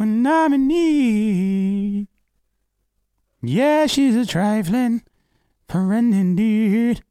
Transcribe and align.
when 0.00 0.26
I'm 0.26 0.52
in 0.52 0.66
need. 0.66 2.08
Yeah, 3.40 3.86
she's 3.86 4.16
a 4.16 4.24
trifling 4.24 5.02
friend 5.68 6.14
indeed. 6.14 7.04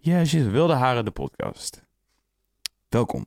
Yeah, 0.00 0.24
she's 0.24 0.46
Wilde 0.46 0.74
Haren, 0.74 1.04
de 1.04 1.10
podcast. 1.10 1.82
Welkom. 2.88 3.24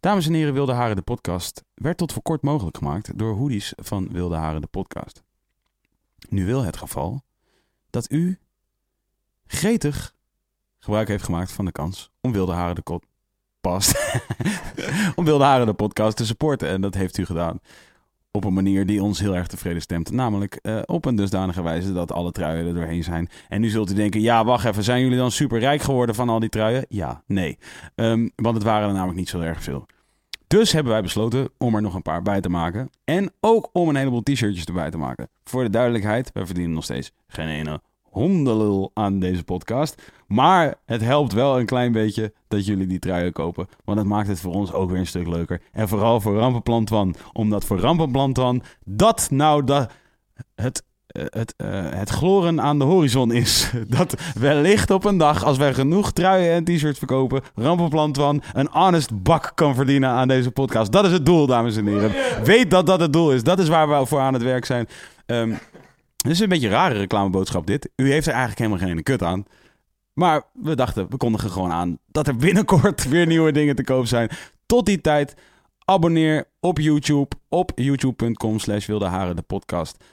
Dames 0.00 0.26
en 0.26 0.34
heren, 0.34 0.54
Wilde 0.54 0.72
Haren, 0.72 0.96
de 0.96 1.02
podcast 1.02 1.64
werd 1.74 1.96
tot 1.96 2.12
voor 2.12 2.22
kort 2.22 2.42
mogelijk 2.42 2.76
gemaakt 2.76 3.18
door 3.18 3.34
hoodies 3.34 3.72
van 3.76 4.08
Wilde 4.12 4.36
Haren, 4.36 4.60
de 4.60 4.66
podcast. 4.66 5.22
Nu 6.28 6.46
wil 6.46 6.62
het 6.62 6.76
geval 6.76 7.22
dat 7.90 8.10
u 8.10 8.38
gretig 9.46 10.14
gebruik 10.78 11.08
heeft 11.08 11.24
gemaakt 11.24 11.52
van 11.52 11.64
de 11.64 11.72
kans 11.72 12.10
om 12.20 12.32
Wilde 12.32 12.52
Haren 12.52 12.74
de 12.74 12.82
om 15.16 15.24
Wilde 15.24 15.44
Haren 15.44 15.66
de 15.66 15.72
podcast 15.72 16.16
te 16.16 16.26
supporten. 16.26 16.68
En 16.68 16.80
dat 16.80 16.94
heeft 16.94 17.18
u 17.18 17.24
gedaan 17.24 17.60
op 18.30 18.44
een 18.44 18.52
manier 18.52 18.86
die 18.86 19.02
ons 19.02 19.20
heel 19.20 19.36
erg 19.36 19.46
tevreden 19.46 19.82
stemt. 19.82 20.10
Namelijk 20.10 20.54
eh, 20.54 20.78
op 20.84 21.04
een 21.04 21.16
dusdanige 21.16 21.62
wijze 21.62 21.92
dat 21.92 22.12
alle 22.12 22.32
truien 22.32 22.66
er 22.66 22.74
doorheen 22.74 23.04
zijn. 23.04 23.28
En 23.48 23.60
nu 23.60 23.68
zult 23.68 23.90
u 23.90 23.94
denken, 23.94 24.20
ja 24.20 24.44
wacht 24.44 24.64
even, 24.64 24.84
zijn 24.84 25.02
jullie 25.02 25.18
dan 25.18 25.30
super 25.30 25.58
rijk 25.58 25.82
geworden 25.82 26.14
van 26.14 26.28
al 26.28 26.38
die 26.38 26.48
truien? 26.48 26.86
Ja, 26.88 27.22
nee. 27.26 27.58
Ehm, 27.94 28.28
want 28.36 28.54
het 28.54 28.64
waren 28.64 28.88
er 28.88 28.94
namelijk 28.94 29.18
niet 29.18 29.28
zo 29.28 29.40
erg 29.40 29.62
veel. 29.62 29.86
Dus 30.46 30.72
hebben 30.72 30.92
wij 30.92 31.02
besloten 31.02 31.48
om 31.58 31.74
er 31.74 31.82
nog 31.82 31.94
een 31.94 32.02
paar 32.02 32.22
bij 32.22 32.40
te 32.40 32.48
maken. 32.48 32.90
En 33.04 33.32
ook 33.40 33.68
om 33.72 33.88
een 33.88 33.96
heleboel 33.96 34.22
t-shirtjes 34.22 34.64
erbij 34.64 34.90
te 34.90 34.98
maken. 34.98 35.28
Voor 35.44 35.62
de 35.62 35.70
duidelijkheid, 35.70 36.30
wij 36.32 36.46
verdienen 36.46 36.74
nog 36.74 36.84
steeds 36.84 37.12
geen 37.26 37.48
ene 37.48 37.80
hondenlul 38.10 38.90
aan 38.94 39.18
deze 39.18 39.44
podcast. 39.44 40.02
Maar 40.26 40.74
het 40.86 41.00
helpt 41.00 41.32
wel 41.32 41.58
een 41.58 41.66
klein 41.66 41.92
beetje 41.92 42.32
dat 42.48 42.66
jullie 42.66 42.86
die 42.86 42.98
truien 42.98 43.32
kopen. 43.32 43.68
Want 43.84 43.98
het 43.98 44.06
maakt 44.06 44.28
het 44.28 44.40
voor 44.40 44.54
ons 44.54 44.72
ook 44.72 44.90
weer 44.90 44.98
een 44.98 45.06
stuk 45.06 45.26
leuker. 45.26 45.60
En 45.72 45.88
vooral 45.88 46.20
voor 46.20 46.36
Rampenplan 46.36 46.84
Twan. 46.84 47.14
Omdat 47.32 47.64
voor 47.64 47.78
Rampenplan 47.78 48.32
Twan 48.32 48.62
dat 48.84 49.28
nou 49.30 49.64
dat 49.64 49.90
het, 50.54 50.82
eh, 51.06 51.22
het, 51.28 51.54
eh, 51.56 51.68
het 51.90 52.08
gloren 52.08 52.60
aan 52.60 52.78
de 52.78 52.84
horizon 52.84 53.32
is. 53.32 53.70
Dat 53.98 54.14
wellicht 54.38 54.90
op 54.90 55.04
een 55.04 55.16
dag, 55.16 55.44
als 55.44 55.58
wij 55.58 55.74
genoeg 55.74 56.12
truien 56.12 56.52
en 56.52 56.64
t-shirts 56.64 56.98
verkopen... 56.98 57.42
Rampenplan 57.54 58.12
Twan 58.12 58.42
een 58.52 58.68
honest 58.70 59.22
bak 59.22 59.52
kan 59.54 59.74
verdienen 59.74 60.10
aan 60.10 60.28
deze 60.28 60.50
podcast. 60.50 60.92
Dat 60.92 61.04
is 61.04 61.12
het 61.12 61.26
doel, 61.26 61.46
dames 61.46 61.76
en 61.76 61.86
heren. 61.86 62.12
Weet 62.44 62.70
dat 62.70 62.86
dat 62.86 63.00
het 63.00 63.12
doel 63.12 63.32
is. 63.32 63.42
Dat 63.42 63.58
is 63.58 63.68
waar 63.68 63.88
we 63.88 64.06
voor 64.06 64.20
aan 64.20 64.34
het 64.34 64.42
werk 64.42 64.64
zijn. 64.64 64.88
Ehm, 65.26 65.52
het 66.22 66.32
is 66.32 66.40
een 66.40 66.48
beetje 66.48 66.66
een 66.66 66.72
rare 66.72 66.98
reclameboodschap 66.98 67.66
dit. 67.66 67.90
U 67.96 68.10
heeft 68.10 68.26
er 68.26 68.32
eigenlijk 68.32 68.60
helemaal 68.60 68.88
geen 68.88 69.02
kut 69.02 69.22
aan. 69.22 69.44
Maar 70.12 70.42
we 70.52 70.76
dachten, 70.76 71.10
we 71.10 71.16
kondigen 71.16 71.50
gewoon 71.50 71.72
aan 71.72 71.98
dat 72.06 72.26
er 72.26 72.36
binnenkort 72.36 73.04
weer 73.08 73.26
nieuwe 73.26 73.52
dingen 73.52 73.76
te 73.76 73.84
koop 73.84 74.06
zijn. 74.06 74.30
Tot 74.66 74.86
die 74.86 75.00
tijd, 75.00 75.34
abonneer 75.84 76.44
op 76.60 76.78
YouTube, 76.78 77.28
op 77.48 77.72
youtube.com 77.74 78.58
slash 78.58 78.86
wilde 78.86 79.06
haren 79.06 79.36
de 79.36 79.42
podcast. 79.42 80.04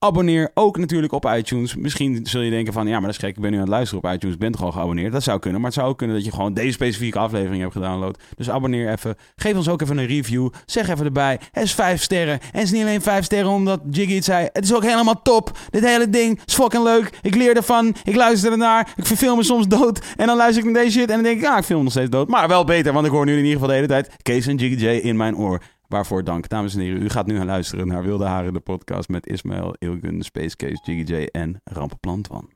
Abonneer 0.00 0.50
ook 0.54 0.78
natuurlijk 0.78 1.12
op 1.12 1.26
iTunes. 1.36 1.76
Misschien 1.76 2.26
zul 2.26 2.40
je 2.40 2.50
denken 2.50 2.72
van, 2.72 2.86
ja, 2.86 2.92
maar 2.92 3.00
dat 3.00 3.10
is 3.10 3.16
gek, 3.16 3.36
ik 3.36 3.42
ben 3.42 3.50
nu 3.50 3.56
aan 3.56 3.62
het 3.62 3.70
luisteren 3.70 4.04
op 4.04 4.12
iTunes, 4.12 4.36
bent 4.36 4.56
gewoon 4.56 4.72
geabonneerd. 4.72 5.12
Dat 5.12 5.22
zou 5.22 5.38
kunnen, 5.38 5.60
maar 5.60 5.70
het 5.70 5.78
zou 5.78 5.90
ook 5.90 5.98
kunnen 5.98 6.16
dat 6.16 6.24
je 6.24 6.32
gewoon 6.32 6.54
deze 6.54 6.72
specifieke 6.72 7.18
aflevering 7.18 7.60
hebt 7.60 7.72
gedownload. 7.72 8.18
Dus 8.36 8.50
abonneer 8.50 8.90
even. 8.90 9.16
Geef 9.36 9.56
ons 9.56 9.68
ook 9.68 9.82
even 9.82 9.98
een 9.98 10.06
review. 10.06 10.48
Zeg 10.66 10.88
even 10.88 11.04
erbij, 11.04 11.40
het 11.52 11.62
is 11.62 11.74
vijf 11.74 12.02
sterren. 12.02 12.40
En 12.40 12.48
het 12.52 12.62
is 12.62 12.70
niet 12.70 12.82
alleen 12.82 13.02
vijf 13.02 13.24
sterren 13.24 13.50
omdat 13.50 13.80
Jiggy 13.90 14.14
het 14.14 14.24
zei. 14.24 14.48
Het 14.52 14.64
is 14.64 14.74
ook 14.74 14.84
helemaal 14.84 15.22
top. 15.22 15.58
Dit 15.70 15.84
hele 15.84 16.10
ding 16.10 16.40
is 16.44 16.54
fucking 16.54 16.84
leuk. 16.84 17.18
Ik 17.22 17.34
leer 17.34 17.56
ervan. 17.56 17.94
Ik 18.04 18.16
luister 18.16 18.52
ernaar. 18.52 18.92
Ik 18.96 19.06
verfilm 19.06 19.36
me 19.36 19.44
soms 19.44 19.68
dood. 19.68 20.00
En 20.16 20.26
dan 20.26 20.36
luister 20.36 20.64
ik 20.64 20.70
naar 20.70 20.82
deze 20.82 20.98
shit 20.98 21.08
en 21.08 21.14
dan 21.14 21.22
denk 21.22 21.36
ik, 21.36 21.42
ja, 21.42 21.58
ik 21.58 21.64
film 21.64 21.82
nog 21.82 21.92
steeds 21.92 22.10
dood. 22.10 22.28
Maar 22.28 22.48
wel 22.48 22.64
beter, 22.64 22.92
want 22.92 23.06
ik 23.06 23.12
hoor 23.12 23.24
nu 23.24 23.32
in 23.32 23.38
ieder 23.38 23.52
geval 23.52 23.68
de 23.68 23.74
hele 23.74 23.86
tijd 23.86 24.10
Kees 24.22 24.46
en 24.46 24.56
Jiggy 24.56 24.84
J 24.84 24.88
in 24.88 25.16
mijn 25.16 25.36
oor. 25.36 25.62
Waarvoor 25.88 26.24
dank. 26.24 26.48
Dames 26.48 26.74
en 26.74 26.80
heren, 26.80 27.02
u 27.02 27.08
gaat 27.08 27.26
nu 27.26 27.36
gaan 27.36 27.46
luisteren 27.46 27.86
naar 27.86 28.02
Wilde 28.02 28.24
Haren, 28.24 28.52
de 28.52 28.60
podcast 28.60 29.08
met 29.08 29.26
Ismail, 29.26 29.74
Ilgun, 29.78 30.22
Space 30.22 30.56
Case, 30.56 30.78
Jiggy 30.82 31.12
J 31.12 31.24
en 31.24 31.60
Rampenplan 31.64 32.22
Twan. 32.22 32.50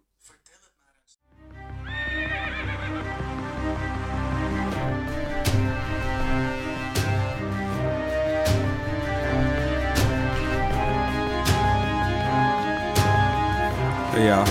Ja. 14.17 14.45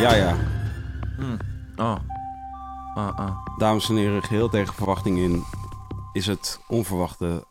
Ja, 0.00 0.14
ja. 0.14 0.36
Oh. 1.76 1.96
Ah, 2.94 3.18
ah. 3.18 3.30
Dames 3.58 3.88
en 3.88 3.96
heren, 3.96 4.22
geheel 4.22 4.48
tegen 4.48 4.74
verwachting 4.74 5.18
in 5.18 5.44
is 6.12 6.26
het 6.26 6.60
onverwachte 6.68 7.44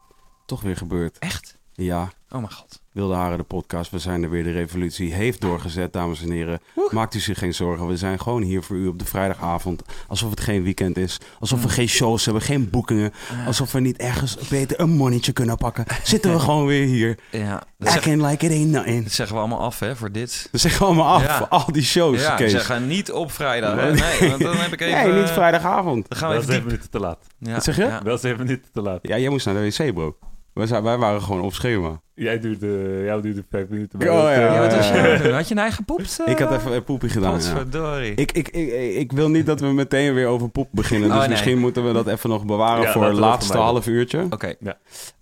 toch 0.45 0.61
weer 0.61 0.77
gebeurd. 0.77 1.17
Echt? 1.17 1.57
Ja, 1.73 2.11
Oh 2.29 2.39
mijn 2.39 2.53
god. 2.53 2.78
Wilde 2.91 3.13
Haren, 3.13 3.37
de 3.37 3.43
podcast. 3.43 3.91
We 3.91 3.99
zijn 3.99 4.23
er 4.23 4.29
weer. 4.29 4.43
De 4.43 4.51
revolutie 4.51 5.13
heeft 5.13 5.41
doorgezet, 5.41 5.93
dames 5.93 6.21
en 6.23 6.31
heren. 6.31 6.59
Maakt 6.89 7.15
u 7.15 7.19
zich 7.19 7.37
geen 7.39 7.53
zorgen. 7.53 7.87
We 7.87 7.97
zijn 7.97 8.19
gewoon 8.19 8.41
hier 8.41 8.63
voor 8.63 8.75
u 8.75 8.87
op 8.87 8.99
de 8.99 9.05
vrijdagavond. 9.05 9.81
Alsof 10.07 10.29
het 10.29 10.39
geen 10.39 10.63
weekend 10.63 10.97
is. 10.97 11.17
Alsof 11.39 11.61
we 11.63 11.69
geen 11.69 11.87
shows 11.87 12.25
hebben, 12.25 12.43
geen 12.43 12.69
boekingen. 12.69 13.11
Alsof 13.45 13.71
we 13.71 13.79
niet 13.79 13.97
ergens 13.97 14.37
beter 14.49 14.79
een 14.79 14.89
monnetje 14.89 15.31
kunnen 15.31 15.57
pakken. 15.57 15.85
Zitten 16.03 16.31
we 16.33 16.39
gewoon 16.39 16.65
weer 16.65 16.85
hier. 16.85 17.17
Ja, 17.31 17.49
dat, 17.77 17.87
zeg- 17.87 17.95
Acting 17.97 18.21
like 18.21 18.45
it 18.45 18.51
ain't 18.51 18.69
nothing. 18.71 19.03
dat 19.03 19.11
zeggen 19.13 19.35
we 19.35 19.41
allemaal 19.41 19.61
af, 19.61 19.79
hè, 19.79 19.95
voor 19.95 20.11
dit. 20.11 20.47
We 20.51 20.57
zeggen 20.57 20.85
allemaal 20.85 21.13
af 21.15 21.23
Ja. 21.23 21.37
voor 21.37 21.47
al 21.47 21.71
die 21.71 21.83
shows, 21.83 22.21
Ja, 22.21 22.35
Kees. 22.35 22.51
ze 22.51 22.59
gaan 22.59 22.87
niet 22.87 23.11
op 23.11 23.31
vrijdag. 23.31 23.75
Nee, 24.19 24.29
want 24.29 24.41
dan 24.41 24.55
heb 24.57 24.73
ik 24.73 24.81
even... 24.87 25.09
Nee, 25.11 25.21
niet 25.21 25.29
vrijdagavond. 25.29 26.09
Dan 26.09 26.17
gaan 26.17 26.29
we 26.29 26.33
Wel 26.35 26.43
even 26.43 26.53
zeven 26.53 26.69
diep. 26.69 26.71
minuten 26.71 26.89
te 26.89 26.99
laat. 26.99 27.25
Ja, 27.37 27.53
Wat 27.53 27.63
zeg 27.63 27.75
je? 27.75 27.83
Ja. 27.83 28.03
Wel 28.03 28.17
zeven 28.17 28.37
minuten 28.45 28.71
te 28.73 28.81
laat. 28.81 28.99
Ja, 29.01 29.17
jij 29.17 29.29
moest 29.29 29.45
naar 29.45 29.55
de 29.55 29.61
wc, 29.77 29.93
bro. 29.93 30.17
Wij, 30.59 30.67
zijn- 30.67 30.83
wij 30.83 30.97
waren 30.97 31.21
gewoon 31.21 31.41
op 31.41 31.53
schema. 31.53 32.01
Jij 32.13 32.39
duurde, 32.39 33.01
jou 33.05 33.21
duurde 33.21 33.43
vijf 33.49 33.67
minuten. 33.69 33.99
Oh, 33.99 34.05
ja. 34.05 34.31
eh, 34.31 34.39
Ja, 34.41 34.59
wat 34.59 34.75
was 34.75 34.89
Ja. 34.89 35.05
je 35.05 35.21
doen? 35.23 35.31
Had 35.31 35.47
je 35.47 35.53
een 35.55 35.61
eigen 35.61 35.85
poept? 35.85 36.19
Ik 36.25 36.39
had 36.39 36.51
even 36.51 36.71
een 36.73 36.83
poepie 36.83 37.09
gedaan. 37.09 37.39
Ja. 37.71 37.97
Ik, 37.99 38.31
ik, 38.31 38.47
ik, 38.49 38.73
ik 38.95 39.11
wil 39.11 39.29
niet 39.29 39.45
dat 39.45 39.59
we 39.59 39.67
meteen 39.67 40.13
weer 40.13 40.27
over 40.27 40.49
poep 40.49 40.67
beginnen. 40.71 41.07
Dus 41.07 41.15
Oh, 41.17 41.21
nee. 41.23 41.29
misschien 41.31 41.57
moeten 41.57 41.85
we 41.87 41.93
dat 41.93 42.07
even 42.07 42.29
nog 42.29 42.45
bewaren 42.45 42.83
Ja, 42.83 42.91
voor 42.91 43.03
het 43.05 43.17
laatste 43.17 43.57
half 43.57 43.87
uurtje. 43.87 44.25
Oké. 44.29 44.53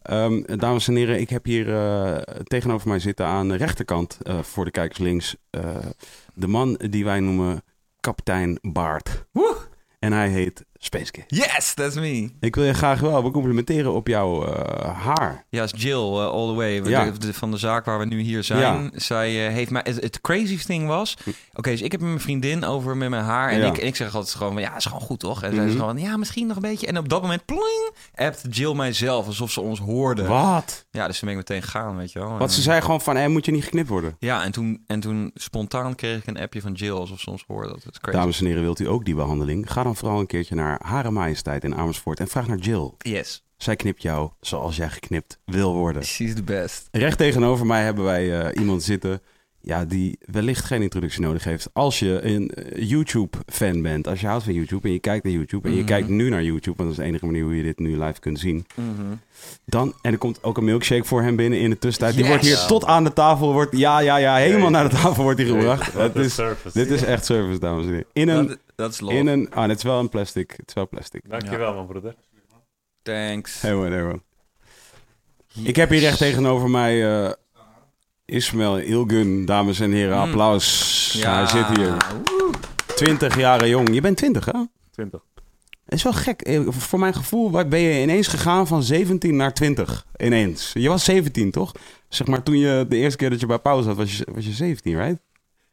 Ehm, 0.02 0.42
dames 0.58 0.88
en 0.88 0.96
heren, 0.96 1.20
ik 1.20 1.30
heb 1.30 1.46
hier 1.46 1.74
eh, 1.76 2.18
tegenover 2.44 2.88
mij 2.88 3.00
zitten 3.00 3.26
aan 3.26 3.48
de 3.48 3.56
rechterkant 3.56 4.18
eh, 4.22 4.40
voor 4.42 4.66
de 4.66 4.72
kijkers 4.72 5.00
links. 5.00 5.36
eh, 5.50 5.62
de 6.34 6.48
man 6.48 6.80
die 6.90 7.06
wij 7.06 7.20
noemen 7.20 7.62
kapitein 8.00 8.60
Baart. 8.62 9.26
Woe! 9.32 9.56
En 10.00 10.12
hij 10.14 10.30
heet 10.30 10.66
Space 10.88 11.12
Yes, 11.28 11.74
that's 11.74 11.96
me. 11.96 12.30
Ik 12.40 12.56
wil 12.56 12.64
je 12.66 12.74
graag 12.74 13.00
wel 13.00 13.22
becomplimenteren 13.22 13.94
op 13.94 14.08
jouw 14.08 14.46
eh, 14.46 15.04
haar. 15.04 15.46
Ja, 15.50 15.64
is 15.64 15.72
Jill 15.76 15.94
uh, 15.94 16.26
all 16.28 16.48
the 16.48 16.54
way 16.54 16.82
de- 16.82 16.90
Ja. 16.90 17.12
de- 17.12 17.34
van 17.34 17.52
de 17.52 17.58
zaak 17.58 17.86
waar 17.86 18.00
we 18.00 18.06
nu 18.06 18.20
hier 18.20 18.44
zijn. 18.44 18.92
Zij 18.96 19.48
uh, 19.48 19.54
heeft 19.54 19.72
mij. 19.72 19.82
Het, 19.86 20.02
het 20.02 20.22
crazy 20.22 20.58
thing 20.58 20.88
was. 20.88 21.18
Oké, 21.54 21.70
dus 21.70 21.82
ik 21.82 21.92
heb 21.92 22.00
met 22.02 22.10
mijn 22.10 22.22
vriendin 22.22 22.66
over 22.66 22.98
met 22.98 23.10
mijn 23.10 23.24
haar 23.24 23.50
en 23.50 23.60
Ja. 23.60 23.66
ik, 23.66 23.78
en 23.78 23.88
ik 23.88 23.96
zeg 23.96 24.16
altijd 24.16 24.36
gewoon, 24.36 24.54
van, 24.54 24.62
ja, 24.62 24.76
is 24.76 24.86
gewoon 24.86 25.02
goed 25.02 25.20
toch? 25.20 25.44
En 25.44 25.50
zij 25.54 25.60
Mhm. 25.64 25.70
is 25.74 25.80
gewoon, 25.80 25.98
ja, 25.98 26.18
misschien 26.18 26.48
nog 26.48 26.56
een 26.56 26.62
beetje. 26.62 26.88
En 26.88 26.98
op 26.98 27.10
dat 27.10 27.22
moment, 27.22 27.46
ploing, 27.46 27.90
appt 28.16 28.42
Jill 28.50 28.74
mijzelf 28.74 29.26
alsof 29.26 29.52
ze 29.52 29.62
ons 29.62 29.80
hoorde. 29.80 30.26
Wat? 30.28 30.86
Ja, 30.92 31.08
dus 31.08 31.20
toen 31.20 31.30
ben 31.30 31.38
ik 31.38 31.48
meteen 31.50 31.64
gegaan, 31.64 31.98
weet 31.98 32.12
je 32.12 32.20
wel. 32.20 32.38
Want 32.38 32.52
ze 32.52 32.62
zei 32.62 32.82
gewoon 32.82 33.02
van, 33.02 33.16
hé, 33.16 33.28
moet 33.28 33.46
je 33.46 33.52
niet 33.52 33.64
geknipt 33.64 33.90
worden? 33.90 34.16
Ja, 34.20 34.44
en 34.44 34.52
toen, 34.52 34.84
en 34.88 35.00
toen 35.00 35.32
spontaan 35.34 35.96
kreeg 35.96 36.18
ik 36.18 36.28
een 36.28 36.40
appje 36.40 36.62
van 36.62 36.72
Jill 36.74 36.92
alsof 36.94 37.20
ze 37.20 37.30
ons 37.30 37.44
hoorde. 37.48 37.68
Dat 37.70 37.78
is 37.92 38.00
crazy. 38.02 38.18
Dames 38.18 38.40
en 38.40 38.46
heren, 38.46 38.62
wilt 38.62 38.80
u 38.80 38.88
ook 38.88 39.06
die 39.06 39.16
behandeling? 39.16 39.72
Ga 39.72 39.84
dan 39.84 39.96
vooral 39.96 40.20
een 40.20 40.26
keertje 40.28 40.56
naar 40.56 40.77
Hare 40.82 41.12
Majesteit 41.12 41.64
in 41.64 41.76
Amersfoort 41.76 42.20
en 42.20 42.28
vraag 42.28 42.48
naar 42.48 42.58
Jill. 42.58 42.92
Yes, 42.98 43.46
Zij 43.58 43.76
knipt 43.76 44.02
jou 44.02 44.30
zoals 44.40 44.76
jij 44.76 44.90
geknipt 44.90 45.40
wil 45.46 45.74
worden. 45.74 46.04
she's 46.04 46.34
the 46.36 46.44
best. 46.44 46.88
Recht 46.92 47.18
tegenover 47.18 47.66
mij 47.66 47.84
hebben 47.84 48.04
wij 48.04 48.40
eh, 48.42 48.60
iemand 48.62 48.84
zitten 48.84 49.22
ja, 49.68 49.86
die 49.86 50.18
wellicht 50.26 50.66
geen 50.66 50.82
introductie 50.82 51.22
nodig 51.22 51.44
heeft. 51.44 51.70
Als 51.74 52.00
je 52.00 52.20
een 52.22 52.50
eh, 52.50 52.90
YouTube-fan 52.90 53.82
bent, 53.82 54.08
als 54.08 54.20
je 54.22 54.28
houdt 54.28 54.44
van 54.44 54.54
YouTube 54.54 54.88
en 54.88 54.94
je 54.94 55.00
kijkt 55.00 55.24
naar 55.24 55.34
YouTube 55.34 55.68
en 55.68 55.74
je 55.74 55.80
Mhm. 55.80 55.88
kijkt 55.88 56.08
nu 56.10 56.30
naar 56.30 56.44
YouTube, 56.44 56.78
want 56.78 56.90
dat 56.90 56.90
is 56.90 56.96
de 56.98 57.04
enige 57.04 57.26
manier 57.26 57.44
hoe 57.44 57.56
je 57.58 57.64
dit 57.64 57.80
nu 57.80 58.04
live 58.04 58.20
kunt 58.20 58.40
zien. 58.40 58.66
Mhm. 58.76 58.88
Dan, 59.66 59.94
en 60.02 60.12
er 60.12 60.18
komt 60.18 60.44
ook 60.44 60.58
een 60.58 60.64
milkshake 60.64 61.04
voor 61.04 61.22
hem 61.22 61.36
binnen 61.36 61.60
in 61.60 61.70
de 61.70 61.78
tussentijd. 61.78 62.16
Die 62.16 62.26
wordt 62.26 62.44
hier 62.46 62.66
tot 62.68 62.86
aan 62.86 63.04
de 63.04 63.14
tafel, 63.14 63.54
wordt, 63.54 63.78
ja, 63.78 64.00
ja, 64.00 64.18
ja, 64.18 64.36
helemaal 64.36 64.70
naar 64.70 64.90
de 64.90 64.96
tafel 64.96 65.24
wordt 65.24 65.38
die 65.38 65.48
gebracht. 65.48 65.94
Het 65.94 66.16
is, 66.16 66.34
service. 66.34 66.80
dit 66.80 66.90
is 66.92 67.04
echt 67.04 67.26
service, 67.26 67.60
dames 67.60 67.86
en 67.86 67.92
heren. 67.92 68.06
In 68.14 68.28
een, 68.30 68.58
Dat, 68.76 68.92
is 68.92 69.00
in 69.00 69.28
een, 69.28 69.52
ah, 69.54 69.68
het 69.68 69.78
is 69.78 69.84
wel 69.84 70.00
een 70.00 70.10
plastic, 70.10 70.52
het 70.58 70.68
is 70.68 70.74
wel 70.74 70.88
plastic. 70.88 71.22
Dankjewel, 71.30 71.74
man, 71.74 71.88
broeder. 71.88 72.16
Thanks. 73.02 73.62
Helemaal, 73.62 73.84
helemaal. 73.92 74.20
Ik 75.64 75.76
heb 75.76 75.90
hier 75.90 76.00
recht 76.00 76.18
tegenover 76.18 76.70
mij 76.70 77.24
eh 77.26 77.32
Ismail 78.38 78.78
Ilgun, 78.78 79.46
dames 79.46 79.80
en 79.80 79.92
heren. 79.92 80.16
Mm. 80.18 80.24
Applaus. 80.24 81.18
Hij 81.22 81.48
zit 81.48 81.68
hier. 81.78 81.88
Woe. 82.24 82.50
20 82.96 83.38
jaren 83.38 83.70
jong. 83.70 83.94
Je 83.94 84.02
bent 84.02 84.18
20, 84.18 84.46
hè? 84.46 84.52
20. 84.92 85.22
Het 85.86 85.94
is 85.94 86.04
wel 86.04 86.14
gek. 86.14 86.42
Eh, 86.42 86.62
Voor 86.70 87.00
mijn 87.00 87.14
gevoel 87.14 87.50
ben 87.68 87.80
je 87.80 88.02
ineens 88.02 88.28
gegaan 88.28 88.68
van 88.68 88.84
17 88.84 89.36
naar 89.36 89.54
20. 89.54 90.06
Ineens. 90.18 90.72
Je 90.74 90.90
was 90.90 91.04
17, 91.04 91.52
toch? 91.52 91.72
Zeg 92.10 92.28
maar 92.28 92.44
toen 92.44 92.58
je 92.58 92.86
de 92.90 92.96
eerste 92.96 93.18
keer 93.18 93.30
dat 93.30 93.40
je 93.40 93.46
bij 93.46 93.60
pauze 93.60 93.88
had, 93.88 93.98
was 93.98 94.18
je, 94.18 94.28
was 94.34 94.46
je 94.46 94.52
17, 94.52 94.98
right? 94.98 95.18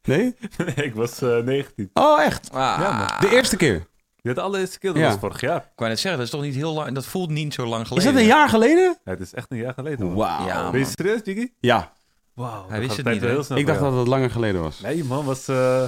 Nee? 0.05 0.35
ik 0.75 0.95
was 0.95 1.23
eh 1.23 1.39
19. 1.39 1.91
Oh, 1.95 2.23
echt? 2.23 2.51
Ah. 2.53 2.77
Ja, 2.81 2.93
man. 2.99 3.29
De 3.31 3.37
eerste 3.37 3.57
keer? 3.57 3.87
De 4.23 4.41
allereerste 4.41 4.79
keer, 4.79 4.93
dat 4.93 5.03
Ja. 5.03 5.09
was 5.09 5.19
vorig 5.19 5.41
jaar. 5.41 5.57
Ik 5.57 5.73
wou 5.77 5.91
net 5.91 6.01
zeggen, 6.01 6.21
dat 6.21 6.29
is 6.33 6.35
toch 6.35 6.45
niet 6.45 6.55
heel 6.55 6.73
lang... 6.75 6.93
Dat 6.95 7.07
voelt 7.07 7.31
niet 7.31 7.55
zo 7.55 7.67
lang 7.67 7.83
Is 7.83 7.89
geleden. 7.89 8.13
dat 8.13 8.21
een 8.23 8.27
jaar 8.29 8.49
geleden? 8.49 8.99
Ja, 9.05 9.11
het 9.11 9.21
is 9.21 9.35
echt 9.35 9.51
een 9.51 9.57
jaar 9.59 9.75
geleden. 9.75 10.15
Wauw. 10.15 10.47
Ja, 10.47 10.71
Ben 10.71 10.81
je 10.81 10.87
serieus, 10.97 11.21
Jiggy? 11.25 11.49
Ja, 11.61 11.93
Wauw. 12.35 12.69
Hij 12.69 12.81
wist 12.81 12.97
het 12.97 13.07
niet, 13.07 13.21
heel 13.21 13.45
snel 13.45 13.59
ik 13.59 13.67
dacht 13.67 13.81
dat 13.81 13.93
het 13.97 14.07
langer 14.07 14.31
geleden 14.31 14.63
was. 14.63 14.81
Nee, 14.81 15.05
man, 15.05 15.25
was... 15.25 15.49
eh, 15.49 15.85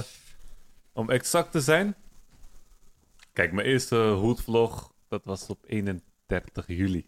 om 0.93 1.09
exact 1.09 1.51
te 1.51 1.61
zijn... 1.61 1.95
Kijk, 3.33 3.51
mijn 3.51 3.67
eerste 3.67 4.09
hoedvlog, 4.09 4.91
dat 5.07 5.21
was 5.25 5.47
op 5.47 5.57
31 5.65 6.01
juli 6.67 7.05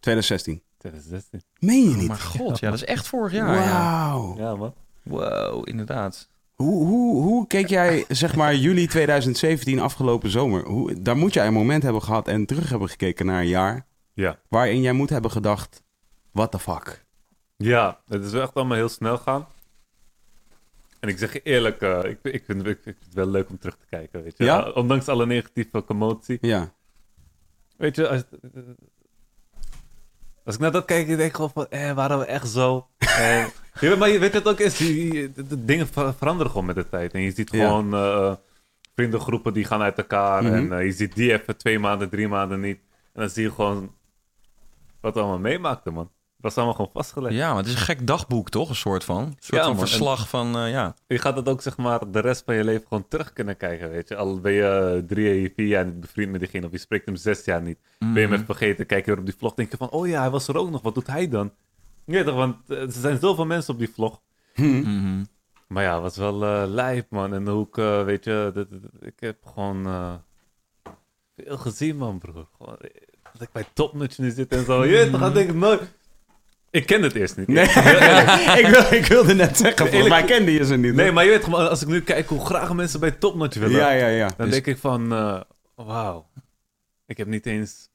2016. 0.00 0.62
2016. 0.78 1.42
Meen 1.58 1.82
je 1.84 1.90
Oh, 1.90 1.96
niet? 1.96 2.08
maar 2.08 2.16
god, 2.16 2.58
ja, 2.58 2.70
dat 2.70 2.78
is 2.78 2.84
echt 2.84 3.06
vorig 3.08 3.32
jaar. 3.32 3.54
Ja. 3.54 3.72
Wauw. 4.12 4.36
Ja, 4.36 4.56
man. 4.56 4.74
Wow, 5.02 5.68
inderdaad. 5.68 6.28
Hoe, 6.54 6.86
hoe, 6.86 7.22
hoe 7.22 7.46
keek 7.46 7.68
jij, 7.68 8.04
zeg 8.08 8.34
maar, 8.36 8.54
juli 8.54 8.86
2017, 8.86 9.80
afgelopen 9.80 10.30
zomer? 10.30 10.64
Hoe, 10.66 11.02
daar 11.02 11.16
moet 11.16 11.34
jij 11.34 11.46
een 11.46 11.52
moment 11.52 11.82
hebben 11.82 12.02
gehad 12.02 12.28
en 12.28 12.46
terug 12.46 12.70
hebben 12.70 12.88
gekeken 12.88 13.26
naar 13.26 13.40
een 13.40 13.48
jaar... 13.48 13.86
Ja. 14.12 14.38
waarin 14.48 14.80
jij 14.80 14.92
moet 14.92 15.10
hebben 15.10 15.30
gedacht, 15.30 15.82
what 16.32 16.50
the 16.50 16.58
fuck? 16.58 17.06
Ja, 17.64 18.00
het 18.08 18.24
is 18.24 18.32
wel 18.32 18.42
echt 18.42 18.54
allemaal 18.54 18.76
heel 18.76 18.88
snel 18.88 19.18
gaan. 19.18 19.46
En 21.00 21.08
ik 21.08 21.18
zeg 21.18 21.32
je 21.32 21.42
eerlijk, 21.42 21.80
eh, 21.82 22.04
ik, 22.04 22.18
ik, 22.22 22.44
vind, 22.44 22.66
ik 22.66 22.78
vind 22.82 22.96
het 23.04 23.14
wel 23.14 23.26
leuk 23.26 23.48
om 23.48 23.58
terug 23.58 23.76
te 23.76 23.86
kijken, 23.90 24.22
weet 24.22 24.34
je. 24.36 24.44
Ja? 24.44 24.66
Eh, 24.66 24.76
ondanks 24.76 25.08
alle 25.08 25.26
negatieve 25.26 25.84
commotie. 25.84 26.38
Ja, 26.40 26.72
Weet 27.76 27.96
je, 27.96 28.08
als, 28.08 28.22
als 30.44 30.54
ik 30.54 30.60
naar 30.60 30.72
dat 30.72 30.84
kijk, 30.84 31.08
ik 31.08 31.16
denk 31.16 31.34
gewoon 31.34 31.50
van, 31.50 31.68
eh, 31.68 31.92
waren 31.92 32.18
we 32.18 32.24
echt 32.24 32.48
zo? 32.48 32.86
En, 33.18 33.50
ja, 33.80 33.96
maar 33.96 34.08
je 34.08 34.18
weet 34.18 34.32
het 34.32 34.48
ook, 34.48 34.58
is, 34.58 34.76
die- 34.76 35.10
die- 35.10 35.46
de, 35.46 35.64
dingen 35.64 35.86
ver- 35.88 36.14
veranderen 36.14 36.50
gewoon 36.50 36.66
met 36.66 36.76
de 36.76 36.88
tijd. 36.88 37.12
En 37.12 37.20
je 37.20 37.30
ziet 37.30 37.50
Ja. 37.52 37.64
gewoon 37.66 37.94
eh, 37.94 38.34
vriendengroepen 38.94 39.52
die 39.52 39.64
gaan 39.64 39.82
uit 39.82 39.98
elkaar. 39.98 40.42
Mhm. 40.42 40.54
En 40.54 40.72
eh, 40.72 40.84
je 40.84 40.92
ziet 40.92 41.14
die 41.14 41.32
even 41.32 41.56
twee 41.56 41.78
maanden, 41.78 42.08
drie 42.08 42.28
maanden 42.28 42.60
niet. 42.60 42.78
En 43.12 43.20
dan 43.20 43.30
zie 43.30 43.42
je 43.42 43.52
gewoon 43.52 43.94
wat 45.00 45.14
we 45.14 45.20
allemaal 45.20 45.38
meemaakten, 45.38 45.92
man. 45.92 46.10
Was 46.40 46.56
allemaal 46.56 46.74
gewoon 46.74 46.90
vastgelegd. 46.92 47.34
Ja, 47.34 47.48
maar 47.48 47.56
het 47.56 47.66
is 47.66 47.72
een 47.72 47.78
gek 47.78 48.06
dagboek, 48.06 48.50
toch? 48.50 48.68
Een 48.68 48.74
soort 48.74 49.04
van. 49.04 49.22
Een 49.22 49.36
soort 49.38 49.60
Ja, 49.60 49.66
van 49.66 49.78
verslag 49.78 50.28
van, 50.28 50.56
eh, 50.58 50.70
ja. 50.70 50.94
Je 51.06 51.18
gaat 51.18 51.34
dat 51.34 51.48
ook, 51.48 51.62
zeg 51.62 51.76
maar, 51.76 52.10
de 52.10 52.20
rest 52.20 52.42
van 52.44 52.54
je 52.54 52.64
leven 52.64 52.86
gewoon 52.88 53.08
terug 53.08 53.32
kunnen 53.32 53.56
kijken, 53.56 53.90
weet 53.90 54.08
je. 54.08 54.16
Al 54.16 54.40
ben 54.40 54.52
je 54.52 54.92
eh, 54.96 55.06
drie, 55.06 55.52
vier 55.56 55.66
jaar 55.66 55.84
niet 55.84 56.00
bevriend 56.00 56.30
met 56.30 56.40
diegene, 56.40 56.66
of 56.66 56.72
je 56.72 56.78
spreekt 56.78 57.06
hem 57.06 57.16
zes 57.16 57.44
jaar 57.44 57.62
niet. 57.62 57.78
Ben 57.98 58.12
je 58.14 58.20
hem 58.20 58.32
even 58.32 58.44
vergeten, 58.44 58.86
kijk 58.86 59.04
je 59.04 59.10
weer 59.10 59.20
op 59.20 59.26
die 59.26 59.34
vlog, 59.38 59.54
denk 59.54 59.70
je 59.70 59.76
van, 59.76 59.90
oh 59.90 60.06
ja, 60.08 60.20
hij 60.20 60.30
was 60.30 60.48
er 60.48 60.56
ook 60.56 60.70
nog, 60.70 60.82
wat 60.82 60.94
doet 60.94 61.06
hij 61.06 61.28
dan? 61.28 61.52
Ja, 62.04 62.24
toch, 62.24 62.34
want 62.34 62.56
eh, 62.70 62.80
er 62.82 62.92
zijn 62.92 63.18
zoveel 63.18 63.46
mensen 63.46 63.72
op 63.72 63.78
die 63.78 63.90
vlog. 63.94 64.20
Mhm. 64.54 65.24
Maar 65.68 65.82
ja, 65.82 65.92
het 65.94 66.02
was 66.02 66.16
wel 66.16 66.44
eh 66.44 66.62
lijp, 66.66 67.10
man. 67.10 67.34
En 67.34 67.48
hoe 67.48 67.66
ik, 67.66 67.76
eh, 67.76 68.04
weet 68.04 68.24
je, 68.24 68.50
dit- 68.54 68.70
dit- 68.70 68.82
ik 69.00 69.20
heb 69.20 69.36
gewoon 69.46 69.86
eh, 69.86 70.14
veel 71.36 71.56
gezien, 71.58 71.96
man, 71.96 72.18
broer. 72.18 72.46
Gewoon, 72.58 72.76
dat 73.32 73.42
ik 73.42 73.52
bij 73.52 73.64
Topnotch 73.72 74.18
nu 74.18 74.30
zit 74.30 74.52
en 74.52 74.64
zo. 74.64 74.84
Je 74.84 75.10
dan 75.10 75.32
denk 75.32 75.48
ik 75.48 75.54
nooit... 75.54 75.96
Ik 76.70 76.86
ken 76.86 77.02
het 77.02 77.14
eerst 77.14 77.36
niet. 77.36 77.46
nee. 77.48 77.64
ik, 77.64 78.66
wil, 78.70 78.92
ik 79.00 79.06
wilde 79.06 79.34
net 79.34 79.56
zeggen, 79.56 79.88
volgens 79.88 80.08
mij 80.08 80.24
kende 80.24 80.52
je 80.52 80.64
ze 80.64 80.76
niet. 80.76 80.94
Nee, 80.94 81.12
maar 81.12 81.24
je 81.24 81.30
weet 81.30 81.44
gewoon, 81.44 81.68
als 81.68 81.82
ik 81.82 81.88
nu 81.88 82.02
kijk 82.02 82.28
hoe 82.28 82.46
graag 82.46 82.72
mensen 82.72 83.00
bij 83.00 83.10
Topnotch 83.10 83.56
willen... 83.56 83.76
Ja, 83.76 83.90
ja, 83.90 84.06
ja. 84.06 84.28
Dan 84.36 84.46
Dus- 84.46 84.54
denk 84.54 84.66
ik 84.66 84.78
van, 84.78 85.12
eh, 85.12 85.40
wauw. 85.74 86.28
Ik 87.06 87.16
heb 87.16 87.26
niet 87.26 87.46
eens 87.46 87.88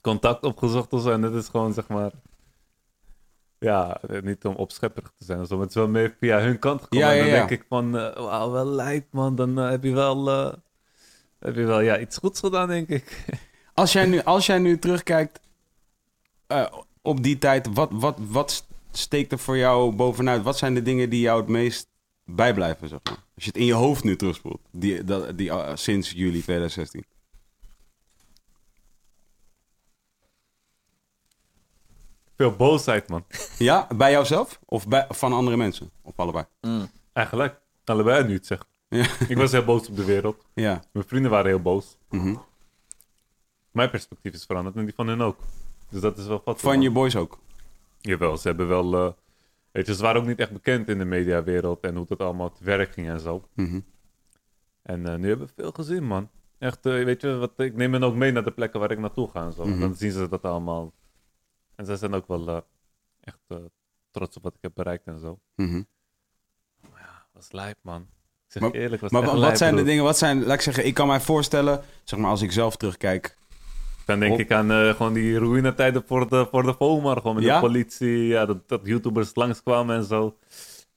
contact 0.00 0.44
opgezocht 0.44 0.92
of 0.92 1.02
zo. 1.02 1.10
En 1.10 1.20
dat 1.20 1.34
is 1.34 1.48
gewoon, 1.48 1.72
zeg 1.72 1.88
maar... 1.88 2.10
Ja, 3.58 4.00
niet 4.22 4.44
om 4.44 4.54
opschepperig 4.54 5.12
te 5.18 5.24
zijn 5.24 5.40
of 5.40 5.46
zo. 5.46 5.54
Maar 5.54 5.66
het 5.66 5.74
is 5.74 5.80
wel 5.82 5.88
meer 5.88 6.16
via 6.20 6.40
hun 6.40 6.58
kant 6.58 6.82
gekomen. 6.82 7.06
Ja, 7.06 7.12
en 7.12 7.18
ja, 7.18 7.22
dan 7.22 7.32
denk 7.32 7.50
ik 7.60 7.66
van, 7.68 7.98
eh, 7.98 8.14
wauw, 8.14 8.50
wel 8.50 8.66
lijp 8.66 9.06
man. 9.10 9.36
Dan 9.36 9.58
eh, 9.58 9.70
heb 9.70 9.84
je 9.84 9.92
wel, 9.92 10.26
heb 11.38 11.54
je 11.54 11.64
wel 11.64 11.80
ja, 11.80 11.98
iets 11.98 12.16
goeds 12.16 12.40
gedaan, 12.40 12.68
denk 12.68 12.88
ik. 12.88 13.24
Als 13.74 13.92
jij 13.92 14.06
nu, 14.06 14.22
als 14.22 14.46
jij 14.46 14.58
nu 14.58 14.78
terugkijkt 14.78 15.40
op 17.02 17.22
die 17.22 17.38
tijd, 17.38 17.68
wat, 17.72 17.88
wat, 17.92 18.18
wat 18.28 18.66
steekt 18.90 19.32
er 19.32 19.38
voor 19.38 19.56
jou 19.56 19.94
bovenuit? 19.94 20.42
Wat 20.42 20.58
zijn 20.58 20.74
de 20.74 20.82
dingen 20.82 21.10
die 21.10 21.20
jou 21.20 21.40
het 21.40 21.48
meest 21.48 21.88
bijblijven, 22.24 22.88
zeg 22.88 22.98
maar? 23.02 23.24
Als 23.34 23.44
je 23.44 23.50
het 23.50 23.56
in 23.56 23.66
je 23.66 23.72
hoofd 23.72 24.04
nu 24.04 24.16
terugspoelt, 24.16 24.60
die, 24.72 25.04
dat, 25.04 25.38
die, 25.38 25.50
eh, 25.50 25.76
sinds 25.76 26.10
juli 26.10 26.42
2016. 26.42 27.04
Veel 32.36 32.56
boosheid, 32.56 33.08
man. 33.08 33.24
Ja, 33.58 33.86
bij 33.96 34.10
jouzelf 34.10 34.60
of 34.64 34.88
bij, 34.88 35.06
van 35.08 35.32
andere 35.32 35.56
mensen? 35.56 35.90
Of 36.02 36.12
allebei? 36.16 36.44
Eigenlijk. 37.12 37.60
Allebei 37.84 38.24
nu 38.24 38.34
het 38.34 38.46
zeggen. 38.46 38.68
Ja. 38.88 39.06
Ik 39.28 39.36
was 39.36 39.52
heel 39.52 39.64
boos 39.64 39.88
op 39.88 39.96
de 39.96 40.04
wereld. 40.04 40.44
Ja. 40.54 40.82
Mijn 40.92 41.06
vrienden 41.06 41.30
waren 41.30 41.46
heel 41.46 41.62
boos. 41.62 41.96
Mhm. 42.10 42.36
Mijn 43.70 43.90
perspectief 43.90 44.32
is 44.32 44.44
veranderd 44.44 44.76
en 44.76 44.84
die 44.84 44.94
van 44.94 45.08
hun 45.08 45.20
ook. 45.20 45.38
Dus 45.90 46.00
dat 46.00 46.18
is 46.18 46.26
wel. 46.26 46.42
Van 46.44 46.82
je 46.82 46.90
boys 46.90 47.16
ook? 47.16 47.38
Jawel, 48.00 48.36
ze 48.36 48.48
hebben 48.48 48.68
wel... 48.68 48.94
eh, 48.94 49.12
weet 49.70 49.86
je, 49.86 49.94
ze 49.94 50.02
waren 50.02 50.20
ook 50.20 50.26
niet 50.26 50.38
echt 50.38 50.52
bekend 50.52 50.88
in 50.88 50.98
de 50.98 51.04
mediawereld 51.04 51.80
en 51.84 51.96
hoe 51.96 52.06
dat 52.06 52.20
allemaal 52.20 52.52
te 52.52 52.64
werk 52.64 52.92
ging 52.92 53.08
en 53.08 53.20
zo. 53.20 53.48
Mhm. 53.54 53.80
En 54.82 55.06
eh, 55.06 55.14
nu 55.16 55.28
hebben 55.28 55.46
we 55.46 55.52
veel 55.62 55.72
gezien, 55.72 56.04
man. 56.06 56.30
Echt, 56.58 56.86
eh, 56.86 57.04
weet 57.04 57.20
je, 57.20 57.36
wat, 57.36 57.52
ik 57.56 57.74
neem 57.76 57.92
hen 57.92 58.02
ook 58.02 58.14
mee 58.14 58.32
naar 58.32 58.44
de 58.44 58.50
plekken 58.52 58.80
waar 58.80 58.90
ik 58.90 58.98
naartoe 58.98 59.28
ga 59.30 59.44
en 59.44 59.52
zo. 59.52 59.64
Mhm. 59.64 59.80
Dan 59.80 59.94
zien 59.94 60.10
ze 60.10 60.28
dat 60.28 60.42
allemaal. 60.42 60.92
En 61.74 61.86
zij 61.86 61.96
zijn 61.96 62.14
ook 62.14 62.26
wel 62.26 62.64
echt 63.20 63.38
trots 64.10 64.36
op 64.36 64.42
wat 64.42 64.54
ik 64.54 64.62
heb 64.62 64.72
bereikt 64.74 65.06
en 65.06 65.18
zo. 65.18 65.38
Mhm. 65.56 65.82
Dat 67.32 67.42
is 67.42 67.52
lijp, 67.52 67.78
man. 67.82 68.00
Ik 68.00 68.52
zeg 68.56 68.62
Maar- 68.62 68.70
eerlijk, 68.72 69.02
was 69.02 69.10
Maar 69.10 69.22
lijp, 69.22 69.38
wat 69.38 69.58
zijn 69.58 69.76
de 69.76 69.82
dingen, 69.82 70.04
wat 70.04 70.18
zijn, 70.18 70.44
laat 70.44 70.54
ik 70.54 70.60
zeggen, 70.60 70.86
ik 70.86 70.94
kan 70.94 71.06
mij 71.06 71.20
voorstellen, 71.20 71.82
zeg 72.04 72.18
maar 72.18 72.30
als 72.30 72.42
ik 72.42 72.52
zelf 72.52 72.76
terugkijk. 72.76 73.36
Dan 74.10 74.20
denk 74.20 74.32
Op- 74.32 74.38
ik 74.40 74.52
aan 74.52 74.70
eh, 74.70 74.94
gewoon 74.94 75.12
die 75.12 75.38
ruïnetijden 75.38 76.02
voor 76.06 76.28
de, 76.28 76.46
voor 76.50 76.62
de 76.62 76.74
FOMAR. 76.74 77.16
Gewoon 77.16 77.34
met 77.34 77.44
Ja? 77.44 77.54
de 77.54 77.66
politie, 77.66 78.26
ja, 78.26 78.46
dat, 78.46 78.68
dat 78.68 78.80
YouTubers 78.84 79.30
langskwamen 79.34 79.96
en 79.96 80.04
zo. 80.04 80.36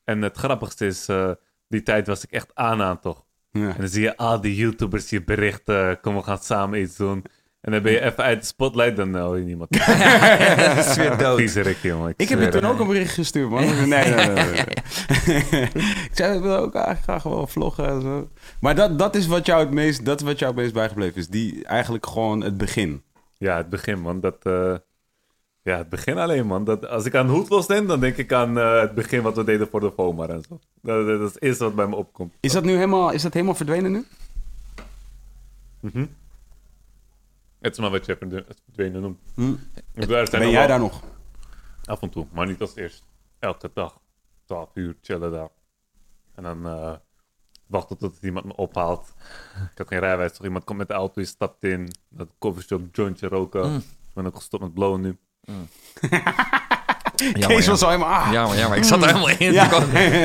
En 0.03 0.21
het 0.21 0.37
grappigste 0.37 0.85
is, 0.85 1.07
eh, 1.07 1.31
die 1.67 1.83
tijd 1.83 2.07
was 2.07 2.23
ik 2.23 2.31
echt 2.31 2.51
aan 2.53 2.81
aan, 2.81 2.99
toch? 2.99 3.23
Ja. 3.51 3.67
En 3.69 3.75
dan 3.77 3.87
zie 3.87 4.01
je 4.01 4.17
al 4.17 4.41
die 4.41 4.55
YouTubers 4.55 5.09
je 5.09 5.23
berichten, 5.23 5.99
kom 6.01 6.15
we 6.15 6.21
gaan 6.23 6.37
samen 6.37 6.81
iets 6.81 6.95
doen. 6.97 7.23
En 7.63 7.71
dan 7.71 7.81
ben 7.81 7.91
je 7.91 8.01
even 8.01 8.23
uit 8.23 8.39
de 8.39 8.45
spotlight, 8.45 8.95
dan 8.95 9.15
hoor 9.15 9.37
je 9.37 9.43
niemand. 9.43 9.75
Het 9.79 10.85
is 10.85 10.95
weer 10.95 11.17
dood. 11.17 11.37
Viezerik, 11.39 11.77
jongen. 11.77 12.13
Ik 12.17 12.29
heb 12.29 12.39
je 12.39 12.49
toen 12.49 12.65
ook 12.65 12.79
een 12.79 12.87
bericht 12.87 13.13
gestuurd, 13.13 13.49
man. 13.49 13.63
Nee, 13.87 14.13
nee, 14.13 14.27
nee. 14.27 14.65
ik 15.83 16.09
zei, 16.11 16.35
ik 16.35 16.41
wil 16.41 16.57
ook 16.57 16.75
eigenlijk 16.75 17.03
graag 17.03 17.23
wel 17.23 17.47
vloggen 17.47 17.87
en 17.87 18.01
zo. 18.01 18.29
Maar 18.59 18.75
dat, 18.75 18.99
dat 18.99 19.15
is 19.15 19.27
wat 19.27 19.45
jou 19.45 19.59
het 19.59 19.71
meest, 19.71 20.05
dat 20.05 20.21
is 20.21 20.27
wat 20.27 20.39
jou 20.39 20.51
het 20.51 20.61
meest 20.61 20.73
bijgebleven 20.73 21.15
is. 21.15 21.27
Die, 21.27 21.65
eigenlijk 21.65 22.05
gewoon 22.05 22.41
het 22.41 22.57
begin. 22.57 23.03
Ja, 23.37 23.57
het 23.57 23.69
begin, 23.69 24.01
man. 24.01 24.19
Dat, 24.19 24.37
eh, 24.41 24.75
ja, 25.61 25.77
het 25.77 25.89
begin 25.89 26.17
alleen, 26.17 26.45
man. 26.45 26.63
Dat, 26.63 26.87
als 26.87 27.05
ik 27.05 27.15
aan 27.15 27.29
Hoedlos 27.29 27.67
denk, 27.67 27.87
dan 27.87 27.99
denk 27.99 28.17
ik 28.17 28.33
aan 28.33 28.57
eh, 28.59 28.79
het 28.79 28.93
begin 28.93 29.21
wat 29.21 29.35
we 29.35 29.43
deden 29.43 29.67
voor 29.67 29.79
de 29.79 29.91
FOMAR 29.95 30.29
en 30.29 30.43
zo. 30.49 30.59
Dat, 30.81 31.07
dat 31.07 31.19
is 31.19 31.33
het 31.33 31.41
eerste 31.43 31.63
wat 31.63 31.75
bij 31.75 31.87
me 31.87 31.95
opkomt. 31.95 32.33
Is 32.39 32.51
dat 32.51 32.63
nu 32.63 32.73
helemaal, 32.73 33.11
is 33.11 33.21
dat 33.21 33.33
helemaal 33.33 33.55
verdwenen 33.55 33.91
nu? 33.91 34.05
Mhm. 35.79 36.05
Het 37.63 37.71
is 37.71 37.79
maar 37.79 37.91
wat 37.91 38.05
je 38.05 38.17
verdwenen 38.17 38.45
verdwenen 38.63 39.01
noemt. 39.01 39.19
Hm. 39.35 39.55
Zijn 39.93 40.29
Ben 40.29 40.49
jij 40.49 40.67
daar 40.67 40.79
nog? 40.79 41.01
Af 41.85 42.01
en 42.01 42.09
toe, 42.09 42.27
maar 42.31 42.47
niet 42.47 42.61
als 42.61 42.75
eerst. 42.75 43.05
Elke 43.39 43.71
dag. 43.73 43.99
12 44.45 44.69
uur 44.73 44.95
chillen 45.01 45.31
daar. 45.31 45.49
En 46.35 46.43
dan 46.43 46.67
eh, 46.67 46.95
wachten 47.67 47.97
tot 47.97 48.17
iemand 48.21 48.45
me 48.45 48.55
ophaalt. 48.55 49.13
Ik 49.71 49.77
had 49.77 49.87
geen 49.87 49.99
rijwijs, 49.99 50.31
toch? 50.33 50.45
Iemand 50.45 50.63
komt 50.63 50.77
met 50.77 50.87
de 50.87 50.93
auto, 50.93 51.21
je 51.21 51.27
stapt 51.27 51.63
in. 51.63 51.91
Dat 52.09 52.33
coffeeshop, 52.39 52.95
jointje 52.95 53.27
roken. 53.27 53.69
Mm. 53.69 53.77
Ik 53.77 54.13
ben 54.13 54.25
ook 54.25 54.35
gestopt 54.35 54.63
met 54.63 54.73
blowen 54.73 55.01
nu. 55.01 55.17
Jammer, 57.15 57.47
Kees 57.47 57.65
ja. 57.65 57.71
was 57.71 57.81
al 57.81 57.89
helemaal... 57.89 58.13
Ah. 58.13 58.31
Jammer, 58.31 58.57
jammer. 58.57 58.77
Ik 58.77 58.83
zat 58.83 59.01
er 59.01 59.07
helemaal 59.07 59.29
in. 59.37 59.53
Ja. 59.59 59.69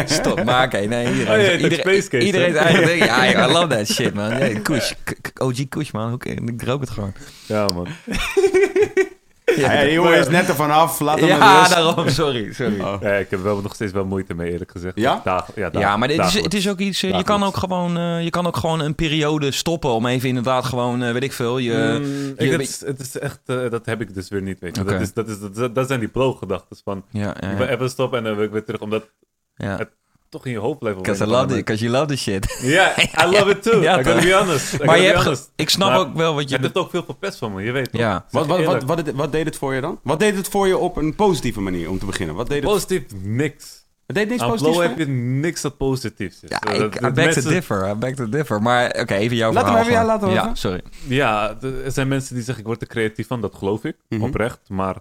Stop, 0.07 0.45
maar 0.45 0.67
oké. 0.67 0.79
Nee, 0.79 1.13
iedereen, 1.13 1.47
Oh, 1.47 1.53
iedereen, 1.61 1.79
Space 1.79 2.09
Case, 2.09 2.27
iedereen 2.27 2.53
hè? 2.53 2.59
eigen 2.59 2.87
ding. 2.87 3.05
Ja, 3.05 3.27
I 3.49 3.53
love 3.53 3.67
that 3.67 3.87
shit, 3.89 4.15
man. 4.15 4.39
Ja, 4.39 4.61
kush. 4.63 4.93
OG 5.39 5.69
kush, 5.69 5.91
man. 5.91 6.13
Oké, 6.13 6.29
ik 6.31 6.63
rook 6.63 6.81
het 6.81 6.91
gewoon. 6.91 7.13
Ja, 7.47 7.67
man. 7.67 7.87
Ja, 9.57 9.83
die 9.83 9.93
jongen 9.93 10.19
is 10.19 10.29
net 10.29 10.49
ervan 10.49 10.71
af, 10.71 11.01
laat 11.01 11.19
hem 11.21 11.29
Ja, 11.29 11.59
rust. 11.59 11.71
daarom. 11.75 12.09
Sorry, 12.09 12.53
sorry. 12.53 12.81
Oh. 12.81 12.97
Ja, 13.01 13.13
ik 13.13 13.31
heb 13.31 13.43
wel 13.43 13.61
nog 13.61 13.75
steeds 13.75 13.93
wel 13.93 14.05
moeite 14.05 14.35
mee, 14.35 14.51
eerlijk 14.53 14.71
gezegd. 14.71 14.97
Ja? 14.99 15.21
Ja, 15.55 15.71
Ja, 15.73 15.97
maar 15.97 16.09
dit 16.09 16.19
is, 16.19 16.35
het 16.43 16.55
is 16.55 16.69
ook 16.69 16.79
iets. 16.79 17.03
eh, 17.03 17.11
Je 17.17 17.23
kan 17.23 17.43
ook, 17.43 17.57
gewoon, 17.57 17.97
eh, 17.99 18.23
je 18.25 18.31
kan 18.31 18.47
ook 18.47 18.57
gewoon 18.57 18.81
een 18.81 18.95
periode 18.95 19.51
stoppen 19.51 19.91
om 19.91 20.07
even 20.07 20.29
inderdaad 20.29 20.65
gewoon, 20.65 21.03
eh, 21.03 21.13
weet 21.13 21.23
ik 21.23 21.33
veel. 21.33 21.59
Je, 21.59 21.99
Mm, 22.03 22.29
ik, 22.37 22.41
je- 22.41 22.51
het, 22.51 22.61
is, 22.61 22.81
het 22.87 23.01
is 23.01 23.19
echt, 23.19 23.41
dat 23.45 23.87
heb 23.87 24.01
ik 24.01 24.15
dus 24.15 24.29
weer 24.29 24.43
niet, 24.43 24.59
weet. 24.61 24.75
Dat, 24.75 25.01
is, 25.01 25.13
dat, 25.13 25.29
is, 25.29 25.37
dat, 25.55 25.75
dat 25.75 25.87
zijn 25.89 26.01
die 26.01 26.09
bloggedachten 26.09 26.77
van, 26.85 27.05
ja, 27.11 27.35
ja, 27.41 27.51
ik 27.51 27.57
wil 27.57 27.67
ja. 27.67 27.73
even 27.73 27.91
stoppen 27.91 28.19
en 28.19 28.25
dan 28.25 28.35
wil 28.37 28.45
ik 28.45 28.51
weer 28.51 28.65
terug, 28.65 28.81
omdat 28.81 29.09
ja. 29.55 29.77
het 29.77 29.89
toch 30.29 30.47
in 30.47 30.53
je 30.53 30.59
hoofd 30.59 30.79
blijft. 30.79 30.99
op 30.99 31.05
Because 31.05 31.25
I 31.25 31.27
love 31.27 31.45
it, 31.49 31.65
because 31.65 31.83
you 31.85 31.93
love 31.97 32.07
the 32.07 32.17
shit. 32.17 32.59
Ja, 32.63 32.95
I 32.99 33.27
love 33.37 33.51
it 33.51 33.63
too. 33.63 33.81
Ja, 33.83 34.01
I 34.01 34.05
gotta 34.05 34.21
be 34.21 34.35
honest. 34.35 34.73
I 34.75 34.85
Maar 34.85 34.99
je 35.01 35.13
hebt, 35.13 35.51
ik 35.57 35.71
snap 35.71 35.89
Maar 35.89 35.99
ook 35.99 36.15
wel 36.15 36.35
wat 36.35 36.49
je. 36.49 36.55
Het 36.55 36.63
heeft 36.65 36.77
ook 36.77 36.91
veel 36.91 37.05
verpest 37.05 37.39
van 37.39 37.55
me, 37.55 37.63
je 37.63 37.73
weet 37.73 37.91
toch? 37.93 38.01
Ja. 38.01 38.25
Wat, 38.31 38.43
je 38.45 38.49
wat, 38.51 38.65
wat, 38.65 38.83
wat, 38.83 38.97
het- 39.07 39.15
wat 39.17 39.33
deed 39.33 39.45
het 39.45 39.57
voor 39.57 39.75
je 39.75 39.81
dan? 39.81 40.01
Wat 40.03 40.19
deed 40.19 40.37
het 40.37 40.49
voor 40.49 40.67
je 40.67 40.77
op 40.79 40.97
een 40.97 41.15
positieve 41.15 41.61
manier, 41.61 41.91
om 41.91 41.99
te 41.99 42.07
beginnen? 42.07 42.35
Wat 42.35 42.49
deed 42.49 42.63
het... 42.63 42.73
Positief, 42.73 43.03
niks. 43.23 43.77
Het 44.07 44.17
deed 44.17 44.29
niks 44.29 44.43
Aan 44.43 44.49
positiefs 44.51 44.79
heb 44.79 44.99
je 44.99 45.07
niks 45.09 45.61
dat 45.61 45.77
positiefs 45.77 46.43
is. 46.43 46.49
Ja, 46.49 46.73
ik, 46.73 46.79
dat- 46.79 46.95
I 46.95 46.99
dat 47.01 47.15
beg 47.15 47.25
mensen- 47.25 47.43
to 47.43 47.49
differ, 47.49 47.89
I 47.91 47.95
beg 47.95 48.15
to 48.15 48.29
differ. 48.29 48.63
Maar 48.63 48.87
oké, 49.01 49.15
even 49.15 49.37
jouw 49.37 49.53
Laat 49.53 49.65
hem 49.65 49.73
verhaal. 49.75 49.89
even, 49.91 50.01
ja, 50.01 50.07
laat 50.07 50.21
hem 50.21 50.31
Ja, 50.31 50.55
sorry. 50.55 50.81
Ja, 51.09 51.57
er 51.85 51.93
zijn 51.93 52.09
mensen 52.09 52.35
die 52.35 52.43
zeggen 52.45 52.63
ik 52.63 52.69
word 52.69 52.81
er 52.83 52.89
creatief 52.89 53.27
van. 53.27 53.41
Dat 53.41 53.55
geloof 53.55 53.85
ik, 53.85 53.97
Mhm. 54.09 54.23
oprecht. 54.23 54.61
Maar 54.69 54.97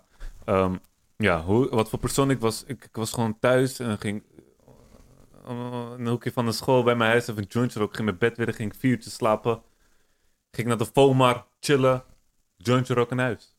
ehm, 0.45 0.71
ja, 1.17 1.41
hoe, 1.43 1.67
wat 1.69 1.89
voor 1.89 1.99
persoon 1.99 2.29
ik 2.29 2.39
was. 2.39 2.63
Ik, 2.67 2.83
ik 2.83 2.89
was 2.95 3.11
gewoon 3.11 3.37
thuis 3.39 3.79
en 3.79 3.97
ging 3.99 4.23
in 5.49 5.55
een 5.99 6.07
hoekje 6.07 6.31
van 6.31 6.45
de 6.45 6.51
school 6.51 6.83
bij 6.83 6.95
mijn 6.95 7.09
huis 7.09 7.27
even 7.27 7.41
een 7.41 7.47
jointje 7.49 7.79
roken. 7.79 7.95
Ging 7.95 8.07
mijn 8.07 8.19
bed 8.19 8.37
weer, 8.37 8.53
ging 8.53 8.73
ik 8.73 8.79
vier 8.79 8.91
uurtjes 8.91 9.13
slapen. 9.13 9.61
Ging 10.51 10.67
naar 10.67 10.77
de 10.77 10.85
FOMAR, 10.85 11.45
chillen, 11.59 12.03
jointje 12.57 12.93
roken 12.93 13.17
in 13.17 13.23
huis. 13.23 13.55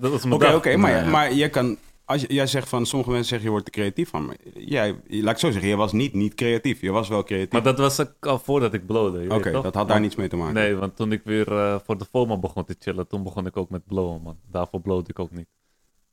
dat 0.00 0.10
was 0.10 0.22
mijn 0.22 0.34
Oké, 0.34 0.44
dag. 0.44 0.54
oké, 0.54 0.76
maar, 0.76 0.90
ja. 0.90 1.10
maar 1.10 1.32
je 1.32 1.48
kan... 1.48 1.76
Als 2.04 2.20
je, 2.20 2.34
jij 2.34 2.46
zegt 2.46 2.68
van, 2.68 2.86
sommige 2.86 3.10
mensen 3.10 3.28
zeggen 3.28 3.46
je 3.46 3.52
wordt 3.52 3.66
er 3.66 3.72
creatief 3.72 4.08
van. 4.08 4.26
Maar 4.26 4.36
jij, 4.54 5.00
laat 5.06 5.34
ik 5.34 5.40
zo 5.40 5.50
zeggen, 5.50 5.68
je 5.70 5.76
was 5.76 5.92
niet 5.92 6.12
niet 6.14 6.34
creatief. 6.34 6.80
Je 6.80 6.90
was 6.90 7.08
wel 7.08 7.22
creatief. 7.24 7.52
Maar 7.52 7.62
dat 7.62 7.78
was 7.78 8.04
al 8.20 8.38
voordat 8.38 8.74
ik 8.74 8.86
blowde. 8.86 9.34
Oké, 9.34 9.50
dat 9.50 9.62
had 9.64 9.72
daar 9.74 9.86
Want- 9.86 10.00
niets 10.00 10.16
mee 10.16 10.28
te 10.28 10.36
maken. 10.36 10.54
Nee, 10.54 10.74
want 10.74 10.96
toen 10.96 11.12
ik 11.12 11.20
weer 11.24 11.52
eh, 11.52 11.78
voor 11.84 11.98
de 11.98 12.04
FOMA 12.04 12.36
begon 12.36 12.64
te 12.64 12.76
chillen, 12.78 13.06
toen 13.06 13.22
begon 13.22 13.46
ik 13.46 13.56
ook 13.56 13.70
met 13.70 13.86
blowen, 13.86 14.22
man. 14.22 14.38
Daarvoor 14.50 14.80
blowde 14.80 15.10
ik 15.10 15.18
ook 15.18 15.30
niet. 15.30 15.48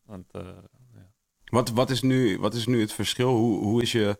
Want 0.05 0.25
eh, 0.31 0.41
Wat, 1.45 1.69
wat, 1.69 1.89
is 1.89 2.01
nu, 2.01 2.37
wat 2.39 2.53
is 2.53 2.65
nu 2.65 2.79
het 2.81 2.93
verschil? 2.93 3.29
Hoe, 3.29 3.63
hoe 3.63 3.81
is 3.81 3.91
je... 3.91 4.17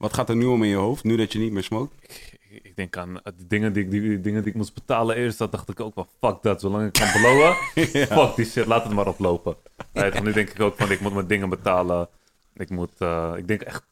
Wat 0.00 0.14
gaat 0.14 0.28
er 0.28 0.36
nu 0.36 0.44
om 0.44 0.62
in 0.62 0.68
je 0.68 0.76
hoofd, 0.76 1.04
nu 1.04 1.16
dat 1.16 1.32
je 1.32 1.38
niet 1.38 1.52
meer 1.52 1.62
smokt? 1.62 1.94
ik, 2.02 2.38
ik 2.62 2.76
denk 2.76 2.96
aan 2.96 3.22
eh, 3.22 3.32
die 3.36 3.46
dingen 3.46 3.72
die, 3.72 3.84
ik- 3.84 3.90
die, 3.90 4.00
die 4.00 4.20
dingen 4.20 4.42
die 4.42 4.50
ik 4.50 4.56
moest 4.56 4.74
betalen 4.74 5.16
eerst. 5.16 5.38
Dat 5.38 5.52
dacht 5.52 5.68
ik 5.68 5.80
ook 5.80 5.94
wel, 5.94 6.08
fuck 6.20 6.42
dat. 6.42 6.60
Zolang 6.60 6.86
ik 6.86 6.92
kan 6.92 7.10
blowen, 7.20 7.54
fuck 8.18 8.36
die 8.36 8.44
shit, 8.44 8.66
laat 8.66 8.84
het 8.84 8.92
maar 8.92 9.06
oplopen. 9.08 9.56
Je, 9.92 10.20
nu 10.22 10.32
denk 10.32 10.48
ik 10.50 10.60
ook 10.60 10.76
van, 10.76 10.90
ik 10.90 11.00
moet 11.00 11.14
mijn 11.14 11.26
dingen 11.26 11.48
betalen. 11.48 12.08
Ik 12.54 12.70
moet, 12.70 12.92
eh, 12.98 13.32
ik 13.36 13.48
denk 13.48 13.60
echt 13.62 13.86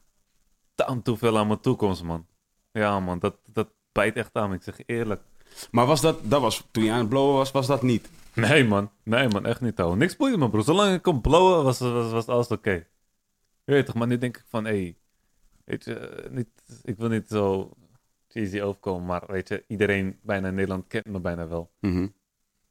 aan 0.76 1.02
te 1.02 1.16
veel 1.16 1.38
aan 1.38 1.46
mijn 1.46 1.60
toekomst, 1.60 2.02
man. 2.02 2.26
Ja, 2.72 3.00
man, 3.00 3.18
dat, 3.18 3.34
dat 3.52 3.68
bijt 3.92 4.16
echt 4.16 4.30
aan. 4.34 4.52
Ik 4.52 4.62
zeg 4.62 4.80
eerlijk. 4.86 5.20
Maar 5.70 5.86
was 5.86 6.00
dat, 6.00 6.18
dat 6.22 6.40
was, 6.40 6.66
toen 6.70 6.84
je 6.84 6.92
aan 6.92 6.98
het 6.98 7.08
blowen 7.08 7.34
was, 7.36 7.50
was 7.50 7.66
dat 7.66 7.82
niet? 7.82 8.08
Nee, 8.34 8.64
man. 8.64 8.90
Nee, 9.02 9.28
man, 9.28 9.46
echt 9.46 9.60
niet, 9.60 9.80
ouwe. 9.80 9.96
Niks 9.96 10.16
boeide 10.16 10.38
me, 10.38 10.50
bro. 10.50 10.60
Zolang 10.60 10.94
ik 10.94 11.02
kon 11.02 11.20
blowen, 11.20 11.64
was, 11.64 11.78
was, 11.78 12.10
was 12.12 12.26
alles 12.26 12.48
oké. 12.48 12.70
Je 13.64 13.72
weet 13.72 13.86
toch, 13.86 13.94
maar 13.94 14.06
nu 14.06 14.18
denk 14.18 14.36
ik 14.36 14.44
van, 14.48 14.64
hé... 14.64 14.70
Hey, 14.70 14.96
weet 15.68 15.84
je, 15.84 15.94
eh, 15.94 16.30
niet, 16.30 16.48
ik 16.82 16.96
wil 16.96 17.08
niet 17.08 17.28
zo 17.28 17.72
cheesy 18.28 18.60
overkomen, 18.60 19.06
maar 19.06 19.22
weet 19.26 19.48
je, 19.48 19.64
iedereen 19.66 20.18
bijna 20.22 20.48
in 20.48 20.54
Nederland 20.54 20.86
kent 20.86 21.06
me 21.06 21.20
bijna 21.20 21.48
wel. 21.48 21.70
Mhm. 21.80 22.06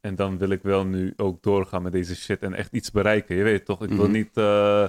En 0.00 0.14
dan 0.14 0.38
wil 0.38 0.50
ik 0.50 0.62
wel 0.62 0.84
nu 0.86 1.12
ook 1.16 1.42
doorgaan 1.42 1.82
met 1.82 1.92
deze 1.92 2.16
shit 2.16 2.42
en 2.42 2.54
echt 2.54 2.72
iets 2.72 2.90
bereiken. 2.90 3.36
Je 3.36 3.42
weet 3.42 3.64
toch, 3.64 3.82
ik 3.82 3.88
wil 3.88 4.02
Mhm. 4.08 4.12
niet... 4.12 4.36
eh, 4.36 4.88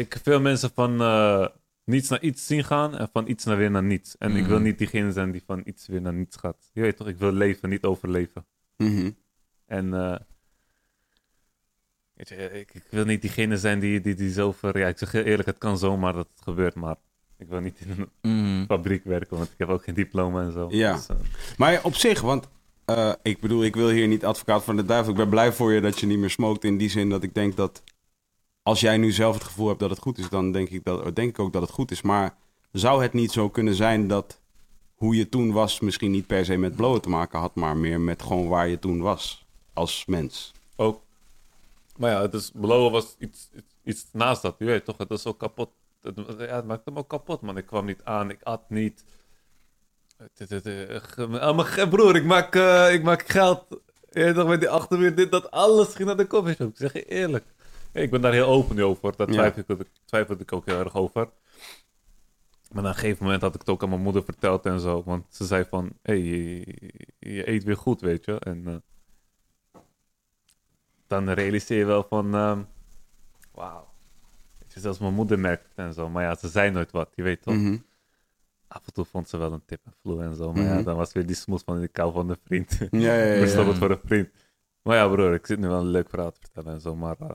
ik 0.00 0.12
heb 0.12 0.22
veel 0.22 0.40
mensen 0.40 0.70
van 0.70 1.00
eh, 1.00 1.46
niets 1.84 2.08
naar 2.08 2.20
iets 2.22 2.46
zien 2.46 2.64
gaan 2.64 2.96
en 2.96 3.08
van 3.12 3.28
iets 3.28 3.44
naar 3.44 3.56
weer 3.56 3.70
naar 3.70 3.82
niets. 3.82 4.18
En 4.18 4.36
ik 4.36 4.44
wil 4.46 4.54
Mhm. 4.56 4.64
niet 4.64 4.78
diegene 4.78 5.12
zijn 5.12 5.30
die 5.30 5.42
van 5.46 5.62
iets 5.64 5.86
weer 5.86 6.00
naar 6.00 6.14
niets 6.14 6.36
gaat. 6.36 6.70
Je 6.72 6.80
weet 6.80 6.96
toch, 6.96 7.08
ik 7.08 7.18
wil 7.18 7.32
leven, 7.32 7.68
niet 7.68 7.84
overleven. 7.84 8.46
En 9.66 9.92
weet 12.14 12.28
je, 12.28 12.34
ik, 12.60 12.74
ik 12.74 12.82
wil 12.90 13.04
niet 13.04 13.20
diegene 13.20 13.58
zijn 13.58 13.78
die, 13.80 14.00
die, 14.00 14.14
die 14.14 14.32
zo 14.32 14.52
ver... 14.52 14.78
Ja, 14.78 14.86
ik 14.88 14.98
zeg 14.98 15.12
heel 15.12 15.22
eerlijk, 15.22 15.48
het 15.48 15.58
kan 15.58 15.78
zomaar 15.78 16.12
dat 16.12 16.28
het 16.34 16.42
gebeurt, 16.42 16.74
maar 16.74 16.96
ik 17.38 17.48
wil 17.48 17.60
niet 17.60 17.80
in 17.80 17.90
een 17.90 18.10
Mhm. 18.54 18.64
fabriek 18.64 19.04
werken, 19.04 19.36
want 19.36 19.48
ik 19.50 19.58
heb 19.58 19.68
ook 19.68 19.84
geen 19.84 19.94
diploma 19.94 20.42
en 20.42 20.52
zo. 20.52 20.66
Ja. 20.70 20.92
Dus, 20.94 21.06
eh, 21.06 21.16
Maar 21.56 21.80
op 21.82 21.94
zich, 21.94 22.20
want 22.20 22.48
eh, 22.84 23.12
ik 23.22 23.40
bedoel, 23.40 23.64
ik 23.64 23.74
wil 23.74 23.88
hier 23.88 24.06
niet 24.08 24.24
advocaat 24.24 24.64
van 24.64 24.76
de 24.76 24.84
duivel. 24.84 25.10
Ik 25.12 25.18
ben 25.18 25.28
blij 25.28 25.52
voor 25.52 25.72
je 25.72 25.80
dat 25.80 26.00
je 26.00 26.06
niet 26.06 26.18
meer 26.18 26.30
smookt. 26.30 26.64
In 26.64 26.76
die 26.78 26.90
zin 26.90 27.08
dat 27.10 27.22
ik 27.22 27.34
denk 27.34 27.56
dat 27.56 27.82
als 28.62 28.80
jij 28.80 28.96
nu 28.96 29.10
zelf 29.12 29.34
het 29.34 29.44
gevoel 29.44 29.68
hebt 29.68 29.80
dat 29.80 29.90
het 29.90 29.98
goed 29.98 30.18
is, 30.18 30.28
dan 30.28 30.52
denk 30.52 30.68
ik, 30.68 30.84
dat, 30.84 31.16
denk 31.16 31.28
ik 31.28 31.38
ook 31.38 31.52
dat 31.52 31.62
het 31.62 31.70
goed 31.70 31.90
is. 31.90 32.02
Maar 32.02 32.36
zou 32.72 33.02
het 33.02 33.12
niet 33.12 33.32
zo 33.32 33.48
kunnen 33.50 33.74
zijn 33.74 34.08
dat 34.08 34.40
hoe 34.94 35.16
je 35.16 35.28
toen 35.28 35.52
was 35.52 35.80
misschien 35.80 36.10
niet 36.10 36.26
per 36.26 36.44
se 36.44 36.56
met 36.56 36.76
blowen 36.76 37.00
te 37.00 37.08
maken 37.08 37.38
had, 37.38 37.54
maar 37.54 37.76
meer 37.76 38.00
met 38.00 38.22
gewoon 38.22 38.48
waar 38.48 38.68
je 38.68 38.78
toen 38.78 39.00
was 39.00 39.46
als 39.72 40.04
mens? 40.06 40.52
ook. 40.76 41.02
Maar 41.96 42.10
ja, 42.10 42.20
het 42.20 42.34
is, 42.34 42.50
was 42.54 43.14
iets, 43.18 43.50
iets, 43.54 43.74
iets 43.84 44.06
naast 44.12 44.42
dat, 44.42 44.54
je 44.58 44.64
weet 44.64 44.84
toch, 44.84 44.98
het 44.98 45.10
is 45.10 45.26
ook 45.26 45.38
kapot. 45.38 45.70
Het, 46.02 46.16
ja, 46.38 46.56
het 46.56 46.64
maakte 46.66 46.90
me 46.90 46.98
ook 46.98 47.08
kapot, 47.08 47.40
man. 47.40 47.56
Ik 47.56 47.66
kwam 47.66 47.84
niet 47.86 48.04
aan, 48.04 48.30
ik 48.30 48.42
at 48.42 48.70
niet. 48.70 49.04
Maar 51.28 51.64
ge- 51.64 51.88
broer, 51.88 52.16
ik 52.16 52.24
maak, 52.24 52.54
eh, 52.54 52.92
ik 52.92 53.02
maak 53.02 53.28
geld. 53.28 53.64
Je 54.10 54.24
weet 54.24 54.34
toch, 54.34 54.48
met 54.48 54.60
die 54.60 54.68
achterweer, 54.68 55.14
dit, 55.14 55.30
dat, 55.30 55.50
alles 55.50 55.94
ging 55.94 56.06
naar 56.08 56.16
de 56.16 56.26
coffeeshop. 56.26 56.68
Ik 56.70 56.76
zeg 56.76 56.92
je 56.92 57.04
eerlijk. 57.04 57.44
Ik 57.92 58.10
ben 58.10 58.20
daar 58.20 58.32
heel 58.32 58.46
open 58.46 58.80
over. 58.80 59.16
Daar 59.16 59.32
Ja. 59.32 59.52
twijfelde 60.04 60.42
ik 60.42 60.52
ook 60.52 60.66
heel 60.66 60.78
erg 60.78 60.94
over. 60.94 61.28
Maar 62.72 62.82
na 62.82 62.88
een 62.88 62.94
gegeven 62.94 63.24
moment 63.24 63.42
had 63.42 63.54
ik 63.54 63.60
het 63.60 63.68
ook 63.70 63.82
aan 63.82 63.88
mijn 63.88 64.00
moeder 64.02 64.24
verteld 64.24 64.66
en 64.66 64.80
zo. 64.80 65.02
Want 65.04 65.24
ze 65.34 65.44
zei 65.44 65.64
van, 65.70 65.92
hé, 66.02 66.12
hey, 66.14 66.22
je, 66.22 66.64
je 67.18 67.48
eet 67.48 67.64
weer 67.64 67.76
goed, 67.76 68.00
weet 68.00 68.24
je. 68.24 68.38
En 68.38 68.66
eh, 68.66 68.74
dan 71.14 71.30
realiseer 71.30 71.78
je 71.78 71.84
wel 71.84 72.02
van, 72.08 72.34
ehm, 72.34 72.62
wauw. 73.52 73.92
Zelfs 74.66 74.98
mijn 74.98 75.14
moeder 75.14 75.38
merkt 75.38 75.68
het 75.68 75.76
en 75.86 75.92
zo. 75.94 76.08
Maar 76.08 76.22
ja, 76.22 76.34
ze 76.34 76.48
zei 76.48 76.70
nooit 76.70 76.90
wat, 76.90 77.08
je 77.14 77.22
weet 77.22 77.42
toch. 77.42 77.54
Mhm. 77.54 77.76
Af 78.68 78.86
en 78.86 78.92
toe 78.92 79.04
vond 79.04 79.28
ze 79.28 79.36
wel 79.36 79.52
een 79.52 79.64
tip 79.66 79.80
en 79.84 79.92
vloe 80.02 80.22
en 80.22 80.34
zo. 80.34 80.52
Maar 80.52 80.62
ja, 80.62 80.74
Mhm. 80.74 80.82
dan 80.84 80.96
was 80.96 81.12
weer 81.12 81.26
die 81.26 81.36
smoes 81.36 81.62
van 81.64 81.78
die 81.78 81.88
kou 81.88 82.12
van 82.12 82.28
de 82.28 82.38
vriend. 82.44 82.78
Ja, 82.90 82.98
ja, 82.98 83.14
ja. 83.14 83.22
Het 83.22 83.76
voor 83.78 83.90
een 83.90 84.00
vriend. 84.04 84.28
Maar 84.82 84.96
ja, 84.96 85.08
broer, 85.08 85.34
ik 85.34 85.46
zit 85.46 85.58
nu 85.58 85.68
wel 85.68 85.80
een 85.80 85.86
leuk 85.86 86.08
verhaal 86.08 86.32
te 86.32 86.38
vertellen 86.40 86.72
en 86.74 86.80
zo. 86.80 86.96
Maar 86.96 87.16
eh, 87.18 87.30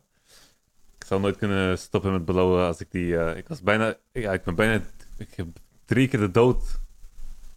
ik 0.98 1.06
zou 1.06 1.22
nooit 1.22 1.38
kunnen 1.38 1.78
stoppen 1.80 2.12
met 2.12 2.26
beloven 2.26 2.66
als 2.66 2.80
ik 2.80 2.92
die... 2.92 3.18
eh, 3.18 3.38
ik 3.38 3.48
was 3.48 3.62
bijna... 3.62 3.96
Ja, 4.12 4.34
ik 4.34 4.44
ben 4.44 4.56
bijna... 4.56 4.84
Ik 5.18 5.34
heb 5.36 5.48
drie 5.86 6.08
keer 6.08 6.20
de 6.20 6.32
dood 6.32 6.80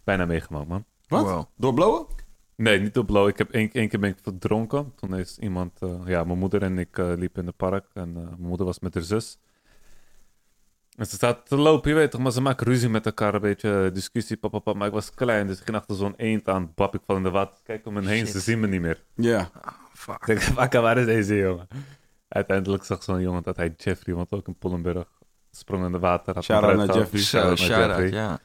bijna 0.04 0.24
meegemaakt, 0.26 0.68
man. 0.68 0.84
Wat? 1.08 1.24
Wow. 1.24 1.44
Door 1.56 1.74
blowen? 1.74 2.06
Nee, 2.62 2.80
niet 2.80 2.98
op 2.98 3.06
blauw. 3.06 3.28
Ik 3.28 3.38
heb 3.38 3.50
één, 3.50 3.70
één 3.72 3.88
keer 3.88 4.00
ben 4.00 4.10
ik 4.10 4.18
verdronken. 4.22 4.92
Toen 4.96 5.16
is 5.16 5.38
iemand... 5.38 5.82
eh, 5.82 6.00
ja, 6.06 6.24
mijn 6.24 6.38
moeder 6.38 6.62
en 6.62 6.78
ik 6.78 6.98
eh, 6.98 7.12
liepen 7.16 7.40
in 7.40 7.46
het 7.46 7.56
park. 7.56 7.84
En 7.92 8.08
eh, 8.08 8.22
mijn 8.22 8.36
moeder 8.48 8.66
was 8.66 8.78
met 8.78 8.94
haar 8.94 9.02
zus. 9.02 9.38
En 10.96 11.06
ze 11.06 11.14
staat 11.14 11.46
te 11.46 11.56
lopen, 11.56 11.90
je 11.90 11.96
weet 11.96 12.10
toch, 12.10 12.20
maar 12.20 12.32
ze 12.32 12.40
maken 12.40 12.66
ruzie 12.66 12.88
met 12.88 13.06
elkaar, 13.06 13.34
een 13.34 13.40
beetje 13.40 13.90
discussie, 13.92 14.36
papa, 14.36 14.58
papa. 14.58 14.78
Maar 14.78 14.86
ik 14.86 14.92
was 14.92 15.14
klein, 15.14 15.46
dus 15.46 15.58
ik 15.58 15.64
ging 15.64 15.76
achter 15.76 15.96
zo'n 15.96 16.14
eend 16.16 16.48
aan, 16.48 16.72
bab, 16.74 16.94
ik 16.94 17.00
val 17.06 17.16
in 17.16 17.22
de 17.22 17.30
water. 17.30 17.58
Kijk 17.64 17.86
om 17.86 17.92
me 17.94 18.08
heen, 18.08 18.24
Shit. 18.24 18.28
ze 18.28 18.40
zien 18.40 18.60
me 18.60 18.66
niet 18.66 18.80
meer. 18.80 19.02
Ja. 19.14 19.50
Fuck. 19.92 20.26
Ik 20.26 20.56
denk, 20.56 20.72
waar 20.86 20.98
is 20.98 21.06
deze 21.06 21.36
jongen? 21.36 21.68
Uiteindelijk 22.28 22.84
zag 22.84 23.02
zo'n 23.02 23.20
jongen 23.20 23.42
dat 23.42 23.56
hij 23.56 23.74
Jeffrey, 23.76 24.14
want 24.14 24.30
ook 24.30 24.46
in 24.46 24.56
Pollenburg, 24.58 25.08
sprong 25.50 25.84
in 25.84 25.92
de 25.92 25.98
water. 25.98 26.34
had 26.34 26.44
Shout-out 26.44 26.76
naar 26.76 26.96
Jeffrey. 26.96 27.20
Shout-out 27.20 28.10
ja. 28.12 28.40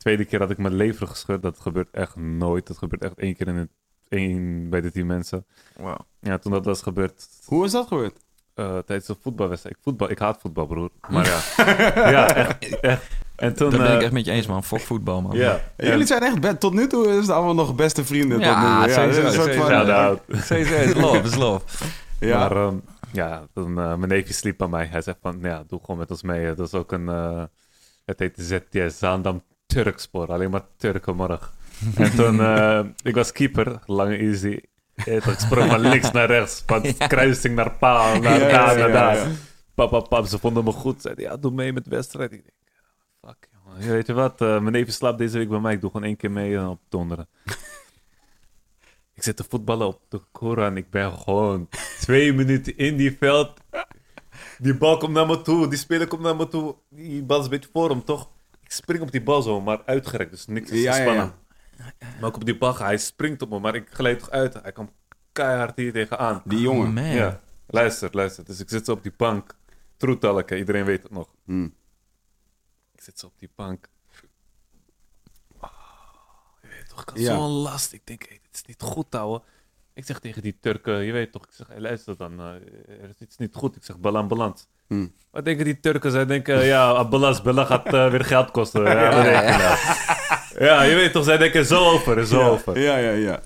Tweede 0.00 0.24
keer 0.24 0.38
had 0.38 0.50
ik 0.50 0.58
mijn 0.58 0.74
lever 0.74 1.06
gescheurd, 1.06 1.42
dat 1.42 1.60
gebeurt 1.60 1.88
echt 1.90 2.16
nooit. 2.16 2.66
Dat 2.66 2.78
gebeurt 2.78 3.02
echt 3.02 3.14
één 3.18 3.36
keer 3.36 3.48
in 3.48 3.54
het, 3.56 3.70
één 4.08 4.68
bij 4.70 4.80
de 4.80 4.90
tien 4.92 5.06
mensen. 5.06 5.46
Wow. 5.76 5.96
Ja, 6.20 6.38
toen 6.38 6.52
dat 6.52 6.64
was 6.64 6.82
gebeurd, 6.82 7.28
Hoe 7.44 7.64
is 7.64 7.72
dat 7.72 7.86
gebeurd? 7.86 8.18
eh, 8.54 8.78
tijdens 8.78 9.08
een 9.08 9.16
voetbalwedstrijd. 9.22 9.76
Ik, 9.76 9.82
voetbal, 9.82 10.10
ik 10.10 10.18
haat 10.18 10.40
voetbal, 10.40 10.66
broer. 10.66 10.90
Maar 11.10 11.26
ja, 11.26 12.10
ja 12.10 12.34
echt, 12.34 12.80
echt. 12.80 13.02
En 13.36 13.54
toen... 13.54 13.70
Dat 13.70 13.78
ben 13.80 13.88
ik 13.92 13.98
eh, 13.98 14.02
echt 14.04 14.12
met 14.12 14.24
je 14.24 14.30
eens, 14.30 14.46
man. 14.46 14.64
Fuck 14.64 14.80
voetbal, 14.80 15.22
man. 15.22 15.36
Ja, 15.36 15.60
Jullie 15.76 16.06
zijn 16.06 16.22
echt, 16.22 16.40
be- 16.40 16.58
tot 16.58 16.72
nu 16.74 16.86
toe 16.86 17.08
is 17.08 17.16
het 17.16 17.30
allemaal 17.30 17.54
nog 17.54 17.74
beste 17.74 18.04
vrienden. 18.04 18.38
Ja, 18.40 18.82
tot 18.84 18.88
nu 18.88 18.94
toe. 18.94 19.12
sowieso. 19.32 19.42
van- 19.52 19.66
Shout-out. 19.66 20.20
Is 20.28 20.94
love, 20.94 21.22
is 21.22 21.34
love. 21.36 21.64
Ja. 22.20 22.38
Maar 22.38 22.56
ehm, 22.56 22.74
ja, 23.12 23.46
toen, 23.54 23.68
eh, 23.78 23.86
mijn 23.94 24.08
neefje 24.08 24.32
sliep 24.34 24.58
bij 24.58 24.68
mij. 24.68 24.86
Hij 24.86 25.02
zei 25.02 25.16
van, 25.20 25.38
ja, 25.42 25.64
doe 25.66 25.80
gewoon 25.80 25.96
met 25.98 26.10
ons 26.10 26.22
mee. 26.22 26.54
Dat 26.54 26.66
is 26.66 26.74
ook 26.74 26.92
een, 26.92 27.08
eh, 27.08 27.42
het 28.04 28.18
heet 28.18 28.34
ZTS, 28.38 28.98
Zaandam 28.98 29.42
Turkspoor. 29.70 30.32
Alleen 30.32 30.50
maar 30.50 30.64
Turkenmorgen. 30.76 31.48
en 31.96 32.14
toen, 32.14 32.40
eh, 32.40 32.84
ik 33.10 33.14
was 33.14 33.32
keeper, 33.32 33.78
lange 33.86 34.16
easy. 34.16 34.60
Ik 35.04 35.22
sprong 35.36 35.70
van 35.70 35.80
links 35.80 36.10
naar 36.10 36.26
rechts, 36.26 36.62
van 36.66 36.82
kruising 36.96 37.54
naar 37.54 37.70
paal, 37.70 38.20
naar 38.20 38.38
daar, 38.38 38.78
naar 38.78 38.92
daar. 38.92 39.28
Pap, 39.74 39.90
pap, 39.90 40.08
pap, 40.08 40.26
ze 40.26 40.38
vonden 40.38 40.64
me 40.64 40.72
goed. 40.72 41.02
Zeiden, 41.02 41.24
ja, 41.24 41.36
doe 41.36 41.50
mee 41.50 41.72
met 41.72 41.84
de 41.84 41.90
wedstrijd. 41.90 42.32
Ik 42.32 42.42
denk, 42.42 42.56
fuck, 43.20 43.48
jongen. 43.52 43.84
Ja, 43.84 43.90
weet 43.90 44.06
je 44.06 44.12
wat, 44.12 44.40
eh, 44.40 44.48
mijn 44.48 44.72
neefje 44.72 44.92
slaapt 44.92 45.18
deze 45.18 45.38
week 45.38 45.48
bij 45.48 45.60
mij. 45.60 45.72
Ik 45.72 45.80
doe 45.80 45.90
gewoon 45.90 46.06
één 46.06 46.16
keer 46.16 46.30
mee 46.30 46.56
en 46.56 46.66
op 46.66 46.80
donderen. 46.88 47.28
ik 49.16 49.22
zit 49.22 49.36
te 49.36 49.44
voetballen 49.48 49.86
op 49.86 50.00
de 50.08 50.20
Koran. 50.32 50.76
Ik 50.76 50.90
ben 50.90 51.12
gewoon 51.12 51.68
twee 52.00 52.32
minuten 52.32 52.76
in 52.76 52.96
die 52.96 53.16
veld. 53.18 53.60
Die 54.58 54.76
bal 54.76 54.96
komt 54.96 55.12
naar 55.12 55.26
me 55.26 55.42
toe. 55.42 55.68
Die 55.68 55.78
speler 55.78 56.06
komt 56.06 56.22
naar 56.22 56.36
me 56.36 56.48
toe. 56.48 56.74
Die 56.88 57.22
bal 57.22 57.38
is 57.38 57.44
een 57.44 57.50
beetje 57.50 57.70
voor 57.72 57.90
hem, 57.90 58.04
toch? 58.04 58.28
Ik 58.70 58.76
spring 58.76 59.00
op 59.02 59.10
die 59.10 59.22
bal 59.22 59.42
zo, 59.42 59.60
maar 59.60 59.82
uitgerekt. 59.84 60.30
Dus 60.30 60.46
niks 60.46 60.70
is 60.70 60.86
gespannen. 60.86 61.34
ja. 61.76 61.92
Maar 62.20 62.24
ook 62.28 62.34
op 62.34 62.44
die 62.44 62.58
bal, 62.58 62.76
hij 62.78 62.96
springt 62.98 63.42
op 63.42 63.48
me. 63.50 63.58
Maar 63.58 63.74
ik 63.74 63.88
glijd 63.90 64.18
toch 64.18 64.30
uit. 64.30 64.54
Hij 64.54 64.72
komt 64.72 64.90
keihard 65.32 65.76
hier 65.76 65.92
tegenaan. 65.92 66.42
Die 66.44 66.60
jongen. 66.60 66.92
Man. 66.92 67.04
Ja, 67.04 67.40
luister, 67.66 68.08
luister. 68.12 68.44
Dus 68.44 68.60
ik 68.60 68.68
zit 68.68 68.84
zo 68.84 68.92
op 68.92 69.02
die 69.02 69.12
bank. 69.16 69.56
Troetalken, 69.96 70.58
iedereen 70.58 70.84
weet 70.84 71.02
het 71.02 71.10
nog. 71.12 71.28
Hmm. 71.44 71.74
Ik 72.94 73.00
zit 73.02 73.18
zo 73.18 73.26
op 73.26 73.38
die 73.38 73.50
bank. 73.54 73.88
Oh, 75.60 75.70
je 76.62 76.68
weet 76.68 76.88
toch, 76.88 77.02
ik 77.02 77.08
had 77.08 77.18
Ja. 77.18 77.34
zo'n 77.34 77.50
last. 77.50 77.92
Ik 77.92 78.06
denk, 78.06 78.22
hey, 78.28 78.40
dit 78.42 78.54
is 78.54 78.62
niet 78.64 78.82
goed, 78.82 79.14
ouwe. 79.14 79.42
Ik 79.92 80.04
zeg 80.04 80.18
tegen 80.20 80.42
die 80.42 80.56
Turken, 80.60 81.04
je 81.04 81.12
weet 81.12 81.32
toch, 81.32 81.44
ik 81.46 81.52
zeg, 81.52 81.66
hey, 81.66 81.80
luister 81.80 82.16
dan, 82.16 82.40
eh, 82.40 82.54
er 83.02 83.08
is 83.08 83.18
iets 83.18 83.36
niet 83.36 83.54
goed. 83.54 83.76
Ik 83.76 83.84
zeg, 83.84 83.98
bal 83.98 84.16
aan 84.16 84.28
balans. 84.28 84.66
Hm. 84.90 85.06
Wat 85.30 85.44
denken 85.44 85.64
die 85.64 85.80
Turken? 85.80 86.10
Zij 86.10 86.26
denken, 86.26 86.64
ja, 86.64 87.04
balans, 87.04 87.42
bella 87.42 87.64
gaat 87.64 87.86
eh, 87.94 88.10
weer 88.10 88.24
geld 88.24 88.50
kosten. 88.50 88.82
Ja, 88.82 89.14
we 89.14 89.20
rekenen. 89.22 89.78
ja, 90.68 90.82
je 90.82 90.94
weet 90.94 91.12
toch, 91.12 91.24
zij 91.24 91.36
denken 91.38 91.64
zo 91.66 91.84
over, 91.92 92.26
zo 92.26 92.40
over. 92.48 92.80
Ja, 92.80 92.96
ja, 92.96 93.10
ja. 93.10 93.40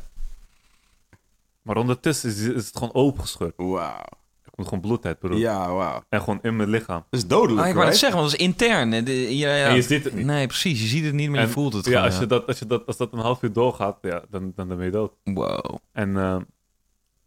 Maar 1.62 1.76
ondertussen 1.76 2.30
is, 2.30 2.40
is 2.40 2.66
het 2.66 2.76
gewoon 2.76 2.94
opengescheurd. 2.94 3.52
Wauw. 3.56 4.04
Er 4.44 4.50
komt 4.50 4.68
gewoon 4.68 4.82
bloed 4.82 5.06
uit, 5.06 5.18
broer. 5.18 5.36
Ja, 5.38 5.72
wauw. 5.72 6.02
En 6.08 6.20
gewoon 6.20 6.38
in 6.42 6.56
mijn 6.56 6.68
lichaam. 6.68 7.04
Dat 7.10 7.20
is 7.20 7.26
dodelijk, 7.26 7.60
Ah, 7.62 7.68
ik 7.68 7.74
wou 7.74 7.86
het 7.86 7.96
zeggen, 7.96 8.18
want 8.18 8.30
dat 8.30 8.40
is 8.40 8.46
intern. 8.46 9.04
De- 9.04 9.36
ja, 9.36 9.54
ja. 9.54 9.66
En 9.68 9.74
je 9.74 9.82
ziet 9.82 10.04
het 10.04 10.14
niet. 10.14 10.26
Nee, 10.26 10.46
precies. 10.46 10.80
Je 10.80 10.86
ziet 10.86 11.04
het 11.04 11.14
niet, 11.14 11.30
maar 11.30 11.40
je 11.40 11.48
voelt 11.48 11.72
het 11.72 11.84
Ja, 11.84 11.90
gewoon. 11.90 12.06
als, 12.06 12.18
je 12.18 12.26
dat, 12.26 12.46
als, 12.46 12.58
je 12.58 12.66
dat, 12.66 12.86
als 12.86 12.96
dat 12.96 13.12
een 13.12 13.18
half 13.18 13.42
uur 13.42 13.52
doorgaat, 13.52 13.98
ja, 14.02 14.22
dan, 14.30 14.52
dan 14.56 14.68
ben 14.68 14.84
je 14.84 14.90
dood. 14.90 15.12
Wow. 15.24 15.76
En 15.92 16.08
eh, 16.16 16.36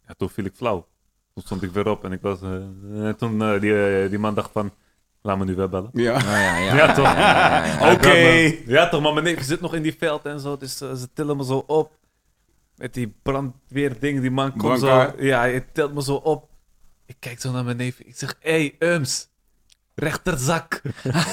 ja, 0.06 0.14
toen 0.16 0.30
viel 0.30 0.44
ik 0.44 0.52
flauw. 0.56 0.86
Toen 1.38 1.46
stond 1.46 1.62
ik 1.62 1.70
weer 1.72 1.88
op 1.88 2.04
en 2.04 2.12
ik 2.12 2.20
was... 2.22 2.42
eh, 2.42 3.06
en 3.06 3.16
toen 3.18 3.42
eh, 3.42 3.60
die, 3.60 4.08
die 4.08 4.18
man 4.18 4.34
dacht 4.34 4.50
van, 4.52 4.72
laat 5.22 5.38
me 5.38 5.44
nu 5.44 5.54
wel 5.54 5.68
bellen. 5.68 5.90
Ja. 5.92 6.12
Nou 6.22 6.38
ja, 6.38 6.56
ja, 6.58 6.74
Ja, 6.74 6.92
toch? 6.94 7.04
ja, 7.04 7.18
ja, 7.18 7.64
ja. 7.66 7.78
Ja, 7.80 7.90
ik 7.90 7.96
Oké. 7.96 8.54
Ja, 8.72 8.88
toch, 8.88 9.02
maar 9.02 9.12
mijn 9.12 9.24
neef 9.24 9.42
zit 9.42 9.60
nog 9.60 9.74
in 9.74 9.82
die 9.82 9.96
veld 9.98 10.24
en 10.24 10.40
zo. 10.40 10.56
Dus 10.56 10.76
ze 10.76 11.08
tillen 11.14 11.36
me 11.36 11.44
zo 11.44 11.64
op. 11.66 11.92
Met 12.76 12.94
die 12.94 13.14
brandweerding, 13.22 14.20
die 14.20 14.30
man 14.30 14.56
komt 14.56 14.80
zo... 14.80 15.12
Ja, 15.18 15.38
hij 15.40 15.66
tilt 15.72 15.94
me 15.94 16.02
zo 16.02 16.14
op. 16.14 16.48
Ik 17.06 17.16
kijk 17.18 17.40
zo 17.40 17.52
naar 17.52 17.64
mijn 17.64 17.76
neef. 17.76 17.98
Ik 17.98 18.16
zeg, 18.16 18.34
hé, 18.40 18.72
hey, 18.78 18.92
Ums. 18.94 19.28
Rechterzak. 19.94 20.80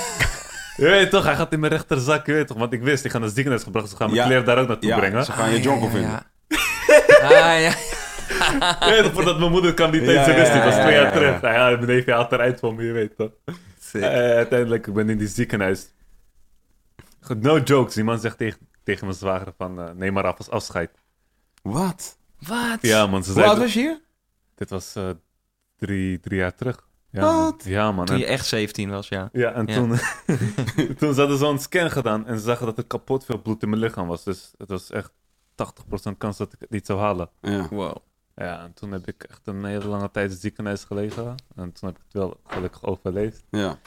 je 0.78 0.86
weet 0.86 1.10
toch, 1.10 1.24
hij 1.24 1.36
gaat 1.36 1.52
in 1.54 1.60
mijn 1.60 1.72
rechterzak. 1.72 2.26
Je 2.26 2.34
weet 2.34 2.48
toch, 2.48 2.58
want 2.58 2.74
ik 2.74 2.82
wist, 2.82 3.06
ik 3.06 3.12
ga 3.12 3.18
naar 3.18 3.26
het 3.26 3.36
ziekenhuis 3.36 3.66
gebracht. 3.66 3.90
Ze 3.90 3.96
gaan 3.96 4.08
mijn 4.10 4.20
Ja. 4.22 4.26
kleren 4.26 4.46
daar 4.46 4.58
ook 4.58 4.68
naartoe 4.68 4.90
Ja, 4.90 4.98
brengen. 4.98 5.26
ze 5.26 5.32
gaan 5.32 5.52
je 5.52 5.62
jonkel 5.62 5.90
vinden. 5.90 6.10
Ja. 6.10 6.24
Ah, 7.22 7.62
ja. 7.62 7.74
Toch, 8.80 9.14
voordat 9.14 9.40
mijn 9.40 9.52
moeder 9.52 9.76
dat 9.76 10.64
was 10.64 10.74
twee 10.74 10.94
ja, 10.94 11.02
jaar 11.02 11.04
ja. 11.04 11.12
terug. 11.12 11.42
Nou 11.42 11.54
ja, 11.54 11.86
mijn 11.86 12.10
haalt 12.10 12.32
eruit 12.32 12.60
voor 12.60 12.76
me, 12.76 12.84
je 12.84 12.92
weet 12.92 13.18
toch. 13.18 13.32
Eh, 13.94 14.02
uiteindelijk, 14.36 14.88
ik 14.88 14.94
ben 14.94 15.10
in 15.10 15.18
die 15.18 15.28
ziekenhuis. 15.28 15.94
Goed, 17.22 17.42
no 17.42 17.60
jokes. 17.60 17.94
Die 17.94 18.04
man 18.04 18.20
zegt 18.20 18.38
tegen, 18.38 18.60
tegen 18.84 19.06
mijn 19.06 19.18
zwager 19.18 19.54
van, 19.58 19.80
eh, 19.82 19.90
neem 19.94 20.14
maar 20.14 20.26
af 20.26 20.38
als 20.38 20.50
afscheid. 20.50 20.92
Wat? 21.62 22.18
Wat? 22.40 22.78
Ja 22.82 23.08
man, 23.08 23.24
ze 23.24 23.32
Hoe 23.32 23.44
oud 23.44 23.58
was 23.58 23.74
je 23.74 23.80
hier? 23.80 24.02
Dit 24.56 24.70
was 24.70 24.96
eh, 24.96 25.10
drie, 25.78 26.20
drie 26.20 26.40
jaar 26.40 26.56
terug. 26.56 26.88
Ja, 27.10 27.22
Wat? 27.22 27.64
man. 27.64 27.74
Ja 27.74 27.92
man. 27.92 28.06
Toen 28.06 28.16
En, 28.16 28.22
je 28.22 28.28
echt 28.28 28.46
17 28.46 28.90
was, 28.90 29.08
ja. 29.08 29.30
ja, 29.34 29.52
en 29.54 29.68
Ja. 29.68 29.74
toen, 29.74 29.90
toen 31.00 31.14
ze 31.14 31.20
hadden 31.20 31.38
zo'n 31.38 31.60
scan 31.60 31.92
gedaan 31.92 32.28
en 32.28 32.38
ze 32.38 32.44
zagen 32.44 32.66
dat 32.66 32.78
er 32.78 32.86
kapot 32.86 33.26
veel 33.26 33.42
bloed 33.42 33.64
in 33.64 33.70
mijn 33.70 33.82
lichaam 33.82 34.08
was. 34.08 34.24
Dus 34.24 34.52
het 34.58 34.70
was 34.70 34.92
echt 34.92 35.12
80% 36.10 36.18
kans 36.18 36.38
dat 36.38 36.54
ik 36.54 36.60
het 36.60 36.70
niet 36.70 36.86
zou 36.86 37.00
halen. 37.00 37.30
Ja. 37.42 37.68
Wow. 37.70 37.96
Ja, 38.36 38.64
en 38.64 38.74
toen 38.74 38.92
heb 38.92 39.08
ik 39.08 39.24
echt 39.24 39.42
een 39.44 39.66
hele 39.66 39.88
lange 39.88 40.12
tijd 40.12 40.26
in 40.26 40.32
het 40.32 40.42
ziekenhuis 40.42 40.84
gelegen. 40.84 41.36
En 41.56 41.72
toen 41.72 41.90
heb 41.90 41.98
ik 41.98 42.04
het 42.04 42.14
wel 42.14 42.40
gelukkig 42.48 42.84
overleefd. 42.84 43.44
ja. 43.50 43.80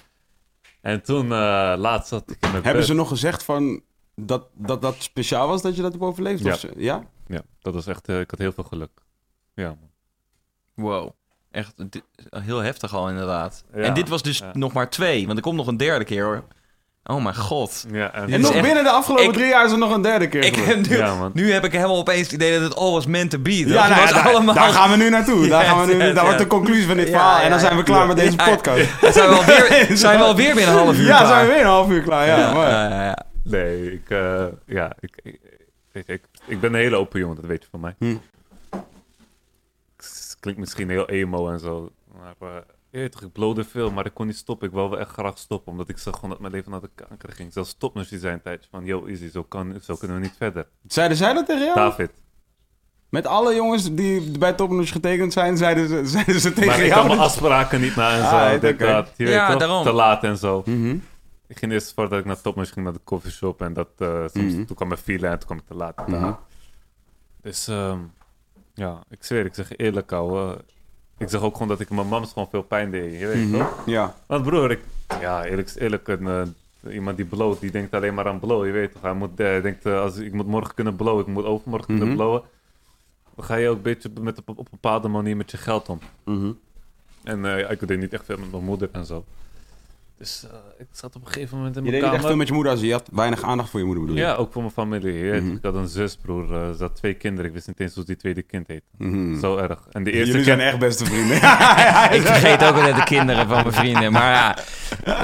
En 0.81 1.03
toen, 1.03 1.25
eh, 1.25 1.75
laatst 1.77 2.09
zat 2.09 2.23
ik 2.23 2.29
in 2.31 2.37
mijn 2.41 2.53
Hebben 2.53 2.73
bed. 2.73 2.85
ze 2.87 2.95
nog 2.95 3.09
gezegd 3.09 3.43
van 3.43 3.83
dat, 4.15 4.49
dat 4.55 4.83
dat 4.83 4.95
speciaal 4.99 5.49
was 5.49 5.63
dat 5.63 5.77
je 5.77 5.83
dat 5.83 5.93
hebt 5.93 6.05
overleefd? 6.05 6.43
Ja. 6.43 6.53
Of 6.53 6.65
ja? 6.77 7.05
Ja, 7.27 7.43
dat 7.61 7.75
was 7.75 7.87
echt, 7.87 8.09
eh, 8.09 8.21
ik 8.21 8.31
had 8.31 8.39
heel 8.39 8.53
veel 8.53 8.65
geluk. 8.65 8.91
Ja, 9.55 9.69
man. 9.69 9.91
Wow. 10.75 11.11
Echt 11.51 11.75
heel 12.31 12.59
heftig 12.59 12.95
al, 12.95 13.09
inderdaad. 13.09 13.65
Ja, 13.75 13.81
en 13.83 13.95
dit 13.95 14.09
was 14.09 14.23
dus 14.23 14.39
ja. 14.39 14.51
nog 14.53 14.73
maar 14.73 14.91
twee, 14.91 15.25
want 15.27 15.39
er 15.39 15.45
komt 15.45 15.57
nog 15.57 15.67
een 15.67 15.77
derde 15.77 16.05
keer, 16.05 16.25
hoor. 16.25 16.45
Oh 17.11 17.23
mijn 17.23 17.37
god. 17.37 17.85
Ja, 17.93 18.13
en, 18.15 18.41
nog 18.41 18.53
echt- 18.53 18.63
binnen 18.63 18.85
de 18.85 18.91
afgelopen 18.91 19.27
ik- 19.27 19.33
drie 19.33 19.47
jaar 19.49 19.65
is 19.65 19.73
er 19.73 19.79
nog 19.79 19.95
een 19.95 20.03
derde 20.03 20.29
keer 20.29 20.45
Ik 20.45 20.55
heb 20.55 20.89
nu, 20.89 20.97
Ja, 20.97 21.15
man. 21.15 21.31
nu 21.35 21.53
heb 21.53 21.65
ik 21.65 21.73
helemaal 21.73 21.97
opeens 21.97 22.21
het 22.23 22.33
idee 22.33 22.53
dat 22.53 22.63
het 22.63 22.77
all 22.77 22.91
was 22.93 23.07
meant 23.07 23.31
to 23.31 23.39
be. 23.39 23.61
Dat 23.65 23.73
Ja, 23.73 23.89
nou, 23.89 24.01
was 24.01 24.11
ja, 24.11 24.23
daar, 24.23 24.33
allemaal... 24.33 24.55
daar 24.55 24.69
gaan 24.73 24.91
we 24.91 24.97
nu 24.97 25.11
naartoe. 25.11 25.49
Daar, 25.49 25.63
Ja, 25.65 25.69
gaan 25.71 25.87
we 25.87 25.93
nu, 25.95 25.99
ja, 25.99 26.05
daar 26.05 26.15
ja. 26.15 26.23
wordt 26.23 26.39
de 26.39 26.47
conclusie 26.47 26.87
van 26.87 26.97
dit 26.97 27.07
Ja, 27.09 27.13
verhaal. 27.13 27.37
ja, 27.39 27.43
en 27.43 27.51
dan 27.51 27.59
zijn 27.61 27.77
we 27.77 27.83
klaar 27.83 28.01
ja. 28.01 28.07
met 28.07 28.17
deze 28.17 28.37
Ja, 28.37 28.45
podcast. 28.55 28.91
Zijn 29.15 29.29
we 29.29 29.35
alweer, 29.35 29.87
zijn 29.97 30.19
we 30.19 30.25
alweer 30.25 30.55
binnen 30.55 30.75
een 30.75 30.81
half 30.81 30.97
uur 30.97 31.05
Ja, 31.07 31.17
klaar. 31.17 31.27
zijn 31.27 31.47
we 31.47 31.53
weer 31.53 31.61
een 31.61 31.67
half 31.67 31.89
uur 31.91 32.03
klaar. 32.03 32.27
Ja, 32.27 32.39
Ja, 32.39 32.53
mooi. 32.53 32.69
ja, 32.69 32.89
ja, 32.89 33.05
ja. 33.05 33.25
Nee, 33.43 33.93
ik, 33.93 34.11
eh, 34.11 34.45
ja, 34.67 34.93
ik, 35.01 35.21
ik, 35.23 35.41
ik, 35.93 36.07
ik, 36.09 36.23
ik 36.47 36.61
ben 36.61 36.75
een 36.75 36.81
hele 36.81 36.97
open 36.97 37.21
jongen, 37.21 37.37
dat 37.37 37.45
weet 37.45 37.63
je 37.63 37.69
van 37.71 37.81
mij. 37.81 37.95
Hm. 37.99 38.17
Klinkt 40.41 40.61
misschien 40.61 40.91
heel 40.91 41.09
emo 41.09 41.49
en 41.51 41.59
zo, 41.59 41.91
maar 42.19 42.51
eh, 42.51 42.57
ik 42.91 43.33
blode 43.33 43.65
veel, 43.65 43.91
maar 43.91 44.07
ik 44.07 44.15
kon 44.15 44.27
niet 44.27 44.37
stoppen. 44.37 44.69
Ik 44.69 44.75
wou 44.75 44.91
wel 44.91 44.99
echt 44.99 45.11
graag 45.11 45.39
stoppen, 45.39 45.73
omdat 45.73 45.89
ik 45.89 45.99
zag 45.99 46.15
gewoon 46.15 46.31
dat 46.31 46.39
mijn 46.41 46.53
leven 46.53 46.71
naar 46.71 46.81
de 46.81 46.91
kanker 46.95 47.33
ging. 47.33 47.53
Zelfs 47.53 47.71
stopnus 47.71 48.09
die 48.09 48.19
zei 48.19 48.33
een 48.35 48.43
tijdje 48.43 48.69
van, 48.71 48.85
yo, 48.85 49.07
easy, 49.07 49.31
zo, 49.31 49.43
kan, 49.43 49.75
zo 49.83 49.95
kunnen 49.97 50.17
we 50.17 50.23
niet 50.23 50.35
verder. 50.37 50.67
Zeiden 50.87 51.17
zij 51.17 51.33
dat 51.33 51.47
tegen 51.47 51.63
jou? 51.65 51.75
David. 51.75 52.11
Met 53.09 53.27
alle 53.27 53.55
jongens 53.55 53.95
die 53.95 54.39
bij 54.39 54.53
Topnotch 54.53 54.93
getekend 54.93 55.33
zijn, 55.33 55.57
zeiden 55.57 55.89
ze, 55.89 56.07
zeiden 56.17 56.41
ze 56.41 56.53
tegen 56.53 56.67
Maar 56.67 56.79
ik 56.81 56.87
jou. 56.87 56.99
kan 56.99 57.07
mijn 57.09 57.21
afspraken 57.21 57.81
niet 57.81 57.97
na 57.97 58.11
en 58.13 58.19
zo, 58.29 58.37
Ah, 58.37 58.55
oké. 58.55 58.87
dat, 58.87 59.11
je 59.17 59.27
Ja, 59.29 59.49
weet 59.49 59.59
daarom. 59.59 59.83
te 59.83 59.93
laat 59.93 60.25
en 60.25 60.37
zo. 60.39 60.63
Mhm. 60.67 60.97
Ik 61.47 61.59
ging 61.59 61.73
eerst 61.73 61.95
voordat 61.95 62.19
ik 62.19 62.25
naar 62.25 62.41
Topnotch 62.41 62.73
ging 62.73 62.85
naar 62.85 62.95
de 62.95 63.01
coffeeshop 63.05 63.61
en 63.63 63.73
dat, 63.73 63.89
eh, 63.99 64.25
soms, 64.33 64.53
Mhm. 64.53 64.65
toen 64.65 64.77
kwam 64.77 64.89
mijn 64.89 65.01
file 65.01 65.27
en 65.27 65.39
toen 65.39 65.47
kwam 65.47 65.59
ik 65.59 65.67
te 65.67 65.75
laat. 65.75 66.07
Mhm. 66.09 66.33
Dus 67.43 67.69
ehm, 67.69 67.99
ja, 68.75 69.03
ik 69.11 69.25
zweer, 69.25 69.45
ik 69.45 69.55
zeg 69.55 69.77
eerlijk, 69.77 70.13
ouwe. 70.13 70.65
Ik 71.19 71.29
zeg 71.29 71.41
ook 71.41 71.53
gewoon 71.53 71.69
dat 71.69 71.81
ik 71.81 71.91
mijn 71.91 72.07
mams 72.09 72.33
gewoon 72.33 72.49
veel 72.51 72.63
pijn 72.63 72.91
deed, 72.91 73.19
je 73.21 73.27
weet 73.27 73.49
Mhm. 73.49 73.59
toch? 73.59 73.83
Ja. 73.87 74.15
Want 74.27 74.45
broer, 74.45 74.71
ik, 74.71 74.81
ja, 75.21 75.45
eerlijk 75.45 75.73
eerlijk, 75.77 76.09
een, 76.09 76.27
eh, 76.27 76.95
iemand 76.95 77.17
die 77.17 77.27
bloot, 77.27 77.61
die 77.61 77.71
denkt 77.71 77.95
alleen 77.95 78.15
maar 78.15 78.29
aan 78.29 78.39
blow, 78.39 78.67
je 78.67 78.73
weet 78.73 78.93
toch? 78.93 79.03
Hij 79.03 79.13
moet, 79.15 79.41
eh, 79.41 79.63
denkt, 79.63 79.87
eh, 79.87 80.01
als, 80.01 80.17
ik 80.17 80.33
moet 80.33 80.47
morgen 80.47 80.75
kunnen 80.75 80.97
blowen, 80.97 81.21
ik 81.21 81.27
moet 81.33 81.45
overmorgen 81.45 81.87
kunnen 81.87 82.07
Mhm. 82.07 82.17
blowen. 82.17 82.43
Dan 83.35 83.45
ga 83.45 83.55
je 83.55 83.69
ook 83.69 83.77
een 83.77 83.83
beetje 83.83 84.11
met, 84.21 84.39
op, 84.39 84.49
op 84.49 84.59
een 84.59 84.67
bepaalde 84.71 85.09
manier 85.09 85.37
met 85.37 85.51
je 85.51 85.57
geld 85.57 85.89
om. 85.89 85.99
Mhm. 86.25 86.53
En 87.25 87.45
ik 87.71 87.87
deed 87.89 87.99
niet 87.99 88.13
echt 88.13 88.25
veel 88.25 88.39
met 88.39 88.51
mijn 88.51 88.65
moeder 88.65 88.89
en 88.93 89.05
zo. 89.07 89.25
Dus 90.19 90.45
eh, 90.51 90.59
ik 90.79 90.87
zat 90.93 91.17
op 91.17 91.27
een 91.27 91.33
gegeven 91.33 91.57
moment 91.57 91.77
in 91.77 91.85
Je 91.85 91.91
mijn 91.91 92.03
deed 92.03 92.11
niet 92.11 92.21
echt 92.21 92.29
kamer. 92.29 92.29
veel 92.29 92.37
met 92.37 92.47
je 92.49 92.55
moeder 92.55 92.73
als 92.73 92.81
je 92.81 92.93
had 92.93 93.09
weinig 93.13 93.43
aandacht 93.43 93.71
voor 93.71 93.81
je 93.81 93.87
moeder 93.87 94.05
bedoel 94.05 94.21
je? 94.21 94.27
Ja, 94.29 94.35
ook 94.35 94.53
voor 94.53 94.63
mijn 94.63 94.75
familie. 94.75 95.13
je 95.13 95.41
Mhm. 95.41 95.53
Ik 95.57 95.63
had 95.63 95.75
een 95.75 95.89
zus, 95.89 96.17
broer. 96.17 96.55
eh, 96.55 96.71
ze 96.77 96.83
had 96.83 96.97
twee 96.97 97.15
kinderen. 97.15 97.47
Ik 97.47 97.53
wist 97.53 97.67
niet 97.67 97.81
eens 97.81 97.95
hoe 97.95 98.05
die 98.05 98.17
tweede 98.17 98.43
kind 98.43 98.67
heet. 98.67 98.83
Mhm. 98.99 99.39
Zo 99.41 99.57
erg. 99.57 99.79
En 99.93 100.05
de 100.05 100.11
eerste 100.11 100.27
Jullie 100.31 100.45
kind... 100.47 100.59
zijn 100.59 100.69
echt 100.69 100.79
beste 100.79 101.05
vrienden. 101.05 101.37
Ik 102.19 102.23
vergeet 102.27 102.65
ook 102.65 102.75
altijd 102.75 102.97
de 102.97 103.05
kinderen 103.05 103.49
van 103.49 103.63
mijn 103.63 103.73
vrienden. 103.75 104.13
Maar 104.13 104.33
ja, 104.33 104.57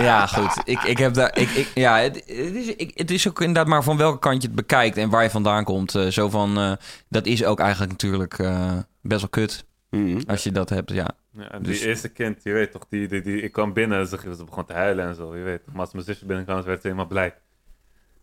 ja 0.01 0.27
goed. 0.27 0.61
Ik, 0.65 0.83
ik 0.83 0.99
heb 0.99 1.15
daar, 1.15 1.39
ik, 1.39 1.51
ik, 1.51 1.71
ja, 1.75 1.99
het, 1.99 2.15
het 2.15 2.55
is, 2.55 2.67
ik, 2.75 2.91
het 2.95 3.11
is 3.11 3.29
ook 3.29 3.41
inderdaad 3.41 3.67
maar 3.67 3.83
van 3.83 3.97
welke 3.97 4.19
kant 4.19 4.43
je 4.43 4.47
het 4.49 4.57
bekijkt 4.57 4.97
en 4.97 5.11
waar 5.11 5.23
je 5.23 5.31
vandaan 5.31 5.65
komt. 5.65 5.95
Eh, 5.95 6.07
zo 6.07 6.29
van, 6.29 6.59
eh, 6.59 6.73
dat 7.09 7.27
is 7.27 7.45
ook 7.45 7.61
eigenlijk 7.61 7.91
natuurlijk 7.93 8.39
eh, 8.39 8.73
best 9.01 9.21
wel 9.21 9.31
kut 9.31 9.65
Mhm. 9.95 10.21
als 10.31 10.43
je 10.45 10.53
dat 10.53 10.69
hebt, 10.69 10.91
ja. 10.91 11.11
Ja, 11.31 11.51
en 11.51 11.63
Dus- 11.63 11.79
die 11.79 11.89
eerste 11.89 12.09
kind, 12.09 12.43
je 12.43 12.53
weet 12.53 12.73
toch, 12.73 12.87
die, 12.89 13.09
die, 13.09 13.23
die, 13.23 13.41
ik 13.43 13.53
kwam 13.53 13.73
binnen 13.73 13.99
en 13.99 14.07
ze, 14.07 14.35
ze 14.37 14.45
begon 14.45 14.65
te 14.65 14.73
huilen 14.73 15.07
en 15.07 15.15
zo, 15.15 15.37
je 15.37 15.43
weet 15.43 15.65
toch. 15.65 15.73
Maar 15.75 15.83
als 15.83 15.93
mijn 15.93 16.05
zusje 16.05 16.27
binnenkwam, 16.27 16.63
werd 16.63 16.81
ze 16.81 16.87
helemaal 16.87 17.07
blij. 17.09 17.35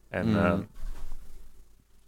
En 0.09 0.27
Mm. 0.27 0.35
ehm, 0.35 0.61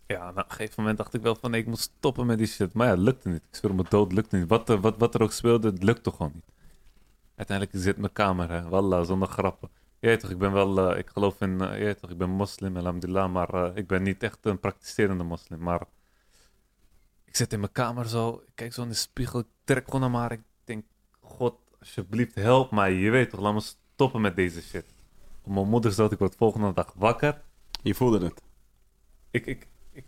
ja, 0.08 0.30
op 0.30 0.38
een 0.38 0.44
gegeven 0.48 0.74
moment 0.78 0.98
dacht 0.98 1.14
ik 1.14 1.22
wel 1.22 1.36
van, 1.36 1.52
nee, 1.52 1.62
ik 1.62 1.68
moet 1.68 1.80
stoppen 1.80 2.26
met 2.26 2.38
die 2.38 2.48
shit. 2.48 2.74
Maar 2.74 2.88
ja, 2.88 2.94
het 2.94 3.02
lukte 3.02 3.30
niet. 3.30 3.38
Ik 3.50 3.56
zweer 3.56 3.76
me 3.76 3.84
dood, 3.90 4.04
het 4.08 4.14
lukte 4.14 4.38
niet. 4.38 4.48
Wat, 4.50 4.70
er- 4.70 4.80
wat, 4.82 4.98
wat 4.98 5.16
er 5.16 5.22
ook 5.22 5.32
speelde, 5.32 5.68
het 5.70 5.84
lukte 5.84 6.12
gewoon 6.12 6.32
niet. 6.34 6.46
Uiteindelijk 7.36 7.78
zit 7.84 7.98
mijn 7.98 8.14
kamer, 8.14 8.50
hè. 8.50 8.70
Wallah, 8.70 9.06
zonder 9.06 9.28
grappen. 9.28 9.70
Je 10.00 10.08
weet 10.08 10.20
toch, 10.20 10.30
ik 10.30 10.38
ben 10.38 10.52
wel, 10.52 10.92
eh, 10.92 10.98
ik 10.98 11.10
geloof 11.10 11.42
in, 11.42 11.62
eh, 11.62 11.78
je 11.78 11.84
weet 11.84 12.00
toch, 12.00 12.10
ik 12.10 12.18
ben 12.18 12.30
moslim, 12.30 12.78
alhamdulillah, 12.78 13.32
maar 13.32 13.50
eh, 13.54 13.72
ik 13.76 13.88
ben 13.88 14.04
niet 14.04 14.24
echt 14.24 14.38
een 14.42 14.60
praktiserende 14.60 15.24
moslim. 15.24 15.60
Maar 15.60 15.82
ik 17.26 17.36
zit 17.36 17.54
in 17.54 17.60
mijn 17.60 17.72
kamer 17.72 18.08
zo, 18.08 18.42
ik 18.46 18.52
kijk 18.56 18.74
zo 18.74 18.82
in 18.82 18.88
de 18.90 18.94
spiegel, 18.94 19.40
ik 19.40 19.46
trek 19.64 20.00
maar, 20.00 20.32
ik 20.32 20.42
denk, 20.64 20.86
God, 21.20 21.56
alsjeblieft, 21.80 22.36
help 22.36 22.72
mij. 22.72 22.94
Je 22.94 23.10
weet 23.10 23.30
toch, 23.30 23.40
laat 23.40 23.54
me 23.54 23.60
stoppen 23.94 24.22
met 24.22 24.36
deze 24.36 24.62
shit. 24.62 24.86
Op 25.42 25.54
mijn 25.54 25.70
moeder 25.70 25.92
zat 25.92 26.12
ik 26.12 26.20
word 26.20 26.36
volgende 26.36 26.74
dag 26.74 26.94
wakker. 26.96 27.42
Je 27.82 27.96
voelde 27.96 28.26
het. 28.26 28.42
Ik, 29.32 29.46
ik, 29.46 29.68
ik, 29.92 30.06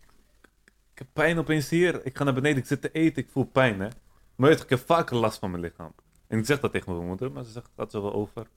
ik 0.94 0.98
heb 0.98 1.08
pijn 1.14 1.38
opeens 1.38 1.70
hier. 1.70 2.06
Ik 2.06 2.18
ga 2.18 2.24
naar 2.24 2.34
beneden, 2.34 2.58
ik 2.58 2.66
zit 2.66 2.82
te 2.82 2.92
eten, 2.92 3.24
ik 3.24 3.30
voel 3.30 3.46
pijn, 3.46 3.80
hè. 3.80 3.88
Maar 4.36 4.50
weet 4.50 4.58
je, 4.58 4.64
ik 4.64 4.70
heb 4.70 4.86
vaker 4.86 5.16
last 5.16 5.40
van 5.40 5.52
mijn 5.52 5.64
lichaam. 5.64 5.94
En 6.28 6.40
ik 6.40 6.46
zeg 6.46 6.60
dat 6.60 6.72
tegen 6.72 6.94
mijn 6.94 7.08
moeder, 7.08 7.32
maar 7.32 7.44
ze 7.44 7.52
zegt, 7.52 7.70
dat 7.76 7.92
zo 7.92 8.02
wel 8.02 8.14
over. 8.14 8.48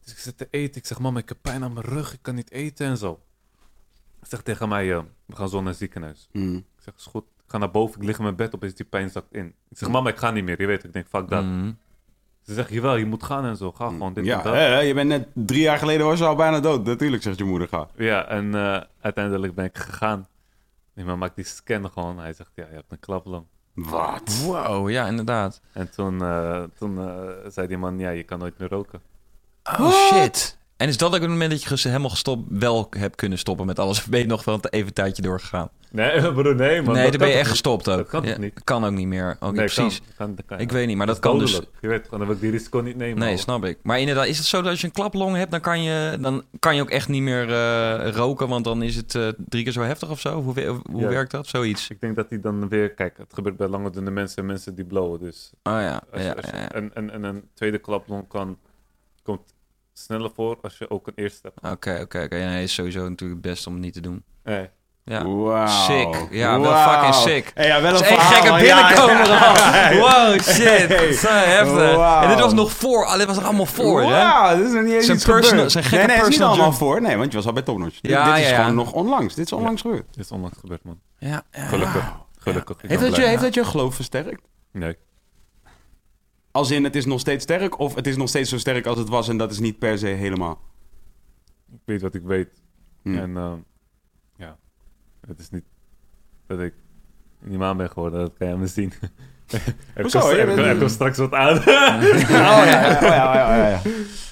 Dus 0.00 0.12
ik 0.12 0.18
zit 0.18 0.38
te 0.38 0.48
eten, 0.50 0.80
ik 0.80 0.86
zeg, 0.86 0.98
mama, 0.98 1.18
ik 1.18 1.28
heb 1.28 1.38
pijn 1.40 1.64
aan 1.64 1.72
mijn 1.72 1.86
rug, 1.86 2.12
ik 2.12 2.22
kan 2.22 2.34
niet 2.34 2.50
eten 2.50 2.86
en 2.86 2.96
zo. 2.96 3.20
Ze 4.20 4.28
zegt 4.28 4.44
tegen 4.44 4.68
mij, 4.68 4.92
eh, 4.92 5.02
we 5.26 5.36
gaan 5.36 5.48
zo 5.48 5.58
naar 5.58 5.68
het 5.68 5.76
ziekenhuis. 5.76 6.28
Mhm. 6.32 6.56
Ik 6.56 6.64
zeg, 6.78 6.94
is 6.94 7.06
goed. 7.06 7.24
Ik 7.44 7.50
ga 7.50 7.58
naar 7.58 7.70
boven, 7.70 8.00
ik 8.00 8.06
lig 8.06 8.16
in 8.16 8.22
mijn 8.22 8.36
bed, 8.36 8.54
opeens 8.54 8.74
die 8.74 8.86
pijn 8.86 9.10
zakt 9.10 9.32
in. 9.32 9.46
Ik 9.70 9.76
zeg, 9.78 9.88
mama, 9.88 10.10
ik 10.10 10.16
ga 10.16 10.30
niet 10.30 10.44
meer, 10.44 10.60
je 10.60 10.66
weet, 10.66 10.84
ik 10.84 10.92
denk, 10.92 11.06
fuck 11.08 11.28
dat. 11.28 11.44
Mhm. 11.44 11.72
Ze 12.42 12.54
zegt, 12.54 12.70
jawel, 12.70 12.96
je 12.96 13.06
moet 13.06 13.22
gaan 13.22 13.44
en 13.44 13.56
zo, 13.56 13.72
ga 13.72 13.86
gewoon 13.88 14.12
dit 14.12 14.24
Ja, 14.24 14.38
en 14.38 14.44
dat. 14.44 14.54
hè, 14.54 14.78
je 14.78 14.94
bent 14.94 15.08
net 15.08 15.28
drie 15.32 15.60
jaar 15.60 15.78
geleden 15.78 16.06
was 16.06 16.18
je 16.18 16.24
al 16.24 16.34
bijna 16.36 16.60
dood. 16.60 16.84
Natuurlijk 16.84 17.22
zegt 17.22 17.38
je 17.38 17.44
moeder 17.44 17.68
ga. 17.68 17.88
Ja, 17.96 18.26
en 18.28 18.54
eh, 18.54 18.80
uiteindelijk 19.00 19.54
ben 19.54 19.64
ik 19.64 19.78
gegaan. 19.78 20.26
Die 20.94 21.04
man 21.04 21.18
maakt 21.18 21.36
die 21.36 21.44
scan 21.44 21.90
gewoon. 21.90 22.18
Hij 22.18 22.32
zegt, 22.32 22.50
ja, 22.54 22.66
je 22.68 22.74
hebt 22.74 22.92
een 22.92 23.00
klaplong. 23.00 23.44
Wat? 23.74 24.42
Wow, 24.44 24.90
ja, 24.90 25.06
inderdaad. 25.06 25.60
En 25.72 25.90
toen, 25.90 26.22
eh, 26.22 26.62
toen 26.78 26.98
eh, 26.98 27.28
zei 27.50 27.66
die 27.66 27.78
man, 27.78 27.98
ja, 27.98 28.10
je 28.10 28.22
kan 28.22 28.38
nooit 28.38 28.58
meer 28.58 28.68
roken. 28.68 29.00
Oh 29.80 29.90
shit. 29.92 30.58
En 30.76 30.88
is 30.88 30.96
dat 30.96 31.14
ook 31.14 31.20
het 31.20 31.30
moment 31.30 31.50
dat 31.50 31.62
je 31.80 31.88
helemaal 31.88 32.10
gestopt, 32.10 32.42
wel 32.48 32.86
hebt 32.90 33.16
kunnen 33.16 33.38
stoppen 33.38 33.66
met 33.66 33.78
alles? 33.78 33.98
Of 33.98 34.08
ben 34.08 34.20
je 34.20 34.26
nog 34.26 34.44
wel 34.44 34.60
even 34.70 34.86
een 34.86 34.92
tijdje 34.92 35.22
doorgegaan? 35.22 35.68
Nee, 35.90 36.32
broer, 36.32 36.54
nee, 36.54 36.82
man. 36.82 36.94
nee, 36.94 37.02
dat 37.02 37.10
dan 37.12 37.20
ben 37.20 37.28
je 37.28 37.34
echt 37.34 37.50
gestopt 37.50 37.88
ook. 37.88 37.96
Dat 37.96 38.08
kan 38.08 38.24
Ja, 38.24 38.38
niet? 38.38 38.64
Kan 38.64 38.84
ook 38.84 38.92
niet 38.92 39.06
meer. 39.06 39.36
Nee, 39.40 39.52
precies. 39.52 39.98
Kan, 39.98 40.06
kan, 40.16 40.34
dat 40.34 40.44
kan, 40.46 40.58
Ik 40.58 40.72
weet 40.72 40.86
niet, 40.86 40.96
maar 40.96 41.06
dat 41.06 41.18
kan 41.18 41.38
dus... 41.38 41.60
Je 41.80 41.88
weet 41.88 42.04
gewoon, 42.04 42.18
dan 42.18 42.28
wil 42.28 42.36
ik 42.36 42.42
die 42.42 42.50
risico 42.50 42.78
niet 42.80 42.96
nemen. 42.96 43.18
Nee, 43.18 43.36
snap 43.36 43.64
ik. 43.64 43.78
Maar 43.82 44.00
inderdaad, 44.00 44.26
is 44.26 44.38
het 44.38 44.46
zo 44.46 44.62
dat 44.62 44.70
als 44.70 44.80
je 44.80 44.86
een 44.86 44.92
klaplong 44.92 45.36
hebt, 45.36 45.50
dan 45.50 45.60
kan 45.60 45.82
je, 45.82 46.16
dan 46.20 46.42
kan 46.58 46.74
je 46.76 46.82
ook 46.82 46.90
echt 46.90 47.08
niet 47.08 47.22
meer 47.22 47.52
eh, 47.52 48.10
roken, 48.10 48.48
want 48.48 48.64
dan 48.64 48.82
is 48.82 48.96
het 48.96 49.14
eh, 49.14 49.28
drie 49.48 49.62
keer 49.64 49.72
zo 49.72 49.82
heftig 49.82 50.10
of 50.10 50.20
zo? 50.20 50.42
Hoe, 50.42 50.80
hoe 50.90 51.00
Ja. 51.00 51.08
werkt 51.08 51.30
dat? 51.30 51.46
Zoiets. 51.46 51.90
Ik 51.90 52.00
denk 52.00 52.16
dat 52.16 52.26
hij 52.28 52.40
dan 52.40 52.68
weer... 52.68 52.90
Kijk, 52.90 53.16
het 53.18 53.34
gebeurt 53.34 53.56
bij 53.56 53.68
lange 53.68 53.90
dunne 53.90 54.10
mensen 54.10 54.36
en 54.38 54.46
mensen 54.46 54.74
die 54.74 54.84
blowen. 54.84 55.20
Dus 55.20 55.50
Oh 55.62 55.72
ja, 55.72 56.02
als 56.12 56.22
ja, 56.22 56.30
als 56.32 56.44
je- 56.46 56.52
ja, 56.56 56.60
ja. 56.60 56.70
En, 56.70 56.94
en, 56.94 57.10
en 57.10 57.22
een 57.22 57.42
tweede 57.54 57.78
klaplong 57.78 58.28
kan, 58.28 58.58
komt 59.22 59.53
sneller 59.94 60.30
voor 60.34 60.58
als 60.62 60.78
je 60.78 60.90
ook 60.90 61.06
een 61.06 61.12
eerste 61.16 61.40
hebt. 61.42 61.74
Oké, 61.74 61.98
oké, 62.02 62.22
oké. 62.22 62.36
Nee, 62.36 62.62
is 62.62 62.74
sowieso 62.74 63.08
natuurlijk 63.08 63.42
het 63.42 63.52
beste 63.52 63.68
om 63.68 63.74
het 63.74 63.84
niet 63.84 63.94
te 63.94 64.00
doen. 64.00 64.24
Nee. 64.44 64.68
Ja. 65.04 65.24
Wauw. 65.26 65.66
Sick. 65.66 66.26
Ja, 66.30 66.60
wel 66.60 66.88
fucking 66.90 67.14
sick. 67.14 67.50
Hey, 67.54 67.66
ja, 67.66 67.80
wel 67.82 67.94
een 67.94 68.00
is 68.00 68.06
één 68.08 68.20
verhaal. 68.20 68.32
gekke 68.56 68.64
Ja, 68.66 68.86
binnenkomer 68.86 69.28
ja. 69.94 69.98
Wow, 69.98 70.40
shit. 70.40 70.88
Hey. 70.88 71.12
Zo 71.12 71.28
heftig. 71.28 72.22
En 72.22 72.28
dit 72.28 72.40
was 72.40 72.52
nog 72.52 72.72
voor. 72.72 73.04
ah, 73.06 73.16
Dit 73.18 73.26
was 73.26 73.36
er 73.36 73.44
allemaal 73.44 73.66
voor, 73.66 74.00
hè? 74.02 74.06
Wauw, 74.10 74.56
dit 74.56 74.66
is 74.66 74.72
nog 74.72 74.82
niet 74.82 74.92
eens 74.92 75.04
Zijn 75.04 75.16
iets 75.16 75.26
personal- 75.26 75.50
gebeurd. 75.50 75.72
zijn 75.72 75.84
gekke 75.84 75.96
nee, 75.96 76.06
nee, 76.06 76.16
het 76.16 76.24
is 76.24 76.30
niet 76.30 76.38
personal 76.38 76.64
allemaal 76.64 76.78
voor. 76.88 77.00
Nee, 77.02 77.16
want 77.16 77.30
je 77.30 77.36
was 77.36 77.46
al 77.46 77.52
bij 77.52 77.62
Topnotch. 77.62 78.00
Dit- 78.00 78.10
Ja, 78.10 78.24
dit 78.24 78.42
is 78.42 78.48
ja, 78.50 78.56
ja. 78.56 78.60
gewoon 78.60 78.74
nog 78.74 78.92
onlangs. 78.92 79.34
Dit 79.34 79.44
is 79.46 79.52
onlangs 79.52 79.80
gebeurd. 79.80 80.04
Dit 80.14 80.24
is 80.24 80.30
onlangs 80.30 80.58
gebeurd, 80.60 80.84
man. 80.84 81.00
Ja, 81.18 81.42
ja. 81.52 81.64
Gelukkig. 81.66 82.12
Gelukkig. 82.38 82.76
Heeft 82.86 83.00
dat, 83.00 83.16
je, 83.16 83.22
heeft 83.22 83.42
dat 83.42 83.54
je 83.54 83.64
geloof 83.64 83.94
versterkt? 83.94 84.42
Nee. 84.72 84.96
Als 86.54 86.70
in, 86.70 86.84
het 86.84 86.96
is 86.96 87.04
nog 87.06 87.20
steeds 87.20 87.42
sterk? 87.42 87.78
Of 87.78 87.94
het 87.94 88.06
is 88.06 88.16
nog 88.16 88.28
steeds 88.28 88.50
zo 88.50 88.58
sterk 88.58 88.86
als 88.86 88.98
het 88.98 89.08
was 89.08 89.28
en 89.28 89.36
dat 89.36 89.50
is 89.50 89.58
niet 89.58 89.78
per 89.78 89.98
se 89.98 90.06
helemaal? 90.06 90.60
Ik 91.72 91.80
weet 91.84 92.02
wat 92.02 92.14
ik 92.14 92.22
weet. 92.22 92.48
Hm. 93.02 93.16
En 93.18 93.36
ehm, 93.36 93.56
ja, 94.36 94.56
het 95.26 95.38
is 95.40 95.50
niet 95.50 95.64
dat 96.46 96.60
ik 96.60 96.74
die 97.40 97.58
maan 97.58 97.76
ben 97.76 97.90
geworden. 97.90 98.20
Dat 98.20 98.32
kan 98.38 98.48
je 98.48 98.56
me 98.56 98.66
zien. 98.66 98.92
Hoezo? 100.00 100.20
bent- 100.34 100.58
er 100.58 100.76
komt 100.78 100.90
straks 100.90 101.18
wat 101.18 101.32
aan. 101.32 101.56
Oh 101.58 101.64
ja, 101.64 102.64
ja, 102.64 102.96
oh, 102.96 103.02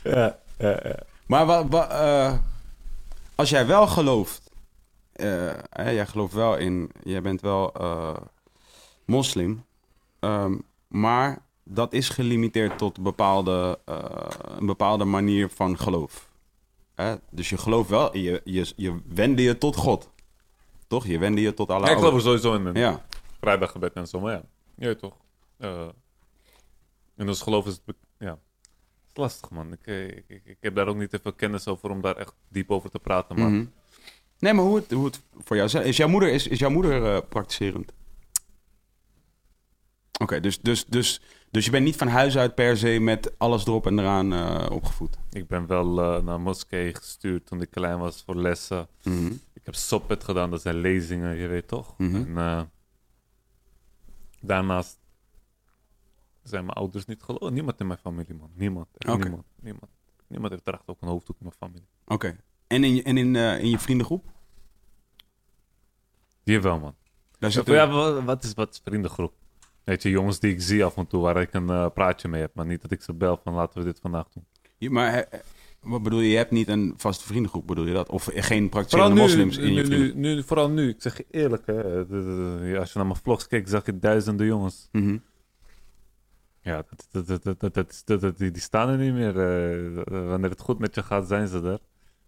ja, 0.03 0.39
oh, 0.61 0.67
oh. 0.69 0.91
Maar 1.27 1.47
wa, 1.47 1.69
wa- 1.69 1.89
eh, 1.89 2.39
als 3.35 3.51
jij 3.51 3.67
wel 3.67 3.87
gelooft, 3.87 4.51
eh, 5.13 5.51
hè, 5.71 5.91
jij 5.91 6.07
gelooft 6.07 6.35
wel 6.35 6.57
in, 6.57 6.91
jij 7.03 7.23
bent 7.23 7.41
wel 7.41 7.73
eh, 7.75 8.17
moslim, 9.05 9.65
ehm, 10.21 10.55
maar 10.89 11.39
dat 11.75 11.93
is 11.93 12.09
gelimiteerd 12.09 12.79
tot 12.79 13.03
bepaalde, 13.03 13.79
eh, 13.85 14.29
een 14.59 14.67
bepaalde 14.67 15.05
manier 15.05 15.49
van 15.49 15.79
geloof. 15.79 16.31
Hè? 16.95 17.15
Dus 17.31 17.49
je 17.49 17.57
gelooft 17.57 17.89
wel, 17.89 18.17
je, 18.17 18.41
je, 18.45 18.73
je 18.77 19.01
wende 19.07 19.43
je 19.43 19.59
tot 19.59 19.77
God. 19.77 20.11
Toch? 20.87 21.07
Je 21.07 21.19
wende 21.19 21.41
je 21.41 21.55
tot 21.55 21.71
Allah. 21.71 21.87
Ja, 21.87 21.93
ik 21.93 21.99
geloof 21.99 22.15
er 22.15 22.21
sowieso 22.21 22.55
in. 22.55 22.75
Ja. 22.75 23.05
Vrijdaggebed 23.41 23.93
en 23.93 24.07
zo, 24.07 24.21
maar 24.21 24.43
ja. 24.77 24.95
Toch. 24.95 25.17
Eh, 25.59 25.89
en 27.17 27.29
ons 27.29 27.43
geloof 27.43 27.67
is... 27.67 27.81
Ja. 28.19 28.31
Het 28.31 29.13
is 29.13 29.17
lastig, 29.23 29.51
man. 29.51 29.73
Ik, 29.73 29.87
eh, 29.87 30.05
ik, 30.09 30.25
ik, 30.27 30.43
ik 30.45 30.57
heb 30.61 30.75
daar 30.75 30.87
ook 30.87 30.97
niet 30.97 31.11
te 31.11 31.19
veel 31.23 31.33
kennis 31.33 31.69
over 31.69 31.91
om 31.91 32.01
daar 32.01 32.17
echt 32.17 32.35
diep 32.49 32.71
over 32.71 32.91
te 32.91 32.99
praten, 32.99 33.39
maar... 33.39 33.51
Mhm. 33.51 33.65
Nee, 34.39 34.53
maar 34.53 34.65
hoe 34.65 34.77
het, 34.77 34.91
hoe 34.91 35.05
het 35.05 35.21
voor 35.45 35.57
jou 35.57 35.69
is. 35.69 35.75
Is 35.75 35.97
jouw 35.97 36.09
moeder, 36.09 36.29
is, 36.29 36.47
is 36.47 36.59
jouw 36.59 36.71
moeder 36.71 37.15
eh, 37.15 37.21
praktiserend? 37.29 37.93
Oké, 40.23 40.41
dus, 40.41 40.61
dus, 40.61 40.85
dus, 40.87 41.21
dus 41.51 41.65
je 41.65 41.71
bent 41.71 41.85
niet 41.85 41.97
van 41.97 42.09
huis 42.09 42.37
uit 42.37 42.55
per 42.55 42.77
se 42.77 42.99
met 43.01 43.39
alles 43.39 43.67
erop 43.67 43.87
en 43.87 43.99
eraan 43.99 44.33
eh, 44.33 44.71
opgevoed. 44.71 45.19
Ik 45.31 45.47
ben 45.49 45.67
wel 45.67 46.03
eh, 46.03 46.23
naar 46.23 46.41
moskee 46.41 46.95
gestuurd 46.95 47.47
toen 47.47 47.61
ik 47.61 47.71
klein 47.71 47.99
was 47.99 48.23
voor 48.27 48.37
lessen. 48.37 48.89
Mhm. 49.03 49.27
Ik 49.53 49.63
heb 49.65 49.75
soppet 49.75 50.25
gedaan, 50.25 50.51
dat 50.51 50.63
zijn 50.63 50.77
lezingen, 50.77 51.37
je 51.37 51.47
weet 51.47 51.69
toch? 51.69 51.95
Mhm. 51.99 52.15
En 52.17 52.39
eh, 52.39 52.63
daarnaast 54.41 54.99
zijn 56.43 56.65
mijn 56.65 56.77
ouders 56.77 57.05
niet 57.05 57.23
geloofd. 57.23 57.53
Niemand 57.53 57.81
in 57.81 57.87
mijn 57.87 57.99
familie, 57.99 58.35
man. 58.35 58.51
Niemand. 58.55 58.89
Niemand. 58.99 59.45
Niemand. 59.61 59.91
Niemand 60.27 60.53
heeft 60.53 60.65
draagt 60.65 60.89
ook 60.89 61.01
een 61.03 61.09
hoofddoek 61.09 61.37
in 61.41 61.45
mijn 61.47 61.57
familie. 61.59 61.89
Oké. 62.07 62.37
En, 62.67 62.85
in, 62.85 62.95
je- 62.95 63.03
en 63.03 63.17
in, 63.17 63.37
in 63.37 63.69
je 63.69 63.79
vriendengroep? 63.79 64.25
Die 66.45 66.61
wel, 66.61 66.79
man. 66.79 66.95
Daar 67.39 67.51
Ja, 67.51 67.57
zit 67.57 67.67
ja, 67.67 67.89
wa- 67.89 68.23
wat, 68.25 68.45
is, 68.45 68.55
wat 68.55 68.71
is 68.73 68.81
vriendengroep? 68.85 69.33
Weet 69.85 70.03
je, 70.03 70.11
jongens 70.11 70.38
die 70.40 70.53
ik 70.53 70.61
zie 70.62 70.85
af 70.85 70.97
en 70.97 71.07
toe 71.07 71.23
waar 71.23 71.40
ik 71.40 71.53
een 71.55 71.71
eh, 71.71 71.87
praatje 71.95 72.29
mee 72.29 72.40
heb. 72.40 72.55
Maar 72.55 72.66
niet 72.66 72.83
dat 72.83 72.90
ik 72.90 73.03
ze 73.03 73.12
bel 73.12 73.37
van 73.45 73.55
laten 73.55 73.79
we 73.79 73.85
dit 73.85 74.01
vandaag 74.01 74.29
doen. 74.35 74.45
je- 74.79 74.90
maar 74.90 75.12
eh, 75.14 75.40
wat 75.81 76.03
bedoel 76.03 76.21
je? 76.21 76.31
Je 76.31 76.37
hebt 76.37 76.51
niet 76.51 76.68
een 76.68 76.95
vaste 76.97 77.25
vriendengroep, 77.25 77.66
bedoel 77.66 77.87
je 77.87 77.92
dat? 77.92 78.09
Of 78.09 78.29
geen 78.35 78.68
praktiserende 78.68 79.14
nu, 79.14 79.21
moslims 79.21 79.57
in 79.59 79.73
je 79.73 79.83
nu, 79.83 79.99
nu, 79.99 80.14
nu, 80.14 80.42
vooral 80.42 80.71
nu. 80.71 80.88
Ik 80.88 81.03
zeg 81.03 81.16
je 81.16 81.27
eerlijk, 81.31 81.66
hè. 81.66 81.81
ja, 82.73 82.79
als 82.79 82.92
je 82.92 82.99
naar 82.99 83.07
mijn 83.07 83.18
vlogs 83.23 83.47
kijkt, 83.47 83.68
zag 83.68 83.87
je 83.87 83.99
duizenden 83.99 84.47
jongens. 84.47 84.88
Mhm. 84.92 85.18
Ja, 86.61 86.85
dat, 87.11 87.27
dat, 87.42 87.61
dat, 87.75 88.03
dat, 88.05 88.38
die, 88.38 88.51
die 88.51 88.62
staan 88.62 88.88
er 88.88 88.99
niet 88.99 89.12
meer. 89.12 89.38
eh, 89.40 90.03
wanneer 90.29 90.51
het 90.51 90.61
goed 90.61 90.79
met 90.79 90.95
je 90.95 91.03
gaat, 91.03 91.29
zijn 91.29 91.49
ze 91.49 91.62
er. 91.62 91.79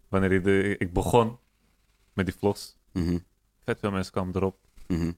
Wanneer 0.08 0.32
je 0.32 0.40
de, 0.40 0.76
ik 0.78 0.92
begon 0.92 1.38
met 2.12 2.26
die 2.26 2.34
vlogs, 2.38 2.76
Mhm. 2.92 3.18
vet 3.64 3.78
veel 3.80 3.90
mensen 3.90 4.12
kwamen 4.12 4.34
erop. 4.36 4.56
Mhm. 4.86 5.12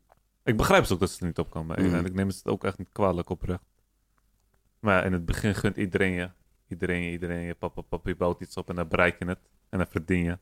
Ik 0.46 0.56
begrijp 0.56 0.84
ze 0.84 0.92
ook 0.92 1.00
dat 1.00 1.10
ze 1.10 1.20
er 1.20 1.26
niet 1.26 1.38
op 1.38 1.50
komen. 1.50 1.84
Mhm. 1.84 1.94
En 1.94 2.04
ik 2.04 2.14
neem 2.14 2.28
het 2.28 2.46
ook 2.46 2.64
echt 2.64 2.78
niet 2.78 2.88
kwalijk 2.92 3.28
oprecht. 3.30 3.64
Maar 4.78 5.04
in 5.04 5.12
het 5.12 5.24
begin 5.24 5.54
gunt 5.54 5.76
iedereen 5.76 6.12
je. 6.12 6.30
Iedereen 6.68 7.02
je, 7.02 7.10
iedereen 7.10 7.40
je. 7.40 7.54
Papa, 7.54 7.80
papa, 7.80 8.08
je 8.08 8.16
bouwt 8.16 8.40
iets 8.40 8.56
op 8.56 8.68
en 8.68 8.74
dan 8.74 8.88
bereik 8.88 9.18
je 9.18 9.26
het. 9.26 9.38
En 9.68 9.78
dan 9.78 9.86
verdien 9.86 10.24
je. 10.24 10.38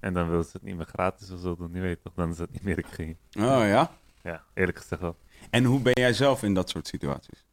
En 0.00 0.14
dan 0.14 0.28
wil 0.30 0.42
ze 0.42 0.50
het 0.52 0.62
niet 0.62 0.76
meer 0.76 0.86
gratis 0.86 1.30
of 1.30 1.40
zo 1.40 1.56
doen. 1.56 1.72
Je 1.72 1.80
weet 1.80 2.02
toch, 2.02 2.12
dan 2.14 2.30
is 2.30 2.38
het 2.38 2.52
niet 2.52 2.62
meer 2.62 2.78
ik 2.78 2.86
ging. 2.86 3.16
Oh 3.38 3.42
ja? 3.66 3.90
Ja, 4.22 4.44
eerlijk 4.54 4.78
gezegd 4.78 5.00
wel. 5.00 5.16
En 5.50 5.64
hoe 5.64 5.80
ben 5.80 5.92
jij 6.00 6.12
zelf 6.12 6.42
in 6.42 6.54
dat 6.54 6.68
soort 6.70 6.86
situaties? 6.86 7.46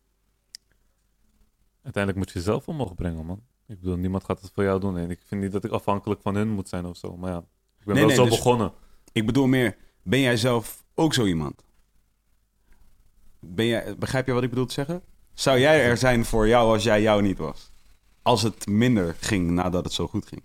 Uiteindelijk 1.83 2.23
moet 2.23 2.33
je 2.33 2.39
jezelf 2.39 2.67
omhoog 2.67 2.95
brengen, 2.95 3.25
man. 3.25 3.43
Ik 3.67 3.79
bedoel, 3.79 3.97
niemand 3.97 4.23
gaat 4.23 4.41
het 4.41 4.51
voor 4.53 4.63
jou 4.63 4.79
doen. 4.79 4.97
En 4.97 5.09
ik 5.09 5.21
vind 5.25 5.41
niet 5.41 5.51
dat 5.51 5.63
ik 5.63 5.71
afhankelijk 5.71 6.21
van 6.21 6.35
hun 6.35 6.49
moet 6.49 6.69
zijn 6.69 6.85
of 6.85 6.97
zo. 6.97 7.17
Maar 7.17 7.31
ja, 7.31 7.37
ik 7.79 7.85
ben 7.85 7.95
Nee, 7.95 8.05
wel 8.05 8.05
nee, 8.05 8.15
zo 8.15 8.25
dus- 8.25 8.35
begonnen. 8.35 8.73
Ik 9.11 9.25
bedoel 9.25 9.47
meer, 9.47 9.77
ben 10.07 10.19
jij 10.19 10.37
zelf 10.37 10.83
ook 10.95 11.13
zo 11.13 11.25
iemand? 11.25 11.63
Ben 13.39 13.65
jij, 13.65 13.95
begrijp 13.97 14.25
je 14.25 14.33
wat 14.33 14.43
ik 14.43 14.49
bedoel 14.49 14.65
te 14.65 14.73
zeggen? 14.73 15.01
Zou 15.33 15.59
jij 15.59 15.83
er 15.83 15.97
zijn 15.97 16.25
voor 16.25 16.47
jou 16.47 16.73
als 16.73 16.83
jij 16.83 17.01
jou 17.01 17.21
niet 17.21 17.37
was? 17.37 17.71
Als 18.21 18.41
het 18.41 18.67
minder 18.67 19.15
ging 19.19 19.49
nadat 19.51 19.83
het 19.83 19.93
zo 19.93 20.07
goed 20.07 20.27
ging? 20.27 20.41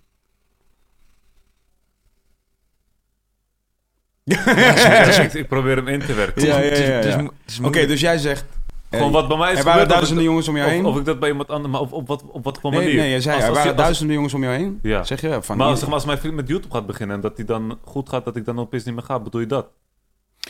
ik, 4.23 5.33
ik 5.43 5.47
probeer 5.47 5.75
hem 5.75 5.87
in 5.87 5.99
te 5.99 6.13
werken. 6.13 6.45
Ja, 6.45 6.59
ja, 6.59 6.75
ja, 6.75 7.01
ja. 7.01 7.29
Oké, 7.63 7.85
dus 7.85 7.99
jij 7.99 8.17
zegt... 8.17 8.45
eh, 8.93 8.97
Gewoon 8.97 9.11
wat 9.13 9.27
bij 9.27 9.37
mij 9.37 9.51
is 9.51 9.57
er 9.57 9.63
waren 9.63 9.71
gebeurd, 9.81 9.89
duizenden 9.89 10.23
ik- 10.23 10.29
jongens 10.29 10.47
om 10.47 10.57
jou 10.57 10.69
heen? 10.69 10.85
Of, 10.85 10.93
of 10.93 10.99
ik 10.99 11.05
dat 11.05 11.19
bij 11.19 11.29
iemand 11.29 11.49
anders, 11.49 11.71
maar 11.73 11.81
op, 11.81 11.91
op, 11.91 12.07
wat, 12.07 12.23
op 12.31 12.43
wat 12.43 12.59
voor 12.59 12.71
nee, 12.71 12.79
manier? 12.79 12.95
nee, 12.95 13.09
jij 13.09 13.21
zei 13.21 13.35
Als- 13.35 13.43
er 13.43 13.49
als- 13.49 13.57
waren 13.57 13.73
als- 13.73 13.81
duizenden 13.81 14.15
jongens 14.15 14.33
om 14.33 14.43
jou 14.43 14.55
heen. 14.55 14.79
Ja. 14.81 15.03
Zeg 15.03 15.21
je 15.21 15.41
van... 15.41 15.57
Maar 15.57 15.67
hier- 15.67 15.75
zeg 15.75 15.85
maar, 15.85 15.95
als 15.95 16.05
mijn 16.05 16.17
vriend 16.17 16.35
met 16.35 16.47
YouTube 16.47 16.73
gaat 16.73 16.85
beginnen 16.85 17.15
en 17.15 17.21
dat 17.21 17.37
hij 17.37 17.45
dan 17.45 17.79
goed 17.83 18.09
gaat, 18.09 18.25
dat 18.25 18.35
ik 18.35 18.45
dan 18.45 18.59
opeens 18.59 18.83
niet 18.83 18.93
meer 18.95 19.03
ga, 19.03 19.19
bedoel 19.19 19.41
je 19.41 19.47
dat? 19.47 19.67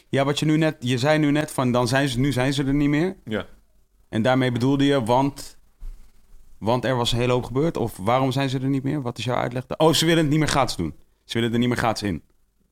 Ja, 0.10 0.26
wat 0.26 0.40
je 0.40 0.46
nu 0.46 0.58
net... 0.58 0.76
Je 0.80 0.98
zei 0.98 1.18
nu 1.20 1.32
net 1.32 1.52
van, 1.52 1.72
dan 1.72 1.88
zijn 1.88 2.08
ze, 2.10 2.20
nu 2.20 2.32
zijn 2.32 2.54
ze 2.54 2.64
er 2.64 2.74
niet 2.74 2.90
meer. 2.90 3.16
Ja. 3.26 3.46
En 4.10 4.22
daarmee 4.22 4.52
bedoelde 4.52 4.86
je, 4.86 5.04
want... 5.04 5.58
Want 6.58 6.86
er 6.86 6.96
was 6.96 7.12
een 7.12 7.20
hele 7.20 7.32
hoop 7.32 7.44
gebeurd? 7.44 7.78
Of 7.78 7.98
waarom 7.98 8.32
zijn 8.32 8.50
ze 8.50 8.60
er 8.60 8.68
niet 8.68 8.84
meer? 8.84 9.02
Wat 9.02 9.18
is 9.18 9.24
jouw 9.24 9.36
uitleg? 9.36 9.64
Oh, 9.78 9.94
ze 9.94 10.06
willen 10.06 10.22
het 10.22 10.30
niet 10.30 10.40
meer 10.40 10.48
gratis 10.48 10.76
doen. 10.76 10.96
Ze 11.24 11.38
willen 11.38 11.54
er 11.54 11.60
niet 11.60 11.68
meer 11.68 11.78
gratis 11.78 12.04
in. 12.10 12.22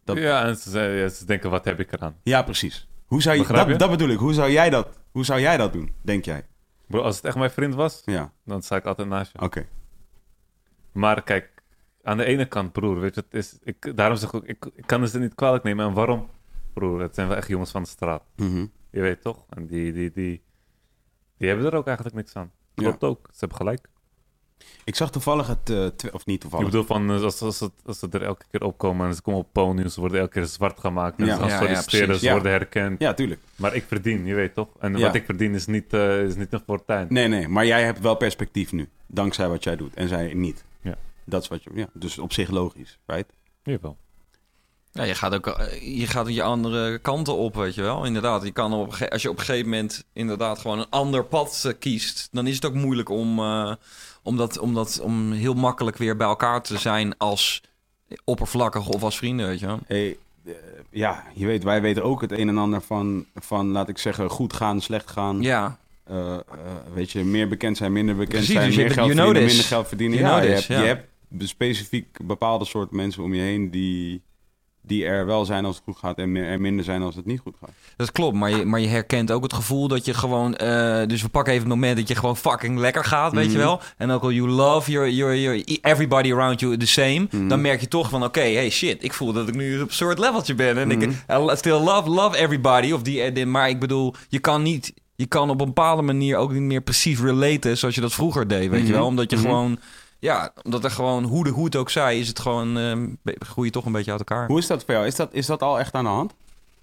Dat- 0.03 0.17
Ja, 0.17 0.45
en 0.45 0.55
ze, 0.55 1.23
denken, 1.25 1.49
wat 1.49 1.65
heb 1.65 1.79
ik 1.79 1.91
eraan? 1.91 2.15
Ja, 2.23 2.41
precies. 2.41 2.87
Hoe 3.05 3.21
zou 3.21 3.35
je, 3.37 3.41
je? 3.47 3.53
dat, 3.53 3.79
dat 3.79 3.89
bedoel 3.89 4.09
ik. 4.09 4.17
Hoe 4.19 4.33
zou 4.33 4.51
jij 4.51 4.69
dat, 4.69 4.87
hoe 5.11 5.25
zou 5.25 5.39
jij 5.39 5.57
dat 5.57 5.73
doen, 5.73 5.93
denk 6.01 6.25
jij? 6.25 6.45
Bro, 6.87 7.01
als 7.01 7.15
het 7.15 7.25
echt 7.25 7.35
mijn 7.35 7.51
vriend 7.51 7.73
was, 7.75 8.01
Ja, 8.05 8.31
dan 8.45 8.61
sta 8.61 8.75
ik 8.75 8.85
altijd 8.85 9.07
naast 9.07 9.31
je. 9.31 9.41
oké. 9.41 9.67
Maar 10.91 11.23
kijk, 11.23 11.63
aan 12.03 12.17
de 12.17 12.25
ene 12.25 12.45
kant, 12.45 12.71
broer, 12.71 12.99
weet 12.99 13.15
je, 13.15 13.21
het 13.21 13.33
is, 13.33 13.59
ik, 13.63 13.95
daarom 13.97 14.17
zeg 14.17 14.29
ik 14.29 14.35
ook, 14.35 14.45
ik, 14.45 14.65
ik 14.73 14.85
kan 14.85 15.07
ze 15.07 15.19
niet 15.19 15.35
kwalijk 15.35 15.63
nemen. 15.63 15.85
En 15.87 15.93
waarom? 15.93 16.29
Broer, 16.73 17.01
het 17.01 17.15
zijn 17.15 17.27
wel 17.27 17.37
echt 17.37 17.47
jongens 17.47 17.71
van 17.71 17.83
de 17.83 17.89
straat. 17.89 18.23
Mhm. 18.35 18.65
Je 18.91 19.01
weet 19.01 19.21
toch? 19.21 19.45
En 19.49 19.67
die, 19.67 19.93
die, 19.93 20.11
die, 20.11 20.43
die 21.37 21.47
hebben 21.47 21.65
er 21.65 21.75
ook 21.75 21.85
eigenlijk 21.87 22.15
niks 22.15 22.35
aan. 22.35 22.51
Klopt 22.75 23.03
ook, 23.03 23.27
ze 23.31 23.39
hebben 23.39 23.57
gelijk. 23.57 23.87
Ik 24.83 24.95
zag 24.95 25.11
toevallig 25.11 25.47
het... 25.47 25.69
eh, 25.69 26.13
of 26.13 26.25
niet 26.25 26.35
Ik 26.35 26.41
toevallig. 26.41 26.65
bedoel, 26.65 26.83
van, 26.83 27.11
eh, 27.11 27.21
als, 27.21 27.41
als, 27.41 27.59
het, 27.59 27.71
als 27.85 27.99
ze 27.99 28.07
er 28.11 28.23
elke 28.23 28.45
keer 28.51 28.63
opkomen 28.63 29.07
en 29.07 29.13
ze 29.15 29.21
komen 29.21 29.39
op 29.39 29.47
podiums, 29.51 29.93
ze 29.93 29.99
worden 29.99 30.19
elke 30.19 30.31
keer 30.31 30.45
zwart 30.45 30.79
gemaakt. 30.79 31.19
En 31.19 31.25
Ja. 31.25 31.33
ze 31.33 31.39
gaan 31.39 31.49
Ja, 31.49 31.53
ja, 31.55 31.61
solliciteren, 31.61 32.19
ze 32.19 32.25
Ja. 32.25 32.31
worden 32.31 32.51
herkend. 32.51 32.99
Ja, 33.01 33.13
tuurlijk. 33.13 33.39
Maar 33.55 33.75
ik 33.75 33.83
verdien, 33.87 34.25
je 34.25 34.33
weet 34.33 34.53
toch? 34.53 34.67
En 34.79 34.97
Ja. 34.97 35.05
wat 35.05 35.15
ik 35.15 35.25
verdien 35.25 35.53
is 35.53 35.65
niet, 35.65 35.93
eh, 35.93 36.21
is 36.23 36.35
niet 36.35 36.53
een 36.53 36.61
fortuin. 36.65 37.07
Nee, 37.09 37.27
nee. 37.27 37.47
Maar 37.47 37.65
jij 37.65 37.83
hebt 37.83 37.99
wel 37.99 38.15
perspectief 38.15 38.71
nu. 38.71 38.89
Dankzij 39.07 39.47
wat 39.49 39.63
jij 39.63 39.75
doet. 39.75 39.93
En 39.93 40.07
zij 40.07 40.33
niet. 40.33 40.63
Ja. 40.81 40.95
Dat 41.25 41.41
is 41.41 41.47
wat 41.47 41.63
je... 41.63 41.69
Ja, 41.73 41.87
dus 41.93 42.19
op 42.19 42.33
zich 42.33 42.49
logisch, 42.49 42.97
right? 43.05 43.29
Jawel. 43.63 43.97
Ja, 44.93 45.03
je 45.03 45.15
gaat 45.15 45.33
ook 45.33 45.45
je, 45.81 46.07
gaat 46.07 46.33
je 46.33 46.43
andere 46.43 46.99
kanten 46.99 47.35
op, 47.37 47.55
weet 47.55 47.75
je 47.75 47.81
wel. 47.81 48.05
Inderdaad, 48.05 48.43
je 48.43 48.51
kan 48.51 48.73
op, 48.73 48.93
als 49.09 49.21
je 49.21 49.29
op 49.29 49.37
een 49.39 49.45
gegeven 49.45 49.69
moment 49.69 50.05
inderdaad 50.13 50.59
gewoon 50.59 50.79
een 50.79 50.89
ander 50.89 51.25
pad 51.25 51.75
kiest, 51.79 52.27
dan 52.31 52.47
is 52.47 52.55
het 52.55 52.65
ook 52.65 52.73
moeilijk 52.73 53.09
om, 53.09 53.39
eh, 53.39 53.73
om, 54.23 54.37
dat, 54.37 54.59
om, 54.59 54.73
heel 55.31 55.53
makkelijk 55.53 55.97
weer 55.97 56.17
bij 56.17 56.27
elkaar 56.27 56.61
te 56.61 56.77
zijn 56.77 57.17
als 57.17 57.61
oppervlakkig 58.23 58.87
of 58.87 59.03
als 59.03 59.17
vrienden, 59.17 59.47
weet 59.47 59.59
je 59.59 59.65
wel. 59.65 59.79
Hey, 59.87 60.17
eh, 60.45 60.53
ja, 60.89 61.23
je 61.33 61.45
weet, 61.45 61.63
wij 61.63 61.81
weten 61.81 62.03
ook 62.03 62.21
het 62.21 62.31
een 62.31 62.47
en 62.47 62.57
ander 62.57 62.81
van, 62.81 63.25
van 63.35 63.67
laat 63.67 63.89
ik 63.89 63.97
zeggen, 63.97 64.29
goed 64.29 64.53
gaan, 64.53 64.81
slecht 64.81 65.11
gaan. 65.11 65.41
Ja, 65.41 65.79
Eh, 66.03 66.33
eh, 66.33 66.39
weet 66.93 67.11
je, 67.11 67.23
meer 67.23 67.47
bekend 67.47 67.77
zijn, 67.77 67.91
minder 67.91 68.15
bekend 68.15 68.33
Precies, 68.33 68.53
zijn, 68.53 68.65
dus 68.65 68.75
je 68.75 68.79
meer 68.81 68.89
hebt- 68.89 68.99
geld 68.99 69.15
verdienen, 69.15 69.45
minder 69.45 69.65
geld 69.65 69.87
verdienen. 69.87 70.17
You 70.17 70.29
ja, 70.29 70.41
je 70.41 70.55
this, 70.55 70.67
hebt, 70.67 70.81
je 70.81 70.87
hebt 70.87 71.07
specifiek 71.49 72.17
bepaalde 72.23 72.65
soort 72.65 72.91
mensen 72.91 73.23
om 73.23 73.33
je 73.33 73.41
heen 73.41 73.71
die, 73.71 74.21
die 74.83 75.05
er 75.05 75.25
wel 75.25 75.45
zijn 75.45 75.65
als 75.65 75.75
het 75.75 75.83
goed 75.85 75.97
gaat 75.97 76.17
en 76.17 76.35
er 76.35 76.61
minder 76.61 76.85
zijn 76.85 77.01
als 77.01 77.15
het 77.15 77.25
niet 77.25 77.39
goed 77.39 77.55
gaat. 77.61 77.69
dat 77.95 78.11
klopt. 78.11 78.35
Maar 78.37 78.49
je, 78.49 78.65
maar 78.65 78.79
je 78.79 78.87
herkent 78.87 79.31
ook 79.31 79.43
het 79.43 79.53
gevoel 79.53 79.87
dat 79.87 80.05
je 80.05 80.13
gewoon... 80.13 80.55
eh, 80.55 81.07
dus 81.07 81.21
we 81.21 81.29
pakken 81.29 81.53
even 81.53 81.65
het 81.65 81.73
moment 81.75 81.97
dat 81.97 82.07
je 82.07 82.15
gewoon 82.15 82.37
fucking 82.37 82.77
lekker 82.79 83.03
gaat, 83.05 83.33
weet 83.33 83.45
je 83.51 83.57
Mhm. 83.57 83.59
wel. 83.59 83.79
En 83.97 84.11
ook 84.11 84.21
al 84.23 84.31
you 84.31 84.49
love 84.49 84.91
your, 84.91 85.09
your, 85.09 85.37
your, 85.37 85.63
everybody 85.81 86.31
around 86.33 86.59
you 86.59 86.77
the 86.77 86.87
same... 86.87 87.27
Mhm. 87.31 87.47
dan 87.47 87.61
merk 87.61 87.81
je 87.81 87.87
toch 87.87 88.09
van, 88.09 88.23
oké, 88.23 88.39
hey 88.53 88.69
shit, 88.69 89.03
ik 89.03 89.13
voel 89.13 89.33
dat 89.33 89.47
ik 89.47 89.55
nu 89.55 89.81
op 89.81 89.87
een 89.87 89.93
soort 89.93 90.19
leveltje 90.19 90.55
ben. 90.55 90.77
En 90.77 90.87
Mhm. 90.87 91.01
ik 91.01 91.09
I 91.29 91.55
still 91.55 91.79
love, 91.79 92.09
love 92.09 92.37
everybody. 92.37 92.91
Of 92.91 93.01
die, 93.01 93.21
eh, 93.21 93.33
die- 93.35 93.45
maar 93.45 93.69
ik 93.69 93.79
bedoel, 93.79 94.13
je 94.29 94.39
kan 94.39 94.61
niet... 94.61 94.93
Je 95.15 95.27
kan 95.27 95.49
op 95.49 95.59
een 95.61 95.67
bepaalde 95.67 96.01
manier 96.01 96.37
ook 96.37 96.51
niet 96.51 96.61
meer 96.61 96.81
precies 96.81 97.19
relaten 97.19 97.77
zoals 97.77 97.95
je 97.95 98.01
dat 98.01 98.13
vroeger 98.13 98.47
deed, 98.47 98.69
weet 98.69 98.79
je 98.81 98.85
Mhm. 98.87 98.93
wel. 98.95 99.05
Omdat 99.05 99.29
je 99.31 99.35
Mhm. 99.35 99.45
gewoon... 99.45 99.79
Ja, 100.21 100.53
omdat 100.63 100.83
er 100.83 100.91
gewoon, 100.91 101.23
hoe, 101.23 101.43
de, 101.43 101.49
hoe 101.49 101.65
het 101.65 101.75
ook 101.75 101.89
zij, 101.89 102.19
is 102.19 102.27
het 102.27 102.39
gewoon... 102.39 102.77
eh, 102.77 103.03
be- 103.21 103.35
groei 103.45 103.67
je 103.67 103.73
toch 103.73 103.85
een 103.85 103.91
beetje 103.91 104.11
uit 104.11 104.19
elkaar. 104.19 104.47
Hoe 104.47 104.57
is 104.59 104.67
dat 104.67 104.83
voor 104.85 104.93
jou? 104.93 105.05
Is 105.05 105.15
dat, 105.15 105.33
is 105.33 105.45
dat 105.45 105.61
al 105.61 105.79
echt 105.79 105.93
aan 105.93 106.03
de 106.03 106.09
hand? 106.09 106.33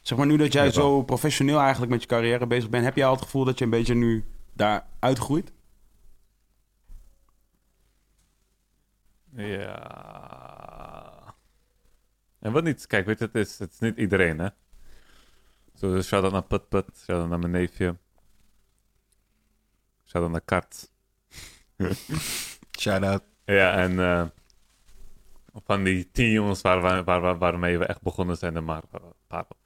Zeg 0.00 0.18
maar 0.18 0.26
nu 0.26 0.36
dat 0.36 0.52
jij 0.52 0.64
Ja, 0.64 0.70
zo 0.70 1.02
professioneel 1.02 1.58
eigenlijk 1.60 1.90
met 1.92 2.00
je 2.02 2.06
carrière 2.08 2.46
bezig 2.46 2.70
bent, 2.70 2.84
heb 2.84 2.96
jij 2.96 3.06
al 3.06 3.12
het 3.14 3.22
gevoel 3.22 3.44
dat 3.44 3.58
je 3.58 3.64
een 3.64 3.70
beetje 3.70 3.94
nu 3.94 4.24
daar 4.52 4.86
uitgroeit? 4.98 5.52
Ja. 9.32 11.34
En 12.38 12.52
wat 12.52 12.64
niet, 12.64 12.86
kijk, 12.86 13.06
weet 13.06 13.18
je, 13.18 13.24
het 13.24 13.34
is, 13.34 13.58
het 13.58 13.72
is 13.72 13.78
niet 13.78 13.96
iedereen, 13.96 14.38
hè. 14.38 14.48
Zo, 15.74 15.92
dus 15.92 16.06
shout-out 16.06 16.32
naar 16.32 16.42
Put 16.42 16.68
Put, 16.68 16.84
shout-out 16.96 17.28
naar 17.28 17.38
mijn 17.38 17.52
neefje. 17.52 17.96
Shout-out 20.06 20.32
naar 20.32 20.40
Kart. 20.40 20.90
Shout-out. 22.80 23.22
Ja, 23.44 23.72
en 23.76 23.98
eh, 23.98 24.26
van 25.64 25.84
die 25.84 26.10
tien 26.10 26.30
jongens 26.30 26.60
waar, 26.60 26.80
waar, 26.80 27.04
waar, 27.04 27.20
waar- 27.20 27.38
waarmee 27.38 27.78
we 27.78 27.84
echt 27.84 28.02
begonnen 28.02 28.36
zijn 28.36 28.56
er 28.56 28.62
maar 28.62 28.82
een 28.90 29.12
paar 29.26 29.44
over. 29.44 29.56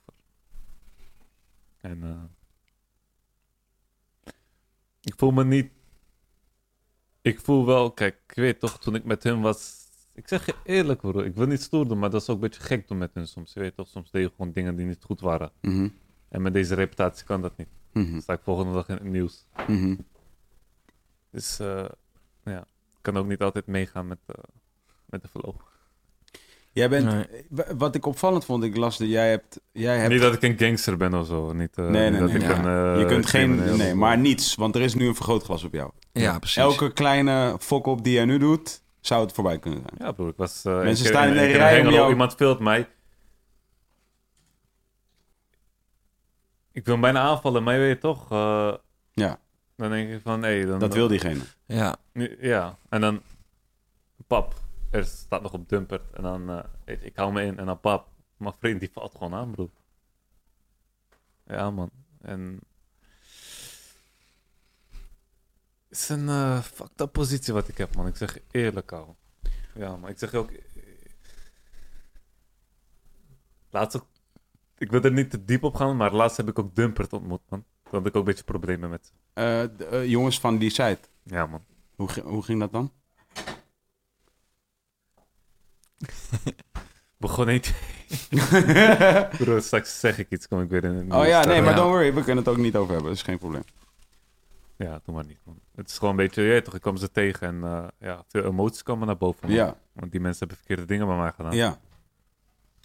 En 1.80 2.02
eh, 2.02 2.22
ik 5.00 5.14
voel 5.16 5.30
me 5.30 5.44
niet... 5.44 5.70
Ik 7.22 7.40
voel 7.40 7.66
wel, 7.66 7.92
kijk, 7.92 8.16
ik 8.26 8.34
weet 8.34 8.60
toch, 8.60 8.78
toen 8.78 8.94
ik 8.94 9.04
met 9.04 9.22
hun 9.22 9.40
was... 9.40 9.80
Ik 10.14 10.28
zeg 10.28 10.46
je 10.46 10.54
eerlijk 10.64 11.00
broer, 11.00 11.24
ik 11.24 11.34
wil 11.34 11.46
niet 11.46 11.62
stoer 11.62 11.88
doen, 11.88 11.98
maar 11.98 12.10
dat 12.10 12.20
is 12.22 12.28
ook 12.28 12.34
een 12.34 12.40
beetje 12.48 12.60
gek 12.62 12.88
doen 12.88 12.98
met 12.98 13.14
hun 13.14 13.26
soms. 13.28 13.52
Je 13.52 13.60
weet 13.60 13.76
toch, 13.76 13.88
soms 13.88 14.10
deed 14.10 14.22
je 14.22 14.30
gewoon 14.36 14.52
dingen 14.52 14.76
die 14.76 14.86
niet 14.86 15.04
goed 15.04 15.20
waren. 15.20 15.52
Mhm. 15.60 15.88
En 16.28 16.42
met 16.42 16.52
deze 16.52 16.74
reputatie 16.74 17.26
kan 17.26 17.42
dat 17.42 17.56
niet. 17.56 17.68
Mhm. 17.92 18.10
Dan 18.12 18.22
sta 18.22 18.32
ik 18.32 18.40
volgende 18.42 18.72
dag 18.72 18.88
in 18.88 18.94
het 18.94 19.04
nieuws. 19.04 19.46
Mhm. 19.66 19.96
Dus 21.30 21.58
eh, 21.60 21.84
ik 21.84 22.01
kan 23.02 23.16
ook 23.16 23.26
niet 23.26 23.40
altijd 23.42 23.66
meegaan 23.66 24.06
met, 24.06 24.18
eh, 24.26 24.34
met 25.06 25.22
de 25.22 25.28
flow. 25.28 25.54
Jij 26.74 26.88
bent, 26.88 27.04
Nee. 27.04 27.44
wat 27.76 27.94
ik 27.94 28.06
opvallend 28.06 28.44
vond, 28.44 28.64
ik 28.64 28.76
las 28.76 28.98
dat 28.98 29.08
jij 29.08 29.30
hebt, 29.30 29.60
jij 29.72 29.96
hebt 29.98 30.12
Niet 30.12 30.20
dat 30.20 30.34
ik 30.34 30.42
een 30.42 30.58
gangster 30.58 30.96
ben 30.96 31.14
of 31.14 31.26
zo. 31.26 31.52
Niet, 31.52 31.76
eh, 31.76 31.84
Nee, 31.84 32.02
niet 32.02 32.10
nee, 32.10 32.20
dat 32.20 32.28
nee. 32.28 32.38
ik 32.42 32.56
Ja. 32.56 32.64
een, 32.64 32.94
eh, 32.94 33.00
je 33.00 33.06
kunt 33.06 33.26
geen, 33.26 33.76
nee, 33.76 33.94
maar 33.94 34.18
niets, 34.18 34.54
want 34.54 34.74
er 34.74 34.80
is 34.80 34.94
nu 34.94 35.06
een 35.06 35.14
vergrootglas 35.14 35.64
op 35.64 35.72
jou. 35.72 35.90
Ja, 36.12 36.38
precies. 36.38 36.56
Elke 36.56 36.92
kleine 36.92 37.56
fok-op 37.60 38.04
die 38.04 38.12
jij 38.12 38.24
nu 38.24 38.38
doet, 38.38 38.82
zou 39.00 39.22
het 39.24 39.32
voorbij 39.32 39.58
kunnen 39.58 39.82
zijn. 39.88 39.94
Ja, 40.06 40.12
broer, 40.12 40.28
ik 40.28 40.36
was... 40.36 40.64
eh, 40.64 40.72
Mensen 40.82 41.04
keer 41.04 41.14
staan 41.14 41.28
in 41.28 41.34
de 41.34 41.46
rij 41.46 41.86
om 41.86 41.92
jou- 41.92 42.10
Iemand 42.10 42.34
filmt 42.34 42.58
mij. 42.58 42.88
Ik 46.72 46.84
wil 46.84 46.92
hem 46.94 47.02
bijna 47.02 47.20
aanvallen, 47.20 47.62
maar 47.62 47.74
je 47.74 47.80
weet 47.80 48.00
toch... 48.00 48.30
eh, 48.32 48.74
Ja, 49.12 49.38
dan 49.82 49.90
denk 49.90 50.10
ik 50.10 50.20
van, 50.20 50.42
hé... 50.42 50.66
dan, 50.66 50.78
dat 50.78 50.94
wil 50.94 51.08
diegene. 51.08 51.42
Ja, 51.66 51.96
Ja, 52.40 52.78
en 52.88 53.00
dan... 53.00 53.22
Pap, 54.26 54.54
er 54.90 55.04
staat 55.04 55.42
nog 55.42 55.52
op 55.52 55.68
dumpert. 55.68 56.12
En 56.12 56.22
dan, 56.22 56.50
eh, 56.50 56.64
je, 56.84 56.98
ik 56.98 57.16
hou 57.16 57.32
me 57.32 57.42
in. 57.42 57.58
En 57.58 57.66
dan 57.66 57.80
pap, 57.80 58.08
mijn 58.36 58.54
vriend 58.58 58.80
die 58.80 58.90
valt 58.92 59.12
gewoon 59.12 59.34
aan, 59.34 59.50
broer. 59.50 59.70
Ja, 61.46 61.70
man. 61.70 61.90
En... 62.20 62.60
Het 65.88 66.00
is 66.00 66.08
een 66.08 66.28
eh 66.28 66.62
fucked 66.62 67.00
up 67.00 67.12
positie 67.12 67.52
wat 67.52 67.68
ik 67.68 67.78
heb, 67.78 67.96
man. 67.96 68.06
Ik 68.06 68.16
zeg 68.16 68.38
eerlijk, 68.50 68.92
al. 68.92 69.16
Ja, 69.74 69.96
maar 69.96 70.10
ik 70.10 70.18
zeg 70.18 70.34
ook... 70.34 70.50
Laatst 73.70 73.96
ook... 73.96 74.06
Ik 74.78 74.90
wil 74.90 75.02
er 75.02 75.12
niet 75.12 75.30
te 75.30 75.44
diep 75.44 75.62
op 75.62 75.74
gaan, 75.74 75.96
maar 75.96 76.12
laatst 76.12 76.36
heb 76.36 76.48
ik 76.48 76.58
ook 76.58 76.74
Dumpert 76.74 77.12
ontmoet, 77.12 77.40
man. 77.48 77.64
Toen 77.92 78.00
had 78.00 78.08
ik 78.10 78.16
ook 78.16 78.22
een 78.26 78.28
beetje 78.28 78.44
problemen 78.44 78.90
met. 78.90 79.12
Eh, 79.32 79.62
eh, 79.92 80.06
jongens 80.10 80.40
van 80.40 80.58
die 80.58 80.70
site, 80.70 80.98
Ja, 81.22 81.46
man. 81.46 81.64
hoe, 81.96 82.08
gi- 82.08 82.20
hoe 82.20 82.42
ging 82.42 82.60
dat 82.60 82.72
dan? 82.72 82.92
Begon 87.16 87.46
niet. 87.46 87.74
Bro, 89.38 89.60
straks 89.60 90.00
zeg 90.00 90.18
ik 90.18 90.30
iets, 90.30 90.48
kom 90.48 90.60
ik 90.60 90.68
weer 90.70 90.84
in 90.84 90.90
een 90.94 91.12
Oh 91.14 91.26
ja, 91.26 91.44
nee, 91.44 91.62
maar 91.62 91.74
don't 91.74 91.90
worry, 91.90 92.14
we 92.14 92.22
kunnen 92.24 92.44
het 92.44 92.48
ook 92.52 92.56
niet 92.58 92.76
over 92.76 92.92
hebben, 92.92 93.08
dat 93.08 93.16
is 93.18 93.24
geen 93.24 93.38
probleem. 93.38 93.62
Ja, 94.76 95.00
doe 95.04 95.14
maar 95.14 95.26
niet, 95.26 95.38
man. 95.44 95.60
Het 95.74 95.88
is 95.90 95.94
gewoon 95.98 96.10
een 96.10 96.16
beetje, 96.26 96.42
ja, 96.42 96.60
toch, 96.60 96.74
ik 96.74 96.80
kwam 96.80 96.96
ze 96.96 97.10
tegen 97.10 97.46
en 97.46 97.64
eh, 97.64 97.84
ja, 97.98 98.24
veel 98.28 98.44
emoties 98.44 98.82
kwamen 98.82 99.06
naar 99.06 99.16
boven. 99.16 99.46
man. 99.48 99.56
Ja, 99.56 99.76
Want 99.92 100.10
die 100.12 100.20
mensen 100.20 100.38
hebben 100.38 100.56
verkeerde 100.56 100.84
dingen 100.84 101.06
bij 101.06 101.16
mij 101.16 101.32
gedaan. 101.32 101.52
ja. 101.56 101.78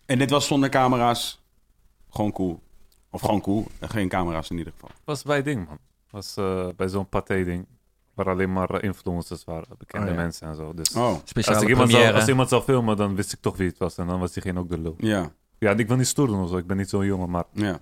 En 0.05 0.17
dit 0.17 0.29
was 0.29 0.47
zonder 0.47 0.69
camera's, 0.69 1.43
gewoon 2.09 2.31
cool. 2.31 2.61
Of 3.21 3.23
gewoon 3.23 3.41
cool, 3.41 3.65
geen 3.81 4.09
camera's 4.09 4.49
in 4.49 4.57
ieder 4.57 4.73
geval. 4.73 4.89
was 5.03 5.23
bij 5.23 5.43
ding, 5.43 5.67
man. 5.67 5.77
was 6.09 6.37
eh, 6.37 6.67
bij 6.75 6.87
zo'n 6.87 7.09
paté-ding, 7.09 7.65
waar 8.13 8.29
alleen 8.29 8.53
maar 8.53 8.69
eh, 8.69 8.83
influencers 8.83 9.43
waren, 9.43 9.77
bekende 9.77 10.07
Oh, 10.07 10.13
ja. 10.13 10.19
mensen 10.21 10.47
en 10.47 10.55
zo. 10.55 10.73
Dus 10.73 10.93
Oh, 10.95 11.03
als, 11.07 11.21
speciale 11.25 11.61
ik 11.61 11.67
iemand 11.69 11.91
zou, 11.91 12.13
als 12.13 12.27
iemand 12.27 12.49
zou 12.49 12.61
filmen, 12.63 12.97
dan 12.97 13.15
wist 13.15 13.33
ik 13.33 13.39
toch 13.41 13.57
wie 13.57 13.67
het 13.67 13.77
was 13.77 13.97
en 13.97 14.07
dan 14.07 14.19
was 14.19 14.31
diegene 14.33 14.59
ook 14.59 14.69
de 14.69 14.79
lul. 14.79 14.95
ja, 14.97 15.31
Ja, 15.59 15.71
ik 15.71 15.87
wil 15.87 15.97
niet 15.97 16.07
stoer 16.07 16.27
doen 16.27 16.41
of 16.43 16.49
zo, 16.49 16.57
ik 16.57 16.67
ben 16.67 16.77
niet 16.77 16.89
zo'n 16.89 17.05
jongen, 17.05 17.29
maar 17.29 17.43
ja. 17.51 17.79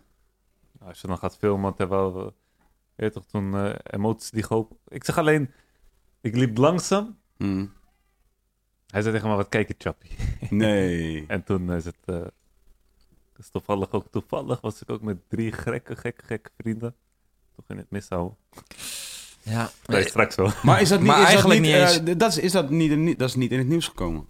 als 0.85 1.01
je 1.01 1.07
dan 1.07 1.17
gaat 1.17 1.37
filmen, 1.37 1.73
terwijl, 1.75 2.17
uh, 2.19 2.23
je 2.95 3.01
weet 3.03 3.13
toch, 3.13 3.25
toen 3.25 3.55
eh, 3.55 3.75
emoties 3.83 4.29
die 4.31 4.45
hoop. 4.47 4.71
Ik 4.87 5.03
zeg 5.03 5.17
alleen, 5.17 5.51
ik 6.21 6.35
liep 6.35 6.57
langzaam, 6.57 7.17
Hm. 7.37 7.65
hij 8.87 9.01
zei 9.01 9.13
tegen 9.13 9.29
me, 9.29 9.35
wat 9.35 9.49
kijk 9.49 9.67
je, 9.67 9.75
chappie? 9.77 10.11
Nee. 10.49 11.23
En 11.27 11.43
toen 11.43 11.71
is 11.71 11.85
het. 11.85 11.97
eh, 12.05 12.21
dus 13.35 13.49
toevallig 13.49 13.91
ook 13.91 14.05
toevallig 14.11 14.61
was 14.61 14.81
ik 14.81 14.89
ook 14.89 15.01
met 15.01 15.17
drie 15.29 15.51
gekke, 15.51 15.95
gekke, 15.95 16.25
gekke 16.25 16.49
vrienden. 16.57 16.95
Toch 17.55 17.65
in 17.67 17.77
het 17.77 17.89
mishouden. 17.89 18.37
Ja. 19.41 19.69
Nee, 19.85 20.07
straks 20.07 20.35
wel. 20.35 20.51
Maar 20.63 20.81
is 20.81 20.89
dat 20.89 20.99
niet, 20.99 21.07
Maar 21.07 21.17
is 21.17 21.23
dat 21.23 21.29
eigenlijk 21.33 21.61
niet, 21.61 21.71
niet 21.71 21.81
eh, 21.81 22.07
eens- 22.07 22.17
dat, 22.17 22.29
is, 22.31 22.37
is 22.37 22.51
dat, 22.51 22.69
niet, 22.69 22.91
in- 22.91 23.05
dat 23.17 23.29
is 23.29 23.35
niet 23.35 23.51
in 23.51 23.57
het 23.57 23.67
nieuws 23.67 23.87
gekomen? 23.87 24.25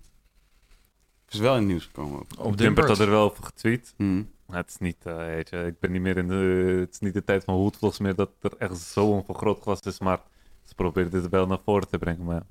Is 1.30 1.40
wel 1.40 1.54
in 1.54 1.60
het 1.60 1.68
nieuws 1.68 1.86
gekomen? 1.86 2.20
Op 2.38 2.60
had 2.88 3.00
er 3.00 3.10
wel 3.10 3.24
over 3.24 3.44
getweet. 3.44 3.94
Hm. 3.98 4.24
Maar 4.46 4.58
het 4.58 4.70
is 4.70 4.78
niet, 4.78 5.06
eh, 5.06 5.16
weet 5.16 5.50
je, 5.50 5.66
ik 5.66 5.80
ben 5.80 5.92
niet 5.92 6.02
meer 6.02 6.18
in 6.18 6.28
de. 6.28 6.76
Het 6.80 6.94
is 6.94 7.00
niet 7.00 7.14
de 7.14 7.24
tijd 7.24 7.44
van 7.44 7.56
Hoedvlogs 7.56 8.00
meer 8.00 8.16
dat 8.16 8.30
er 8.42 8.54
echt 8.58 8.78
zo'n 8.78 9.26
vergrootglas 9.26 9.80
is. 9.80 10.00
Maar 10.00 10.22
ze 10.64 10.76
proberen 10.76 11.12
dit 11.12 11.30
wel 11.30 11.48
naar 11.48 11.60
voren 11.66 11.88
te 11.90 11.98
brengen. 11.98 12.24
Maar 12.26 12.44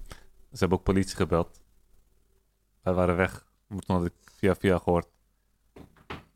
ze 0.52 0.58
hebben 0.58 0.78
ook 0.78 0.84
politie 0.84 1.16
gebeld. 1.16 1.60
Wij 2.82 2.92
waren 2.92 3.16
weg. 3.16 3.46
Had 3.86 4.04
ik 4.04 4.12
via 4.36 4.54
via 4.54 4.78
gehoord 4.78 5.06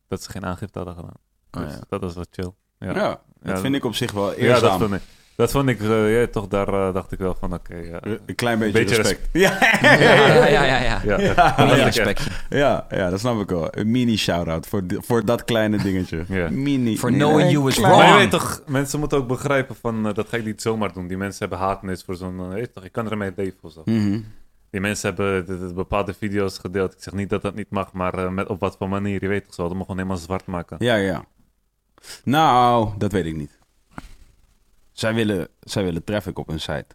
dat 0.09 0.23
ze 0.23 0.31
geen 0.31 0.44
aangifte 0.47 0.79
hadden 0.79 0.97
gedaan. 0.97 1.16
Oh, 1.51 1.62
Dus 1.62 1.73
ja. 1.73 1.81
dat 1.88 2.01
was 2.01 2.14
wat 2.14 2.29
chill. 2.31 2.51
Ja, 2.79 2.94
Ja. 2.94 3.09
dat 3.42 3.55
Ja, 3.55 3.59
vind 3.59 3.75
ik 3.75 3.85
op 3.85 3.94
zich 3.94 4.12
wel 4.12 4.31
Ja, 4.31 4.37
eerzaam. 4.37 4.68
dat 4.71 4.79
vond 4.88 4.94
ik. 4.94 5.01
Dat 5.37 5.51
vond 5.51 5.68
ik, 5.68 5.81
eh, 5.81 6.21
ja, 6.21 6.27
toch, 6.27 6.49
daar 6.49 6.68
eh, 6.68 6.94
dacht 6.94 7.12
ik 7.12 7.18
wel 7.18 7.35
van, 7.40 7.53
oké. 7.55 7.77
ja. 7.77 8.01
Een 8.27 8.35
klein 8.35 8.59
beetje, 8.59 8.73
Beetje 8.79 8.97
respect. 8.97 9.29
Ja. 9.33 9.59
Ja, 9.83 9.92
ja, 9.94 10.47
ja, 10.47 10.64
ja. 10.64 10.81
ja. 10.83 11.01
ja, 11.05 11.18
Ja, 11.21 11.59
Een 11.59 11.92
ja. 11.92 12.14
Ja, 12.49 12.87
ja, 12.90 13.11
dat 13.11 13.21
snap 13.21 13.40
ik 13.40 13.49
wel. 13.49 13.68
Een 13.71 13.90
mini 13.90 14.16
shout-out 14.16 14.66
voor, 14.66 14.83
voor 14.88 15.25
dat 15.25 15.44
kleine 15.44 15.77
dingetje. 15.83 16.25
Ja. 16.38 16.51
Mini. 16.51 16.97
For 16.99 17.11
knowing 17.11 17.51
you 17.51 17.68
is 17.68 17.75
klein. 17.75 17.92
Maar 17.92 18.03
je 18.03 18.07
wrong. 18.12 18.21
weet 18.23 18.31
toch, 18.31 18.62
mensen 18.66 18.99
moeten 18.99 19.18
ook 19.18 19.29
begrijpen 19.29 19.77
van, 19.81 20.07
eh, 20.09 20.14
dat 20.14 20.29
ga 20.29 20.37
ik 20.37 20.44
niet 20.44 20.62
zomaar 20.62 20.92
doen. 20.92 21.07
Die 21.07 21.16
mensen 21.16 21.40
hebben 21.49 21.66
haatnis 21.66 22.03
voor 22.03 22.14
zo'n, 22.16 22.40
eh, 22.40 22.49
weet 22.49 22.75
toch, 22.75 22.85
ik 22.85 22.92
kan 22.92 23.11
ermee 23.11 23.33
leven 23.37 23.59
of 23.62 23.73
zo. 23.73 23.83
Mhm. 23.85 24.21
Die 24.70 24.81
mensen 24.81 25.09
hebben 25.14 25.46
de- 25.46 25.66
de 25.68 25.74
bepaalde 25.74 26.14
video's 26.14 26.59
gedeeld. 26.59 26.92
Ik 26.92 27.02
zeg 27.02 27.14
niet 27.14 27.31
dat 27.31 27.42
dat 27.42 27.54
niet 27.54 27.70
mag, 27.70 27.92
maar 27.92 28.14
eh, 28.14 28.31
met, 28.31 28.48
op 28.48 28.61
wat 28.61 28.76
voor 28.76 28.88
manier, 28.88 29.22
je 29.22 29.28
weet 29.28 29.44
toch 29.44 29.54
zo. 29.54 29.62
Dat 29.62 29.72
mag 29.72 29.81
gewoon 29.81 29.96
helemaal 29.96 30.16
zwart 30.22 30.46
maken. 30.46 30.76
Ja, 30.81 30.94
ja. 30.94 31.24
Nou, 32.24 32.90
dat 32.98 33.12
weet 33.12 33.24
ik 33.26 33.35
niet. 33.37 33.59
Zij 34.92 35.14
willen, 35.14 35.48
zij 35.61 35.85
willen 35.85 36.04
traffic 36.04 36.38
op 36.38 36.46
hun 36.46 36.61
site. 36.61 36.87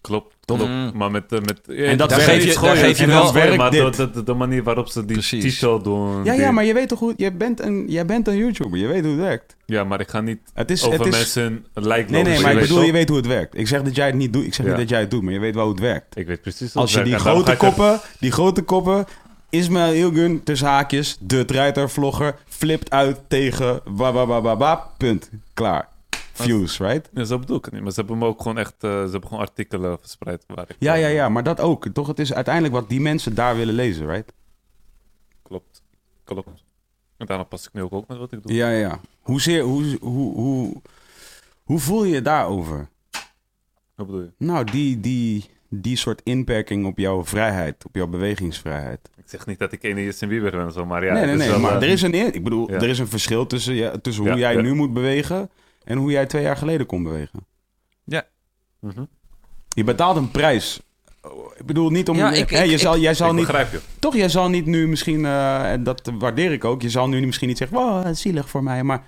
Klopt, 0.00 0.34
Toch? 0.40 0.56
klopt. 0.56 0.72
Mm. 0.72 0.90
Maar 0.94 1.10
met... 1.10 1.32
eh, 1.32 1.38
met 1.40 1.60
En 1.68 1.98
dat 1.98 2.08
Daar 2.08 2.20
geef 2.20 2.44
je, 2.54 2.60
daar 2.60 2.76
geef 2.76 2.98
je 2.98 3.06
wel... 3.06 3.24
dan 3.24 3.32
werkt 3.32 3.56
maar 3.56 3.70
dit. 3.70 3.96
de, 3.96 4.10
de, 4.10 4.22
de 4.22 4.34
manier 4.34 4.62
waarop 4.62 4.88
ze 4.88 5.04
die 5.04 5.18
titel 5.18 5.82
doen... 5.82 6.24
Ja, 6.24 6.32
ja, 6.32 6.50
maar 6.50 6.64
je 6.64 6.74
weet 6.74 6.88
toch 6.88 6.98
goed, 6.98 7.14
jij 7.16 7.36
bent 7.36 7.60
een, 7.60 7.84
jij 7.88 8.06
bent 8.06 8.28
een 8.28 8.36
YouTuber, 8.36 8.78
je 8.78 8.86
weet 8.86 9.02
hoe 9.02 9.12
het 9.12 9.20
werkt. 9.20 9.56
Ja, 9.66 9.84
maar 9.84 10.00
ik 10.00 10.08
ga 10.08 10.20
niet 10.20 10.38
Het 10.54 10.70
is, 10.70 10.84
over 10.84 10.98
het 10.98 11.06
is, 11.08 11.16
mensen 11.16 11.42
hun 11.74 11.86
lijk 11.86 12.10
nee, 12.10 12.22
nee, 12.22 12.40
maar 12.40 12.52
ik 12.52 12.60
bedoel, 12.60 12.76
toch? 12.76 12.86
je 12.86 12.92
weet 12.92 13.08
hoe 13.08 13.16
het 13.16 13.26
werkt. 13.26 13.58
Ik 13.58 13.68
zeg 13.68 13.82
dat 13.82 13.94
jij 13.96 14.06
het 14.06 14.14
niet 14.14 14.32
doet, 14.32 14.44
ik 14.44 14.54
zeg 14.54 14.66
Ja. 14.66 14.70
niet 14.72 14.80
dat 14.80 14.88
jij 14.88 15.00
het 15.00 15.10
doet, 15.10 15.22
maar 15.22 15.32
je 15.32 15.38
weet 15.38 15.54
wel 15.54 15.64
hoe 15.64 15.72
het 15.72 15.82
werkt. 15.82 16.16
Ik 16.18 16.26
weet 16.26 16.40
precies 16.40 16.72
hoe 16.72 16.82
Als 16.82 16.94
het 16.94 17.04
je 17.04 17.10
die 17.10 17.18
grote 17.18 17.56
koppen, 17.56 18.00
die 18.20 18.30
grote 18.32 18.62
koppen, 18.62 19.04
Ismail 19.50 19.92
Ilgun, 19.92 20.42
tussen 20.44 20.68
haakjes, 20.68 21.16
de 21.20 21.44
truiter-vlogger, 21.44 22.34
flipt 22.48 22.90
uit 22.90 23.18
tegen 23.28 23.80
wa 23.84 24.12
wa 24.12 24.26
wa 24.26 24.40
wa 24.40 24.56
wa, 24.56 24.86
punt. 24.98 25.30
Klaar. 25.54 25.88
Views, 26.42 26.78
right? 26.78 27.10
Ja, 27.14 27.24
zo 27.24 27.38
bedoel 27.38 27.56
ik 27.56 27.64
het 27.64 27.74
niet. 27.74 27.82
Maar 27.82 27.92
ze 27.92 28.00
hebben 28.00 28.22
ook 28.22 28.42
gewoon 28.42 28.58
echt... 28.58 28.74
eh, 28.78 28.90
ze 28.90 29.10
hebben 29.10 29.22
gewoon 29.28 29.38
artikelen 29.44 29.98
verspreid 30.00 30.44
waar 30.46 30.64
ik... 30.68 30.76
Ja, 30.78 30.94
ja, 30.94 31.06
ja, 31.08 31.28
maar 31.28 31.42
dat 31.42 31.60
ook. 31.60 31.88
Toch, 31.88 32.06
het 32.06 32.18
is 32.18 32.34
uiteindelijk 32.34 32.74
wat 32.74 32.88
die 32.88 33.00
mensen 33.00 33.34
daar 33.34 33.56
willen 33.56 33.74
lezen, 33.74 34.06
right? 34.06 34.32
Klopt. 35.42 35.82
Klopt. 36.24 36.64
En 37.16 37.26
daarom 37.26 37.48
pas 37.48 37.66
ik 37.66 37.72
nu 37.72 37.82
ook 37.82 37.92
op 37.92 38.08
met 38.08 38.18
wat 38.18 38.32
ik 38.32 38.42
doe. 38.42 38.52
Ja, 38.54 38.70
ja. 38.70 39.00
Hoezeer, 39.20 39.62
hoe, 39.62 39.96
hoe, 40.00 40.34
hoe, 40.34 40.82
hoe 41.64 41.78
voel 41.78 42.04
je 42.04 42.14
je 42.14 42.22
daarover? 42.22 42.88
Wat 43.94 44.06
bedoel 44.06 44.20
je? 44.22 44.30
Nou, 44.36 44.64
die, 44.64 45.00
die, 45.00 45.44
die 45.68 45.96
soort 45.96 46.20
inperking 46.24 46.86
op 46.86 46.98
jouw 46.98 47.24
vrijheid, 47.24 47.84
op 47.84 47.94
jouw 47.94 48.06
bewegingsvrijheid. 48.06 49.10
Ik 49.16 49.24
zeg 49.26 49.46
niet 49.46 49.58
dat 49.58 49.72
ik 49.72 49.82
ene 49.82 50.04
Justin 50.04 50.28
Bieber 50.28 50.50
ben 50.50 50.72
zo, 50.72 50.86
maar 50.86 51.04
ja... 51.04 51.12
nee, 51.12 51.24
nee, 51.24 51.36
nee, 51.36 51.58
maar 51.58 51.76
eh, 51.76 51.82
er 51.82 51.88
is 51.88 52.02
een, 52.02 52.14
ik 52.14 52.44
bedoel, 52.44 52.70
Ja. 52.70 52.76
er 52.76 52.88
is 52.88 52.98
een 52.98 53.08
verschil 53.08 53.46
tussen, 53.46 53.74
ja, 53.74 53.98
tussen 53.98 54.24
hoe 54.24 54.32
Ja, 54.32 54.52
jij 54.52 54.62
nu 54.62 54.74
moet 54.74 54.92
bewegen 54.92 55.50
en 55.90 55.98
hoe 55.98 56.10
jij 56.10 56.26
twee 56.26 56.42
jaar 56.42 56.56
geleden 56.56 56.86
kon 56.86 57.02
bewegen. 57.02 57.46
mhm. 58.80 59.04
Je 59.68 59.84
betaalt 59.84 60.16
een 60.16 60.30
prijs. 60.30 60.80
Ik 61.56 61.66
bedoel, 61.66 61.90
niet 61.90 62.08
om... 62.08 62.16
Ja, 62.16 62.32
ik- 62.32 62.50
hè, 62.50 62.62
ik- 62.62 62.70
je 62.70 62.78
zal, 62.78 62.98
jij 62.98 63.14
zal 63.14 63.28
Ik 63.28 63.34
niet... 63.34 63.46
begrijp 63.46 63.72
je. 63.72 63.80
Toch, 63.98 64.14
jij 64.16 64.28
zal 64.28 64.48
niet 64.48 64.66
nu 64.66 64.88
misschien... 64.88 65.24
eh, 65.24 65.72
en 65.72 65.82
dat 65.84 66.10
waardeer 66.18 66.52
ik 66.52 66.64
ook. 66.64 66.82
Je 66.82 66.90
zal 66.90 67.08
nu 67.08 67.26
misschien 67.26 67.48
niet 67.48 67.58
zeggen... 67.58 67.76
Wow, 67.76 68.14
zielig 68.14 68.48
voor 68.48 68.62
mij. 68.62 68.82
Maar, 68.82 69.04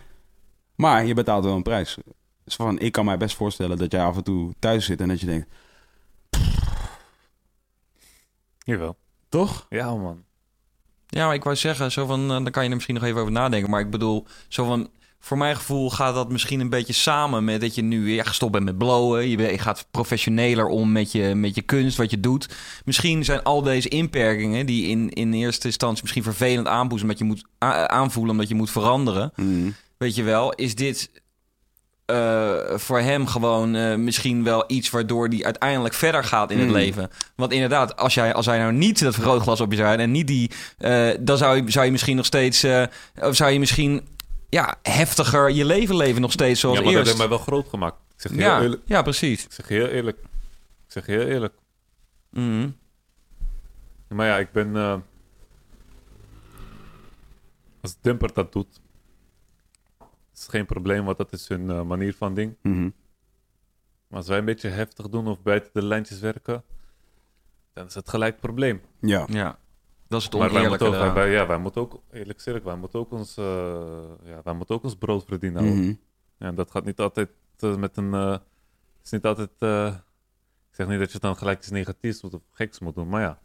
maar 0.76 1.04
je 1.04 1.14
betaalt 1.14 1.44
wel 1.44 1.54
een 1.56 1.62
prijs. 1.62 1.98
Dus 2.44 2.54
van, 2.54 2.78
ik 2.78 2.92
kan 2.92 3.04
mij 3.04 3.16
best 3.16 3.36
voorstellen 3.36 3.76
dat 3.76 3.92
jij 3.92 4.02
af 4.02 4.16
en 4.16 4.24
toe 4.24 4.52
thuis 4.58 4.84
zit... 4.84 5.00
en 5.00 5.08
dat 5.08 5.20
je 5.20 5.26
denkt... 5.26 5.48
Jawel. 8.58 8.96
Toch? 9.28 9.66
Ja, 9.68 9.94
man. 9.94 10.24
Ja, 11.06 11.26
maar 11.26 11.34
ik 11.34 11.44
wou 11.44 11.56
zeggen, 11.56 11.92
zo 11.92 12.06
van, 12.06 12.20
eh, 12.30 12.42
daar 12.42 12.50
kan 12.50 12.62
je 12.62 12.68
er 12.68 12.74
misschien 12.74 12.94
nog 12.94 13.04
even 13.04 13.20
over 13.20 13.32
nadenken. 13.32 13.70
Maar 13.70 13.80
ik 13.80 13.90
bedoel, 13.90 14.26
zo 14.48 14.64
van, 14.64 14.90
voor 15.24 15.38
mijn 15.38 15.56
gevoel 15.56 15.90
gaat 15.90 16.14
dat 16.14 16.30
misschien 16.32 16.60
een 16.60 16.68
beetje 16.68 16.92
samen 16.92 17.44
met 17.44 17.60
dat 17.60 17.74
je 17.74 17.82
nu 17.82 18.04
weer 18.04 18.24
gestopt 18.24 18.52
bent 18.52 18.64
met 18.64 18.78
blowen. 18.78 19.28
Je, 19.28 19.36
je 19.38 19.58
gaat 19.58 19.86
professioneler 19.90 20.66
om 20.66 20.92
met 20.92 21.12
je, 21.12 21.34
met 21.34 21.54
je 21.54 21.62
kunst, 21.62 21.96
wat 21.96 22.10
je 22.10 22.20
doet. 22.20 22.48
Misschien 22.84 23.24
zijn 23.24 23.42
al 23.42 23.62
deze 23.62 23.88
inperkingen 23.88 24.66
die 24.66 24.86
in, 24.86 25.10
in 25.10 25.32
eerste 25.32 25.66
instantie 25.66 26.02
misschien 26.02 26.22
vervelend 26.22 26.66
aanboezemen, 26.66 27.14
omdat 27.14 27.18
je 27.18 27.24
moet 27.34 27.44
a- 27.64 27.88
aanvoelen 27.88 28.32
omdat 28.32 28.48
je 28.48 28.54
moet 28.54 28.70
veranderen. 28.70 29.32
Mm. 29.36 29.74
Weet 29.96 30.14
je 30.14 30.22
wel, 30.22 30.52
is 30.52 30.74
dit 30.74 31.10
eh, 32.06 32.50
voor 32.74 32.98
hem 33.00 33.26
gewoon 33.26 33.74
eh, 33.74 33.94
misschien 33.96 34.44
wel 34.44 34.64
iets 34.66 34.90
waardoor 34.90 35.28
hij 35.28 35.44
uiteindelijk 35.44 35.94
verder 35.94 36.24
gaat 36.24 36.50
in 36.50 36.58
het 36.58 36.66
Mm. 36.68 36.72
leven. 36.74 37.10
Want 37.36 37.52
inderdaad, 37.52 37.96
als, 37.96 38.14
jij, 38.14 38.34
als 38.34 38.46
hij 38.46 38.58
nou 38.58 38.72
niet 38.72 39.02
dat 39.02 39.14
vergrootglas 39.14 39.60
op 39.60 39.70
je 39.70 39.76
zou 39.76 39.88
hebben 39.88 40.06
en 40.06 40.12
niet 40.12 40.26
die, 40.26 40.50
eh, 40.78 41.08
dan 41.20 41.36
zou 41.38 41.56
je, 41.56 41.70
zou 41.70 41.84
je 41.84 41.90
misschien 41.92 42.16
nog 42.16 42.26
steeds, 42.26 42.62
eh, 42.62 42.82
of 43.20 43.36
zou 43.36 43.50
je 43.50 43.58
misschien 43.58 44.10
ja, 44.52 44.78
heftiger 44.82 45.50
je 45.50 45.64
leven 45.64 45.96
leven 45.96 46.20
nog 46.20 46.32
steeds 46.32 46.60
zoals 46.60 46.78
ja, 46.78 46.84
maar 46.84 46.92
dat 46.92 47.00
eerst. 47.00 47.18
heeft 47.18 47.28
mij 47.28 47.36
wel 47.38 47.46
groot 47.46 47.68
gemaakt. 47.68 47.96
Ik 48.14 48.20
zeg 48.20 48.32
heel 48.32 48.40
ja, 48.40 48.60
eerlijk. 48.62 48.82
ja, 48.84 49.02
precies. 49.02 49.44
Ik 49.44 49.52
zeg 49.52 49.68
je 49.68 49.74
heel 49.74 49.86
eerlijk. 49.86 50.18
Ik 50.86 50.92
zeg 50.92 51.06
je 51.06 51.12
heel 51.12 51.26
eerlijk. 51.26 51.54
Mhm. 52.30 52.70
Maar 54.08 54.26
ja, 54.26 54.38
ik 54.38 54.52
ben... 54.52 54.76
eh, 54.76 54.96
als 57.80 57.96
Dumper 58.00 58.32
dat 58.32 58.52
doet... 58.52 58.80
is 60.34 60.46
geen 60.48 60.66
probleem, 60.66 61.04
want 61.04 61.18
dat 61.18 61.32
is 61.32 61.48
hun 61.48 61.70
eh, 61.70 61.82
manier 61.82 62.14
van 62.14 62.34
ding. 62.34 62.56
Mhm. 62.62 62.90
Maar 64.08 64.18
als 64.18 64.28
wij 64.28 64.38
een 64.38 64.44
beetje 64.44 64.68
heftig 64.68 65.08
doen 65.08 65.26
of 65.26 65.42
buiten 65.42 65.70
de 65.72 65.84
lijntjes 65.84 66.20
werken... 66.20 66.64
dan 67.72 67.86
is 67.86 67.94
het 67.94 68.08
gelijk 68.08 68.32
het 68.32 68.40
probleem. 68.40 68.80
Ja. 69.00 69.26
Ja, 69.30 69.58
dat 70.12 70.20
is 70.20 70.26
het 70.26 70.32
Maar 70.38 70.50
wij 70.52 70.58
oneerlijke 70.58 70.84
moeten, 70.84 70.86
ook, 70.86 70.92
wij, 70.92 71.02
eraan. 71.02 71.14
wij- 71.14 71.30
ja, 71.30 71.46
wij 71.46 71.58
moeten 71.58 71.80
ook, 71.80 72.02
eerlijk 72.12 72.42
gezegd, 72.42 72.64
wij 72.64 72.76
moeten 72.76 72.98
ook 72.98 73.10
ons, 73.10 73.36
eh, 73.36 73.44
ja, 74.24 74.40
wij 74.44 74.54
moeten 74.54 74.74
ook 74.74 74.82
ons 74.82 74.96
brood 74.96 75.24
verdienen. 75.24 75.64
Ja, 76.38 76.46
en 76.48 76.54
dat 76.54 76.70
gaat 76.70 76.84
niet 76.84 77.00
altijd 77.00 77.30
eh, 77.58 77.76
met 77.76 77.96
een. 77.96 78.12
het 78.12 78.42
is 79.04 79.10
niet 79.10 79.24
altijd. 79.26 79.50
ik 80.70 80.74
zeg 80.78 80.86
niet 80.88 80.98
dat 80.98 81.12
je 81.12 81.18
dan 81.18 81.36
gelijk 81.36 81.58
iets 81.58 81.70
negatiefs 81.70 82.22
moet 82.22 82.34
of 82.34 82.42
geks 82.52 82.78
moet 82.78 82.94
doen, 82.94 83.08
maar 83.08 83.20
ja. 83.20 83.40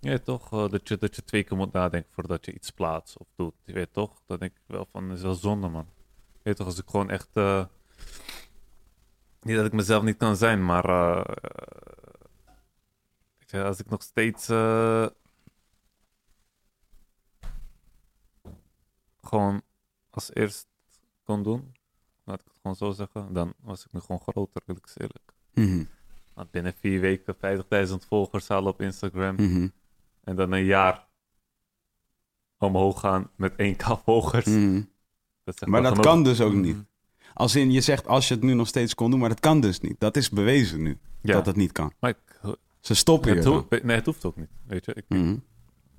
Ja, 0.00 0.18
toch, 0.18 0.68
dat, 0.68 0.88
je, 0.88 0.96
dat 0.96 1.16
je 1.16 1.24
twee 1.24 1.42
keer 1.44 1.56
moet 1.56 1.72
nadenken 1.72 2.12
voordat 2.12 2.44
je 2.44 2.52
iets 2.54 2.70
plaatst 2.70 3.18
of 3.18 3.26
doet. 3.36 3.54
Je 3.64 3.72
weet 3.72 3.92
toch, 3.92 4.20
dat 4.26 4.40
denk 4.40 4.52
ik 4.52 4.62
wel 4.66 4.88
van, 4.92 5.12
is 5.12 5.22
wel 5.22 5.34
zonde, 5.34 5.68
man. 5.68 5.86
Je 6.32 6.40
weet 6.42 6.56
toch, 6.56 6.66
als 6.66 6.78
ik 6.78 6.88
gewoon 6.88 7.10
echt. 7.10 7.34
niet 9.40 9.56
dat 9.56 9.64
ik 9.66 9.72
mezelf 9.72 10.02
niet 10.02 10.16
kan 10.16 10.36
zijn, 10.36 10.64
maar. 10.64 10.86
als 13.52 13.78
ik 13.78 13.90
nog 13.90 14.02
steeds. 14.02 14.48
Gewoon 19.24 19.62
als 20.10 20.34
eerst 20.34 20.66
kon 21.24 21.42
doen, 21.42 21.74
laat 22.24 22.40
ik 22.40 22.46
het 22.46 22.56
gewoon 22.60 22.76
zo 22.76 22.90
zeggen, 22.90 23.32
dan 23.32 23.54
was 23.60 23.84
ik 23.84 23.92
nu 23.92 24.00
gewoon 24.00 24.20
groter, 24.20 24.62
wil 24.66 24.76
ik 24.76 24.92
eerlijk. 24.96 25.32
Mhm. 25.54 25.84
Want 26.34 26.50
binnen 26.50 26.74
vier 26.80 27.00
weken 27.00 27.34
50.000 27.88 27.94
volgers 28.08 28.48
halen 28.48 28.72
op 28.72 28.80
Instagram. 28.80 29.34
Mhm. 29.34 29.68
En 30.24 30.36
dan 30.36 30.52
een 30.52 30.64
jaar 30.64 31.06
omhoog 32.58 33.00
gaan 33.00 33.30
met 33.36 33.52
1k 33.56 33.84
volgers. 34.04 34.46
Mhm. 34.46 34.82
Dat 35.44 35.66
Maar 35.66 35.82
dat 35.82 35.90
genoeg. 35.90 36.06
kan 36.06 36.22
dus 36.22 36.40
ook 36.40 36.52
niet. 36.52 36.76
Als 37.34 37.54
in, 37.56 37.70
je 37.70 37.80
zegt 37.80 38.06
als 38.06 38.28
je 38.28 38.34
het 38.34 38.42
nu 38.42 38.54
nog 38.54 38.66
steeds 38.68 38.94
kon 38.94 39.10
doen, 39.10 39.20
maar 39.20 39.28
dat 39.28 39.40
kan 39.40 39.60
dus 39.60 39.80
niet. 39.80 40.00
Dat 40.00 40.16
is 40.16 40.30
bewezen 40.30 40.82
nu, 40.82 40.98
Ja, 41.20 41.32
dat 41.32 41.46
het 41.46 41.56
niet 41.56 41.72
kan. 41.72 41.92
maar 42.00 42.10
ik, 42.10 42.40
Ze 42.80 42.94
stoppen 42.94 43.30
je 43.30 43.36
het, 43.36 43.44
hoeft, 43.44 43.82
nee, 43.82 43.96
het 43.96 44.06
hoeft 44.06 44.24
ook 44.24 44.36
niet. 44.36 44.48
Weet 44.66 44.84
je, 44.84 44.94
ik, 44.94 45.04
Mhm. 45.08 45.36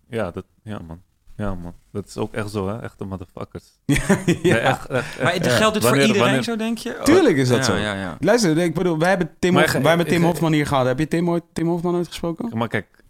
ja, 0.07 0.31
dat, 0.31 0.45
ja, 0.63 0.79
man. 0.79 1.01
Ja, 1.38 1.56
man. 1.56 1.74
Dat 1.91 2.08
is 2.08 2.17
ook 2.17 2.34
echt 2.34 2.50
zo, 2.52 2.67
hè? 2.67 2.82
Echte 2.82 3.06
motherfuckers. 3.06 3.80
ja. 3.86 4.58
Echt, 4.58 4.88
echt, 4.89 5.21
Maar 5.21 5.34
echt. 5.34 5.48
geldt 5.52 5.74
dit 5.74 5.82
voor 5.84 5.91
Wanneer- 5.91 6.02
iedereen 6.08 6.21
wanneer- 6.21 6.43
zo, 6.43 6.56
denk 6.56 6.78
je? 6.78 7.00
Tuurlijk 7.04 7.38
is 7.38 7.48
dat 7.48 7.58
ja, 7.58 7.63
zo. 7.63 7.76
Ja, 7.76 7.93
ja. 7.93 8.17
Luister, 8.19 8.58
ik 8.58 8.74
bedoel, 8.74 8.98
wij 9.00 9.10
hebben 9.10 9.36
Tim, 9.39 9.54
Hof- 9.56 9.63
ik- 9.63 9.71
wij 9.71 9.82
hebben 9.82 10.06
ik- 10.06 10.12
Tim 10.12 10.21
ik- 10.21 10.28
Hofman 10.28 10.52
hier 10.54 10.67
gehad. 10.67 10.86
Heb 10.86 11.00
je 11.00 11.08
Tim, 11.08 11.30
ooit, 11.30 11.43
Tim 11.54 11.67
Hofman 11.67 11.95
ooit 11.95 12.08
gesproken? 12.08 12.58
Maar 12.58 12.67
kijk, 12.67 13.04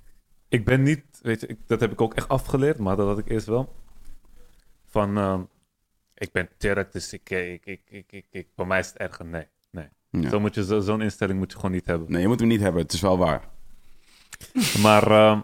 ik 0.50 0.66
ben 0.66 0.84
niet, 0.84 1.04
weet 1.22 1.42
je, 1.42 1.48
ik, 1.48 1.58
dat 1.68 1.80
heb 1.80 1.92
ik 1.92 2.02
ook 2.02 2.14
echt 2.14 2.28
afgeleerd, 2.28 2.78
maar 2.78 2.96
dat 2.96 3.08
had 3.08 3.18
ik 3.18 3.30
eerst 3.30 3.48
wel. 3.48 3.74
Van, 4.86 5.18
ehm, 5.18 5.42
ik 6.14 6.32
ben 6.32 6.50
Turk, 6.58 6.92
dus 6.92 7.14
ik, 7.14 7.30
ik, 7.30 7.66
ik, 7.66 7.82
ik, 7.90 8.12
ik, 8.12 8.26
ik, 8.32 8.48
voor 8.56 8.68
mij 8.68 8.80
is 8.80 8.88
het 8.88 8.98
erger. 8.98 9.26
Nee, 9.26 9.48
nee. 9.72 9.88
Ja. 10.10 10.30
Zo 10.30 10.40
moet 10.40 10.56
je, 10.56 10.66
zo- 10.66 10.80
zo'n 10.80 11.02
instelling 11.02 11.40
moet 11.40 11.52
je 11.52 11.56
gewoon 11.58 11.72
niet 11.72 11.86
hebben. 11.86 12.12
Nee, 12.12 12.22
je 12.22 12.28
moet 12.28 12.40
hem 12.40 12.50
niet 12.50 12.62
hebben. 12.62 12.82
Het 12.82 12.94
is 12.94 13.02
wel 13.02 13.18
waar. 13.18 13.42
Maar 14.82 15.12
ehm, 15.12 15.40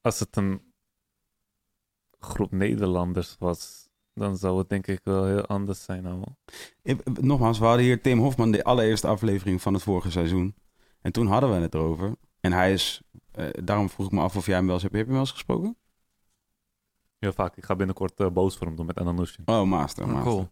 als 0.00 0.20
het 0.20 0.36
een 0.36 0.60
groep 2.20 2.50
Nederlanders 2.52 3.36
was, 3.38 3.88
dan 4.14 4.36
zou 4.36 4.58
het 4.58 4.68
denk 4.68 4.86
ik 4.86 5.00
wel 5.04 5.24
heel 5.24 5.46
anders 5.46 5.82
zijn 5.84 6.06
allemaal. 6.06 6.36
Ik- 6.82 7.20
Nogmaals, 7.22 7.58
we 7.58 7.64
hadden 7.64 7.84
hier 7.84 8.00
Tim 8.02 8.18
Hofman, 8.18 8.50
de 8.50 8.64
allereerste 8.64 9.06
aflevering 9.06 9.62
van 9.62 9.74
het 9.74 9.82
vorige 9.82 10.10
seizoen. 10.10 10.54
En 11.00 11.12
toen 11.12 11.26
hadden 11.26 11.50
we 11.50 11.56
het 11.56 11.74
erover. 11.74 12.14
En 12.40 12.52
hij 12.52 12.72
is, 12.72 13.02
eh, 13.32 13.46
daarom 13.64 13.88
vroeg 13.90 14.06
ik 14.06 14.12
me 14.12 14.20
af 14.20 14.36
of 14.36 14.46
jij 14.46 14.54
hem 14.56 14.64
wel 14.64 14.74
eens 14.74 14.82
hebt. 14.82 14.94
Heb 14.94 15.04
je 15.06 15.10
hem 15.10 15.20
wel 15.20 15.26
eens 15.28 15.36
gesproken? 15.38 15.76
Heel 17.18 17.32
vaak, 17.32 17.56
ik 17.56 17.64
ga 17.64 17.76
binnenkort 17.76 18.20
eh, 18.20 18.28
boos 18.30 18.56
voor 18.56 18.66
hem 18.66 18.76
doen 18.76 18.86
met 18.86 18.98
Ananushin. 18.98 19.42
Oh, 19.46 19.62
master. 19.62 20.04
Oh, 20.04 20.10
master. 20.12 20.30
cool. 20.32 20.48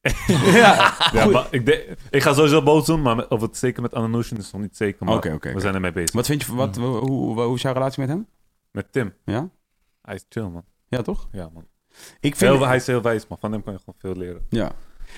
ja, 0.52 0.96
Ja, 1.12 1.46
ik, 1.50 1.66
denk- 1.66 1.84
ik 2.10 2.22
ga 2.22 2.32
sowieso 2.34 2.62
boos 2.62 2.86
doen, 2.86 3.02
maar 3.02 3.28
of 3.28 3.40
het 3.40 3.56
zeker 3.56 3.82
met 3.82 3.94
Ananushin 3.94 4.36
is 4.36 4.50
nog 4.50 4.60
niet 4.62 4.76
zeker. 4.76 5.04
Maar 5.04 5.16
Oké, 5.16 5.32
oké, 5.32 5.46
we 5.48 5.50
oké. 5.52 5.60
zijn 5.60 5.74
ermee 5.74 5.92
bezig. 5.92 6.12
Wat 6.12 6.26
vind 6.26 6.42
je, 6.42 6.54
wat, 6.54 6.76
hoe, 6.76 6.86
hoe, 6.96 7.40
hoe 7.42 7.54
is 7.54 7.62
jouw 7.62 7.72
relatie 7.72 8.00
met 8.00 8.08
hem? 8.10 8.26
Met 8.70 8.92
Tim. 8.92 9.14
Ja? 9.24 9.50
Hij 10.08 10.16
is 10.16 10.24
chill, 10.28 10.48
man. 10.48 10.64
Ja, 10.88 11.02
toch? 11.02 11.28
Ja, 11.32 11.50
man. 11.52 11.66
Ik 12.20 12.36
vind, 12.36 12.52
Heel, 12.52 12.66
hij 12.66 12.76
is 12.76 12.86
heel 12.86 13.02
wijs, 13.02 13.26
man. 13.26 13.38
Van 13.38 13.52
hem 13.52 13.62
kan 13.62 13.72
je 13.72 13.78
gewoon 13.78 13.94
veel 13.98 14.14
leren. 14.14 14.46
Ja. 14.48 14.72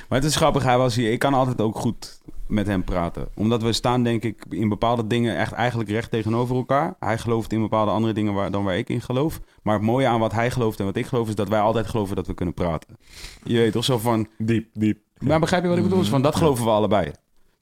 Maar 0.09 0.19
het 0.19 0.29
is 0.29 0.37
grappig, 0.37 0.63
hij 0.63 0.79
was 0.79 0.95
hier. 0.95 1.13
Ik 1.13 1.19
kan 1.19 1.35
altijd 1.35 1.61
ook 1.61 1.77
goed 1.77 2.21
met 2.47 2.67
hem 2.67 2.85
praten. 2.85 3.29
Omdat 3.35 3.63
we 3.63 3.73
staan, 3.73 4.03
denk 4.03 4.23
ik, 4.23 4.45
in 4.49 4.69
bepaalde 4.69 5.07
dingen 5.07 5.37
echt 5.37 5.53
eigenlijk 5.53 5.91
recht 5.91 6.11
tegenover 6.11 6.57
elkaar. 6.57 6.95
Hij 6.99 7.19
gelooft 7.19 7.53
in 7.53 7.61
bepaalde 7.61 7.91
andere 7.91 8.13
dingen 8.13 8.35
waar, 8.35 8.51
dan 8.51 8.65
waar 8.65 8.77
ik 8.77 8.89
in 8.89 9.01
geloof. 9.01 9.41
Maar 9.63 9.75
het 9.75 9.83
mooie 9.83 10.07
aan 10.07 10.21
wat 10.21 10.33
hij 10.33 10.51
gelooft 10.51 10.79
en 10.79 10.85
wat 10.85 10.97
ik 10.97 11.07
geloof, 11.07 11.29
is 11.29 11.35
dat 11.35 11.49
wij 11.49 11.61
altijd 11.61 11.87
geloven 11.87 12.17
dat 12.17 12.27
we 12.27 12.35
kunnen 12.35 12.55
praten. 12.55 12.97
Je 13.45 13.57
weet 13.57 13.73
toch 13.73 13.85
zo 13.85 13.99
van. 13.99 14.29
Diep, 14.39 14.69
diep. 14.73 14.99
Maar 15.19 15.41
begrijp 15.41 15.63
je 15.63 15.69
wat 15.69 15.79
ik 15.79 15.85
bedoel? 15.85 16.03
Van 16.03 16.23
dat 16.23 16.37
geloven 16.37 16.65
we 16.65 16.71
allebei. 16.71 17.13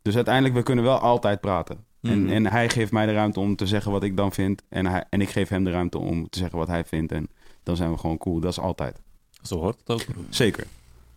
Dus 0.02 0.14
uiteindelijk, 0.14 0.54
we 0.54 0.62
kunnen 0.62 0.84
wel 0.84 0.98
altijd 0.98 1.40
praten. 1.40 1.86
En, 2.02 2.22
Mhm. 2.22 2.32
en 2.32 2.46
hij 2.46 2.68
geeft 2.68 2.92
mij 2.92 3.06
de 3.06 3.12
ruimte 3.12 3.40
om 3.40 3.56
te 3.56 3.66
zeggen 3.66 3.92
wat 3.92 4.02
ik 4.02 4.16
dan 4.16 4.32
vind. 4.32 4.62
En, 4.68 4.86
hij, 4.86 5.04
en 5.10 5.20
ik 5.20 5.28
geef 5.28 5.48
hem 5.48 5.64
de 5.64 5.70
ruimte 5.70 5.98
om 5.98 6.28
te 6.28 6.38
zeggen 6.38 6.58
wat 6.58 6.68
hij 6.68 6.84
vindt. 6.84 7.12
En 7.12 7.28
dan 7.62 7.76
zijn 7.76 7.90
we 7.90 7.98
gewoon 7.98 8.18
cool. 8.18 8.40
Dat 8.40 8.50
is 8.50 8.58
altijd. 8.60 9.00
Zo 9.42 9.58
hoort 9.58 9.78
het 9.78 9.90
ook. 9.90 10.04
Zeker. 10.30 10.66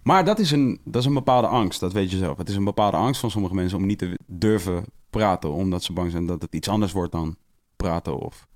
Maar 0.03 0.25
dat 0.25 0.39
is, 0.39 0.51
een, 0.51 0.79
dat 0.83 1.01
is 1.01 1.07
een 1.07 1.13
bepaalde 1.13 1.47
angst, 1.47 1.79
dat 1.79 1.93
weet 1.93 2.11
je 2.11 2.17
zelf. 2.17 2.37
Het 2.37 2.49
is 2.49 2.55
een 2.55 2.63
bepaalde 2.63 2.97
angst 2.97 3.21
van 3.21 3.31
sommige 3.31 3.53
mensen 3.53 3.77
om 3.77 3.85
niet 3.85 3.97
te 3.97 4.19
durven 4.25 4.85
praten, 5.09 5.51
omdat 5.51 5.83
ze 5.83 5.93
bang 5.93 6.11
zijn 6.11 6.25
dat 6.25 6.41
het 6.41 6.55
iets 6.55 6.67
anders 6.67 6.91
wordt 6.91 7.11
dan 7.11 7.35
praten 7.75 8.17
of... 8.19 8.47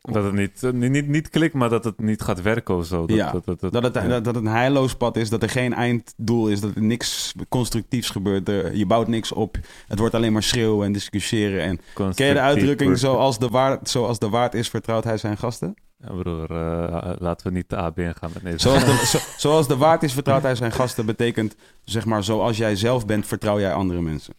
Dat 0.00 0.24
het 0.24 0.32
niet, 0.32 0.62
eh, 0.62 0.70
niet, 0.70 0.90
niet, 0.90 1.08
niet 1.08 1.28
klikt, 1.30 1.54
maar 1.54 1.68
dat 1.68 1.84
het 1.84 2.00
niet 2.00 2.22
gaat 2.22 2.42
werken 2.42 2.76
of 2.76 2.86
zo. 2.86 3.06
Dat, 3.06 3.16
Ja, 3.16 3.32
dat, 3.32 3.44
dat, 3.44 3.60
dat- 3.60 3.72
Dat 3.72 3.82
het, 3.82 3.94
ja. 3.94 4.06
dat, 4.08 4.24
dat 4.24 4.34
het 4.34 4.44
een 4.44 4.50
heilloos 4.50 4.94
pad 4.94 5.16
is, 5.16 5.30
dat 5.30 5.42
er 5.42 5.48
geen 5.48 5.74
einddoel 5.74 6.48
is, 6.48 6.60
dat 6.60 6.74
er 6.74 6.82
niks 6.82 7.34
constructiefs 7.48 8.10
gebeurt. 8.10 8.48
Er- 8.48 8.76
je 8.76 8.86
bouwt 8.86 9.08
niks 9.08 9.32
op. 9.32 9.56
Het 9.86 9.98
wordt 9.98 10.14
alleen 10.14 10.32
maar 10.32 10.42
schreeuwen 10.42 10.86
en 10.86 10.92
discussiëren. 10.92 11.60
En 11.60 11.80
ken 12.14 12.26
je 12.26 12.32
de 12.32 12.40
uitdrukking 12.40 12.98
zoals 12.98 13.38
de, 13.38 13.48
waard, 13.48 13.88
zoals 13.90 14.18
de 14.18 14.28
waard 14.28 14.54
is, 14.54 14.68
vertrouwt 14.68 15.04
hij 15.04 15.16
zijn 15.16 15.36
gasten? 15.36 15.74
Ja, 15.98 16.12
broer, 16.14 16.50
eh, 16.50 17.12
laten 17.18 17.46
we 17.46 17.52
niet 17.52 17.68
de 17.68 17.76
AB 17.76 17.98
gaan 17.98 18.30
met 18.32 18.42
deze. 18.42 18.58
Zoals 18.58 18.84
de, 18.84 19.02
zo- 19.18 19.18
zoals 19.36 19.68
de 19.68 19.76
waard 19.76 20.02
is, 20.02 20.12
vertrouwt 20.12 20.42
hij 20.42 20.54
zijn 20.54 20.72
gasten, 20.72 21.06
betekent 21.06 21.54
zeg 21.84 22.04
maar 22.04 22.24
zoals 22.24 22.56
jij 22.56 22.76
zelf 22.76 23.06
bent, 23.06 23.26
vertrouw 23.26 23.60
jij 23.60 23.72
andere 23.74 24.00
mensen. 24.02 24.34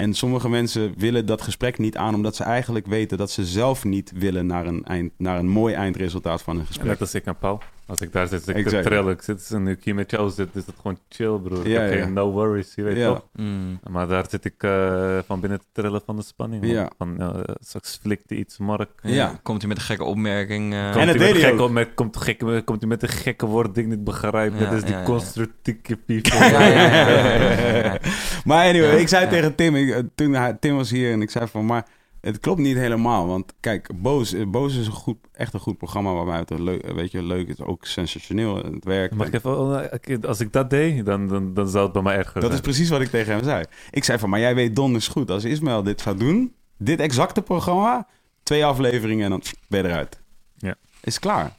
En 0.00 0.14
sommige 0.14 0.48
mensen 0.48 0.94
willen 0.96 1.26
dat 1.26 1.42
gesprek 1.42 1.78
niet 1.78 1.96
aan, 1.96 2.14
omdat 2.14 2.36
ze 2.36 2.44
eigenlijk 2.44 2.86
weten 2.86 3.18
dat 3.18 3.30
ze 3.30 3.44
zelf 3.44 3.84
niet 3.84 4.12
willen 4.14 4.46
naar 4.46 4.66
een, 4.66 4.84
eind, 4.84 5.12
naar 5.16 5.38
een 5.38 5.48
mooi 5.48 5.74
eindresultaat 5.74 6.42
van 6.42 6.58
een 6.58 6.66
gesprek. 6.66 6.86
Net 6.86 7.00
als 7.00 7.14
ik 7.14 7.24
en 7.24 7.36
Paul. 7.36 7.60
Als 7.90 8.00
ik 8.00 8.12
daar 8.12 8.26
zit, 8.28 8.42
zit 8.44 8.56
ik 8.56 8.64
Exact. 8.64 8.82
te 8.82 8.88
trillen. 8.88 9.12
Ik 9.12 9.22
zit 9.22 9.50
en 9.52 9.62
nu 9.62 9.70
ik 9.70 9.84
hier 9.84 9.94
met 9.94 10.10
jou 10.10 10.30
zit, 10.30 10.48
is 10.56 10.66
het 10.66 10.74
gewoon 10.76 10.98
chill, 11.08 11.38
broer. 11.38 11.68
Ja, 11.68 12.06
no 12.08 12.30
worries, 12.30 12.72
je 12.74 12.82
weet 12.82 12.96
Ja. 12.96 13.06
toch? 13.06 13.26
Mm. 13.32 13.80
Maar 13.90 14.06
daar 14.08 14.24
zit 14.28 14.44
ik 14.44 14.54
eh, 14.62 15.18
van 15.26 15.40
binnen 15.40 15.58
te 15.58 15.64
trillen 15.72 16.00
van 16.06 16.16
de 16.16 16.22
spanning. 16.22 16.66
Ja. 16.66 16.90
Van, 16.98 17.20
eh, 17.20 17.40
straks 17.60 17.98
flikt 18.02 18.22
hij 18.30 18.38
iets, 18.38 18.58
Mark. 18.58 18.90
Ja. 19.02 19.10
Ja. 19.14 19.38
Komt 19.42 19.60
hij 19.60 19.68
met 19.68 19.78
een 19.78 19.84
gekke 19.84 20.04
opmerking. 20.04 20.72
eh, 20.72 20.78
En 20.86 20.92
Komt 20.92 21.04
het 21.04 21.04
hij 21.04 21.18
met 21.18 21.18
deed 21.26 21.32
hij 21.32 21.40
gekke 21.48 21.62
ook. 21.62 21.68
op- 21.68 21.74
met, 21.74 21.88
komt, 21.94 22.16
gekke, 22.16 22.62
komt 22.64 22.80
hij 22.80 22.88
met 22.88 23.02
een 23.02 23.08
gekke 23.08 23.46
woord 23.46 23.74
die 23.74 23.82
ik 23.84 23.88
niet 23.88 24.04
begrijp. 24.04 24.52
Ja, 24.58 24.64
dat 24.64 24.72
is 24.72 24.84
die 24.84 25.02
constructieve 25.02 25.96
people. 26.06 26.38
Maar 28.44 28.66
anyway, 28.68 28.90
Ja, 28.94 28.98
ik 29.00 29.08
zei 29.08 29.24
ja. 29.24 29.30
tegen 29.30 29.54
Tim, 29.54 29.76
ik, 29.76 30.02
toen 30.14 30.32
hij, 30.32 30.56
Tim 30.60 30.76
was 30.76 30.90
hier 30.90 31.12
en 31.12 31.22
ik 31.22 31.30
zei 31.30 31.46
van, 31.46 31.66
maar 31.66 31.86
het 32.20 32.40
klopt 32.40 32.60
niet 32.60 32.76
helemaal. 32.76 33.26
Want 33.26 33.54
kijk, 33.60 33.90
Boos, 33.94 34.32
eh, 34.32 34.46
Boos 34.46 34.76
is 34.76 34.86
een 34.86 34.92
goed, 34.92 35.16
echt 35.32 35.54
een 35.54 35.60
goed 35.60 35.78
programma 35.78 36.12
waarbij 36.12 36.38
het 36.38 36.50
een 36.50 36.62
leuk, 36.62 36.92
weet 36.92 37.10
je, 37.10 37.22
leuk 37.22 37.48
is, 37.48 37.60
ook 37.60 37.84
sensationeel, 37.86 38.56
het 38.56 38.84
ik 38.86 39.34
even, 39.34 39.58
oh, 39.58 39.82
ik- 40.00 40.24
als 40.24 40.40
ik 40.40 40.52
dat 40.52 40.70
deed, 40.70 41.06
dan, 41.06 41.28
dan, 41.28 41.54
dan 41.54 41.68
zou 41.68 41.84
het 41.84 41.92
bij 41.92 42.02
mij 42.02 42.16
erger 42.16 42.40
Dat 42.40 42.52
is 42.52 42.60
precies 42.60 42.88
wat 42.88 43.00
ik 43.00 43.10
tegen 43.10 43.32
hem 43.34 43.44
zei. 43.44 43.64
Ik 43.90 44.04
zei 44.04 44.18
van, 44.18 44.28
maar 44.30 44.40
jij 44.40 44.54
weet 44.54 44.76
donders 44.76 45.08
goed, 45.08 45.30
als 45.30 45.44
Ismaël 45.44 45.82
dit 45.82 46.02
gaat 46.02 46.18
doen, 46.18 46.54
dit 46.78 47.00
exacte 47.00 47.42
programma, 47.42 48.06
twee 48.42 48.64
afleveringen 48.64 49.24
en 49.24 49.30
dan 49.30 49.42
ben 49.68 49.82
je 49.82 49.88
eruit. 49.88 50.20
Ja. 50.56 50.74
Is 51.02 51.18
klaar. 51.18 51.56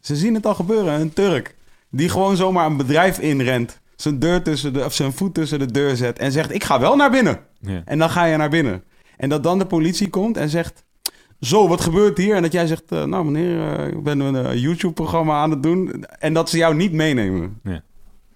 Ze 0.00 0.16
zien 0.16 0.34
het 0.34 0.46
al 0.46 0.54
gebeuren, 0.54 1.00
een 1.00 1.12
Turk, 1.12 1.56
die 1.90 2.08
gewoon 2.08 2.36
zomaar 2.36 2.66
een 2.66 2.76
bedrijf 2.76 3.18
inrent, 3.18 3.80
zijn, 3.96 4.18
deur 4.18 4.42
tussen 4.42 4.72
de, 4.72 4.84
of 4.84 4.94
zijn 4.94 5.12
voet 5.12 5.34
tussen 5.34 5.58
de 5.58 5.72
deur 5.72 5.96
zet 5.96 6.18
en 6.18 6.32
zegt, 6.32 6.54
ik 6.54 6.64
ga 6.64 6.80
wel 6.80 6.96
naar 6.96 7.10
binnen. 7.10 7.40
Ja. 7.60 7.82
En 7.84 7.98
dan 7.98 8.10
ga 8.10 8.24
je 8.24 8.36
naar 8.36 8.50
binnen. 8.50 8.84
En 9.20 9.28
dat 9.28 9.42
dan 9.42 9.58
de 9.58 9.66
politie 9.66 10.10
komt 10.10 10.36
en 10.36 10.48
zegt... 10.48 10.84
Zo, 11.40 11.68
wat 11.68 11.80
gebeurt 11.80 12.18
hier? 12.18 12.34
En 12.34 12.42
dat 12.42 12.52
jij 12.52 12.66
zegt... 12.66 12.92
eh, 12.92 13.04
nou 13.04 13.24
meneer, 13.24 13.78
eh, 13.78 13.86
ik 13.86 14.02
ben 14.02 14.20
een 14.20 14.36
eh, 14.36 14.62
YouTube-programma 14.62 15.40
aan 15.40 15.50
het 15.50 15.62
doen. 15.62 16.04
En 16.04 16.34
dat 16.34 16.50
ze 16.50 16.56
jou 16.56 16.74
niet 16.74 16.92
meenemen. 16.92 17.60
Ja. 17.62 17.82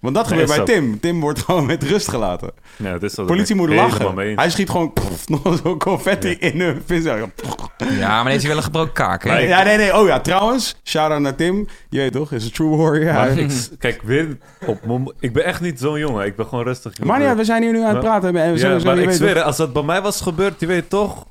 Want 0.05 0.15
dat 0.15 0.29
Nee, 0.29 0.39
gebeurt 0.39 0.65
bij. 0.65 0.75
Tim. 0.75 0.99
Tim 0.99 1.19
wordt 1.19 1.39
gewoon 1.45 1.65
met 1.65 1.83
rust 1.83 2.07
gelaten. 2.09 2.51
Ja, 2.77 2.91
het 2.91 3.03
is 3.03 3.13
politie 3.13 3.55
moet 3.55 3.69
lachen. 3.69 4.17
Hij 4.35 4.49
schiet 4.49 4.69
gewoon 4.69 4.93
pff, 4.93 5.27
nog 5.43 5.59
zo'n 5.63 5.79
confetti 5.79 6.29
in 6.29 6.59
hun 6.61 6.81
vis. 6.85 7.03
Ja, 7.03 8.23
maar 8.23 8.31
heeft 8.31 8.39
hij 8.39 8.47
wel 8.49 8.57
een 8.57 8.63
gebroken 8.63 8.93
kaak, 8.93 9.23
hè? 9.23 9.37
Ja, 9.37 9.63
nee, 9.63 9.77
nee. 9.77 9.97
Oh 9.97 10.07
ja, 10.07 10.19
trouwens. 10.19 10.75
Shout-out 10.83 11.21
naar 11.21 11.35
Tim. 11.35 11.67
Je 11.89 11.97
weet 11.99 12.11
toch, 12.11 12.31
is 12.31 12.45
een 12.45 12.51
true 12.51 12.75
warrior. 12.77 13.13
Maar 13.13 13.27
Hij- 13.27 13.35
ik, 13.37 13.69
kijk, 13.79 14.01
weer 14.01 14.37
op 14.65 14.85
mom- 14.85 15.11
Ik 15.19 15.33
ben 15.33 15.43
echt 15.45 15.61
niet 15.61 15.79
zo'n 15.79 15.99
jongen. 15.99 16.25
Ik 16.25 16.35
ben 16.35 16.45
gewoon 16.45 16.63
rustig. 16.63 16.99
Maar 16.99 17.21
uit, 17.23 17.37
we 17.37 17.43
zijn 17.43 17.63
hier 17.63 17.71
nu 17.71 17.81
aan 17.83 17.89
het 17.95 17.99
praten. 17.99 18.35
En 18.35 18.51
we 18.51 18.57
zijn, 18.57 18.77
Ja, 18.77 18.83
maar 18.83 18.97
ik 18.97 19.05
weet 19.05 19.15
zweer, 19.15 19.33
toch- 19.35 19.43
als 19.43 19.57
dat 19.57 19.73
bij 19.73 19.83
mij 19.83 20.01
was 20.01 20.21
gebeurd, 20.21 20.59
je 20.59 20.65
weet 20.65 20.89
toch... 20.89 21.25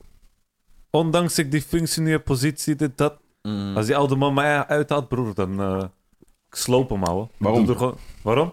Ondanks 0.90 1.38
ik 1.38 1.50
die 1.50 1.62
functioneer 1.62 2.18
positie, 2.20 2.76
dit, 2.76 2.98
dat... 2.98 3.14
Mm. 3.42 3.76
Als 3.76 3.86
die 3.86 3.96
oude 3.96 4.16
man 4.16 4.34
mij 4.34 4.66
uithaalt, 4.66 5.08
broer, 5.08 5.34
dan... 5.34 5.60
eh 5.60 5.82
ik 6.48 6.56
sloop 6.56 6.90
hem, 6.90 7.02
ouwe. 7.04 7.28
Waarom? 7.36 7.66
Waarom? 8.22 8.52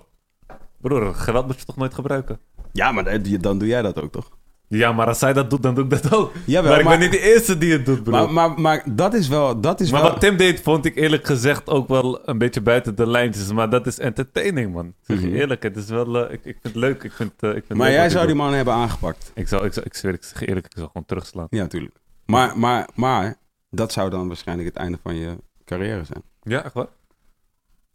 Broer, 0.82 1.16
geweld 1.16 1.48
moet 1.48 1.60
je 1.60 1.66
toch 1.66 1.78
nooit 1.78 1.94
gebruiken? 1.94 2.40
Ja, 2.72 2.92
maar 2.92 3.04
dat- 3.04 3.42
dan 3.44 3.58
doe 3.58 3.68
jij 3.68 3.82
dat 3.82 4.02
ook, 4.02 4.12
toch? 4.12 4.30
Ja, 4.68 4.92
maar 4.92 5.08
als 5.08 5.20
zij 5.20 5.34
dat 5.34 5.50
doet, 5.50 5.64
dan 5.64 5.76
doe 5.76 5.84
ik 5.84 5.90
dat 5.90 6.14
ook. 6.14 6.34
Jawel, 6.46 6.70
maar 6.72 6.80
ik 6.80 6.86
maar- 6.86 6.98
ben 7.00 7.10
niet 7.10 7.20
de 7.20 7.26
eerste 7.34 7.58
die 7.58 7.72
het 7.72 7.86
doet, 7.86 8.04
broer. 8.04 8.16
Maar, 8.16 8.32
maar, 8.34 8.62
maar 8.62 8.84
dat 8.96 9.14
is 9.14 9.28
wel... 9.28 9.62
Dat 9.62 9.80
is 9.80 9.92
Maar 9.92 10.02
wel... 10.02 10.12
wat 10.12 10.20
Tim 10.20 10.38
deed, 10.38 10.62
vond 10.62 10.86
ik 10.86 10.96
eerlijk 10.96 11.26
gezegd 11.26 11.68
ook 11.70 11.88
wel 11.88 12.30
een 12.30 12.38
beetje 12.38 12.62
buiten 12.62 12.96
de 12.96 13.08
lijntjes. 13.08 13.52
Maar 13.52 13.70
dat 13.70 13.88
is 13.88 14.00
entertaining, 14.00 14.74
man. 14.74 14.94
Zeg 15.02 15.22
je 15.22 15.28
Mhm. 15.28 15.36
eerlijk, 15.36 15.64
het 15.64 15.76
is 15.78 15.90
wel... 15.90 16.18
eh, 16.18 16.34
ik, 16.34 16.40
ik 16.46 16.58
vind 16.62 16.64
het 16.64 16.76
leuk. 16.76 17.04
Ik 17.04 17.12
vind, 17.12 17.32
eh, 17.40 17.50
ik 17.50 17.64
vind 17.66 17.80
maar 17.80 17.88
leuk 17.88 17.96
jij 17.98 18.10
zou 18.10 18.26
die 18.26 18.36
doet. 18.36 18.44
man 18.44 18.54
hebben 18.54 18.74
aangepakt. 18.74 19.32
Ik, 19.36 19.48
zou, 19.48 19.66
ik, 19.66 19.74
zou, 19.74 19.86
ik 19.86 19.94
zweer, 19.94 20.14
ik 20.14 20.24
zeg 20.24 20.42
eerlijk, 20.48 20.66
ik 20.66 20.72
zou 20.76 20.88
gewoon 20.88 21.06
terugslaan. 21.06 21.48
Ja, 21.50 21.68
tuurlijk. 21.68 21.96
Maar, 22.26 22.58
maar, 22.60 22.90
maar 22.96 23.36
dat 23.70 23.92
zou 23.92 24.10
dan 24.10 24.28
waarschijnlijk 24.28 24.68
het 24.68 24.78
einde 24.78 24.98
van 25.04 25.16
je 25.16 25.38
carrière 25.66 26.04
zijn. 26.06 26.22
Ja, 26.42 26.64
echt 26.64 26.74
waar? 26.74 26.88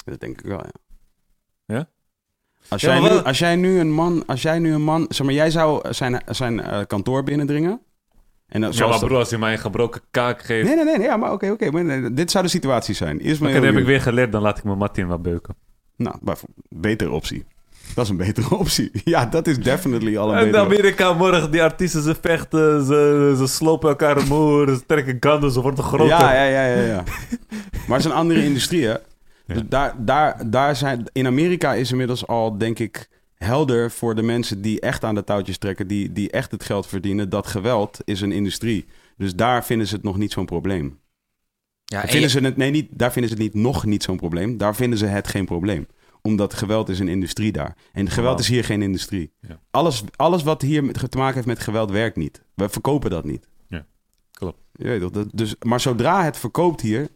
Dat 0.05 0.21
denk 0.21 0.39
ik 0.41 0.47
wel, 0.47 0.63
ja. 0.65 0.73
Ja? 1.77 1.89
Als, 2.69 2.81
Ja, 2.81 2.93
jij 2.93 3.01
maar 3.01 3.11
nu, 3.13 3.19
als 3.19 3.39
jij 3.39 3.57
nu 3.57 3.79
een 3.81 3.93
man, 3.93 4.23
als 4.27 4.43
jij 4.43 4.59
nu 4.59 4.75
een 4.75 4.83
man, 4.83 5.07
zeg 5.09 5.27
maar, 5.27 5.35
jij 5.35 5.51
zou 5.51 5.93
zijn, 5.93 6.23
zijn 6.27 6.61
eh, 6.61 6.79
kantoor 6.87 7.23
binnendringen. 7.23 7.81
En 8.49 8.61
dan, 8.61 8.73
Ja, 8.73 8.81
maar 8.81 8.91
dat- 8.99 9.05
broer, 9.07 9.19
als 9.19 9.31
je 9.31 9.39
mij 9.39 9.53
een 9.53 9.59
gebroken 9.59 10.01
kaak 10.11 10.43
geeft... 10.43 10.67
Nee, 10.67 10.75
nee, 10.77 10.85
nee, 10.85 10.97
nee, 10.99 11.07
ja, 11.07 11.17
maar 11.17 11.33
oké, 11.33 11.51
oké. 11.51 11.71
maar 11.71 11.85
nee, 11.85 12.13
dit 12.13 12.31
zou 12.31 12.45
de 12.45 12.51
situatie 12.51 12.95
zijn. 12.95 13.17
Maar 13.17 13.33
Oké, 13.35 13.53
dan 13.53 13.65
heb 13.65 13.77
ik 13.77 13.85
weer 13.85 14.01
geleerd, 14.01 14.33
dan 14.33 14.43
laat 14.43 14.59
ik 14.59 14.65
mijn 14.65 14.79
Martin 14.79 15.07
wat 15.07 15.23
beuken. 15.23 15.55
Nou, 15.97 16.17
bijvo- 16.23 16.47
betere 16.69 17.11
optie. 17.11 17.45
Dat 17.95 18.05
is 18.05 18.11
een 18.11 18.17
betere 18.17 18.57
optie. 18.63 18.91
Ja, 19.05 19.27
dat 19.27 19.47
is 19.47 19.59
definitely 19.59 20.17
al 20.19 20.29
een 20.33 20.35
En 20.39 20.45
in 20.45 20.51
betere 20.51 20.65
Amerika 20.65 21.13
morgen, 21.13 21.51
die 21.51 21.63
artiesten, 21.63 22.03
ze 22.03 22.15
vechten, 22.21 22.85
ze, 22.85 23.35
ze 23.37 23.47
slopen 23.47 23.89
elkaar 23.89 24.19
omhoog, 24.19 24.69
ze 24.69 24.87
trekken 24.87 25.17
gunnen, 25.21 25.51
ze 25.51 25.61
worden 25.61 25.85
groter. 25.85 26.07
Ja, 26.07 26.35
ja, 26.35 26.45
ja, 26.45 26.65
ja, 26.67 26.83
ja. 26.83 27.03
maar 27.87 27.97
het 27.97 27.99
is 27.99 28.05
een 28.05 28.13
andere 28.17 28.45
industrie, 28.45 28.87
hè? 28.87 28.95
Ja. 29.47 29.55
Dus 29.55 29.63
daar, 29.69 30.05
daar, 30.05 30.51
daar 30.51 30.77
zijn... 30.77 31.05
In 31.13 31.27
Amerika 31.27 31.75
is 31.75 31.91
inmiddels 31.91 32.27
al, 32.27 32.59
denk 32.59 32.79
ik, 32.79 33.09
helder 33.35 33.91
voor 33.91 34.15
de 34.15 34.23
mensen 34.23 34.61
die 34.63 34.81
echt 34.81 35.05
aan 35.05 35.15
de 35.15 35.25
touwtjes 35.25 35.59
trekken, 35.59 35.87
die, 35.87 36.13
die 36.13 36.31
echt 36.31 36.51
het 36.51 36.65
geld 36.65 36.87
verdienen, 36.87 37.29
dat 37.31 37.47
geweld 37.47 37.99
is 38.05 38.21
een 38.21 38.33
industrie. 38.33 38.87
Dus 39.17 39.35
daar 39.35 39.65
vinden 39.65 39.87
ze 39.87 39.95
het 39.95 40.03
nog 40.05 40.17
niet 40.17 40.33
zo'n 40.33 40.47
probleem. 40.47 40.99
Ja, 41.85 42.03
en 42.03 42.09
vinden 42.09 42.31
je- 42.31 42.39
ze 42.39 42.45
het, 42.45 42.57
nee, 42.57 42.71
niet, 42.71 42.89
daar 42.91 43.13
vinden 43.13 43.31
ze 43.31 43.37
het 43.43 43.45
niet 43.55 43.63
nog 43.63 43.85
niet 43.85 44.03
zo'n 44.03 44.17
probleem. 44.17 44.57
Daar 44.57 44.75
vinden 44.75 44.99
ze 44.99 45.07
het 45.07 45.29
geen 45.29 45.45
probleem. 45.45 45.87
Omdat 46.23 46.55
geweld 46.55 46.89
is 46.89 46.99
een 46.99 47.09
industrie 47.09 47.53
daar. 47.53 47.77
En 47.93 48.11
geweld 48.11 48.33
Wow. 48.33 48.41
is 48.41 48.49
hier 48.49 48.65
geen 48.65 48.83
industrie. 48.83 49.33
Ja. 49.41 49.61
Alles, 49.71 50.03
alles 50.17 50.43
wat 50.43 50.63
hier 50.63 50.85
met- 50.85 51.11
te 51.11 51.19
maken 51.19 51.35
heeft 51.35 51.47
met 51.47 51.59
geweld 51.59 51.91
werkt 51.91 52.17
niet. 52.17 52.43
We 52.55 52.69
verkopen 52.69 53.11
dat 53.11 53.25
niet. 53.25 53.49
Ja, 53.69 53.87
klopt. 54.33 54.59
Je 54.73 54.85
weet 54.85 55.01
toch, 55.01 55.11
dat, 55.11 55.29
dus, 55.33 55.55
maar 55.67 55.81
zodra 55.81 56.25
het 56.25 56.37
verkoopt 56.37 56.81
hier, 56.81 57.09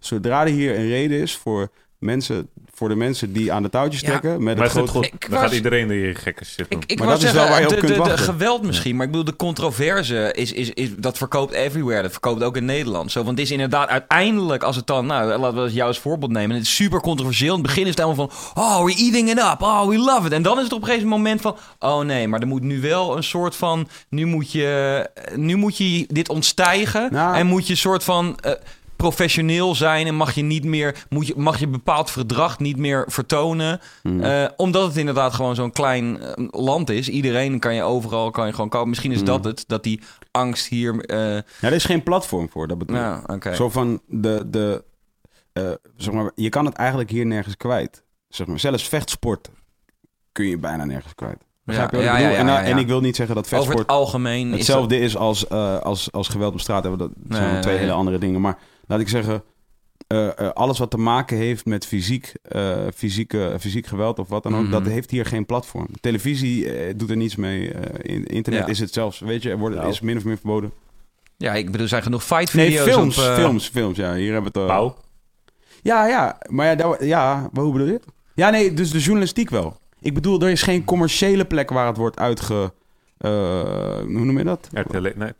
zodra 0.00 0.40
er 0.40 0.46
hier 0.48 0.78
een 0.78 0.88
reden 0.88 1.20
is 1.20 1.36
voor, 1.36 1.68
mensen, 1.98 2.48
voor 2.74 2.88
de 2.88 2.94
mensen 2.94 3.32
die 3.32 3.52
aan 3.52 3.62
de 3.62 3.68
touwtjes 3.70 4.00
Ja, 4.00 4.08
trekken, 4.08 4.42
met 4.42 4.56
Maar 4.56 4.64
het 4.64 4.72
grote... 4.72 4.90
goed? 4.90 5.04
Ik 5.06 5.30
Dan 5.30 5.38
gaat 5.38 5.52
iedereen 5.52 5.88
die 5.88 6.14
gekke 6.14 6.44
shit 6.44 6.70
doen. 6.70 6.80
Ik, 6.80 6.90
ik 6.90 6.98
Maar 6.98 7.08
dat 7.08 7.22
is 7.22 7.32
wel 7.32 7.48
waar 7.48 7.60
je 7.60 7.66
op 7.66 7.72
de, 7.72 7.78
kunt 7.78 7.88
de, 7.88 7.94
de 7.94 8.00
wachten. 8.00 8.18
geweld 8.18 8.62
misschien, 8.62 8.96
maar 8.96 9.04
ik 9.04 9.10
bedoel, 9.10 9.26
de 9.26 9.36
controverse 9.36 10.32
is, 10.36 10.52
is, 10.52 10.70
is, 10.70 10.96
dat 10.96 11.16
verkoopt 11.18 11.52
everywhere. 11.52 12.02
Dat 12.02 12.10
verkoopt 12.10 12.42
ook 12.42 12.56
in 12.56 12.64
Nederland. 12.64 13.12
Zo, 13.12 13.18
want 13.24 13.38
het 13.38 13.46
is 13.46 13.52
inderdaad 13.52 13.88
uiteindelijk, 13.88 14.62
als 14.62 14.76
het 14.76 14.86
dan, 14.86 15.06
nou, 15.06 15.38
laten 15.38 15.64
we 15.64 15.72
jou 15.72 15.88
als 15.88 15.98
voorbeeld 15.98 16.30
nemen. 16.32 16.56
Het 16.56 16.64
is 16.64 16.74
super 16.74 17.00
controversieel. 17.00 17.54
In 17.54 17.58
het 17.58 17.66
begin 17.68 17.82
is 17.82 17.88
het 17.88 17.98
helemaal 17.98 18.28
van, 18.28 18.62
oh, 18.64 18.84
we're 18.84 18.96
eating 18.98 19.30
it 19.30 19.38
up. 19.38 19.62
Oh, 19.62 19.88
we 19.88 19.98
love 19.98 20.26
it. 20.26 20.32
En 20.32 20.42
dan 20.42 20.56
is 20.58 20.64
het 20.64 20.72
op 20.72 20.80
een 20.80 20.86
gegeven 20.86 21.08
moment 21.08 21.40
van, 21.40 21.56
oh 21.78 22.00
nee, 22.00 22.28
maar 22.28 22.40
er 22.40 22.46
moet 22.46 22.62
nu 22.62 22.80
wel 22.80 23.16
een 23.16 23.24
soort 23.24 23.56
van, 23.56 23.88
nu 24.08 24.24
moet 24.26 24.52
je, 24.52 25.06
nu 25.34 25.56
moet 25.56 25.76
je 25.76 26.04
dit 26.08 26.28
ontstijgen. 26.28 27.08
Nou. 27.12 27.36
en 27.36 27.46
moet 27.46 27.66
je 27.66 27.72
een 27.72 27.78
soort 27.78 28.04
van... 28.04 28.38
eh, 28.40 28.52
professioneel 29.00 29.74
zijn 29.74 30.06
en 30.06 30.14
mag 30.14 30.32
je 30.32 30.42
niet 30.42 30.64
meer 30.64 31.04
moet 31.08 31.26
je, 31.26 31.34
mag 31.36 31.58
je 31.58 31.68
bepaald 31.68 32.10
gedrag 32.10 32.58
niet 32.58 32.76
meer 32.76 33.04
vertonen 33.08 33.80
Hmm. 34.02 34.22
eh, 34.22 34.44
omdat 34.56 34.86
het 34.86 34.96
inderdaad 34.96 35.34
gewoon 35.34 35.54
zo'n 35.54 35.72
klein 35.72 36.20
eh, 36.20 36.32
land 36.50 36.90
is. 36.90 37.08
Iedereen 37.08 37.58
kan 37.58 37.74
je 37.74 37.82
overal 37.82 38.30
kan 38.30 38.46
je 38.46 38.52
gewoon 38.52 38.68
komen. 38.68 38.88
Misschien 38.88 39.12
is 39.12 39.18
Mm. 39.18 39.24
dat 39.24 39.44
het, 39.44 39.64
dat 39.66 39.82
die 39.82 40.00
angst 40.30 40.66
hier. 40.68 41.00
eh 41.04 41.18
Ja, 41.34 41.42
er 41.60 41.72
is 41.72 41.84
geen 41.84 42.02
platform 42.02 42.48
voor, 42.50 42.66
dat 42.68 42.78
bedoel 42.78 42.96
ik. 42.96 43.02
nou, 43.02 43.22
oké. 43.26 43.54
Zo 43.54 43.68
van 43.68 44.00
de, 44.06 44.44
de 44.46 44.84
zeg 45.96 46.14
maar, 46.14 46.30
je 46.34 46.48
kan 46.48 46.64
het 46.64 46.74
eigenlijk 46.74 47.10
hier 47.10 47.26
nergens 47.26 47.56
kwijt. 47.56 48.04
Zeg 48.28 48.46
maar, 48.46 48.58
zelfs 48.58 48.88
vechtsport 48.88 49.50
kun 50.32 50.46
je 50.46 50.58
bijna 50.58 50.84
nergens 50.84 51.14
kwijt. 51.14 51.38
Ik 51.66 51.74
ja, 52.02 52.62
en, 52.62 52.78
ik 52.78 52.86
wil 52.86 53.00
niet 53.00 53.16
zeggen 53.16 53.34
dat 53.34 53.44
Over 53.44 53.56
het 53.58 53.66
vechtsport 53.66 53.98
algemeen 53.98 54.50
is 54.50 54.56
hetzelfde 54.56 54.98
is 54.98 55.16
als, 55.16 55.48
als, 55.48 56.12
als 56.12 56.28
geweld 56.28 56.52
op 56.52 56.60
straat. 56.60 56.82
Dat 56.82 57.10
zijn 57.28 57.52
Nee, 57.52 57.60
twee 57.62 57.76
hele 57.76 57.92
andere 57.92 58.18
dingen. 58.18 58.40
Maar 58.40 58.58
laat 58.90 59.00
ik 59.00 59.08
zeggen, 59.08 59.42
eh, 60.06 60.38
eh, 60.38 60.48
alles 60.50 60.78
wat 60.78 60.90
te 60.90 60.96
maken 60.98 61.36
heeft 61.36 61.64
met 61.66 61.86
fysiek, 61.86 62.32
eh, 62.42 62.76
fysieke, 62.94 63.56
fysiek 63.60 63.86
geweld 63.86 64.18
of 64.18 64.28
wat 64.28 64.42
dan 64.42 64.56
ook, 64.56 64.62
Mhm. 64.62 64.70
dat 64.70 64.86
heeft 64.86 65.10
hier 65.10 65.26
geen 65.26 65.46
platform. 65.46 65.86
Televisie 66.00 66.96
doet 66.96 67.10
er 67.10 67.16
niets 67.16 67.36
mee. 67.36 67.72
eh, 67.72 68.14
in- 68.14 68.24
internet 68.26 68.60
Ja. 68.62 68.66
is 68.66 68.78
het 68.78 68.92
zelfs, 68.92 69.18
weet 69.20 69.42
je, 69.42 69.50
er 69.50 69.58
wordt, 69.58 69.76
Nou. 69.76 69.88
is 69.88 70.00
min 70.00 70.16
of 70.16 70.24
meer 70.24 70.36
verboden. 70.36 70.72
Ja, 71.36 71.54
ik 71.54 71.64
bedoel, 71.66 71.80
er 71.80 71.88
zijn 71.88 72.02
genoeg 72.02 72.24
fight 72.24 72.54
Nee, 72.54 72.66
video's 72.70 72.88
films, 72.94 73.18
op, 73.18 73.24
eh, 73.24 73.34
films, 73.34 73.68
films. 73.68 73.96
Ja, 73.96 74.14
hier 74.14 74.32
hebben 74.32 74.52
we 74.52 74.60
het. 74.60 74.92
Ja, 75.82 76.06
ja, 76.06 76.38
maar 76.48 76.66
ja, 76.66 76.74
daar, 76.74 77.04
ja, 77.04 77.48
maar 77.52 77.62
hoe 77.64 77.72
bedoel 77.72 77.86
je? 77.86 77.92
het? 77.92 78.04
Ja, 78.34 78.50
nee, 78.50 78.74
dus 78.74 78.90
de 78.90 78.98
journalistiek 78.98 79.50
wel. 79.50 79.78
Ik 80.00 80.14
bedoel, 80.14 80.40
er 80.40 80.50
is 80.50 80.62
geen 80.62 80.84
commerciële 80.84 81.44
plek 81.44 81.70
waar 81.70 81.86
het 81.86 81.96
wordt 81.96 82.18
uitge... 82.18 82.72
eh, 83.18 83.30
hoe 83.98 84.24
noem 84.24 84.38
je 84.38 84.44
dat? 84.44 84.68
RTL 84.72 85.00
Night. 85.00 85.34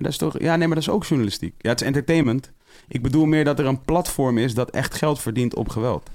Dat 0.00 0.10
is 0.10 0.18
toch... 0.18 0.38
Ja, 0.38 0.56
nee, 0.56 0.66
maar 0.66 0.76
dat 0.76 0.86
is 0.86 0.92
ook 0.92 1.04
journalistiek. 1.04 1.54
Ja, 1.58 1.70
het 1.70 1.80
is 1.80 1.86
entertainment. 1.86 2.50
Ik 2.88 3.02
bedoel 3.02 3.24
meer 3.26 3.44
dat 3.44 3.58
er 3.58 3.66
een 3.66 3.80
platform 3.80 4.38
is 4.38 4.54
dat 4.54 4.70
echt 4.70 4.94
geld 4.94 5.20
verdient 5.20 5.54
op 5.54 5.68
geweld. 5.68 6.10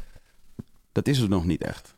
Dat 0.92 1.08
is 1.08 1.18
het 1.18 1.30
nog 1.30 1.46
niet 1.46 1.62
echt. 1.64 1.95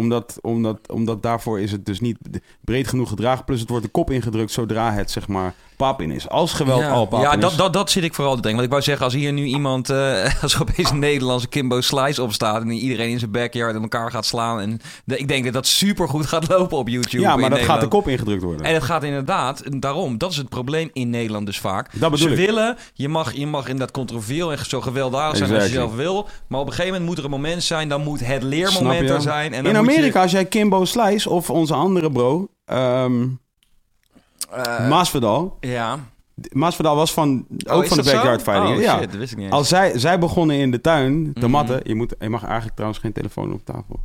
Omdat, 0.00 0.38
omdat, 0.42 0.78
omdat 0.90 1.22
daarvoor 1.22 1.60
is 1.60 1.72
het 1.72 1.86
dus 1.86 2.00
niet 2.00 2.16
breed 2.60 2.88
genoeg 2.88 3.08
gedragen. 3.08 3.44
Plus 3.44 3.60
het 3.60 3.68
wordt 3.68 3.84
de 3.84 3.90
kop 3.90 4.10
ingedrukt 4.10 4.52
zodra 4.52 4.92
het, 4.92 5.10
zeg 5.10 5.28
maar, 5.28 5.54
pap 5.76 6.00
in 6.00 6.10
is. 6.10 6.28
Als 6.28 6.52
geweld 6.52 6.80
ja, 6.80 6.90
al 6.90 7.06
pap 7.06 7.22
ja 7.22 7.32
in 7.32 7.40
dat, 7.40 7.50
is. 7.50 7.56
dat, 7.56 7.72
dat 7.72 7.90
zit 7.90 8.04
ik 8.04 8.14
vooral 8.14 8.34
te 8.36 8.40
denken. 8.42 8.60
Want 8.60 8.64
ik 8.64 8.70
wou 8.72 8.82
zeggen, 8.82 9.04
als 9.04 9.14
hier 9.14 9.32
nu 9.32 9.44
iemand, 9.44 9.90
eh, 9.90 10.42
als 10.42 10.60
opeens 10.60 10.90
een 10.90 10.98
Nederlandse 10.98 11.48
Kimbo 11.48 11.80
Slice 11.80 12.22
opstaat... 12.22 12.62
en 12.62 12.70
iedereen 12.70 13.10
in 13.10 13.18
zijn 13.18 13.30
backyard 13.30 13.74
in 13.74 13.82
elkaar 13.82 14.10
gaat 14.10 14.26
slaan... 14.26 14.60
en 14.60 14.80
de- 15.04 15.18
ik 15.18 15.28
denk 15.28 15.44
dat 15.44 15.52
dat 15.52 15.66
supergoed 15.66 16.26
gaat 16.26 16.48
lopen 16.48 16.78
op 16.78 16.88
YouTube 16.88 17.22
ja, 17.22 17.36
maar 17.36 17.50
dat 17.50 17.58
gaat 17.58 17.80
de 17.80 17.88
kop 17.88 18.08
ingedrukt 18.08 18.42
worden. 18.42 18.66
En 18.66 18.74
het 18.74 18.82
gaat 18.82 19.02
inderdaad, 19.02 19.62
daarom, 19.80 20.18
dat 20.18 20.30
is 20.30 20.36
het 20.36 20.48
probleem 20.48 20.90
in 20.92 21.10
Nederland 21.10 21.46
dus 21.46 21.58
vaak. 21.58 21.90
Dat 22.00 22.10
bedoel 22.10 22.28
Ze 22.28 22.34
ik. 22.40 22.46
willen, 22.46 22.76
je 22.94 23.08
mag, 23.08 23.32
je 23.32 23.46
mag 23.46 23.64
inderdaad 23.64 23.90
controversieel 23.90 24.52
en 24.52 24.58
zo 24.66 24.80
gewelddadig 24.80 25.36
zijn 25.36 25.54
als 25.54 25.62
je 25.64 25.68
zelf 25.70 25.94
wil. 25.94 26.28
Maar 26.46 26.60
op 26.60 26.66
een 26.66 26.72
gegeven 26.72 26.92
moment 26.92 27.08
moet 27.08 27.18
er 27.18 27.24
een 27.24 27.30
moment 27.30 27.62
zijn, 27.62 27.88
dan 27.88 28.02
moet 28.02 28.26
het 28.26 28.42
leermoment 28.42 29.10
er 29.10 29.20
zijn. 29.20 29.52
En 29.52 29.64
dan 29.64 29.72
in 29.74 29.78
moet 29.78 29.89
je- 29.89 29.89
Amerika, 29.92 30.22
als 30.22 30.30
jij 30.30 30.44
Kimbo 30.44 30.84
Slice 30.84 31.30
of 31.30 31.50
onze 31.50 31.74
andere 31.74 32.10
bro, 32.10 32.48
ehm 32.64 33.26
Eh, 34.50 34.88
Masvidal... 34.88 35.56
ja. 35.60 35.98
Masvidal 36.52 36.96
was 36.96 37.12
van, 37.12 37.46
Oh, 37.66 37.74
ook 37.76 37.86
van 37.86 37.96
de 37.96 38.02
dat 38.02 38.06
zo? 38.06 38.12
backyard 38.12 38.42
fighting. 38.42 38.76
Oh, 38.76 38.82
ja. 38.82 38.98
shit, 38.98 39.10
dat 39.10 39.18
wist 39.18 39.30
ik 39.32 39.36
niet 39.36 39.46
eens. 39.46 39.54
Als 39.54 39.68
zij, 39.68 39.98
zij 39.98 40.18
begonnen 40.18 40.56
in 40.56 40.70
de 40.70 40.80
tuin 40.80 41.32
te 41.34 41.40
Mhm. 41.40 41.50
matten. 41.50 41.80
Je, 41.84 41.94
moet, 41.94 42.14
je 42.18 42.28
mag 42.28 42.42
eigenlijk 42.44 42.74
trouwens 42.74 43.00
geen 43.00 43.12
telefoon 43.12 43.52
op 43.52 43.64
tafel. 43.64 44.00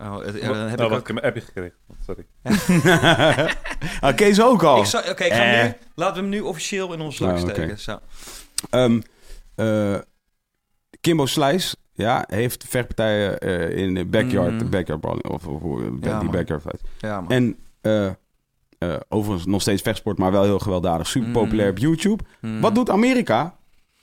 Oh, 0.00 0.18
het- 0.24 0.38
eh, 0.38 0.48
dan 0.48 0.56
heb 0.56 0.80
oh, 0.80 0.86
ik 0.86 0.92
ook... 0.92 0.98
ik 1.00 1.06
heb 1.06 1.16
een 1.16 1.22
appje 1.22 1.40
gekregen. 1.40 1.74
Sorry. 2.06 2.26
ah, 4.00 4.14
Kees 4.16 4.40
ook 4.42 4.62
al. 4.62 4.78
Oké, 4.78 5.24
ik 5.24 5.32
ga 5.32 5.42
hem 5.42 5.54
Eh. 5.58 5.64
nu, 5.64 5.74
laten 5.94 6.14
we 6.14 6.20
hem 6.20 6.28
nu 6.28 6.40
officieel 6.40 6.92
in 6.92 7.00
ons 7.00 7.16
slag 7.16 7.32
Oh, 7.36 7.42
oké. 7.42 7.52
steken. 7.52 7.78
Zo. 7.78 7.98
Ehm, 8.70 9.00
eh, 9.54 9.98
Kimbo 11.00 11.26
Slice 11.26 11.76
ja, 12.00 12.24
heeft 12.26 12.64
vechtpartijen 12.68 13.38
eh, 13.38 13.76
in 13.86 13.94
de 13.94 14.04
backyard, 14.04 14.52
Mhm. 14.52 14.68
backyard 14.70 15.04
of, 15.28 15.46
of 15.46 15.60
die 16.00 16.10
man. 16.12 16.30
backyard 16.30 16.62
fight. 16.62 16.80
Ja. 16.98 17.24
En 17.28 17.56
eh, 17.80 18.06
eh, 18.06 18.12
overigens 19.08 19.46
nog 19.46 19.60
steeds 19.60 19.82
vechtsport, 19.82 20.18
maar 20.18 20.32
wel 20.32 20.42
heel 20.42 20.58
gewelddadig. 20.58 21.06
Super 21.06 21.28
Mhm. 21.28 21.38
populair 21.38 21.70
op 21.70 21.78
YouTube. 21.78 22.24
Hmm. 22.40 22.60
Wat 22.60 22.74
doet 22.74 22.90
Amerika? 22.90 23.54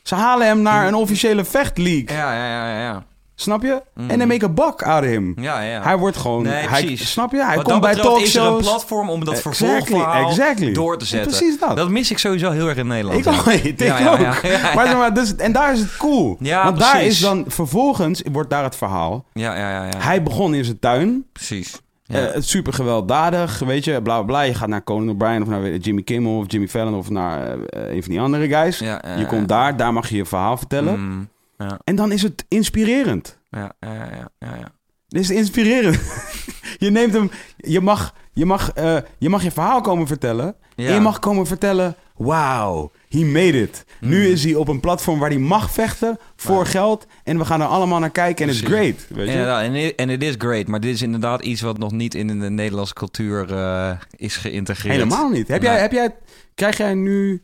Ze 0.03 0.15
halen 0.15 0.47
hem 0.47 0.61
naar 0.61 0.87
een 0.87 0.95
officiële 0.95 1.45
vechtleague. 1.45 2.17
Ja, 2.17 2.33
ja, 2.35 2.47
ja, 2.47 2.81
ja. 2.81 3.05
Ja. 3.37 3.43
Snap 3.43 3.61
je? 3.61 3.81
Mhm. 3.93 4.09
En 4.09 4.17
they 4.17 4.27
make 4.27 4.45
a 4.45 4.49
buck 4.49 4.81
out 4.83 5.03
of 5.03 5.09
him. 5.09 5.33
Ja, 5.39 5.61
ja. 5.61 5.81
Hij 5.81 5.97
wordt 5.97 6.17
gewoon... 6.17 6.43
Nee, 6.43 6.67
hij, 6.67 6.95
snap 6.95 7.31
je? 7.31 7.43
Hij 7.45 7.55
Wat 7.55 7.63
komt 7.65 7.81
bij 7.81 7.93
betreft 7.95 8.21
is 8.21 8.35
er 8.35 8.41
een 8.41 8.47
talkshows. 8.47 8.73
platform 8.75 9.09
om 9.09 9.25
dat 9.25 9.41
vervolgverhaal 9.41 10.29
exactly. 10.29 10.73
door 10.73 10.97
te 10.97 11.05
zetten. 11.05 11.31
Precies 11.31 11.59
dat. 11.59 11.75
Dat 11.75 11.89
mis 11.89 12.11
ik 12.11 12.17
sowieso 12.17 12.51
heel 12.51 12.67
erg 12.67 12.77
in 12.77 12.87
Nederland. 12.87 13.17
Ik 13.19 13.25
ja. 13.25 13.39
ook. 13.39 13.45
Ik 13.63 13.79
Ja, 13.79 13.99
ja, 13.99 14.11
ook. 14.11 14.19
ja, 14.19 14.33
ja, 14.43 14.49
ja. 14.49 14.73
Maar, 14.75 14.97
maar 14.97 15.13
dus, 15.13 15.35
en 15.35 15.51
daar 15.51 15.73
is 15.73 15.79
het 15.79 15.97
cool. 15.97 16.37
Ja, 16.39 16.63
Want 16.63 16.79
daar 16.79 16.91
precies. 16.91 17.09
is 17.13 17.19
dan 17.19 17.45
vervolgens, 17.47 18.23
wordt 18.31 18.49
daar 18.49 18.63
het 18.63 18.75
verhaal. 18.75 19.25
Ja, 19.33 19.55
ja, 19.55 19.69
ja, 19.71 19.83
ja. 19.85 19.97
Hij 19.97 20.23
begon 20.23 20.53
in 20.53 20.65
zijn 20.65 20.79
tuin. 20.79 21.25
Precies. 21.33 21.81
Ja. 22.03 22.27
eh, 22.27 22.33
het 22.33 22.47
super 22.47 22.73
gewelddadig, 22.73 23.59
weet 23.59 23.83
je, 23.83 23.91
bla 23.91 24.01
bla 24.01 24.21
bla. 24.21 24.41
Je 24.41 24.53
gaat 24.53 24.67
naar 24.67 24.83
Conan 24.83 25.09
O'Brien 25.09 25.41
of 25.41 25.47
naar 25.47 25.75
Jimmy 25.75 26.01
Kimmel 26.01 26.37
of 26.37 26.43
Jimmy 26.47 26.67
Fallon 26.67 26.93
of 26.93 27.09
naar 27.09 27.59
eh, 27.59 27.95
een 27.95 28.03
van 28.03 28.11
die 28.11 28.21
andere 28.21 28.47
guys. 28.47 28.79
ja, 28.79 29.01
ja, 29.05 29.13
je 29.13 29.21
ja. 29.21 29.27
komt 29.27 29.47
daar, 29.47 29.77
daar 29.77 29.93
mag 29.93 30.09
je 30.09 30.15
je 30.15 30.25
verhaal 30.25 30.57
vertellen. 30.57 30.99
Mm, 30.99 31.27
ja, 31.57 31.79
En 31.83 31.95
dan 31.95 32.11
is 32.11 32.21
het 32.21 32.45
inspirerend. 32.47 33.37
ja, 33.49 33.71
ja, 33.79 33.93
ja, 33.93 34.29
ja, 34.39 34.55
ja. 34.55 34.71
Dit 35.07 35.21
is 35.21 35.29
inspirerend. 35.29 35.99
je 36.85 36.89
neemt 36.89 37.13
hem, 37.13 37.31
je 37.57 37.81
mag 37.81 38.13
je, 38.33 38.45
mag, 38.45 38.71
eh, 38.73 38.97
je 39.17 39.29
mag 39.29 39.43
je 39.43 39.51
verhaal 39.51 39.81
komen 39.81 40.07
vertellen. 40.07 40.55
Ja. 40.75 40.87
En 40.87 40.93
je 40.93 40.99
mag 40.99 41.19
komen 41.19 41.47
vertellen, 41.47 41.95
wow, 42.15 42.91
he 43.09 43.19
made 43.25 43.61
it. 43.61 43.85
Nu 43.99 44.17
Mhm. 44.21 44.31
is 44.31 44.43
hij 44.43 44.55
op 44.55 44.67
een 44.67 44.79
platform 44.79 45.19
waar 45.19 45.29
hij 45.29 45.39
mag 45.39 45.71
vechten 45.71 46.17
voor 46.35 46.65
geld. 46.65 47.05
En 47.23 47.37
we 47.37 47.45
gaan 47.45 47.61
er 47.61 47.67
allemaal 47.67 47.99
naar 47.99 48.09
kijken 48.09 48.47
en 48.47 48.53
het 48.53 48.61
is 48.63 48.67
great. 48.67 49.07
Weet 49.09 49.25
je? 49.27 49.31
Inderdaad, 49.31 49.95
en 49.95 50.09
het 50.09 50.23
is 50.23 50.35
great, 50.37 50.67
maar 50.67 50.79
dit 50.79 50.93
is 50.93 51.01
inderdaad 51.01 51.41
iets 51.43 51.61
wat 51.61 51.77
nog 51.77 51.91
niet 51.91 52.15
in 52.15 52.27
de 52.39 52.49
Nederlandse 52.49 52.93
cultuur 52.93 53.53
eh, 53.53 53.91
is 54.15 54.35
geïntegreerd. 54.37 54.93
Helemaal 54.95 55.29
niet. 55.29 55.47
Heb 55.47 55.61
jij, 55.61 55.79
heb 55.79 55.91
jij, 55.91 56.15
krijg 56.55 56.77
jij 56.77 56.93
nu... 56.93 57.41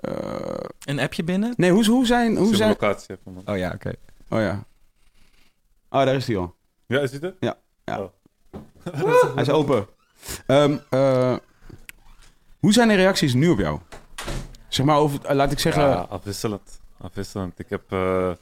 eh, 0.00 0.68
Een 0.84 1.00
appje 1.00 1.24
binnen? 1.24 1.54
nee, 1.56 1.70
hoe, 1.70 1.86
hoe 1.86 2.06
zijn... 2.06 2.36
Hoe 2.36 2.56
zijn 2.56 2.68
locatie 2.68 3.16
even, 3.16 3.32
man. 3.32 3.42
Oh 3.46 3.56
ja, 3.56 3.72
oké. 3.74 3.92
oh 4.28 4.40
ja. 4.40 4.64
Oh, 5.88 6.04
daar 6.04 6.14
is 6.14 6.26
hij 6.26 6.36
al. 6.36 6.54
Ja, 6.86 7.00
is 7.00 7.10
dit 7.10 7.22
het? 7.22 7.36
Ja, 7.40 7.58
ja. 7.84 8.00
Oh. 8.00 8.08
Hij 9.34 9.42
is 9.42 9.50
open. 9.50 9.86
Ehm, 10.46 10.76
eh, 10.90 11.36
hoe 12.58 12.72
zijn 12.72 12.88
de 12.88 12.94
reacties 12.94 13.34
nu 13.34 13.48
op 13.48 13.58
jou? 13.58 13.80
Zeg 14.68 14.86
maar 14.86 14.96
over, 14.96 15.24
eh, 15.24 15.34
laat 15.34 15.52
ik 15.52 15.58
zeggen... 15.58 15.82
Ja, 15.82 16.00
afwisselend. 16.00 16.80
Afwisselend. 16.98 17.58
Ik 17.58 17.68
heb 17.68 17.92
eh, 17.92 18.32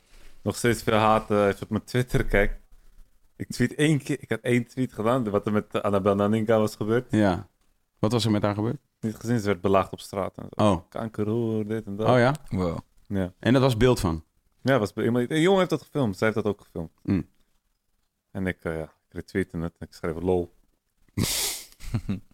nog 0.43 0.57
steeds 0.57 0.83
veel 0.83 0.95
haat 0.95 1.31
eh, 1.31 1.47
als 1.47 1.59
je 1.59 1.63
op 1.63 1.71
mijn 1.71 1.85
Twitter 1.85 2.25
kijkt. 2.25 2.55
Ik 3.37 3.49
tweet 3.49 3.75
één 3.75 4.03
keer, 4.03 4.17
ik 4.21 4.29
had 4.29 4.41
één 4.41 4.67
tweet 4.67 4.93
gedaan, 4.93 5.31
wat 5.31 5.47
er 5.47 5.53
met 5.53 5.65
uh, 5.73 5.83
Annabel 5.83 6.15
Naninga 6.15 6.59
was 6.59 6.77
gebeurd. 6.77 7.07
Ja. 7.11 7.49
Wat 7.99 8.13
was 8.13 8.25
er 8.25 8.31
met 8.31 8.43
haar 8.43 8.55
gebeurd? 8.55 8.81
Niet 9.01 9.15
gezien, 9.17 9.39
ze 9.39 9.47
werd 9.47 9.61
belaagd 9.61 9.93
op 9.93 10.01
straat. 10.01 10.37
En 10.39 10.47
zo. 10.57 10.71
Oh, 10.71 10.89
Kankerhoer, 10.89 11.67
dit 11.67 11.87
en 11.87 11.97
dat. 11.97 12.09
oh 12.09 12.19
ja? 12.19 12.35
Wow. 12.49 12.79
Ja, 13.07 13.33
En 13.39 13.53
dat 13.53 13.63
was 13.63 13.77
beeld 13.77 14.01
van? 14.01 14.25
ja 14.63 14.79
was 14.79 14.93
een 14.95 15.41
jongen 15.41 15.59
heeft 15.59 15.71
dat 15.71 15.83
gefilmd, 15.83 16.17
zij 16.17 16.29
heeft 16.29 16.43
dat 16.43 16.53
ook 16.53 16.61
gefilmd. 16.61 16.91
Mm. 17.03 17.29
En 18.31 18.47
ik, 18.47 18.65
eh, 18.65 18.77
ja, 18.77 18.83
ik 18.83 19.13
retweette 19.13 19.59
het 19.59 19.77
en 19.79 19.87
ik 19.87 19.95
schreef 19.95 20.23
lol. 20.23 20.55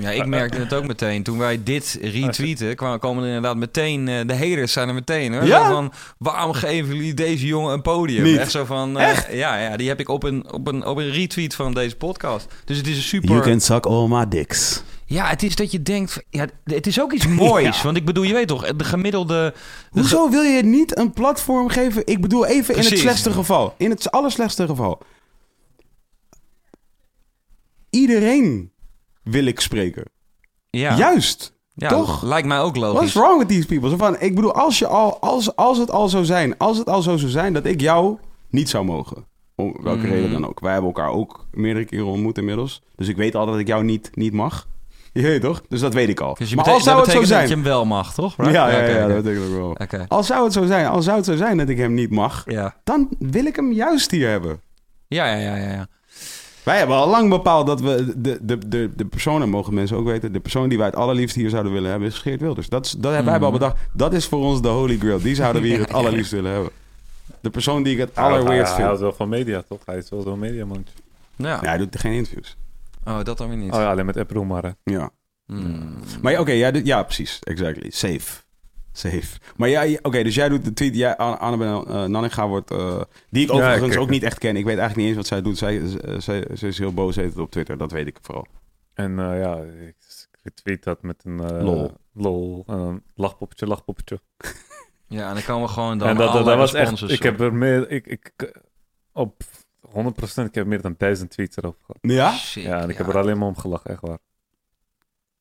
Ja, 0.00 0.10
ik 0.10 0.26
merkte 0.26 0.58
het 0.58 0.74
ook 0.74 0.86
meteen. 0.86 1.22
Toen 1.22 1.38
wij 1.38 1.62
dit 1.62 1.98
retweeten, 2.02 2.76
kwamen 2.76 2.98
komen 2.98 3.22
er 3.22 3.28
inderdaad 3.28 3.56
meteen... 3.56 4.08
eh, 4.08 4.26
de 4.26 4.34
haters 4.36 4.72
zijn 4.72 4.88
er 4.88 4.94
meteen, 4.94 5.32
hoor. 5.34 5.44
Ja? 5.44 5.70
Van, 5.70 5.92
waarom 6.18 6.52
geven 6.52 6.94
jullie 6.94 7.14
deze 7.14 7.46
jongen 7.46 7.72
een 7.72 7.82
podium? 7.82 8.22
Niet. 8.22 8.36
Echt 8.36 8.50
zo 8.50 8.64
van... 8.64 8.98
eh, 8.98 9.34
Ja, 9.38 9.56
ja, 9.58 9.76
die 9.76 9.88
heb 9.88 10.00
ik 10.00 10.08
op 10.08 10.22
een, 10.22 10.52
op, 10.52 10.66
een, 10.68 10.86
op 10.86 10.96
een 10.96 11.10
retweet 11.10 11.54
van 11.54 11.74
deze 11.74 11.96
podcast. 11.96 12.46
Dus 12.64 12.76
het 12.76 12.86
is 12.86 12.96
een 12.96 13.02
super... 13.02 13.28
You 13.28 13.42
can 13.42 13.60
suck 13.60 13.86
all 13.86 14.08
my 14.08 14.28
dicks. 14.28 14.82
Ja, 15.08 15.26
het 15.28 15.42
is 15.42 15.56
dat 15.56 15.70
je 15.70 15.82
denkt... 15.82 16.22
Ja, 16.30 16.46
het 16.64 16.86
is 16.86 17.00
ook 17.00 17.12
iets 17.12 17.26
moois. 17.26 17.76
Ja. 17.76 17.82
Want 17.82 17.96
ik 17.96 18.04
bedoel, 18.04 18.24
je 18.24 18.32
weet 18.32 18.48
toch, 18.48 18.76
de 18.76 18.84
gemiddelde... 18.84 19.54
Hoezo 19.90 20.30
wil 20.30 20.42
je 20.42 20.62
niet 20.62 20.98
een 20.98 21.12
platform 21.12 21.68
geven? 21.68 22.02
Ik 22.06 22.20
bedoel 22.20 22.46
even 22.46 22.74
in 22.76 22.84
het 22.84 22.98
slechtste 22.98 23.30
geval. 23.30 23.74
In 23.78 23.90
het 23.90 24.10
allerslechtste 24.10 24.66
geval. 24.66 25.00
Iedereen 27.90 28.70
wil 29.30 29.44
ik 29.46 29.60
spreken. 29.60 30.04
Ja, 30.70 30.96
Juist. 30.96 31.54
ja, 31.74 31.88
toch? 31.88 32.22
Lijkt 32.22 32.48
mij 32.48 32.60
ook 32.60 32.76
logisch. 32.76 32.96
What's 32.98 33.12
wrong 33.14 33.38
with 33.38 33.48
these 33.48 33.66
people? 33.66 33.88
Zo 33.90 33.96
van, 33.96 34.20
ik 34.20 34.34
bedoel, 34.34 34.52
als, 34.54 34.78
je 34.78 34.86
al, 34.86 35.20
als, 35.20 35.56
als 35.56 35.78
het 35.78 35.90
al 35.90 36.08
zou 36.08 36.24
zijn, 36.24 36.58
als 36.58 36.78
het 36.78 36.88
al 36.88 37.02
zo 37.02 37.16
zou 37.16 37.30
zijn 37.30 37.52
dat 37.52 37.64
ik 37.66 37.80
jou 37.80 38.18
niet 38.50 38.68
zou 38.68 38.84
mogen. 38.84 39.24
Om 39.54 39.76
welke 39.82 39.98
Mhm. 39.98 40.08
reden 40.10 40.30
dan 40.32 40.46
ook. 40.46 40.60
Wij 40.60 40.72
hebben 40.72 40.90
elkaar 40.90 41.10
ook 41.10 41.46
meerdere 41.52 41.84
keren 41.84 42.06
ontmoet 42.06 42.38
inmiddels. 42.38 42.82
Dus 42.96 43.08
ik 43.08 43.16
weet 43.16 43.34
al 43.34 43.46
dat 43.46 43.58
ik 43.58 43.66
jou 43.66 43.84
niet, 43.84 44.10
niet 44.16 44.32
mag. 44.32 44.66
Je 45.12 45.22
weet 45.22 45.40
toch? 45.40 45.62
Dus 45.68 45.80
dat 45.80 45.94
weet 45.94 46.08
ik 46.08 46.20
al. 46.20 46.34
Dus 46.38 46.50
je 46.50 46.56
maar 46.56 46.64
als 46.64 46.82
zou 46.84 46.96
dat 46.96 47.06
het 47.06 47.14
zo 47.14 47.22
zijn... 47.24 47.40
dat 47.40 47.48
je 47.48 47.54
hem 47.54 47.64
wel 47.64 47.84
mag, 47.84 48.14
toch? 48.14 48.34
Ja, 48.36 48.48
ja, 48.50 48.68
ja, 48.68 48.76
oké, 48.84 48.94
dat 48.98 49.10
oké. 49.10 49.22
betekent 49.22 49.46
ook 49.46 49.54
wel. 49.56 49.70
Oké. 49.70 50.04
Als 50.08 50.26
zou 50.26 50.44
het 50.44 50.52
zo 50.52 50.64
zijn, 50.66 50.86
als 50.86 51.04
zou 51.04 51.16
het 51.16 51.26
zo 51.26 51.36
zijn 51.36 51.56
dat 51.56 51.68
ik 51.68 51.78
hem 51.78 51.94
niet 51.94 52.10
mag, 52.10 52.42
Ja. 52.46 52.74
dan 52.84 53.08
wil 53.18 53.44
ik 53.46 53.56
hem 53.56 53.72
juist 53.72 54.10
hier 54.10 54.28
hebben. 54.28 54.60
Ja, 55.08 55.26
ja, 55.26 55.36
ja, 55.36 55.56
ja, 55.56 55.72
ja. 55.72 55.86
Wij 56.66 56.78
hebben 56.78 56.96
al 56.96 57.08
lang 57.08 57.30
bepaald 57.30 57.66
dat 57.66 57.80
we 57.80 58.12
de, 58.16 58.38
de, 58.42 58.68
de, 58.68 58.90
de 58.96 59.04
persoon, 59.04 59.48
mogen 59.48 59.74
mensen 59.74 59.96
ook 59.96 60.04
weten, 60.06 60.32
de 60.32 60.40
persoon 60.40 60.68
die 60.68 60.78
wij 60.78 60.86
het 60.86 60.96
allerliefst 60.96 61.36
hier 61.36 61.50
zouden 61.50 61.72
willen 61.72 61.90
hebben, 61.90 62.08
is 62.08 62.18
Geert 62.18 62.40
Wilders. 62.40 62.68
Dat, 62.68 62.84
is, 62.86 62.90
dat 62.92 63.12
hebben 63.12 63.32
wij 63.32 63.40
al 63.42 63.50
Mhm. 63.50 63.58
bedacht. 63.58 63.76
Dat 63.92 64.12
is 64.12 64.26
voor 64.26 64.38
ons 64.40 64.62
de 64.62 64.68
holy 64.68 64.98
grail. 64.98 65.20
Die 65.20 65.34
zouden 65.34 65.62
we 65.62 65.68
hier 65.68 65.78
het 65.78 65.92
allerliefst 65.98 66.32
willen 66.32 66.52
hebben. 66.52 66.70
De 67.40 67.50
persoon 67.50 67.82
die 67.82 67.92
ik 67.92 67.98
het 67.98 68.16
allerweerst 68.16 68.66
hij, 68.66 68.74
hij 68.76 68.84
houdt 68.84 68.98
vind. 68.98 69.00
wel 69.00 69.12
van 69.12 69.28
media, 69.28 69.62
toch? 69.68 69.78
Hij 69.84 69.96
is 69.96 70.08
wel 70.10 70.22
zo'n 70.22 70.38
mediamandje. 70.38 70.94
Ja. 71.36 71.48
Ja, 71.62 71.68
hij 71.68 71.78
doet 71.78 71.98
geen 71.98 72.12
interviews. 72.12 72.56
Oh, 73.04 73.22
dat 73.22 73.38
dan 73.38 73.48
weer 73.48 73.56
niet. 73.58 73.72
Oh 73.72 73.78
ja, 73.80 73.90
alleen 73.90 74.06
met 74.06 74.16
Apple 74.16 74.44
maar. 74.44 74.62
hè. 74.62 74.70
Ja. 74.92 75.10
Hmm. 75.46 75.94
Maar 76.22 76.32
ja, 76.32 76.40
oké, 76.40 76.52
jij 76.52 76.72
doet- 76.72 76.86
ja, 76.86 77.02
precies. 77.02 77.38
Exactly. 77.42 77.90
Safe. 77.90 78.42
Safe. 78.96 79.38
Maar 79.56 79.68
jij, 79.68 79.98
oké, 80.02 80.22
dus 80.22 80.34
jij 80.34 80.48
doet 80.48 80.64
de 80.64 80.72
tweet. 80.72 80.94
Jij, 80.96 81.16
Annabel 81.16 81.88
uh, 81.88 82.04
Nanninga 82.04 82.48
wordt... 82.48 82.70
eh, 82.70 83.00
die 83.30 83.42
ik 83.42 83.48
Ja, 83.48 83.54
overigens 83.54 83.96
ook 83.96 84.10
niet 84.10 84.22
echt 84.22 84.38
ken. 84.38 84.56
Ik 84.56 84.64
weet 84.64 84.78
eigenlijk 84.78 84.96
niet 84.96 85.06
eens 85.06 85.16
wat 85.16 85.26
zij 85.26 85.42
doet. 85.42 85.58
Zij, 85.58 85.82
zij, 86.18 86.46
zij, 86.52 86.68
is 86.68 86.78
heel 86.78 86.94
boos 86.94 87.16
heet 87.16 87.28
het 87.28 87.38
op 87.38 87.50
Twitter. 87.50 87.78
Dat 87.78 87.92
weet 87.92 88.06
ik 88.06 88.18
vooral. 88.20 88.46
En 88.94 89.18
eh, 89.18 89.40
ja, 89.40 89.56
ik, 89.56 89.96
ik 90.32 90.38
retweet 90.42 90.84
dat 90.84 91.02
met 91.02 91.22
een 91.24 91.40
eh, 91.40 91.62
Lol. 91.64 91.92
lol 92.12 92.64
en 92.66 92.78
een 92.78 93.02
lachpoppetje, 93.14 93.66
lachpoppetje. 93.66 94.20
Ja, 95.08 95.28
en 95.28 95.34
dan 95.34 95.42
komen 95.42 95.66
we 95.66 95.72
gewoon 95.72 95.98
dan 95.98 96.08
en 96.08 96.16
dat, 96.16 96.26
dat, 96.26 96.34
allerlei 96.34 96.58
dat 96.58 96.70
was 96.70 97.00
echt, 97.02 97.10
ik 97.10 97.22
heb 97.22 97.40
er 97.40 97.54
meer, 97.54 97.90
ik, 97.90 98.06
ik, 98.06 98.52
op 99.12 99.42
100% 99.88 100.44
ik 100.44 100.54
heb 100.54 100.66
meer 100.66 100.80
dan 100.80 100.94
duizend 100.98 101.30
tweets 101.30 101.56
erover 101.56 101.80
gehad. 101.80 101.98
Ja? 102.00 102.32
Shit, 102.32 102.62
Ja, 102.62 102.80
en 102.80 102.90
ik 102.90 102.96
heb 102.96 103.08
er 103.08 103.18
alleen 103.18 103.38
maar 103.38 103.48
om 103.48 103.56
gelachen, 103.56 103.90
echt 103.90 104.00
waar. 104.00 104.18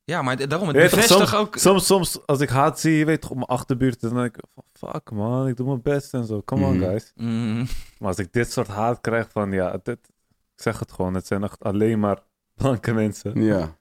Ja, 0.06 0.22
maar 0.22 0.48
daarom, 0.48 0.68
het 0.68 0.78
bevestigt 0.78 1.08
soms, 1.08 1.34
ook... 1.34 1.56
soms, 1.58 1.86
soms 1.86 2.26
als 2.26 2.40
ik 2.40 2.50
haat 2.50 2.80
zie, 2.80 2.94
je 2.98 3.06
weet 3.06 3.22
toch, 3.22 3.30
op 3.30 3.36
mijn 3.36 3.48
achterbuurt, 3.48 4.02
dan 4.02 4.14
denk 4.14 4.38
ik 4.38 4.44
van, 4.54 4.64
fuck 4.92 5.12
man, 5.12 5.48
ik 5.48 5.56
doe 5.58 5.68
mijn 5.68 5.82
best 5.82 6.14
en 6.14 6.26
zo. 6.26 6.42
Come 6.42 6.66
on 6.66 6.78
Mhm. 6.78 6.86
guys. 6.86 7.12
Mhm. 7.16 7.58
Maar 8.00 8.08
als 8.08 8.18
ik 8.18 8.34
dit 8.34 8.52
soort 8.52 8.68
haat 8.68 9.02
krijg 9.02 9.30
van, 9.32 9.52
ja, 9.52 9.80
dit, 9.84 9.98
ik 10.56 10.62
zeg 10.62 10.80
het 10.80 10.92
gewoon, 10.92 11.14
het 11.14 11.28
zijn 11.28 11.44
echt 11.44 11.64
alleen 11.64 12.00
maar 12.00 12.20
blanke 12.54 12.94
mensen. 12.94 13.44
Ja. 13.44 13.78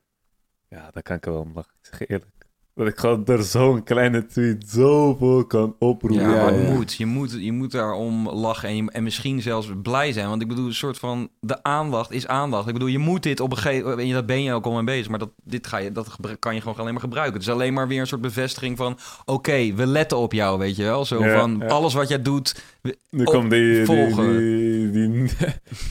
Ja, 0.68 0.91
daar 0.91 1.03
kan 1.03 1.16
ik 1.16 1.25
wel 1.25 1.41
om 1.41 1.51
lachen. 1.55 1.72
Ik 1.81 1.87
zeg 1.87 1.99
je 1.99 2.07
eerlijk. 2.07 2.31
Dat 2.75 2.87
ik 2.87 2.99
gewoon 2.99 3.25
door 3.25 3.43
zo'n 3.43 3.83
kleine 3.83 4.27
tweet 4.27 4.64
zoveel 4.66 5.45
kan 5.47 5.77
oproepen. 5.79 6.31
Ja, 6.31 6.53
het 6.53 6.68
moet. 6.75 6.95
Je 6.95 7.07
moet, 7.07 7.37
je 7.41 7.53
moet 7.53 7.70
daarom 7.70 8.29
lachen 8.29 8.68
en, 8.68 8.77
je, 8.77 8.91
en 8.91 9.03
misschien 9.03 9.43
zelfs 9.43 9.68
blij 9.83 10.12
zijn. 10.12 10.29
Want 10.29 10.43
ik 10.43 10.49
bedoel, 10.49 10.66
een 10.66 10.75
soort 10.75 10.99
van... 10.99 11.29
De 11.41 11.62
aandacht 11.62 12.11
is 12.11 12.27
aandacht. 12.27 12.66
Ik 12.66 12.72
bedoel, 12.72 12.89
je 12.89 12.99
moet 12.99 13.22
dit 13.22 13.41
op 13.41 13.51
een 13.51 13.57
gegeven 13.57 13.89
moment... 13.91 14.12
Dat 14.12 14.27
ben 14.27 14.43
je 14.43 14.53
ook 14.53 14.64
al 14.64 14.72
mee 14.72 14.85
bezig. 14.85 15.09
Maar 15.09 15.18
dat, 15.18 15.31
dit 15.45 15.66
ga 15.66 15.77
je, 15.79 15.93
dat 15.93 16.16
kan 16.39 16.55
je 16.55 16.61
gewoon 16.61 16.77
alleen 16.77 16.93
maar 16.93 17.03
gebruiken. 17.03 17.35
Het 17.35 17.43
is 17.43 17.53
alleen 17.55 17.72
maar 17.72 17.89
weer 17.89 18.01
een 18.01 18.07
soort 18.07 18.20
bevestiging 18.20 18.77
van... 18.77 18.99
Oké, 19.25 19.72
we 19.75 19.87
letten 19.87 20.16
op 20.18 20.33
jou, 20.33 20.59
weet 20.59 20.77
je 20.77 20.83
wel? 20.83 21.05
Zo 21.05 21.25
Ja, 21.25 21.39
van, 21.39 21.57
ja. 21.61 21.66
alles 21.66 21.95
wat 21.95 22.09
jij 22.09 22.22
doet... 22.22 22.62
Nu 23.11 23.25
op- 23.25 23.33
komt 23.35 23.51
die, 23.51 23.75
die, 23.75 23.85
volgen. 23.85 24.39
die, 24.39 24.91
die, 24.91 25.31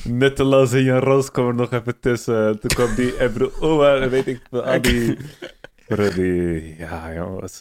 netteloos 0.14 0.72
en 0.74 0.84
Jan 0.84 1.00
Roos 1.00 1.30
er 1.34 1.56
nog 1.56 1.72
even 1.72 2.00
tussen. 2.00 2.60
Toen 2.60 2.70
kwam 2.70 2.96
die 2.96 3.20
Ebro 3.20 3.78
weet 4.10 4.28
ik 4.28 4.42
veel, 4.50 4.64
al 4.64 4.82
die... 4.82 5.18
Die... 5.96 6.76
Ja, 6.78 7.14
was, 7.40 7.60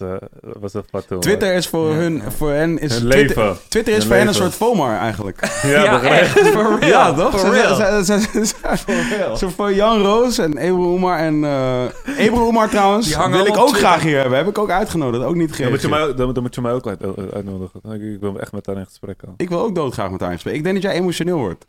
was 0.60 0.74
een. 0.74 1.18
Twitter 1.20 1.54
is 1.54 1.68
voor, 1.68 1.94
hun, 1.94 2.22
voor 2.36 2.50
hen... 2.50 2.78
Is 2.78 2.92
Hun 2.98 3.10
Twitter, 3.10 3.36
leven. 3.44 3.56
Twitter 3.68 3.92
is 3.92 3.98
Hun 3.98 4.06
voor 4.08 4.16
hen 4.16 4.26
een 4.28 4.34
soort 4.34 4.52
FOMAR 4.54 4.98
eigenlijk. 4.98 5.38
Ja, 5.62 5.90
begrijp 6.00 6.20
echt, 6.22 6.38
for 6.48 6.78
real. 6.78 6.88
Ja, 6.90 7.12
toch? 7.14 7.30
For 7.30 7.54
Ze- 7.54 7.60
real. 7.60 7.74
ze- 7.74 8.04
ze- 8.04 8.20
ze- 8.20 8.46
ze- 8.46 9.36
Zo 9.36 9.48
voor 9.56 9.72
Jan 9.74 10.02
Roos 10.02 10.38
en 10.38 10.56
Ebro 10.56 10.92
Omar 10.94 11.18
en... 11.18 11.44
eh 11.44 11.84
Ebro 12.18 12.46
Omar 12.46 12.68
trouwens, 12.68 13.06
Die 13.06 13.16
wil 13.30 13.46
ik 13.46 13.56
ook 13.56 13.68
graag 13.76 13.90
Twitter. 13.90 14.08
hier 14.08 14.18
hebben. 14.20 14.38
Heb 14.38 14.48
ik 14.48 14.58
ook 14.58 14.70
uitgenodigd, 14.70 15.24
ook 15.24 15.34
niet 15.34 15.58
Dan 15.58 15.70
moet, 15.70 15.82
je 15.82 15.88
mij, 15.88 16.14
dan, 16.14 16.32
dan 16.34 16.42
moet 16.42 16.54
je 16.54 16.60
mij 16.60 16.72
ook 16.72 16.86
uit, 16.86 17.32
uitnodigen. 17.32 17.80
Ik, 17.92 18.02
ik 18.14 18.20
wil 18.20 18.40
echt 18.40 18.52
met 18.52 18.66
haar 18.66 18.76
in 18.76 18.86
gesprek 18.86 19.22
gaan. 19.24 19.34
Ik 19.36 19.48
wil 19.48 19.60
ook 19.60 19.74
doodgraag 19.74 20.10
met 20.10 20.20
haar 20.20 20.28
in 20.28 20.34
gesprek. 20.34 20.54
Ik 20.54 20.62
denk 20.62 20.74
dat 20.74 20.84
jij 20.84 21.00
emotioneel 21.00 21.38
wordt. 21.38 21.66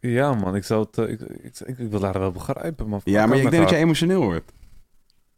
Ja, 0.00 0.34
man, 0.34 0.54
ik 0.56 0.64
zou 0.64 0.86
het... 0.90 0.98
eh, 0.98 1.12
Ik, 1.12 1.20
ik, 1.20 1.60
ik, 1.64 1.78
ik 1.78 1.90
wil 1.90 2.02
haar 2.04 2.18
wel 2.18 2.30
begrijpen, 2.32 2.88
man. 2.88 3.00
Ja, 3.04 3.26
maar 3.26 3.36
ik 3.36 3.50
denk 3.50 3.62
dat 3.62 3.70
jij 3.70 3.80
emotioneel 3.80 4.22
wordt. 4.22 4.52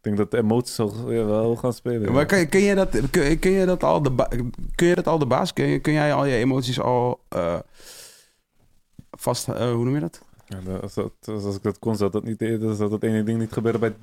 Ik 0.05 0.15
denk 0.15 0.29
dat 0.29 0.31
de 0.31 0.47
emoties 0.47 0.75
ja, 1.07 1.25
wel 1.25 1.55
gaan 1.55 1.73
spelen. 1.73 2.11
Maar 2.11 2.25
kun, 2.25 2.49
kun, 2.49 2.59
je 2.59 2.75
dat, 2.75 2.89
kun, 3.09 3.39
kun 3.39 3.51
je 3.51 3.65
dat 3.65 3.83
al 3.83 4.01
de 4.01 4.09
ba- 4.09 4.29
kun 4.75 4.87
je 4.87 4.95
dat 4.95 5.07
al 5.07 5.19
de 5.19 5.25
baas? 5.25 5.53
Kun, 5.53 5.65
je, 5.65 5.79
kun 5.79 5.93
jij 5.93 6.13
al 6.13 6.25
je 6.25 6.35
emoties 6.35 6.79
al 6.79 7.19
eh, 7.29 7.59
vast... 9.11 9.47
eh, 9.47 9.71
hoe 9.71 9.83
noem 9.83 9.93
je 9.93 9.99
dat? 9.99 10.21
Ja, 10.47 10.57
als, 10.81 10.93
dat, 10.93 11.11
als 11.25 11.55
ik 11.55 11.63
dat 11.63 11.79
kon, 11.79 11.95
zou 11.95 12.11
dat, 12.11 12.23
niet, 12.23 12.39
dan 12.39 12.75
zou 12.75 12.89
dat 12.89 13.03
ene 13.03 13.23
ding 13.23 13.39
niet 13.39 13.51
gebeuren 13.51 13.79
bij, 13.79 13.93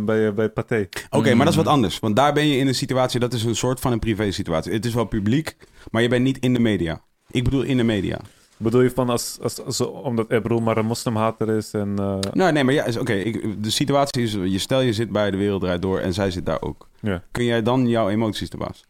bij, 0.00 0.34
bij, 0.34 0.48
Pathé. 0.48 0.88
Oké, 1.10 1.34
maar 1.34 1.44
dat 1.44 1.54
is 1.54 1.62
wat 1.62 1.72
anders. 1.72 1.98
Want 1.98 2.16
daar 2.16 2.32
ben 2.32 2.46
je 2.46 2.56
in 2.56 2.66
een 2.66 2.74
situatie... 2.74 3.20
Dat 3.20 3.32
is 3.32 3.44
een 3.44 3.56
soort 3.56 3.80
van 3.80 3.92
een 3.92 3.98
privé 3.98 4.30
situatie. 4.30 4.72
Het 4.72 4.84
is 4.84 4.94
wel 4.94 5.04
publiek, 5.04 5.56
maar 5.90 6.02
je 6.02 6.08
bent 6.08 6.24
niet 6.24 6.38
in 6.38 6.52
de 6.52 6.60
media. 6.60 7.02
Ik 7.30 7.44
bedoel 7.44 7.62
in 7.62 7.76
de 7.76 7.82
media. 7.82 8.20
Bedoel 8.62 8.80
je 8.80 8.90
van 8.90 9.08
als, 9.10 9.38
als, 9.42 9.64
als- 9.64 9.80
omdat 9.80 10.30
Ebro 10.30 10.60
maar 10.60 10.76
een 10.76 10.86
moslimhater 10.86 11.48
is 11.48 11.72
en... 11.72 11.98
eh, 11.98 12.18
Nou, 12.32 12.52
nee, 12.52 12.64
maar 12.64 12.74
ja, 12.74 12.84
is- 12.84 12.96
oké. 12.96 13.22
de 13.58 13.70
situatie 13.70 14.22
is... 14.22 14.32
Je 14.32 14.58
stel 14.58 14.80
je 14.80 14.92
zit 14.92 15.10
bij 15.10 15.30
de 15.30 15.36
wereld 15.36 15.60
draait 15.60 15.82
door 15.82 15.98
en 15.98 16.12
zij 16.14 16.30
zit 16.30 16.46
daar 16.46 16.60
ook. 16.62 16.88
ja. 17.00 17.22
Kun 17.30 17.44
jij 17.44 17.62
dan 17.62 17.88
jouw 17.88 18.08
emoties 18.08 18.50
de 18.50 18.56
baas? 18.56 18.84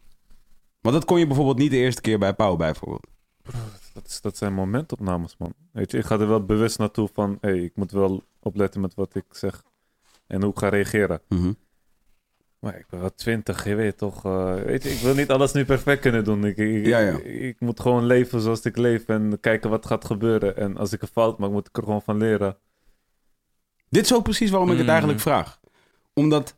Want 0.81 0.95
dat 0.95 1.05
kon 1.05 1.19
je 1.19 1.27
bijvoorbeeld 1.27 1.57
niet 1.57 1.71
de 1.71 1.77
eerste 1.77 2.01
keer 2.01 2.19
bij 2.19 2.33
Pauw 2.33 2.55
bijvoorbeeld. 2.55 3.07
Dat, 3.93 4.07
is, 4.07 4.21
dat 4.21 4.37
zijn 4.37 4.53
momentopnames, 4.53 5.35
man. 5.37 5.53
Weet 5.71 5.91
je, 5.91 5.97
ik 5.97 6.05
ga 6.05 6.19
er 6.19 6.27
wel 6.27 6.45
bewust 6.45 6.77
naartoe 6.79 7.09
van... 7.13 7.37
Hé, 7.41 7.49
hey, 7.49 7.59
ik 7.59 7.75
moet 7.75 7.91
wel 7.91 8.23
opletten 8.39 8.81
met 8.81 8.93
wat 8.95 9.15
ik 9.15 9.23
zeg. 9.31 9.63
En 10.27 10.41
hoe 10.41 10.51
ik 10.51 10.57
ga 10.59 10.69
reageren. 10.69 11.21
Mhm. 11.29 11.51
Maar 12.63 12.77
ik 12.77 12.85
ben 12.89 12.99
wel 12.99 13.13
twintig, 13.15 13.63
je 13.65 13.75
weet 13.75 13.97
toch... 13.97 14.25
eh, 14.25 14.53
weet 14.55 14.83
je, 14.83 14.89
ik 14.89 14.99
wil 14.99 15.13
niet 15.15 15.29
alles 15.31 15.51
nu 15.51 15.65
perfect 15.65 16.01
kunnen 16.01 16.23
doen. 16.23 16.45
Ik, 16.45 16.57
ik, 16.57 16.85
Ja, 16.85 16.99
ja. 16.99 17.11
ik, 17.11 17.23
ik 17.25 17.59
moet 17.59 17.79
gewoon 17.79 18.05
leven 18.05 18.41
zoals 18.41 18.61
ik 18.61 18.77
leef. 18.77 19.05
En 19.07 19.37
kijken 19.39 19.69
wat 19.69 19.85
gaat 19.85 20.05
gebeuren. 20.05 20.57
En 20.57 20.77
als 20.77 20.93
ik 20.93 21.01
een 21.01 21.07
fout 21.07 21.37
maak, 21.37 21.49
moet 21.51 21.67
ik 21.67 21.77
er 21.77 21.83
gewoon 21.83 22.01
van 22.01 22.17
leren. 22.17 22.57
Dit 23.89 24.03
is 24.03 24.13
ook 24.13 24.23
precies 24.23 24.49
waarom 24.49 24.69
ik 24.69 24.73
het 24.75 24.83
Mm. 24.85 24.89
eigenlijk 24.91 25.19
vraag. 25.19 25.59
Omdat 26.13 26.55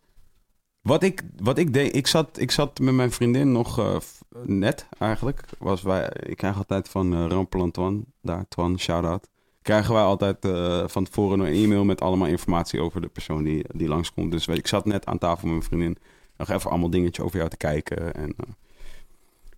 wat 0.81 1.03
ik, 1.03 1.21
wat 1.37 1.57
ik 1.57 1.73
deed, 1.73 1.95
ik 1.95 2.07
zat, 2.07 2.39
ik 2.39 2.51
zat 2.51 2.79
met 2.79 2.93
mijn 2.93 3.11
vriendin 3.11 3.51
nog 3.51 3.79
eh, 3.79 3.97
net 4.43 4.87
eigenlijk. 4.99 5.41
Was 5.57 5.81
wij, 5.81 6.09
ik 6.19 6.37
krijg 6.37 6.57
altijd 6.57 6.89
van 6.89 7.13
uh, 7.13 7.25
Rampel 7.29 7.71
Twan, 7.71 8.05
daar 8.21 8.45
Twan, 8.47 8.79
shout-out. 8.79 9.29
Krijgen 9.65 9.93
wij 9.93 10.03
altijd 10.03 10.45
eh, 10.45 10.83
van 10.87 11.03
tevoren 11.03 11.39
een 11.39 11.53
e-mail 11.63 11.83
met 11.83 12.01
allemaal 12.01 12.27
informatie 12.27 12.81
over 12.81 13.01
de 13.01 13.07
persoon 13.07 13.43
die, 13.43 13.65
die 13.73 13.87
langskomt. 13.87 14.31
Dus 14.31 14.47
ik 14.47 14.67
zat 14.67 14.85
net 14.85 15.05
aan 15.05 15.17
tafel 15.17 15.47
met 15.47 15.57
mijn 15.57 15.67
vriendin. 15.69 15.97
Nog 16.37 16.49
even 16.49 16.69
allemaal 16.69 16.89
dingetjes 16.89 17.25
over 17.25 17.37
jou 17.37 17.49
te 17.49 17.57
kijken. 17.57 18.13
En, 18.13 18.33
eh, 18.37 18.49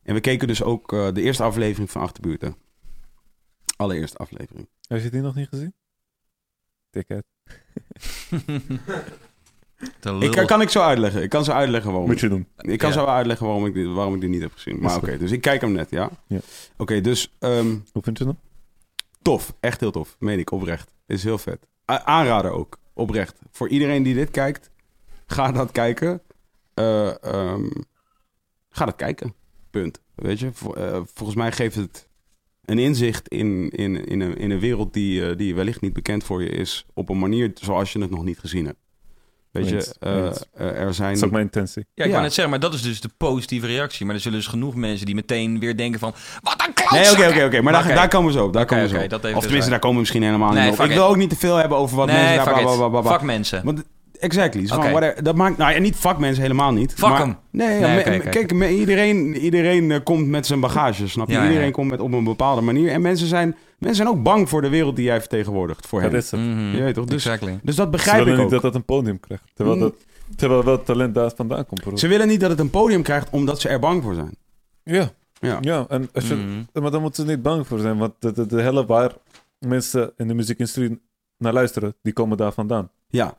en 0.03 0.13
we 0.13 0.19
keken 0.19 0.47
dus 0.47 0.63
ook 0.63 0.93
eh, 0.93 1.07
de 1.13 1.21
eerste 1.21 1.43
aflevering 1.43 1.91
van 1.91 2.01
Achterbuurten. 2.01 2.55
Allereerste 3.75 4.17
aflevering. 4.17 4.67
Heb 4.87 5.01
je 5.03 5.09
die 5.09 5.21
nog 5.21 5.35
niet 5.35 5.47
gezien? 5.47 5.73
Lul. 10.01 10.21
Ik, 10.21 10.31
kan- 10.31 10.45
kan 10.45 10.61
ik 10.61 10.69
zo 10.69 10.81
uitleggen. 10.81 11.23
Ik 11.23 11.29
kan 11.29 11.43
zo 11.43 11.51
uitleggen 11.51 11.91
waarom. 11.91 12.09
Moet 12.09 12.19
je 12.19 12.29
doen. 12.29 12.47
Ik 12.57 12.77
kan 12.79 12.89
Ja. 12.89 12.95
zo 12.95 13.05
uitleggen 13.05 13.45
waarom 13.45 13.65
ik, 13.65 13.73
dit, 13.73 13.87
waarom 13.87 14.15
ik 14.15 14.21
dit 14.21 14.29
niet 14.29 14.41
heb 14.41 14.51
gezien. 14.53 14.79
Maar 14.79 14.95
oké, 14.95 15.17
dus 15.17 15.31
ik 15.31 15.41
kijk 15.41 15.61
hem 15.61 15.71
net, 15.71 15.89
ja? 15.89 16.09
Ja. 16.27 16.39
Oké, 16.77 17.01
dus 17.01 17.33
ehm, 17.39 17.75
Hoe 17.91 18.03
vind 18.03 18.17
je 18.17 18.23
hem? 18.25 18.37
Tof. 19.27 19.55
Echt 19.59 19.79
heel 19.79 19.91
tof. 19.91 20.15
Meen 20.19 20.39
ik, 20.39 20.51
oprecht. 20.51 20.93
Is 21.05 21.23
heel 21.23 21.37
vet. 21.37 21.67
A- 21.91 22.03
aanrader 22.03 22.51
ook, 22.51 22.79
oprecht. 22.93 23.39
Voor 23.51 23.69
iedereen 23.69 24.03
die 24.03 24.13
dit 24.13 24.31
kijkt, 24.31 24.71
ga 25.25 25.51
dat 25.51 25.71
kijken. 25.71 26.21
Eh, 26.73 27.23
ehm, 27.23 27.69
ga 28.69 28.85
dat 28.85 28.95
kijken. 28.95 29.33
Punt. 29.69 30.01
Weet 30.15 30.39
je, 30.39 30.51
eh, 30.75 31.01
volgens 31.13 31.37
mij 31.37 31.51
geeft 31.51 31.75
het 31.75 32.09
een 32.65 32.79
inzicht 32.79 33.27
in, 33.27 33.69
in, 33.69 34.05
in, 34.05 34.19
een, 34.19 34.37
in 34.37 34.51
een 34.51 34.59
wereld 34.59 34.93
die, 34.93 35.29
eh, 35.29 35.37
die 35.37 35.55
wellicht 35.55 35.81
niet 35.81 35.93
bekend 35.93 36.23
voor 36.23 36.43
je 36.43 36.49
is. 36.49 36.85
Op 36.93 37.09
een 37.09 37.19
manier 37.19 37.51
zoals 37.53 37.93
je 37.93 38.01
het 38.01 38.09
nog 38.09 38.23
niet 38.23 38.39
gezien 38.39 38.65
hebt. 38.65 38.79
Weet 39.57 39.69
je, 39.69 39.93
eh, 39.99 40.25
eh, 40.67 40.79
er 40.79 40.85
Dat 40.85 40.95
zijn... 40.95 41.13
is 41.15 41.23
ook 41.23 41.31
mijn 41.31 41.43
intentie. 41.43 41.85
Ja, 41.93 42.03
ik 42.03 42.05
Ja. 42.05 42.09
wou 42.11 42.21
net 42.23 42.33
zeggen, 42.33 42.49
maar 42.51 42.59
dat 42.59 42.73
is 42.73 42.81
dus 42.81 43.01
de 43.01 43.09
positieve 43.17 43.67
reactie. 43.67 44.05
Maar 44.05 44.15
er 44.15 44.21
zullen 44.21 44.37
dus 44.37 44.47
genoeg 44.47 44.75
mensen 44.75 45.05
die 45.05 45.15
meteen 45.15 45.59
weer 45.59 45.77
denken 45.77 45.99
van... 45.99 46.13
Wat 46.41 46.63
een 46.67 46.73
klootzak! 46.73 47.17
Nee, 47.17 47.27
oké, 47.27 47.35
oké, 47.35 47.45
oké. 47.45 47.61
Maar 47.61 47.73
daar, 47.73 47.87
daar 47.87 48.07
komen 48.07 48.33
ze 48.33 48.43
op. 48.43 48.53
Daar 48.53 48.63
Oké, 48.63 48.73
komen 48.73 48.89
ze 48.89 49.03
op. 49.03 49.09
dat 49.09 49.33
of 49.33 49.41
tenminste, 49.43 49.69
daar 49.69 49.79
komen 49.79 49.95
we 49.95 49.99
misschien 50.01 50.23
helemaal 50.23 50.51
Nee, 50.53 50.69
niet 50.69 50.79
op. 50.79 50.85
Ik 50.85 50.91
wil 50.91 51.07
ook 51.07 51.15
niet 51.17 51.29
te 51.29 51.35
veel 51.35 51.55
hebben 51.55 51.77
over 51.77 51.95
wat 51.95 52.05
mensen 52.07 52.25
Nee, 52.25 52.35
daar... 52.35 52.45
fuck 52.45 52.53
bla, 52.55 52.63
bla, 52.63 52.71
it. 52.73 52.77
bla, 52.77 52.87
bla, 52.89 53.01
bla. 53.01 53.11
Fuck 53.11 53.21
mensen. 53.21 53.61
Want, 53.63 53.83
exactly. 54.19 54.61
Oké. 54.63 54.81
van, 54.81 54.91
whatever, 54.91 55.23
dat 55.23 55.35
maakt... 55.35 55.57
Nou 55.57 55.73
ja, 55.73 55.79
niet 55.79 55.95
vakmensen 55.95 56.41
helemaal 56.41 56.71
niet. 56.73 56.93
Fuck 56.93 57.09
maar, 57.09 57.19
hem. 57.19 57.35
Nee, 57.51 57.79
me- 57.79 58.19
kijk, 58.29 58.51
iedereen, 58.69 59.35
iedereen 59.35 59.91
eh, 59.91 59.99
komt 60.03 60.27
met 60.27 60.45
zijn 60.45 60.59
bagage, 60.59 61.07
snap 61.07 61.27
je? 61.27 61.33
Ja, 61.33 61.43
iedereen 61.45 61.65
ja. 61.65 61.71
komt 61.71 61.89
met 61.91 61.99
op 61.99 62.11
een 62.11 62.23
bepaalde 62.23 62.61
manier. 62.61 62.91
En 62.91 63.01
mensen 63.01 63.27
zijn, 63.27 63.55
mensen 63.77 63.97
zijn 64.05 64.17
ook 64.17 64.23
bang 64.23 64.49
voor 64.49 64.61
de 64.61 64.69
wereld 64.69 64.95
die 64.95 65.05
jij 65.05 65.19
vertegenwoordigt. 65.19 65.87
Voor 65.87 66.01
Dat 66.01 66.11
hen. 66.11 66.19
is 66.19 66.31
het. 66.31 66.39
Mhm. 66.39 66.75
Je 66.75 66.81
weet 66.83 66.93
toch? 66.93 67.05
Dus, 67.05 67.25
Exactly. 67.25 67.59
dus 67.63 67.75
dat 67.75 67.85
Ze 67.85 67.91
begrijp 67.91 68.17
willen 68.17 68.33
ik 68.33 68.37
niet 68.37 68.45
ook. 68.45 68.51
dat 68.51 68.61
dat 68.61 68.75
een 68.75 68.85
podium 68.85 69.19
krijgt. 69.19 69.43
Terwijl, 69.53 69.75
Mm. 69.77 69.81
dat, 69.83 69.93
terwijl 70.35 70.63
wel 70.63 70.83
talent 70.83 71.15
daar 71.15 71.31
vandaan 71.35 71.65
komt. 71.65 71.99
Ze 71.99 72.07
willen 72.07 72.27
niet 72.27 72.39
dat 72.39 72.49
het 72.49 72.59
een 72.59 72.69
podium 72.69 73.01
krijgt 73.01 73.29
omdat 73.29 73.61
ze 73.61 73.69
er 73.69 73.79
bang 73.79 74.03
voor 74.03 74.13
zijn. 74.13 74.35
Ja, 74.83 75.11
Ja. 75.39 75.57
ja. 75.61 75.85
En 75.89 76.09
als 76.13 76.27
je, 76.27 76.35
Mhm. 76.35 76.81
Maar 76.83 76.91
daar 76.91 77.01
moeten 77.01 77.25
ze 77.25 77.29
niet 77.31 77.41
bang 77.41 77.67
voor 77.67 77.79
zijn. 77.79 77.97
Want 77.97 78.13
de, 78.19 78.31
de, 78.31 78.45
de 78.45 78.61
helft 78.61 78.87
waar 78.87 79.11
mensen 79.59 80.11
in 80.17 80.27
de 80.27 80.33
muziekindustrie 80.33 81.01
naar 81.37 81.53
luisteren, 81.53 81.95
die 82.01 82.13
komen 82.13 82.37
daar 82.37 82.51
vandaan. 82.51 82.89
Ja. 83.07 83.37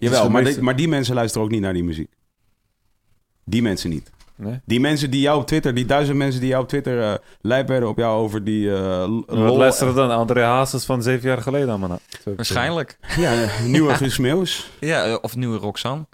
Jawel, 0.00 0.30
maar, 0.30 0.42
meeste- 0.42 0.54
die- 0.54 0.64
maar 0.64 0.76
die 0.76 0.88
mensen 0.88 1.14
luisteren 1.14 1.46
ook 1.46 1.52
niet 1.52 1.60
naar 1.60 1.72
die 1.72 1.84
muziek. 1.84 2.10
Die 3.44 3.62
mensen 3.62 3.90
niet. 3.90 4.10
Nee? 4.36 4.60
Die 4.64 4.80
mensen 4.80 5.10
die 5.10 5.20
jou 5.20 5.40
op 5.40 5.46
Twitter, 5.46 5.74
die 5.74 5.84
duizend 5.86 6.16
mensen 6.16 6.40
die 6.40 6.48
jou 6.48 6.62
op 6.62 6.68
Twitter 6.68 7.02
eh 7.02 7.14
lijp 7.40 7.68
werden 7.68 7.88
op 7.88 7.96
jou 7.98 8.20
over 8.22 8.44
die 8.44 8.74
eh 8.74 8.98
Wat 8.98 9.24
lol- 9.26 9.56
luisteren 9.56 9.94
dan? 9.94 10.10
André 10.10 10.42
Hazes 10.42 10.84
van 10.84 11.02
zeven 11.02 11.28
jaar 11.28 11.42
geleden. 11.42 11.88
Zo- 12.24 12.34
Waarschijnlijk. 12.36 12.98
Ja, 13.16 13.32
eh, 13.42 13.62
nieuwe 13.64 13.94
Guus 13.94 14.18
Meeuws. 14.26 14.70
Ja, 14.80 15.14
of 15.16 15.36
nieuwe 15.36 15.58
Roxanne. 15.58 16.06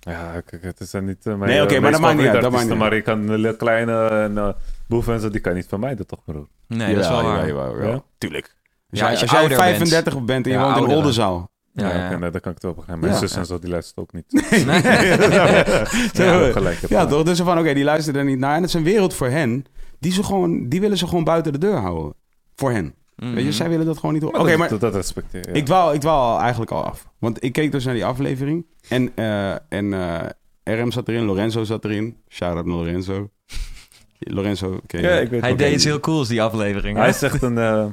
Ja, 0.00 0.40
kijk, 0.40 0.62
het 0.62 0.80
is 0.80 0.92
niet 0.92 1.26
uh, 1.26 1.34
mijn 1.34 1.50
Nee, 1.50 1.62
oké, 1.62 1.80
maar 1.80 1.90
dat 1.92 2.00
maakt 2.00 2.18
niet 2.18 2.26
uit, 2.26 2.42
dat 2.42 2.52
maakt 2.52 2.68
niet 2.68 2.78
Maar 2.78 2.92
ik 2.92 3.04
kan 3.04 3.26
de 3.26 3.54
kleine 3.58 4.06
en 4.08 4.32
uh, 4.32 4.48
boeven 4.86 5.14
en 5.14 5.20
zo, 5.20 5.30
die 5.30 5.40
kan 5.40 5.54
niet 5.54 5.66
vermijden, 5.68 6.06
toch 6.06 6.24
broer? 6.24 6.46
Nee, 6.66 6.94
dat 6.94 7.04
is 7.04 7.10
wel 7.10 7.22
waar. 7.22 7.46
jawel. 7.46 7.82
Ja? 7.82 8.02
Tuurlijk. 8.18 8.44
Als, 8.90 9.00
Ja, 9.00 9.10
jij, 9.10 9.20
als 9.20 9.30
jij 9.30 9.38
ouder 9.40 9.56
35 9.56 10.24
bent, 10.24 10.46
en 10.46 10.52
je 10.52 10.58
Ja, 10.58 10.74
woont 10.74 10.88
in. 10.90 10.96
Oldenzaal. 10.96 11.50
Ja, 11.80 12.10
ja. 12.10 12.18
nee, 12.18 12.30
dat 12.30 12.40
kan 12.40 12.52
ik 12.52 12.56
het 12.56 12.62
wel 12.62 12.74
begrijpen. 12.74 13.00
Mijn 13.08 13.12
Ja. 13.20 13.26
zus 13.26 13.36
en 13.36 13.46
zo, 13.46 13.58
die 13.58 13.70
luistert 13.70 13.98
ook 13.98 14.12
niet. 14.12 14.24
Nee. 14.50 14.64
ja, 16.26 16.40
ook 16.46 16.52
gelijk. 16.52 16.78
Ja, 16.88 17.06
toch? 17.06 17.22
Dus 17.22 17.40
van, 17.40 17.58
oké, 17.58 17.74
die 17.74 17.84
luisteren 17.84 18.20
er 18.20 18.26
niet 18.26 18.38
naar. 18.38 18.54
En 18.54 18.60
het 18.60 18.68
is 18.68 18.74
een 18.74 18.82
wereld 18.82 19.14
voor 19.14 19.26
hen. 19.28 19.64
Die, 19.98 20.12
ze 20.12 20.22
gewoon, 20.22 20.68
die 20.68 20.80
willen 20.80 20.98
ze 20.98 21.06
gewoon 21.06 21.24
buiten 21.24 21.52
de 21.52 21.58
deur 21.58 21.76
houden. 21.76 22.14
Voor 22.54 22.70
hen. 22.70 22.94
Mhm. 23.16 23.34
Weet 23.34 23.44
je, 23.44 23.52
zij 23.52 23.68
willen 23.68 23.86
dat 23.86 23.98
gewoon 23.98 24.12
niet 24.14 24.22
horen. 24.22 24.36
Maar 24.38 24.46
Oké, 24.48 24.58
dat, 24.58 24.70
maar 24.70 24.78
dat, 24.78 24.92
dat 24.92 24.94
respecteer 24.94 25.48
ja. 25.48 25.54
ik 25.54 25.64
dwaal, 25.64 25.94
ik 25.94 26.00
dwaal 26.00 26.40
eigenlijk 26.40 26.70
al 26.70 26.84
af. 26.84 27.08
Want 27.18 27.44
ik 27.44 27.52
keek 27.52 27.72
dus 27.72 27.84
naar 27.84 27.94
die 27.94 28.04
aflevering. 28.04 28.66
En, 28.88 29.10
eh, 29.14 29.50
en 29.68 29.92
eh, 29.92 30.20
RM 30.64 30.90
zat 30.90 31.08
erin, 31.08 31.24
Lorenzo 31.24 31.64
zat 31.64 31.84
erin. 31.84 32.16
Shout-out 32.28 32.66
naar 32.66 32.74
Lorenzo. 32.76 33.30
Lorenzo, 34.18 34.80
ken 34.86 35.00
je? 35.00 35.06
Ja, 35.08 35.14
ik 35.18 35.30
weet 35.30 35.40
Hij 35.40 35.56
deed 35.56 35.72
iets 35.74 35.84
heel 35.84 36.00
cools, 36.00 36.28
die 36.28 36.42
aflevering. 36.42 36.96
Hij 36.98 37.08
is 37.08 37.22
echt 37.22 37.42
een... 37.42 37.58
eh, 37.58 37.86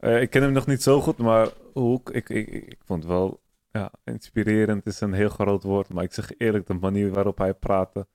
eh, 0.00 0.20
ik 0.22 0.30
ken 0.30 0.42
hem 0.42 0.52
nog 0.52 0.66
niet 0.66 0.82
zo 0.82 1.00
goed, 1.00 1.18
maar 1.18 1.48
hoe, 1.72 2.00
ik, 2.12 2.28
ik, 2.28 2.48
ik, 2.48 2.64
ik 2.66 2.78
vond 2.84 3.04
wel 3.04 3.40
Ja, 3.72 3.92
inspirerend 4.04 4.86
is 4.86 5.00
een 5.00 5.12
heel 5.12 5.28
groot 5.28 5.62
woord. 5.62 5.88
Maar 5.92 6.04
ik 6.04 6.12
zeg 6.12 6.32
eerlijk, 6.38 6.66
de 6.66 6.74
manier 6.74 7.10
waarop 7.12 7.38
hij 7.38 7.54
praatte 7.54 8.06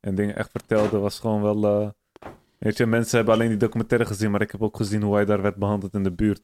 en 0.00 0.14
dingen 0.14 0.36
echt 0.36 0.50
vertelde 0.50 0.98
was 0.98 1.18
gewoon 1.20 1.42
wel... 1.42 1.64
eh, 1.64 1.90
weet 2.58 2.76
je, 2.76 2.86
mensen 2.86 3.16
hebben 3.16 3.34
alleen 3.34 3.48
die 3.48 3.56
documentaire 3.56 4.06
gezien, 4.06 4.30
maar 4.30 4.40
ik 4.40 4.50
heb 4.50 4.62
ook 4.62 4.76
gezien 4.76 5.02
hoe 5.02 5.14
hij 5.14 5.24
daar 5.24 5.42
werd 5.42 5.56
behandeld 5.56 5.94
in 5.94 6.02
de 6.02 6.12
buurt. 6.12 6.42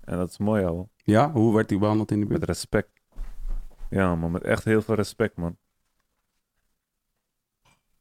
En 0.00 0.16
dat 0.18 0.30
is 0.30 0.38
mooi, 0.38 0.64
ouwe. 0.64 0.88
Ja, 0.96 1.32
hoe 1.32 1.54
werd 1.54 1.70
hij 1.70 1.78
behandeld 1.78 2.10
in 2.10 2.20
de 2.20 2.26
buurt? 2.26 2.40
Met 2.40 2.48
respect. 2.48 2.90
Ja, 3.90 4.14
man, 4.14 4.30
met 4.30 4.42
echt 4.42 4.64
heel 4.64 4.82
veel 4.82 4.94
respect, 4.94 5.36
man. 5.36 5.56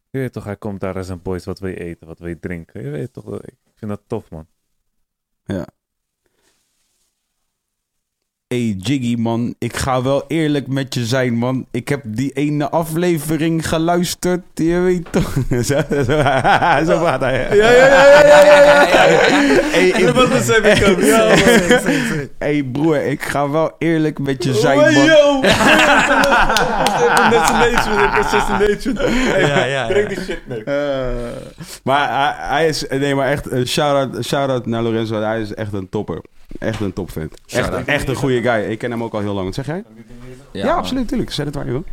Je 0.10 0.20
weet 0.20 0.34
toch, 0.34 0.44
hij 0.44 0.58
komt 0.58 0.80
daar 0.80 0.96
als 0.96 1.10
een 1.10 1.22
boys, 1.22 1.46
wat 1.46 1.60
wil 1.60 1.70
je 1.70 1.80
eten, 1.80 2.08
wat 2.08 2.20
wil 2.20 2.28
je 2.28 2.40
drinken? 2.40 2.84
Je 2.84 2.90
weet 2.90 3.14
toch, 3.14 3.42
ik 3.42 3.58
vind 3.76 3.92
dat 3.92 4.02
tof, 4.08 4.30
man. 4.32 4.48
Ja. 5.44 5.68
Hey 8.54 8.76
Jiggy, 8.78 9.16
man. 9.18 9.56
Ik 9.60 9.76
ga 9.76 10.02
wel 10.02 10.24
eerlijk 10.28 10.68
met 10.68 10.93
je 10.93 11.06
zijn, 11.06 11.34
man. 11.34 11.66
Ik 11.72 11.89
heb 11.89 12.02
die 12.06 12.32
ene 12.32 12.70
aflevering 12.70 13.68
geluisterd. 13.68 14.41
Je 14.54 14.80
weet 14.80 15.12
toch. 15.12 15.34
zo, 16.88 17.00
praat 17.00 17.20
hij. 17.22 17.56
Ja, 17.56 17.72
ja, 17.72 17.88
ja, 17.88 18.26
ja, 18.26 18.43
ja. 18.64 18.86
Hey, 19.78 19.88
ik- 19.88 19.95
hey, 22.38 22.64
broer, 22.72 23.02
ik 23.04 23.22
ga 23.22 23.50
wel 23.50 23.72
eerlijk 23.78 24.20
met 24.20 24.43
je 24.43 24.54
zijn, 24.54 24.78
man. 24.78 24.93
yo! 24.93 25.41
Hey, 25.41 25.52
Ja, 29.48 29.66
ja, 29.66 29.88
Breng 29.88 30.10
ja. 30.10 30.16
die 30.16 30.24
shit 30.24 30.39
mee. 30.48 30.64
Eh, 30.64 31.06
maar 31.84 32.36
hij, 32.39 32.68
is... 32.68 32.86
Nee, 32.89 33.16
maar 33.16 33.28
echt... 33.30 33.52
een 33.52 33.68
shout-out 33.68 34.26
shout 34.26 34.66
naar 34.66 34.82
Lorenzo. 34.82 35.22
Hij 35.22 35.41
is 35.41 35.54
echt 35.54 35.74
een 35.74 35.89
topper. 35.89 36.22
Echt 36.60 36.80
een 36.82 36.93
topvent. 36.93 37.34
Echt, 37.52 37.86
echt 37.86 38.10
een 38.10 38.16
goede 38.16 38.37
guy. 38.42 38.72
Ik 38.72 38.78
ken 38.78 38.92
hem 38.92 39.04
ook 39.04 39.14
al 39.14 39.20
heel 39.20 39.34
lang. 39.34 39.46
Wat 39.46 39.56
zeg 39.56 39.66
jij? 39.66 39.84
Ja, 40.52 40.74
absoluut. 40.76 41.08
Tuurlijk. 41.08 41.32
Zet 41.32 41.46
het 41.46 41.56
waar 41.56 41.66
je 41.66 41.72
wil. 41.72 41.84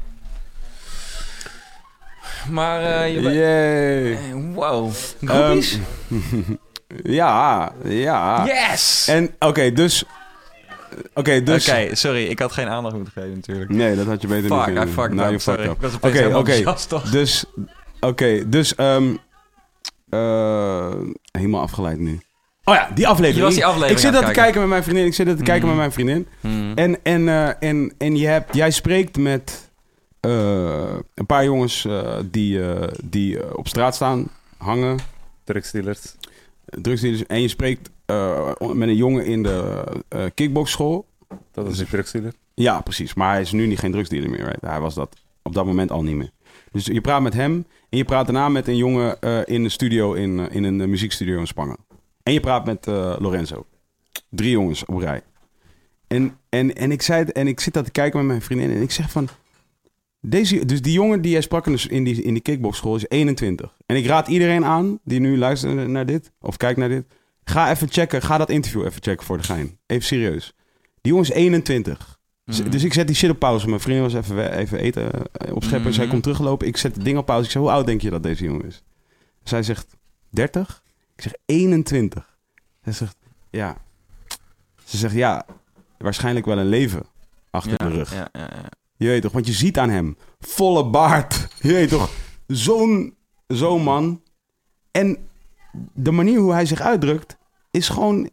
Maar 2.50 2.80
eh, 2.82 3.14
je 3.14 3.20
bent-. 3.20 3.36
Eh, 3.36 4.54
Wow. 4.54 4.92
Groepies? 5.24 5.78
Ja, 7.02 7.72
ja. 7.84 8.44
yes! 8.46 9.08
En 9.08 9.34
oké, 9.38 9.72
dus... 9.72 10.04
Oké, 11.14 11.42
dus... 11.42 11.68
Oké, 11.68 11.94
sorry. 11.94 12.24
Ik 12.24 12.38
had 12.38 12.52
geen 12.52 12.68
aandacht 12.68 12.94
moeten 12.94 13.12
geven 13.12 13.34
natuurlijk. 13.34 13.70
Nee, 13.70 13.96
dat 13.96 14.06
had 14.06 14.20
je 14.22 14.26
beter 14.28 14.48
Fuck, 14.48 14.58
niet 14.58 14.68
I 14.68 14.72
kunnen 14.72 14.88
fucked 14.88 15.08
doen. 15.08 15.16
Nou, 15.16 15.32
up, 15.32 15.34
je 15.34 15.40
fucked 15.40 15.64
sorry. 15.64 15.70
up. 15.70 15.74
Ik 15.76 15.80
was 15.80 15.94
Oké, 15.94 16.08
oké. 16.36 16.38
enthousiast, 16.38 16.88
toch? 16.88 17.10
Dus... 17.10 17.44
Oké, 18.00 18.48
dus... 18.48 18.74
ehm 18.74 19.14
eh, 20.10 20.94
helemaal 21.32 21.60
afgeleid 21.60 21.98
nu. 21.98 22.20
Oh 22.64 22.74
ja, 22.74 22.90
die 22.94 23.06
aflevering. 23.08 23.44
Was 23.44 23.54
die 23.54 23.64
aflevering 23.66 23.98
Ik 23.98 24.04
zit 24.04 24.12
dat 24.12 24.26
te 24.26 24.32
kijken 24.32 24.60
met 24.60 24.68
mijn 24.68 24.82
vriendin. 24.82 25.04
Ik 25.06 25.14
zit 25.14 25.26
dat 25.26 25.36
te 25.36 25.42
kijken 25.42 25.68
Mhm. 25.68 25.76
met 25.76 25.78
mijn 25.78 25.92
vriendin. 25.92 26.26
Hmm. 26.40 26.72
En, 26.74 26.98
en, 27.02 27.28
eh, 27.28 27.68
en, 27.70 27.92
en 27.98 28.16
je 28.16 28.26
hebt, 28.26 28.54
jij 28.54 28.70
spreekt 28.70 29.16
met 29.16 29.70
eh, 30.20 30.94
een 31.14 31.26
paar 31.26 31.44
jongens 31.44 31.84
eh, 31.84 32.16
die, 32.30 32.70
eh, 32.72 32.88
die 33.04 33.56
op 33.56 33.68
straat 33.68 33.94
staan, 33.94 34.28
hangen, 34.58 34.98
Drugsdealers. 35.44 36.14
drugsdealers. 36.64 37.26
En 37.26 37.40
je 37.40 37.48
spreekt 37.48 37.90
eh, 38.06 38.50
met 38.58 38.88
een 38.88 38.96
jongen 38.96 39.24
in 39.26 39.42
de 39.42 39.84
eh 40.08 40.24
kickboxschool. 40.34 41.06
Dat 41.52 41.68
is 41.68 41.76
die 41.76 41.86
drugsdealer. 41.86 42.32
Ja, 42.54 42.80
precies. 42.80 43.14
Maar 43.14 43.32
hij 43.32 43.40
is 43.40 43.52
nu 43.52 43.66
niet 43.66 43.78
geen 43.78 43.92
drugsdealer 43.92 44.30
meer. 44.30 44.44
Right? 44.44 44.60
Hij 44.60 44.80
was 44.80 44.94
dat 44.94 45.16
op 45.42 45.54
dat 45.54 45.64
moment 45.66 45.90
al 45.90 46.02
niet 46.02 46.14
meer. 46.16 46.30
Dus 46.72 46.84
je 46.86 47.00
praat 47.00 47.22
met 47.22 47.34
hem 47.34 47.66
en 47.90 47.98
je 47.98 48.04
praat 48.04 48.24
daarna 48.26 48.48
met 48.48 48.68
een 48.68 48.76
jongen 48.76 49.20
eh, 49.20 49.38
in 49.44 49.62
de 49.62 49.68
studio, 49.68 50.12
in, 50.12 50.50
in 50.50 50.64
een 50.64 50.90
muziekstudio 50.90 51.38
in 51.38 51.46
Spangen. 51.46 51.76
En 52.24 52.32
je 52.32 52.40
praat 52.40 52.64
met 52.66 52.86
eh, 52.86 53.16
Lorenzo. 53.18 53.66
Drie 54.30 54.50
jongens 54.50 54.84
op 54.84 54.98
rij. 54.98 55.22
En, 56.06 56.38
en, 56.48 56.74
en, 56.74 56.92
ik 56.92 57.02
zei, 57.02 57.18
het- 57.24 57.32
en 57.32 57.46
ik 57.46 57.60
zit 57.60 57.74
dat 57.74 57.84
te 57.84 57.90
kijken 57.90 58.18
met 58.18 58.26
mijn 58.28 58.42
vriendin 58.42 58.70
en 58.70 58.82
ik 58.82 58.90
zeg 58.90 59.10
van... 59.10 59.28
Deze, 60.20 60.64
dus 60.64 60.82
die 60.82 60.92
jongen 60.92 61.20
die 61.22 61.32
jij 61.32 61.40
sprak 61.40 61.66
in, 61.66 61.72
de- 61.76 61.88
in 61.88 62.04
die, 62.04 62.22
in 62.22 62.32
die 62.34 62.42
kickboxschool 62.42 62.96
is 62.96 63.08
21. 63.08 63.76
En 63.86 63.96
ik 63.96 64.06
raad 64.06 64.28
iedereen 64.28 64.64
aan 64.64 64.98
die 65.04 65.20
nu 65.20 65.38
luistert 65.38 65.88
naar 65.88 66.06
dit, 66.06 66.32
of 66.40 66.56
kijkt 66.56 66.78
naar 66.78 66.88
dit. 66.88 67.04
Ga 67.44 67.70
even 67.70 67.88
checken, 67.90 68.22
ga 68.22 68.38
dat 68.38 68.50
interview 68.50 68.84
even 68.84 69.02
checken 69.02 69.26
voor 69.26 69.36
de 69.36 69.42
gein. 69.42 69.78
Even 69.86 70.04
serieus. 70.04 70.54
Die 71.00 71.12
jongen 71.12 71.28
is 71.28 71.34
21. 71.34 72.18
Z- 72.46 72.60
Mhm. 72.60 72.70
Dus 72.70 72.84
ik 72.84 72.92
zet 72.92 73.06
die 73.06 73.16
shit 73.16 73.30
op 73.30 73.38
pauze. 73.38 73.68
Mijn 73.68 73.80
vriendin 73.80 74.02
was 74.02 74.14
even, 74.14 74.52
even 74.58 74.78
eten 74.78 75.10
eh, 75.32 75.54
opscheppen. 75.54 75.92
Zij 75.92 76.02
Mhm. 76.02 76.10
komt 76.12 76.22
teruggelopen. 76.22 76.66
Ik 76.66 76.76
zet 76.76 76.94
het 76.94 77.04
ding 77.04 77.18
op 77.18 77.26
pauze. 77.26 77.44
Ik 77.44 77.50
zeg, 77.50 77.62
hoe 77.62 77.70
oud 77.70 77.86
denk 77.86 78.00
je 78.00 78.10
dat 78.10 78.22
deze 78.22 78.44
jongen 78.44 78.66
is? 78.66 78.82
Zij 79.42 79.62
zegt, 79.62 79.96
30? 80.30 80.82
Ik 81.16 81.22
zeg, 81.22 81.32
21. 81.46 82.38
Zij 82.82 82.92
zegt, 82.92 83.16
ja. 83.50 83.76
Ze 84.84 84.96
zegt, 84.96 85.14
ja, 85.14 85.46
waarschijnlijk 85.98 86.46
wel 86.46 86.58
een 86.58 86.68
leven 86.68 87.06
achter 87.50 87.70
ja, 87.70 87.88
de 87.88 87.94
rug. 87.94 88.14
Ja, 88.14 88.28
ja, 88.32 88.40
ja. 88.40 88.68
Je 88.96 89.06
weet 89.06 89.22
toch, 89.22 89.32
want 89.32 89.46
je 89.46 89.52
ziet 89.52 89.78
aan 89.78 89.90
hem. 89.90 90.16
Volle 90.40 90.90
baard. 90.90 91.48
Je 91.60 91.72
weet 91.72 91.88
toch, 91.88 92.10
zo'n 92.46 93.14
zo'n 93.46 93.82
man. 93.82 94.22
En 94.90 95.28
de 95.92 96.10
manier 96.10 96.38
hoe 96.38 96.52
hij 96.52 96.66
zich 96.66 96.80
uitdrukt 96.80 97.36
is 97.70 97.88
gewoon 97.88 98.30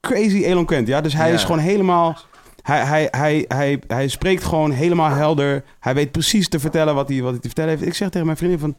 crazy 0.00 0.44
eloquent. 0.44 0.88
Ja? 0.88 1.00
Dus 1.00 1.12
hij 1.14 1.32
is 1.32 1.44
gewoon 1.44 1.58
helemaal... 1.58 2.18
Hij, 2.62 2.84
hij, 2.84 3.08
hij, 3.10 3.44
hij, 3.48 3.82
hij 3.86 4.08
spreekt 4.08 4.44
gewoon 4.44 4.70
helemaal 4.70 5.10
helder. 5.10 5.64
Hij 5.80 5.94
weet 5.94 6.12
precies 6.12 6.48
te 6.48 6.60
vertellen 6.60 6.94
wat 6.94 7.08
hij, 7.08 7.22
wat 7.22 7.30
hij 7.30 7.40
te 7.40 7.46
vertellen 7.46 7.70
heeft. 7.70 7.86
Ik 7.86 7.94
zeg 7.94 8.10
tegen 8.10 8.26
mijn 8.26 8.38
vriendin 8.38 8.58
van... 8.58 8.76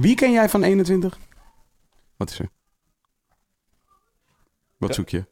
Wie 0.00 0.14
ken 0.14 0.32
jij 0.32 0.48
van 0.48 0.62
21? 0.62 1.18
Wat 2.20 2.30
is 2.30 2.38
er? 2.38 2.48
Wat 4.78 4.88
Ja. 4.88 4.94
zoek 4.94 5.08
je? 5.08 5.24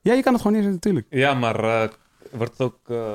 Ja, 0.00 0.12
je 0.12 0.22
kan 0.22 0.32
het 0.32 0.42
gewoon 0.42 0.56
neerzetten, 0.60 0.92
natuurlijk. 0.92 1.06
Ja, 1.10 1.34
maar 1.34 1.64
eh, 1.64 1.88
wordt 2.30 2.52
het 2.52 2.60
ook... 2.60 2.78
eh, 2.88 3.14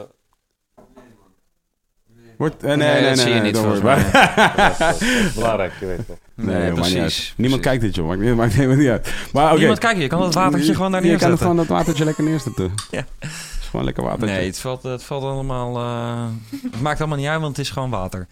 Wordt, 2.37 2.63
eh, 2.63 2.67
nee, 2.69 2.77
Nee, 2.77 2.87
nee, 2.91 3.01
nee, 3.01 3.09
dat 3.09 3.19
zie 3.19 3.27
je 3.27 3.33
nee, 3.33 3.43
niet, 3.51 3.57
volgens 3.57 3.81
worry 3.81 4.11
mij. 4.11 4.87
is 5.25 5.33
belangrijk, 5.33 5.73
je 5.79 5.85
weet 5.85 6.07
toch. 6.07 6.17
Nee, 6.35 6.45
Nee, 6.45 6.67
joh, 6.67 6.75
maakt 6.77 6.89
niet 6.89 6.97
precies, 6.99 7.27
uit. 7.29 7.37
Niemand 7.37 7.61
precies. 7.61 7.79
kijkt 7.79 7.81
dit, 7.81 7.95
joh. 7.95 8.07
Maakt, 8.07 8.19
niet- 8.21 8.35
maakt 8.41 8.53
helemaal 8.53 8.77
niet 8.77 8.89
uit. 8.89 9.13
Maar 9.33 9.47
oké. 9.49 9.57
Niemand 9.57 9.79
kijkt, 9.79 9.99
je 10.01 10.07
kan 10.07 10.19
dat 10.19 10.33
watertje 10.33 10.75
gewoon 10.75 10.91
daar 10.91 11.03
Je 11.03 11.07
kan 11.07 11.13
het 11.13 11.21
neerzetten. 11.21 11.37
gewoon 11.47 11.55
dat 11.67 11.67
watertje 11.77 12.05
lekker 12.05 12.23
neerzetten. 12.23 12.71
Ja. 12.91 13.05
Het 13.19 13.29
is 13.61 13.67
gewoon 13.69 13.85
lekker 13.85 14.03
watertje. 14.03 14.35
Nee, 14.35 14.45
het 14.45 14.59
valt, 14.59 14.83
het 14.83 15.03
valt 15.03 15.23
allemaal... 15.23 15.77
eh, 15.77 16.27
het 16.71 16.81
maakt 16.81 16.99
allemaal 16.99 17.17
niet 17.17 17.27
uit, 17.27 17.41
want 17.41 17.57
het 17.57 17.65
is 17.65 17.71
gewoon 17.71 17.89
water. 17.89 18.27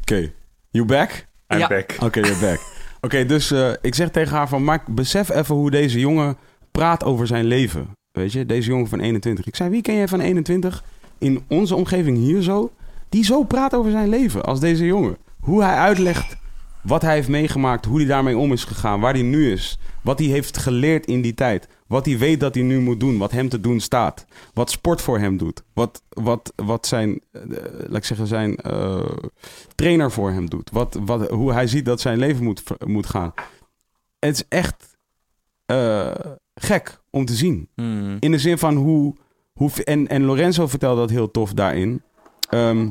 Oké. 0.00 0.32
You 0.70 0.84
back? 0.86 1.26
I'm 1.48 1.58
Ja. 1.58 1.68
back. 1.68 1.96
Oké, 2.00 2.20
you're 2.20 2.40
back. 2.40 2.60
Oké, 3.00 3.26
dus 3.26 3.50
eh, 3.50 3.70
ik 3.80 3.94
zeg 3.94 4.10
tegen 4.10 4.36
haar 4.36 4.48
van... 4.48 4.64
Maak, 4.64 4.86
besef 4.86 5.28
even 5.28 5.54
hoe 5.54 5.70
deze 5.70 6.00
jongen 6.00 6.36
praat 6.70 7.04
over 7.04 7.26
zijn 7.26 7.44
leven. 7.44 7.88
Weet 8.12 8.32
je, 8.32 8.46
deze 8.46 8.68
jongen 8.68 8.88
van 8.88 9.00
21. 9.00 9.46
Ik 9.46 9.56
zei, 9.56 9.70
wie 9.70 9.82
ken 9.82 9.94
jij 9.94 10.08
van 10.08 10.20
21 10.20 10.84
in 11.18 11.44
onze 11.48 11.74
omgeving 11.74 12.18
hier 12.18 12.42
zo... 12.42 12.72
die 13.08 13.24
zo 13.24 13.42
praat 13.42 13.74
over 13.74 13.90
zijn 13.90 14.08
leven 14.08 14.44
als 14.44 14.60
deze 14.60 14.84
jongen? 14.84 15.16
Hoe 15.40 15.62
hij 15.62 15.76
uitlegt 15.76 16.36
wat 16.86 17.02
hij 17.02 17.14
heeft 17.14 17.28
meegemaakt, 17.28 17.84
hoe 17.84 17.98
hij 17.98 18.06
daarmee 18.06 18.38
om 18.38 18.52
is 18.52 18.64
gegaan, 18.64 19.00
waar 19.00 19.12
hij 19.12 19.22
nu 19.22 19.52
is. 19.52 19.78
Wat 20.02 20.18
hij 20.18 20.28
heeft 20.28 20.58
geleerd 20.58 21.06
in 21.06 21.22
die 21.22 21.34
tijd. 21.34 21.68
Wat 21.86 22.06
hij 22.06 22.18
weet 22.18 22.40
dat 22.40 22.54
hij 22.54 22.64
nu 22.64 22.80
moet 22.80 23.00
doen, 23.00 23.18
wat 23.18 23.30
hem 23.30 23.48
te 23.48 23.60
doen 23.60 23.80
staat. 23.80 24.26
Wat 24.54 24.70
sport 24.70 25.00
voor 25.00 25.18
hem 25.18 25.36
doet. 25.36 25.62
Wat, 25.72 26.02
wat, 26.08 26.52
wat 26.56 26.86
zijn, 26.86 27.20
eh, 27.32 27.42
laat 27.78 27.96
ik 27.96 28.04
zeggen, 28.04 28.26
zijn 28.26 28.56
eh, 28.56 29.16
trainer 29.74 30.10
voor 30.10 30.30
hem 30.30 30.50
doet. 30.50 30.70
Wat, 30.70 30.98
wat, 31.04 31.30
hoe 31.30 31.52
hij 31.52 31.66
ziet 31.66 31.84
dat 31.84 32.00
zijn 32.00 32.18
leven 32.18 32.44
moet, 32.44 32.62
moet 32.86 33.06
gaan. 33.06 33.32
Het 34.18 34.34
is 34.34 34.44
echt 34.48 34.96
eh, 35.66 36.10
gek 36.54 37.00
om 37.10 37.24
te 37.24 37.34
zien. 37.34 37.68
Hmm. 37.74 38.16
In 38.20 38.30
de 38.30 38.38
zin 38.38 38.58
van 38.58 38.76
hoe... 38.76 39.14
hoe 39.52 39.70
en, 39.84 40.08
en 40.08 40.24
Lorenzo 40.24 40.66
vertelde 40.66 41.00
dat 41.00 41.10
heel 41.10 41.30
tof 41.30 41.52
daarin. 41.52 42.02
Ehm. 42.48 42.90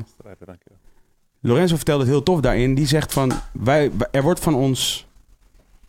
Lorenzo 1.40 1.76
vertelde 1.76 2.02
het 2.02 2.12
heel 2.12 2.22
tof 2.22 2.40
daarin. 2.40 2.74
Die 2.74 2.86
zegt 2.86 3.12
van, 3.12 3.32
wij, 3.52 3.90
er 4.10 4.22
wordt 4.22 4.40
van 4.40 4.54
ons 4.54 5.05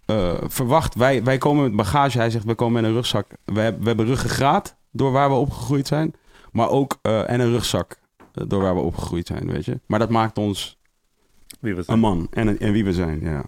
eh, 0.08 0.34
verwacht, 0.44 0.96
wij, 0.96 1.24
wij 1.24 1.38
komen 1.38 1.64
met 1.64 1.76
bagage. 1.76 2.18
Hij 2.18 2.30
zegt, 2.30 2.46
we 2.46 2.56
komen 2.56 2.82
met 2.82 2.84
een 2.92 2.96
rugzak. 2.98 3.28
We, 3.46 3.60
hebben- 3.60 3.82
we 3.82 3.88
hebben 3.88 4.06
ruggengraat 4.06 4.76
door 4.92 5.12
waar 5.12 5.30
we 5.30 5.36
opgegroeid 5.36 5.88
zijn. 5.88 6.14
Maar 6.52 6.70
ook, 6.70 6.98
eh, 7.02 7.30
en 7.30 7.40
een 7.40 7.50
rugzak 7.52 8.00
eh, 8.34 8.44
door 8.48 8.62
waar 8.62 8.76
we 8.76 8.82
opgegroeid 8.82 9.28
zijn, 9.28 9.52
weet 9.52 9.66
je. 9.66 9.80
Maar 9.86 10.00
dat 10.00 10.10
maakt 10.10 10.38
ons 10.38 10.78
Wie 11.60 11.76
was 11.76 11.88
een 11.88 11.94
het? 11.94 12.02
man 12.02 12.28
en, 12.32 12.60
en 12.60 12.72
wie 12.72 12.84
we 12.84 12.94
zijn, 12.94 13.20
ja. 13.22 13.46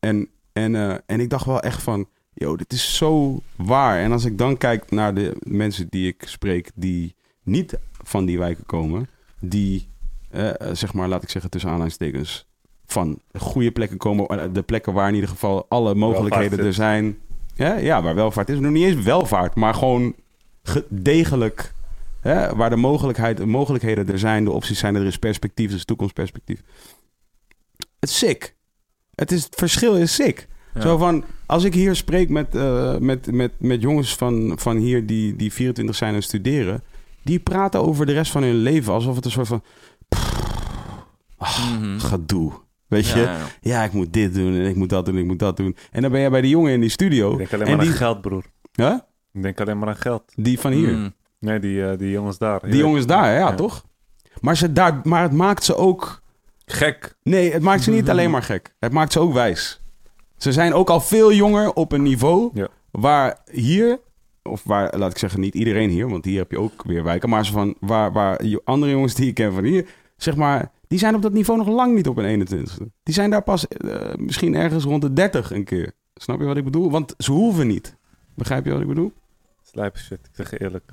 En, 0.00 0.28
en, 0.52 1.02
en 1.06 1.20
ik 1.20 1.30
dacht 1.30 1.44
wel 1.44 1.60
echt 1.60 1.82
van, 1.82 2.08
yo, 2.34 2.56
dit 2.56 2.72
is 2.72 2.96
zo 2.96 3.38
waar. 3.56 3.98
En 4.00 4.12
als 4.12 4.24
ik 4.24 4.38
dan 4.38 4.56
kijk 4.56 4.90
naar 4.90 5.14
de 5.14 5.36
mensen 5.42 5.86
die 5.90 6.06
ik 6.08 6.22
spreek 6.26 6.70
die 6.74 7.14
niet 7.42 7.78
van 8.02 8.24
die 8.24 8.38
wijken 8.38 8.66
komen, 8.66 9.08
die, 9.40 9.88
zeg 10.72 10.92
maar, 10.94 11.08
laat 11.08 11.22
ik 11.22 11.30
zeggen 11.30 11.50
tussen 11.50 11.70
aanhalingstekens, 11.70 12.46
van 12.92 13.18
goede 13.38 13.70
plekken 13.70 13.96
komen, 13.98 14.26
eh, 14.26 14.44
de 14.52 14.62
plekken 14.62 14.92
waar 14.92 15.08
in 15.08 15.14
ieder 15.14 15.28
geval 15.30 15.66
alle 15.68 15.94
mogelijkheden 15.94 16.58
er 16.66 16.74
zijn. 16.74 17.18
Ja, 17.54 17.74
ja, 17.76 18.02
waar 18.02 18.14
welvaart 18.14 18.48
is. 18.48 18.58
Nog 18.58 18.72
niet 18.72 18.84
eens 18.84 19.04
welvaart, 19.04 19.54
maar 19.54 19.74
gewoon 19.74 20.14
ge- 20.62 20.86
degelijk. 20.88 21.74
Hè, 22.20 22.56
waar 22.56 22.70
de 22.70 22.76
mogelijkheid, 22.76 23.36
de 23.36 23.46
mogelijkheden 23.46 24.08
er 24.08 24.18
zijn, 24.18 24.44
de 24.44 24.50
opties 24.50 24.78
zijn, 24.78 24.94
er 24.94 25.04
is 25.06 25.18
perspectief, 25.18 25.70
er 25.70 25.76
is 25.76 25.84
toekomstperspectief. 25.84 26.62
Het 28.00 28.08
is 28.10 28.18
sick. 28.18 28.54
Het, 29.14 29.32
is, 29.32 29.44
het 29.44 29.54
verschil 29.54 29.96
is 29.96 30.14
sick. 30.14 30.48
Ja. 30.74 30.80
Zo 30.80 30.96
van, 30.96 31.24
als 31.46 31.64
ik 31.64 31.74
hier 31.74 31.96
spreek 31.96 32.28
met, 32.28 32.54
eh, 32.54 32.96
met, 32.96 33.32
met, 33.32 33.52
met 33.58 33.80
jongens 33.82 34.16
van, 34.16 34.52
van 34.56 34.76
hier 34.76 35.06
die, 35.06 35.36
die 35.36 35.52
24 35.52 35.96
zijn 35.96 36.14
en 36.14 36.22
studeren, 36.22 36.82
die 37.22 37.38
praten 37.38 37.80
over 37.80 38.06
de 38.06 38.12
rest 38.12 38.32
van 38.32 38.42
hun 38.42 38.54
leven 38.56 38.92
alsof 38.92 39.16
het 39.16 39.24
een 39.24 39.30
soort 39.30 39.46
van 39.46 39.62
ah, 41.36 41.70
Mhm. 41.80 41.98
gedoe. 41.98 42.52
Weet 42.88 43.06
je? 43.08 43.18
Ja, 43.20 43.32
Ja, 43.32 43.46
ja. 43.60 43.82
ik 43.84 43.92
moet 43.92 44.12
dit 44.12 44.34
doen 44.34 44.54
en 44.54 44.64
ik 44.66 44.76
moet 44.76 44.88
dat 44.88 45.04
doen 45.06 45.14
en 45.14 45.20
ik 45.20 45.26
moet 45.26 45.38
dat 45.38 45.56
doen. 45.56 45.76
En 45.90 46.02
dan 46.02 46.10
ben 46.10 46.20
je 46.20 46.30
bij 46.30 46.40
die 46.40 46.50
jongen 46.50 46.72
in 46.72 46.80
die 46.80 46.90
studio. 46.90 47.32
Ik 47.32 47.38
denk 47.38 47.52
alleen 47.52 47.66
en 47.66 47.70
maar 47.76 47.80
die, 47.84 47.90
aan 47.92 47.98
geld, 47.98 48.20
broer. 48.20 48.44
Huh? 48.72 48.94
Ik 49.32 49.42
denk 49.42 49.60
alleen 49.60 49.78
maar 49.78 49.88
aan 49.88 49.96
geld. 49.96 50.22
die 50.36 50.60
van 50.60 50.72
hier. 50.72 50.92
Mm. 50.92 51.14
Nee, 51.40 51.58
die, 51.60 51.84
eh, 51.86 51.98
die 51.98 52.10
jongens 52.10 52.38
daar. 52.38 52.60
Die 52.70 52.76
jongens 52.78 53.06
daar, 53.06 53.32
ja, 53.32 53.38
Ja. 53.38 53.54
toch? 53.54 53.84
Maar, 54.40 54.56
ze 54.56 54.72
daar, 54.72 55.00
maar 55.04 55.22
het 55.22 55.32
maakt 55.32 55.64
ze 55.64 55.76
ook... 55.76 56.22
Gek. 56.66 57.16
Nee, 57.22 57.52
het 57.52 57.62
maakt 57.62 57.82
ze 57.82 57.90
niet 57.90 58.10
alleen 58.10 58.30
maar 58.30 58.42
gek. 58.42 58.74
Het 58.78 58.92
maakt 58.92 59.12
ze 59.12 59.20
ook 59.20 59.32
wijs. 59.32 59.80
Ze 60.36 60.52
zijn 60.52 60.74
ook 60.74 60.90
al 60.90 61.00
veel 61.00 61.32
jonger 61.32 61.72
op 61.72 61.92
een 61.92 62.02
niveau 62.02 62.50
Ja. 62.54 62.68
waar 62.90 63.38
hier... 63.50 63.98
Of 64.42 64.62
waar, 64.64 64.98
laat 64.98 65.10
ik 65.10 65.18
zeggen, 65.18 65.40
niet 65.40 65.54
iedereen 65.54 65.90
hier, 65.90 66.08
want 66.08 66.24
hier 66.24 66.38
heb 66.38 66.50
je 66.50 66.58
ook 66.60 66.82
weer 66.84 67.04
wijken. 67.04 67.28
Maar 67.28 67.46
van, 67.46 67.74
waar, 67.80 68.12
waar 68.12 68.44
je- 68.44 68.60
andere 68.64 68.92
jongens 68.92 69.14
die 69.14 69.28
ik 69.28 69.34
ken 69.34 69.52
van 69.52 69.64
hier, 69.64 69.86
zeg 70.16 70.36
maar, 70.36 70.70
die 70.88 70.98
zijn 70.98 71.14
op 71.14 71.22
dat 71.22 71.32
niveau 71.32 71.58
nog 71.58 71.68
lang 71.68 71.94
niet 71.94 72.08
op 72.08 72.16
een 72.16 72.46
21ste. 72.48 72.84
Die 73.02 73.14
zijn 73.14 73.30
daar 73.30 73.42
pas 73.42 73.68
eh, 73.68 74.14
misschien 74.14 74.54
ergens 74.54 74.84
rond 74.84 75.02
de 75.02 75.12
30 75.12 75.50
een 75.52 75.64
keer. 75.64 75.92
Snap 76.14 76.38
je 76.40 76.44
wat 76.46 76.56
ik 76.56 76.64
bedoel? 76.64 76.90
Want 76.90 77.14
ze 77.18 77.32
hoeven 77.32 77.66
niet. 77.66 77.96
Begrijp 78.34 78.64
je 78.64 78.72
wat 78.72 78.80
ik 78.80 78.86
bedoel? 78.86 79.12
Slijpe 79.62 79.98
shit, 79.98 80.18
ik 80.26 80.30
zeg 80.34 80.50
je 80.50 80.60
eerlijk. 80.60 80.92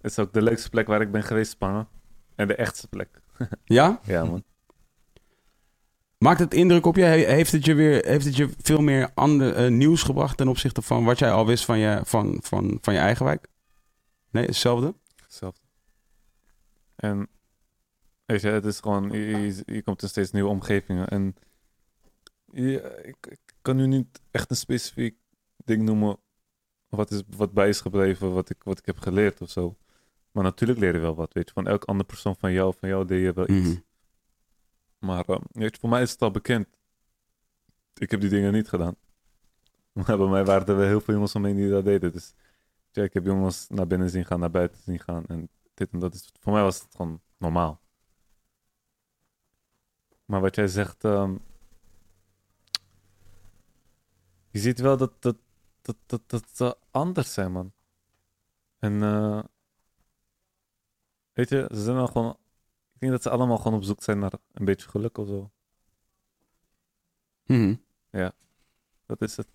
Het 0.00 0.10
is 0.10 0.18
ook 0.18 0.32
de 0.32 0.42
leukste 0.42 0.70
plek 0.70 0.86
waar 0.86 1.00
ik 1.00 1.12
ben 1.12 1.22
geweest, 1.22 1.50
Spangen. 1.50 1.88
En 2.34 2.48
de 2.48 2.54
echtste 2.54 2.88
plek. 2.88 3.08
Ja? 3.64 4.00
Ja, 4.04 4.24
man. 4.24 4.42
Maakt 6.18 6.40
het 6.40 6.54
indruk 6.54 6.86
op 6.86 6.96
je? 6.96 7.02
He- 7.02 7.32
Heeft 7.34 7.52
het 7.52 7.64
je 7.64 7.74
weer 7.74 8.04
heeft 8.06 8.24
het 8.24 8.36
je 8.36 8.48
veel 8.62 8.80
meer 8.80 9.10
ander, 9.14 9.54
eh, 9.54 9.70
nieuws 9.70 10.02
gebracht 10.02 10.36
ten 10.36 10.48
opzichte 10.48 10.82
van 10.82 11.04
wat 11.04 11.18
jij 11.18 11.32
al 11.32 11.46
wist 11.46 11.64
van 11.64 11.78
je, 11.78 12.00
van, 12.04 12.38
van, 12.42 12.78
van 12.80 12.94
je 12.94 13.00
eigen 13.00 13.24
wijk? 13.24 13.46
Nee, 14.30 14.44
hetzelfde? 14.46 14.94
Hetzelfde. 15.22 15.60
En 16.96 17.28
weet 18.30 18.40
je, 18.40 18.48
het 18.48 18.64
is 18.64 18.80
gewoon, 18.80 19.10
je, 19.10 19.18
je- 19.26 19.62
je 19.74 19.82
komt 19.82 20.02
in 20.02 20.08
steeds 20.08 20.30
nieuwe 20.30 20.48
omgevingen. 20.50 21.08
En 21.08 21.34
je, 22.44 23.00
ik, 23.02 23.26
ik 23.26 23.40
kan 23.62 23.76
nu 23.76 23.86
niet 23.86 24.20
echt 24.30 24.50
een 24.50 24.56
specifiek 24.56 25.16
ding 25.56 25.82
noemen 25.82 26.18
wat, 26.88 27.10
is, 27.10 27.22
wat 27.36 27.52
bij 27.52 27.68
is 27.68 27.80
gebleven, 27.80 28.32
wat 28.32 28.50
ik, 28.50 28.62
wat 28.62 28.78
ik 28.78 28.86
heb 28.86 28.98
geleerd 28.98 29.40
of 29.40 29.50
zo. 29.50 29.76
Maar 30.30 30.44
natuurlijk 30.44 30.78
leer 30.78 30.94
je 30.94 31.00
wel 31.00 31.14
wat, 31.14 31.32
weet 31.32 31.46
je. 31.48 31.52
Van 31.54 31.66
elke 31.66 31.86
andere 31.86 32.08
persoon 32.08 32.36
van 32.36 32.52
jou, 32.52 32.74
van 32.78 32.88
jou 32.88 33.06
deed 33.06 33.22
je 33.22 33.32
wel 33.32 33.48
iets. 33.50 33.68
Mhm. 33.68 33.78
Maar 34.98 35.24
eh, 35.24 35.40
weet 35.52 35.74
je, 35.74 35.80
voor 35.80 35.88
mij 35.90 36.02
is 36.02 36.10
het 36.10 36.22
al 36.22 36.30
bekend. 36.30 36.66
Ik 37.94 38.10
heb 38.10 38.20
die 38.20 38.30
dingen 38.30 38.52
niet 38.52 38.68
gedaan. 38.68 38.96
Maar 39.92 40.16
bij 40.18 40.26
mij 40.28 40.44
waren 40.44 40.66
er 40.66 40.76
wel 40.76 40.86
heel 40.86 41.00
veel 41.00 41.14
jongens 41.14 41.34
omheen 41.34 41.56
die 41.56 41.70
dat 41.70 41.84
deden. 41.84 42.12
Dus 42.12 42.34
ja, 42.90 43.02
ik 43.02 43.12
heb 43.14 43.24
jongens 43.24 43.68
naar 43.68 43.86
binnen 43.86 44.10
zien 44.10 44.24
gaan, 44.24 44.40
naar 44.40 44.50
buiten 44.50 44.82
zien 44.82 44.98
gaan. 45.00 45.26
En 45.26 45.48
dit 45.74 45.90
en 45.92 45.98
dat. 45.98 46.14
is 46.14 46.30
voor 46.40 46.52
mij 46.52 46.62
was 46.62 46.82
het 46.82 46.94
gewoon 46.96 47.20
normaal. 47.36 47.80
Maar 50.30 50.40
wat 50.40 50.54
jij 50.54 50.66
zegt... 50.66 51.04
ehm, 51.04 51.36
je 54.50 54.58
ziet 54.58 54.80
wel 54.80 54.96
dat 54.96 55.22
dat, 55.22 55.36
dat, 55.82 55.96
dat, 56.06 56.22
dat 56.26 56.44
ze 56.52 56.76
anders 56.90 57.32
zijn, 57.32 57.52
man. 57.52 57.72
En 58.78 59.02
eh, 59.02 59.42
weet 61.32 61.48
je, 61.48 61.70
ze 61.72 61.82
zijn 61.82 61.96
wel 61.96 62.06
gewoon... 62.06 62.30
Ik 62.92 63.00
denk 63.00 63.12
dat 63.12 63.22
ze 63.22 63.30
allemaal 63.30 63.56
gewoon 63.56 63.78
op 63.78 63.82
zoek 63.84 64.02
zijn 64.02 64.18
naar 64.18 64.32
een 64.52 64.64
beetje 64.64 64.88
geluk 64.88 65.18
of 65.18 65.28
zo. 65.28 65.50
Mhm. 67.44 67.74
Dat 69.06 69.20
is 69.22 69.36
het. 69.36 69.48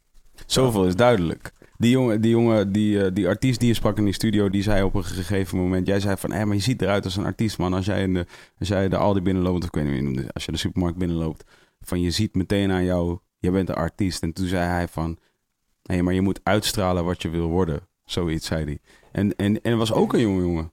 Zoveel 0.46 0.86
is 0.86 0.96
duidelijk. 0.96 1.54
Die 1.78 1.92
jongen, 1.92 2.22
die, 2.22 2.32
jongen 2.32 2.72
die, 2.72 3.04
eh, 3.04 3.14
die 3.14 3.28
artiest 3.28 3.60
die 3.60 3.68
je 3.68 3.74
sprak 3.74 3.98
in 3.98 4.04
die 4.04 4.14
studio, 4.14 4.50
die 4.50 4.62
zei 4.62 4.84
op 4.84 4.96
een 4.96 5.04
gegeven 5.04 5.58
moment... 5.58 5.88
Jij 5.88 6.00
zei 6.00 6.18
van, 6.18 6.32
hé, 6.32 6.46
maar 6.46 6.56
je 6.56 6.62
ziet 6.62 6.82
eruit 6.82 7.06
als 7.06 7.16
een 7.16 7.26
artiest, 7.26 7.58
man. 7.58 7.74
Als 7.74 7.86
jij, 7.86 8.02
in 8.02 8.14
de, 8.14 8.26
als 8.60 8.68
jij 8.68 8.90
de 8.90 8.98
Aldi 8.98 9.22
binnenloopt, 9.22 9.62
of 9.62 9.68
ik 9.68 9.74
weet 9.74 10.02
niet 10.02 10.34
als 10.34 10.46
je 10.46 10.52
de 10.52 10.58
supermarkt 10.58 10.98
binnenloopt... 10.98 11.44
van 11.80 12.02
je 12.02 12.12
ziet 12.12 12.36
meteen 12.36 12.72
aan 12.72 12.84
jou, 12.84 13.20
je 13.40 13.52
bent 13.52 13.70
een 13.70 13.76
artiest. 13.76 14.24
En 14.24 14.34
toen 14.34 14.48
zei 14.48 14.64
hij 14.64 14.88
van, 14.88 15.18
hé, 15.82 16.02
maar 16.02 16.14
je 16.14 16.22
moet 16.22 16.40
uitstralen 16.44 17.06
wat 17.06 17.22
je 17.22 17.30
wil 17.30 17.48
worden. 17.48 17.88
Zoiets 18.06 18.46
zei 18.46 18.66
hij. 18.66 18.80
En, 19.12 19.36
en, 19.36 19.62
en 19.62 19.72
er 19.72 19.78
was 19.78 19.94
ook 19.94 20.14
een 20.14 20.22
jonge 20.22 20.42
jongen. 20.42 20.72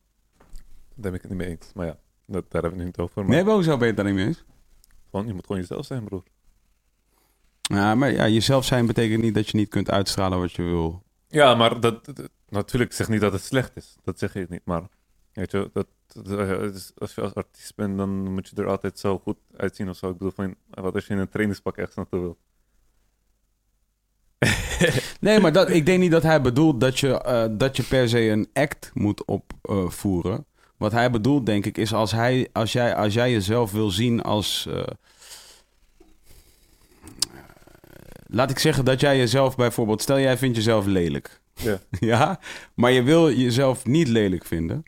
Daar 0.94 1.11
ben 1.11 1.14
ik 1.14 1.20
het 1.20 1.30
niet 1.30 1.40
mee 1.40 1.48
eens. 1.48 1.70
Maar 1.74 1.86
ja, 1.86 1.98
dat, 2.26 2.50
daar 2.50 2.62
hebben 2.62 2.80
we 2.80 2.86
het 2.86 2.96
niet 2.96 3.07
over. 3.07 3.24
Maar 3.24 3.34
Nee, 3.34 3.44
wel 3.44 3.62
zo 3.62 3.70
ben 3.70 3.78
je 3.78 3.86
het 3.86 3.96
daar 3.96 4.05
niet 4.05 4.14
mee 4.14 4.26
eens? 4.26 4.44
gewoon, 5.11 5.26
je 5.26 5.34
moet 5.34 5.46
gewoon 5.46 5.61
jezelf 5.61 5.86
zijn, 5.86 6.05
broer. 6.05 6.22
Ja, 7.62 7.94
maar 7.94 8.12
ja, 8.12 8.28
jezelf 8.28 8.64
zijn 8.64 8.86
betekent 8.86 9.22
niet 9.22 9.34
dat 9.34 9.48
je 9.48 9.56
niet 9.56 9.68
kunt 9.68 9.90
uitstralen 9.90 10.38
wat 10.38 10.52
je 10.52 10.62
wil. 10.62 11.02
Ja, 11.28 11.54
maar 11.54 11.80
dat, 11.80 12.04
dat- 12.04 12.28
natuurlijk, 12.48 12.90
ik 12.90 12.96
zeg 12.96 13.08
niet 13.08 13.20
dat 13.20 13.32
het 13.32 13.42
slecht 13.44 13.76
is. 13.76 13.96
Dat 14.04 14.18
zeg 14.18 14.34
ik 14.34 14.48
niet. 14.48 14.60
Maar 14.64 14.82
weet 15.32 15.50
je, 15.50 15.70
dat, 15.72 15.86
dat- 16.06 16.38
eh, 16.38 16.60
als 16.98 17.14
je 17.14 17.20
als 17.20 17.34
artiest 17.34 17.74
bent, 17.76 17.96
dan 17.96 18.32
moet 18.34 18.48
je 18.48 18.56
er 18.62 18.68
altijd 18.68 18.98
zo 18.98 19.18
goed 19.18 19.36
uitzien 19.56 19.88
of 19.88 19.96
zo. 19.96 20.06
Ik 20.10 20.12
bedoel, 20.18 20.32
van, 20.32 20.54
wat 20.70 20.94
als 20.94 21.06
je 21.06 21.12
in 21.12 21.18
een 21.18 21.28
trainingspak 21.28 21.76
ergens 21.76 21.96
naartoe 21.96 22.20
wil? 22.20 22.38
Nee, 25.20 25.40
maar 25.40 25.52
dat, 25.52 25.70
ik 25.70 25.86
denk 25.86 25.98
niet 26.00 26.10
dat 26.10 26.22
hij 26.22 26.40
bedoelt 26.40 26.80
dat 26.80 26.98
je, 26.98 27.20
eh, 27.22 27.44
dat 27.50 27.76
je 27.76 27.82
per 27.82 28.08
se 28.08 28.20
een 28.20 28.48
act 28.52 28.90
moet 28.94 29.24
opvoeren. 29.62 30.46
Wat 30.76 30.92
hij 30.92 31.10
bedoelt, 31.10 31.46
denk 31.46 31.66
ik, 31.66 31.78
is 31.78 31.92
als, 31.92 32.12
hij, 32.12 32.48
als, 32.52 32.72
jij, 32.72 32.94
als 32.96 33.14
jij 33.14 33.30
jezelf 33.30 33.72
wil 33.72 33.90
zien 33.90 34.22
als. 34.22 34.66
eh, 34.70 34.82
laat 38.32 38.50
ik 38.50 38.58
zeggen 38.58 38.84
dat 38.84 39.00
jij 39.00 39.16
jezelf 39.16 39.56
bijvoorbeeld. 39.56 40.02
Stel 40.02 40.18
jij 40.20 40.36
vindt 40.38 40.56
jezelf 40.56 40.86
lelijk. 40.86 41.40
Ja. 41.54 41.78
ja, 42.12 42.38
maar 42.74 42.90
je 42.90 43.02
wil 43.02 43.30
jezelf 43.32 43.84
niet 43.86 44.08
lelijk 44.08 44.44
vinden. 44.44 44.82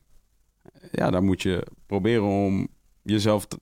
Ja, 0.92 1.11
dan 1.11 1.24
moet 1.24 1.42
je 1.42 1.66
proberen 1.86 2.22
om 2.24 2.68
jezelf 3.03 3.47
te. 3.47 3.59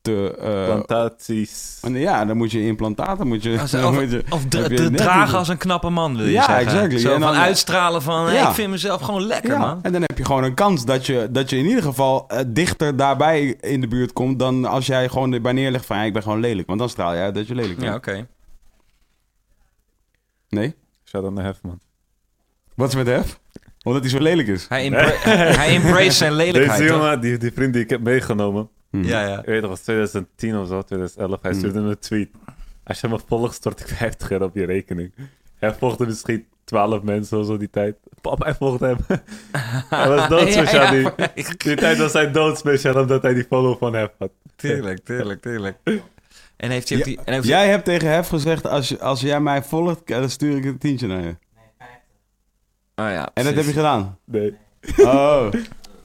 te 0.00 0.36
eh, 0.40 0.64
Plantaties. 0.64 1.80
ja, 1.92 2.24
dan 2.24 2.36
moet 2.36 2.50
je 2.50 2.62
implantaten. 2.66 3.26
Moet 3.26 3.42
je, 3.42 3.52
Of, 3.62 3.92
moet 3.92 4.10
je- 4.10 4.24
of 4.30 4.44
de, 4.44 4.58
je 4.68 4.90
dragen 4.90 5.38
als 5.38 5.48
een 5.48 5.56
knappe 5.58 5.90
man, 5.90 6.16
wil 6.16 6.26
je 6.26 6.32
Ja, 6.32 6.44
zeggen. 6.44 6.66
exactly. 6.66 6.98
Zo 6.98 7.14
En 7.14 7.20
van 7.20 7.32
dan- 7.32 7.40
uitstralen 7.42 8.02
van, 8.02 8.26
hey, 8.26 8.42
ik 8.42 8.54
vind 8.54 8.70
mezelf 8.70 9.00
gewoon 9.00 9.22
lekker, 9.26 9.50
ja, 9.52 9.58
man. 9.58 9.78
en 9.82 9.92
dan 9.92 10.00
heb 10.02 10.18
je 10.18 10.24
gewoon 10.24 10.44
een 10.44 10.54
kans 10.54 10.84
dat 10.84 11.06
je, 11.06 11.28
dat 11.30 11.50
je 11.50 11.56
in 11.58 11.66
ieder 11.66 11.82
geval 11.82 12.28
eh, 12.28 12.40
dichter 12.46 12.96
daarbij 12.96 13.56
in 13.60 13.80
de 13.80 13.88
buurt 13.88 14.12
komt 14.12 14.38
dan 14.38 14.64
als 14.64 14.86
jij 14.86 15.08
gewoon 15.08 15.32
erbij 15.32 15.52
neerlegt 15.52 15.86
van 15.86 15.96
ja, 15.96 16.02
ik 16.02 16.12
ben 16.12 16.22
gewoon 16.22 16.40
lelijk. 16.40 16.66
Want 16.66 16.78
dan 16.78 16.88
straal 16.88 17.14
je 17.14 17.20
uit 17.20 17.34
dat 17.34 17.46
je 17.46 17.54
lelijk 17.54 17.74
bent. 17.78 17.88
Ja, 17.88 17.94
oké. 17.94 18.26
Nee? 20.56 20.74
Shout 21.04 21.24
out 21.24 21.32
naar 21.34 21.44
Hefman. 21.44 21.80
Wat 22.74 22.88
is 22.88 22.94
met 22.94 23.06
Hef? 23.06 23.40
Omdat 23.82 24.02
hij 24.02 24.10
zo 24.10 24.18
lelijk 24.18 24.48
is. 24.48 24.68
Hij, 24.68 24.84
embra- 24.84 25.12
hij 25.62 25.74
embrace 25.74 26.10
zijn 26.10 26.32
lelijkheid, 26.32 26.78
Deze 26.80 26.92
jongen, 26.92 27.20
die, 27.20 27.38
die 27.38 27.52
vriend 27.52 27.72
die 27.72 27.82
ik 27.82 27.90
heb 27.90 28.00
meegenomen. 28.00 28.68
Hm. 28.90 29.02
Ja, 29.02 29.26
ja. 29.28 29.38
Ik 29.38 29.44
weet 29.44 29.60
nog, 29.60 29.70
was 29.70 29.80
2010 29.80 30.56
of 30.58 30.68
zo, 30.68 30.82
2011. 30.82 31.42
Hij 31.42 31.50
Hmm. 31.50 31.60
stuurde 31.60 31.80
me 31.80 31.88
een 31.90 31.98
tweet. 31.98 32.28
Als 32.84 33.00
je 33.00 33.08
me 33.08 33.18
volgt, 33.26 33.54
stort 33.54 33.80
ik 33.80 33.88
50 33.88 34.30
euro 34.30 34.44
op 34.44 34.54
je 34.54 34.64
rekening. 34.64 35.12
Hij 35.58 35.74
volgde 35.74 36.06
misschien 36.06 36.46
12 36.64 37.02
mensen 37.02 37.38
of 37.38 37.46
zo 37.46 37.56
die 37.56 37.70
tijd. 37.70 37.96
Pap, 38.20 38.42
hij 38.44 38.54
volgde 38.54 38.86
hem. 38.86 38.96
hij 39.90 40.08
was 40.08 40.28
doodspeciaal. 40.28 40.94
Ja, 40.94 41.12
die, 41.34 41.44
die 41.56 41.76
tijd 41.76 41.98
was 41.98 42.12
hij 42.12 42.30
doodspeciaal 42.30 43.00
omdat 43.00 43.22
hij 43.22 43.34
die 43.34 43.44
follow 43.44 43.78
van 43.78 43.94
hem 43.94 44.08
had. 44.18 44.30
Tuurlijk, 44.56 45.04
tuurlijk, 45.04 45.40
tuurlijk. 45.42 45.76
En 46.56 46.70
heeft 46.70 46.88
hij 46.88 46.98
ook 46.98 47.04
Ja, 47.04 47.04
die... 47.04 47.18
En 47.24 47.32
heeft 47.32 47.46
hij- 47.48 47.56
Jij 47.58 47.68
hebt 47.68 47.84
tegen 47.84 48.08
Hef 48.10 48.28
gezegd, 48.28 48.66
als, 48.66 48.88
je, 48.88 49.00
als 49.00 49.20
jij 49.20 49.40
mij 49.40 49.62
volgt, 49.62 50.06
dan 50.06 50.30
stuur 50.30 50.56
ik 50.56 50.64
een 50.64 50.78
tientje 50.78 51.06
naar 51.06 51.22
je. 51.22 51.36
Oh 52.98 53.10
ja, 53.10 53.28
En 53.34 53.44
dat 53.44 53.54
heb 53.54 53.64
je 53.64 53.72
gedaan? 53.72 54.18
Nee. 54.24 54.56
Oh, 54.96 55.52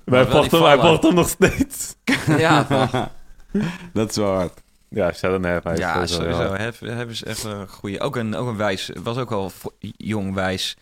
wel 0.05 0.25
volgt 0.25 1.03
hem, 1.03 1.13
nog 1.13 1.29
steeds. 1.29 1.95
Ja, 2.37 2.65
dat 3.93 4.09
is 4.09 4.15
wel 4.15 4.33
hard. 4.35 4.61
Ja, 4.89 5.11
naar 5.41 5.51
hem. 5.51 5.61
Hij 5.63 5.73
is 5.73 5.79
ja, 5.79 6.05
sowieso 6.05 6.53
heb 6.97 7.09
is 7.09 7.23
echt 7.23 7.43
een 7.43 7.67
goeie. 7.67 7.99
Ook 7.99 8.15
een, 8.15 8.35
ook 8.35 8.47
een 8.47 8.57
wijs. 8.57 8.91
Was 9.03 9.17
ook 9.17 9.29
wel 9.29 9.49
vo- 9.49 9.73
jong 9.97 10.33
wijs. 10.33 10.77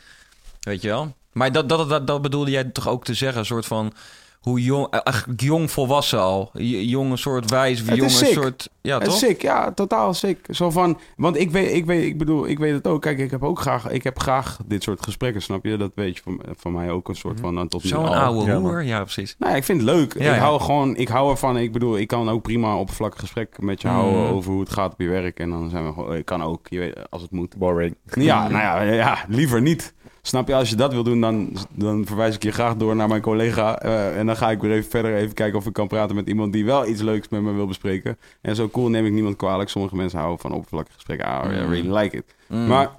Weet 0.59 0.81
je 0.81 0.87
wel? 0.87 1.15
Maar 1.31 1.51
dat, 1.51 1.69
dat, 1.69 1.89
dat, 1.89 2.07
dat 2.07 2.21
bedoelde 2.21 2.51
jij 2.51 2.63
toch 2.63 2.87
ook 2.87 3.03
te 3.03 3.13
zeggen? 3.13 3.39
Een 3.39 3.45
soort 3.45 3.65
van... 3.65 3.93
Hoe 4.39 4.63
jong... 4.63 4.87
eh, 4.89 4.99
Eigenlijk 5.03 5.41
jong 5.41 5.71
volwassen 5.71 6.19
al. 6.19 6.49
J- 6.53 6.89
Jong 6.89 7.11
een 7.11 7.17
soort 7.17 7.49
wijs. 7.49 7.79
Het 7.79 7.87
is 7.89 7.95
Jong 7.95 8.09
een 8.09 8.15
sick. 8.17 8.33
soort... 8.33 8.69
Ja, 8.81 8.97
Het 8.97 9.07
is 9.07 9.19
toch? 9.19 9.29
sick, 9.29 9.41
ja, 9.41 9.71
totaal 9.71 10.13
sick. 10.13 10.39
Zo 10.49 10.69
van, 10.69 10.99
want 11.17 11.37
ik 11.37 11.51
weet, 11.51 11.73
ik 11.73 11.85
weet, 11.85 12.03
ik 12.03 12.17
bedoel, 12.17 12.47
ik 12.47 12.59
weet 12.59 12.73
het 12.73 12.87
ook. 12.87 13.01
Kijk, 13.01 13.17
ik 13.19 13.31
heb 13.31 13.43
ook 13.43 13.59
graag, 13.59 13.89
ik 13.89 14.03
heb 14.03 14.19
graag 14.19 14.57
dit 14.65 14.83
soort 14.83 15.03
gesprekken, 15.03 15.41
snap 15.41 15.65
je? 15.65 15.77
Dat 15.77 15.91
weet 15.95 16.15
je 16.15 16.21
van, 16.23 16.41
van 16.57 16.71
mij 16.71 16.89
ook 16.91 17.07
een 17.09 17.15
soort 17.15 17.39
van, 17.39 17.55
dan 17.55 17.67
tot 17.67 17.83
nu 17.83 17.89
Zo'n 17.89 18.07
oude 18.07 18.51
Ja, 18.51 18.57
hoer. 18.59 18.83
Ja, 18.83 19.01
precies. 19.01 19.35
Nou, 19.39 19.55
ik 19.55 19.63
vind 19.63 19.81
het 19.81 19.89
leuk. 19.89 20.13
Ja, 20.13 20.19
ik 20.29 20.35
ja. 20.35 20.41
hou 20.43 20.61
gewoon, 20.61 20.95
ik 20.95 21.07
hou 21.07 21.31
ervan. 21.31 21.57
Ik 21.57 21.71
bedoel, 21.71 21.97
ik 21.97 22.07
kan 22.07 22.29
ook 22.29 22.41
prima 22.41 22.77
oppervlakkig 22.77 23.19
gesprek 23.19 23.61
met 23.61 23.81
je 23.81 23.87
Mm. 23.87 23.93
houden 23.93 24.29
over 24.29 24.51
hoe 24.51 24.59
het 24.59 24.69
gaat 24.73 24.91
op 24.93 24.99
je 25.01 25.07
werk. 25.07 25.39
En 25.39 25.49
dan 25.49 25.69
zijn 25.69 25.85
we 25.87 25.93
gewoon, 25.93 26.15
ik 26.15 26.25
kan 26.25 26.43
ook, 26.43 26.67
je 26.69 26.79
weet, 26.79 27.09
als 27.11 27.21
het 27.21 27.31
moet. 27.31 27.57
Boring. 27.57 27.95
Ja, 28.13 28.47
nou 28.47 28.61
ja, 28.63 28.81
ja, 28.93 29.17
liever 29.27 29.61
niet. 29.61 29.93
Snap 30.21 30.47
je, 30.47 30.55
als 30.55 30.69
je 30.69 30.75
dat 30.75 30.93
wil 30.93 31.03
doen, 31.03 31.21
dan, 31.21 31.57
dan 31.71 32.05
verwijs 32.05 32.35
ik 32.35 32.43
je 32.43 32.51
graag 32.51 32.75
door 32.75 32.95
naar 32.95 33.07
mijn 33.07 33.21
collega. 33.21 33.79
eh, 33.79 34.17
en 34.17 34.25
dan 34.25 34.37
ga 34.37 34.51
ik 34.51 34.61
weer 34.61 34.71
even 34.71 34.89
verder 34.89 35.15
even 35.15 35.33
kijken 35.33 35.57
of 35.59 35.65
ik 35.65 35.73
kan 35.73 35.87
praten 35.87 36.15
met 36.15 36.27
iemand 36.27 36.53
die 36.53 36.65
wel 36.65 36.87
iets 36.87 37.01
leuks 37.01 37.29
met 37.29 37.41
me 37.41 37.51
wil 37.51 37.67
bespreken. 37.67 38.17
En 38.41 38.55
zo 38.55 38.69
cool 38.69 38.89
neem 38.89 39.05
ik 39.05 39.11
niemand 39.11 39.35
kwalijk. 39.35 39.69
Sommige 39.69 39.95
mensen 39.95 40.19
houden 40.19 40.39
van 40.39 40.51
oppervlakkige 40.51 40.95
gesprekken. 40.95 41.27
Ah, 41.27 41.51
I 41.51 41.63
Mm. 41.63 41.69
really 41.71 41.95
like 41.97 42.17
it. 42.17 42.35
Mm. 42.47 42.67
Maar 42.67 42.91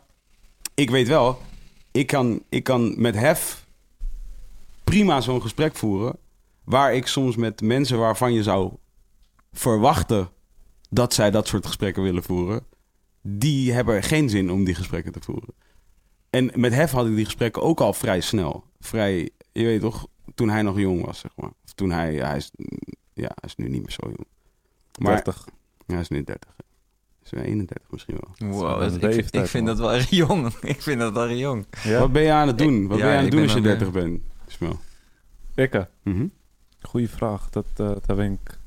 ik 0.75 0.91
weet 0.91 1.09
wel, 1.09 1.39
ik 1.91 2.07
kan, 2.07 2.43
ik 2.49 2.64
kan 2.64 2.95
met 3.01 3.14
hef 3.14 3.66
prima 4.85 5.21
zo'n 5.21 5.43
gesprek 5.43 5.75
voeren. 5.77 6.16
Waar 6.64 6.95
ik 6.95 7.07
soms 7.07 7.37
met 7.37 7.61
mensen 7.61 7.99
waarvan 7.99 8.33
je 8.33 8.43
zou 8.43 8.73
verwachten 9.53 10.29
dat 10.91 11.14
zij 11.14 11.31
dat 11.31 11.49
soort 11.49 11.66
gesprekken 11.66 12.03
willen 12.03 12.23
voeren. 12.23 12.64
Die 13.23 13.73
hebben 13.73 14.03
geen 14.03 14.29
zin 14.29 14.51
om 14.51 14.64
die 14.64 14.75
gesprekken 14.75 15.12
te 15.12 15.21
voeren. 15.23 15.55
En 16.31 16.51
met 16.55 16.72
Hef 16.74 16.91
had 16.91 17.07
ik 17.07 17.14
die 17.14 17.24
gesprekken 17.24 17.62
ook 17.62 17.81
al 17.81 17.93
vrij 17.93 18.20
snel. 18.20 18.64
Vrij, 18.81 19.31
je 19.53 19.64
weet 19.64 19.81
toch, 19.81 20.07
toen 20.35 20.49
hij 20.49 20.62
nog 20.62 20.78
jong 20.78 21.05
was, 21.05 21.18
zeg 21.18 21.31
maar. 21.37 21.51
Of 21.64 21.72
toen 21.74 21.91
hij, 21.91 22.14
hij 22.14 22.37
is, 22.37 22.51
ja, 23.12 23.26
hij 23.35 23.35
is 23.49 23.57
nu 23.57 23.68
niet 23.68 23.81
meer 23.81 23.91
zo 23.91 24.03
jong. 24.07 24.26
Maar 24.99 25.12
30. 25.14 25.45
ja, 25.87 25.93
hij 25.93 26.01
is 26.01 26.09
nu 26.09 26.24
30. 26.24 26.51
hè. 26.57 26.64
Is 27.24 27.31
hij 27.31 27.43
31 27.43 27.91
misschien 27.91 28.16
wel. 28.39 28.51
Wow, 28.51 28.81
dat- 28.81 28.93
ik, 28.95 29.01
vind- 29.01 29.03
leeftijd, 29.14 29.45
ik 29.45 29.51
vind 29.51 29.64
man. 29.66 29.76
dat 29.76 29.85
wel 29.87 29.95
erg 29.95 30.11
jong. 30.11 30.55
Ik 30.74 30.83
vind 30.83 31.01
dat 31.01 31.12
wel 31.12 31.28
erg 31.28 31.39
jong. 31.39 31.66
Ja, 31.83 31.99
Wat 32.01 32.12
ben 32.12 32.22
je 32.22 32.33
aan 32.33 32.47
het 32.47 32.59
doen? 32.59 32.87
Wat 32.87 32.99
Ja, 32.99 33.03
ben 33.05 33.12
je 33.12 33.18
aan 33.18 33.22
het 33.24 33.33
doen 33.33 33.43
als 33.43 33.51
je 33.51 33.57
aan 33.57 33.62
30 33.62 33.87
de- 33.91 33.93
bent? 33.93 34.20
Smel. 34.47 34.78
Ikke, 35.55 35.89
Mhm. 36.03 36.26
goeie 36.81 37.09
vraag. 37.11 37.51
Dat, 37.51 37.66
eh, 37.76 37.91
daar 38.07 38.16
ben 38.16 38.33
ik 38.33 38.59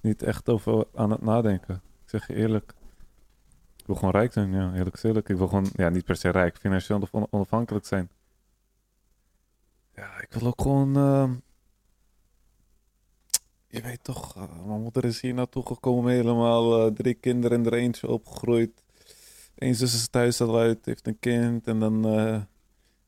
niet 0.00 0.22
echt 0.22 0.48
over 0.48 0.84
aan 0.94 1.10
het 1.10 1.22
nadenken. 1.22 1.74
Ik 1.74 2.10
zeg 2.10 2.26
je 2.26 2.34
eerlijk. 2.34 2.74
Ik 3.86 3.92
wil 3.92 4.00
gewoon 4.00 4.20
rijk 4.20 4.32
zijn, 4.32 4.52
ja, 4.52 4.74
eerlijk 4.74 5.02
eerlijk. 5.02 5.28
Ik 5.28 5.36
wil 5.36 5.48
gewoon, 5.48 5.70
ja, 5.74 5.88
niet 5.88 6.04
per 6.04 6.16
se 6.16 6.28
rijk, 6.28 6.56
financieel 6.56 7.08
on- 7.10 7.26
onafhankelijk 7.30 7.86
zijn. 7.86 8.10
Ja, 9.94 10.20
ik 10.20 10.32
wil 10.32 10.48
ook 10.48 10.60
gewoon, 10.62 10.96
ehm, 10.96 11.32
je 13.68 13.80
weet 13.82 14.04
toch, 14.04 14.36
eh, 14.36 14.66
mijn 14.66 14.82
moeder 14.82 15.04
is 15.04 15.20
hier 15.20 15.34
naartoe 15.34 15.66
gekomen, 15.66 16.12
helemaal 16.12 16.86
eh, 16.86 16.92
drie 16.94 17.14
kinderen 17.14 17.58
en 17.58 17.66
er 17.66 17.72
eentje 17.78 18.08
opgegroeid. 18.08 18.84
Eén 19.54 19.74
zus 19.74 19.94
is 19.94 20.02
het 20.02 20.14
huis 20.14 20.40
al 20.40 20.58
uit, 20.58 20.84
heeft 20.86 21.06
een 21.06 21.18
kind 21.18 21.66
en 21.66 21.80
dan 21.80 22.06
eh, 22.06 22.40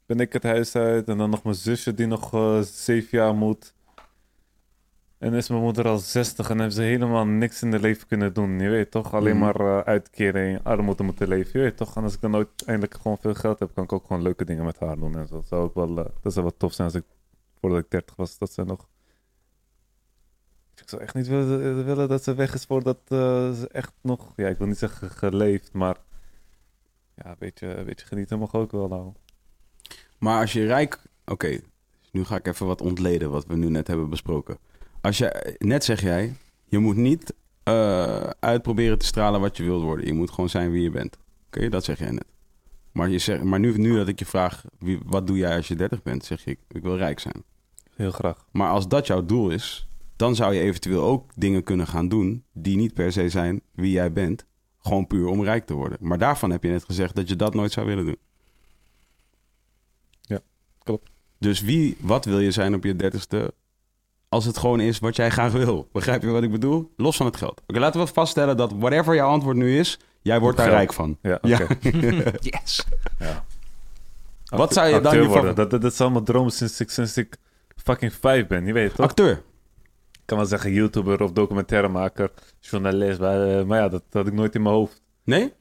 ben 0.07 0.21
ik 0.21 0.33
het 0.33 0.43
huis 0.43 0.75
uit. 0.75 1.09
En 1.09 1.19
dan 1.19 1.31
nog 1.31 1.43
mijn 1.43 1.55
zusje 1.57 1.95
die 1.95 2.07
nog 2.07 2.31
zeven 2.65 3.19
jaar 3.19 3.35
moet. 3.35 3.75
En 5.19 5.35
is 5.35 5.49
mijn 5.49 5.63
moeder 5.63 5.89
al 5.89 5.99
60 5.99 6.51
en 6.51 6.61
heeft 6.61 6.75
ze 6.75 6.83
helemaal 6.83 7.27
niks 7.27 7.63
in 7.63 7.73
het 7.73 7.81
leven 7.83 8.07
kunnen 8.07 8.33
doen. 8.35 8.59
Je 8.61 8.69
weet 8.69 8.91
toch, 8.91 9.15
alleen 9.15 9.37
Mhm. 9.37 9.45
maar 9.45 9.61
eh, 9.61 9.79
uitkeren 9.81 10.43
en 10.43 10.65
armoede 10.65 11.03
moeten 11.03 11.29
leven. 11.29 11.51
Je 11.61 11.65
weet 11.67 11.77
toch, 11.77 11.97
en 11.97 12.03
als 12.03 12.15
ik 12.15 12.21
dan 12.21 12.35
uiteindelijk 12.35 12.95
gewoon 12.95 13.19
veel 13.19 13.35
geld 13.35 13.59
heb, 13.59 13.71
kan 13.75 13.85
ik 13.85 13.93
ook 13.93 14.07
gewoon 14.07 14.23
leuke 14.23 14.45
dingen 14.45 14.65
met 14.65 14.79
haar 14.79 14.97
doen. 14.97 15.17
En 15.17 15.27
zo. 15.27 15.35
Dat 15.35 15.49
zou 15.49 15.63
ook 15.63 15.75
wel, 15.75 15.99
eh, 15.99 16.05
dat 16.23 16.33
zou 16.33 16.45
wel 16.45 16.57
tof 16.57 16.73
zijn 16.73 16.89
als 16.89 16.97
ik, 16.97 17.05
voordat 17.61 17.79
ik 17.79 17.91
30 17.91 18.17
was, 18.17 18.39
dat 18.39 18.53
ze 18.53 18.65
nog... 18.65 18.89
Ik 20.75 20.89
zou 20.89 21.03
echt 21.03 21.15
niet 21.15 21.27
willen, 21.27 21.85
willen 21.85 22.09
dat 22.09 22.23
ze 22.25 22.35
weg 22.35 22.55
is 22.55 22.65
voordat 22.65 22.99
eh, 23.09 23.19
ze 23.53 23.69
echt 23.73 23.93
nog, 24.01 24.33
ja, 24.37 24.49
ik 24.49 24.59
wil 24.59 24.67
niet 24.67 24.79
zeggen 24.79 25.11
geleefd, 25.11 25.73
maar 25.73 25.97
ja, 27.15 27.31
een 27.31 27.37
beetje, 27.39 27.67
een 27.75 27.85
beetje 27.85 28.07
genieten 28.07 28.39
mag 28.39 28.55
ook 28.55 28.73
wel 28.73 28.89
nou. 28.89 29.13
Maar 30.19 30.41
als 30.41 30.53
je 30.53 30.67
rijk... 30.67 31.03
Oké, 31.25 31.61
nu 32.13 32.25
ga 32.25 32.37
ik 32.37 32.47
even 32.47 32.67
wat 32.67 32.81
ontleden 32.81 33.31
wat 33.31 33.47
we 33.47 33.57
nu 33.57 33.69
net 33.69 33.87
hebben 33.87 34.09
besproken. 34.11 34.59
Als 35.01 35.19
je, 35.19 35.57
net 35.59 35.85
zeg 35.85 36.01
jij, 36.01 36.35
je 36.65 36.79
moet 36.79 36.97
niet 36.97 37.35
eh, 37.63 38.31
uitproberen 38.41 38.99
te 38.99 39.07
stralen 39.07 39.41
wat 39.41 39.57
je 39.57 39.63
wilt 39.63 39.83
worden. 39.83 40.07
Je 40.07 40.13
moet 40.13 40.31
gewoon 40.31 40.51
zijn 40.51 40.71
wie 40.71 40.83
je 40.83 40.91
bent. 40.91 41.17
Oké, 41.47 41.69
dat 41.69 41.85
zeg 41.85 41.99
jij 41.99 42.11
net. 42.11 42.27
Maar, 42.93 43.09
je 43.09 43.19
zegt, 43.19 43.43
maar 43.43 43.61
nu, 43.61 43.79
nu 43.79 43.97
dat 43.97 44.09
ik 44.09 44.19
je 44.19 44.27
vraag, 44.27 44.65
wie, 44.79 44.99
wat 45.05 45.27
doe 45.27 45.37
jij 45.37 45.57
als 45.57 45.69
je 45.69 45.75
30 45.75 46.03
bent? 46.03 46.25
Zeg 46.25 46.45
je, 46.45 46.59
ik 46.69 46.83
wil 46.83 46.97
rijk 46.97 47.21
zijn. 47.21 47.45
Heel 47.95 48.11
graag. 48.11 48.47
Maar 48.51 48.71
als 48.71 48.89
dat 48.89 49.07
jouw 49.07 49.25
doel 49.25 49.51
is, 49.51 49.89
dan 50.17 50.35
zou 50.35 50.55
je 50.55 50.61
eventueel 50.61 51.03
ook 51.03 51.31
dingen 51.35 51.63
kunnen 51.63 51.87
gaan 51.87 52.09
doen 52.09 52.45
die 52.53 52.77
niet 52.77 52.95
per 52.95 53.13
se 53.13 53.29
zijn 53.29 53.61
wie 53.75 53.91
jij 53.91 54.13
bent. 54.13 54.47
Gewoon 54.79 55.07
puur 55.07 55.27
om 55.27 55.45
rijk 55.45 55.67
te 55.67 55.75
worden. 55.75 55.99
Maar 56.01 56.19
daarvan 56.19 56.51
heb 56.51 56.63
je 56.63 56.71
net 56.71 56.85
gezegd 56.85 57.15
dat 57.15 57.29
je 57.29 57.37
dat 57.37 57.55
nooit 57.55 57.73
zou 57.73 57.87
willen 57.87 58.05
doen. 58.05 58.19
Ja, 60.21 60.41
klopt. 60.79 61.11
Dus 61.39 61.61
wie, 61.61 61.97
wat 62.01 62.25
wil 62.25 62.39
je 62.39 62.51
zijn 62.51 62.75
op 62.75 62.85
je 62.85 62.97
dertigste 62.97 63.55
als 64.29 64.45
het 64.45 64.59
gewoon 64.59 64.81
is 64.81 64.99
wat 64.99 65.17
jij 65.17 65.31
graag 65.31 65.53
wil? 65.53 65.89
Begrijp 65.93 66.23
je 66.23 66.29
wat 66.29 66.43
ik 66.43 66.51
bedoel? 66.51 66.93
Los 66.97 67.17
van 67.17 67.27
het 67.27 67.37
geld. 67.37 67.63
Oké, 67.67 67.79
laten 67.79 68.01
we 68.01 68.07
vaststellen 68.07 68.57
dat 68.57 68.73
whatever 68.79 69.15
jouw 69.15 69.29
antwoord 69.29 69.57
nu 69.57 69.79
is, 69.79 69.99
jij 70.23 70.41
wordt 70.41 70.57
daar 70.57 70.67
Geld. 70.67 70.79
rijk 70.79 70.93
van. 70.93 71.19
Ja. 71.23 71.39
Yes. 72.41 72.85
Ja. 73.19 73.45
Wat 74.45 74.73
zou 74.73 74.87
je 74.87 74.93
dan 74.93 75.05
Acteur 75.05 75.25
worden? 75.25 75.35
favor- 75.43 75.55
Dat, 75.55 75.71
dat, 75.71 75.81
dat 75.83 75.93
is 75.93 76.01
allemaal 76.01 76.23
droom 76.23 76.49
sinds 76.49 76.81
ik, 76.81 76.91
sinds 76.91 77.17
ik 77.17 77.37
fucking 77.77 78.13
vijf 78.15 78.47
ben. 78.47 78.67
Je 78.67 78.73
weet 78.73 78.95
toch? 78.95 79.07
Acteur. 79.07 79.43
Ik 80.13 80.35
kan 80.35 80.37
wel 80.39 80.47
zeggen 80.47 80.73
YouTuber 80.73 81.23
of 81.23 81.33
documentairemaker, 81.33 82.31
journalist. 82.61 83.19
Maar, 83.21 83.59
eh, 83.59 83.65
maar 83.65 83.79
ja, 83.79 83.89
dat, 83.89 84.03
dat 84.11 84.23
had 84.23 84.27
ik 84.27 84.33
nooit 84.39 84.55
in 84.55 84.63
mijn 84.63 84.75
hoofd. 84.75 85.01
Nee? 85.25 85.53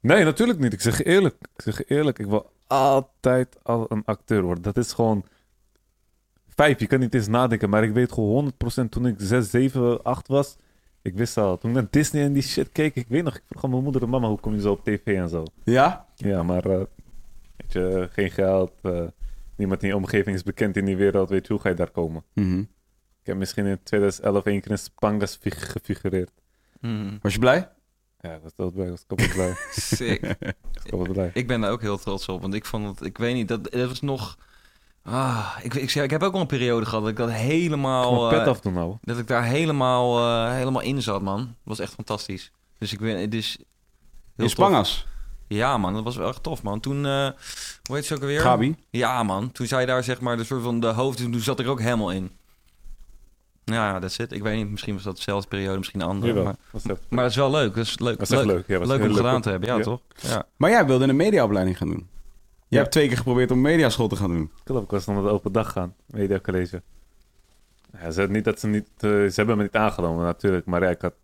Nee, 0.00 0.24
natuurlijk 0.24 0.58
niet. 0.58 0.72
Ik 0.72 0.80
zeg 0.80 1.02
eerlijk. 1.02 1.34
Ik 1.56 1.62
zeg 1.62 1.84
eerlijk. 1.88 2.18
Ik 2.18 2.26
wil 2.26 2.50
altijd 2.66 3.56
al 3.62 3.86
een 3.88 4.02
acteur 4.04 4.42
worden. 4.42 4.62
Dat 4.62 4.76
is 4.76 4.92
gewoon... 4.92 5.24
Vijf, 6.54 6.80
je 6.80 6.86
kan 6.86 7.00
niet 7.00 7.14
eens 7.14 7.26
nadenken. 7.28 7.70
Maar 7.70 7.84
ik 7.84 7.92
weet 7.92 8.12
gewoon 8.12 8.52
100% 8.84 8.88
toen 8.90 9.06
ik 9.06 9.14
6, 9.18 9.50
7, 9.50 10.02
8 10.02 10.28
was. 10.28 10.56
Ik 11.02 11.14
wist 11.14 11.36
al. 11.36 11.58
Toen 11.58 11.70
ik 11.70 11.76
naar 11.76 11.86
Disney 11.90 12.22
en 12.24 12.32
die 12.32 12.42
shit 12.42 12.68
keek. 12.72 12.94
Ik 12.96 13.08
weet 13.08 13.22
nog, 13.24 13.36
ik 13.36 13.42
vroeg 13.48 13.64
aan 13.64 13.70
mijn 13.70 13.82
moeder 13.82 14.02
en 14.02 14.08
mama, 14.08 14.28
hoe 14.28 14.40
kom 14.40 14.54
je 14.54 14.60
zo 14.60 14.70
op 14.72 14.84
tv 14.84 15.06
en 15.06 15.28
zo. 15.28 15.44
Ja? 15.64 16.06
Ja, 16.16 16.42
maar 16.42 16.64
eh, 16.64 16.76
weet 17.56 17.72
je, 17.72 18.08
geen 18.12 18.30
geld. 18.30 18.72
eh, 18.82 19.02
niemand 19.56 19.82
in 19.82 19.88
je 19.88 19.96
omgeving 19.96 20.36
is 20.36 20.42
bekend 20.42 20.76
in 20.76 20.84
die 20.84 20.96
wereld. 20.96 21.28
Weet 21.28 21.46
je, 21.46 21.52
hoe 21.52 21.62
ga 21.62 21.68
je 21.68 21.74
daar 21.74 21.90
komen? 21.90 22.24
Mhm. 22.34 22.58
Ik 23.20 23.30
heb 23.30 23.36
misschien 23.36 23.66
in 23.66 23.78
2011 23.82 24.44
één 24.44 24.60
keer 24.60 24.70
in 24.70 24.78
Spangas 24.78 25.36
fig- 25.40 25.72
gefigureerd. 25.72 26.30
Mhm. 26.80 27.16
Was 27.20 27.32
je 27.32 27.38
blij? 27.38 27.68
Ja, 28.20 28.38
dat 28.42 28.52
was 28.56 28.72
blij. 28.72 28.90
was 28.90 29.04
kapot 29.06 29.32
blij. 29.32 29.52
Sick. 29.70 30.20
was 30.72 30.82
kapot 30.84 31.12
blij. 31.12 31.30
Ik 31.34 31.46
ben 31.46 31.60
daar 31.60 31.70
ook 31.70 31.80
heel 31.80 31.98
trots 31.98 32.28
op, 32.28 32.40
want 32.40 32.54
ik 32.54 32.64
vond 32.64 32.86
het, 32.98 33.06
ik 33.08 33.18
weet 33.18 33.34
niet, 33.34 33.48
dat, 33.48 33.70
dat 33.72 33.88
was 33.88 34.00
nog. 34.00 34.38
Ah, 35.04 35.56
ik, 35.62 35.74
ik, 35.74 35.94
ik 35.94 36.10
heb 36.10 36.22
ook 36.22 36.34
al 36.34 36.40
een 36.40 36.46
periode 36.46 36.86
gehad 36.86 37.00
dat 37.00 37.10
ik 37.10 37.16
dat 37.16 37.30
helemaal. 37.30 38.28
Pet 38.28 38.40
eh, 38.40 38.46
af 38.46 38.60
doen 38.60 38.72
nou. 38.72 38.96
dat 39.02 39.18
ik 39.18 39.26
daar 39.26 39.44
helemaal, 39.44 40.18
eh, 40.18 40.52
helemaal 40.52 40.82
in 40.82 41.02
zat, 41.02 41.22
man. 41.22 41.38
Dat 41.38 41.46
was 41.62 41.78
echt 41.78 41.94
fantastisch. 41.94 42.52
Dus 42.78 42.92
ik 42.92 42.98
ben, 42.98 43.30
dus. 43.30 43.58
heel. 44.36 44.48
Spangas. 44.48 45.06
Ja, 45.46 45.78
man, 45.78 45.94
dat 45.94 46.04
was 46.04 46.16
wel 46.16 46.28
echt 46.28 46.42
tof, 46.42 46.62
man. 46.62 46.80
Toen, 46.80 47.06
eh, 47.06 47.28
hoe 47.82 47.96
heet 47.96 48.06
ze 48.06 48.14
ook 48.14 48.20
alweer? 48.20 48.40
Gabi. 48.40 48.76
Ja, 48.90 49.22
man. 49.22 49.52
Toen 49.52 49.66
zei 49.66 49.86
daar 49.86 50.04
zeg 50.04 50.20
maar 50.20 50.36
de 50.36 50.44
soort 50.44 50.62
van 50.62 50.80
de 50.80 50.86
hoofd, 50.86 51.18
toen 51.18 51.40
zat 51.40 51.60
ik 51.60 51.66
ook 51.66 51.80
helemaal 51.80 52.10
in. 52.12 52.30
Ja, 53.64 54.00
dat 54.00 54.12
zit. 54.12 54.32
Ik 54.32 54.42
weet 54.42 54.56
niet, 54.56 54.70
misschien 54.70 54.94
was 54.94 55.02
dat 55.02 55.16
dezelfde 55.16 55.48
periode, 55.48 55.78
misschien 55.78 56.00
een 56.00 56.06
andere. 56.06 56.32
Jawel, 56.32 56.44
Maar, 56.44 56.56
echt, 56.72 57.00
maar 57.08 57.22
dat 57.22 57.30
is 57.30 57.36
wel 57.36 57.50
leuk. 57.50 57.74
Dat 57.74 57.84
is 57.84 57.98
leuk. 57.98 58.18
was 58.18 58.30
echt 58.30 58.44
leuk. 58.44 58.66
Ja, 58.66 58.78
leuk 58.78 59.00
heel 59.00 59.08
om 59.08 59.14
gedaan 59.14 59.36
ook. 59.36 59.42
te 59.42 59.50
hebben, 59.50 59.68
ja, 59.68 59.76
Ja. 59.76 59.82
toch? 59.82 60.00
Ja. 60.20 60.46
Maar 60.56 60.70
jij 60.70 60.86
wilde 60.86 61.04
een 61.04 61.16
mediaopleiding 61.16 61.76
gaan 61.76 61.88
doen. 61.88 62.08
Je 62.74 62.80
hebt 62.80 62.92
twee 62.92 63.08
keer 63.08 63.16
geprobeerd 63.16 63.50
om 63.50 63.60
mediaschool 63.60 64.08
te 64.08 64.16
gaan 64.16 64.30
doen. 64.30 64.52
Klopt, 64.64 64.84
ik 64.84 64.90
was 64.90 65.06
naar 65.06 65.22
de 65.22 65.28
open 65.28 65.52
dag 65.52 65.72
gaan. 65.72 65.94
Media 66.06 66.40
college. 66.40 66.82
Ja, 67.92 68.10
ze, 68.10 68.22
niet 68.22 68.44
dat 68.44 68.60
ze, 68.60 68.66
niet, 68.66 68.88
eh, 68.96 69.10
ze 69.10 69.32
hebben 69.34 69.56
me 69.56 69.62
niet 69.62 69.76
aangenomen 69.76 70.24
natuurlijk. 70.24 70.66
Maar 70.66 70.82
ik 70.82 71.00
had, 71.00 71.14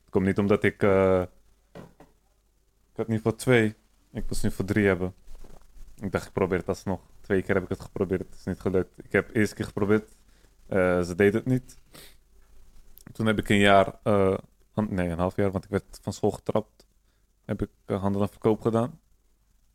het 0.00 0.10
komt 0.10 0.26
niet 0.26 0.38
omdat 0.38 0.64
ik... 0.64 0.82
eh, 0.82 1.22
ik 2.90 2.96
had 2.96 3.08
niet 3.08 3.20
voor 3.20 3.36
twee. 3.36 3.74
Ik 4.12 4.24
moest 4.28 4.42
nu 4.42 4.50
voor 4.50 4.64
drie 4.64 4.86
hebben. 4.86 5.14
Ik 6.00 6.12
dacht, 6.12 6.26
ik 6.26 6.32
probeer 6.32 6.58
het 6.58 6.68
alsnog. 6.68 7.00
Twee 7.20 7.42
keer 7.42 7.54
heb 7.54 7.64
ik 7.64 7.70
het 7.70 7.80
geprobeerd. 7.80 8.20
Het 8.20 8.34
is 8.38 8.44
niet 8.44 8.60
gelukt. 8.60 8.98
Ik 9.04 9.12
heb 9.12 9.28
de 9.28 9.34
eerste 9.34 9.54
keer 9.54 9.64
geprobeerd. 9.64 10.16
Eh, 10.66 11.00
ze 11.00 11.14
deden 11.14 11.40
het 11.40 11.46
niet. 11.46 11.76
Toen 13.12 13.26
heb 13.26 13.38
ik 13.38 13.48
een 13.48 13.58
jaar... 13.58 13.94
nee, 14.74 15.08
een 15.08 15.18
half 15.18 15.36
jaar, 15.36 15.50
want 15.50 15.64
ik 15.64 15.70
werd 15.70 15.98
van 16.02 16.12
school 16.12 16.30
getrapt. 16.30 16.86
Heb 17.44 17.62
ik 17.62 17.70
handel 17.86 18.22
en 18.22 18.28
verkoop 18.28 18.60
gedaan. 18.60 19.00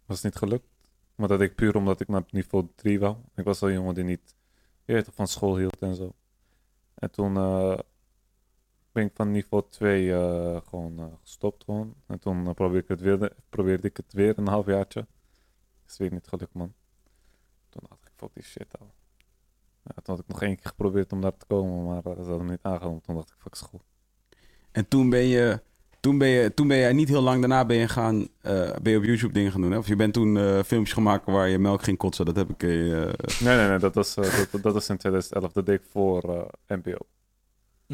Was 0.05 0.21
niet 0.21 0.35
gelukt. 0.35 0.74
Maar 1.15 1.27
dat 1.27 1.41
ik 1.41 1.55
puur 1.55 1.75
omdat 1.75 1.99
ik 1.99 2.07
naar 2.07 2.23
niveau 2.29 2.67
3 2.75 2.99
wou. 2.99 3.17
Ik 3.35 3.43
was 3.43 3.61
al 3.61 3.71
jongen 3.71 3.93
die 3.93 4.03
niet 4.03 4.35
toch, 4.85 5.13
van 5.13 5.27
school 5.27 5.57
hield 5.57 5.81
en 5.81 5.95
zo. 5.95 6.13
En 6.93 7.11
toen 7.11 7.37
eh, 7.37 7.79
ben 8.91 9.05
ik 9.05 9.11
van 9.13 9.31
niveau 9.31 9.63
2 9.69 10.13
eh, 10.13 10.61
gewoon 10.69 10.99
eh, 10.99 11.05
gestopt. 11.21 11.63
Gewoon. 11.63 11.95
En 12.07 12.19
toen 12.19 12.53
probeerde, 12.53 12.77
ik 12.77 12.87
het 12.87 13.01
weer, 13.01 13.35
probeerde 13.49 13.87
ik 13.87 13.97
het 13.97 14.13
weer 14.13 14.37
een 14.37 14.47
halfjaartje. 14.47 15.07
Is 15.87 15.97
weer 15.97 16.11
niet 16.11 16.27
gelukt, 16.27 16.53
man. 16.53 16.73
Toen 17.69 17.83
dacht 17.89 18.05
ik, 18.05 18.11
fuck 18.15 18.33
die 18.33 18.43
shit 18.43 18.79
al. 18.79 18.93
Ja, 19.83 20.01
toen 20.01 20.15
had 20.15 20.19
ik 20.19 20.27
nog 20.27 20.41
één 20.41 20.55
keer 20.55 20.67
geprobeerd 20.67 21.11
om 21.11 21.21
daar 21.21 21.37
te 21.37 21.45
komen, 21.45 21.85
maar 21.85 22.01
ze 22.03 22.29
hadden 22.29 22.45
me 22.45 22.51
niet 22.51 22.63
aangenomen. 22.63 23.01
Toen 23.01 23.15
dacht 23.15 23.29
ik, 23.29 23.35
fuck 23.37 23.55
school. 23.55 23.81
En 24.71 24.87
toen 24.87 25.09
ben 25.09 25.25
je, 25.25 25.61
toen 26.05 26.17
ben 26.17 26.27
je, 26.27 26.53
toen 26.53 26.67
ben 26.67 26.77
je 26.77 26.93
niet 26.93 27.07
heel 27.09 27.21
lang 27.21 27.39
daarna 27.39 27.65
ben 27.65 27.77
je 27.77 27.87
gaan, 27.87 28.27
eh, 28.41 28.69
ben 28.81 28.91
je 28.91 28.97
op 28.97 29.03
YouTube 29.03 29.33
dingen 29.33 29.51
gaan 29.51 29.61
doen. 29.61 29.71
Hè? 29.71 29.77
Of 29.77 29.87
je 29.87 29.95
bent 29.95 30.13
toen 30.13 30.37
eh, 30.37 30.59
filmpjes 30.65 30.93
gemaakt 30.93 31.25
waar 31.25 31.49
je 31.49 31.59
melk 31.59 31.83
ging 31.83 31.97
kotsen. 31.97 32.25
Dat 32.25 32.35
heb 32.35 32.49
ik. 32.49 32.63
eh, 32.63 32.69
Nee, 32.69 33.57
nee, 33.57 33.67
nee, 33.67 33.77
dat 33.79 33.95
was, 33.95 34.13
dat, 34.15 34.47
dat 34.61 34.73
was 34.73 34.89
in 34.89 34.97
2011. 34.97 35.51
Dat 35.51 35.65
deed 35.65 35.79
ik 35.79 35.85
voor 35.91 36.23
eh, 36.67 36.77
NPO. 36.77 36.97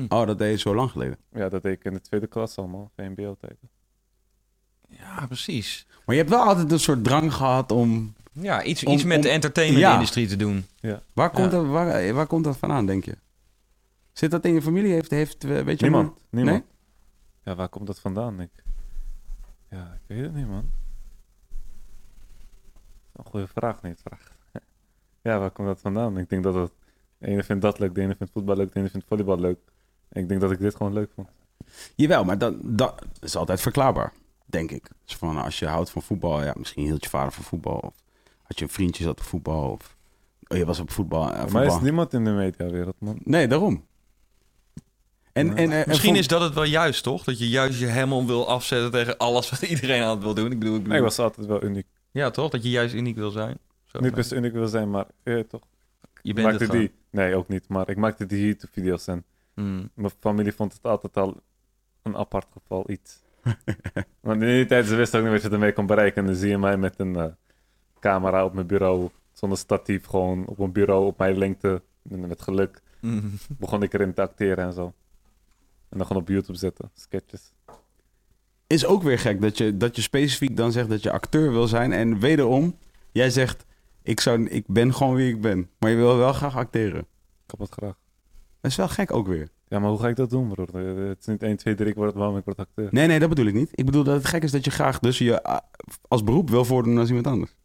oh, 0.07 0.25
dat 0.27 0.37
deed 0.37 0.51
je 0.51 0.57
zo 0.57 0.75
lang 0.75 0.91
geleden. 0.91 1.17
Ja, 1.33 1.49
dat 1.49 1.63
deed 1.63 1.73
ik 1.73 1.83
in 1.83 1.93
de 1.93 2.01
tweede 2.01 2.27
klas 2.27 2.57
allemaal, 2.57 2.91
VMBO-tijd. 2.95 3.57
ja, 4.89 5.25
precies. 5.27 5.85
Maar 6.05 6.15
je 6.15 6.21
hebt 6.21 6.33
wel 6.33 6.43
altijd 6.43 6.71
een 6.71 6.79
soort 6.79 7.03
drang 7.03 7.33
gehad 7.33 7.71
om. 7.71 8.13
Ja, 8.31 8.63
iets, 8.63 8.83
Om- 8.85 8.93
iets 8.93 9.03
met 9.03 9.15
om- 9.17 9.21
de 9.23 9.29
entertainment-industrie 9.29 10.27
te 10.27 10.35
doen. 10.35 10.65
Waar 11.13 11.29
komt, 11.29 11.51
Ja. 11.51 11.57
dat, 11.57 11.65
waar, 11.65 12.13
waar 12.13 12.27
komt 12.27 12.43
dat 12.43 12.57
vandaan, 12.57 12.85
denk 12.85 13.05
je? 13.05 13.17
Zit 14.13 14.31
dat 14.31 14.45
in 14.45 14.53
je 14.53 14.61
familie? 14.61 14.91
Heeft, 14.91 15.11
heeft 15.11 15.43
weet 15.43 15.79
je 15.79 15.85
Niemand, 15.85 16.07
iemand? 16.07 16.19
niemand. 16.29 16.63
Ja, 17.43 17.55
waar 17.55 17.69
komt 17.69 17.87
dat 17.87 17.99
vandaan? 17.99 18.39
Ik... 18.39 18.49
Ja, 19.69 19.93
ik 19.93 20.01
weet 20.07 20.21
het 20.23 20.33
niet, 20.33 20.47
man. 20.47 20.69
Een 23.13 23.25
goede 23.25 23.47
vraag, 23.47 23.81
niet 23.81 24.01
vraag. 24.03 24.31
ja, 25.21 25.39
waar 25.39 25.51
komt 25.51 25.67
dat 25.67 25.79
vandaan? 25.81 26.17
Ik 26.17 26.29
denk 26.29 26.43
dat 26.43 26.53
het 26.55 26.71
De 27.17 27.27
ene 27.27 27.43
vindt 27.43 27.61
dat 27.61 27.79
leuk, 27.79 27.95
de 27.95 28.01
ene 28.01 28.15
vindt 28.15 28.33
voetbal 28.33 28.55
leuk, 28.55 28.73
de 28.73 28.79
ene 28.79 28.89
vindt 28.89 29.07
volleybal 29.07 29.39
leuk. 29.39 29.59
En 30.09 30.21
ik 30.21 30.27
denk 30.27 30.41
dat 30.41 30.51
ik 30.51 30.59
dit 30.59 30.75
gewoon 30.75 30.93
leuk 30.93 31.11
vond. 31.15 31.29
Jawel, 31.95 32.23
maar 32.23 32.37
dat, 32.37 32.55
dat 32.63 33.05
is 33.19 33.35
altijd 33.35 33.61
verklaarbaar, 33.61 34.13
denk 34.45 34.71
ik. 34.71 34.89
Dus 35.05 35.15
van, 35.15 35.37
als 35.37 35.59
je 35.59 35.67
houdt 35.67 35.89
van 35.89 36.01
voetbal, 36.01 36.43
ja, 36.43 36.53
misschien 36.57 36.83
hield 36.83 37.03
je 37.03 37.09
vader 37.09 37.31
van 37.31 37.43
voetbal. 37.43 37.77
Of 37.79 37.95
had 38.43 38.59
je 38.59 38.65
een 38.65 38.71
vriendje 38.71 39.03
zat 39.03 39.19
op 39.19 39.25
voetbal. 39.25 39.71
Of 39.71 39.97
oh, 40.47 40.57
je 40.57 40.65
was 40.65 40.79
op 40.79 40.91
voetbal. 40.91 41.31
eh, 41.33 41.47
Maar 41.51 41.61
er 41.63 41.67
is 41.75 41.79
niemand 41.79 42.13
in 42.13 42.23
de 42.23 42.31
mediawereld, 42.31 42.95
man. 42.99 43.19
Nee, 43.23 43.47
daarom. 43.47 43.85
En, 45.33 45.55
eh, 45.57 45.79
en 45.79 45.83
Misschien 45.87 46.15
is 46.15 46.27
dat 46.27 46.41
het 46.41 46.53
wel 46.53 46.63
juist, 46.63 47.03
toch? 47.03 47.23
Dat 47.23 47.39
je 47.39 47.49
juist 47.49 47.79
je 47.79 47.85
helemaal 47.85 48.25
wil 48.25 48.49
afzetten 48.49 48.91
tegen 48.91 49.17
alles 49.17 49.49
wat 49.49 49.61
iedereen 49.73 50.03
aan 50.03 50.09
het 50.15 50.23
wil 50.23 50.33
doen. 50.33 50.51
Ik 50.51 50.59
bedoel, 50.59 50.75
ik 50.75 50.79
bedoel 50.83 50.93
Nee, 50.97 51.03
was 51.03 51.19
altijd 51.19 51.47
wel 51.47 51.63
uniek. 51.63 51.87
ja, 52.11 52.29
toch? 52.29 52.49
Dat 52.49 52.63
je 52.63 52.69
juist 52.69 52.93
uniek 52.93 53.15
wil 53.15 53.31
zijn. 53.31 53.57
Zo, 53.85 53.99
Niet 53.99 54.25
se 54.25 54.35
uniek 54.35 54.53
wil 54.53 54.67
zijn, 54.67 54.89
maar 54.89 55.05
eh, 55.23 55.39
toch. 55.39 55.61
je 56.21 56.33
bent 56.33 56.37
het 56.37 56.45
maakte 56.59 56.65
gewoon. 56.65 56.79
die. 56.81 56.91
Nee, 57.09 57.35
ook 57.35 57.47
niet. 57.47 57.67
Maar 57.67 57.89
ik 57.89 57.97
maakte 57.97 58.25
die 58.25 58.45
YouTube-video's 58.45 59.07
en 59.07 59.23
Mm. 59.55 59.89
mijn 59.93 60.11
familie 60.19 60.53
vond 60.53 60.73
het 60.73 60.83
altijd 60.83 61.17
al 61.17 61.41
een 62.01 62.15
apart 62.15 62.47
geval 62.53 62.89
iets. 62.89 63.19
Want 64.21 64.41
in 64.41 64.47
die 64.47 64.65
tijd, 64.65 64.85
ze 64.85 64.95
wisten 64.95 65.19
ook 65.19 65.25
niet 65.25 65.33
wat 65.33 65.43
je 65.43 65.49
ermee 65.49 65.73
kon 65.73 65.85
bereiken. 65.85 66.21
En 66.21 66.27
dan 66.27 66.35
zie 66.35 66.49
je 66.49 66.57
mij 66.57 66.77
met 66.77 66.93
een 66.99 67.15
eh, 67.15 67.25
camera 67.99 68.45
op 68.45 68.53
mijn 68.53 68.67
bureau, 68.67 69.09
zonder 69.33 69.57
statief, 69.57 70.05
gewoon 70.05 70.45
op 70.45 70.59
een 70.59 70.71
bureau 70.71 71.05
op 71.05 71.17
mijn 71.17 71.37
lengte. 71.37 71.81
En 72.09 72.27
met 72.27 72.41
geluk 72.41 72.81
Mm. 73.01 73.31
begon 73.57 73.83
ik 73.83 73.93
erin 73.93 74.13
te 74.13 74.21
acteren 74.21 74.65
en 74.65 74.73
zo. 74.73 74.93
En 75.91 75.97
dan 75.97 76.07
gewoon 76.07 76.21
op 76.21 76.27
YouTube 76.27 76.57
zetten, 76.57 76.91
sketches. 76.93 77.53
is 78.67 78.85
ook 78.85 79.03
weer 79.03 79.19
gek 79.19 79.41
dat 79.41 79.57
je, 79.57 79.77
dat 79.77 79.95
je 79.95 80.01
specifiek 80.01 80.57
dan 80.57 80.71
zegt 80.71 80.89
dat 80.89 81.03
je 81.03 81.11
acteur 81.11 81.51
wil 81.51 81.67
zijn. 81.67 81.91
En 81.93 82.19
wederom, 82.19 82.77
jij 83.11 83.29
zegt, 83.29 83.65
ik, 84.01 84.19
zou, 84.19 84.47
ik 84.47 84.63
ben 84.67 84.93
gewoon 84.93 85.15
wie 85.15 85.33
ik 85.33 85.41
ben. 85.41 85.69
Maar 85.79 85.89
je 85.89 85.95
wil 85.95 86.17
wel 86.17 86.33
graag 86.33 86.55
acteren. 86.55 87.05
Kapot 87.45 87.71
graag. 87.71 87.95
Dat 88.61 88.71
is 88.71 88.77
wel 88.77 88.87
gek 88.87 89.13
ook 89.13 89.27
weer. 89.27 89.49
Ja, 89.67 89.79
maar 89.79 89.89
hoe 89.89 89.99
ga 89.99 90.07
ik 90.07 90.15
dat 90.15 90.29
doen, 90.29 90.47
broer? 90.47 90.67
Eh, 90.73 91.07
Het 91.07 91.19
is 91.19 91.25
niet 91.25 91.43
1, 91.43 91.57
2, 91.57 91.75
3, 91.75 91.89
ik 91.89 91.95
word, 91.95 92.13
waarom 92.13 92.37
ik 92.37 92.45
word 92.45 92.57
acteur. 92.57 92.87
Nee, 92.91 93.07
nee, 93.07 93.19
dat 93.19 93.29
bedoel 93.29 93.45
ik 93.45 93.53
niet. 93.53 93.69
Ik 93.71 93.85
bedoel 93.85 94.03
dat 94.03 94.15
het 94.15 94.25
gek 94.25 94.43
is 94.43 94.51
dat 94.51 94.65
je 94.65 94.71
graag 94.71 94.99
dus 94.99 95.17
je 95.17 95.43
ah, 95.43 95.59
als 96.07 96.23
beroep 96.23 96.49
wil 96.49 96.65
voordoen 96.65 96.97
als 96.97 97.07
iemand 97.07 97.27
anders. 97.27 97.55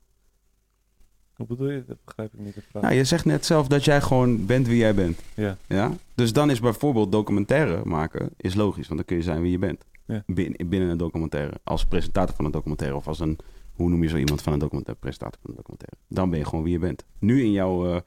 Hoe 1.36 1.46
bedoel 1.46 1.70
je? 1.70 1.84
Dat 1.84 2.04
begrijp 2.04 2.34
ik 2.34 2.40
niet. 2.40 2.54
De 2.54 2.62
vraag. 2.70 2.82
Nou, 2.82 2.94
je 2.94 3.04
zegt 3.04 3.24
net 3.24 3.46
zelf 3.46 3.68
dat 3.68 3.84
jij 3.84 4.00
gewoon 4.00 4.46
bent 4.46 4.66
wie 4.66 4.76
jij 4.76 4.94
bent. 4.94 5.20
Ja. 5.34 5.56
Ja? 5.66 5.92
Dus 6.14 6.32
dan 6.32 6.50
is 6.50 6.60
bijvoorbeeld 6.60 7.12
documentaire 7.12 7.84
maken 7.84 8.30
is 8.36 8.54
logisch, 8.54 8.88
want 8.88 8.98
dan 8.98 9.04
kun 9.04 9.16
je 9.16 9.22
zijn 9.22 9.42
wie 9.42 9.50
je 9.50 9.58
bent. 9.58 9.84
Ja. 10.04 10.22
Binnen, 10.26 10.68
binnen 10.68 10.88
een 10.88 10.96
documentaire. 10.96 11.52
Als 11.64 11.84
presentator 11.84 12.36
van 12.36 12.44
een 12.44 12.50
documentaire 12.50 12.96
of 12.96 13.06
als 13.06 13.20
een, 13.20 13.38
hoe 13.72 13.88
noem 13.88 14.02
je 14.02 14.08
zo 14.08 14.16
iemand 14.16 14.42
van 14.42 14.52
een 14.52 14.58
documentaire, 14.58 15.00
presentator 15.00 15.40
van 15.40 15.50
een 15.50 15.56
documentaire. 15.56 15.96
Dan 16.08 16.30
ben 16.30 16.38
je 16.38 16.44
gewoon 16.44 16.64
wie 16.64 16.72
je 16.72 16.78
bent. 16.78 17.04
Nu 17.18 17.42
in 17.42 17.52
jouw, 17.52 17.94
eh, 17.94 18.00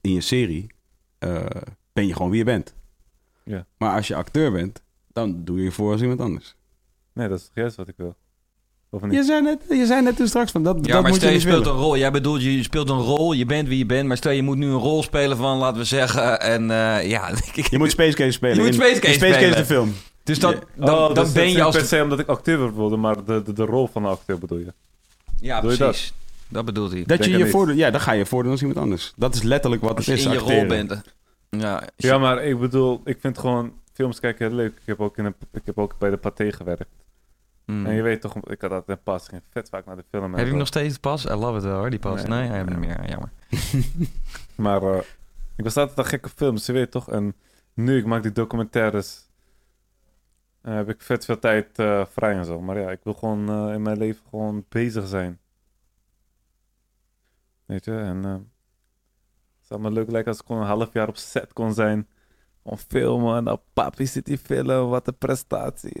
in 0.00 0.12
je 0.12 0.20
serie 0.20 0.66
eh, 1.18 1.46
ben 1.92 2.06
je 2.06 2.12
gewoon 2.12 2.30
wie 2.30 2.38
je 2.38 2.44
bent. 2.44 2.74
Ja. 3.42 3.66
Maar 3.76 3.96
als 3.96 4.08
je 4.08 4.14
acteur 4.14 4.52
bent, 4.52 4.82
dan 5.12 5.44
doe 5.44 5.58
je 5.58 5.64
je 5.64 5.72
voor 5.72 5.92
als 5.92 6.02
iemand 6.02 6.20
anders. 6.20 6.56
Nee, 7.12 7.28
dat 7.28 7.38
is 7.38 7.50
juist 7.54 7.76
wat 7.76 7.88
ik 7.88 7.96
wil. 7.96 8.16
Of 8.94 9.02
niet? 9.02 9.12
Je 9.12 9.22
zei 9.22 9.42
net, 9.42 9.58
je 9.68 9.86
zei 9.86 10.02
net 10.02 10.16
toen 10.16 10.26
straks 10.26 10.50
van 10.50 10.62
dat, 10.62 10.76
Ja, 10.76 10.80
dat 10.82 10.90
maar 11.02 11.10
moet 11.10 11.14
stel 11.20 11.28
je 11.30 11.34
je 11.38 11.40
niet 11.40 11.48
speelt 11.48 11.64
willen. 11.64 11.78
een 11.78 11.84
rol. 11.84 11.96
Jij 11.96 12.10
bedoelt, 12.10 12.42
je 12.42 12.62
speelt 12.62 12.88
een 12.90 12.98
rol, 13.00 13.32
je 13.32 13.46
bent 13.46 13.68
wie 13.68 13.78
je 13.78 13.86
bent. 13.86 14.08
Maar 14.08 14.16
stel 14.16 14.32
je 14.32 14.42
moet 14.42 14.56
nu 14.56 14.66
een 14.66 14.72
rol 14.78 15.02
spelen 15.02 15.36
van, 15.36 15.58
laten 15.58 15.78
we 15.78 15.84
zeggen, 15.84 16.40
en 16.40 16.70
eh, 16.70 17.08
ja... 17.08 17.28
ik- 17.54 17.66
Je 17.70 17.78
moet 17.78 17.90
Space 17.90 18.16
Case 18.16 18.30
spelen. 18.30 18.56
Je 18.56 18.60
moet 18.62 18.68
In- 18.68 18.74
Space 18.74 18.94
in 18.94 19.00
Case 19.00 19.12
Space 19.14 19.32
Case 19.32 19.40
spelen. 19.44 19.58
de 19.58 19.64
film. 19.64 19.92
Dus 20.22 20.38
dat, 20.38 20.52
Ja. 20.52 20.84
dan, 20.86 20.94
Oh, 20.94 21.00
dan 21.06 21.14
dus 21.14 21.24
het 21.24 21.32
ben 21.34 21.42
is 21.44 21.48
je 21.50 21.54
niet 21.56 21.64
als... 21.64 21.76
per 21.76 21.84
se 21.84 22.02
omdat 22.02 22.18
ik 22.18 22.26
acteur 22.26 22.74
wilde, 22.76 22.96
maar 22.96 23.24
de, 23.24 23.42
de, 23.44 23.52
de 23.52 23.64
rol 23.64 23.88
van 23.92 24.04
een 24.04 24.10
acteur 24.10 24.38
bedoel 24.38 24.58
je. 24.58 24.72
Ja, 25.40 25.60
Doe 25.60 25.70
je 25.70 25.76
dat? 25.76 25.88
precies. 25.88 26.12
Dat 26.48 26.64
bedoelt 26.64 26.90
hij. 26.90 26.98
Dat 26.98 27.08
denk 27.08 27.22
je 27.24 27.30
je 27.30 27.36
niet. 27.44 27.52
voordoet, 27.52 27.76
ja, 27.76 27.90
dan 27.90 28.00
ga 28.00 28.12
je 28.12 28.26
voordoen 28.26 28.52
als 28.52 28.60
iemand 28.60 28.78
anders. 28.80 29.12
Dat 29.16 29.34
is 29.34 29.42
letterlijk 29.42 29.82
wat 29.82 29.96
Als 29.96 30.06
het 30.06 30.14
je 30.14 30.20
is, 30.20 30.26
in 30.26 30.32
je 30.32 30.38
acteren. 30.38 30.58
rol 30.60 30.68
bent. 30.68 31.02
Ja, 31.50 31.74
als 31.74 31.84
je- 31.96 32.06
Ja, 32.06 32.18
maar 32.18 32.44
ik 32.44 32.58
bedoel, 32.58 33.00
ik 33.04 33.16
vind 33.20 33.38
gewoon 33.38 33.72
films 33.94 34.20
kijken 34.20 34.46
heel 34.46 34.56
leuk. 34.56 34.72
Ik 34.72 34.82
heb 34.86 35.00
ook, 35.00 35.18
in 35.18 35.24
een, 35.24 35.34
ik 35.52 35.62
heb 35.64 35.78
ook 35.78 35.94
bij 35.98 36.10
de 36.10 36.16
Pathé 36.16 36.52
gewerkt. 36.52 36.84
Mm. 37.66 37.86
En 37.86 37.94
je 37.94 38.02
weet 38.02 38.20
toch, 38.20 38.36
ik 38.36 38.60
had 38.60 38.70
altijd 38.70 38.98
een 38.98 39.02
pas, 39.04 39.28
ging 39.28 39.42
vet 39.50 39.68
vaak 39.68 39.84
naar 39.86 39.96
de 39.96 40.04
film. 40.10 40.30
Heb 40.34 40.40
je 40.44 40.48
hem 40.48 40.58
nog 40.58 40.66
steeds 40.66 40.98
pas? 40.98 41.24
I 41.24 41.32
love 41.34 41.56
it 41.56 41.62
wel 41.62 41.78
hoor, 41.78 41.90
die 41.90 41.98
pas. 41.98 42.22
Nee, 42.24 42.28
Nee, 42.28 42.38
nee, 42.38 42.48
hij 42.48 42.56
heeft 42.58 42.70
hem 42.70 42.80
nee. 42.80 42.88
niet 42.88 42.98
meer. 42.98 43.08
Jammer. 43.10 43.30
Maar 44.64 44.82
eh, 44.82 45.02
ik 45.56 45.64
was 45.64 45.76
altijd 45.76 45.98
een 45.98 46.04
gekke 46.04 46.28
films, 46.28 46.66
je 46.66 46.72
weet 46.72 46.90
toch. 46.90 47.10
En 47.10 47.34
nu, 47.74 47.96
ik 47.98 48.04
maak 48.06 48.22
die 48.22 48.32
documentaires. 48.32 49.30
eh, 50.62 50.74
heb 50.74 50.88
ik 50.88 51.02
vet 51.02 51.24
veel 51.24 51.38
tijd 51.38 51.78
eh, 51.78 52.04
vrij 52.06 52.34
en 52.36 52.44
zo. 52.44 52.60
Maar 52.60 52.78
ja, 52.78 52.90
ik 52.90 53.00
wil 53.02 53.14
gewoon 53.14 53.48
eh, 53.68 53.74
in 53.74 53.82
mijn 53.82 53.98
leven 53.98 54.22
gewoon 54.30 54.64
bezig 54.68 55.06
zijn. 55.06 55.38
Weet 57.66 57.84
je, 57.84 57.96
en 57.98 58.24
eh, 58.24 58.32
het 58.32 59.66
zou 59.66 59.80
me 59.80 59.90
leuk 59.90 60.10
lijken 60.10 60.30
als 60.30 60.40
ik 60.40 60.46
gewoon 60.46 60.62
een 60.62 60.68
half 60.68 60.92
jaar 60.92 61.08
op 61.08 61.16
set 61.16 61.52
kon 61.52 61.74
zijn. 61.74 62.08
Gewoon 62.62 62.78
filmen, 62.78 63.36
en 63.36 63.44
dan 63.44 63.60
papi 63.72 64.06
zit 64.06 64.26
die 64.26 64.38
film, 64.38 64.88
wat 64.88 65.06
een 65.06 65.18
prestatie. 65.18 66.00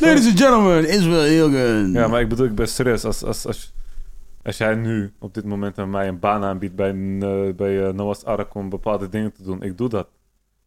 Ladies 0.00 0.26
and 0.26 0.38
gentlemen, 0.38 0.88
Israel 0.88 1.22
Hilgen. 1.22 1.92
Ja, 1.92 2.08
maar 2.08 2.20
ik 2.20 2.28
bedoel, 2.28 2.46
ik 2.46 2.54
ben 2.54 2.68
serieus. 2.68 3.04
Als, 3.04 3.22
als, 3.22 3.46
als, 3.46 3.72
als 4.42 4.56
jij 4.56 4.74
nu 4.74 5.12
op 5.18 5.34
dit 5.34 5.44
moment 5.44 5.78
aan 5.78 5.90
mij 5.90 6.08
een 6.08 6.18
baan 6.18 6.44
aanbiedt 6.44 6.74
bij, 6.74 6.90
eh, 6.90 7.54
bij 7.54 7.86
eh, 7.86 7.92
Noah's 7.92 8.24
Ark 8.24 8.54
om 8.54 8.68
bepaalde 8.68 9.08
dingen 9.08 9.32
te 9.32 9.42
doen, 9.42 9.62
ik 9.62 9.78
doe 9.78 9.88
dat. 9.88 10.08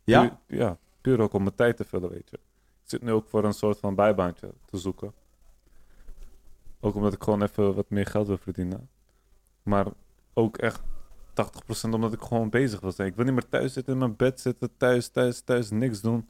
Ja? 0.04 0.22
Puur, 0.22 0.60
ja, 0.60 0.78
puur 1.02 1.20
ook 1.20 1.34
om 1.34 1.44
mijn 1.44 1.56
tijd 1.56 1.78
te 1.78 1.86
vullen, 1.86 2.10
weet 2.10 2.30
je. 2.30 2.38
Ik 2.84 2.90
zit 2.90 3.02
nu 3.02 3.12
ook 3.12 3.28
voor 3.28 3.44
een 3.44 3.54
soort 3.54 3.80
van 3.80 3.96
bijbaantje 3.96 4.54
te 4.66 4.78
zoeken. 4.78 5.14
Ook 6.80 6.96
omdat 6.96 7.14
ik 7.14 7.24
gewoon 7.24 7.42
even 7.42 7.76
wat 7.76 7.90
meer 7.90 8.06
geld 8.06 8.28
wil 8.28 8.38
verdienen. 8.38 8.90
Maar 9.64 9.86
ook 10.34 10.58
echt 10.58 10.82
80% 11.88 11.90
omdat 11.90 12.14
ik 12.14 12.22
gewoon 12.22 12.50
bezig 12.50 12.80
zijn. 12.96 13.08
Ik 13.08 13.16
wil 13.16 13.26
niet 13.26 13.34
meer 13.34 13.50
thuis 13.50 13.74
zitten 13.74 13.94
in 13.94 14.00
mijn 14.00 14.16
bed 14.16 14.40
zitten, 14.42 14.70
thuis, 14.78 15.08
thuis, 15.08 15.42
thuis, 15.42 15.70
niks 15.70 16.02
doen. 16.02 16.18
Ik 16.18 16.26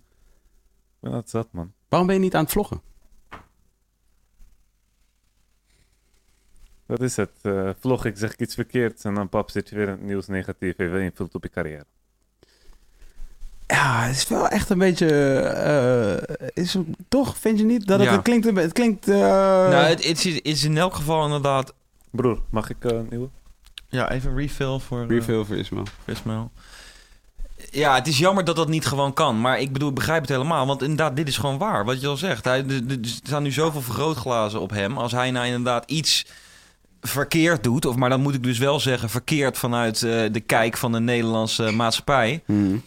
ben 1.00 1.12
dat 1.12 1.30
zat, 1.30 1.48
man. 1.52 1.74
Waarom 1.90 2.08
ben 2.08 2.18
je 2.18 2.22
niet 2.24 2.36
aan 2.36 2.44
het 2.44 2.52
vloggen? 2.52 2.82
Dat 6.86 7.02
is 7.02 7.16
het. 7.16 7.32
Eh, 7.42 7.70
vlog 7.80 8.06
ik, 8.06 8.18
zeg 8.18 8.34
ik 8.34 8.40
iets 8.40 8.56
verkeerds 8.56 9.04
en 9.04 9.14
dan 9.14 9.30
pap 9.30 9.50
zit 9.50 9.70
je 9.70 9.76
weer 9.76 9.86
in 9.88 9.92
het 9.92 10.02
nieuws 10.02 10.28
negatief. 10.28 10.78
Even 10.78 11.02
invloed 11.02 11.36
op 11.36 11.44
je 11.44 11.50
carrière. 11.50 11.86
Ja, 13.68 14.02
het 14.04 14.16
is 14.16 14.28
wel 14.28 14.48
echt 14.48 14.70
een 14.70 14.78
beetje... 14.78 15.08
eh, 15.40 16.48
is 16.54 16.78
toch, 17.08 17.38
vind 17.38 17.60
je 17.60 17.66
niet? 17.66 17.88
Dat 17.88 18.00
het, 18.00 18.08
Ja. 18.08 18.14
het 18.14 18.24
klinkt... 18.24 18.46
Het 18.56 18.74
klinkt 18.74 19.08
eh, 19.08 19.16
nou, 19.18 19.74
het, 19.74 20.06
het 20.08 20.26
is, 20.26 20.42
is 20.42 20.64
in 20.64 20.78
elk 20.78 20.94
geval 20.94 21.24
inderdaad... 21.26 21.74
Broer, 22.10 22.42
mag 22.50 22.70
ik 22.70 22.84
een 22.84 23.08
nieuwe? 23.10 23.30
Ja, 23.94 24.12
even 24.12 24.36
refill 24.36 24.80
voor 24.80 25.02
eh, 25.02 25.08
refill 25.08 25.44
voor 25.44 25.56
Ismail. 25.56 25.86
Ismail. 26.06 26.52
Ja, 27.72 27.96
het 27.96 28.08
is 28.08 28.18
jammer 28.18 28.44
dat 28.44 28.56
dat 28.56 28.68
niet 28.68 28.86
gewoon 28.86 29.14
kan. 29.14 29.42
Maar 29.42 29.60
ik 29.60 29.74
bedoel, 29.74 29.90
ik 29.90 29.96
begrijp 29.96 30.22
het 30.22 30.30
helemaal. 30.30 30.66
Want 30.68 30.82
inderdaad, 30.82 31.16
dit 31.16 31.28
is 31.28 31.38
gewoon 31.38 31.58
waar. 31.58 31.86
Wat 31.86 32.02
je 32.02 32.08
al 32.08 32.18
zegt. 32.18 32.46
Hij, 32.46 32.66
er 32.68 32.98
staan 33.02 33.44
nu 33.44 33.52
zoveel 33.52 33.82
vergrootglazen 33.82 34.60
op 34.62 34.70
hem. 34.70 34.98
Als 34.98 35.12
hij 35.12 35.32
nou 35.32 35.46
inderdaad 35.46 35.92
iets 35.92 36.26
verkeerd 37.02 37.64
doet... 37.64 37.86
of 37.86 37.96
maar 37.96 38.10
dan 38.10 38.22
moet 38.22 38.34
ik 38.34 38.44
dus 38.44 38.58
wel 38.58 38.80
zeggen... 38.80 39.10
verkeerd 39.10 39.58
vanuit 39.58 40.04
eh, 40.04 40.24
de 40.32 40.40
kijk 40.40 40.78
van 40.78 40.92
de 40.92 41.00
Nederlandse 41.00 41.72
maatschappij... 41.72 42.44
Mhm. 42.46 42.78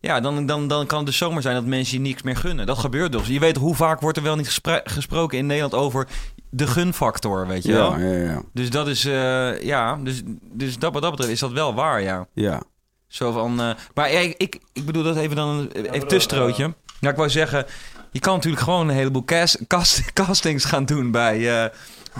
Ja, 0.00 0.20
dan, 0.20 0.46
dan, 0.46 0.68
dan 0.68 0.86
kan 0.86 0.98
het 0.98 1.06
dus 1.06 1.16
zomaar 1.16 1.42
zijn 1.42 1.54
dat 1.54 1.64
mensen 1.64 1.96
je 1.96 2.02
niks 2.08 2.22
meer 2.22 2.36
gunnen. 2.36 2.66
Dat 2.66 2.78
gebeurt 2.78 3.12
dus. 3.12 3.26
Je 3.26 3.38
weet 3.38 3.56
hoe 3.56 3.74
vaak 3.74 4.00
wordt 4.00 4.16
er 4.16 4.22
wel 4.22 4.36
niet 4.36 4.46
gespre- 4.46 4.80
gesproken 4.84 5.38
in 5.38 5.46
Nederland 5.46 5.74
over 5.74 6.06
de 6.50 6.66
gunfactor, 6.66 7.46
weet 7.46 7.62
je 7.64 7.72
wel? 7.72 7.98
Ja, 7.98 8.06
ja, 8.06 8.30
ja. 8.32 8.42
Dus 8.52 8.70
dat 8.70 8.88
is, 8.88 9.04
eh, 9.04 9.62
ja, 9.62 9.96
dus, 9.96 10.22
dus 10.52 10.78
dat, 10.78 10.92
wat 10.92 11.02
dat 11.02 11.10
betreft 11.10 11.32
is 11.32 11.40
dat 11.40 11.52
wel 11.52 11.74
waar, 11.74 12.02
ja. 12.02 12.26
ja. 12.32 12.62
Zo 13.08 13.32
van, 13.32 13.60
eh, 13.60 13.70
maar 13.94 14.12
ja, 14.12 14.18
ik, 14.18 14.60
ik 14.72 14.84
bedoel 14.86 15.02
dat 15.02 15.16
even 15.16 15.36
dan 15.36 15.48
een 15.48 15.68
even 15.70 15.82
bedoel, 15.82 15.98
tussenstrootje. 16.08 16.74
Ja, 17.00 17.10
ik 17.10 17.16
wou 17.16 17.30
zeggen, 17.30 17.66
je 18.10 18.18
kan 18.20 18.34
natuurlijk 18.34 18.62
gewoon 18.62 18.88
een 18.88 18.94
heleboel 18.94 19.24
cast, 19.24 19.66
cast- 19.66 20.12
castings 20.20 20.64
gaan 20.64 20.84
doen 20.84 21.10
bij, 21.10 21.36
eh 21.64 21.70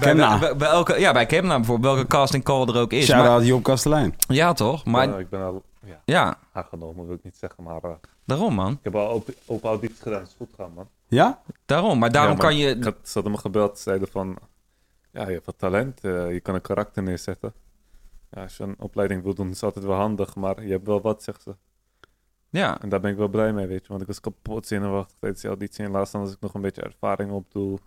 bij, 0.00 0.16
bij, 0.16 0.56
bij 0.56 0.68
elke, 0.68 1.00
ja, 1.00 1.12
bij 1.12 1.26
Kemna 1.26 1.56
bijvoorbeeld, 1.56 1.94
welke 1.94 2.08
casting 2.08 2.44
call 2.44 2.66
er 2.68 2.76
ook 2.76 2.92
is. 2.92 3.08
Maar, 3.08 3.16
Shout-out 3.18 3.46
Job 3.46 3.62
Kastelein. 3.62 4.14
ja, 4.28 4.52
toch? 4.52 4.84
Maar 4.84 5.08
Nou, 5.08 5.20
ik 5.20 5.28
ben 5.28 5.40
al 5.42 5.62
ja, 5.86 6.00
ja, 6.04 6.36
aangenomen, 6.52 7.06
wil 7.06 7.14
ik 7.14 7.24
niet 7.24 7.36
zeggen. 7.40 7.64
Maar 7.64 7.80
eh, 7.82 7.90
daarom 8.30 8.54
man. 8.54 8.72
ik 8.72 8.78
heb 8.82 8.94
al 8.94 9.08
open, 9.10 9.34
open 9.46 9.68
audities 9.68 10.00
gedaan. 10.00 10.18
Het 10.20 10.28
is 10.28 10.34
goed 10.36 10.50
gaan, 10.56 10.72
man. 10.74 10.88
Ja? 11.08 11.42
Daarom, 11.64 11.98
maar 11.98 12.12
daarom 12.12 12.30
Ja, 12.30 12.36
maar 12.36 12.46
kan 12.46 12.56
je... 12.56 12.68
Ik 12.76 12.84
had, 12.84 12.96
ze 13.02 13.12
hadden 13.12 13.32
me 13.32 13.38
gebeld, 13.38 13.78
zeiden 13.78 14.08
van... 14.08 14.38
Ja, 15.12 15.26
je 15.26 15.32
hebt 15.32 15.46
wat 15.46 15.58
talent. 15.58 16.00
eh, 16.00 16.32
je 16.32 16.40
kan 16.40 16.54
een 16.54 16.60
karakter 16.60 17.02
neerzetten. 17.02 17.54
Ja, 18.30 18.42
als 18.42 18.56
je 18.56 18.62
een 18.64 18.80
opleiding 18.80 19.22
wil 19.22 19.34
doen, 19.34 19.48
is 19.48 19.54
het 19.54 19.62
altijd 19.62 19.84
wel 19.84 19.96
handig. 19.96 20.34
Maar 20.36 20.64
je 20.64 20.70
hebt 20.70 20.86
wel 20.86 21.00
wat, 21.00 21.22
zegt 21.22 21.42
ze. 21.42 21.56
Ja, 22.48 22.80
En 22.80 22.88
daar 22.88 23.00
ben 23.00 23.10
ik 23.10 23.16
wel 23.16 23.28
blij 23.28 23.52
mee, 23.52 23.66
weet 23.66 23.82
je. 23.82 23.88
Want 23.88 24.00
ik 24.00 24.06
was 24.06 24.20
kapot 24.20 24.66
zenuwachtig 24.66 25.16
tijdens 25.18 25.40
die 25.40 25.50
auditie. 25.50 25.84
En 25.84 25.90
laatst 25.90 26.12
dan 26.12 26.20
als 26.20 26.32
ik 26.32 26.40
nog 26.40 26.54
een 26.54 26.60
beetje 26.60 26.82
ervaring 26.82 27.30
opdoe. 27.32 27.78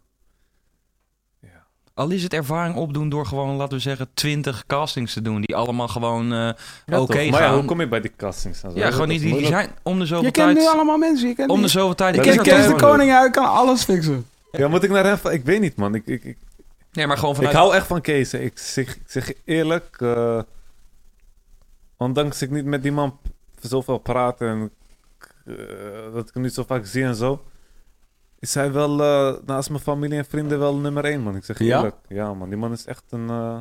Al 1.93 2.09
is 2.09 2.23
het 2.23 2.33
ervaring 2.33 2.75
opdoen 2.75 3.09
door 3.09 3.25
gewoon, 3.25 3.55
laten 3.55 3.77
we 3.77 3.83
zeggen, 3.83 4.07
20 4.13 4.63
castings 4.67 5.13
te 5.13 5.21
doen. 5.21 5.41
Die 5.41 5.55
allemaal 5.55 5.87
gewoon 5.87 6.33
eh, 6.33 6.49
Ja, 6.85 7.01
oké 7.01 7.21
toch? 7.21 7.29
Maar 7.29 7.41
ja, 7.41 7.53
hoe 7.53 7.65
kom 7.65 7.79
je 7.79 7.87
bij 7.87 8.01
die 8.01 8.11
castings 8.17 8.59
zo? 8.59 8.71
ja, 8.73 8.91
gewoon 8.91 9.09
die, 9.09 9.19
die 9.19 9.45
zijn 9.45 9.69
om 9.83 9.99
de 9.99 10.05
zoveel 10.05 10.25
Je 10.25 10.31
kent 10.31 10.47
nu 10.47 10.55
tijd... 10.55 10.67
allemaal 10.67 10.97
mensen. 10.97 11.27
Je 11.27 11.35
kent 11.35 11.49
Om 11.49 11.61
de 11.61 11.67
zoveel 11.67 11.95
tijd... 11.95 12.15
Ik 12.15 12.25
is 12.25 12.35
ken 12.35 12.67
de 12.69 12.75
Koning 12.75 13.11
uit, 13.11 13.31
kan 13.31 13.45
alles 13.45 13.83
fixen. 13.83 14.25
Ja, 14.51 14.67
moet 14.67 14.83
ik 14.83 14.89
naar 14.89 15.05
hem... 15.05 15.31
Ik 15.31 15.45
weet 15.45 15.59
niet, 15.59 15.75
man. 15.75 15.95
Ik, 15.95 16.05
ik, 16.05 16.23
ik, 16.23 16.37
Nee, 16.93 17.07
maar 17.07 17.17
gewoon 17.17 17.31
Ik 17.31 17.37
vanuit... 17.37 17.55
hou 17.55 17.75
echt 17.75 17.87
van 17.87 18.01
Kees. 18.01 18.33
Ik 18.33 18.59
zeg, 18.59 18.95
ik 18.95 19.01
zeg 19.05 19.27
je 19.27 19.37
eerlijk, 19.45 19.97
eh, 19.99 20.41
ondanks 21.97 22.41
ik 22.41 22.49
niet 22.49 22.65
met 22.65 22.83
die 22.83 22.91
man 22.91 23.17
zoveel 23.61 23.97
praat 23.97 24.41
en 24.41 24.71
eh, 25.45 25.55
dat 26.13 26.27
ik 26.27 26.33
hem 26.33 26.43
niet 26.43 26.53
zo 26.53 26.63
vaak 26.67 26.85
zie 26.85 27.03
en 27.03 27.15
zo, 27.15 27.43
is 28.43 28.53
hij 28.53 28.71
wel 28.71 29.01
eh, 29.01 29.41
naast 29.45 29.69
mijn 29.69 29.81
familie 29.81 30.17
en 30.17 30.25
vrienden 30.25 30.59
wel 30.59 30.75
nummer 30.75 31.05
één, 31.05 31.21
man. 31.21 31.35
Ik 31.35 31.43
zeg 31.43 31.57
je 31.57 31.63
Ja? 31.65 31.77
eerlijk. 31.77 31.95
Ja, 32.07 32.33
man. 32.33 32.49
Die 32.49 32.57
man 32.57 32.71
is 32.71 32.85
echt 32.85 33.03
een... 33.09 33.29
eh, 33.29 33.59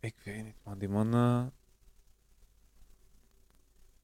ik 0.00 0.14
weet 0.24 0.44
niet, 0.44 0.54
man. 0.64 0.78
Die 0.78 0.88
man... 0.88 1.14
eh, 1.14 1.42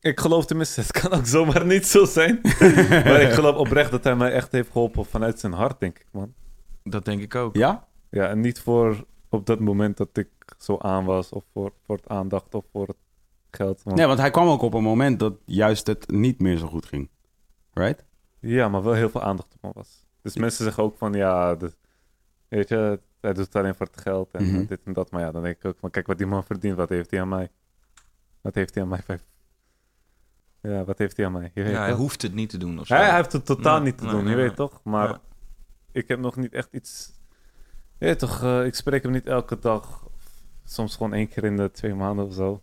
Ik 0.01 0.21
geloof 0.21 0.47
tenminste, 0.47 0.81
het 0.87 0.93
kan 0.93 1.13
ook 1.13 1.27
zomaar 1.27 1.67
niet 1.67 1.87
zo 1.87 2.05
zijn. 2.05 2.41
maar 3.05 3.21
ik 3.21 3.33
geloof 3.33 3.57
oprecht 3.57 3.91
dat 3.91 4.05
hij 4.05 4.17
mij 4.17 4.33
echt 4.33 4.53
heeft 4.53 4.71
geholpen 4.73 5.05
vanuit 5.05 5.41
zijn 5.41 5.53
hart, 5.53 5.81
denk 5.81 5.99
ik, 5.99 6.07
man. 6.11 6.35
Dat 6.83 7.05
denk 7.05 7.23
ik 7.23 7.35
ook. 7.35 7.57
Ja? 7.57 7.87
Ja, 8.11 8.29
en 8.29 8.41
niet 8.41 8.61
voor 8.61 9.05
op 9.29 9.47
dat 9.47 9.61
moment 9.61 9.97
dat 9.97 10.17
ik 10.17 10.29
zo 10.59 10.79
aan 10.79 11.05
was, 11.05 11.31
of 11.31 11.45
voor, 11.53 11.73
voor 11.87 11.97
het 11.97 12.09
aandacht, 12.09 12.55
of 12.55 12.65
voor 12.73 12.87
het 12.87 12.97
geld. 13.51 13.83
Want- 13.83 13.97
Nee, 13.97 14.07
want 14.07 14.19
hij 14.19 14.31
kwam 14.31 14.49
ook 14.49 14.63
op 14.63 14.75
een 14.75 14.83
moment 14.83 15.19
dat 15.19 15.35
juist 15.45 15.87
het 15.87 16.11
niet 16.11 16.41
meer 16.41 16.57
zo 16.57 16.67
goed 16.67 16.87
ging. 16.87 17.09
Right? 17.73 18.05
Ja, 18.47 18.69
maar 18.69 18.83
wel 18.83 18.93
heel 18.93 19.09
veel 19.11 19.23
aandacht 19.23 19.55
op 19.55 19.63
me 19.63 19.71
was. 19.73 20.07
Dus 20.23 20.37
mensen 20.37 20.65
zeggen 20.65 20.83
ook 20.83 20.97
van, 20.97 21.13
ja, 21.13 21.55
de- 21.55 21.77
weet 22.49 22.69
je, 22.69 23.01
hij 23.21 23.33
doet 23.33 23.45
het 23.45 23.57
alleen 23.57 23.75
voor 23.75 23.87
het 23.87 24.01
geld 24.01 24.31
en 24.33 24.45
Mhm. 24.51 24.67
dit 24.67 24.81
en 24.85 24.93
dat. 24.93 25.11
Maar 25.11 25.21
ja, 25.21 25.31
dan 25.33 25.43
denk 25.43 25.57
ik 25.57 25.65
ook 25.65 25.79
van, 25.79 25.91
kijk 25.91 26.07
wat 26.07 26.19
die 26.19 26.27
man 26.27 26.45
verdient, 26.45 26.77
wat 26.77 26.89
heeft 26.89 27.11
hij 27.11 27.21
aan 27.21 27.29
mij? 27.29 27.51
Wat 28.41 28.55
heeft 28.55 28.75
hij 28.75 28.83
aan 28.83 28.89
mij? 28.89 29.03
Ja, 30.61 30.85
wat 30.85 30.99
heeft 30.99 31.17
hij 31.17 31.27
aan 31.27 31.33
mij? 31.33 31.51
Je 31.55 31.63
weet 31.63 31.73
Ja, 31.73 31.79
hij 31.81 31.91
toch? 31.91 31.99
hoeft 31.99 32.23
het 32.23 32.35
niet 32.35 32.51
te 32.51 32.57
doen 32.59 32.79
of 32.79 32.87
zo. 32.87 32.95
hij, 32.95 33.05
hij 33.07 33.17
heeft 33.17 33.33
het 33.33 33.47
totaal 33.47 33.77
Nee, 33.77 33.85
niet 33.85 33.99
te 33.99 34.05
nee, 34.05 34.13
doen, 34.13 34.25
nee, 34.25 34.31
je 34.37 34.41
weet 34.43 34.57
toch? 34.57 34.81
Maar 34.85 35.19
ik 35.93 36.09
heb 36.09 36.19
nog 36.19 36.37
niet 36.37 36.53
echt 36.53 36.69
iets... 36.73 37.13
Je 37.99 38.05
weet 38.07 38.19
toch, 38.19 38.43
eh, 38.43 38.65
ik 38.67 38.75
spreek 38.75 39.03
hem 39.03 39.13
niet 39.13 39.27
elke 39.27 39.59
dag. 39.59 40.09
Soms 40.65 40.97
gewoon 40.97 41.13
één 41.13 41.29
keer 41.29 41.45
in 41.45 41.57
de 41.57 41.71
twee 41.71 41.95
maanden 41.95 42.25
of 42.27 42.33
zo. 42.35 42.63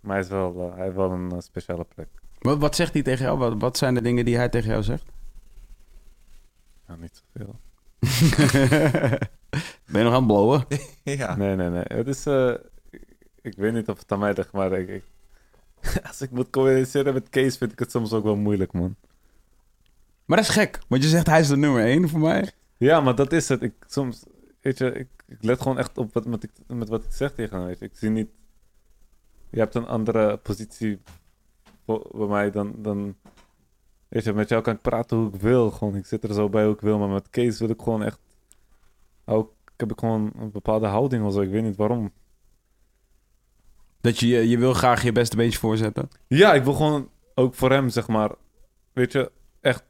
Maar 0.00 0.12
hij, 0.16 0.24
is 0.24 0.28
wel, 0.30 0.62
eh, 0.68 0.74
hij 0.74 0.84
heeft 0.84 0.96
wel 0.96 1.10
een 1.10 1.32
eh, 1.32 1.38
speciale 1.40 1.84
plek. 1.84 2.08
Wat, 2.38 2.58
wat 2.58 2.76
zegt 2.76 2.92
hij 2.92 3.02
tegen 3.02 3.24
jou? 3.24 3.38
Wat, 3.38 3.54
wat 3.58 3.76
zijn 3.76 3.94
de 3.94 4.02
dingen 4.02 4.24
die 4.24 4.36
hij 4.36 4.48
tegen 4.48 4.70
jou 4.70 4.82
zegt? 4.82 5.04
Ja, 6.88 6.96
niet 6.96 7.22
zoveel. 7.32 7.60
ben 9.90 10.00
je 10.00 10.02
nog 10.02 10.12
aan 10.12 10.18
het 10.18 10.26
blowen? 10.26 10.64
ja. 11.02 11.36
Nee, 11.36 11.56
nee, 11.56 11.68
nee. 11.68 11.84
Het 11.86 12.06
is... 12.08 12.26
eh, 12.26 12.54
ik- 13.42 13.56
weet 13.56 13.72
niet 13.72 13.88
of 13.88 13.98
het 13.98 14.12
aan 14.12 14.18
mij 14.18 14.32
ligt, 14.34 14.52
maar 14.52 14.72
ik, 14.72 14.88
ik- 14.88 15.04
als 16.08 16.20
ik 16.20 16.30
moet 16.30 16.50
communiceren 16.50 17.14
met 17.14 17.28
Kees 17.28 17.56
vind 17.56 17.72
ik 17.72 17.78
het 17.78 17.90
soms 17.90 18.12
ook 18.12 18.24
wel 18.24 18.36
moeilijk, 18.36 18.72
man. 18.72 18.96
Maar 20.24 20.36
dat 20.36 20.46
is 20.46 20.52
gek, 20.52 20.78
want 20.88 21.02
je 21.02 21.08
zegt 21.08 21.26
hij 21.26 21.40
is 21.40 21.48
de 21.48 21.56
nummer 21.56 21.82
één 21.84 22.08
voor 22.08 22.20
mij. 22.20 22.52
Ja, 22.76 23.00
maar 23.00 23.14
dat 23.14 23.32
is 23.32 23.48
het. 23.48 23.62
Ik, 23.62 23.72
soms, 23.86 24.24
weet 24.60 24.78
je, 24.78 24.92
ik, 24.92 25.08
ik 25.26 25.36
let 25.40 25.60
gewoon 25.60 25.78
echt 25.78 25.98
op 25.98 26.12
wat, 26.14 26.26
met, 26.26 26.42
ik, 26.42 26.50
met 26.66 26.88
wat 26.88 27.04
ik 27.04 27.12
zeg 27.12 27.32
tegen 27.34 27.60
hem. 27.60 27.76
Ik 27.78 27.90
zie 27.96 28.10
niet... 28.10 28.28
Je 29.50 29.58
hebt 29.58 29.74
een 29.74 29.86
andere 29.86 30.36
positie 30.36 30.98
bij 31.96 32.26
mij 32.26 32.50
dan, 32.50 32.74
dan... 32.76 33.16
Weet 34.08 34.24
je, 34.24 34.32
met 34.32 34.48
jou 34.48 34.62
kan 34.62 34.74
ik 34.74 34.80
praten 34.80 35.16
hoe 35.16 35.28
ik 35.28 35.40
wil. 35.40 35.70
Gewoon, 35.70 35.96
ik 35.96 36.06
zit 36.06 36.24
er 36.24 36.34
zo 36.34 36.48
bij 36.48 36.64
hoe 36.64 36.74
ik 36.74 36.80
wil. 36.80 36.98
Maar 36.98 37.08
met 37.08 37.30
Kees 37.30 37.58
wil 37.58 37.68
ik 37.68 37.82
gewoon 37.82 38.02
echt... 38.02 38.20
Ook, 39.24 39.52
heb 39.76 39.90
ik 39.90 39.98
gewoon 39.98 40.32
een 40.38 40.50
bepaalde 40.50 40.86
houding 40.86 41.24
of 41.24 41.32
zo. 41.32 41.40
Ik 41.40 41.50
weet 41.50 41.62
niet 41.62 41.76
waarom. 41.76 42.12
Dat 44.00 44.18
je, 44.18 44.48
je 44.48 44.58
wil 44.58 44.74
graag 44.74 45.02
je 45.02 45.12
beste 45.12 45.36
beentje 45.36 45.58
voorzetten. 45.58 46.08
Ja, 46.26 46.54
ik 46.54 46.64
wil 46.64 46.72
gewoon 46.72 47.10
ook 47.34 47.54
voor 47.54 47.70
hem, 47.70 47.88
zeg 47.88 48.08
maar... 48.08 48.30
Weet 48.92 49.12
je, 49.12 49.32
echt... 49.60 49.84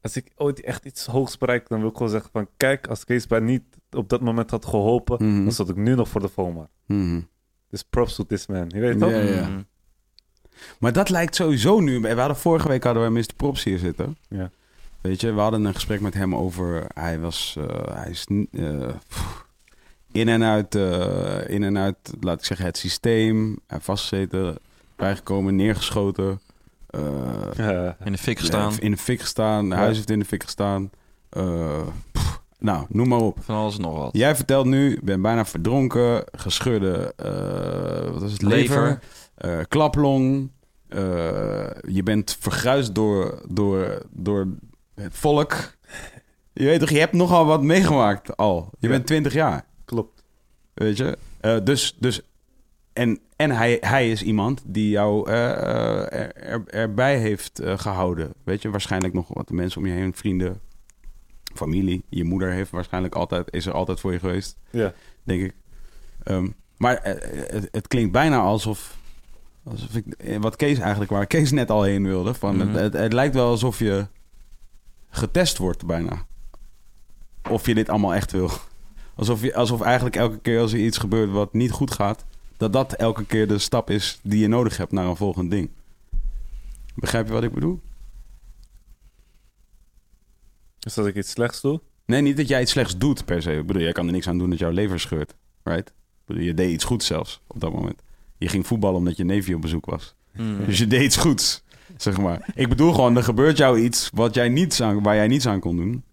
Als 0.00 0.16
ik 0.16 0.32
ooit 0.36 0.60
echt 0.60 0.84
iets 0.84 1.06
hoogs 1.06 1.38
bereik, 1.38 1.68
dan 1.68 1.80
wil 1.80 1.88
ik 1.88 1.96
gewoon 1.96 2.10
zeggen 2.10 2.30
van... 2.30 2.48
Kijk, 2.56 2.86
als 2.86 3.04
Kees 3.04 3.26
mij 3.26 3.40
niet 3.40 3.62
op 3.90 4.08
dat 4.08 4.20
moment 4.20 4.50
had 4.50 4.64
geholpen... 4.64 5.26
Mhm. 5.26 5.42
dan 5.42 5.52
zat 5.52 5.68
ik 5.68 5.76
nu 5.76 5.94
nog 5.94 6.08
voor 6.08 6.20
de 6.20 6.28
FOMA. 6.28 6.68
Mhm. 6.86 7.20
Dus 7.68 7.82
props 7.82 8.14
to 8.14 8.24
this 8.24 8.46
man. 8.46 8.68
Je 8.68 8.80
weet 8.80 8.98
toch? 8.98 9.10
Ja, 9.10 9.20
ja. 9.20 9.64
Maar 10.78 10.92
dat 10.92 11.08
lijkt 11.08 11.34
sowieso 11.34 11.80
nu. 11.80 12.00
We 12.00 12.14
hadden 12.14 12.36
vorige 12.36 12.68
week 12.68 12.84
hadden 12.84 13.02
we 13.02 13.10
Mr. 13.10 13.34
Props 13.36 13.64
hier 13.64 13.78
zitten. 13.78 14.16
Ja. 14.28 14.50
Weet 15.00 15.20
je, 15.20 15.32
we 15.32 15.40
hadden 15.40 15.64
een 15.64 15.74
gesprek 15.74 16.00
met 16.00 16.14
hem 16.14 16.34
over. 16.34 16.84
Hij 16.94 17.20
was. 17.20 17.56
eh, 17.58 17.94
hij 17.94 18.10
is. 18.10 18.26
eh, 18.52 18.88
in 20.12 20.28
en 20.28 20.42
uit. 20.44 20.74
eh, 20.74 21.48
in 21.48 21.62
en 21.62 21.78
uit, 21.78 21.96
laat 22.20 22.38
ik 22.38 22.44
zeggen, 22.44 22.66
het 22.66 22.76
systeem. 22.78 23.58
Hij 23.66 23.80
vastgezeten. 23.80 24.56
Bijgekomen, 24.96 25.56
neergeschoten. 25.56 26.40
eh. 26.86 27.00
In 28.04 28.12
de 28.12 28.18
fik 28.18 28.38
gestaan. 28.38 28.78
In 28.78 28.90
de 28.90 28.96
fik 28.96 29.20
gestaan. 29.20 29.66
Ja. 29.66 29.74
Huis 29.76 29.96
heeft 29.96 30.10
in 30.10 30.18
de 30.18 30.24
fik 30.24 30.42
gestaan. 30.42 30.90
eh, 31.30 31.86
pff, 32.12 32.40
nou, 32.58 32.86
noem 32.88 33.08
maar 33.08 33.18
op. 33.20 33.38
Van 33.42 33.54
alles 33.56 33.74
en 33.76 33.80
nog 33.82 33.96
wat. 33.96 34.10
Jij 34.12 34.36
vertelt 34.36 34.66
nu, 34.66 34.98
ben 35.02 35.22
bijna 35.22 35.44
verdronken, 35.44 36.24
gescheurde 36.32 37.12
eh, 37.16 38.10
wat 38.12 38.22
is 38.22 38.32
het, 38.32 38.42
lever, 38.42 38.82
Lever. 38.82 39.00
Eh, 39.40 39.58
klaplong. 39.68 40.50
eh, 40.88 41.00
je 41.88 42.02
bent 42.04 42.36
vergruisd 42.40 42.94
door, 42.94 43.42
door, 43.48 44.02
door 44.10 44.48
het 44.94 45.14
volk. 45.16 45.54
Je 46.52 46.64
weet 46.64 46.80
toch, 46.80 46.88
je 46.90 46.98
hebt 46.98 47.12
nogal 47.12 47.44
wat 47.46 47.62
meegemaakt 47.62 48.36
al. 48.36 48.68
Je 48.78 48.86
Ja. 48.86 48.92
bent 48.92 49.06
20 49.06 49.32
jaar, 49.32 49.64
Klopt. 49.84 50.22
weet 50.74 50.96
je. 50.96 51.18
Eh, 51.40 51.56
dus, 51.64 51.96
dus, 51.98 52.20
en 52.92 53.18
en 53.36 53.50
hij, 53.50 53.76
hij 53.80 54.10
is 54.10 54.22
iemand 54.22 54.62
die 54.66 54.88
jou 54.90 55.30
er, 55.30 55.56
er- 56.32 56.66
erbij 56.66 57.18
heeft 57.18 57.58
eh, 57.58 57.78
gehouden. 57.78 58.32
Weet 58.44 58.62
je, 58.62 58.70
waarschijnlijk 58.70 59.14
nog 59.14 59.28
wat 59.28 59.50
mensen 59.50 59.80
om 59.80 59.86
je 59.86 59.92
heen, 59.92 60.14
vrienden, 60.14 60.60
familie. 61.54 62.02
Je 62.08 62.24
moeder 62.24 62.50
heeft 62.50 62.70
waarschijnlijk 62.70 63.14
altijd, 63.14 63.52
is 63.52 63.66
er 63.66 63.72
altijd 63.72 64.00
voor 64.00 64.12
je 64.12 64.18
geweest 64.18 64.56
Ja. 64.70 64.92
denk 65.22 65.42
ik. 65.42 65.54
Ehm, 66.22 66.48
maar 66.76 67.00
het, 67.02 67.68
het 67.72 67.88
klinkt 67.88 68.12
bijna 68.12 68.38
alsof, 68.40 68.98
alsof 69.70 69.94
ik, 69.94 70.06
eh, 70.06 70.36
wat 70.40 70.56
Kees 70.56 70.78
eigenlijk, 70.78 71.10
waar 71.10 71.26
Kees 71.26 71.50
net 71.50 71.70
al 71.70 71.82
heen 71.82 72.04
wilde. 72.06 72.34
Van 72.34 72.56
Mhm. 72.56 72.68
het, 72.68 72.80
het, 72.80 72.92
het 72.92 73.12
lijkt 73.12 73.34
wel 73.34 73.48
alsof 73.48 73.78
je 73.78 74.06
getest 75.08 75.58
wordt 75.58 75.86
bijna. 75.86 76.26
Of 77.50 77.66
je 77.66 77.74
dit 77.74 77.88
allemaal 77.88 78.14
echt 78.14 78.32
wil. 78.32 78.50
Alsof, 79.14 79.42
je, 79.42 79.54
alsof 79.54 79.80
eigenlijk 79.80 80.16
elke 80.16 80.38
keer 80.38 80.60
als 80.60 80.72
er 80.72 80.78
iets 80.78 80.98
gebeurt 80.98 81.30
wat 81.30 81.52
niet 81.52 81.70
goed 81.70 81.90
gaat, 81.90 82.24
dat 82.56 82.72
dat 82.72 82.92
elke 82.92 83.24
keer 83.24 83.48
de 83.48 83.58
stap 83.58 83.90
is 83.90 84.18
die 84.22 84.40
je 84.40 84.48
nodig 84.48 84.76
hebt 84.76 84.92
naar 84.92 85.06
een 85.06 85.16
volgend 85.16 85.50
ding. 85.50 85.70
Begrijp 86.94 87.26
je 87.26 87.32
wat 87.32 87.42
ik 87.42 87.52
bedoel? 87.52 87.80
Dus 90.78 90.98
als 90.98 91.06
ik 91.06 91.16
iets 91.16 91.30
slechts 91.30 91.60
doe... 91.60 91.80
Nee, 92.06 92.20
niet 92.22 92.36
dat 92.36 92.48
jij 92.48 92.60
iets 92.60 92.70
slechts 92.72 92.98
doet 92.98 93.24
per 93.24 93.42
se. 93.42 93.52
Ik 93.56 93.66
bedoel, 93.66 93.82
jij 93.82 93.92
kan 93.92 94.06
er 94.06 94.12
niks 94.12 94.28
aan 94.28 94.38
doen 94.38 94.50
dat 94.50 94.58
jouw 94.58 94.70
lever 94.70 95.00
scheurt. 95.00 95.34
Right? 95.62 95.88
Ik 95.88 95.94
bedoel, 96.24 96.42
je 96.42 96.54
deed 96.54 96.70
iets 96.72 96.84
goeds 96.84 97.06
zelfs 97.06 97.40
op 97.46 97.60
dat 97.60 97.72
moment. 97.72 98.02
Je 98.40 98.48
ging 98.48 98.66
voetballen 98.66 98.98
omdat 98.98 99.16
je 99.16 99.24
neefje 99.24 99.54
op 99.54 99.60
bezoek 99.60 99.86
was. 99.86 100.14
Mm. 100.36 100.64
Dus 100.66 100.78
je 100.78 100.86
deed 100.86 101.02
iets 101.02 101.16
goeds, 101.16 101.62
zeg 101.96 102.18
maar. 102.18 102.52
Ik 102.54 102.68
bedoel 102.68 102.92
gewoon, 102.92 103.16
er 103.16 103.22
gebeurt 103.22 103.56
jou 103.56 103.78
iets 103.78 104.10
wat 104.14 104.34
jij 104.34 104.48
niets 104.48 104.82
aan, 104.82 105.02
waar 105.02 105.14
jij 105.14 105.26
niets 105.26 105.46
aan 105.46 105.60
kon 105.60 105.76
doen. 105.76 106.04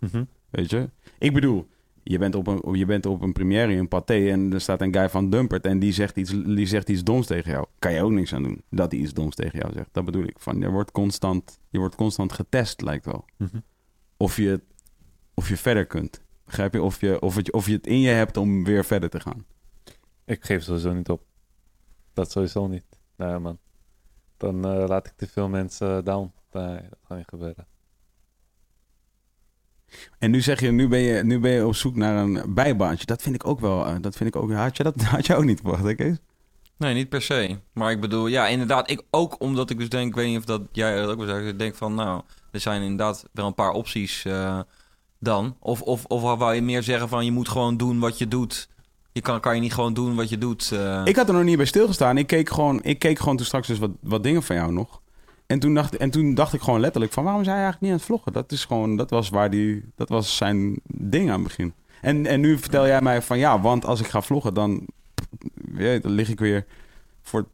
Weet 0.50 0.70
je? 0.70 0.90
Ik 1.18 1.34
bedoel, 1.34 1.68
je 2.04 2.18
bent 2.18 2.36
op 2.36 2.48
een, 2.48 2.74
je 2.74 2.86
bent 2.86 3.06
op 3.06 3.22
een 3.22 3.34
première 3.34 3.74
in 3.74 3.88
Pathé 3.88 4.30
en 4.32 4.54
er 4.54 4.62
staat 4.62 4.82
een 4.82 4.94
guy 4.94 5.10
van 5.10 5.30
Dumpert 5.30 5.66
en 5.66 5.80
die 5.80 5.94
zegt, 5.94 6.18
iets, 6.18 6.32
die 6.32 6.66
zegt 6.66 6.90
iets 6.90 7.04
doms 7.04 7.26
tegen 7.26 7.52
jou. 7.52 7.66
Kan 7.80 7.94
je 7.94 8.02
ook 8.02 8.12
niks 8.12 8.34
aan 8.34 8.44
doen 8.44 8.62
dat 8.70 8.92
hij 8.92 9.02
iets 9.02 9.14
doms 9.14 9.36
tegen 9.36 9.60
jou 9.60 9.74
zegt. 9.74 9.90
Dat 9.92 10.06
bedoel 10.06 10.24
ik. 10.24 10.36
Van, 10.40 10.60
je, 10.60 10.70
wordt 10.70 10.92
constant, 10.92 11.60
je 11.70 11.80
wordt 11.80 11.96
constant 11.96 12.34
getest, 12.34 12.82
lijkt 12.82 13.06
wel. 13.06 13.26
Mhm. 13.38 13.58
Of, 14.18 14.38
je, 14.38 14.62
of 15.34 15.50
je 15.50 15.58
verder 15.58 15.86
kunt. 15.86 16.22
Begrijp 16.46 16.74
je? 16.74 16.82
Of 16.82 17.02
je, 17.02 17.22
of, 17.22 17.36
het, 17.36 17.52
of 17.52 17.66
je 17.68 17.74
het 17.74 17.88
in 17.88 18.00
je 18.00 18.10
hebt 18.10 18.38
om 18.38 18.64
weer 18.64 18.86
verder 18.86 19.10
te 19.10 19.20
gaan. 19.20 19.46
Ik 20.26 20.46
geef 20.46 20.64
sowieso 20.64 20.94
niet 20.94 21.10
op. 21.10 21.27
Dat 22.18 22.32
sowieso 22.32 22.68
niet. 22.68 22.84
Nee, 23.16 23.40
man. 23.40 23.60
Dan 24.38 24.66
eh, 24.66 24.88
laat 24.88 25.08
ik 25.08 25.14
te 25.16 25.28
veel 25.28 25.50
mensen 25.50 26.06
down. 26.06 26.32
Nee, 26.52 26.80
dat 26.90 27.00
gaat 27.08 27.18
niet 27.18 27.28
gebeuren. 27.28 27.68
En 30.20 30.32
nu 30.32 30.42
zeg 30.42 30.60
je, 30.60 30.72
nu 30.72 30.88
ben 30.88 31.00
je, 31.00 31.24
nu 31.24 31.40
ben 31.40 31.52
je 31.52 31.66
op 31.68 31.76
zoek 31.76 31.96
naar 31.96 32.18
een 32.18 32.54
bijbaantje. 32.54 33.06
Dat 33.06 33.22
vind 33.22 33.36
ik 33.36 33.48
ook 33.48 33.60
wel, 33.60 33.86
eh, 33.86 33.96
dat 34.02 34.16
vind 34.16 34.36
ik 34.36 34.42
ook, 34.42 34.52
had 34.52 34.78
je 34.78 34.84
dat 34.84 35.02
had 35.16 35.26
je 35.26 35.36
ook 35.36 35.44
niet 35.44 35.60
verwacht, 35.60 35.84
hè 35.84 35.96
Kees? 35.96 36.18
Nee, 36.78 36.94
niet 36.94 37.10
per 37.10 37.22
se. 37.22 37.60
Maar 37.74 37.92
ik 37.92 38.02
bedoel, 38.02 38.28
ja, 38.28 38.48
inderdaad. 38.48 38.90
Ik 38.90 39.02
ook 39.10 39.42
omdat 39.42 39.70
ik 39.70 39.78
dus 39.78 39.90
denk, 39.90 40.08
ik 40.08 40.16
weet 40.16 40.28
niet 40.28 40.38
of 40.38 40.46
dat 40.46 40.62
jij 40.72 41.00
dat 41.00 41.10
ook 41.10 41.18
wel 41.18 41.28
zegt. 41.28 41.48
Ik 41.48 41.60
denk 41.60 41.76
van, 41.76 41.96
nou, 41.96 42.22
er 42.52 42.60
zijn 42.60 42.82
inderdaad 42.82 43.26
wel 43.32 43.48
een 43.48 43.54
paar 43.54 43.72
opties 43.72 44.26
eh, 44.26 44.60
dan. 45.20 45.56
Of, 45.60 45.82
of, 45.82 46.06
of 46.06 46.22
wou 46.22 46.54
je 46.54 46.62
meer 46.62 46.84
zeggen 46.84 47.10
van, 47.10 47.26
je 47.26 47.32
moet 47.32 47.50
gewoon 47.50 47.78
doen 47.78 48.00
wat 48.00 48.18
je 48.18 48.28
doet. 48.28 48.70
Je 49.18 49.24
kan, 49.24 49.40
kan 49.40 49.56
je 49.56 49.62
niet 49.62 49.74
gewoon 49.74 49.94
doen 49.94 50.16
wat 50.16 50.30
je 50.30 50.38
doet. 50.38 50.72
eh. 50.72 51.02
Ik 51.04 51.16
had 51.16 51.28
er 51.28 51.34
nog 51.34 51.44
niet 51.44 51.58
bij 51.58 51.66
stilgestaan. 51.66 52.18
Ik 52.18 52.28
keek 52.28 52.50
gewoon, 52.50 52.84
ik 52.84 53.00
keek 53.00 53.20
gewoon 53.20 53.38
toen 53.38 53.46
straks 53.46 53.68
dus 53.68 53.78
wat, 53.80 53.90
wat 54.00 54.24
dingen 54.24 54.44
van 54.44 54.56
jou 54.56 54.72
nog. 54.72 55.02
En 55.46 55.60
toen, 55.60 55.74
dacht, 55.74 55.98
en 55.98 56.10
toen 56.10 56.34
dacht 56.34 56.54
ik 56.54 56.62
gewoon 56.62 56.80
letterlijk 56.80 57.14
van, 57.14 57.24
waarom 57.24 57.42
is 57.42 57.48
hij 57.48 57.56
eigenlijk 57.56 57.84
niet 57.84 57.92
aan 57.92 57.98
het 57.98 58.08
vloggen? 58.08 58.34
Dat 58.34 58.52
is 58.52 58.66
gewoon, 58.66 58.96
dat 58.96 59.10
was 59.10 59.30
waar 59.30 59.50
die, 59.50 59.84
dat 59.96 60.10
was 60.10 60.38
zijn 60.38 60.80
ding 60.88 61.30
aan 61.30 61.40
het 61.40 61.44
begin. 61.44 61.74
En, 62.02 62.26
en 62.26 62.40
nu 62.40 62.58
vertel 62.58 62.88
jij 62.88 63.02
mij 63.02 63.22
van, 63.22 63.38
ja, 63.38 63.62
want 63.62 63.86
als 63.86 64.00
ik 64.00 64.08
ga 64.08 64.22
vloggen, 64.22 64.54
dan, 64.54 64.86
ja, 65.78 66.00
dan 66.00 66.12
lig 66.12 66.30
ik 66.30 66.40
weer, 66.40 66.66
voor, 67.22 67.46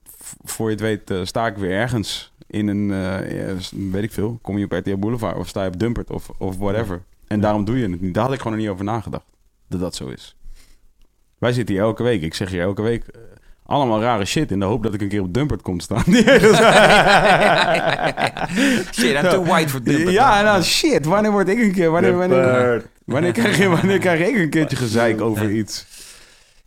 voor 0.43 0.65
je 0.65 0.71
het 0.75 0.81
weet, 0.83 1.09
eh, 1.11 1.19
sta 1.23 1.47
ik 1.47 1.55
weer 1.57 1.71
ergens 1.71 2.33
in 2.47 2.67
een, 2.67 2.91
eh, 2.91 3.57
weet 3.91 4.03
ik 4.03 4.11
veel, 4.11 4.39
kom 4.41 4.57
je 4.57 4.65
op 4.65 4.71
RTL 4.71 4.97
Boulevard 4.97 5.37
of 5.37 5.47
sta 5.47 5.61
je 5.61 5.67
op 5.67 5.79
Dumpert 5.79 6.09
of, 6.09 6.29
of 6.37 6.57
whatever. 6.57 7.01
En 7.27 7.39
daarom 7.39 7.65
doe 7.65 7.77
je 7.77 7.87
het 7.89 8.01
niet. 8.01 8.13
Daar 8.13 8.23
had 8.23 8.33
ik 8.33 8.37
gewoon 8.39 8.53
nog 8.53 8.61
niet 8.61 8.71
over 8.73 8.85
nagedacht. 8.85 9.25
Dat 9.67 9.79
dat 9.79 9.95
zo 9.95 10.07
is. 10.07 10.35
Wij 11.43 11.53
zitten 11.53 11.75
hier 11.75 11.83
elke 11.83 12.03
week. 12.03 12.21
Ik 12.21 12.33
zeg 12.33 12.49
hier 12.49 12.61
elke 12.61 12.81
week 12.81 13.03
eh, 13.07 13.21
allemaal 13.65 14.01
rare 14.01 14.25
shit 14.25 14.51
in 14.51 14.59
de 14.59 14.65
hoop 14.65 14.83
dat 14.83 14.93
ik 14.93 15.01
een 15.01 15.07
keer 15.07 15.21
op 15.21 15.33
Dumpert 15.33 15.61
kom 15.61 15.79
staan. 15.79 16.03
Shit, 18.93 19.15
I'm 19.15 19.29
too 19.29 19.43
white 19.43 19.69
for 19.69 19.83
Dumpert. 19.83 20.11
ja, 20.11 20.41
nou 20.41 20.61
shit. 20.61 21.05
Wanneer 21.05 21.31
word 21.31 21.49
ik 21.49 21.59
een 21.59 21.71
keer... 21.71 21.91
Wanneer, 21.91 22.17
wanneer, 22.17 22.85
wanneer, 23.05 23.31
krijg, 23.31 23.57
je, 23.57 23.69
wanneer 23.69 23.99
krijg 23.99 24.27
ik 24.27 24.35
een 24.35 24.49
keertje 24.49 24.75
gezeik 24.75 25.21
over 25.21 25.51
iets? 25.51 25.85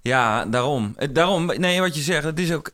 Ja, 0.02 0.44
daarom. 0.44 0.92
Eh, 0.96 1.08
Daarom, 1.12 1.46
nee, 1.46 1.80
wat 1.80 1.96
je 1.96 2.02
zegt, 2.02 2.24
het 2.24 2.38
is 2.38 2.52
ook... 2.52 2.70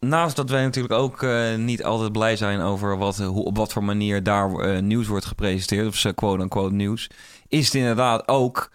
Naast 0.00 0.36
dat 0.36 0.50
wij 0.50 0.62
natuurlijk 0.62 0.94
ook 0.94 1.22
eh, 1.22 1.54
niet 1.54 1.84
altijd 1.84 2.12
blij 2.12 2.36
zijn 2.36 2.60
over 2.60 2.98
wat, 2.98 3.16
hoe, 3.18 3.44
op 3.44 3.56
wat 3.56 3.72
voor 3.72 3.84
manier 3.84 4.22
daar 4.22 4.82
nieuws 4.82 5.06
wordt 5.06 5.24
gepresenteerd, 5.24 5.86
of 5.86 5.96
ze 5.96 6.12
quote-unquote 6.14 6.74
nieuws, 6.74 7.10
is 7.48 7.64
het 7.64 7.74
inderdaad 7.74 8.28
ook... 8.28 8.70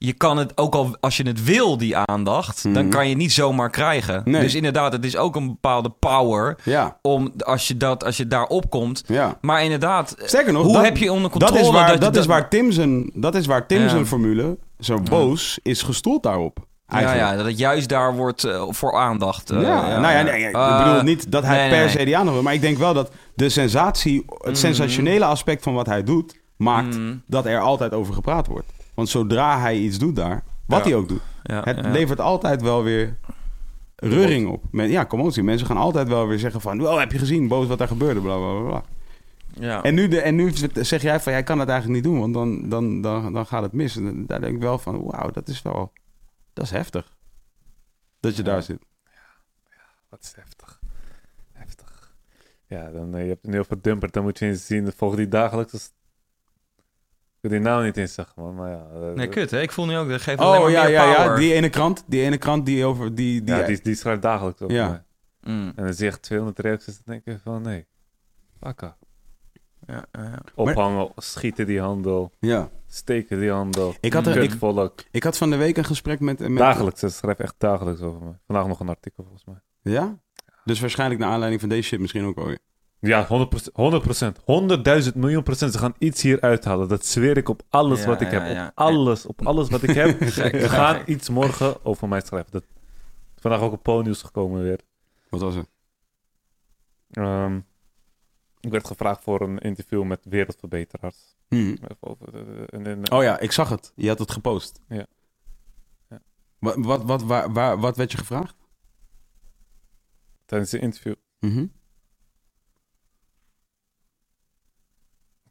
Je 0.00 0.12
kan 0.12 0.36
het 0.36 0.58
ook 0.58 0.74
al, 0.74 0.96
als 1.00 1.16
je 1.16 1.22
het 1.26 1.44
wil, 1.44 1.76
die 1.78 1.96
aandacht, 1.96 2.62
dan 2.62 2.72
Mhm. 2.72 2.88
kan 2.88 3.02
je 3.04 3.08
het 3.08 3.18
niet 3.18 3.32
zomaar 3.32 3.70
krijgen. 3.70 4.22
Nee. 4.24 4.40
Dus 4.40 4.54
inderdaad, 4.54 4.92
het 4.92 5.04
is 5.04 5.16
ook 5.16 5.36
een 5.36 5.46
bepaalde 5.46 5.90
power 5.90 6.56
Ja, 6.64 6.98
om, 7.02 7.32
als 7.38 7.68
je, 7.68 7.76
dat, 7.76 8.04
als 8.04 8.16
je 8.16 8.26
daar 8.26 8.46
opkomt. 8.46 9.02
ja. 9.06 9.38
Maar 9.40 9.62
inderdaad, 9.62 10.14
Sterker 10.24 10.52
nog, 10.52 10.62
hoe 10.64 10.72
dat- 10.72 10.84
heb 10.84 10.96
je 10.96 11.12
onder 11.12 11.30
controle 11.30 11.54
Dat 11.56 11.62
is 11.64 11.70
waar, 11.70 11.98
dat 11.98 12.16
is 12.16 12.26
waar 12.26 12.48
Tim 12.48 12.72
zijn, 12.72 13.10
dat 13.14 13.34
is 13.34 13.46
waar 13.46 13.66
Tim 13.66 13.82
Ja. 13.82 13.88
zijn 13.88 14.06
formule, 14.06 14.58
zo 14.78 15.00
boos, 15.00 15.58
is 15.62 15.82
gestoeld 15.82 16.22
daarop. 16.22 16.58
Ja, 16.86 16.94
Eigenlijk. 16.96 17.28
ja, 17.30 17.36
dat 17.36 17.46
het 17.46 17.58
juist 17.58 17.88
daar 17.88 18.14
wordt 18.16 18.44
eh, 18.44 18.64
voor 18.68 18.94
aandacht. 18.96 19.50
eh, 19.50 19.60
ja, 19.62 19.98
nou 20.00 20.14
ja, 20.14 20.22
nee, 20.22 20.48
ik 20.48 20.54
Eh, 20.54 20.84
bedoel 20.84 21.02
niet 21.02 21.30
dat 21.32 21.42
hij 21.44 21.68
nee, 21.68 21.80
per 21.80 21.90
se 21.90 22.04
die 22.04 22.16
aandacht 22.16 22.34
wil. 22.34 22.42
Maar 22.44 22.54
ik 22.54 22.60
denk 22.60 22.78
wel 22.78 22.94
dat 22.94 23.10
de 23.34 23.48
sensatie, 23.48 24.24
het 24.28 24.44
Mhm. 24.44 24.54
sensationele 24.54 25.24
aspect 25.24 25.62
van 25.62 25.74
wat 25.74 25.86
hij 25.86 26.02
doet, 26.02 26.40
maakt 26.56 26.96
Mhm. 26.98 27.14
dat 27.26 27.46
er 27.46 27.60
altijd 27.60 27.92
over 27.92 28.14
gepraat 28.14 28.46
wordt. 28.46 28.66
Want 28.98 29.10
zodra 29.10 29.60
hij 29.60 29.76
iets 29.78 29.98
doet 29.98 30.16
daar, 30.16 30.44
wat 30.66 30.78
Ja. 30.78 30.84
hij 30.84 30.94
ook 30.94 31.08
doet, 31.08 31.20
Ja, 31.42 31.62
het 31.64 31.76
ja. 31.76 31.90
levert 31.90 32.20
altijd 32.20 32.62
wel 32.62 32.82
weer 32.82 33.18
reuring 33.96 34.48
op. 34.48 34.64
Men, 34.70 34.90
ja, 34.90 35.06
commotie. 35.06 35.42
Mensen 35.42 35.66
gaan 35.66 35.76
altijd 35.76 36.08
wel 36.08 36.26
weer 36.26 36.38
zeggen 36.38 36.60
van, 36.60 36.86
oh, 36.86 36.98
heb 36.98 37.12
je 37.12 37.18
gezien, 37.18 37.48
boos 37.48 37.66
wat 37.66 37.78
daar 37.78 37.88
gebeurde, 37.88 38.20
bla 38.20 38.36
bla 38.36 38.60
bla. 38.68 38.82
Ja. 39.54 39.82
En 39.82 39.94
nu, 39.94 40.08
de, 40.08 40.20
en 40.20 40.34
nu 40.34 40.50
zeg 40.74 41.02
jij 41.02 41.20
van, 41.20 41.32
jij 41.32 41.42
kan 41.42 41.58
dat 41.58 41.68
eigenlijk 41.68 42.00
niet 42.04 42.12
doen, 42.12 42.20
want 42.20 42.34
dan, 42.34 42.68
dan, 42.68 43.00
dan, 43.00 43.32
dan 43.32 43.46
gaat 43.46 43.62
het 43.62 43.72
mis. 43.72 43.96
En 43.96 44.26
daar 44.26 44.40
denk 44.40 44.54
ik 44.54 44.62
wel 44.62 44.78
van, 44.78 45.02
wauw, 45.04 45.30
dat 45.30 45.48
is 45.48 45.62
wel, 45.62 45.92
dat 46.52 46.64
is 46.64 46.70
heftig. 46.70 47.16
Dat 48.20 48.36
je 48.36 48.42
Ja. 48.44 48.48
daar 48.50 48.62
zit. 48.62 48.82
Wat 50.08 50.22
is 50.22 50.32
heftig. 50.36 50.80
Heftig. 51.52 52.14
Ja, 52.66 52.90
dan, 52.90 53.14
eh, 53.14 53.22
je 53.22 53.28
hebt 53.28 53.46
een 53.46 53.52
heel 53.52 53.64
veel 53.64 53.78
dumpert. 53.80 54.12
Dan 54.12 54.22
moet 54.22 54.38
je 54.38 54.46
eens 54.46 54.66
zien, 54.66 54.92
volg 54.96 55.14
die 55.16 55.28
dagelijks. 55.28 55.92
Ik 57.48 57.54
wil 57.54 57.62
die 57.62 57.72
naam 57.72 57.84
niet 57.84 57.96
eens 57.96 58.14
zeggen, 58.14 58.42
man. 58.42 58.54
Maar 58.54 58.70
ja, 58.70 58.86
Nee, 59.14 59.28
kut, 59.28 59.50
hè? 59.50 59.60
Ik 59.60 59.72
voel 59.72 59.86
nu 59.86 59.96
ook, 59.96 60.08
dat 60.08 60.20
geeft 60.20 60.38
alleen 60.38 60.56
Oh 60.58 60.62
maar 60.62 60.70
ja, 60.72 60.82
meer 60.82 60.90
ja, 60.92 61.04
ja, 61.24 61.36
die 61.36 61.52
ene 61.52 61.68
krant, 61.68 62.04
die 62.06 62.22
ene 62.22 62.38
krant 62.38 62.66
die 62.66 62.84
over, 62.84 63.14
die, 63.14 63.42
die, 63.44 63.54
ja, 63.54 63.66
die, 63.66 63.80
die 63.82 63.94
schrijft 63.94 64.22
dagelijks 64.22 64.60
over 64.62 64.74
Ja. 64.76 64.88
mij. 64.88 65.02
Mm. 65.54 65.72
En 65.76 65.84
dan 65.84 65.94
zie 65.94 66.04
je 66.04 66.10
echt 66.10 66.22
200 66.22 66.58
reacties. 66.58 66.94
Dan 66.94 67.14
denk 67.14 67.24
je 67.24 67.38
van, 67.42 67.62
nee. 67.62 67.86
Pakka. 68.58 68.96
Ja, 69.86 70.04
ja. 70.12 70.38
Ophangen, 70.54 71.12
schieten 71.16 71.66
die 71.66 71.80
handel. 71.80 72.32
ja. 72.40 72.70
Steken 72.86 73.40
die 73.40 73.50
handel. 73.50 73.94
Ik 74.00 74.12
had, 74.12 74.26
een, 74.26 74.42
ik, 74.42 75.06
ik 75.10 75.22
had 75.22 75.36
van 75.36 75.50
de 75.50 75.56
week 75.56 75.76
een 75.76 75.84
gesprek 75.84 76.20
met... 76.20 76.38
met 76.38 76.56
Dagelijks, 76.56 77.00
ze 77.00 77.08
schrijft 77.08 77.40
echt 77.40 77.54
dagelijks 77.58 78.00
over 78.00 78.22
mij. 78.22 78.38
Vandaag 78.46 78.66
nog 78.66 78.80
een 78.80 78.88
artikel 78.88 79.22
volgens 79.22 79.44
mij. 79.44 79.60
Ja? 79.94 80.18
Dus 80.64 80.80
waarschijnlijk 80.80 81.20
naar 81.20 81.30
aanleiding 81.30 81.60
van 81.60 81.70
deze 81.70 81.88
shit 81.88 82.00
misschien 82.00 82.24
ook 82.24 82.38
alweer. 82.38 82.58
Ja, 83.00 83.26
100%. 83.26 83.72
100%. 83.72 84.40
100.000 85.10 85.14
miljoen 85.14 85.42
procent. 85.42 85.72
Ze 85.72 85.78
gaan 85.78 85.94
iets 85.98 86.22
hier 86.22 86.40
uithalen. 86.40 86.88
Dat 86.88 87.06
zweer 87.06 87.36
ik 87.36 87.48
op 87.48 87.62
alles 87.68 88.00
Ja, 88.00 88.06
wat 88.06 88.20
ik 88.20 88.30
heb. 88.30 88.46
ja. 88.46 88.66
Op 88.66 88.72
alles. 88.74 89.26
Op 89.26 89.46
alles 89.46 89.68
wat 89.68 89.82
ik 89.82 89.90
heb. 89.94 90.22
Ze 90.30 90.68
gaan 90.68 91.02
iets 91.06 91.28
morgen 91.28 91.84
over 91.84 92.08
mij 92.08 92.20
schrijven. 92.20 92.50
Dat, 92.52 92.64
vandaag 93.36 93.60
ook 93.60 93.72
op 93.72 93.82
Po-nieuws 93.82 94.22
gekomen 94.22 94.62
weer. 94.62 94.80
Wat 95.28 95.40
was 95.40 95.54
het? 95.54 95.68
Ehm, 97.10 97.56
ik 98.60 98.70
werd 98.70 98.86
gevraagd 98.86 99.22
voor 99.22 99.40
een 99.40 99.58
interview 99.58 100.04
met 100.04 100.20
wereldverbeteraars. 100.28 101.36
En, 101.48 101.78
en- 102.86 103.10
Oh 103.12 103.22
ja, 103.22 103.38
ik 103.38 103.52
zag 103.52 103.68
het. 103.68 103.92
Je 103.96 104.08
had 104.08 104.18
het 104.18 104.30
gepost. 104.30 104.80
Ja. 104.88 105.06
Ja. 106.08 106.20
Wat, 106.58 106.76
wat, 106.78 107.02
wat, 107.04 107.22
waar, 107.22 107.52
waar, 107.52 107.78
wat 107.78 107.96
werd 107.96 108.12
je 108.12 108.18
gevraagd? 108.18 108.56
Tijdens 110.44 110.70
de 110.70 110.78
interview. 110.78 111.14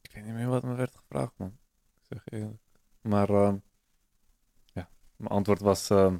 Ik 0.01 0.13
weet 0.13 0.13
niet 0.27 0.35
meer 0.35 0.47
wat 0.47 0.63
me 0.63 0.73
werd 0.75 0.95
gevraagd, 0.95 1.31
man. 1.37 1.57
Ik 1.95 2.05
zeg 2.09 2.21
je 2.25 2.35
eerlijk. 2.37 2.61
Maar 3.01 3.29
ehm, 3.29 3.55
ja, 4.73 4.89
mijn 5.15 5.31
antwoord 5.31 5.59
was... 5.59 5.89
ehm, 5.89 6.17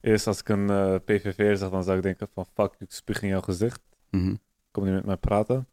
eerst 0.00 0.26
als 0.26 0.40
ik 0.40 0.48
een 0.48 0.70
eh 0.70 0.94
PVV 1.04 1.56
zag, 1.58 1.70
dan 1.70 1.84
zou 1.84 1.96
ik 1.96 2.02
denken 2.02 2.28
van... 2.34 2.46
Fuck, 2.54 2.74
ik 2.78 2.92
spuug 2.92 3.22
in 3.22 3.28
jouw 3.28 3.40
gezicht. 3.40 3.80
Mhm. 4.10 4.34
Kom 4.70 4.84
niet 4.84 4.94
met 4.94 5.04
mij 5.04 5.16
praten. 5.16 5.68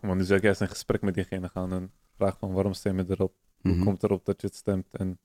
Maar 0.00 0.16
nu 0.16 0.24
zou 0.24 0.38
ik 0.38 0.44
eerst 0.44 0.60
in 0.60 0.68
gesprek 0.68 1.02
met 1.02 1.14
diegene 1.14 1.48
gaan 1.48 1.72
en 1.72 1.92
vragen 2.16 2.38
van... 2.38 2.52
Waarom 2.52 2.72
stem 2.72 2.96
je 2.98 3.04
erop? 3.08 3.34
Hoe 3.60 3.72
Mhm. 3.72 3.84
komt 3.84 4.02
erop 4.02 4.24
dat 4.24 4.40
je 4.40 4.46
het 4.46 4.56
stemt? 4.56 4.86
En 4.96 5.18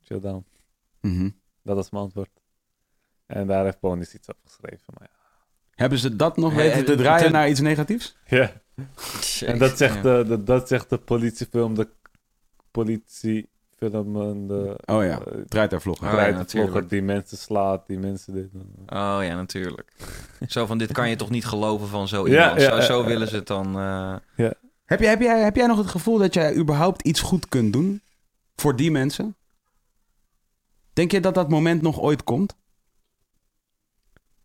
chill 0.00 0.20
down. 0.20 0.44
Mhm. 1.00 1.30
Dat 1.62 1.76
was 1.76 1.90
mijn 1.90 2.02
antwoord. 2.04 2.30
En 3.26 3.46
daar 3.46 3.64
heeft 3.64 3.80
Bonus 3.80 4.14
iets 4.14 4.28
op 4.28 4.36
geschreven. 4.44 4.94
Maar 4.98 5.10
Hebben 5.70 5.98
ze 5.98 6.16
dat 6.16 6.36
nog 6.36 6.50
Ja, 6.52 6.56
weten 6.56 6.84
te 6.84 6.92
eh, 6.92 6.98
draaien 6.98 7.26
te- 7.26 7.32
naar 7.32 7.48
iets 7.48 7.60
negatiefs? 7.60 8.16
ja. 8.26 8.60
Ja. 9.38 9.46
En 9.46 9.58
dat 9.58 9.76
zegt, 9.76 9.94
Ja. 9.94 10.02
de, 10.02 10.24
de, 10.28 10.42
dat 10.42 10.68
zegt 10.68 10.90
de 10.90 10.98
politiefilm, 10.98 11.74
de 11.74 11.88
politiefilm, 12.70 14.20
en 14.22 14.46
de 14.46 14.76
Oh 14.86 15.04
ja, 15.04 15.20
draait 15.48 15.70
daar 15.70 15.80
vloggen. 15.80 16.06
Oh, 16.08 16.12
ja, 16.74 16.80
die 16.80 17.02
mensen 17.02 17.36
slaat, 17.38 17.86
die 17.86 17.98
mensen 17.98 18.34
dit. 18.34 18.48
Oh 18.86 19.18
ja, 19.22 19.34
natuurlijk. 19.34 19.92
Zo 20.48 20.66
van, 20.66 20.78
dit 20.78 20.92
kan 20.92 21.08
je 21.08 21.16
toch 21.16 21.30
niet 21.30 21.46
geloven 21.46 21.88
van 21.88 22.08
zo 22.08 22.28
Ja, 22.28 22.32
iemand. 22.42 22.60
ja, 22.60 22.68
zo, 22.70 22.76
ja, 22.76 22.82
zo 22.82 23.00
ja. 23.00 23.06
willen 23.06 23.28
ze 23.28 23.36
het 23.36 23.46
dan... 23.46 23.78
eh, 23.78 24.14
Heb, 24.84 25.00
jij, 25.00 25.08
heb, 25.10 25.20
jij, 25.20 25.40
heb 25.42 25.56
jij 25.56 25.66
nog 25.66 25.78
het 25.78 25.86
gevoel 25.90 26.18
dat 26.18 26.34
jij 26.34 26.56
überhaupt 26.56 27.02
iets 27.02 27.20
goed 27.20 27.48
kunt 27.48 27.72
doen 27.72 28.00
voor 28.56 28.76
die 28.76 28.90
mensen? 28.90 29.36
Denk 30.92 31.10
je 31.12 31.20
dat 31.20 31.34
dat 31.34 31.48
moment 31.48 31.82
nog 31.82 32.00
ooit 32.00 32.24
komt? 32.24 32.56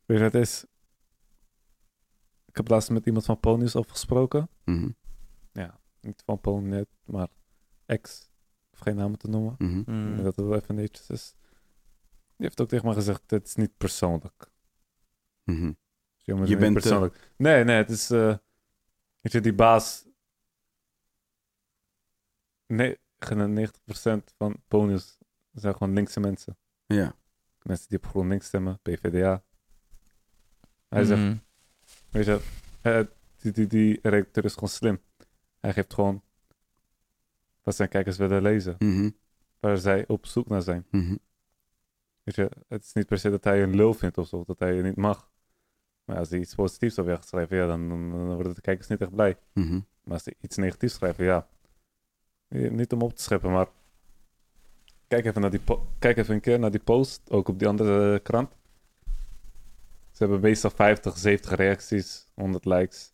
Weet 0.05 0.17
je 0.17 0.23
wat 0.23 0.33
het 0.33 0.41
is? 0.41 0.65
Ik 2.55 2.61
heb 2.61 2.69
laatst 2.69 2.89
met 2.89 3.05
iemand 3.05 3.25
van 3.25 3.39
Ponius 3.39 3.75
afgesproken. 3.75 4.49
Mhm. 4.63 4.89
Niet 6.01 6.23
van 6.25 6.39
Ponynet, 6.41 6.87
maar 7.05 7.27
ex. 7.85 8.29
Of 8.73 8.79
geen 8.79 8.95
namen 8.95 9.17
te 9.17 9.27
noemen. 9.29 9.55
Mhm. 9.57 9.83
Mm. 9.85 10.15
dat 10.17 10.25
het 10.35 10.45
wel 10.45 10.55
even 10.55 10.75
netjes 10.75 11.09
is. 11.09 11.35
Die 12.35 12.45
heeft 12.45 12.61
ook 12.61 12.67
tegen 12.67 12.85
mij 12.85 12.93
gezegd, 12.93 13.31
het 13.31 13.47
is 13.47 13.55
niet 13.55 13.77
persoonlijk. 13.77 14.51
Mhm. 15.43 15.71
Jongens, 16.17 16.49
Je 16.49 16.55
niet 16.55 16.63
bent, 16.63 16.75
eh, 16.75 16.81
persoonlijk. 16.81 17.31
Nee, 17.37 17.63
nee, 17.63 17.75
het 17.77 17.89
is... 17.89 18.09
eh 18.11 18.37
weet 19.21 19.31
je, 19.31 19.41
die 19.41 19.53
baas... 19.53 20.05
Nee, 22.67 22.97
90% 23.25 24.33
van 24.37 24.55
Ponius 24.67 25.17
zijn 25.51 25.73
gewoon 25.75 25.93
linkse 25.93 26.19
mensen. 26.19 26.57
Ja. 26.85 27.15
Mensen 27.61 27.89
die 27.89 27.97
op 27.97 28.05
GroenLinks 28.05 28.45
stemmen, 28.45 28.79
PvdA. 28.81 29.43
Hij 30.87 31.03
zegt, 31.03 31.21
Mhm. 31.21 31.37
Weet 32.15 32.25
je, 32.25 33.07
die, 33.41 33.51
die, 33.51 33.67
die 33.67 33.99
redacteur 34.01 34.45
is 34.45 34.53
gewoon 34.53 34.69
slim. 34.69 34.99
Hij 35.59 35.73
geeft 35.73 35.93
gewoon 35.93 36.21
wat 37.63 37.75
zijn 37.75 37.89
kijkers 37.89 38.17
willen 38.17 38.41
lezen. 38.41 38.75
Mhm. 38.79 39.09
Waar 39.59 39.77
zij 39.77 40.07
op 40.07 40.25
zoek 40.25 40.47
naar 40.47 40.61
zijn. 40.61 40.85
Mhm. 40.91 41.15
Weet 42.23 42.35
je, 42.35 42.49
het 42.67 42.83
is 42.83 42.93
niet 42.93 43.05
per 43.05 43.17
se 43.17 43.29
dat 43.29 43.43
hij 43.43 43.63
een 43.63 43.75
lul 43.75 43.93
vindt 43.93 44.17
of 44.17 44.27
zo, 44.27 44.43
dat 44.45 44.59
hij 44.59 44.73
je 44.73 44.81
niet 44.81 44.95
mag. 44.95 45.29
Maar 46.03 46.17
als 46.17 46.29
hij 46.29 46.39
iets 46.39 46.55
positiefs 46.55 46.97
op 46.97 47.05
wegschrijven, 47.05 47.57
ja, 47.57 47.67
dan, 47.67 47.89
dan, 47.89 48.09
dan 48.09 48.33
worden 48.33 48.55
de 48.55 48.61
kijkers 48.61 48.87
niet 48.87 49.01
echt 49.01 49.15
blij. 49.15 49.37
Mhm. 49.53 49.79
Maar 50.03 50.13
als 50.13 50.25
hij 50.25 50.33
iets 50.41 50.57
negatiefs 50.57 50.93
schrijft, 50.93 51.19
ja. 51.19 51.47
Niet 52.47 52.93
om 52.93 53.01
op 53.01 53.15
te 53.15 53.21
scheppen, 53.21 53.51
maar. 53.51 53.67
Kijk 55.07 55.25
even, 55.25 55.41
naar 55.41 55.51
die 55.51 55.61
kijk 55.99 56.17
even 56.17 56.33
een 56.33 56.41
keer 56.41 56.59
naar 56.59 56.71
die 56.71 56.79
post, 56.79 57.21
ook 57.29 57.47
op 57.47 57.59
die 57.59 57.67
andere 57.67 58.19
krant. 58.19 58.55
Ze 60.15 60.23
hebben 60.23 60.39
meestal 60.39 60.69
50, 60.75 61.17
70 61.17 61.55
reacties, 61.55 62.27
100 62.33 62.65
likes. 62.65 63.13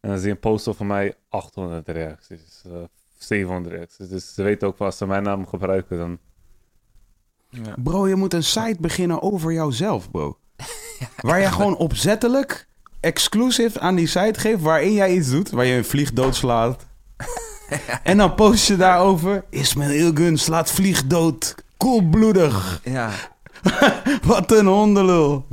En 0.00 0.08
dan 0.08 0.18
zie 0.18 0.26
je 0.26 0.32
een 0.32 0.40
post 0.40 0.68
over 0.68 0.86
mij, 0.86 1.14
800 1.28 1.88
reacties, 1.88 2.62
eh 2.66 2.82
700 3.18 3.74
reacties. 3.74 4.08
Dus 4.08 4.34
ze 4.34 4.42
weten 4.42 4.68
ook 4.68 4.78
wel, 4.78 4.88
als 4.88 4.96
ze 4.96 5.06
mijn 5.06 5.22
naam 5.22 5.46
gebruiken, 5.46 5.98
dan. 5.98 6.18
Ja. 7.48 7.74
Bro, 7.82 8.08
je 8.08 8.14
moet 8.14 8.34
een 8.34 8.44
site 8.44 8.76
beginnen 8.80 9.22
over 9.22 9.52
jouzelf, 9.52 10.10
bro. 10.10 10.38
Waar 11.20 11.40
je 11.40 11.46
gewoon 11.46 11.76
opzettelijk 11.76 12.68
exclusief 13.00 13.76
aan 13.76 13.94
die 13.94 14.06
site 14.06 14.40
geeft 14.40 14.62
waarin 14.62 14.92
jij 14.92 15.12
iets 15.14 15.30
doet. 15.30 15.50
Waar 15.50 15.64
je 15.64 15.76
een 15.76 15.84
vlieg 15.84 16.12
doodslaat. 16.12 16.86
en 18.02 18.16
dan 18.16 18.34
post 18.34 18.66
je 18.66 18.76
daarover. 18.76 19.44
Ismail 19.50 19.90
Ilgun 19.90 20.38
slaat 20.38 20.70
vlieg 20.70 21.06
dood. 21.06 21.54
Koelbloedig. 21.76 22.80
ja. 22.84 23.10
Wat 24.22 24.52
een 24.52 24.66
hondenlul. 24.66 25.46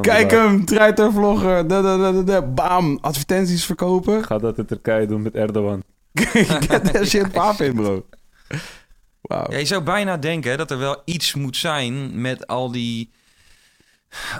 Kijk 0.00 0.30
hem, 0.30 0.64
treitervlogger. 0.64 1.68
Da, 1.68 1.82
da, 1.82 1.96
da, 1.96 2.12
da, 2.12 2.22
da. 2.22 2.42
Bam, 2.42 2.98
advertenties 3.00 3.64
verkopen. 3.64 4.24
Ga 4.24 4.38
dat 4.38 4.58
in 4.58 4.66
Turkije 4.66 5.06
doen 5.06 5.22
met 5.22 5.34
Erdogan. 5.34 5.82
Get 6.12 6.92
that 6.92 7.06
shit 7.06 7.32
poppin', 7.38 7.74
bro. 7.74 8.06
Wauw. 9.20 9.50
Ja, 9.50 9.58
je 9.58 9.64
zou 9.64 9.82
bijna 9.82 10.16
denken 10.16 10.58
dat 10.58 10.70
er 10.70 10.78
wel 10.78 11.02
iets 11.04 11.34
moet 11.34 11.56
zijn 11.56 12.20
met 12.20 12.46
al 12.46 12.70
die 12.72 13.10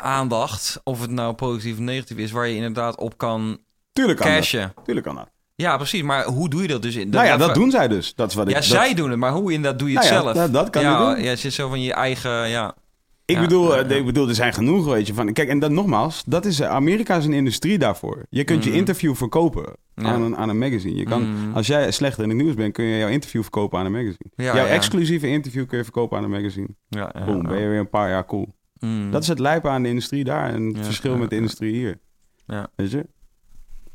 aandacht. 0.03 0.81
Of 0.85 1.01
het 1.01 1.11
nou 1.11 1.35
positief 1.35 1.73
of 1.73 1.79
negatief 1.79 2.17
is, 2.17 2.31
waar 2.31 2.49
je 2.49 2.55
inderdaad 2.55 2.97
op 2.99 3.19
kan 3.19 3.59
Tuurlijk 3.93 4.19
kan 4.19 4.29
cashen. 4.29 4.73
dat. 4.75 4.85
Tuurlijk 4.85 5.07
kan 5.07 5.15
dat. 5.17 5.29
Ja, 5.55 5.77
precies. 5.77 6.03
Maar 6.03 6.25
hoe 6.25 6.49
doe 6.49 6.63
je 6.63 6.69
dat 6.69 6.83
dus? 6.83 6.95
In, 6.95 7.09
nou 7.09 7.27
ja, 7.27 7.37
dat 7.37 7.55
doen 7.55 7.71
zij 7.71 7.89
dus. 7.89 8.15
Dat 8.15 8.29
is 8.31 8.35
wat 8.35 8.45
ik... 8.49 8.53
Ja, 8.53 8.59
dat- 8.59 8.69
zij 8.69 8.95
doen 8.95 9.11
het, 9.11 9.19
maar 9.19 9.33
hoe 9.33 9.53
inderdaad 9.53 9.79
doe 9.79 9.91
je 9.91 9.99
het 9.99 10.05
Nou 10.11 10.17
ja, 10.17 10.23
zelf? 10.23 10.37
dat- 10.37 10.53
dat 10.53 10.71
kan 10.71 10.83
ja, 10.83 10.91
je 11.09 11.15
doen. 11.15 11.23
Ja, 11.25 11.31
het 11.31 11.39
zit 11.39 11.53
zo 11.53 11.69
van 11.69 11.83
je 11.83 11.93
eigen... 11.93 12.49
Ja. 12.49 12.75
Ik, 13.29 13.35
Ja, 13.35 13.41
bedoel, 13.41 13.75
ja, 13.75 13.83
eh, 13.83 13.91
ja. 13.91 13.97
ik 13.97 14.05
bedoel, 14.05 14.29
er 14.29 14.35
zijn 14.35 14.53
genoeg, 14.53 14.85
weet 14.85 15.07
je. 15.07 15.15
Van, 15.15 15.33
kijk, 15.33 15.49
en 15.49 15.59
dan 15.59 15.75
nogmaals, 15.75 16.23
dat 16.27 16.45
is, 16.45 16.61
eh, 16.61 16.69
Amerika 16.69 17.17
is 17.17 17.25
een 17.25 17.33
industrie 17.33 17.79
daarvoor. 17.79 18.27
Je 18.31 18.45
kunt 18.45 18.65
je 18.65 18.71
Mhm. 18.71 18.79
interview 18.79 19.15
verkopen 19.15 19.77
aan, 19.95 20.23
een, 20.23 20.37
aan 20.37 20.49
een 20.49 20.59
magazine. 20.59 20.97
Je 20.97 21.05
kan, 21.05 21.33
Mhm. 21.33 21.55
Als 21.55 21.67
jij 21.67 21.91
slechter 21.91 22.23
in 22.23 22.29
het 22.29 22.39
nieuws 22.39 22.55
bent, 22.55 22.73
kun 22.73 22.85
je 22.85 22.99
jouw 22.99 23.09
interview 23.09 23.43
verkopen 23.43 23.79
aan 23.79 23.87
een 23.87 23.93
magazine. 23.93 24.31
Jouw 24.37 24.67
exclusieve 24.67 25.29
interview 25.29 25.67
kun 25.67 25.79
je 25.79 25.85
verkopen 25.85 26.19
aan 26.19 26.25
een 26.25 26.31
magazine. 26.31 26.69
Ja, 26.89 27.11
ja, 27.15 27.25
Boom, 27.25 27.43
ben 27.43 27.61
je 27.61 27.69
weer 27.69 27.79
een 27.79 27.89
paar 27.91 28.09
jaar 28.09 28.25
cool. 28.27 28.49
Mm. 28.81 29.11
Dat 29.11 29.23
is 29.23 29.29
het 29.29 29.39
lijpen 29.39 29.71
aan 29.71 29.83
de 29.83 29.89
industrie 29.89 30.25
daar 30.25 30.49
en 30.55 30.67
het 30.67 30.85
verschil 30.85 31.17
met 31.17 31.31
de 31.31 31.37
industrie 31.37 31.75
hier. 31.75 31.99
Ja. 32.47 32.71
Weet 32.77 32.91
je? 32.91 33.07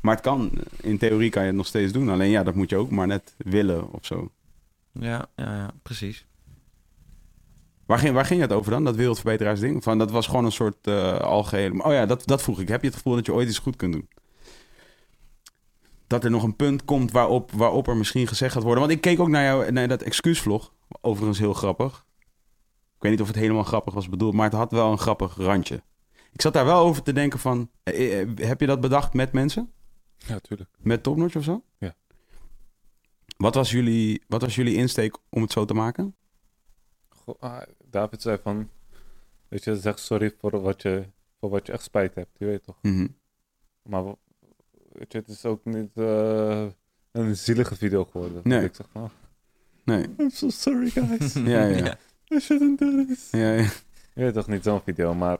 Maar 0.00 0.14
het 0.14 0.24
kan, 0.24 0.50
in 0.80 0.98
theorie 0.98 1.30
kan 1.30 1.42
je 1.42 1.48
het 1.48 1.56
nog 1.56 1.66
steeds 1.66 1.92
doen. 1.92 2.08
Alleen 2.08 2.30
ja, 2.30 2.42
dat 2.42 2.54
moet 2.54 2.70
je 2.70 2.76
ook 2.76 2.90
maar 2.90 3.06
net 3.06 3.34
willen 3.38 3.92
of 3.92 4.06
zo. 4.06 4.30
Ja, 4.92 5.26
ja, 5.36 5.54
ja, 5.56 5.70
precies. 5.82 6.26
Waar 7.86 7.98
ging, 7.98 8.14
waar 8.14 8.24
ging 8.24 8.40
het 8.40 8.52
over 8.52 8.70
dan, 8.70 8.84
dat 8.84 8.96
wereldverbeteraarsding? 8.96 9.82
Van, 9.82 9.98
dat 9.98 10.10
was 10.10 10.26
gewoon 10.26 10.44
een 10.44 10.52
soort 10.52 10.86
eh 10.86 11.18
algehele... 11.18 11.82
Oh 11.82 11.92
ja, 11.92 12.06
dat, 12.06 12.26
dat 12.26 12.42
vroeg 12.42 12.60
ik. 12.60 12.68
Heb 12.68 12.80
je 12.80 12.86
het 12.86 12.96
gevoel 12.96 13.14
dat 13.14 13.26
je 13.26 13.32
ooit 13.32 13.48
iets 13.48 13.58
goed 13.58 13.76
kunt 13.76 13.92
doen? 13.92 14.08
Dat 16.06 16.24
er 16.24 16.30
nog 16.30 16.42
een 16.42 16.56
punt 16.56 16.84
komt 16.84 17.10
waarop, 17.10 17.50
waarop 17.52 17.88
er 17.88 17.96
misschien 17.96 18.26
gezegd 18.26 18.52
gaat 18.52 18.62
worden. 18.62 18.80
Want 18.80 18.92
ik 18.94 19.00
keek 19.00 19.20
ook 19.20 19.28
naar, 19.28 19.44
jou, 19.44 19.72
naar 19.72 19.88
dat 19.88 20.02
excuusvlog. 20.02 20.72
Overigens 21.00 21.38
heel 21.38 21.54
grappig. 21.54 22.04
Ik 22.96 23.00
weet 23.00 23.10
niet 23.10 23.20
of 23.20 23.26
het 23.26 23.36
helemaal 23.36 23.62
grappig 23.62 23.94
was 23.94 24.08
bedoeld, 24.08 24.34
maar 24.34 24.44
het 24.44 24.54
had 24.54 24.72
wel 24.72 24.90
een 24.90 24.98
grappig 24.98 25.36
randje. 25.36 25.82
Ik 26.32 26.40
zat 26.40 26.52
daar 26.52 26.64
wel 26.64 26.78
over 26.84 27.02
te 27.02 27.12
denken 27.12 27.38
van... 27.38 27.70
eh, 27.82 28.20
eh, 28.20 28.28
heb 28.36 28.60
je 28.60 28.66
dat 28.66 28.80
bedacht 28.80 29.14
met 29.14 29.32
mensen? 29.32 29.72
Ja, 30.16 30.38
tuurlijk. 30.38 30.70
Met 30.78 31.02
Topnotch 31.02 31.36
of 31.36 31.44
zo? 31.44 31.62
Ja. 31.78 31.94
Wat 33.36 33.54
was, 33.54 33.70
jullie, 33.70 34.22
wat 34.28 34.40
was 34.40 34.54
jullie 34.54 34.74
insteek 34.74 35.16
om 35.30 35.42
het 35.42 35.52
zo 35.52 35.64
te 35.64 35.74
maken? 35.74 36.14
Ah, 37.38 37.62
David 37.90 38.22
zei 38.22 38.38
van, 38.42 38.70
weet 39.48 39.64
je, 39.64 39.76
zeg 39.76 39.98
sorry 39.98 40.34
voor 40.38 40.60
wat 40.60 40.82
je, 40.82 41.04
voor 41.40 41.50
wat 41.50 41.66
je 41.66 41.72
echt 41.72 41.82
spijt 41.82 42.14
hebt, 42.14 42.38
je 42.38 42.44
weet 42.46 42.64
toch. 42.64 42.78
Mhm. 42.82 43.06
Maar 43.82 44.04
weet 44.92 45.12
je, 45.12 45.18
het 45.18 45.28
is 45.28 45.44
ook 45.44 45.64
niet 45.64 45.90
eh, 45.96 46.66
een 47.12 47.36
zielige 47.36 47.76
video 47.76 48.04
geworden. 48.04 48.40
Nee. 48.44 48.64
Ik 48.64 48.74
zeg 48.74 48.86
van, 48.90 49.02
oh, 49.02 49.10
Nee. 49.84 50.06
I'm 50.18 50.30
so 50.30 50.48
sorry 50.48 50.90
guys. 50.90 51.32
Ja, 51.54 51.64
ja. 51.64 51.98
I 52.34 52.38
shouldn't 52.40 52.78
do 52.78 53.04
this. 53.06 53.30
Ja, 53.30 53.52
ja. 53.52 53.62
Je 54.14 54.22
weet 54.22 54.34
toch 54.34 54.46
niet 54.48 54.62
zo'n 54.62 54.80
video, 54.80 55.14
maar 55.14 55.38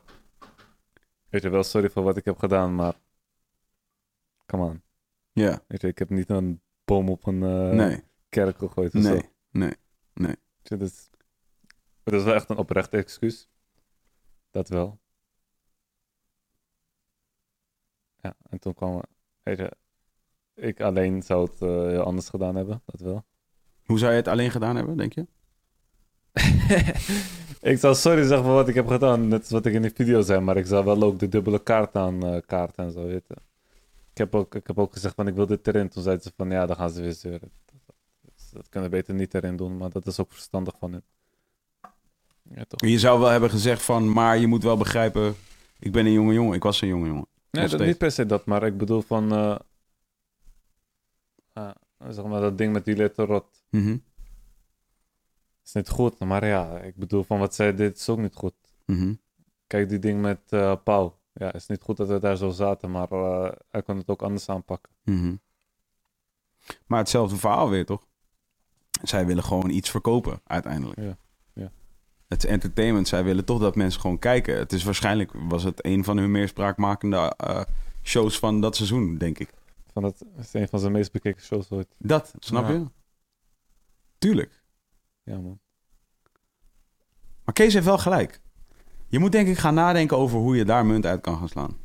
weet 1.29 1.41
je 1.41 1.49
wel, 1.49 1.63
sorry 1.63 1.89
voor 1.89 2.03
wat 2.03 2.17
ik 2.17 2.25
heb 2.25 2.37
gedaan, 2.37 2.75
maar 2.75 2.93
come 4.45 4.63
on. 4.63 4.81
ja. 5.33 5.63
Weet 5.67 5.81
je, 5.81 5.87
ik 5.87 5.99
heb 5.99 6.09
niet 6.09 6.29
een 6.29 6.61
boom 6.85 7.09
op 7.09 7.25
een 7.27 7.43
eh, 7.43 7.69
Nee. 7.69 8.03
kerk 8.29 8.57
gegooid 8.57 8.95
of 8.95 9.03
zo. 9.03 9.19
Nee. 9.51 9.73
Nee. 10.13 10.35
Weet 10.57 10.67
je, 10.69 10.77
dat, 10.77 10.87
is, 10.87 11.09
dat 12.11 12.19
is 12.19 12.23
wel 12.23 12.33
echt 12.33 12.49
een 12.49 12.57
oprecht 12.57 12.93
excuus. 12.93 13.47
Dat 14.51 14.69
wel. 14.69 14.99
Ja, 18.21 18.35
en 18.49 18.59
toen 18.59 18.73
kwam, 18.73 19.01
weet 19.43 19.57
je, 19.57 19.71
ik 20.53 20.81
alleen 20.81 21.21
zou 21.23 21.49
het 21.49 21.61
eh, 21.61 21.69
heel 21.69 22.03
anders 22.03 22.29
gedaan 22.29 22.55
hebben, 22.55 22.81
dat 22.85 22.99
wel. 22.99 23.25
Hoe 23.85 23.99
zou 23.99 24.11
je 24.11 24.17
het 24.17 24.27
alleen 24.27 24.51
gedaan 24.51 24.75
hebben, 24.75 24.97
denk 24.97 25.13
je? 25.13 25.27
ik 27.71 27.77
zou 27.77 27.95
sorry 27.95 28.23
zeggen 28.23 28.45
voor 28.45 28.53
wat 28.53 28.67
ik 28.67 28.75
heb 28.75 28.87
gedaan, 28.87 29.27
net 29.27 29.39
als 29.39 29.49
wat 29.49 29.65
ik 29.65 29.73
in 29.73 29.81
die 29.81 29.91
video 29.95 30.21
zei, 30.21 30.39
maar 30.39 30.57
ik 30.57 30.65
zou 30.65 30.85
wel 30.85 31.03
ook 31.03 31.19
de 31.19 31.27
dubbele 31.27 31.63
kaart 31.63 31.95
aan 31.95 32.25
eh 32.25 32.41
kaarten 32.45 32.85
en 32.85 32.91
zo, 32.91 33.05
weet 33.05 33.27
je. 33.27 33.35
Ik 34.11 34.17
heb, 34.17 34.35
ook, 34.35 34.55
ik 34.55 34.67
heb 34.67 34.79
ook 34.79 34.93
gezegd 34.93 35.15
van 35.15 35.27
ik 35.27 35.35
wil 35.35 35.45
dit 35.45 35.67
erin, 35.67 35.89
toen 35.89 36.03
zeiden 36.03 36.23
ze 36.23 36.31
van 36.35 36.49
ja, 36.49 36.65
dan 36.65 36.75
gaan 36.75 36.89
ze 36.89 37.01
weer 37.01 37.13
zeuren. 37.13 37.51
Dus 38.35 38.49
dat 38.51 38.69
kunnen 38.69 38.89
we 38.89 38.95
beter 38.95 39.13
niet 39.13 39.33
erin 39.33 39.55
doen, 39.55 39.77
maar 39.77 39.89
dat 39.89 40.07
is 40.07 40.19
ook 40.19 40.31
verstandig 40.31 40.77
van 40.77 40.91
hen. 40.91 41.03
Ja, 42.49 42.63
toch. 42.67 42.89
Je 42.89 42.99
zou 42.99 43.19
wel 43.19 43.29
hebben 43.29 43.49
gezegd 43.49 43.81
van, 43.81 44.11
maar 44.13 44.37
je 44.37 44.47
moet 44.47 44.63
wel 44.63 44.77
begrijpen, 44.77 45.35
ik 45.79 45.91
ben 45.91 46.05
een 46.05 46.11
jonge 46.11 46.33
jongen. 46.33 46.53
Ik 46.55 46.63
was 46.63 46.81
een 46.81 46.87
jonge 46.87 47.07
jongen. 47.07 47.27
Nee, 47.51 47.67
dat, 47.67 47.79
niet 47.79 47.97
per 47.97 48.11
se 48.11 48.25
dat, 48.25 48.45
maar 48.45 48.63
ik 48.63 48.77
bedoel 48.77 49.01
van... 49.01 49.31
eh 49.31 49.55
ah, 51.53 51.71
zeg 52.09 52.25
maar 52.25 52.41
dat 52.41 52.57
ding 52.57 52.73
met 52.73 52.85
die 52.85 52.95
letterrot 52.95 53.63
Mhm. 53.69 53.97
is 55.63 55.73
niet 55.73 55.89
goed. 55.89 56.19
Maar 56.19 56.45
ja, 56.45 56.77
ik 56.79 56.95
bedoel 56.95 57.23
van 57.23 57.39
wat 57.39 57.55
zij 57.55 57.75
deed 57.75 57.97
is 57.97 58.09
ook 58.09 58.17
niet 58.19 58.35
goed. 58.35 58.53
Mhm. 58.85 59.13
Kijk, 59.67 59.89
die 59.89 59.99
ding 59.99 60.21
met 60.21 60.39
eh 60.49 60.75
Pauw. 60.83 61.17
Ja, 61.33 61.53
is 61.53 61.67
niet 61.67 61.81
goed 61.81 61.97
dat 61.97 62.07
we 62.07 62.19
daar 62.19 62.37
zo 62.37 62.49
zaten, 62.49 62.91
maar 62.91 63.11
eh, 63.11 63.51
hij 63.71 63.81
kon 63.83 63.97
het 63.97 64.07
ook 64.09 64.21
anders 64.21 64.49
aanpakken. 64.49 64.91
Mhm. 65.03 65.35
Maar 66.87 66.99
hetzelfde 66.99 67.35
verhaal 67.35 67.69
weer, 67.69 67.85
toch? 67.85 68.07
Zij 69.03 69.25
willen 69.25 69.43
gewoon 69.43 69.69
iets 69.69 69.89
verkopen, 69.89 70.41
uiteindelijk. 70.43 70.99
Ja. 70.99 71.17
Het 72.35 72.43
is 72.43 72.49
entertainment. 72.49 73.07
Zij 73.07 73.23
willen 73.23 73.45
toch 73.45 73.59
dat 73.59 73.75
mensen 73.75 74.01
gewoon 74.01 74.19
kijken. 74.19 74.57
Het 74.57 74.73
is 74.73 74.83
waarschijnlijk, 74.83 75.31
was 75.33 75.63
het 75.63 75.85
een 75.85 76.03
van 76.03 76.17
hun 76.17 76.31
meer 76.31 76.47
spraakmakende 76.47 77.17
eh, 77.37 77.61
shows 78.03 78.39
van 78.39 78.61
dat 78.61 78.75
seizoen, 78.75 79.17
denk 79.17 79.39
ik. 79.39 79.49
Van 79.93 80.01
dat 80.01 80.25
is 80.39 80.53
een 80.53 80.67
van 80.67 80.79
zijn 80.79 80.91
meest 80.91 81.11
bekeken 81.11 81.41
shows 81.41 81.69
ooit. 81.71 81.87
Dat, 81.97 82.33
snap 82.39 82.67
Ja. 82.67 82.73
je? 82.73 82.85
Tuurlijk. 84.17 84.63
Ja, 85.23 85.37
man. 85.39 85.59
Maar 87.43 87.53
Kees 87.53 87.73
heeft 87.73 87.85
wel 87.85 87.97
gelijk. 87.97 88.41
Je 89.07 89.19
moet 89.19 89.31
denk 89.31 89.47
ik 89.47 89.57
gaan 89.57 89.73
nadenken 89.73 90.17
over 90.17 90.37
hoe 90.39 90.55
je 90.55 90.65
daar 90.65 90.85
munt 90.85 91.05
uit 91.05 91.21
kan 91.21 91.37
gaan 91.37 91.49
slaan. 91.49 91.77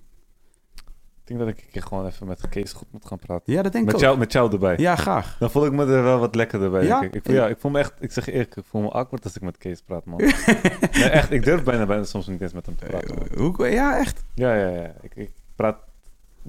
Ik 1.31 1.36
denk 1.36 1.48
dat 1.48 1.59
ik 1.59 1.65
een 1.65 1.70
keer 1.73 1.82
gewoon 1.82 2.07
even 2.07 2.27
met 2.27 2.48
Kees 2.48 2.73
goed 2.73 2.93
moet 2.93 3.07
gaan 3.07 3.19
praten. 3.19 3.52
Ja, 3.52 3.62
dat 3.62 3.73
denk 3.73 3.85
ik 3.85 3.93
Met 3.93 3.94
ook. 3.94 4.01
jou, 4.07 4.19
met 4.19 4.32
jou 4.32 4.52
erbij. 4.52 4.77
Ja, 4.78 4.97
graag. 4.97 5.36
Dan 5.39 5.51
voel 5.51 5.66
ik 5.66 5.73
me 5.73 5.82
er 5.86 6.02
wel 6.02 6.19
wat 6.19 6.35
lekkerder 6.35 6.70
bij, 6.70 6.85
Ja? 6.85 7.02
ik. 7.02 7.15
Ik 7.15 7.24
voel, 7.24 7.35
ja, 7.35 7.48
ik 7.48 7.59
voel 7.59 7.70
me 7.70 7.78
echt, 7.78 7.94
ik 7.98 8.12
zeg 8.12 8.27
eerlijk, 8.27 8.57
ik 8.57 8.65
voel 8.65 8.82
me 8.82 8.89
awkward 8.90 9.24
als 9.24 9.36
ik 9.36 9.43
met 9.43 9.59
Kees 9.59 9.82
praat, 9.82 10.05
man. 10.05 10.19
nee, 10.93 11.09
echt, 11.11 11.31
ik 11.31 11.44
durf 11.44 11.62
bijna, 11.62 11.86
bijna 11.86 12.05
soms 12.05 12.27
niet 12.27 12.40
eens 12.40 12.52
met 12.52 12.66
hem 12.66 12.77
te 12.77 12.85
praten, 12.85 13.15
man. 13.15 13.28
Eh, 13.28 13.36
hoe, 13.36 13.69
ja, 13.69 13.98
echt. 13.98 14.24
Ja, 14.35 14.55
ja, 14.55 14.69
ja. 14.69 14.93
Ik, 15.01 15.15
ik 15.15 15.31
praat 15.57 15.78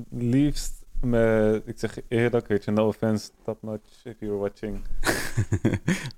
liefst 0.09 0.85
met, 1.01 1.61
ik 1.65 1.79
zeg 1.79 1.97
eerlijk, 2.07 2.47
weet 2.47 2.63
je, 2.63 2.71
no 2.71 2.87
offense, 2.87 3.29
top 3.43 3.61
notch, 3.61 4.05
if 4.05 4.15
you're 4.19 4.37
watching. 4.37 4.81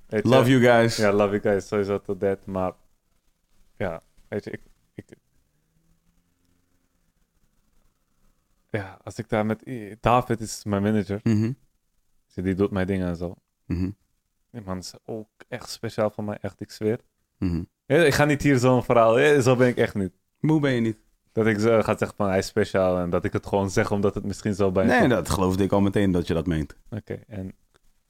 Love 0.34 0.50
you 0.50 0.62
guys. 0.64 0.96
Ja, 0.98 1.12
love 1.12 1.30
you 1.30 1.42
guys, 1.42 1.68
sowieso 1.68 2.02
tot 2.02 2.20
that, 2.20 2.46
maar 2.46 2.72
ja, 3.78 4.02
weet 4.28 4.44
je, 4.44 4.52
ik, 4.52 4.62
ik 4.94 5.06
ja, 8.82 8.98
als 9.04 9.18
ik 9.18 9.30
daar 9.30 9.46
met, 9.46 9.64
David 10.00 10.40
is 10.40 10.64
mijn 10.64 10.82
manager, 10.84 11.20
Mhm. 11.24 11.52
dus 12.34 12.44
die 12.44 12.56
doet 12.56 12.72
mijn 12.72 12.88
dingen 12.88 13.08
en 13.08 13.16
zo. 13.16 13.36
Mhm. 13.66 13.90
Die 14.52 14.62
man 14.62 14.78
is 14.78 14.94
ook 15.06 15.30
echt 15.48 15.70
speciaal 15.70 16.10
voor 16.10 16.24
mij, 16.24 16.38
echt, 16.42 16.62
ik 16.62 16.72
zweer. 16.72 17.00
Mhm. 17.38 17.64
Ja, 17.86 17.98
Ik 18.04 18.14
ga 18.14 18.26
niet 18.26 18.42
hier 18.42 18.58
zo'n 18.58 18.84
verhaal, 18.84 19.20
ja, 19.20 19.42
zo 19.42 19.56
ben 19.56 19.68
ik 19.68 19.78
echt 19.78 19.96
niet. 19.96 20.14
Moe 20.40 20.60
ben 20.60 20.72
je 20.72 20.82
niet. 20.82 20.98
Dat 21.32 21.46
ik 21.48 21.60
zo 21.60 21.82
ga 21.82 21.98
zeggen 21.98 22.18
van 22.18 22.28
hij 22.28 22.38
is 22.38 22.48
speciaal 22.48 22.98
en 23.00 23.10
dat 23.10 23.26
ik 23.26 23.34
het 23.34 23.46
gewoon 23.46 23.70
zeg 23.70 23.92
omdat 23.92 24.14
het 24.16 24.24
misschien 24.24 24.54
zo 24.54 24.72
bij 24.72 24.86
Nee, 24.86 25.08
dat 25.08 25.30
geloofde 25.30 25.64
ik 25.64 25.72
al 25.72 25.82
meteen 25.82 26.12
dat 26.12 26.28
je 26.28 26.34
dat 26.34 26.48
meent. 26.48 26.76
Oké, 26.90 27.14
en 27.28 27.54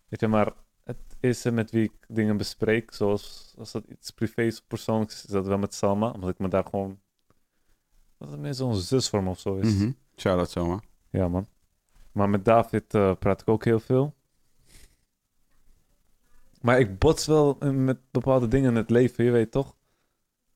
weet 0.07 0.19
je, 0.19 0.27
maar 0.27 0.51
het 0.83 0.97
eerste 1.19 1.51
met 1.51 1.71
wie 1.71 1.83
ik 1.83 1.91
dingen 2.07 2.37
bespreek, 2.37 2.93
zoals 2.93 3.53
als 3.57 3.71
dat 3.71 3.83
iets 3.87 4.11
privés 4.11 4.59
of 4.59 4.67
persoonlijks 4.67 5.15
is, 5.15 5.23
is 5.23 5.29
dat 5.29 5.47
wel 5.47 5.57
met 5.57 5.73
Salma, 5.73 6.09
omdat 6.09 6.29
ik 6.29 6.39
me 6.39 6.47
daar 6.47 6.63
gewoon, 6.65 6.99
dat 8.17 8.31
het 8.31 8.39
meer 8.39 8.53
zo'n 8.53 8.75
zus 8.75 9.09
voor 9.09 9.23
me 9.23 9.29
of 9.29 9.39
zo 9.39 9.55
is. 9.55 9.73
Mhm. 10.13 10.21
Shout-out 10.21 10.49
zomaar. 10.49 10.83
Ja, 11.09 11.27
man. 11.27 11.47
Maar 12.11 12.29
met 12.29 12.45
David 12.45 12.93
eh, 12.93 13.15
praat 13.19 13.41
ik 13.41 13.49
ook 13.49 13.65
heel 13.65 13.79
veel. 13.79 14.13
Maar 16.61 16.79
ik 16.79 16.99
bots 16.99 17.25
wel 17.25 17.55
eh, 17.59 17.69
met 17.69 17.97
bepaalde 18.11 18.47
dingen 18.47 18.69
in 18.69 18.75
het 18.75 18.89
leven, 18.89 19.23
je 19.23 19.31
weet 19.31 19.51
toch? 19.51 19.75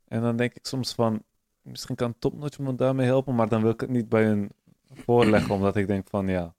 En 0.07 0.21
dan 0.21 0.37
denk 0.37 0.53
ik 0.53 0.65
soms 0.65 0.93
van, 0.93 1.23
misschien 1.61 1.95
kan 1.95 2.19
Topnotch 2.19 2.59
me 2.59 2.75
daarmee 2.75 3.05
helpen, 3.05 3.35
maar 3.35 3.49
dan 3.49 3.61
wil 3.61 3.71
ik 3.71 3.81
het 3.81 3.89
niet 3.89 4.09
bij 4.09 4.23
hun 4.23 4.51
voorleggen, 4.93 5.53
omdat 5.53 5.75
ik 5.75 5.87
denk 5.87 6.09
van, 6.09 6.27
ja, 6.27 6.55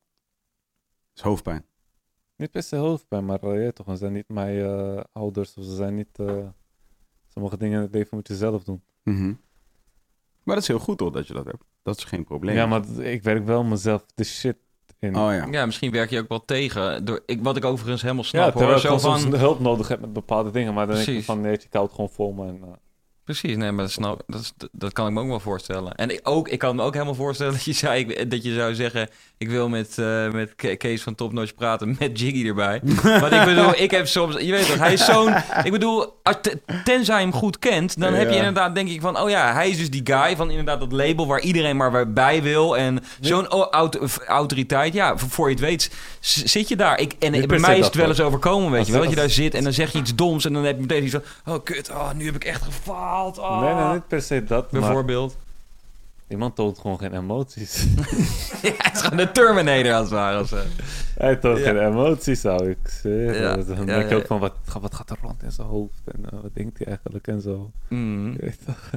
is 1.14 1.20
hoofdpijn. 1.22 1.64
niet 2.36 2.50
per 2.50 2.62
se 2.62 2.76
hoofdpijn, 2.76 3.24
maar 3.24 3.60
ja, 3.60 3.70
toch, 3.70 3.86
ze 3.86 3.96
zijn 3.96 4.12
niet 4.12 4.28
mijn 4.28 5.04
ouders 5.12 5.56
of 5.56 5.64
ze 5.64 5.74
zijn 5.74 5.94
niet, 5.94 6.18
sommige 7.26 7.56
dingen 7.56 7.76
in 7.76 7.82
het 7.82 7.92
leven 7.94 8.16
moet 8.16 8.28
je 8.28 8.36
zelf 8.36 8.64
doen. 8.64 8.82
Mhm. 9.02 9.34
Maar 10.42 10.54
dat 10.54 10.58
is 10.58 10.68
heel 10.68 10.78
goed 10.78 11.00
hoor, 11.00 11.12
dat 11.12 11.26
je 11.26 11.34
dat 11.34 11.44
hebt. 11.44 11.64
Dat 11.88 11.98
is 11.98 12.04
geen 12.04 12.24
probleem. 12.24 12.54
Ja, 12.54 12.66
maar 12.66 12.82
ik 12.98 13.22
werk 13.22 13.46
wel 13.46 13.64
mezelf 13.64 14.04
de 14.14 14.24
shit 14.24 14.56
in. 14.98 15.16
Oh 15.16 15.32
ja. 15.32 15.46
Ja, 15.50 15.66
misschien 15.66 15.90
werk 15.90 16.10
je 16.10 16.18
ook 16.18 16.28
wel 16.28 16.44
tegen. 16.44 17.04
Door, 17.04 17.22
ik, 17.26 17.42
wat 17.42 17.56
ik 17.56 17.64
overigens 17.64 18.02
helemaal 18.02 18.22
Ja, 18.22 18.28
snap 18.28 18.44
terwijl 18.50 18.66
hoor. 18.70 18.76
ik 18.80 18.86
Zo 18.86 18.98
van, 18.98 19.20
soms 19.20 19.36
hulp 19.36 19.60
nodig 19.60 19.88
heb 19.88 20.00
met 20.00 20.12
bepaalde 20.12 20.50
dingen. 20.50 20.74
Maar 20.74 20.86
dan 20.86 20.96
denk 20.96 21.08
ik 21.08 21.24
van, 21.24 21.40
nee, 21.40 21.52
ik 21.52 21.66
hou 21.70 21.84
het 21.84 21.94
gewoon 21.94 22.10
vol 22.10 22.32
me. 22.32 22.46
En, 22.46 22.58
eh, 22.62 22.68
Precies, 23.28 23.56
nee, 23.56 23.72
maar 23.72 23.84
dat, 23.84 23.92
snap, 23.92 24.22
dat, 24.26 24.54
dat 24.72 24.92
kan 24.92 25.06
ik 25.06 25.12
me 25.12 25.20
ook 25.20 25.28
wel 25.28 25.40
voorstellen. 25.40 25.94
En 25.94 26.10
ik, 26.10 26.20
ook, 26.22 26.48
ik 26.48 26.58
kan 26.58 26.76
me 26.76 26.82
ook 26.82 26.92
helemaal 26.92 27.14
voorstellen 27.14 27.52
dat 27.52 27.64
je, 27.64 27.72
zei, 27.72 28.28
dat 28.28 28.42
je 28.42 28.54
zou 28.54 28.74
zeggen... 28.74 29.08
ik 29.38 29.48
wil 29.48 29.68
met, 29.68 29.98
eh, 29.98 30.30
met 30.30 30.54
Ke- 30.56 30.74
Kees 30.76 31.02
van 31.02 31.14
Top 31.14 31.32
Notch 31.32 31.54
praten 31.54 31.96
met 31.98 32.20
Jiggy 32.20 32.46
erbij. 32.46 32.80
Want 33.20 33.32
ik 33.32 33.44
bedoel, 33.44 33.74
ik 33.76 33.90
heb 33.90 34.06
soms... 34.06 34.36
Je 34.40 34.50
weet 34.50 34.66
toch, 34.66 34.78
hij 34.78 34.92
is 34.92 35.04
zo'n... 35.04 35.34
Ik 35.64 35.70
bedoel, 35.72 36.20
tenzij 36.84 37.16
je 37.16 37.22
hem 37.22 37.32
goed 37.32 37.58
kent... 37.58 38.00
dan 38.00 38.12
heb 38.12 38.30
je 38.30 38.36
inderdaad, 38.36 38.74
denk 38.74 38.88
ik 38.88 39.00
van... 39.00 39.20
oh 39.20 39.30
ja, 39.30 39.52
hij 39.52 39.68
is 39.68 39.78
dus 39.78 39.90
die 39.90 40.02
guy 40.04 40.36
van 40.36 40.50
inderdaad 40.50 40.80
dat 40.80 40.92
label... 40.92 41.26
waar 41.26 41.40
iedereen 41.40 41.76
maar 41.76 42.12
bij 42.12 42.42
wil. 42.42 42.76
En 42.76 43.04
zo'n 43.20 43.48
aut- 43.48 44.18
autoriteit, 44.26 44.92
ja, 44.92 45.16
voor 45.18 45.48
je 45.48 45.54
het 45.54 45.64
weet... 45.64 45.90
zit 46.20 46.68
je 46.68 46.76
daar. 46.76 47.00
Ik, 47.00 47.12
en 47.18 47.46
bij 47.46 47.58
mij 47.58 47.78
is 47.78 47.84
het 47.84 47.94
wel 47.94 48.08
eens 48.08 48.20
overkomen, 48.20 48.70
weet 48.70 48.86
je 48.86 48.92
wel. 48.92 49.00
Dat 49.00 49.10
je 49.10 49.16
daar 49.16 49.30
zit 49.30 49.54
en 49.54 49.62
dan 49.62 49.72
zeg 49.72 49.92
je 49.92 49.98
iets 49.98 50.14
doms... 50.14 50.44
en 50.44 50.52
dan 50.52 50.64
heb 50.64 50.74
je 50.74 50.80
meteen 50.80 51.04
iets 51.04 51.14
van... 51.14 51.54
oh, 51.54 51.64
kut, 51.64 51.90
oh, 51.90 52.12
nu 52.12 52.24
heb 52.24 52.34
ik 52.34 52.44
echt 52.44 52.62
gefaald. 52.62 53.16
Oh. 53.26 53.60
Nee, 53.60 53.74
nee, 53.74 53.92
niet 53.92 54.06
per 54.08 54.22
se 54.22 54.44
dat, 54.44 54.72
maar 54.72 54.80
Bijvoorbeeld. 54.80 55.36
iemand 56.28 56.54
toont 56.56 56.78
gewoon 56.78 56.98
geen 56.98 57.14
emoties. 57.16 57.84
Ja, 58.62 58.72
hij 58.76 58.90
is 58.94 59.00
gewoon 59.00 59.16
de 59.16 59.32
Terminator 59.32 59.92
als 59.92 60.02
het 60.02 60.10
ware. 60.10 60.40
Of 60.40 60.48
zo. 60.48 60.56
Hij 61.18 61.36
toont 61.36 61.58
Ja. 61.58 61.64
geen 61.64 61.78
emoties, 61.78 62.40
zou 62.40 62.70
ik 62.70 62.78
zeggen. 63.02 63.34
Ja, 63.40 63.54
Dus 63.54 63.66
Dan 63.66 63.76
ja, 63.76 63.84
denk 63.84 64.02
je 64.08 64.14
ja. 64.14 64.20
ook 64.20 64.26
van, 64.26 64.38
wat, 64.38 64.52
wat 64.80 64.94
gaat 64.94 65.10
er 65.10 65.16
rond 65.22 65.42
in 65.42 65.52
zijn 65.52 65.66
hoofd? 65.68 66.00
En 66.04 66.24
eh, 66.30 66.38
wat 66.42 66.54
denkt 66.54 66.78
hij 66.78 66.86
eigenlijk 66.86 67.26
en 67.26 67.40
zo. 67.40 67.70
Mm. 67.88 68.32
Je 68.32 68.38
weet 68.40 68.58
toch? 68.66 68.90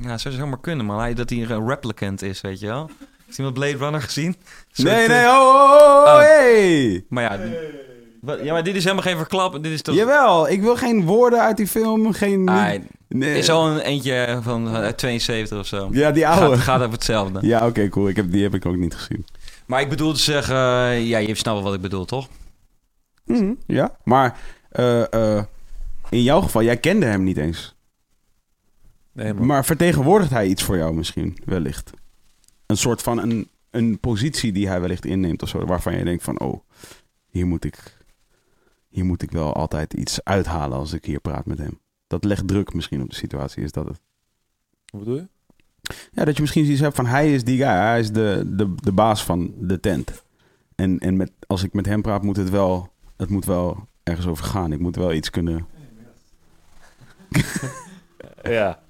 Ja, 0.00 0.18
zou 0.18 0.34
zomaar 0.34 0.60
kunnen, 0.60 0.86
man. 0.86 0.98
Hij, 1.00 1.14
dat 1.14 1.30
hij 1.30 1.38
een 1.42 1.66
replicant 1.68 2.22
is, 2.22 2.40
weet 2.40 2.60
je 2.60 2.66
wel. 2.66 2.90
Is 3.28 3.36
iemand 3.36 3.54
Blade 3.54 3.76
Runner 3.76 4.02
gezien? 4.02 4.36
Soort, 4.70 4.88
Nee, 4.88 5.08
nee, 5.08 5.24
oh, 5.24 5.32
oh, 5.32 5.72
oh, 5.72 6.02
Oh. 6.04 6.18
hey! 6.18 7.04
Maar 7.08 7.22
ja, 7.22 7.38
ja, 8.42 8.52
maar 8.52 8.64
dit 8.64 8.74
is 8.74 8.82
helemaal 8.82 9.04
geen 9.04 9.16
verklap. 9.16 9.52
Dit 9.62 9.72
is 9.72 9.82
toch... 9.82 9.94
Jawel, 9.94 10.48
ik 10.48 10.60
wil 10.62 10.76
geen 10.76 11.04
woorden 11.04 11.40
uit 11.40 11.56
die 11.56 11.66
film, 11.66 12.12
geen... 12.12 12.48
Ah, 12.48 12.74
nee. 13.18 13.38
is 13.38 13.50
al 13.50 13.68
een 13.68 13.80
eentje 13.80 14.38
van 14.42 14.76
eh, 14.76 14.88
72 14.88 15.58
of 15.58 15.66
zo. 15.66 15.88
Ja, 15.92 16.10
die 16.10 16.24
Gaat, 16.24 16.40
oude. 16.40 16.58
gaat 16.58 16.80
over 16.80 16.92
hetzelfde. 16.92 17.38
Ja, 17.46 17.66
oké, 17.66 17.88
cool. 17.88 18.08
Ik 18.08 18.16
heb, 18.16 18.32
die 18.32 18.42
heb 18.42 18.54
ik 18.54 18.66
ook 18.66 18.76
niet 18.76 18.94
gezien. 18.94 19.24
Maar 19.66 19.80
ik 19.80 19.88
bedoel 19.88 20.12
te 20.12 20.20
zeggen... 20.20 20.56
ja, 21.04 21.18
je 21.18 21.34
snapt 21.34 21.56
wel 21.56 21.62
wat 21.62 21.74
ik 21.74 21.80
bedoel, 21.80 22.04
toch? 22.04 22.28
Mhm, 23.24 23.52
ja, 23.66 23.96
maar 24.04 24.38
eh, 24.70 25.12
eh, 25.12 25.44
in 26.08 26.22
jouw 26.22 26.40
geval, 26.40 26.62
jij 26.62 26.76
kende 26.76 27.06
hem 27.06 27.22
niet 27.22 27.36
eens. 27.36 27.74
Nee, 29.12 29.34
man. 29.34 29.46
Maar 29.46 29.64
vertegenwoordigt 29.64 30.30
hij 30.30 30.46
iets 30.46 30.62
voor 30.62 30.76
jou 30.76 30.94
misschien, 30.94 31.38
wellicht? 31.44 31.90
Een 32.66 32.76
soort 32.76 33.02
van 33.02 33.18
een, 33.18 33.48
een 33.70 33.98
positie 34.00 34.52
die 34.52 34.68
hij 34.68 34.80
wellicht 34.80 35.04
inneemt 35.04 35.42
of 35.42 35.48
zo, 35.48 35.64
waarvan 35.64 35.96
je 35.96 36.04
denkt 36.04 36.22
van, 36.22 36.40
oh, 36.40 36.60
hier 37.26 37.46
moet 37.46 37.64
ik, 37.64 37.96
hier 38.88 39.04
moet 39.04 39.22
ik 39.22 39.30
wel 39.30 39.54
altijd 39.54 39.94
iets 39.94 40.24
uithalen 40.24 40.78
als 40.78 40.92
ik 40.92 41.04
hier 41.04 41.20
praat 41.20 41.46
met 41.46 41.58
hem. 41.58 41.80
Dat 42.10 42.24
legt 42.24 42.48
druk 42.48 42.74
misschien 42.74 43.02
op 43.02 43.08
de 43.10 43.14
situatie, 43.16 43.62
is 43.62 43.72
dat 43.72 43.88
het? 43.88 44.00
Hoe 44.90 44.98
bedoel 45.00 45.16
je? 45.16 45.28
Ja, 46.12 46.24
dat 46.24 46.34
je 46.34 46.40
misschien 46.40 46.64
zoiets 46.64 46.82
hebt 46.82 46.96
van, 46.96 47.06
hij 47.06 47.34
is 47.34 47.44
die 47.44 47.56
guy, 47.56 47.66
hij 47.66 48.00
is 48.00 48.12
de, 48.12 48.42
de, 48.46 48.74
de 48.74 48.92
baas 48.92 49.24
van 49.24 49.54
de 49.58 49.80
tent. 49.80 50.22
En, 50.74 50.98
en 50.98 51.16
met, 51.16 51.32
als 51.46 51.62
ik 51.62 51.72
met 51.72 51.86
hem 51.86 52.02
praat, 52.02 52.22
moet 52.22 52.36
het 52.36 52.50
wel, 52.50 52.92
het 53.16 53.28
moet 53.30 53.44
wel 53.44 53.88
ergens 54.02 54.26
over 54.26 54.44
gaan. 54.44 54.72
Ik 54.72 54.78
moet 54.78 54.96
wel 54.96 55.12
iets 55.12 55.30
kunnen... 55.30 55.66
Ja. 58.42 58.82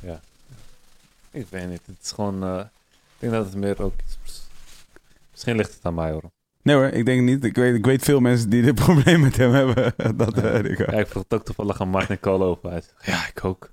ja. 0.00 0.20
Ik 1.30 1.46
weet 1.48 1.68
niet. 1.68 1.80
Het 1.86 1.96
is 2.02 2.10
gewoon... 2.12 2.42
eh, 2.44 2.58
ik 2.60 3.16
denk 3.18 3.32
dat 3.32 3.44
het 3.46 3.54
meer 3.54 3.82
ook... 3.82 3.92
iets- 4.24 4.48
Misschien 5.30 5.56
ligt 5.56 5.74
het 5.74 5.84
aan 5.84 5.94
mij, 5.94 6.10
hoor. 6.10 6.30
Nee 6.66 6.76
hoor, 6.76 6.84
ik 6.86 7.06
denk 7.06 7.22
niet. 7.22 7.44
Ik 7.44 7.56
weet, 7.56 7.74
ik 7.74 7.84
weet 7.84 8.02
veel 8.02 8.20
mensen 8.20 8.50
die 8.50 8.62
dit 8.62 8.74
probleem 8.84 9.20
met 9.20 9.36
hem 9.36 9.52
hebben. 9.52 9.94
Dat, 10.16 10.38
eh. 10.38 10.76
Ja, 10.76 10.92
ik 10.92 11.06
vroeg 11.06 11.22
het 11.22 11.34
ook 11.34 11.44
toevallig 11.44 11.80
aan 11.80 11.88
Mark 11.88 12.08
Nicole 12.08 12.44
over. 12.44 12.70
Zegt, 12.72 12.94
ja, 13.02 13.26
ik 13.34 13.44
ook. 13.44 13.70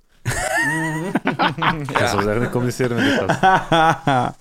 Ik 1.89 2.07
zou 2.07 2.21
zeggen, 2.23 2.41
ik 2.41 2.51
communiceren 2.51 2.95
met 2.95 3.05
die 3.05 3.13
gast. 3.13 4.35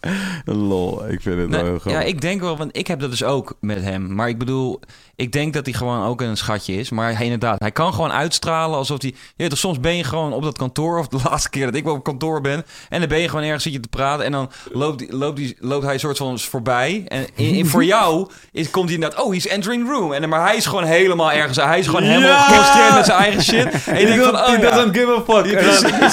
Lol, 0.44 1.08
ik 1.08 1.20
vind 1.20 1.38
het 1.38 1.50
wel 1.50 1.64
heel 1.64 1.80
Nee, 1.84 1.94
ja, 1.94 2.00
ik 2.00 2.20
denk 2.20 2.40
wel, 2.40 2.56
want 2.56 2.76
ik 2.76 2.86
heb 2.86 3.00
dat 3.00 3.10
dus 3.10 3.24
ook 3.24 3.54
met 3.60 3.82
hem. 3.82 4.14
Maar 4.14 4.28
ik 4.28 4.38
bedoel, 4.38 4.80
ik 5.16 5.32
denk 5.32 5.54
dat 5.54 5.64
hij 5.66 5.74
gewoon 5.74 6.04
ook 6.06 6.20
een 6.20 6.36
schatje 6.36 6.74
is. 6.74 6.90
Maar 6.90 7.16
hij, 7.16 7.24
inderdaad, 7.24 7.60
hij 7.60 7.70
kan 7.70 7.94
gewoon 7.94 8.12
uitstralen 8.12 8.76
alsof 8.78 9.02
hij... 9.02 9.14
Je 9.36 9.48
toch, 9.48 9.58
soms 9.58 9.80
ben 9.80 9.96
je 9.96 10.04
gewoon 10.04 10.32
op 10.32 10.42
dat 10.42 10.58
kantoor... 10.58 10.98
of 10.98 11.08
de 11.08 11.18
laatste 11.28 11.50
keer 11.50 11.64
dat 11.66 11.74
ik 11.74 11.84
wel 11.84 11.94
op 11.94 12.04
kantoor 12.04 12.40
ben... 12.40 12.64
en 12.88 12.98
dan 13.00 13.08
ben 13.08 13.18
je 13.18 13.28
gewoon 13.28 13.44
ergens 13.44 13.62
zit 13.62 13.72
je 13.72 13.80
te 13.80 13.88
praten... 13.88 14.24
en 14.24 14.32
dan 14.32 14.50
loopt, 14.72 14.98
die- 14.98 15.16
loopt, 15.16 15.36
die, 15.36 15.56
loopt 15.60 15.84
hij 15.84 15.92
een 15.94 16.00
soort 16.00 16.16
van 16.16 16.38
voorbij. 16.38 17.04
En 17.08 17.26
in, 17.34 17.54
in- 17.54 17.66
voor 17.66 17.84
jou 17.84 18.30
is, 18.52 18.70
komt 18.70 18.84
hij 18.86 18.94
inderdaad... 18.94 19.22
oh, 19.24 19.32
he's 19.32 19.46
entering 19.46 19.88
room. 19.88 20.12
En, 20.12 20.28
maar 20.28 20.42
hij 20.46 20.56
is 20.56 20.66
gewoon 20.66 20.84
helemaal 20.84 21.32
ergens... 21.32 21.56
hij 21.56 21.78
is 21.78 21.86
gewoon 21.86 22.02
helemaal 22.02 22.28
Ja! 22.28 22.42
geconcentreerd 22.42 22.94
met 22.94 23.04
zijn 23.04 23.18
eigen 23.18 23.42
shit. 23.42 23.86
En 23.86 24.00
je 24.00 24.06
denkt 24.06 24.24
van, 24.24 24.34
oh 24.34 24.46
He 24.46 24.52
ja. 24.52 24.70
doesn't 24.70 24.96
give 24.96 25.10
a 25.12 25.22
fuck. 25.42 25.46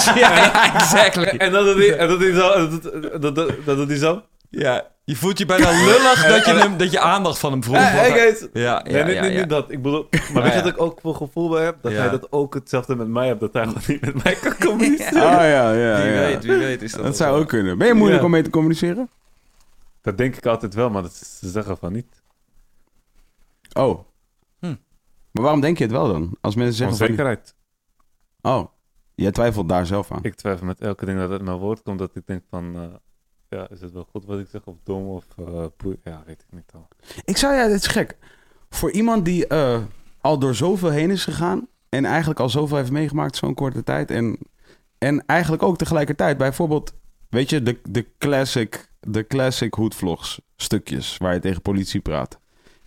Ja, 0.04 0.14
ja, 0.36 0.74
exactly. 0.74 1.24
en 1.44 1.52
dan 1.52 1.64
doet 1.64 1.76
hij, 1.76 1.96
en 1.96 2.34
zo. 2.34 2.68
Dat, 2.68 2.70
doet- 2.82 3.22
dat, 3.22 3.34
dat, 3.34 3.52
dat 3.64 3.76
doet 3.76 3.88
hij 3.88 3.96
zo. 3.98 4.22
Ja, 4.50 4.86
je 5.04 5.16
voelt 5.16 5.38
je 5.38 5.46
bijna 5.46 5.70
lullig 5.70 6.26
dat 6.26 6.44
je, 6.44 6.52
hem, 6.52 6.76
dat 6.76 6.90
je 6.92 7.00
aandacht 7.00 7.38
van 7.38 7.50
hem 7.52 7.62
vroeg. 7.64 7.76
Hey, 7.76 7.86
hey 8.10 8.10
guys. 8.10 8.40
Ja, 8.52 8.60
ja, 8.62 8.82
Nee, 8.82 9.02
nee, 9.04 9.14
ja, 9.14 9.20
nee, 9.20 9.32
ja. 9.32 9.38
niet 9.40 9.48
dat. 9.48 9.70
Ik 9.70 9.82
bedoel, 9.82 10.06
maar 10.32 10.42
weet 10.42 10.52
je 10.52 10.58
ja. 10.58 10.64
wat 10.64 10.72
ik 10.72 10.80
ook 10.80 11.00
voor 11.00 11.14
gevoel 11.14 11.48
bij 11.48 11.64
heb? 11.64 11.76
Dat 11.82 11.92
Ja. 11.92 11.98
hij 11.98 12.10
dat 12.10 12.32
ook 12.32 12.54
hetzelfde 12.54 12.96
met 12.96 13.08
mij 13.08 13.26
hebt. 13.26 13.40
Dat 13.40 13.52
hij 13.52 13.62
gewoon 13.66 13.82
niet 13.86 14.00
met 14.00 14.22
mij 14.24 14.34
kan 14.34 14.56
communiceren. 14.68 15.22
Oh 15.22 15.28
ja, 15.30 15.72
ja, 15.72 16.02
Wie 16.02 16.12
ja. 16.12 16.20
weet, 16.20 16.44
wie 16.44 16.56
weet 16.56 16.82
is 16.82 16.92
dat. 16.92 17.02
Dat 17.04 17.16
zou 17.16 17.34
zo. 17.36 17.40
ook 17.42 17.48
kunnen. 17.48 17.78
Ben 17.78 17.86
je 17.86 17.94
moeilijk 17.94 18.20
Ja. 18.20 18.26
om 18.26 18.30
mee 18.32 18.42
te 18.42 18.50
communiceren? 18.50 19.10
Dat 20.02 20.18
denk 20.18 20.36
ik 20.36 20.46
altijd 20.46 20.74
wel, 20.74 20.90
maar 20.90 21.02
dat 21.02 21.14
ze 21.14 21.48
zeggen 21.50 21.76
van 21.78 21.92
niet. 21.92 22.22
Oh. 23.72 23.98
Hm. 24.60 24.66
Maar 25.30 25.42
waarom 25.42 25.60
denk 25.60 25.78
je 25.78 25.84
het 25.84 25.92
wel 25.92 26.08
dan? 26.08 26.36
Als 26.40 26.54
mensen 26.54 26.74
zeggen 26.76 26.96
van... 26.96 27.06
Onzekerheid. 27.06 27.54
Oh, 28.40 28.66
jij 29.22 29.30
twijfelt 29.32 29.68
daar 29.68 29.86
zelf 29.86 30.12
aan. 30.12 30.18
Ik 30.22 30.34
twijfel 30.34 30.66
met 30.66 30.80
elke 30.80 31.04
ding 31.04 31.18
dat 31.18 31.30
uit 31.30 31.42
mijn 31.42 31.56
woord 31.56 31.82
komt. 31.82 31.98
Dat 31.98 32.14
ik 32.14 32.26
denk 32.26 32.42
van... 32.50 32.74
eh, 32.76 32.82
ja, 33.48 33.68
is 33.70 33.80
het 33.80 33.92
wel 33.92 34.06
goed 34.10 34.24
wat 34.24 34.38
ik 34.38 34.46
zeg? 34.50 34.64
Of 34.64 34.76
dom? 34.84 35.06
Of 35.08 35.24
poe- 35.76 35.98
Ja, 36.04 36.22
weet 36.26 36.44
ik 36.48 36.54
niet 36.54 36.70
al. 36.74 36.88
Ik 37.24 37.36
zou, 37.36 37.54
ja, 37.54 37.66
dit 37.66 37.76
is 37.76 37.86
gek. 37.86 38.16
Voor 38.70 38.90
iemand 38.90 39.24
die 39.24 39.46
eh, 39.46 39.78
al 40.20 40.38
door 40.38 40.54
zoveel 40.54 40.90
heen 40.90 41.10
is 41.10 41.24
gegaan... 41.24 41.66
en 41.88 42.04
eigenlijk 42.04 42.40
al 42.40 42.48
zoveel 42.48 42.76
heeft 42.76 42.90
meegemaakt 42.90 43.36
zo'n 43.36 43.54
korte 43.54 43.82
tijd... 43.82 44.10
en, 44.10 44.38
en 44.98 45.26
eigenlijk 45.26 45.62
ook 45.62 45.76
tegelijkertijd 45.78 46.36
bijvoorbeeld... 46.38 46.94
weet 47.28 47.50
je, 47.50 47.62
de, 47.62 47.80
de 47.88 48.06
classic, 48.18 48.90
de 49.00 49.26
classic 49.26 49.74
hoedvlogs 49.74 50.40
stukjes... 50.56 51.16
waar 51.16 51.34
je 51.34 51.40
tegen 51.40 51.62
politie 51.62 52.00
praat. 52.00 52.38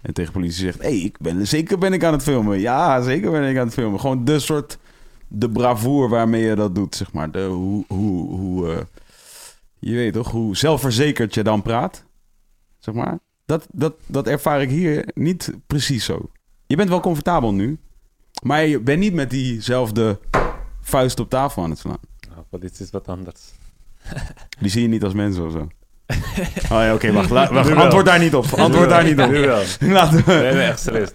En 0.01 0.13
tegen 0.13 0.33
politie 0.33 0.63
zegt... 0.63 0.81
hé, 0.81 0.87
hey, 0.87 0.97
ik 0.99 1.17
ben, 1.19 1.47
zeker 1.47 1.77
ben 1.77 1.93
ik 1.93 2.03
aan 2.03 2.13
het 2.13 2.23
filmen. 2.23 2.59
Ja, 2.59 3.01
zeker 3.01 3.31
ben 3.31 3.49
ik 3.49 3.57
aan 3.57 3.65
het 3.65 3.73
filmen. 3.73 3.99
Gewoon 3.99 4.25
de 4.25 4.39
soort... 4.39 4.77
de 5.35 5.49
bravoure 5.49 6.07
waarmee 6.09 6.41
je 6.43 6.55
dat 6.55 6.75
doet, 6.75 6.95
zeg 6.95 7.11
maar. 7.13 7.31
De, 7.31 7.43
hoe, 7.43 7.83
hoe, 7.87 8.29
hoe 8.37 8.71
eh, 8.73 8.81
je 9.79 9.95
weet 9.95 10.13
toch, 10.13 10.31
hoe 10.31 10.57
zelfverzekerd 10.57 11.33
je 11.33 11.43
dan 11.43 11.61
praat, 11.61 12.03
zeg 12.79 12.93
maar. 12.93 13.19
Dat, 13.45 13.67
dat, 13.71 13.93
dat 14.05 14.27
ervaar 14.27 14.61
ik 14.61 14.69
hier 14.69 15.09
niet 15.13 15.53
precies 15.67 16.05
zo. 16.05 16.29
Je 16.65 16.75
bent 16.75 16.89
wel 16.89 16.99
comfortabel 16.99 17.53
nu, 17.53 17.77
maar 18.43 18.65
je 18.65 18.79
bent 18.79 18.99
niet 18.99 19.13
met 19.13 19.29
diezelfde 19.29 20.19
vuist 20.81 21.19
op 21.19 21.29
tafel 21.29 21.63
aan 21.63 21.69
het 21.69 21.79
slaan. 21.79 21.97
Nou, 22.29 22.41
politie 22.49 22.85
is 22.85 22.91
wat 22.91 23.07
anders. 23.07 23.41
Die 24.59 24.69
zie 24.69 24.81
je 24.81 24.87
niet 24.87 25.03
als 25.03 25.13
mensen 25.13 25.45
of 25.45 25.51
zo. 25.51 25.67
Oh 26.63 26.79
ja, 26.79 26.93
oké, 26.93 27.11
wacht. 27.11 27.29
wacht 27.29 27.71
antwoord 27.71 28.05
daar 28.05 28.19
niet 28.19 28.35
op. 28.35 28.45
Antwoord 28.45 28.89
daar 28.89 29.03
niet 29.03 29.19
op. 29.19 29.29
Nu 29.29 29.39
wel. 29.39 29.63
Laten 29.99 30.25
we... 30.25 30.33
Echt 30.33 30.83
weet- 30.83 31.11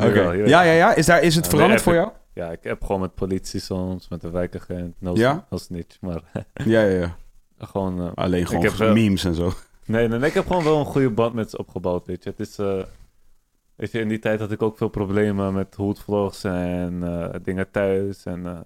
Ja, 0.48 0.62
ja, 0.62 0.72
ja. 0.72 0.94
Is, 0.94 1.06
daar, 1.06 1.22
is 1.22 1.34
het 1.34 1.48
veranderd 1.48 1.82
voor 1.82 1.94
jou? 1.94 2.10
Ja, 2.38 2.50
ik 2.50 2.62
heb 2.62 2.84
gewoon 2.84 3.00
met 3.00 3.14
politie 3.14 3.60
soms, 3.60 4.08
met 4.08 4.20
de 4.20 4.30
wijkagent. 4.30 4.94
No, 5.00 5.14
Ja? 5.14 5.46
no 5.50 5.56
snitch, 5.56 6.00
maar 6.00 6.22
Ja, 6.54 6.82
ja, 6.82 6.98
ja. 7.00 7.16
gewoon... 7.58 8.00
eh, 8.00 8.10
Alleen 8.14 8.46
gewoon 8.46 8.62
heb 8.64 8.72
wel- 8.72 8.92
memes 8.92 9.24
en 9.24 9.34
zo. 9.34 9.52
Nee, 9.84 10.08
nee, 10.08 10.18
nee, 10.18 10.28
ik 10.28 10.34
heb 10.34 10.46
gewoon 10.46 10.64
wel 10.64 10.78
een 10.78 10.84
goede 10.84 11.10
band 11.10 11.34
met 11.34 11.50
ze 11.50 11.58
opgebouwd, 11.58 12.06
weet 12.06 12.24
je. 12.24 12.30
Het 12.30 12.40
is, 12.40 12.58
eh, 12.58 12.82
weet 13.74 13.92
je, 13.92 14.00
in 14.00 14.08
die 14.08 14.18
tijd 14.18 14.40
had 14.40 14.50
ik 14.50 14.62
ook 14.62 14.76
veel 14.76 14.88
problemen 14.88 15.54
met 15.54 15.74
hoedvlogs 15.74 16.44
en 16.44 16.98
eh, 17.02 17.40
dingen 17.42 17.70
thuis 17.70 18.24
en, 18.24 18.46
eh, 18.46 18.52
ja, 18.52 18.64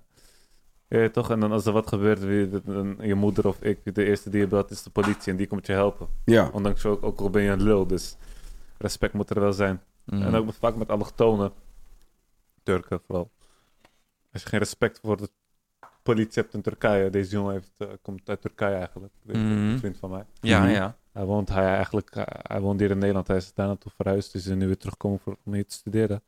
weet 0.99 1.03
je 1.03 1.11
toch? 1.11 1.31
En 1.31 1.41
dan 1.41 1.53
als 1.53 1.67
er 1.67 1.73
wat 1.73 1.89
gebeurt, 1.89 2.25
wie, 2.25 2.49
dan, 2.65 2.97
je 3.01 3.15
moeder 3.15 3.47
of 3.47 3.63
ik, 3.63 3.95
de 3.95 4.05
eerste 4.05 4.31
die 4.31 4.41
je 4.41 4.47
belt 4.47 4.71
is 4.71 4.83
de 4.83 4.91
politie 4.91 5.33
en 5.33 5.37
die 5.39 5.47
komt 5.47 5.67
je 5.67 5.73
helpen. 5.73 6.07
Ja. 6.25 6.51
Ondanks 6.53 6.85
ook, 6.87 7.03
ook 7.03 7.21
al 7.21 7.31
ben 7.31 7.43
je 7.43 7.51
een 7.51 7.63
lul, 7.63 7.87
dus 7.87 8.17
respect 8.79 9.13
moet 9.13 9.31
er 9.31 9.41
wel 9.41 9.53
zijn. 9.53 9.81
Mm. 10.05 10.23
En 10.23 10.35
ook 10.35 10.53
vaak 10.53 10.77
met 10.77 10.89
allochtonen, 10.89 11.53
Turken 12.63 13.01
vooral. 13.07 13.31
Als 14.33 14.43
je 14.43 14.49
geen 14.49 14.59
respect 14.59 14.99
voor 15.03 15.17
de 15.17 15.29
politie 16.03 16.43
hebt 16.43 16.55
in 16.55 16.63
Turkije, 16.63 17.11
deze 17.11 17.31
jongen 17.31 17.53
heeft, 17.53 17.73
eh, 17.77 17.89
komt 18.03 18.29
uit 18.29 18.41
Turkije 18.41 18.75
eigenlijk, 18.75 19.13
Weet 19.23 19.37
je, 19.37 19.43
Mhm. 19.43 19.53
een 19.53 19.79
vriend 19.79 19.97
van 19.99 20.11
mij. 20.11 20.25
Ja, 20.41 20.61
Mhm. 20.61 20.71
ja. 20.71 20.97
Hij 21.13 21.25
woont, 21.25 21.49
hij 21.49 21.65
eigenlijk, 21.67 22.11
eh, 22.11 22.23
hij 22.27 22.61
woont 22.61 22.81
hier 22.81 22.91
in 22.91 22.99
Nederland. 22.99 23.27
Hij 23.29 23.37
is 23.37 23.55
daar 23.55 23.67
naartoe 23.67 23.93
verhuisd. 23.95 24.33
Dus 24.33 24.45
hij 24.45 24.53
is 24.53 24.59
nu 24.59 24.67
weer 24.67 24.77
terugkomen 24.79 25.19
voor, 25.19 25.37
om 25.45 25.53
hier 25.55 25.67
te 25.67 25.75
studeren. 25.75 26.23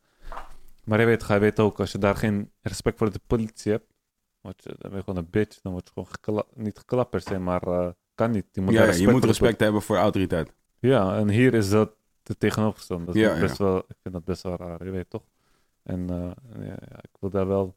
Maar 0.84 0.98
hij 0.98 1.06
weet, 1.06 1.26
hij 1.28 1.40
weet 1.40 1.60
ook, 1.60 1.80
als 1.80 1.92
je 1.92 1.98
daar 1.98 2.16
geen 2.16 2.50
respect 2.60 2.98
voor 2.98 3.12
de 3.12 3.20
politie 3.26 3.72
hebt, 3.72 3.92
word 4.40 4.62
je, 4.62 4.68
dan 4.78 4.90
ben 4.90 4.98
je 4.98 5.04
gewoon 5.04 5.18
een 5.24 5.30
bitch. 5.30 5.60
Dan 5.60 5.72
word 5.72 5.84
je 5.86 5.92
gewoon 5.92 6.08
gekla- 6.10 6.46
niet 6.54 6.78
geklapt 6.78 7.10
per 7.10 7.20
se, 7.20 7.38
maar 7.38 7.62
eh, 7.62 7.88
kan 8.14 8.30
niet. 8.30 8.46
Je 8.52 8.60
moet, 8.60 8.72
Ja, 8.74 8.84
ja, 8.84 8.92
je 8.92 9.08
moet 9.08 9.24
respect 9.24 9.60
hebben 9.60 9.82
voor 9.82 9.96
autoriteit. 9.96 10.52
Ja, 10.78 11.16
en 11.16 11.28
hier 11.28 11.54
is 11.54 11.70
dat 11.70 11.92
het 12.22 12.40
tegenovergestelde. 12.40 13.04
Dat 13.04 13.14
is 13.14 13.20
Ja, 13.20 13.40
best 13.40 13.58
wel, 13.58 13.78
ik 13.78 13.96
vind 14.02 14.14
dat 14.14 14.24
best 14.24 14.42
wel 14.42 14.56
raar, 14.56 14.84
je 14.84 14.90
weet 14.90 15.10
toch? 15.10 15.22
En 15.82 16.10
eh, 16.10 16.30
ja, 16.64 16.76
ja, 16.90 16.96
ik 17.02 17.10
wil 17.20 17.30
daar 17.30 17.46
wel 17.46 17.76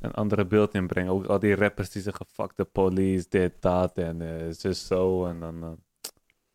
een 0.00 0.12
andere 0.12 0.46
beeld 0.46 0.74
inbrengen. 0.74 1.12
Ook 1.12 1.26
al 1.26 1.38
die 1.38 1.54
rappers 1.54 1.90
die 1.90 2.02
zeggen, 2.02 2.26
fuck 2.26 2.56
de 2.56 2.64
police, 2.64 3.26
dit, 3.28 3.62
dat 3.62 3.98
en 3.98 4.54
zus 4.54 4.86
zo. 4.86 5.26
En 5.26 5.40
dan, 5.40 5.62
eh, 5.62 5.72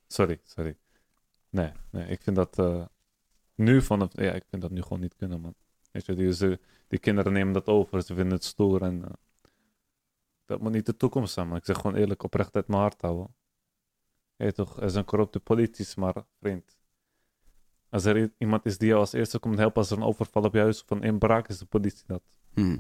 sorry, 0.08 0.40
sorry. 0.44 0.78
Nee, 1.50 1.72
nee, 1.90 2.08
ik 2.08 2.22
vind 2.22 2.36
dat 2.36 2.60
eh, 2.60 2.86
nu 3.56 3.82
vanaf, 3.82 4.10
ja, 4.12 4.32
ik 4.32 4.46
vind 4.50 4.62
dat 4.62 4.72
nu 4.72 4.82
gewoon 4.82 5.00
niet 5.00 5.16
kunnen, 5.16 5.42
man. 5.42 5.56
Weet 5.92 6.06
je, 6.06 6.14
die, 6.16 6.60
die 6.88 7.00
kinderen 7.00 7.34
nemen 7.34 7.54
dat 7.54 7.68
over, 7.68 8.02
ze 8.02 8.14
vinden 8.14 8.34
het 8.34 8.44
stoer 8.44 8.82
en 8.82 9.04
dat 10.46 10.62
moet 10.62 10.72
niet 10.72 10.86
de 10.86 10.98
toekomst 10.98 11.34
zijn, 11.34 11.48
man. 11.48 11.58
Ik 11.58 11.66
zeg 11.66 11.76
gewoon 11.76 11.96
eerlijk, 11.96 12.24
oprecht 12.24 12.56
uit 12.56 12.68
mijn 12.68 12.82
hart 12.82 13.02
houden. 13.02 13.36
Weet 14.36 14.56
toch, 14.56 14.82
er 14.82 14.90
zijn 14.90 15.06
corrupte 15.06 15.40
politici, 15.40 16.00
maar 16.00 16.16
vriend. 16.40 16.78
Als 17.90 18.06
er 18.06 18.32
iemand 18.38 18.66
is 18.66 18.78
die 18.78 18.88
jou 18.88 19.00
als 19.00 19.14
eerste 19.14 19.40
komt 19.40 19.58
helpen 19.58 19.78
als 19.78 19.92
er 19.92 19.98
een 19.98 20.04
overval 20.04 20.44
op 20.44 20.54
je 20.54 20.60
huis 20.60 20.84
of 20.84 20.90
een 20.90 21.04
inbraak, 21.04 21.48
is 21.48 21.58
de 21.58 21.66
politie 21.66 22.04
dat. 22.08 22.24
Hm. 22.54 22.78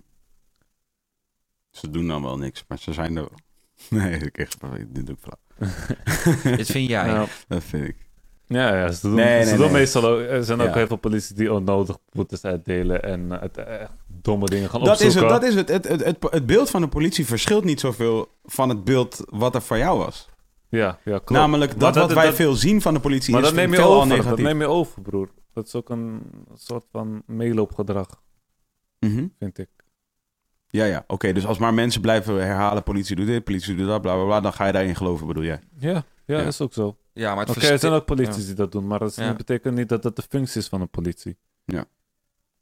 Ze 1.72 1.90
doen 1.90 2.08
dan 2.08 2.24
wel 2.24 2.38
niks, 2.38 2.64
maar 2.68 2.80
ze 2.80 2.94
zijn 2.94 3.18
er 3.18 3.22
wel. 3.24 3.40
Nee, 4.02 4.18
ik 4.20 4.38
echt, 4.38 4.58
dit 4.90 5.06
doe 5.06 5.16
ik 5.16 5.22
flauw. 5.22 5.40
Dit 6.58 6.72
vind 6.72 6.90
jij. 6.90 7.08
Ja, 7.08 7.26
Dat 7.48 7.64
vind 7.64 7.88
ik. 7.88 7.96
ja, 8.48 8.76
ja, 8.78 8.92
ze 8.92 9.02
doen, 9.02 9.16
Nee, 9.16 9.42
ze 9.44 9.50
nee, 9.50 9.58
doen 9.58 9.66
nee. 9.72 9.80
meestal 9.80 10.06
ook, 10.08 10.20
er 10.20 10.44
zijn 10.44 10.62
ook 10.62 10.68
Ja. 10.68 10.74
heel 10.74 10.88
veel 10.88 10.96
politie 10.98 11.36
die 11.36 11.54
onnodig 11.54 11.98
boetes 12.10 12.44
uitdelen 12.44 13.04
en 13.04 13.32
eh, 13.32 13.42
het, 13.42 13.58
echt 13.58 13.92
domme 14.08 14.46
dingen 14.46 14.70
gaan 14.70 14.84
Dat 14.84 15.02
is 15.02 15.16
het, 15.16 15.30
dat 15.30 15.44
is 15.44 15.56
het. 15.56 15.70
Het, 15.70 15.88
het, 15.88 16.04
het. 16.04 16.18
het 16.30 16.46
beeld 16.46 16.70
van 16.70 16.82
de 16.82 16.88
politie 16.88 17.26
verschilt 17.26 17.64
niet 17.64 17.80
zoveel 17.80 18.38
van 18.44 18.70
het 18.70 18.84
beeld 18.84 19.24
wat 19.30 19.56
er 19.56 19.62
voor 19.62 19.78
jou 19.78 19.98
was. 19.98 20.30
Ja, 20.70 20.88
ja, 21.04 21.12
klopt. 21.18 21.30
Namelijk 21.30 21.80
dat, 21.80 21.96
wat 21.96 22.14
wij 22.14 22.26
dat- 22.26 22.36
veel 22.36 22.54
zien 22.54 22.82
van 22.82 22.94
de 22.94 23.00
politie 23.00 23.32
Maar 23.34 23.42
is 23.42 23.48
dat 23.48 23.56
neem 23.58 23.74
je 23.74 23.82
over, 23.82 24.08
dat 24.10 24.18
negatief. 24.18 24.46
neem 24.46 24.60
je 24.60 24.68
over, 24.68 25.02
broer. 25.02 25.30
Dat 25.54 25.66
is 25.68 25.76
ook 25.76 25.90
een 25.90 26.22
soort 26.54 26.86
van 26.92 27.24
meeloopgedrag, 27.26 28.22
Mhm. 29.00 29.26
vind 29.40 29.58
ik. 29.58 29.70
Ja, 30.72 30.86
ja. 30.86 31.04
Oké, 31.08 31.34
dus 31.34 31.46
als 31.46 31.58
maar 31.58 31.74
mensen 31.74 32.02
blijven 32.02 32.36
herhalen, 32.36 32.84
politie 32.84 33.16
doet 33.16 33.26
dit, 33.26 33.44
politie 33.44 33.76
doet 33.76 33.88
dat, 33.88 34.02
bla 34.02 34.14
bla 34.16 34.24
bla, 34.26 34.40
dan 34.40 34.54
ga 34.54 34.66
je 34.66 34.72
daarin 34.72 34.96
geloven, 34.96 35.28
bedoel 35.28 35.44
jij? 35.44 35.60
Ja, 35.80 35.92
ja, 36.26 36.40
Ja. 36.40 36.42
is 36.42 36.62
ook 36.62 36.74
zo. 36.74 36.98
Ja, 37.14 37.36
maar 37.36 37.46
het 37.46 37.56
Oké, 37.58 37.68
er 37.68 37.80
zijn 37.80 37.94
ook 37.94 38.06
polities 38.06 38.46
die 38.46 38.56
dat 38.56 38.72
doen, 38.72 38.88
maar 38.88 39.00
dat 39.00 39.10
is- 39.10 39.16
Ja. 39.16 39.34
betekent 39.34 39.76
niet 39.76 39.90
dat 39.90 40.04
dat 40.04 40.16
de 40.16 40.22
functie 40.30 40.62
is 40.62 40.68
van 40.68 40.82
een 40.82 40.90
politie. 40.90 41.38
Ja. 41.66 41.86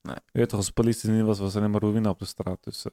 Nee. 0.02 0.16
Je 0.32 0.40
weet 0.40 0.50
toch, 0.50 0.58
als 0.58 0.68
de 0.68 0.74
politie 0.74 1.10
niet 1.10 1.24
was, 1.26 1.40
was 1.40 1.52
er 1.54 1.60
alleen 1.60 1.72
maar 1.72 1.82
ruïne 1.82 2.10
op 2.10 2.20
de 2.20 2.26
straat. 2.26 2.58
Dus 2.64 2.86
eh, 2.86 2.92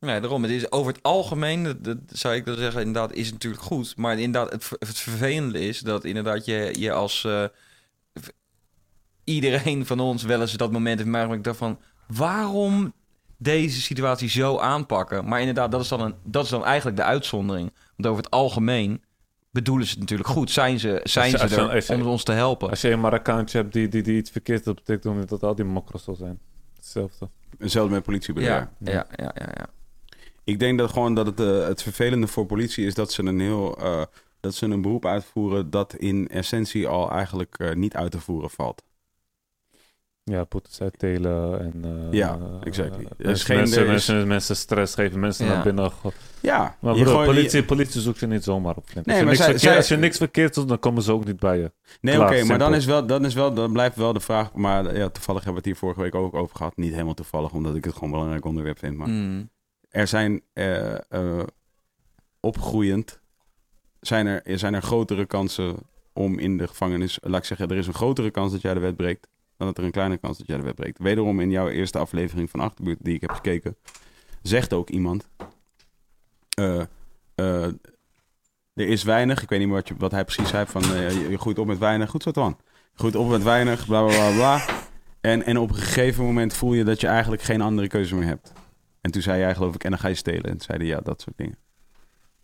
Nee, 0.00 0.20
daarom. 0.20 0.42
Het 0.42 0.50
is 0.52 0.70
over 0.72 0.92
het 0.92 1.02
algemeen, 1.02 1.62
dat, 1.62 1.84
dat 1.84 1.98
zou 2.08 2.34
ik 2.34 2.44
dan 2.44 2.56
zeggen, 2.56 2.80
inderdaad, 2.82 3.12
is 3.12 3.24
het 3.24 3.32
natuurlijk 3.34 3.62
goed. 3.62 3.96
Maar 3.96 4.18
inderdaad, 4.18 4.52
het, 4.52 4.68
het 4.78 4.98
vervelende 4.98 5.58
is 5.60 5.80
dat 5.80 6.04
inderdaad 6.04 6.44
je, 6.44 6.74
je 6.78 6.92
als 6.92 7.24
eh, 7.24 7.44
iedereen 9.24 9.86
van 9.86 10.00
ons 10.00 10.22
wel 10.22 10.40
eens 10.40 10.52
dat 10.52 10.72
moment 10.72 10.98
heeft 10.98 11.10
meegemaakt. 11.10 11.38
Ik 11.38 11.44
dacht 11.44 11.58
van, 11.58 11.78
waarom 12.06 12.92
deze 13.38 13.80
situatie 13.80 14.28
zo 14.28 14.58
aanpakken? 14.58 15.24
Maar 15.28 15.40
inderdaad, 15.40 15.70
dat 15.70 15.80
is 15.80 15.88
dan, 15.88 16.00
een, 16.00 16.14
dat 16.24 16.44
is 16.44 16.50
dan 16.50 16.64
eigenlijk 16.64 16.96
de 16.96 17.02
uitzondering. 17.02 17.72
Want 17.96 18.08
over 18.08 18.22
het 18.22 18.32
algemeen 18.32 19.02
bedoelen 19.50 19.86
ze 19.86 19.90
het 19.92 20.00
natuurlijk 20.00 20.28
goed. 20.28 20.50
Zijn 20.50 20.78
ze, 20.78 21.00
zijn 21.04 21.32
Als 21.32 21.40
ze 21.40 21.42
als 21.42 21.56
er 21.56 21.74
als 21.74 21.90
om 21.90 22.06
ons 22.06 22.22
te 22.24 22.32
helpen? 22.32 22.70
als 22.70 22.80
je 22.80 22.90
een 22.90 23.00
Marokkaantje 23.00 23.58
hebt 23.58 23.72
die, 23.72 23.88
die, 23.88 24.02
die 24.02 24.16
iets 24.16 24.30
verkeerd 24.30 24.64
betekent 24.64 25.02
dat 25.02 25.14
niet 25.14 25.28
dat 25.28 25.42
al 25.42 25.54
die 25.54 25.64
mokros 25.64 26.04
zal 26.04 26.14
zijn. 26.14 26.38
Hetzelfde. 26.76 27.28
Hetzelfde 27.58 27.94
met 27.94 28.02
politie 28.02 28.34
bedoel 28.34 28.48
Ja, 28.48 28.70
jij? 28.78 28.92
ja, 28.92 29.06
ja, 29.16 29.32
ja, 29.34 29.48
ja. 29.54 29.66
Ik 30.44 30.58
denk 30.58 30.78
dat 30.78 30.90
gewoon 30.92 31.14
dat 31.14 31.26
het, 31.26 31.40
eh, 31.40 31.66
het 31.66 31.82
vervelende 31.82 32.26
voor 32.26 32.46
politie 32.46 32.86
is 32.86 32.94
dat 32.94 33.12
ze 33.12 33.22
een 33.22 33.40
heel 33.40 33.78
eh, 33.78 34.02
dat 34.40 34.54
ze 34.54 34.66
een 34.66 34.82
beroep 34.82 35.06
uitvoeren 35.06 35.70
dat 35.70 35.94
in 35.94 36.28
essentie 36.28 36.86
al 36.86 37.10
eigenlijk 37.10 37.58
eh, 37.58 37.74
niet 37.74 37.94
uit 37.94 38.10
te 38.10 38.20
voeren 38.20 38.50
valt. 38.50 38.82
Ja, 40.30 40.46
boetes 40.48 40.80
uitdelen 40.80 41.60
en... 41.60 41.84
eh, 41.84 42.12
Ja, 42.12 42.38
eh, 42.40 42.66
exactly. 42.66 43.04
eh, 43.18 43.26
Er 43.26 43.30
is 43.30 43.42
geen- 43.44 43.56
mensen, 43.56 43.82
is- 43.82 43.88
mensen, 43.88 44.28
mensen 44.28 44.56
stress 44.56 44.94
geven, 44.94 45.20
mensen 45.20 45.46
Ja. 45.46 45.52
naar 45.54 45.62
binnen. 45.62 45.90
Ja, 46.42 46.76
Maar 46.80 46.94
broer, 46.94 47.24
politie, 47.24 47.64
politie 47.64 48.00
zoekt 48.00 48.18
je 48.18 48.26
niet 48.26 48.44
zomaar 48.44 48.76
op. 48.76 48.84
Nee, 48.94 48.94
als, 48.96 49.04
je 49.06 49.12
maar 49.12 49.24
niks 49.24 49.36
zij- 49.36 49.44
verkeerd, 49.44 49.60
zij- 49.62 49.76
als 49.76 49.88
je 49.88 49.96
niks 49.96 50.16
verkeerd 50.16 50.54
doet, 50.54 50.68
dan 50.68 50.78
komen 50.78 51.02
ze 51.02 51.12
ook 51.12 51.24
niet 51.24 51.38
bij 51.40 51.58
je. 51.58 51.72
Nee, 52.00 52.20
oké, 52.22 52.44
maar 52.44 52.58
dan, 52.58 52.74
is 52.74 52.84
wel, 52.84 53.06
dan, 53.06 53.24
is 53.24 53.34
wel, 53.34 53.54
dan 53.54 53.72
blijft 53.72 53.96
wel 53.96 54.12
de 54.12 54.20
vraag. 54.20 54.52
Maar 54.52 54.96
ja, 54.96 55.08
toevallig 55.08 55.44
hebben 55.44 55.62
we 55.62 55.68
het 55.68 55.78
hier 55.78 55.88
vorige 55.88 56.00
week 56.00 56.14
ook 56.14 56.34
over 56.34 56.56
gehad. 56.56 56.76
Niet 56.76 56.92
helemaal 56.92 57.14
toevallig, 57.14 57.52
omdat 57.52 57.74
ik 57.74 57.84
het 57.84 57.92
gewoon 57.94 58.08
een 58.08 58.14
belangrijk 58.14 58.44
onderwerp 58.44 58.78
vind. 58.78 58.96
Maar 58.96 59.08
Mm. 59.08 59.50
er 59.90 60.06
zijn 60.06 60.42
eh, 60.52 60.94
eh, 60.94 61.42
opgroeiend. 62.40 63.20
Zijn 64.00 64.26
er, 64.26 64.40
er 64.44 64.58
zijn 64.58 64.74
er 64.74 64.82
grotere 64.82 65.26
kansen 65.26 65.76
om 66.12 66.38
in 66.38 66.56
de 66.56 66.68
gevangenis. 66.68 67.18
Laat 67.22 67.38
ik 67.40 67.44
zeggen, 67.44 67.68
er 67.68 67.76
is 67.76 67.86
een 67.86 67.94
grotere 67.94 68.30
kans 68.30 68.52
dat 68.52 68.60
jij 68.60 68.74
de 68.74 68.80
wet 68.80 68.96
breekt. 68.96 69.28
Dan 69.58 69.66
dat 69.66 69.78
er 69.78 69.84
een 69.84 69.90
kleine 69.90 70.16
kans 70.16 70.38
dat 70.38 70.46
jij 70.46 70.56
de 70.56 70.62
wet 70.62 70.74
breekt. 70.74 70.98
Wederom 70.98 71.40
in 71.40 71.50
jouw 71.50 71.68
eerste 71.68 71.98
aflevering 71.98 72.50
van 72.50 72.60
Achterbuurt, 72.60 72.98
die 73.02 73.14
ik 73.14 73.20
heb 73.20 73.30
gekeken. 73.30 73.76
zegt 74.42 74.72
ook 74.72 74.90
iemand. 74.90 75.28
eh, 76.54 76.80
eh, 77.34 77.72
er 78.74 78.88
is 78.88 79.02
weinig. 79.02 79.42
Ik 79.42 79.48
weet 79.48 79.58
niet 79.58 79.68
meer 79.68 79.76
wat, 79.76 79.92
wat 79.98 80.10
hij 80.10 80.24
precies 80.24 80.48
zei. 80.48 80.66
Van, 80.66 80.82
eh, 80.82 81.28
je, 81.30 81.38
groeit 81.38 81.58
op 81.58 81.66
met 81.66 81.78
weinig. 81.78 82.10
Goed 82.10 82.22
zo. 82.22 82.32
Je 82.34 82.54
groeit 82.94 83.14
op 83.16 83.28
met 83.28 83.42
weinig, 83.42 83.86
bla 83.86 84.04
bla 84.04 84.14
bla 84.14 84.32
bla. 84.32 84.64
En, 85.20 85.42
en 85.42 85.58
op 85.58 85.68
een 85.68 85.76
gegeven 85.76 86.24
moment 86.24 86.54
voel 86.54 86.74
je 86.74 86.84
dat 86.84 87.00
je 87.00 87.06
eigenlijk 87.06 87.42
geen 87.42 87.60
andere 87.60 87.88
keuze 87.88 88.14
meer 88.14 88.26
hebt. 88.26 88.52
En 89.00 89.10
toen 89.10 89.22
zei 89.22 89.38
jij 89.38 89.54
geloof 89.54 89.74
ik, 89.74 89.84
en 89.84 89.90
dan 89.90 89.98
ga 89.98 90.08
je 90.08 90.14
stelen. 90.14 90.44
En 90.44 90.60
zeiden 90.60 90.86
ja, 90.86 91.00
dat 91.00 91.20
soort 91.20 91.36
dingen. 91.36 91.58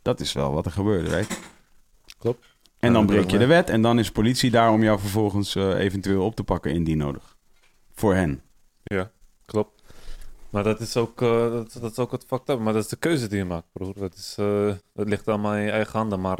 Dat 0.03 0.21
is 0.21 0.33
wel 0.33 0.53
wat 0.53 0.67
er 0.67 0.73
gebeurde, 0.73 1.11
weet 1.11 1.41
Klopt. 2.19 2.54
En 2.87 2.93
dan 2.93 3.07
breek 3.07 3.31
je 3.31 3.39
de 3.39 3.47
wet 3.47 3.71
en 3.71 3.83
dan 3.83 3.99
is 3.99 4.11
politie 4.11 4.51
daar 4.51 4.71
om 4.71 4.83
jou 4.83 4.99
vervolgens 4.99 5.55
eh, 5.55 5.79
eventueel 5.79 6.25
op 6.25 6.35
te 6.37 6.45
pakken 6.45 6.73
indien 6.73 6.99
nodig. 6.99 7.37
Voor 7.95 8.15
hen. 8.15 8.43
Ja, 8.83 9.11
klopt. 9.45 9.83
Maar 10.51 10.63
dat 10.63 10.81
is 10.81 10.97
ook, 10.97 11.23
eh, 11.23 11.51
dat, 11.51 11.73
dat 11.81 11.91
is 11.91 11.99
ook 11.99 12.11
wat 12.11 12.25
fucked 12.27 12.49
up. 12.49 12.59
Maar 12.59 12.73
dat 12.73 12.83
is 12.83 12.89
de 12.89 12.97
keuze 12.97 13.29
die 13.29 13.39
je 13.39 13.45
maakt, 13.45 13.67
broer. 13.73 13.95
Dat, 13.95 14.15
is, 14.15 14.35
eh, 14.39 14.73
dat 14.95 15.09
ligt 15.09 15.29
allemaal 15.29 15.55
in 15.55 15.63
je 15.65 15.71
eigen 15.71 15.99
handen. 15.99 16.21
Maar 16.21 16.39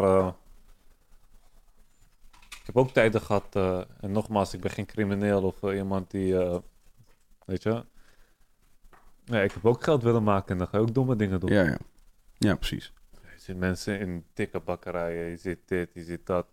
ik 2.51 2.67
heb 2.67 2.77
ook 2.77 2.91
tijden 2.91 3.21
gehad. 3.21 3.47
eh, 3.51 3.81
en 4.01 4.13
nogmaals, 4.13 4.55
ik 4.55 4.61
ben 4.61 4.71
geen 4.71 4.87
crimineel 4.87 5.43
of 5.43 5.73
iemand 5.73 6.11
die. 6.11 6.35
weet 7.47 7.63
je. 7.63 7.85
Nee, 9.25 9.45
ik 9.45 9.53
heb 9.53 9.67
ook 9.67 9.85
geld 9.85 10.03
willen 10.03 10.23
maken 10.23 10.53
en 10.53 10.59
dan 10.59 10.67
ga 10.67 10.77
je 10.77 10.83
ook 10.83 10.95
domme 10.95 11.17
dingen 11.17 11.41
doen. 11.41 11.53
Ja, 11.53 11.63
ja. 11.63 11.79
Ja, 12.39 12.55
precies. 12.55 12.93
Je 13.45 13.53
ziet 13.53 13.61
mensen 13.61 14.01
in 14.01 14.25
dikke 14.35 14.61
bakkerijen, 14.61 15.31
je 15.31 15.37
ziet 15.37 15.59
dit, 15.65 15.91
je 15.95 16.03
ziet 16.03 16.27
dat. 16.27 16.47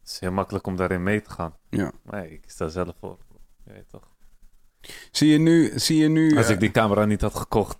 Het 0.00 0.08
is 0.08 0.20
heel 0.20 0.32
makkelijk 0.32 0.66
om 0.66 0.76
daarin 0.76 1.02
mee 1.02 1.22
te 1.22 1.30
gaan. 1.30 1.56
Ja. 1.70 1.92
Maar 2.02 2.20
nee, 2.20 2.30
ik 2.30 2.50
sta 2.50 2.68
zelf 2.68 2.96
voor. 3.00 3.18
Je 3.64 3.72
weet 3.72 3.88
toch. 3.88 4.08
Zie 5.10 5.28
je 5.28 5.38
nu... 5.38 5.78
Zie 5.78 5.98
je 5.98 6.08
nu 6.08 6.36
Als 6.36 6.46
eh, 6.46 6.52
ik 6.52 6.60
die 6.60 6.70
camera 6.70 7.04
niet 7.04 7.20
had 7.20 7.34
gekocht. 7.34 7.78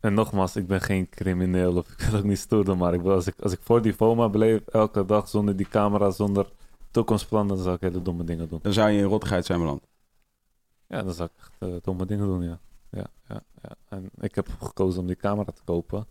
En 0.00 0.14
nogmaals, 0.14 0.56
ik 0.56 0.66
ben 0.66 0.80
geen 0.80 1.08
crimineel 1.08 1.76
of 1.76 1.90
ik 1.92 2.00
wil 2.00 2.18
ook 2.18 2.24
niet 2.24 2.38
stoer 2.38 2.64
doen, 2.64 2.78
maar 2.78 2.94
ik 2.94 3.00
wil, 3.00 3.12
als, 3.12 3.26
ik, 3.26 3.40
als 3.40 3.52
ik 3.52 3.60
voor 3.62 3.82
die 3.82 3.94
FOMA 3.94 4.28
bleef, 4.28 4.66
elke 4.66 5.04
dag 5.04 5.28
zonder 5.28 5.56
die 5.56 5.68
camera, 5.68 6.10
zonder 6.10 6.52
toekomstplan, 6.90 7.48
dan 7.48 7.58
zou 7.58 7.74
ik 7.74 7.80
hele 7.80 8.02
domme 8.02 8.24
dingen 8.24 8.48
doen. 8.48 8.58
Dan 8.62 8.72
zou 8.72 8.90
je 8.90 8.98
in 8.98 9.04
rottigheid 9.04 9.44
zijn 9.44 9.58
beland. 9.58 9.86
Ja, 10.86 11.02
dan 11.02 11.14
zou 11.14 11.28
ik 11.34 11.40
echt 11.40 11.52
eh, 11.58 11.76
domme 11.82 12.06
dingen 12.06 12.26
doen, 12.26 12.42
ja. 12.42 12.60
Ja, 12.90 13.06
ja, 13.28 13.42
ja. 13.62 13.76
En 13.88 14.10
ik 14.20 14.34
heb 14.34 14.48
gekozen 14.60 15.00
om 15.00 15.06
die 15.06 15.16
camera 15.16 15.52
te 15.52 15.62
kopen. 15.64 16.06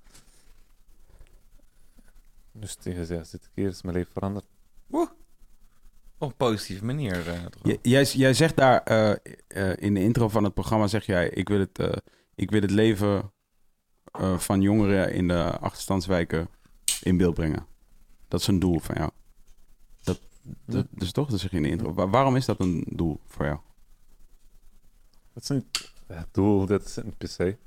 Dus 2.54 2.76
tegen 2.76 3.06
ze, 3.06 3.24
zit 3.24 3.44
ik 3.44 3.50
hier, 3.54 3.68
is 3.70 3.82
mijn 3.82 3.96
leven 3.96 4.12
veranderd. 4.14 4.46
Op 6.18 6.30
een 6.30 6.36
positieve 6.36 6.86
manier. 6.86 7.30
eh, 7.30 7.76
jij, 7.82 8.04
jij 8.04 8.34
zegt 8.34 8.56
daar 8.56 8.82
eh, 8.84 9.12
eh, 9.48 9.78
in 9.78 9.94
de 9.94 10.00
intro 10.00 10.30
van 10.30 10.44
het 10.44 10.54
programma, 10.54 10.88
zeg 10.88 11.06
jij, 11.06 11.30
ik 11.30 11.48
wil 11.48 11.60
het, 11.60 11.80
eh, 11.80 11.94
ik 12.36 12.52
wil 12.52 12.62
het 12.62 12.72
leven 12.72 13.32
eh, 14.12 14.38
van 14.38 14.62
jongeren 14.62 15.14
in 15.14 15.28
de 15.28 15.58
achterstandswijken 15.60 16.48
in 17.02 17.18
beeld 17.18 17.34
brengen. 17.34 17.66
Dat 18.28 18.40
is 18.40 18.48
een 18.48 18.60
doel 18.60 18.80
van 18.80 18.96
jou. 18.96 19.12
Dat, 20.04 20.20
dat, 20.66 20.86
dus 20.90 21.12
toch, 21.12 21.30
dat 21.30 21.40
zeg 21.40 21.52
je 21.52 21.58
in 21.58 21.64
de 21.64 21.70
intro. 21.70 21.94
Wa- 21.94 22.08
waarom 22.10 22.36
is 22.36 22.46
dat 22.46 22.60
een 22.60 22.86
doel 22.90 23.20
voor 23.28 23.46
jou? 23.46 23.60
Dat 25.34 25.44
is 25.44 25.50
niet 25.50 25.92
het 26.08 26.28
doel, 26.32 26.66
dat 26.66 26.86
is 26.86 26.98
per 27.18 27.28
se. 27.28 27.58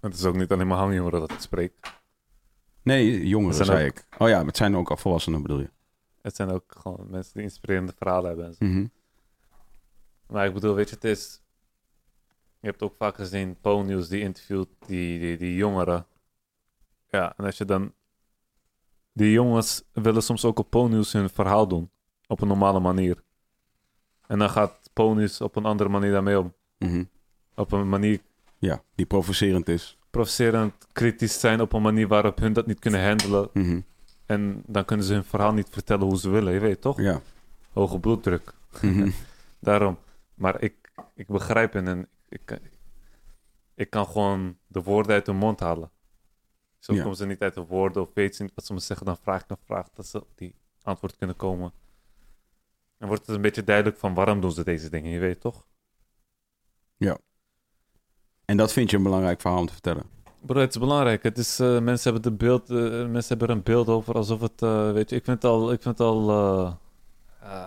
Het 0.00 0.14
is 0.14 0.24
ook 0.24 0.36
niet 0.36 0.52
alleen 0.52 0.66
maar 0.66 0.78
hangjongeren 0.78 1.20
dat 1.20 1.30
ik 1.32 1.38
spreek. 1.40 1.72
Nee, 2.84 3.26
jongeren 3.26 3.54
zijn 3.54 3.66
zei 3.66 3.86
ik. 3.86 4.06
Oh 4.18 4.28
ja, 4.28 4.44
het 4.44 4.56
zijn 4.56 4.76
ook 4.76 4.90
al 4.90 4.96
volwassenen 4.96 5.42
bedoel 5.42 5.58
je. 5.58 5.70
Het 6.22 6.36
zijn 6.36 6.50
ook 6.50 6.74
gewoon 6.78 7.06
mensen 7.10 7.32
die 7.34 7.42
inspirerende 7.42 7.92
verhalen 7.96 8.28
hebben. 8.28 8.46
En 8.46 8.54
zo. 8.54 8.64
Mhm. 8.64 8.86
Maar 10.26 10.46
ik 10.46 10.54
bedoel, 10.54 10.74
weet 10.74 10.88
je, 10.88 10.94
het 10.94 11.04
is... 11.04 11.42
Je 12.60 12.70
hebt 12.70 12.82
ook 12.82 12.94
vaak 12.98 13.14
gezien, 13.14 13.56
Po-nieuws 13.60 14.08
die 14.08 14.20
interviewt 14.20 14.68
die, 14.86 15.18
die, 15.18 15.36
die 15.36 15.54
jongeren. 15.54 16.06
Ja, 17.08 17.34
en 17.36 17.44
als 17.44 17.58
je 17.58 17.64
dan... 17.64 17.92
Die 19.12 19.30
jongens 19.30 19.82
willen 19.92 20.22
soms 20.22 20.44
ook 20.44 20.58
op 20.58 20.70
Po-nieuws 20.70 21.12
hun 21.12 21.30
verhaal 21.30 21.68
doen. 21.68 21.90
Op 22.26 22.40
een 22.40 22.48
normale 22.48 22.80
manier. 22.80 23.22
En 24.26 24.38
dan 24.38 24.50
gaat 24.50 24.90
Po-nieuws 24.92 25.40
op 25.40 25.56
een 25.56 25.64
andere 25.64 25.88
manier 25.88 26.10
daarmee 26.10 26.38
om. 26.38 26.54
Mhm. 26.78 27.04
Op 27.54 27.72
een 27.72 27.88
manier 27.88 28.20
Ja, 28.58 28.82
die 28.94 29.06
provocerend 29.06 29.68
is. 29.68 29.98
Provocerend, 30.14 30.74
kritisch 30.92 31.40
zijn. 31.40 31.60
Op 31.60 31.72
een 31.72 31.82
manier 31.82 32.08
waarop 32.08 32.38
hun 32.38 32.52
dat 32.52 32.66
niet 32.66 32.78
kunnen 32.78 33.06
handelen. 33.06 33.48
Mhm. 33.52 33.80
En 34.26 34.62
dan 34.66 34.84
kunnen 34.84 35.06
ze 35.06 35.12
hun 35.12 35.24
verhaal 35.24 35.52
niet 35.52 35.68
vertellen 35.70 36.06
hoe 36.06 36.18
ze 36.18 36.30
willen. 36.30 36.52
Je 36.52 36.60
weet 36.60 36.80
toch? 36.80 37.00
Ja. 37.00 37.20
Hoge 37.72 37.98
bloeddruk. 37.98 38.52
Mhm. 38.82 39.10
Daarom. 39.60 39.98
Maar 40.34 40.62
ik, 40.62 40.74
ik 41.14 41.26
begrijp 41.26 41.72
hen 41.72 41.88
en 41.88 42.08
ik, 42.28 42.60
ik 43.74 43.90
kan 43.90 44.06
gewoon 44.06 44.58
de 44.66 44.82
woorden 44.82 45.12
uit 45.12 45.26
hun 45.26 45.36
mond 45.36 45.60
halen. 45.60 45.90
Zo 46.78 46.94
Ja. 46.94 47.02
komen 47.02 47.16
ze 47.16 47.26
niet 47.26 47.40
uit 47.40 47.54
de 47.54 47.64
woorden 47.66 48.02
of 48.02 48.10
weten 48.14 48.34
ze 48.34 48.42
niet 48.42 48.54
wat 48.54 48.64
ze 48.66 48.72
me 48.72 48.80
zeggen. 48.80 49.06
Dan 49.06 49.16
vraag 49.16 49.42
ik 49.42 49.50
een 49.50 49.56
vraag 49.64 49.90
dat 49.94 50.06
ze 50.06 50.20
op 50.20 50.30
die 50.34 50.54
antwoord 50.82 51.16
kunnen 51.16 51.36
komen. 51.36 51.72
En 52.98 53.06
wordt 53.06 53.26
het 53.26 53.36
een 53.36 53.42
beetje 53.42 53.64
duidelijk 53.64 53.96
van 53.96 54.14
waarom 54.14 54.40
doen 54.40 54.52
ze 54.52 54.64
deze 54.64 54.90
dingen, 54.90 55.10
je 55.10 55.18
weet 55.18 55.40
toch? 55.40 55.66
En 58.44 58.56
dat 58.56 58.72
vind 58.72 58.90
je 58.90 58.96
een 58.96 59.02
belangrijk 59.02 59.40
verhaal 59.40 59.60
om 59.60 59.66
te 59.66 59.72
vertellen. 59.72 60.02
Bro, 60.40 60.60
het 60.60 60.74
is 60.74 60.80
belangrijk. 60.80 61.22
Het 61.22 61.38
is, 61.38 61.60
eh, 61.60 61.78
mensen, 61.80 62.12
hebben 62.12 62.30
de 62.30 62.36
beeld, 62.44 62.70
eh, 62.70 62.76
mensen 62.76 63.38
hebben 63.38 63.50
een 63.50 63.62
beeld 63.62 63.88
over 63.88 64.14
alsof 64.14 64.40
het, 64.40 64.62
eh, 64.62 64.92
weet 64.92 65.10
je, 65.10 65.16
ik 65.16 65.24
vind 65.24 65.42
het 65.42 65.50
al, 65.50 65.72
ik 65.72 65.82
vind 65.82 66.00
al, 66.00 66.30
eh, 66.30 66.72
ah, 67.40 67.64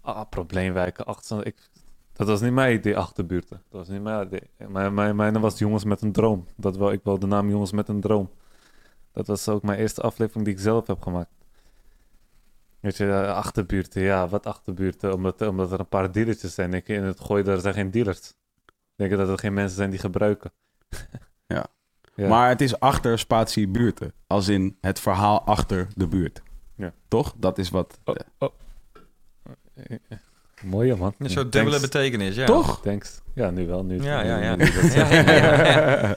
ah, 0.00 0.28
probleemwijken, 0.30 1.06
achter, 1.06 1.46
ik, 1.46 1.70
dat 2.12 2.26
was 2.28 2.40
niet 2.40 2.52
mijn 2.52 2.74
idee, 2.74 2.96
achterbuurten. 2.96 3.62
Dat 3.68 3.78
was 3.80 3.88
niet 3.88 4.02
mijn 4.02 4.26
idee. 4.26 4.68
Mijn, 4.68 4.94
mijn, 4.94 5.16
mijn 5.16 5.40
was 5.40 5.58
Jongens 5.58 5.84
met 5.84 6.02
een 6.02 6.12
Droom. 6.12 6.46
Dat 6.56 6.76
wel, 6.76 6.92
ik 6.92 7.00
wil 7.04 7.18
de 7.18 7.26
naam 7.26 7.50
Jongens 7.50 7.72
met 7.72 7.88
een 7.88 8.00
Droom. 8.00 8.30
Dat 9.12 9.26
was 9.26 9.48
ook 9.48 9.62
mijn 9.62 9.78
eerste 9.78 10.00
aflevering 10.00 10.44
die 10.44 10.54
ik 10.54 10.60
zelf 10.60 10.86
heb 10.86 11.02
gemaakt. 11.02 11.30
Weet 12.80 12.96
je, 12.96 13.26
achterbuurten, 13.26 14.02
ja, 14.02 14.28
wat 14.28 14.46
achterbuurten? 14.46 15.14
Omdat, 15.14 15.40
omdat 15.40 15.72
er 15.72 15.80
een 15.80 15.88
paar 15.88 16.12
dealertjes 16.12 16.54
zijn. 16.54 16.74
Ik, 16.74 16.88
in 16.88 17.02
het 17.02 17.20
gooien, 17.20 17.44
daar 17.44 17.60
zijn 17.60 17.74
geen 17.74 17.90
dealers. 17.90 18.34
Denk 19.00 19.16
dat 19.16 19.28
er 19.28 19.38
geen 19.38 19.54
mensen 19.54 19.76
zijn 19.76 19.90
die 19.90 19.98
gebruiken? 19.98 20.52
Ja. 21.46 21.66
Ja. 22.14 22.28
Maar 22.28 22.48
het 22.48 22.60
is 22.60 22.80
achter 22.80 23.18
spatie 23.18 23.68
buurten. 23.68 24.12
Als 24.26 24.48
in 24.48 24.76
het 24.80 25.00
verhaal 25.00 25.42
achter 25.44 25.88
de 25.94 26.06
buurt. 26.06 26.42
Ja. 26.76 26.92
Toch? 27.08 27.34
Dat 27.36 27.58
is 27.58 27.70
wat... 27.70 27.98
Oh, 28.04 28.14
oh. 28.38 28.48
Mooie 30.62 30.96
man. 30.96 31.14
Een 31.18 31.30
soort 31.30 31.52
dubbele 31.52 31.76
thanks. 31.76 31.90
betekenis, 31.92 32.34
ja. 32.34 32.46
Toch? 32.46 32.80
Thanks. 32.82 33.20
Ja, 33.34 33.50
nu 33.50 33.66
wel. 33.66 33.84
Nu, 33.84 34.02
Ja, 34.02 34.22
ja, 34.22 34.38
ja. 34.38 34.56
nu- 34.56 34.64
nu- 34.64 34.90
Ja, 34.92 35.08
ja, 35.12 35.32
ja. 36.00 36.14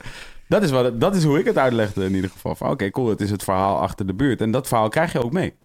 dat, 0.47 0.64
is 0.64 0.72
wat, 0.72 0.99
dat 0.99 1.15
is 1.15 1.23
hoe 1.23 1.39
ik 1.39 1.45
het 1.45 1.57
uitlegde 1.57 2.03
in 2.05 2.14
ieder 2.15 2.30
geval. 2.30 2.69
Oké, 2.72 2.89
cool, 2.89 3.10
het 3.10 3.22
is 3.22 3.31
het 3.31 3.43
verhaal 3.43 3.80
achter 3.80 4.07
de 4.07 4.14
buurt. 4.14 4.41
En 4.41 4.51
dat 4.51 4.68
verhaal 4.68 4.89
krijg 4.89 5.11
je 5.11 5.23
ook 5.23 5.31
mee. 5.31 5.55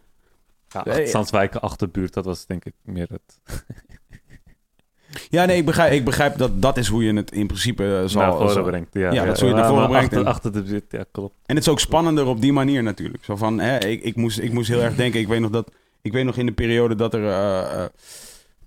Ja, 0.68 1.06
Zandswijken 1.06 1.60
achterbuurt, 1.60 2.14
dat 2.14 2.24
was 2.24 2.46
denk 2.46 2.64
ik 2.64 2.74
meer 2.82 3.08
het... 3.10 3.40
Ja, 5.28 5.44
nee, 5.44 5.56
ik 5.56 5.64
begrijp, 5.64 5.92
ik 5.92 6.04
begrijp 6.04 6.38
dat 6.38 6.62
dat 6.62 6.76
is 6.76 6.88
hoe 6.88 7.04
je 7.04 7.12
het 7.14 7.32
in 7.32 7.46
principe 7.46 7.84
eh, 7.84 8.02
zal... 8.08 8.20
naar 8.22 8.32
voren 8.32 8.64
brengt. 8.64 8.88
Ja, 8.92 9.12
Ja, 9.12 9.24
dat 9.24 9.34
is 9.34 9.40
hoe 9.40 9.48
je 9.48 9.54
het 9.54 9.62
naar 9.64 9.72
voren 9.72 9.88
brengt 9.88 10.04
Achter, 10.04 10.20
en- 10.20 10.26
achter 10.26 10.52
de 10.52 10.62
buurt, 10.62 10.84
ja, 10.88 11.04
klopt. 11.12 11.34
En 11.46 11.54
het 11.56 11.64
is 11.64 11.70
ook 11.70 11.80
spannender 11.80 12.26
op 12.26 12.40
die 12.40 12.52
manier 12.52 12.82
natuurlijk. 12.82 13.24
Zo 13.24 13.36
van, 13.36 13.60
hè, 13.60 13.78
ik, 13.78 14.02
ik, 14.02 14.16
moest, 14.16 14.38
ik 14.38 14.52
moest 14.52 14.68
heel 14.68 14.82
erg 14.82 14.94
denken. 14.94 15.20
Ik 15.20 15.28
weet 15.28 15.40
nog 15.40 15.50
dat. 15.50 15.70
Ik 16.02 16.12
weet 16.12 16.24
nog 16.24 16.36
in 16.36 16.46
de 16.46 16.52
periode 16.52 16.94
dat 16.94 17.14
er. 17.14 17.24
eh, 17.24 17.58
eh, 17.82 17.88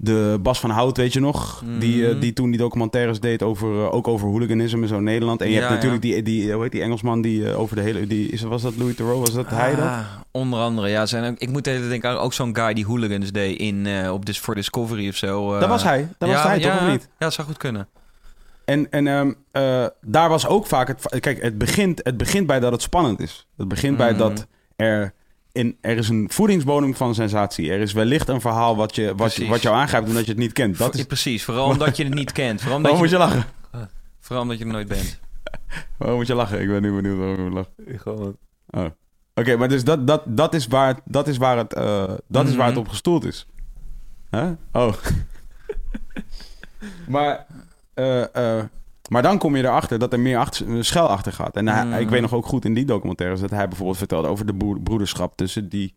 de 0.04 0.40
Bas 0.42 0.60
van 0.60 0.70
Hout, 0.70 0.98
weet 0.98 1.14
je 1.14 1.20
nog? 1.20 1.64
Die, 1.80 2.06
eh, 2.06 2.12
Mhm. 2.12 2.20
die 2.20 2.34
toen 2.34 2.50
die 2.50 2.60
documentaires 2.60 3.20
deed 3.20 3.44
over, 3.44 3.68
eh, 3.86 3.94
ook 3.94 4.08
over 4.08 4.28
hooliganisme 4.28 4.82
en 4.82 4.88
zo 4.88 4.98
in 4.98 5.04
Nederland. 5.04 5.42
En 5.42 5.48
je 5.48 5.54
Ja, 5.54 5.60
hebt 5.60 5.72
natuurlijk 5.74 6.04
ja. 6.04 6.10
die, 6.14 6.24
die, 6.24 6.54
hoe 6.54 6.64
heet 6.64 6.72
die 6.72 6.82
Engelsman 6.82 7.22
die 7.22 7.50
eh, 7.50 7.60
over 7.60 7.76
de 7.76 7.82
hele... 7.82 8.08
Die, 8.08 8.30
is, 8.30 8.42
was 8.42 8.62
dat 8.62 8.76
Louis 8.78 8.96
Theroux? 8.96 9.20
Was 9.20 9.34
dat 9.34 9.50
hij 9.50 9.76
dat? 9.76 9.86
Ah, 9.86 10.00
onder 10.32 10.60
andere, 10.60 10.88
ja. 10.88 11.06
Zijn 11.06 11.32
ook, 11.32 11.40
ik 11.40 11.50
moet 11.50 11.68
even 11.68 11.90
denken 11.90 12.10
aan 12.10 12.18
ook 12.18 12.34
zo'n 12.34 12.56
guy 12.56 12.74
die 12.74 12.86
hooligans 12.86 13.32
deed 13.32 13.60
in, 13.60 13.86
eh, 13.86 14.14
op 14.14 14.24
voor 14.32 14.56
Discovery 14.56 15.08
of 15.10 15.16
zo. 15.16 15.54
eh. 15.54 15.60
dat 15.60 15.70
was 15.70 15.84
hij. 15.84 16.08
Dat 16.18 16.30
was 16.30 16.44
hij 16.44 16.60
toch 16.60 16.82
of 16.82 16.88
niet? 16.88 17.02
Ja, 17.02 17.08
dat 17.18 17.34
zou 17.34 17.48
goed 17.48 17.58
kunnen. 17.58 17.88
En, 18.66 18.92
en 18.92 19.08
ehm, 19.08 19.32
eh, 19.52 19.86
daar 20.02 20.30
was 20.30 20.48
ook 20.48 20.68
vaak 20.68 20.88
het. 20.88 21.20
Kijk, 21.20 21.42
het 21.42 21.58
begint, 21.58 22.00
het 22.04 22.18
begint 22.18 22.48
bij 22.48 22.60
dat 22.60 22.72
het 22.72 22.82
spannend 22.82 23.20
is. 23.20 23.48
Het 23.58 23.68
begint 23.68 23.98
bij 23.98 24.10
Mhm. 24.10 24.18
dat 24.20 24.48
er. 24.76 25.14
In, 25.52 25.78
er 25.82 25.98
is 25.98 26.10
een 26.10 26.30
voedingsbodem 26.32 26.96
van 26.96 27.16
sensatie. 27.16 27.72
Er 27.72 27.80
is 27.80 27.94
wellicht 27.94 28.28
een 28.28 28.42
verhaal 28.42 28.76
wat, 28.76 28.96
je, 28.96 29.16
wat, 29.16 29.36
je, 29.36 29.48
wat 29.48 29.62
jou 29.62 29.76
aangrijpt 29.76 30.08
omdat 30.08 30.24
je 30.26 30.32
het 30.32 30.40
niet 30.40 30.52
kent. 30.54 30.78
Dat 30.78 30.96
is, 30.96 31.04
Precies, 31.04 31.44
vooral 31.44 31.66
omdat 31.70 31.98
je 31.98 32.04
het 32.04 32.14
niet 32.14 32.32
kent. 32.32 32.60
Vooral 32.62 32.78
omdat, 32.78 32.92
waarom 32.92 33.10
je, 33.10 33.18
moet 33.18 33.30
je 33.30 33.36
lachen? 33.36 33.90
vooral 34.20 34.44
omdat 34.44 34.58
je 34.58 34.66
er 34.66 34.72
nooit 34.72 34.88
bent. 34.88 35.20
Waarom 35.98 36.18
moet 36.18 36.28
je 36.28 36.36
lachen? 36.36 36.62
Ik 36.62 36.68
ben 36.68 36.82
nu 36.82 36.96
benieuwd 36.96 37.18
waarom 37.18 37.36
je 37.36 37.42
moet 37.42 37.54
lachen. 37.54 37.74
Ik 37.94 38.00
Gewoon, 38.00 38.38
Oh. 38.70 38.86
Oké, 39.36 39.56
maar 39.56 39.68
dus 39.70 39.84
dat, 39.84 40.08
dat, 40.08 40.22
dat 40.26 40.54
is 40.54 40.68
waar, 40.68 40.88
het- 40.88 41.02
dat 41.06 41.28
is 41.28 41.38
waar, 41.38 41.58
het, 41.58 41.74
eh, 41.74 42.14
dat 42.28 42.48
is 42.48 42.56
waar 42.56 42.66
het 42.66 42.76
Mhm. 42.76 42.84
op 42.84 42.90
gestoeld 42.90 43.26
is. 43.26 43.48
Huh? 44.32 44.50
Oh. 44.72 44.94
maar, 47.08 47.46
eh, 47.94 48.36
eh, 48.60 48.64
maar 49.12 49.22
dan 49.22 49.38
kom 49.38 49.56
je 49.56 49.64
erachter 49.64 50.00
dat 50.00 50.14
er 50.14 50.20
meer 50.20 50.38
achter, 50.38 50.70
een 50.70 50.86
schel 50.86 51.08
achter 51.08 51.34
gaat. 51.34 51.56
En 51.56 51.68
hij- 51.68 51.86
Mhm. 51.86 52.00
ik 52.00 52.10
weet 52.10 52.22
nog 52.22 52.34
ook 52.34 52.46
goed 52.46 52.66
in 52.66 52.74
die 52.74 52.86
documentaires 52.86 53.40
dat 53.40 53.50
hij 53.50 53.68
bijvoorbeeld 53.68 53.98
vertelde 53.98 54.28
over 54.28 54.46
de 54.46 54.80
broederschap 54.84 55.34
tussen 55.38 55.70
die, 55.70 55.94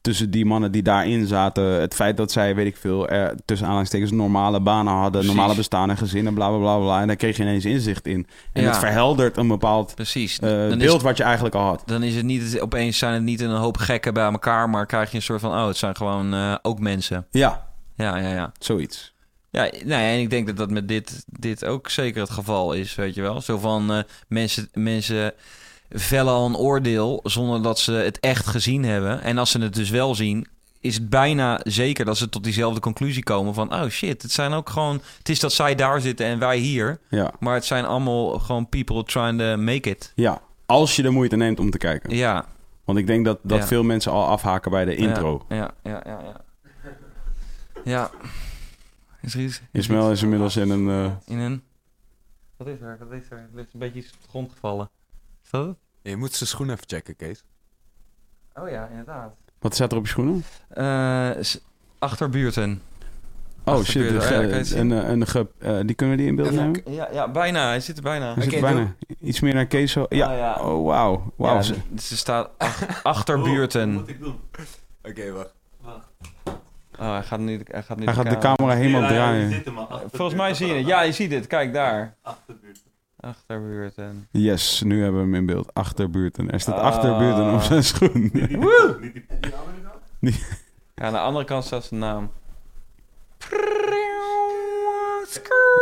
tussen 0.00 0.30
die 0.30 0.44
mannen 0.44 0.72
die 0.72 0.82
daarin 0.82 1.26
zaten. 1.26 1.64
Het 1.64 1.94
feit 1.94 2.16
dat 2.16 2.32
zij, 2.32 2.54
weet 2.54 2.66
ik 2.66 2.76
veel, 2.76 3.08
er, 3.08 3.34
tussen 3.44 3.64
aanhalingstekens 3.66 4.10
normale 4.10 4.60
banen 4.60 4.92
hadden, 4.92 5.10
Precies. 5.10 5.28
normale 5.28 5.54
bestaan 5.54 5.90
en 5.90 5.96
gezinnen, 5.96 6.34
bla 6.34 6.48
bla 6.48 6.58
bla 6.58 6.78
bla. 6.78 7.00
En 7.00 7.06
daar 7.06 7.16
kreeg 7.16 7.36
je 7.36 7.42
ineens 7.42 7.64
inzicht 7.64 8.06
in. 8.06 8.26
En 8.52 8.62
Ja. 8.62 8.68
het 8.68 8.78
verheldert 8.78 9.36
een 9.36 9.48
bepaald 9.48 9.94
Precies. 9.94 10.38
eh, 10.38 10.48
beeld 10.50 10.82
is, 10.82 11.02
wat 11.02 11.16
je 11.16 11.22
eigenlijk 11.22 11.54
al 11.54 11.64
had. 11.64 11.82
dan 11.86 12.02
is 12.02 12.14
het 12.14 12.24
niet, 12.24 12.60
opeens 12.60 12.98
zijn 12.98 13.12
het 13.14 13.22
niet 13.22 13.40
een 13.40 13.50
hoop 13.50 13.76
gekken 13.76 14.14
bij 14.14 14.24
elkaar, 14.30 14.70
maar 14.70 14.86
krijg 14.86 15.10
je 15.10 15.16
een 15.16 15.22
soort 15.22 15.40
van, 15.40 15.50
oh, 15.50 15.66
het 15.66 15.76
zijn 15.76 15.96
gewoon 15.96 16.34
eh, 16.34 16.54
ook 16.62 16.78
mensen. 16.80 17.26
Ja, 17.30 17.66
Ja, 17.96 18.16
ja, 18.16 18.32
ja. 18.32 18.52
zoiets. 18.58 19.14
Ja, 19.58 19.70
nou 19.84 20.02
ja, 20.02 20.08
en 20.08 20.18
ik 20.20 20.30
denk 20.30 20.46
dat 20.46 20.56
dat 20.56 20.70
met 20.70 20.88
dit, 20.88 21.24
dit 21.26 21.64
ook 21.64 21.88
zeker 21.90 22.20
het 22.20 22.30
geval 22.30 22.72
is, 22.72 22.94
weet 22.94 23.14
je 23.14 23.22
wel. 23.22 23.40
Zo 23.40 23.58
van 23.58 23.92
eh, 23.92 23.98
mensen, 24.28 24.68
mensen 24.72 25.32
vellen 25.90 26.32
al 26.32 26.46
een 26.46 26.56
oordeel 26.56 27.20
zonder 27.22 27.62
dat 27.62 27.78
ze 27.78 27.92
het 27.92 28.20
echt 28.20 28.46
gezien 28.46 28.84
hebben. 28.84 29.22
En 29.22 29.38
als 29.38 29.50
ze 29.50 29.60
het 29.60 29.74
dus 29.74 29.90
wel 29.90 30.14
zien, 30.14 30.46
is 30.80 30.94
het 30.94 31.08
bijna 31.10 31.60
zeker 31.62 32.04
dat 32.04 32.16
ze 32.16 32.28
tot 32.28 32.44
diezelfde 32.44 32.80
conclusie 32.80 33.22
komen 33.22 33.54
van... 33.54 33.74
oh 33.74 33.88
shit, 33.88 34.22
het 34.22 34.32
zijn 34.32 34.52
ook 34.52 34.70
gewoon... 34.70 35.00
Het 35.18 35.28
is 35.28 35.40
dat 35.40 35.52
zij 35.52 35.74
daar 35.74 36.00
zitten 36.00 36.26
en 36.26 36.38
wij 36.38 36.56
hier. 36.58 36.98
Ja. 37.08 37.32
Maar 37.40 37.54
het 37.54 37.64
zijn 37.64 37.84
allemaal 37.84 38.38
gewoon 38.38 38.68
people 38.68 39.04
trying 39.04 39.38
to 39.38 39.56
make 39.56 39.90
it. 39.90 40.12
ja, 40.14 40.40
als 40.66 40.96
je 40.96 41.02
de 41.02 41.10
moeite 41.10 41.36
neemt 41.36 41.60
om 41.60 41.70
te 41.70 41.78
kijken. 41.78 42.16
Ja. 42.16 42.44
Want 42.84 42.98
ik 42.98 43.06
denk 43.06 43.24
dat, 43.24 43.38
dat 43.42 43.58
Ja. 43.58 43.66
veel 43.66 43.82
mensen 43.82 44.12
al 44.12 44.26
afhaken 44.26 44.70
bij 44.70 44.84
de 44.84 44.96
intro. 44.96 45.44
Ja, 45.48 45.56
ja, 45.56 45.70
ja, 45.84 46.00
ja. 46.04 46.20
Ja. 46.24 46.40
ja. 47.84 48.10
Is 49.28 49.34
er 49.34 49.40
iets? 49.40 49.60
Ismael 49.72 50.10
is 50.10 50.22
inmiddels 50.22 50.56
in 50.56 50.70
een... 50.70 50.88
eh, 50.88 51.12
In 51.26 51.38
een... 51.38 51.62
Wat 52.56 52.66
is 52.68 52.80
er? 52.80 52.96
Wat 52.98 53.12
is 53.12 53.30
er? 53.30 53.36
Er 53.54 53.58
is 53.60 53.66
een 53.72 53.78
beetje 53.78 53.98
iets 53.98 54.12
op 54.12 54.22
de 54.22 54.28
grond 54.28 54.52
gevallen. 54.52 54.90
Is 55.44 55.50
dat 55.50 55.66
het? 55.66 55.76
Je 56.02 56.16
moet 56.16 56.32
zijn 56.32 56.48
schoen 56.48 56.70
even 56.70 56.84
checken, 56.86 57.16
Kees. 57.16 57.42
Oh 58.54 58.68
ja, 58.68 58.86
inderdaad. 58.86 59.34
wat 59.58 59.74
staat 59.74 59.92
er 59.92 59.98
op 59.98 60.04
je 60.04 60.10
schoenen? 60.10 60.44
Eh, 60.68 61.30
achterbuurten. 61.98 62.82
Oh 63.64 63.74
shit, 63.82 64.02
Achterbuurten, 64.02 64.14
de 64.14 64.64
ge- 64.64 64.74
ja, 64.74 64.80
een, 64.80 64.92
eh, 64.92 65.08
een 65.08 65.26
ge- 65.26 65.46
eh, 65.58 65.78
die 65.86 65.94
kunnen 65.94 66.16
we 66.16 66.22
die 66.22 66.30
in 66.30 66.36
beeld 66.36 66.50
nemen? 66.50 66.82
Ja, 66.92 67.08
ja, 67.12 67.30
bijna. 67.30 67.66
Hij 67.66 67.80
zit 67.80 67.96
er 67.96 68.02
bijna. 68.02 68.34
Het 68.34 68.46
Oké, 68.46 68.60
bijna 68.60 68.94
iets 69.20 69.40
meer 69.40 69.54
naar 69.54 69.66
Kees 69.66 69.92
zo? 69.92 70.06
Ja. 70.08 70.26
Ah, 70.32 70.36
ja. 70.38 70.54
Oh, 70.64 70.86
wauw. 70.86 71.32
Wauw. 71.36 71.54
Ja, 71.54 71.62
Ze- 71.62 71.74
d- 71.94 72.02
ze 72.02 72.16
staat 72.16 72.50
ach- 72.58 73.02
achterbuurten. 73.02 74.02
ik 74.06 74.20
doen? 74.20 74.40
Oké, 75.02 75.30
wacht. 75.32 75.54
Oh, 77.00 77.12
hij 77.12 77.22
gaat 77.22 77.38
nu, 77.38 77.60
hij 77.64 77.82
gaat 77.82 77.98
nu 77.98 78.04
Hij 78.04 78.14
gaat 78.14 78.30
de 78.30 78.38
camera 78.38 78.74
helemaal 78.74 79.08
draaien. 79.08 79.62
Volgens 80.12 80.38
mij 80.38 80.54
zie 80.54 80.66
je 80.66 80.74
het. 80.74 80.86
Ja, 80.86 81.00
je 81.02 81.12
ziet 81.12 81.32
het. 81.32 81.46
Kijk 81.46 81.72
daar. 81.72 82.14
Achterbuurt. 82.22 82.78
Achterbuurten. 83.20 84.28
Yes, 84.30 84.82
nu 84.84 85.02
hebben 85.02 85.20
we 85.20 85.26
hem 85.26 85.34
in 85.34 85.46
beeld. 85.46 85.74
Achterbuurten. 85.74 86.50
Er 86.50 86.60
staat 86.60 86.74
Ah. 86.78 86.82
achterbuurten 86.84 87.52
op 87.54 87.60
zijn 87.60 87.84
schoen. 87.84 88.30
Ja, 90.94 91.04
aan 91.04 91.12
de 91.12 91.18
andere 91.18 91.44
kant 91.44 91.64
staat 91.64 91.84
zijn 91.84 92.00
naam. 92.00 92.30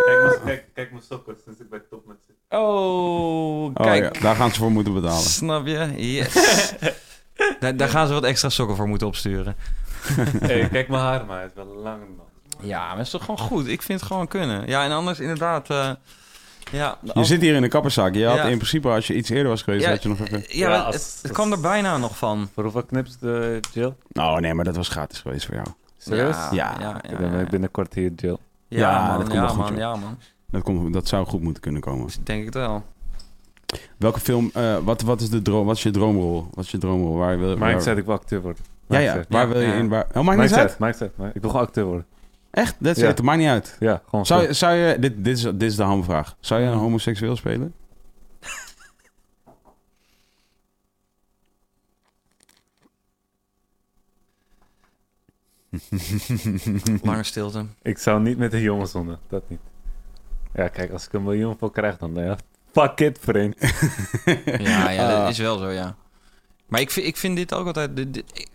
Kijk, 0.04 0.40
kijk, 0.44 0.64
kijk 0.74 0.90
mijn 0.90 1.02
sokken 1.08 1.36
sinds 1.44 1.60
ik 1.60 1.70
bij 1.70 1.80
top 1.90 2.06
met 2.06 2.16
zit. 2.26 2.34
Oh, 2.48 3.64
Oh 3.64 3.74
kijk. 3.74 4.14
ja, 4.16 4.20
daar 4.20 4.36
gaan 4.36 4.50
ze 4.50 4.56
voor 4.58 4.70
moeten 4.72 4.94
betalen. 4.94 5.20
Snap 5.22 5.66
je? 5.66 5.92
Yes. 5.96 6.72
daar, 7.60 7.76
daar 7.76 7.88
gaan 7.88 8.06
ze 8.06 8.12
wat 8.12 8.24
extra 8.24 8.48
sokken 8.48 8.76
voor 8.76 8.88
moeten 8.88 9.06
opsturen. 9.06 9.56
hey, 10.40 10.68
kijk 10.68 10.88
mijn 10.88 11.02
haar, 11.02 11.26
maar 11.26 11.40
het 11.42 11.50
is 11.50 11.64
wel 11.64 11.74
lang 11.82 11.98
man. 12.16 12.24
Ja, 12.68 12.86
maar 12.88 12.96
het 12.96 13.06
is 13.06 13.10
toch 13.12 13.20
gewoon 13.24 13.38
goed? 13.38 13.66
Ik 13.66 13.82
vind 13.82 14.00
het 14.00 14.08
gewoon 14.08 14.28
kunnen. 14.28 14.66
Ja, 14.68 14.84
en 14.84 14.90
anders 14.90 15.20
inderdaad... 15.20 15.70
eh, 15.70 15.90
ja, 16.72 16.98
Je 17.14 17.24
zit 17.24 17.40
hier 17.40 17.54
in 17.54 17.62
de 17.62 17.68
kapperszaak. 17.68 18.14
Je 18.14 18.26
had 18.26 18.36
Ja. 18.36 18.42
in 18.44 18.56
principe, 18.56 18.88
als 18.88 19.06
je 19.06 19.14
iets 19.14 19.28
eerder 19.30 19.48
was 19.48 19.62
geweest, 19.62 19.84
Ja, 19.84 19.90
had 19.90 20.02
je 20.02 20.08
nog 20.08 20.20
even... 20.20 20.38
Ja, 20.40 20.46
Ja, 20.48 20.68
maar 20.68 20.78
als- 20.80 20.94
het, 20.94 21.04
het 21.14 21.22
als- 21.22 21.32
kwam 21.32 21.52
er 21.52 21.60
bijna 21.60 21.96
nog 21.98 22.16
van. 22.18 22.48
Voor 22.54 22.62
hoeveel 22.62 22.82
knips 22.84 23.18
de 23.18 23.60
Jill? 23.72 23.94
Oh 24.12 24.36
nee, 24.36 24.54
maar 24.54 24.64
dat 24.64 24.76
was 24.76 24.88
gratis 24.88 25.20
geweest 25.20 25.46
voor 25.46 25.54
jou. 25.54 25.66
Serieus? 25.98 26.36
Ja, 26.36 26.50
Ja. 26.52 26.76
ja, 26.80 27.02
Ik 27.02 27.10
ja, 27.10 27.16
ben 27.16 27.48
binnenkort 27.50 27.94
hier, 27.94 28.12
Jill. 28.16 28.36
Ja, 28.68 28.78
Ja, 28.90 29.06
man, 29.06 29.10
dat 29.18 29.22
komt 29.28 29.32
ja, 29.32 29.40
wel 29.40 29.48
goed, 29.48 29.58
man, 29.70 29.76
ja, 29.76 29.94
man. 29.96 30.18
Dat, 30.50 30.62
komt, 30.62 30.92
dat 30.92 31.08
zou 31.08 31.26
goed 31.26 31.40
moeten 31.42 31.62
kunnen 31.62 31.80
komen. 31.80 32.06
Dus 32.06 32.16
ik 32.16 32.26
denk 32.26 32.44
het 32.44 32.54
wel. 32.54 32.84
Welke 33.96 34.20
film, 34.20 34.50
eh, 34.54 34.76
wat, 34.84 35.02
wat, 35.02 35.20
is 35.20 35.30
de 35.30 35.42
droom, 35.42 35.66
wat 35.66 35.76
is 35.76 35.82
je 35.82 35.90
droomrol? 35.90 36.46
Wat 36.54 36.64
is 36.64 36.70
je 36.70 36.78
droomrol? 36.78 37.16
Waar 37.16 37.38
wil, 37.38 37.56
waar, 37.58 37.68
Mike 37.68 37.80
zei 37.82 37.96
ik 37.98 38.04
wil 38.04 38.14
acteur 38.14 38.40
worden. 38.40 38.64
Ja, 38.88 38.98
ja. 38.98 39.24
Waar 39.28 39.46
Ja, 39.46 39.52
wil 39.52 39.60
je 39.60 39.72
in? 39.72 39.88
Waar, 39.88 40.06
oh, 40.14 40.22
maakt 40.22 40.40
niet 40.40 40.52
uit. 40.54 40.78
maar 40.78 40.90
Ik 41.34 41.40
wil 41.40 41.50
gewoon 41.50 41.66
acteur 41.66 41.84
worden. 41.84 42.06
Echt? 42.50 42.74
Dat 42.78 42.96
Ja. 42.96 43.08
it. 43.08 43.22
Maakt 43.22 43.38
niet 43.38 43.48
uit. 43.48 43.76
Ja, 43.80 44.02
gewoon 44.08 44.26
Zou, 44.26 44.54
zou 44.54 44.74
je, 44.74 44.98
dit, 44.98 45.24
dit, 45.24 45.36
is, 45.36 45.42
dit 45.42 45.62
is 45.62 45.76
de 45.76 45.82
hamvraag. 45.82 46.36
Zou 46.40 46.60
je 46.60 46.66
een 46.66 46.78
homoseksueel 46.78 47.36
spelen? 47.36 47.74
Lange 57.02 57.22
stilte. 57.22 57.66
Ik 57.82 57.98
zou 57.98 58.20
niet 58.22 58.38
met 58.38 58.50
de 58.50 58.60
jongens 58.62 58.94
onder, 58.94 59.18
dat 59.28 59.42
niet. 59.48 59.60
Ja, 60.54 60.68
kijk, 60.68 60.90
als 60.90 61.06
ik 61.06 61.12
een 61.12 61.22
miljoen 61.22 61.56
voor 61.58 61.72
krijg, 61.72 61.98
dan 61.98 62.14
ja, 62.14 62.36
fuck 62.72 63.00
it, 63.00 63.18
vriend. 63.20 63.56
Ja, 64.58 64.90
ja, 64.90 65.08
Ah. 65.14 65.18
dat 65.22 65.28
is 65.30 65.38
wel 65.38 65.58
zo, 65.58 65.70
ja. 65.70 65.96
Maar 66.66 66.80
ik 66.80 66.90
vind, 66.90 67.06
ik 67.06 67.16
vind 67.16 67.36
dit 67.36 67.54
ook 67.54 67.66
altijd... 67.66 67.96
dit- 67.96 68.14
dit- 68.14 68.45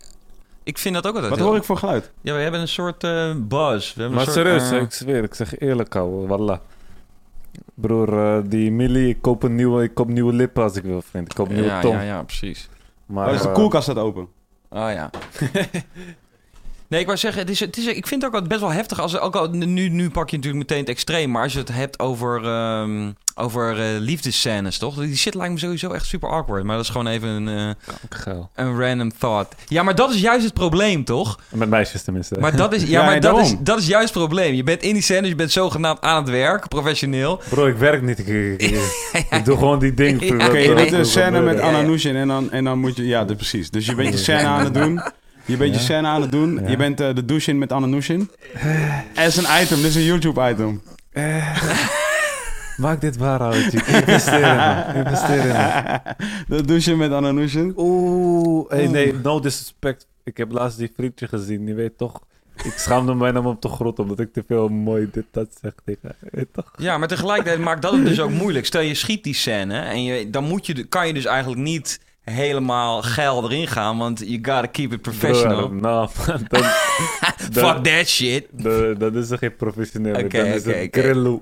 ik, 0.62 0.78
vind 0.78 0.94
dat 0.94 1.06
ook 1.06 1.12
altijd 1.12 1.30
Wat 1.30 1.38
heel- 1.38 1.48
hoor 1.48 1.56
ik 1.56 1.64
voor 1.64 1.76
geluid? 1.76 2.10
Ja, 2.20 2.34
we 2.34 2.40
hebben 2.40 2.60
een 2.60 2.68
soort 2.68 3.04
eh 3.04 3.34
buzz. 3.36 3.94
We 3.94 4.00
hebben 4.00 4.18
Maar 4.18 4.26
een 4.26 4.32
soort, 4.32 4.46
serieus, 4.46 4.70
eh, 4.70 4.80
ik 4.80 4.92
zweer, 4.92 5.22
ik 5.22 5.34
zeg 5.34 5.58
eerlijk, 5.58 5.96
ouwe, 5.96 6.26
wallah. 6.26 6.58
Broer, 7.74 8.18
eh, 8.36 8.42
die 8.44 8.70
Millie, 8.72 9.08
ik 9.08 9.22
koop, 9.22 9.42
een 9.42 9.54
nieuwe, 9.54 9.82
ik 9.82 9.94
koop 9.94 10.08
nieuwe 10.08 10.32
lippen 10.32 10.62
als 10.62 10.76
ik 10.76 10.82
wil, 10.82 11.02
vriend. 11.02 11.28
Ik 11.28 11.34
koop 11.34 11.48
een 11.48 11.54
nieuwe 11.54 11.68
ja, 11.68 11.80
tong. 11.80 11.94
ja, 11.94 12.02
ja, 12.02 12.22
precies. 12.22 12.68
Maar, 13.06 13.26
Oh, 13.26 13.32
dus 13.32 13.42
de 13.42 13.52
koelkast 13.52 13.82
staat 13.82 13.96
open. 13.96 14.28
Oh 14.70 14.90
ja. 14.92 15.10
nee, 16.92 17.00
ik 17.00 17.06
wou 17.06 17.18
zeggen, 17.18 17.40
het 17.40 17.50
is, 17.50 17.60
het 17.60 17.76
is, 17.76 17.86
ik 17.86 18.06
vind 18.06 18.22
het 18.22 18.24
ook 18.24 18.38
wel 18.38 18.48
best 18.48 18.60
wel 18.60 18.72
heftig. 18.72 19.00
Als, 19.00 19.18
ook 19.18 19.36
al, 19.36 19.48
nu, 19.50 19.88
nu 19.88 20.10
pak 20.10 20.30
je 20.30 20.36
natuurlijk 20.36 20.62
meteen 20.62 20.80
het 20.84 20.88
extreem. 20.88 21.30
Maar 21.30 21.42
als 21.42 21.52
je 21.52 21.58
het 21.58 21.72
hebt 21.72 21.98
over, 21.98 22.44
ehm, 22.44 23.10
over 23.34 23.80
eh, 23.80 23.86
liefdescènes, 23.98 24.78
toch? 24.78 24.94
Die 24.98 25.16
shit 25.16 25.34
lijkt 25.34 25.52
me 25.52 25.58
sowieso 25.58 25.90
echt 25.90 26.06
super 26.06 26.28
awkward. 26.28 26.64
Maar 26.64 26.76
dat 26.76 26.84
is 26.84 26.90
gewoon 26.90 27.06
even 27.06 27.28
een, 27.28 27.76
eh, 28.28 28.34
een 28.54 28.78
random 28.80 29.12
thought. 29.18 29.54
Ja, 29.68 29.82
maar 29.82 29.94
dat 29.94 30.10
is 30.10 30.20
juist 30.20 30.44
het 30.44 30.54
probleem, 30.54 31.04
toch? 31.04 31.38
Met 31.48 31.68
meisjes 31.68 32.02
tenminste. 32.02 32.36
Maar 32.40 32.56
dat 32.56 32.72
is, 32.72 32.82
ja, 32.82 32.88
Ja, 33.00 33.04
maar 33.04 33.20
dat, 33.20 33.38
is, 33.38 33.54
dat 33.60 33.78
is 33.78 33.86
juist 33.86 34.14
het 34.14 34.18
probleem. 34.24 34.54
Je 34.54 34.62
bent 34.62 34.82
in 34.82 34.92
die 34.92 35.02
scène, 35.02 35.28
je 35.28 35.34
bent 35.34 35.52
zogenaamd 35.52 36.00
aan 36.00 36.22
het 36.22 36.30
werk, 36.30 36.68
professioneel. 36.68 37.40
Bro, 37.48 37.66
ik 37.66 37.76
werk 37.76 38.02
niet. 38.02 38.18
Ik, 38.18 38.26
ik, 38.26 38.62
ik- 38.62 39.26
ik 39.38 39.44
doe 39.44 39.56
gewoon 39.58 39.78
die 39.78 39.94
ding. 39.94 40.22
Oké, 40.46 40.58
je 40.58 40.74
bent 40.74 40.92
een 40.92 41.04
scène 41.04 41.40
met. 41.40 41.60
Ananushin 41.60 42.16
en 42.16 42.28
dan, 42.28 42.50
en 42.50 42.64
dan 42.64 42.78
moet 42.78 42.96
je... 42.96 43.06
Ja, 43.06 43.24
dus 43.24 43.36
precies. 43.36 43.70
Dus 43.70 43.86
je 43.86 43.94
bent 43.94 44.12
je 44.12 44.18
scène 44.18 44.46
aan 44.46 44.64
het 44.64 44.74
doen. 44.74 45.02
Je 45.44 45.56
bent 45.56 45.74
je 45.74 45.80
scène 45.80 46.08
aan 46.08 46.20
het 46.20 46.30
doen. 46.30 46.60
Ja. 46.62 46.68
Je 46.68 46.76
bent 46.76 47.00
eh, 47.00 47.14
de 47.14 47.24
douche 47.24 47.50
in 47.50 47.58
met 47.58 47.72
Ananushin. 47.72 48.30
Er 49.14 49.26
is 49.26 49.36
een 49.36 49.62
item, 49.62 49.76
dit 49.76 49.86
is 49.86 49.94
een 49.94 50.02
YouTube-item. 50.02 50.82
Maak 52.76 53.00
dit 53.00 53.16
waar, 53.16 53.40
ouwe. 53.40 53.56
Investeer 53.56 54.34
in 54.34 54.56
me. 54.56 54.92
Investeer 54.94 55.40
in 55.40 55.46
me. 55.46 56.00
de 56.56 56.64
douche 56.64 56.96
met 56.96 57.12
Ananushin. 57.12 57.72
Oeh, 57.76 58.70
hey, 58.70 58.86
nee, 58.86 59.14
no 59.14 59.40
disrespect. 59.40 60.06
Ik 60.24 60.36
heb 60.36 60.52
laatst 60.52 60.78
die 60.78 60.92
frietje 60.96 61.28
gezien, 61.28 61.66
je 61.66 61.74
weet 61.74 61.98
toch. 61.98 62.20
Ik 62.64 62.72
schaamde 62.76 63.14
mij 63.14 63.30
nam 63.30 63.46
op 63.46 63.62
de 63.62 63.68
grond 63.68 63.98
omdat 63.98 64.20
ik 64.20 64.32
te 64.32 64.44
veel 64.46 64.68
mooi 64.68 65.08
dit 65.12 65.24
dat 65.30 65.58
zeg 65.60 65.72
tegen 65.84 66.14
toch? 66.52 66.72
Ja, 66.76 66.98
maar 66.98 67.08
tegelijkertijd 67.08 67.58
maakt 67.58 67.82
dat 67.82 67.92
het 67.92 68.04
dus 68.04 68.20
ook 68.20 68.30
moeilijk. 68.30 68.66
Stel 68.66 68.80
je 68.80 68.94
schiet 68.94 69.24
die 69.24 69.34
scène 69.34 69.78
en 69.78 70.04
je, 70.04 70.30
dan 70.30 70.44
moet 70.44 70.66
je, 70.66 70.84
kan 70.84 71.06
je 71.06 71.12
dus 71.12 71.24
eigenlijk 71.24 71.60
niet 71.60 72.00
helemaal 72.24 73.02
geil 73.02 73.44
erin 73.44 73.68
gaan, 73.68 73.98
want 73.98 74.18
you 74.18 74.38
gotta 74.42 74.66
keep 74.66 74.92
it 74.92 75.02
professional. 75.02 75.68
Broer, 75.68 75.80
nou, 75.80 76.08
dan, 76.48 76.62
Fuck 77.64 77.84
that 77.84 78.08
shit. 78.08 78.46
dan 78.98 79.16
is 79.16 79.30
er 79.30 79.38
geen 79.38 79.56
professioneel. 79.56 80.14
Oké, 80.14 80.54
oké. 80.58 80.88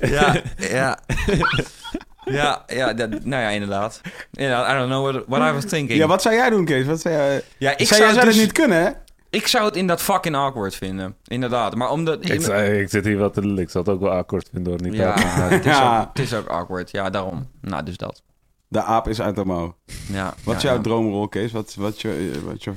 Ja, 0.00 0.42
ja. 0.56 0.98
Ja, 2.24 2.64
ja 2.66 2.92
dat, 2.92 3.24
nou 3.24 3.42
ja, 3.42 3.48
inderdaad. 3.48 4.00
inderdaad. 4.30 4.70
I 4.70 4.78
don't 4.78 4.88
know 4.88 5.10
what, 5.10 5.24
what 5.26 5.50
I 5.50 5.52
was 5.52 5.64
thinking. 5.64 5.98
Ja, 5.98 6.06
wat 6.06 6.22
zou 6.22 6.34
jij 6.34 6.50
doen, 6.50 6.64
Kees? 6.64 6.86
Wat 6.86 7.00
zou 7.00 7.14
jij... 7.14 7.42
Ja, 7.58 7.70
ik 7.70 7.86
zou, 7.86 7.88
zou, 7.88 8.02
jij 8.02 8.12
zou 8.12 8.26
dus, 8.26 8.34
het 8.34 8.44
niet 8.44 8.52
kunnen, 8.52 8.82
hè? 8.82 8.90
Ik 9.30 9.46
zou 9.46 9.64
het 9.64 9.76
inderdaad 9.76 10.04
fucking 10.04 10.36
awkward 10.36 10.74
vinden. 10.74 11.16
Inderdaad. 11.26 11.74
Maar 11.74 11.90
omdat... 11.90 12.28
Ik, 12.28 12.40
zei, 12.40 12.80
ik 12.80 12.88
zit 12.90 13.04
hier 13.04 13.18
wel 13.18 13.30
te 13.30 13.40
lullen. 13.40 13.58
Ik 13.58 13.70
zou 13.70 13.84
het 13.84 13.92
ook 13.94 14.00
wel 14.00 14.10
akkoord 14.10 14.48
vinden 14.52 14.72
hoor. 14.72 14.82
Niet 14.82 14.94
ja, 14.94 15.14
het 15.18 15.64
is, 15.64 15.72
Ja. 15.72 16.00
ook, 16.00 16.08
het 16.08 16.18
is 16.18 16.34
ook 16.34 16.46
awkward. 16.46 16.90
Ja, 16.90 17.10
daarom. 17.10 17.48
Nou, 17.60 17.82
dus 17.84 17.96
dat. 17.96 18.22
De 18.68 18.82
aap 18.82 19.08
is 19.08 19.20
uit 19.20 19.34
de 19.34 19.44
mouw. 19.44 19.76
Ja, 20.12 20.34
Wat 20.44 20.56
is 20.56 20.62
ja, 20.62 20.68
jouw 20.68 20.76
ja. 20.76 20.82
droomrol, 20.82 21.28
Kees? 21.28 21.52
Wat, 21.52 21.74
wat, 21.74 22.00
je, 22.00 22.40
wat 22.44 22.64
je... 22.64 22.72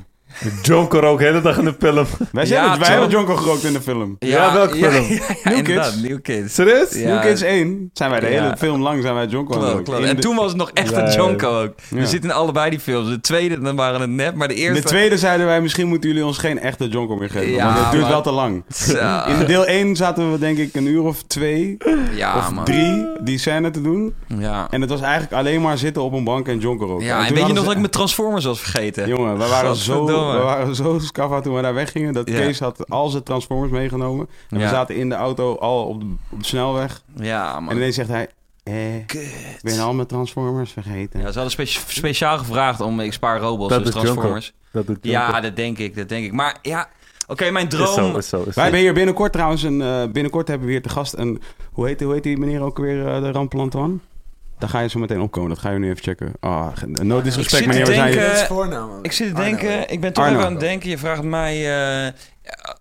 Jonker 0.61 1.03
ook 1.03 1.19
de 1.19 1.25
hele 1.25 1.41
dag 1.41 1.57
in 1.57 1.65
de 1.65 1.75
film. 1.79 2.05
Wij, 2.31 2.45
zijn 2.45 2.63
Ja, 2.63 2.69
het, 2.71 2.79
wij 2.79 2.89
hebben 2.89 3.09
Jonko 3.09 3.35
gerookt 3.35 3.63
in 3.63 3.73
de 3.73 3.81
film. 3.81 4.15
Ja, 4.19 4.53
welke 4.53 4.77
ja, 4.77 4.89
film? 4.91 5.03
Ja, 5.13 5.19
ja, 5.43 5.49
New 5.49 5.57
inderdaad, 5.57 5.91
Kids. 5.91 6.01
New 6.09 6.21
Kids. 6.21 6.53
Serieus? 6.53 6.93
Ja. 6.93 7.07
New 7.13 7.21
Kids 7.21 7.41
1 7.41 7.89
zijn 7.93 8.09
wij 8.09 8.19
de 8.19 8.25
Ja. 8.29 8.41
hele 8.43 8.57
film 8.57 8.81
lang 8.81 9.01
zijn 9.01 9.13
wij 9.15 9.25
Jonko 9.25 9.53
aan 9.53 9.59
het 9.59 9.69
Klopt, 9.69 9.87
roken. 9.87 9.93
klopt. 9.93 10.01
In 10.03 10.09
En 10.09 10.15
de- 10.15 10.21
toen 10.21 10.35
was 10.35 10.47
het 10.47 10.55
nog 10.57 10.71
echt 10.73 10.91
een 10.95 11.05
Ja, 11.05 11.15
Jonko 11.15 11.61
ook. 11.61 11.73
Ja. 11.89 11.97
We 11.97 12.07
zitten 12.07 12.29
in 12.29 12.35
allebei 12.35 12.69
die 12.69 12.79
films. 12.79 13.09
De 13.09 13.21
tweede, 13.21 13.59
dan 13.59 13.75
waren 13.75 14.01
het 14.01 14.09
net, 14.09 14.35
maar 14.35 14.47
de 14.47 14.53
In 14.55 14.61
eerste... 14.61 14.81
de 14.81 14.87
tweede 14.87 15.17
zeiden 15.17 15.45
wij, 15.45 15.61
misschien 15.61 15.87
moeten 15.87 16.09
jullie 16.09 16.25
ons 16.25 16.37
geen 16.37 16.59
echte 16.59 16.87
Jonko 16.87 17.15
meer 17.15 17.29
geven. 17.29 17.51
Ja, 17.51 17.65
want 17.65 17.79
het 17.79 17.91
duurt 17.91 18.01
maar- 18.03 18.11
wel 18.11 18.21
te 18.21 18.31
lang. 18.31 18.63
Zo. 18.73 18.91
In 19.27 19.37
de 19.39 19.45
deel 19.47 19.65
1 19.65 19.95
zaten 19.95 20.31
we 20.31 20.37
denk 20.39 20.57
ik 20.57 20.75
een 20.75 20.85
uur 20.87 21.01
of 21.03 21.23
twee 21.23 21.77
ja, 22.15 22.37
of 22.37 22.51
man. 22.51 22.63
drie 22.65 23.05
die 23.23 23.37
scène 23.37 23.71
te 23.71 23.81
doen. 23.81 24.13
Ja. 24.39 24.67
En 24.69 24.81
het 24.81 24.89
was 24.89 25.01
eigenlijk 25.01 25.33
alleen 25.33 25.61
maar 25.61 25.77
zitten 25.77 26.01
op 26.03 26.13
een 26.13 26.23
bank 26.23 26.47
en 26.47 26.59
Jonko 26.59 26.85
roken. 26.85 27.05
Ja, 27.05 27.09
toen 27.17 27.17
en 27.17 27.21
weet 27.23 27.29
je 27.33 27.37
hadden 27.37 27.55
nog 27.55 27.63
dat 27.63 27.73
ik 27.73 27.79
mijn 27.79 27.91
Transformers 27.91 28.45
was 28.45 28.59
vergeten? 28.59 29.07
Jongen, 29.07 29.37
we 29.37 29.47
waren, 29.47 29.75
zo, 29.75 30.05
We 30.31 30.37
waren 30.43 30.75
zo 30.75 30.99
scaffa 30.99 31.41
toen 31.41 31.55
we 31.55 31.61
daar 31.61 31.73
weggingen. 31.73 32.13
Dat 32.13 32.29
Ja. 32.29 32.39
Kees 32.39 32.59
had 32.59 32.89
al 32.89 33.09
zijn 33.09 33.23
Transformers 33.23 33.71
meegenomen. 33.71 34.29
En 34.49 34.57
we 34.59 34.67
zaten 34.67 34.95
in 34.95 35.09
de 35.09 35.15
auto 35.15 35.55
al 35.57 35.85
op 35.87 35.99
de, 35.99 36.05
op 36.29 36.39
de 36.39 36.45
snelweg. 36.45 37.01
Ja, 37.15 37.55
En 37.57 37.63
man. 37.63 37.75
ineens 37.75 37.95
zegt 37.95 38.09
hij... 38.09 38.27
Eh, 38.63 38.95
ik 38.97 39.59
ben 39.61 39.79
al 39.79 39.93
mijn 39.93 40.07
Transformers 40.07 40.71
vergeten. 40.71 41.19
Ja, 41.19 41.31
ze 41.31 41.39
hadden 41.39 41.51
spe- 41.67 41.91
speciaal 41.91 42.37
gevraagd 42.37 42.81
om 42.81 42.99
ik 42.99 43.13
spaar 43.13 43.39
robots, 43.39 43.73
Dat 43.73 43.83
dus. 43.83 43.91
Transformers. 43.93 44.53
Dat 44.71 44.87
doet. 44.87 44.97
Ja, 45.01 45.41
dat 45.41 45.55
denk 45.55 45.77
ik, 45.77 45.95
dat 45.95 46.09
denk 46.09 46.25
ik. 46.25 46.31
Maar 46.31 46.57
ja, 46.61 46.89
oké, 47.27 47.49
mijn 47.51 47.67
Is 47.67 47.77
zo, 47.77 47.83
droom... 47.93 48.15
is 48.17 48.29
zo, 48.29 48.37
is 48.37 48.43
zo. 48.43 48.51
Wij 48.53 48.63
hebben 48.63 48.79
hier 48.81 48.93
binnenkort 48.93 49.31
trouwens 49.33 49.63
een... 49.63 49.81
eh, 49.81 50.03
binnenkort 50.11 50.47
hebben 50.47 50.67
we 50.67 50.73
hier 50.73 50.81
te 50.81 50.89
gast 50.89 51.13
een... 51.17 51.41
Hoe 51.71 51.87
heet, 51.87 52.01
hoe 52.01 52.13
heet 52.13 52.23
die 52.23 52.37
meneer 52.37 52.61
ook 52.61 52.77
weer, 52.77 53.07
eh, 53.07 53.21
de 53.21 53.31
Rampelantoine? 53.31 53.95
Daar 54.63 54.71
ga 54.71 54.79
je 54.79 54.89
zo 54.89 54.99
meteen 54.99 55.21
opkomen. 55.21 55.49
Dat 55.49 55.59
ga 55.59 55.69
je 55.69 55.79
nu 55.79 55.89
even 55.89 56.03
checken. 56.03 56.31
Ah, 56.39 56.67
no 56.85 57.21
disrespect 57.21 57.65
meneer. 57.65 57.85
zijn 57.85 58.47
voornaam. 58.47 58.89
Ik 59.01 59.11
zit 59.11 59.27
te 59.27 59.33
Arno. 59.41 59.45
denken, 59.57 59.89
ik 59.91 60.01
ben 60.01 60.13
toch 60.13 60.25
Arno. 60.25 60.39
aan 60.39 60.51
het 60.51 60.59
denken. 60.59 60.89
Je 60.89 60.97
vraagt 60.97 61.23
mij, 61.23 61.75
eh, 62.05 62.11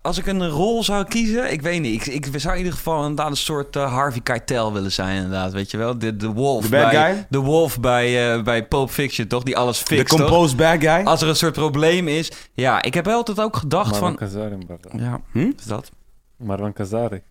als 0.01 0.17
ik 0.17 0.25
een 0.25 0.49
rol 0.49 0.83
zou 0.83 1.05
kiezen, 1.05 1.51
ik 1.51 1.61
weet 1.61 1.81
niet. 1.81 2.07
Ik, 2.07 2.25
ik 2.25 2.39
zou 2.39 2.53
in 2.53 2.59
ieder 2.59 2.73
geval 2.77 3.01
inderdaad 3.01 3.29
een 3.29 3.37
soort 3.37 3.75
eh, 3.75 3.93
Harvey 3.93 4.21
Keitel 4.21 4.73
willen 4.73 4.91
zijn, 4.91 5.15
inderdaad. 5.15 5.53
Weet 5.53 5.71
je 5.71 5.77
wel? 5.77 5.97
De, 5.97 6.15
de 6.15 6.27
wolf 6.27 6.63
De 6.63 6.69
bad 6.69 6.91
bij, 6.91 7.13
guy? 7.13 7.25
De 7.29 7.37
wolf 7.39 7.79
bij, 7.79 8.33
eh, 8.33 8.43
bij 8.43 8.65
Pulp 8.67 8.89
Fiction, 8.89 9.27
toch? 9.27 9.43
Die 9.43 9.57
alles 9.57 9.79
De 9.83 9.95
fixt, 9.95 10.17
toch? 10.17 10.19
composed 10.27 10.57
bad 10.57 10.79
guy. 10.79 11.03
Als 11.05 11.21
er 11.21 11.27
een 11.27 11.35
soort 11.35 11.53
probleem 11.53 12.07
is. 12.07 12.31
Ja, 12.53 12.81
ik 12.81 12.93
heb 12.93 13.05
wel 13.05 13.15
altijd 13.17 13.39
ook 13.41 13.55
gedacht 13.55 13.91
Marwan 13.91 14.09
van... 14.09 14.17
Kazari. 14.17 14.57
Ja, 14.97 15.19
Hm? 15.31 15.51
is 15.57 15.65
dat? 15.65 15.89
Marwan 16.37 16.73
Kazari. 16.73 17.21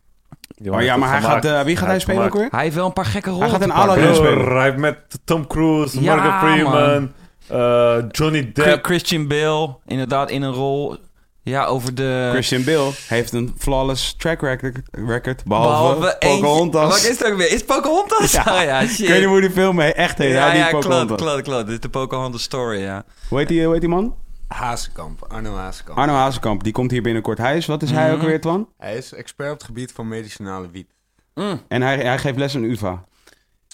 Oh 0.70 0.82
ja, 0.82 0.96
maar 0.96 1.10
hij 1.10 1.20
gaat... 1.20 1.44
eh, 1.44 1.60
wie 1.62 1.76
gaat 1.76 1.88
hij 1.88 1.98
spelen 2.00 2.24
ook 2.24 2.34
weer? 2.34 2.48
Hij 2.50 2.62
heeft 2.62 2.74
wel 2.74 2.86
een 2.86 2.92
paar 2.92 3.04
gekke 3.06 3.30
rollen 3.30 3.50
gaat 3.50 3.58
te 3.60 3.64
een. 3.64 3.72
Aladdin 3.72 4.04
Broer, 4.04 4.14
spelen. 4.26 4.52
hij 4.56 4.64
heeft 4.64 4.76
met 4.76 4.96
Tom 5.24 5.46
Cruise, 5.46 6.00
Ja, 6.02 6.14
Morgan 6.14 6.38
Freeman, 6.38 6.72
man. 6.82 7.60
eh, 7.60 8.04
Johnny 8.10 8.50
Depp. 8.52 8.84
Christian 8.84 9.26
Bale, 9.28 9.76
inderdaad, 9.86 10.30
in 10.30 10.42
een 10.42 10.52
rol... 10.52 10.96
Ja, 11.44 11.64
over 11.64 11.94
de... 11.94 12.28
Christian 12.32 12.64
Bale 12.64 12.90
heeft 13.08 13.32
een 13.32 13.54
flawless 13.58 14.14
track 14.16 14.40
record, 14.40 14.76
record 14.90 15.44
behalve, 15.44 15.70
Behalve 15.98 16.16
eentje- 16.18 16.40
Pocahontas. 16.40 16.88
Wat 16.88 17.10
is 17.10 17.18
het 17.18 17.24
ook 17.24 17.36
weer? 17.36 17.52
Is 17.52 17.64
Pocahontas? 17.64 18.32
Ja. 18.32 18.42
Ja, 18.46 18.60
ja 18.80 18.86
shit. 18.86 18.98
Ik 19.00 19.08
weet 19.08 19.18
niet 19.18 19.28
hoe 19.28 19.40
die 19.40 19.50
film 19.50 19.78
he- 19.78 19.88
echt 19.88 20.18
heet. 20.18 20.32
ja, 20.32 20.46
hij 20.46 20.56
ja, 20.56 20.62
niet 20.72 20.86
klopt, 20.86 21.14
klopt, 21.14 21.42
klopt. 21.42 21.64
Dit 21.66 21.74
is 21.74 21.80
de 21.80 21.88
Pocahontas 21.88 22.42
story, 22.42 22.80
ja. 22.80 23.04
Hoe 23.28 23.38
heet, 23.38 23.48
die, 23.48 23.62
hoe 23.64 23.72
heet 23.72 23.80
die 23.80 23.90
man? 23.90 24.14
Hazekamp, 24.52 25.24
Arno 25.28 25.54
Hazekamp. 25.56 25.98
Arno 25.98 26.12
Hazekamp. 26.12 26.62
Die 26.64 26.72
komt 26.72 26.90
hier 26.90 27.02
binnenkort. 27.02 27.38
Hij 27.38 27.56
is, 27.56 27.66
wat 27.66 27.82
is 27.82 27.90
hij 27.90 28.06
Mhm. 28.10 28.14
ook 28.20 28.26
weer, 28.26 28.40
Twan? 28.40 28.68
Hij 28.78 28.96
is 28.96 29.12
expert 29.14 29.50
op 29.50 29.56
het 29.56 29.64
gebied 29.66 29.92
van 29.92 30.08
medicinale 30.08 30.70
wiet. 30.70 30.86
Mm, 31.34 31.60
En 31.68 31.82
hij, 31.82 31.96
hij 31.98 32.18
geeft 32.18 32.38
les 32.38 32.54
in 32.54 32.64
UvA. 32.64 33.04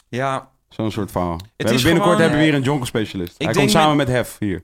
ja, 0.08 0.48
Zo'n 0.68 0.90
soort 0.90 1.10
verhaal. 1.10 1.36
We 1.36 1.42
is 1.46 1.46
hebben 1.56 1.74
binnenkort 1.82 2.02
gewoon, 2.04 2.20
hebben 2.20 2.38
we 2.38 2.44
eh, 2.44 2.50
weer 2.50 2.58
een 2.60 2.64
jonko 2.66 2.84
specialist. 2.84 3.34
Hij 3.38 3.52
komt 3.52 3.70
samen 3.70 3.96
met 3.96 4.08
Hef 4.08 4.36
hier. 4.38 4.62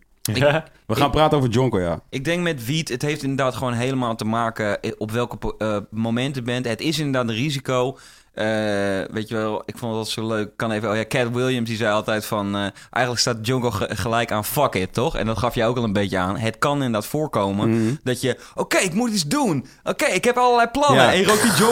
We 0.86 0.94
gaan 0.96 1.10
praten 1.10 1.38
over 1.38 1.50
jonko, 1.50 1.80
ja. 1.80 2.00
ik 2.08 2.24
denk 2.24 2.42
met 2.42 2.64
wiet, 2.64 2.88
het 2.88 3.02
heeft 3.02 3.22
inderdaad 3.22 3.54
gewoon 3.54 3.72
helemaal 3.72 4.16
te 4.16 4.24
maken 4.24 4.80
eh, 4.82 4.92
op 4.98 5.10
welke 5.10 5.54
eh, 5.58 5.76
momenten 5.90 6.42
je 6.44 6.46
bent. 6.50 6.64
Het 6.66 6.80
is 6.80 6.98
inderdaad 6.98 7.28
een 7.28 7.34
risico. 7.34 7.98
Eh, 8.34 8.46
weet 9.14 9.28
je 9.28 9.34
wel, 9.34 9.62
ik 9.66 9.78
vond 9.78 9.94
dat 9.94 10.08
zo 10.08 10.26
leuk. 10.26 10.50
Kan 10.56 10.70
even, 10.70 10.90
oh 10.90 10.96
ja, 10.96 11.04
Cat 11.08 11.28
Williams 11.32 11.68
die 11.68 11.76
zei 11.76 11.92
altijd 11.92 12.24
van... 12.26 12.54
eh, 12.54 12.60
eigenlijk 12.90 13.18
staat 13.18 13.46
Jungle 13.46 13.70
ge- 13.72 13.96
gelijk 13.96 14.32
aan 14.32 14.44
fuck 14.44 14.74
it, 14.74 14.92
toch? 14.92 15.16
En 15.16 15.26
dat 15.26 15.38
gaf 15.38 15.54
je 15.54 15.64
ook 15.64 15.76
al 15.76 15.84
een 15.84 15.92
beetje 15.92 16.18
aan. 16.18 16.36
Het 16.36 16.58
kan 16.58 16.74
inderdaad 16.76 17.06
voorkomen 17.06 17.70
Mhm. 17.70 17.94
dat 18.02 18.20
je... 18.20 18.36
Oké, 18.54 18.76
ik 18.78 18.92
moet 18.94 19.10
iets 19.10 19.26
doen. 19.26 19.66
Oké, 19.84 20.04
ik 20.04 20.24
heb 20.24 20.36
allerlei 20.36 20.68
plannen. 20.68 21.02
Ja. 21.04 21.12
En 21.12 21.18
je 21.18 21.24
rookt 21.26 21.42
die. 21.42 21.52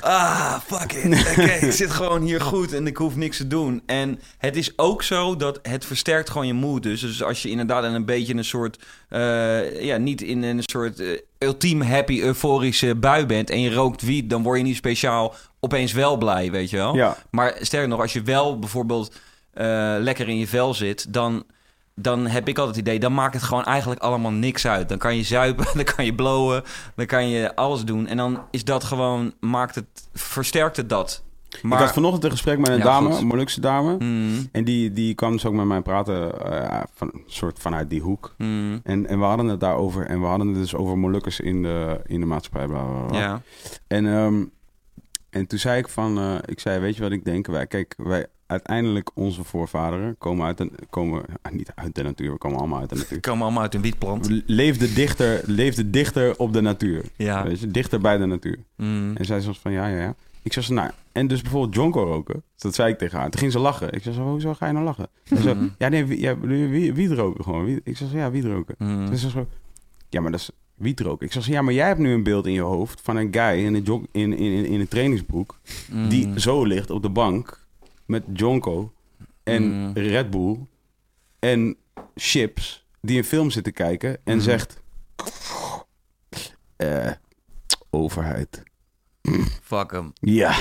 Ah, 0.00 0.54
fuck 0.66 0.92
it. 0.92 1.28
Oké, 1.30 1.42
ik 1.66 1.72
zit 1.72 1.90
gewoon 1.90 2.22
hier 2.22 2.40
goed 2.40 2.72
en 2.72 2.86
ik 2.86 2.96
hoef 2.96 3.16
niks 3.16 3.36
te 3.36 3.46
doen. 3.46 3.82
En 3.86 4.20
het 4.38 4.56
is 4.56 4.72
ook 4.78 5.02
zo 5.02 5.36
dat 5.36 5.58
het 5.62 5.84
versterkt 5.84 6.30
gewoon 6.30 6.46
je 6.46 6.52
moed. 6.52 6.82
Dus, 6.82 7.00
dus 7.00 7.22
als 7.22 7.42
je 7.42 7.48
inderdaad 7.50 7.84
in 7.84 7.94
een 7.94 8.04
beetje 8.04 8.34
een 8.34 8.44
soort... 8.44 8.78
eh, 9.08 9.82
ja, 9.82 9.96
niet 9.96 10.22
in 10.22 10.42
een 10.42 10.62
soort... 10.62 11.02
ultiem 11.44 11.80
happy, 11.82 12.20
euforische 12.20 12.94
bui 12.94 13.26
bent 13.26 13.50
en 13.50 13.60
je 13.60 13.74
rookt 13.74 14.02
wiet, 14.02 14.30
dan 14.30 14.42
word 14.42 14.58
je 14.58 14.64
niet 14.64 14.76
speciaal 14.76 15.34
opeens 15.60 15.92
wel 15.92 16.16
blij, 16.16 16.50
weet 16.50 16.70
je 16.70 16.76
wel. 16.76 16.94
Ja. 16.94 17.16
Maar 17.30 17.56
sterker 17.60 17.88
nog, 17.88 18.00
als 18.00 18.12
je 18.12 18.22
wel 18.22 18.58
bijvoorbeeld 18.58 19.14
eh, 19.52 19.94
lekker 19.98 20.28
in 20.28 20.38
je 20.38 20.46
vel 20.46 20.74
zit, 20.74 21.12
dan, 21.12 21.44
dan 21.94 22.26
heb 22.26 22.48
ik 22.48 22.58
altijd 22.58 22.76
het 22.76 22.86
idee, 22.86 23.00
dan 23.00 23.14
maakt 23.14 23.34
het 23.34 23.42
gewoon 23.42 23.64
eigenlijk 23.64 24.00
allemaal 24.00 24.30
niks 24.30 24.66
uit. 24.66 24.88
Dan 24.88 24.98
kan 24.98 25.16
je 25.16 25.22
zuipen, 25.22 25.66
dan 25.84 25.94
kan 25.94 26.04
je 26.04 26.14
blowen, 26.14 26.62
dan 26.94 27.06
kan 27.06 27.28
je 27.28 27.56
alles 27.56 27.84
doen. 27.84 28.06
En 28.06 28.16
dan 28.16 28.44
is 28.50 28.64
dat 28.64 28.84
gewoon, 28.84 29.34
maakt 29.40 29.74
het, 29.74 30.08
versterkt 30.12 30.76
het 30.76 30.88
dat. 30.88 31.22
Maar- 31.62 31.78
Ik 31.78 31.84
had 31.84 31.94
vanochtend 31.94 32.24
een 32.24 32.30
gesprek 32.30 32.58
met 32.58 32.68
een 32.68 32.76
Ja, 32.76 32.82
dame, 32.84 33.14
een 33.16 33.26
Molukse 33.26 33.60
dame. 33.60 33.96
Mm, 33.98 34.48
En 34.52 34.64
die, 34.64 34.92
die 34.92 35.14
kwam 35.14 35.32
dus 35.32 35.46
ook 35.46 35.54
met 35.54 35.66
mij 35.66 35.80
praten, 35.80 36.44
eh, 36.52 36.80
van, 36.94 37.12
soort 37.26 37.58
vanuit 37.58 37.90
die 37.90 38.00
hoek. 38.00 38.34
mm, 38.38 38.80
En, 38.84 39.06
en 39.06 39.18
we 39.18 39.24
hadden 39.24 39.46
het 39.46 39.60
daarover. 39.60 40.06
En 40.06 40.20
we 40.20 40.26
hadden 40.26 40.46
het 40.46 40.56
dus 40.56 40.74
over 40.74 40.98
Molukkers 40.98 41.40
in 41.40 41.62
de, 41.62 42.00
in 42.06 42.20
de 42.20 42.26
maatschappij. 42.26 42.66
Bla, 42.66 42.82
bla, 42.84 43.04
bla. 43.06 43.18
ja. 43.18 43.42
En, 43.86 44.06
ehm, 44.06 44.44
en 45.30 45.46
toen 45.46 45.58
zei 45.58 45.78
ik 45.78 45.88
van, 45.88 46.18
eh, 46.18 46.34
ik 46.44 46.60
zei, 46.60 46.80
weet 46.80 46.96
je 46.96 47.02
wat 47.02 47.12
ik 47.12 47.24
denk? 47.24 47.46
Wij, 47.46 47.66
kijk, 47.66 47.94
wij 47.96 48.26
uiteindelijk, 48.46 49.10
onze 49.14 49.44
voorvaderen 49.44 50.14
komen 50.18 50.46
uit 50.46 50.58
de, 50.58 50.70
komen, 50.90 51.22
ah, 51.42 51.52
niet 51.52 51.72
uit 51.74 51.94
de 51.94 52.02
natuur, 52.02 52.32
we 52.32 52.38
komen 52.38 52.58
allemaal 52.58 52.80
uit 52.80 52.88
de 52.88 52.94
natuur. 53.00 53.10
Die 53.12 53.20
komen 53.20 53.42
allemaal 53.42 53.62
uit 53.62 53.74
een 53.74 53.80
wietplant. 53.80 54.26
We 54.26 54.42
Leefden 54.46 54.94
dichter, 54.94 55.40
leefden 55.46 55.90
dichter 55.90 56.38
op 56.38 56.52
de 56.52 56.60
natuur. 56.60 57.04
Ja. 57.16 57.44
Weet 57.44 57.60
je, 57.60 57.66
dichter 57.70 58.00
bij 58.00 58.16
de 58.16 58.26
natuur. 58.26 58.58
Mm. 58.76 59.16
En 59.16 59.24
zij 59.24 59.40
zoals 59.40 59.58
van, 59.58 59.72
ja, 59.72 59.86
ja, 59.86 60.00
ja. 60.02 60.14
Ik 60.42 60.52
zei 60.52 60.64
zo, 60.64 60.74
nou, 60.74 60.90
en 61.12 61.26
dus 61.26 61.42
bijvoorbeeld 61.42 61.74
jonko 61.74 62.04
roken. 62.04 62.42
Dat 62.56 62.74
zei 62.74 62.92
ik 62.92 62.98
tegen 62.98 63.18
haar. 63.18 63.30
Toen 63.30 63.40
ging 63.40 63.52
ze 63.52 63.58
lachen. 63.58 63.92
Ik 63.92 64.02
zei 64.02 64.14
zo, 64.14 64.22
hoezo 64.22 64.54
ga 64.54 64.66
je 64.66 64.72
nou 64.72 64.84
lachen? 64.84 65.08
En 65.28 65.42
zo, 65.42 65.54
Mhm. 65.54 65.68
ja, 65.78 65.88
nee, 65.88 66.04
wie, 66.04 66.20
ja, 66.20 66.38
wie, 66.38 66.92
wiet 66.94 67.10
roken 67.10 67.44
gewoon. 67.44 67.80
Ik 67.84 67.96
zei 67.96 68.10
zo, 68.10 68.16
ja, 68.16 68.30
wiet 68.30 68.44
roken. 68.44 68.74
Mm. 68.78 69.06
Toen 69.06 69.16
zei 69.16 69.32
zo, 69.32 69.46
ja, 70.08 70.20
maar 70.20 70.30
dat 70.30 70.40
is 70.40 70.50
wiet 70.74 71.00
roken. 71.00 71.26
Ik 71.26 71.32
zei 71.32 71.44
zo, 71.44 71.50
ja, 71.52 71.62
maar 71.62 71.74
jij 71.74 71.86
hebt 71.86 71.98
nu 71.98 72.12
een 72.12 72.22
beeld 72.22 72.46
in 72.46 72.52
je 72.52 72.60
hoofd 72.60 73.00
van 73.02 73.16
een 73.16 73.28
guy 73.34 73.64
in 73.64 73.74
een, 73.74 73.82
jog, 73.82 74.02
in, 74.12 74.32
in, 74.32 74.52
in, 74.52 74.64
in 74.66 74.80
een 74.80 74.88
trainingsbroek. 74.88 75.58
Mm. 75.90 76.08
Die 76.08 76.40
zo 76.40 76.64
ligt 76.64 76.90
op 76.90 77.02
de 77.02 77.10
bank 77.10 77.66
met 78.06 78.22
jonko 78.32 78.92
en. 79.42 79.92
Red 79.94 80.30
Bull 80.30 80.56
en 81.38 81.76
chips. 82.14 82.86
Die 83.00 83.18
een 83.18 83.24
film 83.24 83.50
zit 83.50 83.64
te 83.64 83.70
kijken 83.72 84.18
en 84.24 84.40
zegt... 84.40 84.82
eh, 86.76 87.10
overheid. 87.90 88.62
Fuck 89.62 89.90
hem. 89.92 90.12
Ja. 90.14 90.54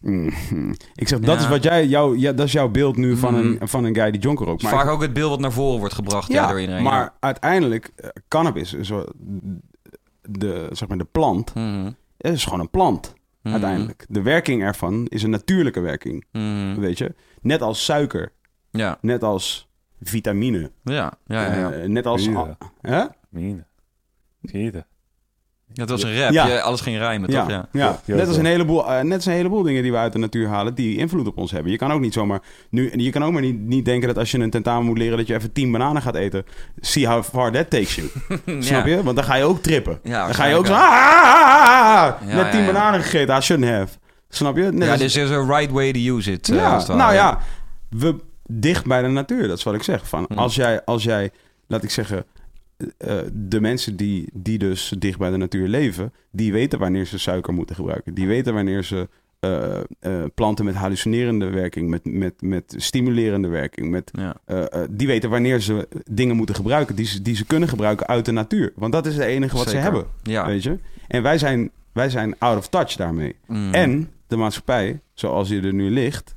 Mhm. 0.00 0.72
Ik 0.94 1.08
zeg, 1.08 1.18
dat 1.18 1.34
Ja. 1.36 1.40
is 1.42 1.48
wat 1.48 1.62
jij, 1.62 1.86
jou, 1.86 2.18
ja, 2.18 2.32
dat 2.32 2.46
is 2.46 2.52
jouw 2.52 2.68
beeld 2.68 2.96
nu 2.96 3.16
van, 3.16 3.34
een, 3.34 3.50
Mhm. 3.52 3.66
van 3.66 3.84
een 3.84 3.94
guy 3.94 4.10
die 4.10 4.20
jonker 4.20 4.46
rookt. 4.46 4.62
Is 4.62 4.68
vaak 4.68 4.88
ook 4.88 5.02
het 5.02 5.12
beeld 5.12 5.30
wat 5.30 5.40
naar 5.40 5.52
voren 5.52 5.78
wordt 5.78 5.94
gebracht 5.94 6.32
ja, 6.32 6.48
door 6.48 6.60
iedereen. 6.60 6.82
maar 6.82 7.14
uiteindelijk, 7.20 7.92
eh, 7.96 8.08
cannabis 8.28 8.70
de, 10.22 10.68
zeg 10.72 10.88
maar, 10.88 10.98
de 10.98 11.06
plant. 11.12 11.54
Mhm. 11.54 11.90
Het 12.18 12.32
is 12.34 12.44
gewoon 12.44 12.60
een 12.60 12.70
plant, 12.70 13.14
uiteindelijk. 13.42 14.04
De 14.08 14.22
werking 14.22 14.62
ervan 14.62 15.06
is 15.06 15.22
een 15.22 15.30
natuurlijke 15.30 15.80
werking, 15.80 16.24
weet 16.78 16.98
je. 16.98 17.14
Net 17.40 17.62
als 17.62 17.84
suiker, 17.84 18.32
Ja, 18.70 18.98
net 19.00 19.22
als 19.22 19.68
vitamine, 20.00 20.70
ja, 20.84 21.12
ja. 21.26 21.44
ja, 21.46 21.54
ja. 21.58 21.70
eh, 21.72 21.88
net 21.88 22.06
als... 22.06 22.24
Ja. 22.24 22.56
Hè? 22.80 23.04
Mine. 23.28 23.64
Het 25.74 25.90
was 25.90 26.02
een 26.02 26.18
rap. 26.18 26.32
Ja. 26.32 26.46
Je- 26.46 26.60
alles 26.62 26.80
ging 26.80 26.96
rijmen, 26.98 27.30
toch? 27.30 27.48
Ja. 27.48 27.68
ja. 27.72 28.00
Ja, 28.04 28.14
net 28.16 28.28
als 28.28 28.36
een 28.36 28.44
heleboel, 28.44 28.90
eh, 28.92 29.00
net 29.02 29.14
als 29.14 29.26
een 29.26 29.32
heleboel 29.32 29.62
dingen 29.62 29.82
die 29.82 29.90
we 29.92 29.96
uit 29.98 30.12
de 30.12 30.18
natuur 30.18 30.48
halen, 30.48 30.74
die 30.74 30.96
invloed 30.98 31.26
op 31.26 31.38
ons 31.38 31.50
hebben. 31.50 31.72
Je 31.72 31.78
kan 31.78 31.92
ook 31.92 32.00
niet 32.00 32.12
zomaar 32.12 32.40
nu, 32.70 32.90
je 32.96 33.10
kan 33.10 33.24
ook 33.24 33.32
maar 33.32 33.42
niet, 33.42 33.60
niet 33.60 33.84
denken 33.84 34.08
dat 34.08 34.18
als 34.18 34.30
je 34.30 34.38
een 34.38 34.50
tentamen 34.50 34.86
moet 34.86 34.98
leren 34.98 35.16
dat 35.16 35.26
je 35.26 35.34
even 35.34 35.52
tien 35.52 35.72
bananen 35.72 36.02
gaat 36.02 36.14
eten. 36.14 36.44
See 36.80 37.06
how 37.06 37.24
far 37.24 37.52
that 37.52 37.70
takes 37.70 37.94
you. 37.94 38.08
Snap 38.62 38.86
je? 38.86 39.02
Want 39.02 39.16
dan 39.16 39.24
ga 39.24 39.34
je 39.34 39.44
ook 39.44 39.62
trippen. 39.62 39.98
Ja, 40.02 40.24
dan 40.26 40.34
ga 40.34 40.44
je 40.44 40.54
ook 40.56 40.66
zo, 40.66 40.72
waarschijnlijk 40.72 41.12
ah, 41.14 41.82
ah, 41.82 42.02
ah, 42.04 42.22
ah, 42.22 42.28
Ja, 42.28 42.34
net 42.42 42.50
tien 42.50 42.60
ja, 42.60 42.66
ja. 42.66 42.72
bananen 42.72 43.02
gegeten. 43.02 43.36
I 43.36 43.40
shouldn't 43.40 43.70
have. 43.70 43.88
Snap 44.28 44.56
je? 44.56 44.62
Net 44.62 44.84
Ja, 44.84 44.90
als- 44.90 45.00
dus 45.00 45.16
is 45.16 45.30
een 45.30 45.46
right 45.50 45.70
way 45.70 45.92
to 45.92 45.98
use 46.16 46.32
it. 46.32 46.48
eh, 46.48 46.56
ja, 46.56 46.84
nou 46.86 47.14
ja, 47.14 47.38
we 47.90 48.16
dicht 48.46 48.86
bij 48.86 49.02
de 49.02 49.08
natuur. 49.08 49.48
Dat 49.48 49.58
is 49.58 49.64
wat 49.64 49.74
ik 49.74 49.82
zeg. 49.82 50.08
Van, 50.08 50.24
Hm. 50.28 50.38
als, 50.38 50.54
jij, 50.54 50.84
als 50.84 51.02
jij, 51.02 51.30
laat 51.66 51.82
ik 51.82 51.90
zeggen, 51.90 52.24
eh, 52.98 53.18
de 53.32 53.60
mensen 53.60 53.96
die, 53.96 54.28
die 54.32 54.58
dus 54.58 54.94
dicht 54.98 55.18
bij 55.18 55.30
de 55.30 55.36
natuur 55.36 55.68
leven, 55.68 56.12
die 56.30 56.52
weten 56.52 56.78
wanneer 56.78 57.06
ze 57.06 57.18
suiker 57.18 57.54
moeten 57.54 57.76
gebruiken. 57.76 58.14
Die 58.14 58.26
weten 58.26 58.54
wanneer 58.54 58.84
ze 58.84 59.08
eh, 59.40 59.78
eh, 60.00 60.24
planten 60.34 60.64
met 60.64 60.74
hallucinerende 60.74 61.50
werking, 61.50 61.88
met, 61.90 62.04
met, 62.04 62.42
met 62.42 62.74
stimulerende 62.76 63.48
werking, 63.48 63.90
met, 63.90 64.10
Ja. 64.12 64.36
die 64.90 65.06
weten 65.06 65.30
wanneer 65.30 65.60
ze 65.60 65.88
dingen 66.10 66.36
moeten 66.36 66.54
gebruiken 66.54 66.96
die 66.96 67.06
ze, 67.06 67.22
die 67.22 67.36
ze 67.36 67.46
kunnen 67.46 67.68
gebruiken 67.68 68.06
uit 68.06 68.24
de 68.24 68.32
natuur. 68.32 68.72
Want 68.74 68.92
dat 68.92 69.06
is 69.06 69.14
het 69.14 69.24
enige 69.24 69.56
wat 69.56 69.68
Zeker. 69.68 69.82
ze 69.82 69.84
hebben. 69.90 70.06
Ja. 70.22 70.46
Weet 70.46 70.62
je? 70.62 70.78
En 71.08 71.22
wij 71.22 71.38
zijn, 71.38 71.70
wij 71.92 72.10
zijn 72.10 72.38
out 72.38 72.58
of 72.58 72.68
touch 72.68 72.96
daarmee. 72.96 73.36
Mm. 73.46 73.74
En 73.74 74.10
de 74.26 74.36
maatschappij, 74.36 75.00
zoals 75.14 75.48
die 75.48 75.62
er 75.62 75.74
nu 75.74 75.90
ligt, 75.90 76.34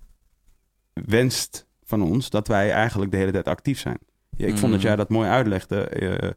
wenst 0.93 1.65
van 1.83 2.01
ons 2.01 2.29
dat 2.29 2.47
wij 2.47 2.71
eigenlijk 2.71 3.11
de 3.11 3.17
hele 3.17 3.31
tijd 3.31 3.47
actief 3.47 3.79
zijn. 3.79 3.97
Ja, 4.37 4.47
ik 4.47 4.57
vond 4.57 4.71
dat 4.71 4.81
Mm. 4.81 4.87
jij 4.87 4.95
dat 4.95 5.09
mooi 5.09 5.29
uitlegde 5.29 5.81
eh, 5.81 6.29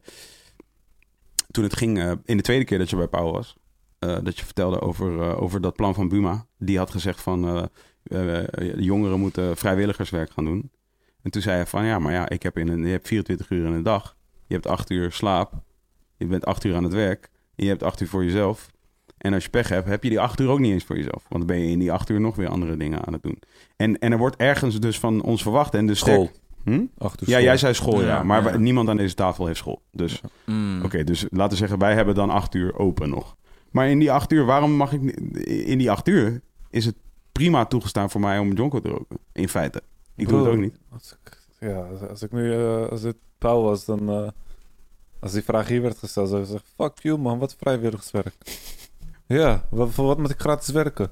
toen 1.51 1.63
het 1.63 1.75
ging, 1.75 1.99
eh, 1.99 2.11
in 2.25 2.37
de 2.37 2.43
tweede 2.43 2.65
keer 2.65 2.77
dat 2.77 2.89
je 2.89 2.95
bij 2.95 3.07
Pauw 3.07 3.31
was. 3.31 3.55
eh, 3.99 4.17
dat 4.23 4.37
je 4.39 4.45
vertelde 4.45 4.81
over, 4.81 5.35
over 5.37 5.61
dat 5.61 5.75
plan 5.75 5.93
van 5.93 6.09
Buma. 6.09 6.45
Die 6.57 6.77
had 6.77 6.91
gezegd 6.91 7.21
van 7.21 7.69
jongeren 8.77 9.19
moeten 9.19 9.57
vrijwilligerswerk 9.57 10.31
gaan 10.31 10.45
doen. 10.45 10.71
En 11.21 11.31
toen 11.31 11.41
zei 11.41 11.55
hij 11.55 11.65
van 11.65 11.85
ja, 11.85 11.99
maar 11.99 12.13
ja, 12.13 12.29
ik 12.29 12.43
heb 12.43 12.57
in 12.57 12.67
een, 12.67 12.85
je 12.85 12.91
hebt 12.91 13.07
24 13.07 13.49
uur 13.49 13.65
in 13.65 13.71
een 13.73 13.83
dag. 13.83 14.15
Je 14.47 14.53
hebt 14.53 14.67
8 14.67 14.89
uur 14.89 15.11
slaap. 15.11 15.53
Je 16.17 16.25
bent 16.25 16.45
8 16.45 16.63
uur 16.63 16.75
aan 16.75 16.83
het 16.83 16.93
werk. 16.93 17.29
En 17.55 17.63
je 17.63 17.69
hebt 17.69 17.83
8 17.83 18.01
uur 18.01 18.07
voor 18.07 18.23
jezelf. 18.23 18.69
En 19.17 19.33
als 19.33 19.43
je 19.43 19.49
pech 19.49 19.69
hebt, 19.69 19.87
heb 19.87 20.03
je 20.03 20.09
die 20.09 20.19
acht 20.19 20.39
uur 20.39 20.49
ook 20.49 20.59
niet 20.59 20.71
eens 20.71 20.83
voor 20.83 20.95
jezelf. 20.95 21.23
Want 21.29 21.29
dan 21.29 21.45
ben 21.45 21.59
je 21.59 21.71
in 21.71 21.79
die 21.79 21.91
acht 21.91 22.09
uur 22.09 22.19
nog 22.21 22.35
weer 22.35 22.47
andere 22.49 22.77
dingen 22.77 23.05
aan 23.05 23.13
het 23.13 23.23
doen. 23.23 23.39
En, 23.75 23.99
en 23.99 24.11
er 24.11 24.17
wordt 24.17 24.35
ergens 24.35 24.79
dus 24.79 24.99
van 24.99 25.21
ons 25.21 25.41
verwacht. 25.41 25.73
En 25.73 25.85
de 25.87 25.95
School. 25.95 26.25
sterk- 26.25 26.39
Hm? 26.63 26.85
Ja, 27.19 27.41
jij 27.41 27.57
zei 27.57 27.73
school, 27.73 28.01
ja. 28.01 28.07
Ja, 28.07 28.23
maar 28.23 28.43
ja. 28.43 28.57
niemand 28.57 28.89
aan 28.89 28.97
deze 28.97 29.15
tafel 29.15 29.45
heeft 29.45 29.57
school. 29.57 29.81
Dus 29.91 30.21
Mm. 30.45 30.81
oké, 30.83 31.03
dus 31.03 31.25
laten 31.29 31.49
we 31.51 31.55
zeggen, 31.55 31.79
wij 31.79 31.93
hebben 31.93 32.15
dan 32.15 32.29
acht 32.29 32.53
uur 32.55 32.77
open 32.77 33.09
nog. 33.09 33.35
Maar 33.71 33.89
in 33.89 33.99
die 33.99 34.11
acht 34.11 34.31
uur, 34.31 34.45
waarom 34.45 34.71
mag 34.71 34.93
ik... 34.93 35.01
niet- 35.01 35.37
In 35.45 35.77
die 35.77 35.91
acht 35.91 36.07
uur 36.07 36.41
is 36.69 36.85
het 36.85 36.95
prima 37.31 37.65
toegestaan 37.65 38.09
voor 38.09 38.21
mij 38.21 38.39
om 38.39 38.49
een 38.49 38.55
jonko 38.55 38.79
te 38.79 38.89
roken. 38.89 39.17
In 39.31 39.49
feite. 39.49 39.81
Ik 40.15 40.27
doe 40.27 40.37
het 40.37 40.43
Broer, 40.47 40.57
ook 40.57 40.63
niet. 40.63 40.79
Als 40.91 41.17
ik, 41.23 41.37
ja, 41.59 41.87
als, 42.09 42.21
ik 42.21 42.31
nu, 42.31 42.53
eh, 42.53 42.87
als 42.87 43.01
het 43.01 43.17
Pauw 43.37 43.61
was, 43.61 43.85
dan... 43.85 44.09
eh, 44.09 44.27
als 45.19 45.31
die 45.31 45.43
vraag 45.43 45.67
hier 45.67 45.81
werd 45.81 45.97
gesteld, 45.97 46.29
zou 46.29 46.41
ik 46.41 46.47
zeggen... 46.47 46.67
Fuck 46.77 46.99
you 46.99 47.17
man, 47.17 47.39
wat 47.39 47.55
vrijwilligerswerk. 47.59 48.35
ja, 49.27 49.65
wat, 49.69 49.89
voor 49.89 50.05
wat 50.05 50.17
moet 50.17 50.29
ik 50.29 50.39
gratis 50.39 50.69
werken? 50.69 51.11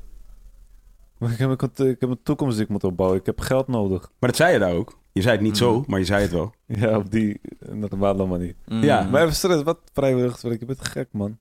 Ik 1.19 1.37
heb, 1.37 1.61
een, 1.61 1.87
ik 1.87 1.99
heb 2.01 2.09
een 2.09 2.19
toekomst 2.23 2.55
die 2.55 2.63
ik 2.65 2.71
moet 2.71 2.83
opbouwen. 2.83 3.19
Ik 3.19 3.25
heb 3.25 3.39
geld 3.41 3.67
nodig. 3.67 4.01
Maar 4.19 4.29
dat 4.29 4.35
zei 4.35 4.53
je 4.53 4.59
daar 4.59 4.73
ook. 4.73 4.97
Je 5.17 5.23
zei 5.23 5.35
het 5.35 5.45
niet 5.45 5.57
zo, 5.57 5.77
Mm. 5.77 5.83
maar 5.87 5.99
je 5.99 6.05
zei 6.05 6.21
het 6.21 6.31
wel. 6.31 6.53
Ja, 6.81 6.97
op 6.97 7.11
die 7.11 7.39
normale 7.71 8.25
manier. 8.25 8.55
Mm. 8.65 8.83
Ja, 8.83 9.03
Maar 9.03 9.21
even 9.21 9.35
stress, 9.35 9.63
wat 9.63 9.79
vrijwilligerswerk? 9.93 10.59
Je 10.59 10.65
bent 10.65 10.85
gek 10.87 11.07
man. 11.11 11.37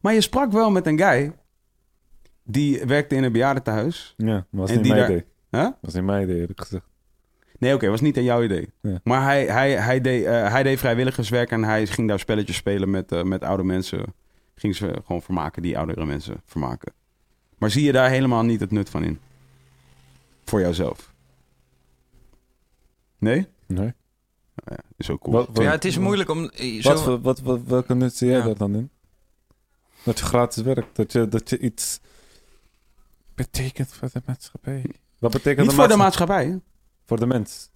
Maar 0.00 0.14
je 0.14 0.20
sprak 0.20 0.52
wel 0.52 0.70
met 0.70 0.86
een 0.86 0.98
guy... 0.98 1.32
die 2.44 2.84
werkte 2.84 3.14
in 3.14 3.22
een 3.22 3.32
bejaardentehuis. 3.32 4.14
Ja, 4.16 4.26
maar 4.26 4.46
was 4.50 4.68
En 4.70 4.74
niet 4.76 4.84
die 4.84 4.92
mijn 4.94 5.06
daar- 5.06 5.16
idee. 5.16 5.26
Huh? 5.50 5.68
was 5.80 5.94
niet 5.94 6.04
mijn 6.04 6.22
idee, 6.22 6.40
eerlijk 6.40 6.60
gezegd. 6.60 6.84
Nee, 7.58 7.74
oké, 7.74 7.88
was 7.88 8.00
niet 8.00 8.16
aan 8.16 8.22
jouw 8.22 8.42
idee. 8.42 8.72
Ja. 8.80 9.00
Maar 9.04 9.22
hij, 9.22 9.44
hij, 9.46 9.72
hij, 9.72 10.00
deed, 10.00 10.24
eh, 10.24 10.50
hij 10.50 10.62
deed 10.62 10.78
vrijwilligerswerk 10.78 11.50
en 11.50 11.64
hij 11.64 11.86
ging 11.86 12.08
daar 12.08 12.18
spelletjes 12.18 12.56
spelen 12.56 12.90
met, 12.90 13.12
eh, 13.12 13.22
met 13.22 13.44
oude 13.44 13.62
mensen. 13.62 14.04
Ging 14.54 14.76
ze 14.76 14.94
gewoon 15.04 15.22
vermaken, 15.22 15.62
die 15.62 15.78
oudere 15.78 16.04
mensen 16.06 16.40
vermaken. 16.44 16.92
Maar 17.58 17.70
zie 17.70 17.84
je 17.84 17.92
daar 17.92 18.10
helemaal 18.10 18.42
niet 18.42 18.60
het 18.60 18.70
nut 18.70 18.90
van 18.90 19.04
in? 19.04 19.18
Voor 20.44 20.60
jouzelf? 20.60 21.09
Nee? 23.20 23.46
Nee. 23.66 23.92
Ja, 24.54 24.76
is 24.96 25.10
ook 25.10 25.20
cool. 25.20 25.34
Wat, 25.36 25.46
wat, 25.52 25.64
Ja, 25.64 25.70
het 25.70 25.84
is 25.84 25.98
moeilijk 25.98 26.30
om... 26.30 26.44
eh, 26.48 26.82
Wat, 26.82 26.98
Zo... 26.98 27.20
wat, 27.20 27.40
wat, 27.40 27.60
welke 27.66 27.94
nut 27.94 28.16
zie 28.16 28.28
jij 28.28 28.38
Ja. 28.38 28.44
daar 28.44 28.56
dan 28.56 28.74
in? 28.74 28.90
Dat 30.04 30.18
je 30.18 30.24
gratis 30.24 30.62
werkt. 30.62 30.96
Dat 30.96 31.12
je, 31.12 31.28
dat 31.28 31.50
je 31.50 31.58
iets 31.58 32.00
betekent 33.34 33.92
voor 33.92 34.08
de 34.12 34.22
maatschappij. 34.26 34.84
Wat 35.18 35.30
betekent 35.32 35.66
niet 35.66 35.76
voor 35.76 35.88
de 35.88 35.96
maatschappij? 35.96 36.60
Voor 37.06 37.18
de 37.18 37.26
mens. 37.26 37.70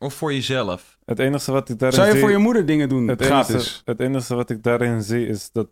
Of 0.00 0.14
voor 0.14 0.32
jezelf. 0.32 0.98
Het 1.04 1.18
enige 1.18 1.52
wat 1.52 1.68
ik 1.68 1.78
daarin 1.78 1.96
Zou 1.98 2.06
je 2.06 2.12
zie... 2.12 2.22
voor 2.22 2.30
je 2.30 2.38
moeder 2.38 2.66
dingen 2.66 2.88
doen 2.88 3.08
het, 3.08 3.22
gratis? 3.24 3.54
enige, 3.54 3.80
het 3.84 4.00
enige 4.00 4.34
wat 4.34 4.50
ik 4.50 4.62
daarin 4.62 5.02
zie 5.02 5.26
is 5.26 5.52
dat... 5.52 5.68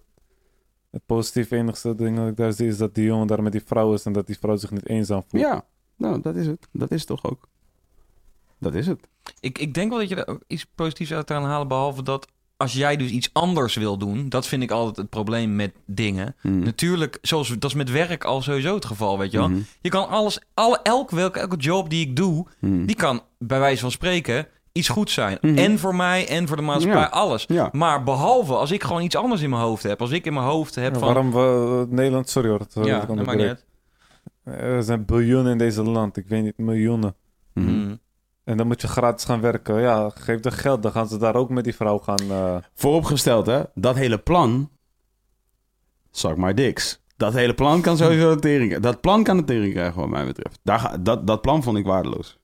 Het 0.91 1.03
positieve 1.07 1.57
enigste 1.57 1.95
ding 1.95 2.19
wat 2.19 2.28
ik 2.28 2.37
daar 2.37 2.53
zie 2.53 2.66
is 2.66 2.77
dat 2.77 2.95
die 2.95 3.05
jongen 3.05 3.27
daar 3.27 3.43
met 3.43 3.53
die 3.53 3.62
vrouw 3.65 3.95
is 3.95 4.05
en 4.05 4.12
dat 4.12 4.27
die 4.27 4.39
vrouw 4.39 4.57
zich 4.57 4.70
niet 4.70 4.89
eenzaam 4.89 5.23
voelt. 5.28 5.43
Ja, 5.43 5.65
nou, 5.97 6.20
dat 6.20 6.37
is 6.37 6.47
het. 6.47 6.69
Dat 6.73 6.91
is 6.91 6.99
het 6.99 7.09
toch 7.09 7.24
ook. 7.24 7.49
Dat 8.59 8.74
is 8.74 8.87
het. 8.87 9.09
Ik, 9.41 9.59
ik 9.59 9.74
denk 9.74 9.91
wel 9.91 9.99
dat 9.99 10.09
je 10.09 10.24
er 10.24 10.39
iets 10.47 10.66
positiefs 10.74 11.12
uit 11.12 11.27
kan 11.27 11.45
halen. 11.45 11.69
Behalve 11.69 12.03
dat 12.03 12.27
als 12.57 12.73
jij 12.73 12.97
dus 12.97 13.11
iets 13.11 13.31
anders 13.33 13.74
wil 13.74 13.97
doen. 13.99 14.28
Dat 14.28 14.47
vind 14.47 14.62
ik 14.62 14.70
altijd 14.70 14.97
het 14.97 15.11
probleem 15.11 15.57
met 15.57 15.73
dingen. 15.87 16.37
Mm. 16.43 16.59
Natuurlijk, 16.59 17.19
zoals 17.23 17.49
dat 17.49 17.65
is 17.70 17.74
met 17.77 17.91
werk 17.91 18.24
al 18.24 18.43
sowieso 18.43 18.74
het 18.74 18.85
geval, 18.85 19.19
weet 19.19 19.31
je 19.33 19.39
wel. 19.39 19.49
Mhm. 19.49 19.61
Je 19.81 19.89
kan 19.89 20.09
alles, 20.09 20.41
alle, 20.55 20.78
elk, 20.83 21.11
welke, 21.11 21.39
elke 21.39 21.57
job 21.57 21.91
die 21.91 22.07
ik 22.09 22.16
doe, 22.16 22.47
Mhm. 22.61 22.85
die 22.87 22.97
kan 22.97 23.20
bij 23.39 23.59
wijze 23.59 23.81
van 23.81 23.91
spreken 23.91 24.47
iets 24.73 24.89
goed 24.89 25.11
zijn. 25.11 25.39
Mhm. 25.41 25.59
En 25.59 25.78
voor 25.78 25.95
mij 25.95 26.28
en 26.28 26.47
voor 26.49 26.57
de 26.57 26.62
maatschappij, 26.62 27.01
Ja. 27.01 27.07
alles. 27.09 27.45
Ja. 27.49 27.69
Maar 27.73 28.03
behalve 28.05 28.55
als 28.55 28.70
ik 28.70 28.83
gewoon 28.83 29.03
iets 29.03 29.16
anders 29.16 29.41
in 29.41 29.51
mijn 29.51 29.62
hoofd 29.62 29.83
heb. 29.83 30.01
Als 30.01 30.11
ik 30.11 30.24
in 30.27 30.33
mijn 30.35 30.47
hoofd 30.47 30.74
heb 30.74 30.93
Ja, 30.93 30.99
van... 30.99 31.09
Waarom 31.15 31.33
we, 31.33 31.87
Nederland... 31.91 32.28
Sorry 32.28 32.49
hoor. 32.49 32.59
dat- 32.59 32.87
ja, 32.87 33.05
dat 33.05 33.16
maakt 33.16 33.39
niet 33.39 33.47
uit. 33.47 33.65
Er 34.45 34.83
zijn 34.83 35.05
biljoenen 35.05 35.53
in 35.53 35.59
deze 35.59 35.83
land. 35.83 36.16
Ik 36.16 36.28
weet 36.28 36.43
niet, 36.43 36.59
miljoenen. 36.59 37.15
Mhm. 37.55 37.95
En 38.47 38.56
dan 38.56 38.66
moet 38.66 38.81
je 38.81 38.89
gratis 38.89 39.24
gaan 39.24 39.40
werken. 39.40 39.81
Ja, 39.81 40.10
geef 40.14 40.40
de 40.40 40.51
geld. 40.51 40.82
Dan 40.82 40.93
gaan 40.93 41.09
ze 41.09 41.18
daar 41.18 41.35
ook 41.35 41.51
met 41.51 41.64
die 41.64 41.74
vrouw 41.74 41.98
gaan... 41.98 42.31
eh, 42.31 42.56
Vooropgesteld, 42.74 43.47
hè? 43.47 43.60
Dat 43.74 43.94
hele 43.97 44.18
plan. 44.18 44.70
Zak 46.10 46.36
maar 46.36 46.55
diks. 46.55 47.01
Dat 47.16 47.32
hele 47.32 47.55
plan 47.55 47.81
kan 47.81 47.97
sowieso 47.97 48.35
de 48.35 48.40
tering 48.40 48.78
Dat 48.78 49.01
plan 49.01 49.23
kan 49.23 49.36
de 49.36 49.44
tering 49.44 49.73
krijgen, 49.73 50.01
wat 50.01 50.09
mij 50.09 50.27
betreft. 50.27 50.59
Daar, 50.62 50.97
dat, 51.01 51.27
dat 51.27 51.40
plan 51.40 51.62
vond 51.62 51.78
ik 51.78 51.86
waardeloos. 51.86 52.39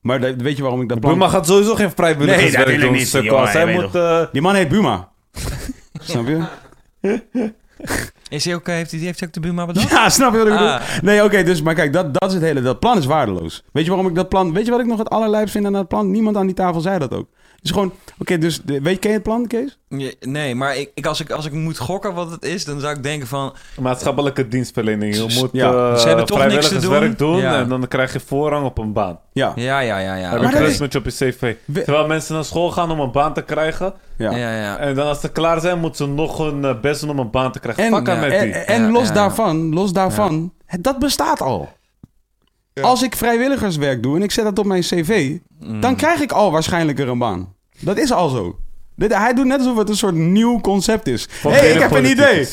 Maar 0.00 0.20
weet 0.36 0.56
je 0.56 0.62
waarom 0.62 0.80
ik 0.82 0.88
dat 0.88 1.00
plan... 1.00 1.12
Buma 1.12 1.28
gaat 1.28 1.46
sowieso 1.46 1.74
geen 1.74 1.90
vrijwilligerswerk 1.90 2.52
Nee, 2.54 2.64
dat 2.64 2.66
wil 2.66 2.74
ik 2.74 3.12
doen, 3.12 3.22
niet, 3.22 3.54
jongen, 3.54 3.82
moet... 3.82 3.94
eh, 3.94 4.32
Die 4.32 4.42
man 4.42 4.54
heet 4.54 4.68
Buma. 4.68 5.12
snap 6.00 6.26
je? 6.26 6.44
Is 8.28 8.44
hij 8.44 8.54
ook, 8.54 8.68
eh, 8.68 8.74
heeft 8.74 8.90
hij 8.90 9.00
heeft 9.00 9.18
hij 9.18 9.28
ook 9.28 9.34
de 9.34 9.40
Buma 9.40 9.66
bedacht? 9.66 9.90
Ja, 9.90 10.08
snap 10.08 10.32
je 10.32 10.38
wat 10.38 10.46
ik 10.46 10.52
bedoel? 10.52 10.68
Ah. 10.68 10.80
Nee, 11.02 11.24
oké, 11.24 11.42
dus, 11.42 11.62
maar 11.62 11.74
kijk, 11.74 11.92
dat, 11.92 12.14
dat 12.14 12.28
is 12.28 12.34
het 12.34 12.42
hele. 12.42 12.62
Dat 12.62 12.80
plan 12.80 12.98
is 12.98 13.06
waardeloos. 13.06 13.62
Weet 13.72 13.84
je 13.84 13.90
waarom 13.90 14.08
ik 14.08 14.14
dat 14.14 14.28
plan. 14.28 14.52
Weet 14.52 14.64
je 14.64 14.70
wat 14.70 14.80
ik 14.80 14.86
nog 14.86 14.98
het 14.98 15.10
allerlijpst 15.10 15.52
vind 15.52 15.66
aan 15.66 15.72
dat 15.72 15.88
plan? 15.88 16.10
Niemand 16.10 16.36
aan 16.36 16.46
die 16.46 16.54
tafel 16.54 16.80
zei 16.80 16.98
dat 16.98 17.14
ook. 17.14 17.28
Is 17.66 17.72
gewoon. 17.72 17.92
Oké, 18.18 18.38
dus. 18.38 18.60
weet 18.64 18.82
je, 18.92 18.96
ken 18.98 19.10
je 19.10 19.14
het 19.16 19.22
plan, 19.22 19.46
Kees? 19.46 19.78
Nee, 20.20 20.54
maar 20.54 20.76
ik, 20.76 20.90
ik, 20.94 21.06
als, 21.06 21.20
ik, 21.20 21.30
als 21.30 21.46
ik 21.46 21.52
moet 21.52 21.78
gokken 21.78 22.14
wat 22.14 22.30
het 22.30 22.44
is, 22.44 22.64
dan 22.64 22.80
zou 22.80 22.96
ik 22.96 23.02
denken 23.02 23.28
van... 23.28 23.54
maatschappelijke 23.80 24.48
dienstverlening. 24.48 25.14
Je 25.14 25.20
moet 25.40 25.48
Ja, 25.52 25.90
eh, 25.92 25.96
ze 25.96 26.06
hebben 26.08 26.26
toch 26.26 26.38
niks 26.38 26.50
te 26.52 26.60
vrijwilligerswerk 26.80 27.18
doen. 27.18 27.32
doen, 27.32 27.40
Ja. 27.40 27.58
en 27.58 27.68
dan 27.68 27.88
krijg 27.88 28.12
je 28.12 28.20
voorrang 28.20 28.64
op 28.64 28.78
een 28.78 28.92
baan. 28.92 29.18
Ja. 29.32 29.52
Ja, 29.54 29.78
ja, 29.80 29.98
ja, 29.98 30.14
ja. 30.14 30.30
Heb 30.30 30.40
Maar 30.42 30.52
je 30.54 30.58
dat 30.60 30.70
een 30.70 30.76
met 30.80 30.92
je 30.92 30.98
op 30.98 31.04
je 31.04 31.10
cv. 31.10 31.54
We- 31.64 31.82
Terwijl 31.82 32.06
mensen 32.06 32.34
naar 32.34 32.44
school 32.44 32.70
gaan 32.70 32.90
om 32.90 33.00
een 33.00 33.12
baan 33.12 33.34
te 33.34 33.42
krijgen. 33.42 33.94
ja. 34.16 34.30
Ja, 34.36 34.56
ja. 34.60 34.78
En 34.78 34.94
dan 34.94 35.06
als 35.06 35.20
ze 35.20 35.32
klaar 35.32 35.60
zijn, 35.60 35.78
moeten 35.78 36.06
ze 36.06 36.12
nog 36.12 36.38
hun 36.38 36.64
eh, 36.64 36.80
best 36.80 37.00
doen 37.00 37.10
om 37.10 37.18
een 37.18 37.30
baan 37.30 37.52
te 37.52 37.58
krijgen. 37.60 37.84
En, 37.84 37.92
Fuck 37.94 38.08
aan 38.08 38.20
met 38.20 38.30
die. 38.40 38.52
en, 38.52 38.90
los 38.90 39.08
ja. 39.08 39.14
daarvan, 39.14 39.74
los 39.74 39.92
daarvan, 39.92 40.52
dat 40.80 40.98
bestaat 40.98 41.40
al. 41.40 41.68
Als 42.80 43.02
ik 43.02 43.16
vrijwilligerswerk 43.16 44.02
doe 44.02 44.16
en 44.16 44.22
ik 44.22 44.30
zet 44.30 44.44
dat 44.44 44.58
op 44.58 44.64
mijn 44.66 44.80
cv, 44.82 45.36
Mm. 45.60 45.80
dan 45.80 45.96
krijg 45.96 46.20
ik 46.20 46.32
al 46.32 46.50
waarschijnlijker 46.50 47.08
een 47.08 47.18
baan. 47.18 47.54
Dat 47.80 47.98
is 47.98 48.12
al 48.12 48.28
zo. 48.28 48.58
Dit, 48.98 49.14
hij 49.16 49.34
doet 49.34 49.44
net 49.46 49.58
alsof 49.58 49.76
het 49.76 49.88
een 49.88 49.96
soort 49.96 50.14
nieuw 50.14 50.60
concept 50.60 51.06
is. 51.06 51.28
Hé, 51.42 51.50
hey, 51.50 51.72
ik 51.72 51.78
heb 51.80 51.90
een 51.90 52.10
idee. 52.10 52.46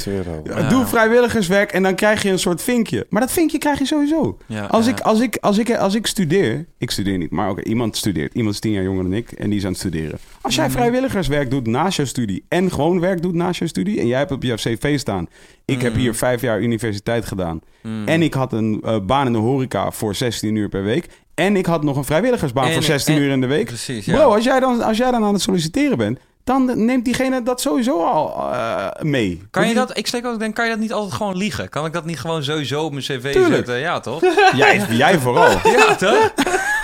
Ja. 0.44 0.70
Doe 0.70 0.86
vrijwilligerswerk 0.86 1.72
en 1.72 1.84
dan 1.84 1.95
krijg 1.95 2.22
je 2.24 2.30
een 2.30 2.40
soort 2.40 2.62
vinkje. 2.64 3.06
Maar 3.10 3.22
dat 3.22 3.32
vinkje 3.32 3.58
krijg 3.58 3.80
je 3.80 3.86
sowieso. 3.86 4.38
Ja, 4.45 4.66
Als, 4.66 4.86
ja. 4.86 4.91
ik, 4.91 5.00
als, 5.00 5.20
ik, 5.20 5.38
als, 5.41 5.58
ik, 5.58 5.76
als 5.76 5.95
ik 5.95 6.08
studeer... 6.08 6.66
Ik 6.78 6.91
studeer 6.91 7.18
niet, 7.18 7.32
maar 7.32 7.50
oké, 7.50 7.62
iemand 7.64 7.98
studeert. 7.98 8.34
Iemand 8.34 8.54
is 8.54 8.60
tien 8.62 8.72
jaar 8.72 8.84
jonger 8.84 9.04
dan 9.04 9.14
ik 9.14 9.32
en 9.32 9.50
die 9.50 9.58
is 9.60 9.64
aan 9.66 9.72
het 9.72 9.80
studeren. 9.80 10.20
Als 10.41 10.54
Mhm. 10.56 10.64
jij 10.64 10.72
vrijwilligerswerk 10.74 11.50
doet 11.52 11.68
naast 11.68 11.98
je 11.98 12.06
studie... 12.06 12.45
en 12.48 12.72
gewoon 12.72 13.00
werk 13.00 13.22
doet 13.22 13.34
naast 13.34 13.60
je 13.60 13.68
studie... 13.68 14.00
en 14.00 14.08
jij 14.08 14.18
hebt 14.20 14.32
op 14.32 14.44
je 14.44 14.54
cv 14.56 15.00
staan... 15.00 15.28
ik 15.66 15.82
heb 15.82 15.91
Mhm. 15.91 16.02
hier 16.02 16.16
vijf 16.16 16.41
jaar 16.41 16.62
universiteit 16.62 17.26
gedaan... 17.26 17.60
Mm. 17.82 18.08
en 18.08 18.22
ik 18.22 18.34
had 18.34 18.54
een 18.54 18.82
eh, 18.84 19.00
baan 19.06 19.26
in 19.28 19.34
de 19.34 19.40
horeca 19.40 19.91
voor 19.91 20.16
16 20.16 20.56
uur 20.56 20.70
per 20.70 20.84
week... 20.84 21.08
en 21.35 21.55
ik 21.55 21.65
had 21.65 21.84
nog 21.84 21.97
een 21.97 22.03
vrijwilligersbaan 22.05 22.65
En- 22.68 22.73
voor 22.73 22.84
16 22.84 23.15
en- 23.15 23.22
uur 23.22 23.31
in 23.31 23.41
de 23.41 23.47
week... 23.47 23.65
Precies, 23.65 24.05
ja. 24.05 24.15
Bro, 24.15 24.34
als 24.34 24.43
jij, 24.43 24.60
dan, 24.60 24.81
als 24.81 24.97
jij 24.97 25.11
dan 25.11 25.23
aan 25.23 25.34
het 25.34 25.41
solliciteren 25.41 25.97
bent... 25.97 26.19
dan 26.43 26.85
neemt 26.85 27.05
diegene 27.05 27.43
dat 27.43 27.61
sowieso 27.61 28.03
al 28.05 28.51
eh, 28.53 28.88
mee. 29.01 29.41
Kan 29.51 29.68
je 29.68 29.73
dat, 29.73 29.97
ik 29.97 30.07
steek 30.07 30.26
ook 30.26 30.39
denk, 30.39 30.55
kan 30.55 30.65
je 30.65 30.72
dat 30.72 30.80
niet 30.80 30.93
altijd 30.93 31.14
gewoon 31.14 31.38
liegen? 31.38 31.69
Kan 31.69 31.85
ik 31.85 31.93
dat 31.93 32.05
niet 32.05 32.19
gewoon 32.19 32.43
sowieso 32.43 32.84
op 32.84 32.91
mijn 32.91 33.03
cv 33.03 33.31
Tuurlijk. 33.31 33.53
zetten? 33.55 33.80
Ja, 33.80 33.99
toch? 33.99 34.22
Jij, 34.55 34.85
jij 34.89 35.19
vooral. 35.19 35.49
ja, 35.64 35.95
toch? 35.95 36.34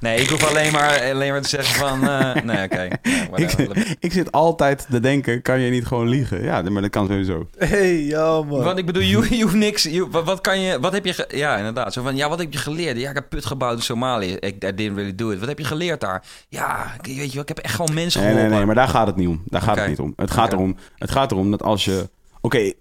Nee, 0.00 0.20
ik 0.20 0.28
hoef 0.28 0.48
alleen 0.48 0.72
maar, 0.72 1.00
alleen 1.10 1.30
maar 1.32 1.42
te 1.42 1.48
zeggen 1.48 1.74
van... 1.88 2.08
eh, 2.08 2.42
nee, 2.42 2.64
oké. 2.64 2.82
Ja, 2.82 2.88
whatever. 3.30 3.76
Ik, 3.76 3.96
ik 4.00 4.12
zit 4.12 4.32
altijd 4.32 4.86
te 4.90 5.00
denken, 5.00 5.42
kan 5.42 5.60
je 5.60 5.70
niet 5.70 5.86
gewoon 5.86 6.08
liegen? 6.08 6.42
Ja, 6.42 6.62
maar 6.62 6.82
dat 6.82 6.90
kan 6.90 7.06
sowieso. 7.06 7.48
Hey, 7.58 8.02
ja 8.02 8.42
man. 8.42 8.62
Want 8.62 8.78
ik 8.78 8.86
bedoel, 8.86 9.02
je, 9.02 9.36
je 9.36 9.42
hoeft 9.42 9.54
niks... 9.54 9.82
je- 9.82 10.08
wat, 10.10 10.24
wat 10.24 10.40
kan 10.40 10.60
je... 10.60 10.80
Wat 10.80 10.92
heb 10.92 11.04
je... 11.04 11.12
ge- 11.12 11.28
ja, 11.36 11.56
inderdaad. 11.56 11.92
Zo 11.92 12.02
van, 12.02 12.16
ja, 12.16 12.28
wat 12.28 12.38
heb 12.38 12.52
je 12.52 12.58
geleerd? 12.58 12.98
Ja, 12.98 13.08
ik 13.08 13.14
heb 13.14 13.28
put 13.28 13.46
gebouwd 13.46 13.76
in 13.76 13.82
Somalië. 13.82 14.32
Ik 14.34 14.54
I 14.64 14.74
didn't 14.74 14.96
really 14.96 15.14
do 15.14 15.30
it. 15.30 15.38
Wat 15.38 15.48
heb 15.48 15.58
je 15.58 15.64
geleerd 15.64 16.00
daar? 16.00 16.22
Ja, 16.48 16.94
ik- 17.02 17.16
weet 17.16 17.26
je 17.26 17.32
wel, 17.32 17.42
ik 17.42 17.48
heb 17.48 17.58
echt 17.58 17.74
gewoon 17.74 17.94
mensen 17.94 18.20
Nee, 18.20 18.28
geholpen. 18.30 18.50
nee, 18.50 18.58
nee, 18.58 18.66
maar 18.74 18.84
daar 18.84 18.94
gaat 18.94 19.06
het 19.06 19.16
niet 19.16 19.28
om. 19.28 19.42
Daar 19.46 19.62
gaat 19.62 19.76
het 19.78 19.88
niet 19.88 19.98
om. 19.98 20.12
Het 20.16 20.30
gaat, 20.30 20.52
erom, 20.52 20.76
het 20.96 21.10
gaat 21.10 21.30
erom 21.32 21.50
dat 21.50 21.62
als 21.62 21.84
je... 21.84 22.08
Oké, 22.40 22.72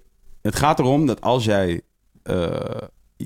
het 0.41 0.55
gaat 0.55 0.79
erom 0.79 1.05
dat 1.05 1.21
als 1.21 1.43
jij... 1.45 1.81
eh, 2.23 2.47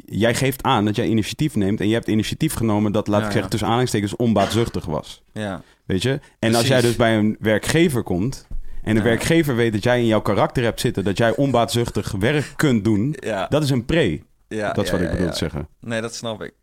jij 0.05 0.35
geeft 0.35 0.63
aan 0.63 0.85
dat 0.85 0.95
jij 0.95 1.07
initiatief 1.07 1.55
neemt... 1.55 1.79
en 1.79 1.87
je 1.87 1.93
hebt 1.93 2.07
initiatief 2.07 2.53
genomen 2.53 2.91
dat, 2.91 3.07
laat 3.07 3.19
Ja, 3.19 3.25
ik 3.25 3.31
zeggen, 3.31 3.41
ja. 3.43 3.49
tussen 3.49 3.67
aanhalingstekens 3.67 4.15
onbaatzuchtig 4.15 4.85
was. 4.85 5.23
Ja. 5.33 5.61
Weet 5.85 6.01
je? 6.01 6.19
En 6.39 6.55
als 6.55 6.67
jij 6.67 6.81
dus 6.81 6.95
bij 6.95 7.17
een 7.17 7.37
werkgever 7.39 8.03
komt... 8.03 8.47
en 8.83 8.93
de 8.93 8.99
Ja. 8.99 9.05
werkgever 9.05 9.55
weet 9.55 9.73
dat 9.73 9.83
jij 9.83 9.99
in 9.99 10.05
jouw 10.05 10.21
karakter 10.21 10.63
hebt 10.63 10.79
zitten... 10.79 11.03
dat 11.03 11.17
jij 11.17 11.35
onbaatzuchtig 11.35 12.11
werk 12.11 12.53
kunt 12.55 12.83
doen... 12.83 13.15
Ja. 13.19 13.47
dat 13.47 13.63
is 13.63 13.69
een 13.69 13.85
pre. 13.85 14.21
ja, 14.47 14.73
dat 14.73 14.83
is 14.85 14.91
ja, 14.91 14.95
wat 14.97 15.05
ik 15.05 15.11
bedoel 15.11 15.25
ja. 15.25 15.31
te 15.31 15.37
zeggen. 15.37 15.67
Nee, 15.79 16.01
dat 16.01 16.15
snap 16.15 16.41
ik. 16.43 16.53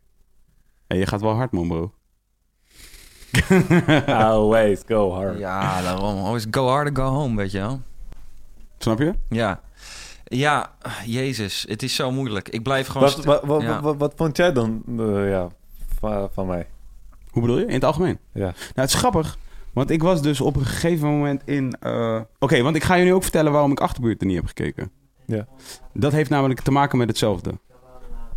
En 0.87 0.97
je 0.97 1.05
gaat 1.05 1.21
wel 1.21 1.33
hard, 1.33 1.51
man, 1.51 1.67
bro. 1.67 1.91
Always 4.05 4.81
go 4.87 5.11
hard. 5.11 5.37
Ja, 5.37 5.81
daarom. 5.81 6.17
Always 6.17 6.45
go 6.51 6.67
hard 6.67 6.87
and 6.87 6.97
go 6.97 7.03
home, 7.03 7.35
weet 7.35 7.51
je 7.51 7.57
wel. 7.57 7.81
Snap 8.77 8.99
je? 8.99 9.13
Ja. 9.29 9.61
Ja, 10.29 10.73
jezus. 11.05 11.65
Het 11.69 11.83
is 11.83 11.95
zo 11.95 12.11
moeilijk. 12.11 12.49
Ik 12.49 12.63
blijf 12.63 12.87
gewoon... 12.87 13.07
Wat, 13.09 13.25
wat, 13.25 13.43
wat, 13.43 13.61
ja. 13.61 13.81
wat, 13.81 13.95
wat 13.97 14.13
vond 14.15 14.37
jij 14.37 14.53
dan 14.53 14.83
eh, 14.99 15.29
ja, 15.29 15.47
van, 15.99 16.29
van 16.33 16.47
mij? 16.47 16.67
Hoe 17.31 17.41
bedoel 17.41 17.57
je? 17.59 17.65
In 17.65 17.73
het 17.73 17.83
algemeen? 17.83 18.17
Ja. 18.33 18.41
Nou, 18.43 18.53
het 18.73 18.89
is 18.89 18.95
grappig. 18.95 19.37
Want 19.73 19.89
ik 19.89 20.01
was 20.03 20.21
dus 20.21 20.41
op 20.41 20.55
een 20.55 20.65
gegeven 20.65 21.07
moment 21.07 21.41
in... 21.45 21.75
eh, 21.79 22.21
Oké, 22.39 22.61
want 22.61 22.75
ik 22.75 22.83
ga 22.83 22.95
je 22.95 23.03
nu 23.03 23.13
ook 23.13 23.23
vertellen 23.23 23.51
waarom 23.51 23.71
ik 23.71 23.79
Achterbuurt 23.79 24.21
er 24.21 24.27
niet 24.27 24.35
heb 24.35 24.45
gekeken. 24.45 24.91
Ja. 25.25 25.47
Dat 25.93 26.11
heeft 26.11 26.29
namelijk 26.29 26.59
te 26.61 26.71
maken 26.71 26.97
met 26.97 27.07
hetzelfde. 27.07 27.51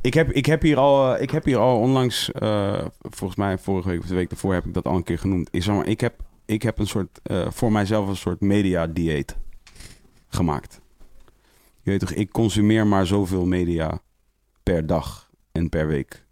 Ik 0.01 0.15
heb, 0.15 0.31
ik 0.31 0.47
heb, 0.47 0.63
hier, 0.63 0.77
al, 0.77 1.15
eh, 1.15 1.23
ik 1.23 1.31
heb 1.31 1.45
hier 1.45 1.59
al 1.59 1.79
onlangs... 1.79 2.33
eh, 2.33 2.85
volgens 3.01 3.39
mij 3.39 3.59
vorige 3.59 3.89
week 3.89 4.01
of 4.01 4.07
de 4.07 4.15
week 4.15 4.29
daarvoor 4.31 4.55
heb 4.55 4.67
ik 4.67 4.75
dat 4.75 4.85
al 4.85 4.97
een 4.97 5.03
keer 5.03 5.19
genoemd. 5.19 5.49
Ik, 5.51 5.63
zeg 5.63 5.75
maar, 5.75 5.87
ik, 5.87 6.01
heb, 6.01 6.15
ik 6.45 6.63
heb 6.63 6.79
een 6.79 6.87
soort... 6.87 7.21
eh, 7.23 7.47
voor 7.51 7.73
mijzelf 7.73 8.09
een 8.09 8.17
soort 8.17 8.41
media-dieet 8.41 9.37
gemaakt. 10.29 10.80
Je 11.83 11.91
weet 11.91 12.01
toch, 12.01 12.13
ik 12.13 12.31
consumeer 12.31 12.87
maar 12.87 13.07
zoveel 13.07 13.47
media 13.47 14.03
per 14.63 14.87
dag 14.87 15.31
en 15.53 15.69
per 15.69 15.87
week. 15.87 16.25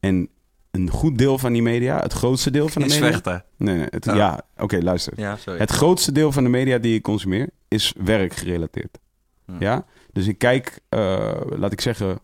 En 0.00 0.28
een 0.70 0.90
goed 0.90 1.18
deel 1.18 1.38
van 1.38 1.52
die 1.52 1.62
media, 1.62 2.00
het 2.00 2.12
grootste 2.12 2.50
deel 2.50 2.68
van 2.68 2.82
de 2.82 2.88
Is 2.88 2.94
media... 2.94 3.10
vechten. 3.10 3.44
Nee, 3.56 3.76
nee. 3.76 3.86
Het, 3.90 4.08
Oh. 4.08 4.14
Ja, 4.14 4.42
oké, 4.56 4.78
luister. 4.78 5.12
Ja. 5.16 5.38
Het 5.44 5.70
grootste 5.70 6.12
deel 6.12 6.32
van 6.32 6.42
de 6.44 6.48
media 6.48 6.78
die 6.78 6.94
ik 6.94 7.02
consumeer 7.02 7.50
is 7.68 7.94
werkgerelateerd. 7.98 8.98
Hm. 9.44 9.56
Ja? 9.58 9.84
Dus 10.12 10.26
ik 10.26 10.38
kijk, 10.38 10.80
eh, 10.88 11.40
laat 11.46 11.72
ik 11.72 11.80
zeggen, 11.80 12.18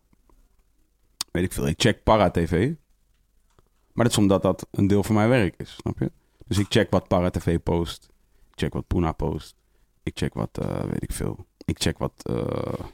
weet 1.31 1.45
ik 1.45 1.53
veel, 1.53 1.66
ik 1.66 1.81
check 1.81 2.03
Para-TV. 2.03 2.73
Maar 3.93 4.05
dat 4.05 4.15
is 4.15 4.19
omdat 4.19 4.43
dat 4.43 4.66
een 4.70 4.87
deel 4.87 5.03
van 5.03 5.15
mijn 5.15 5.28
werk 5.28 5.55
is, 5.57 5.74
snap 5.81 5.99
je? 5.99 6.11
Dus 6.47 6.59
ik 6.59 6.66
check 6.69 6.91
wat 6.91 7.09
Para-TV 7.09 7.59
post. 7.62 8.09
Ik 8.51 8.59
check 8.59 8.73
wat 8.73 8.87
Puna 8.87 9.12
post. 9.12 9.55
Ik 10.03 10.12
check 10.19 10.35
wat, 10.35 10.59
eh, 10.59 10.85
weet 10.85 11.03
ik 11.03 11.12
veel. 11.12 11.47
Ik 11.67 11.81
check 11.81 11.99
wat 11.99 12.13
eh 12.23 12.85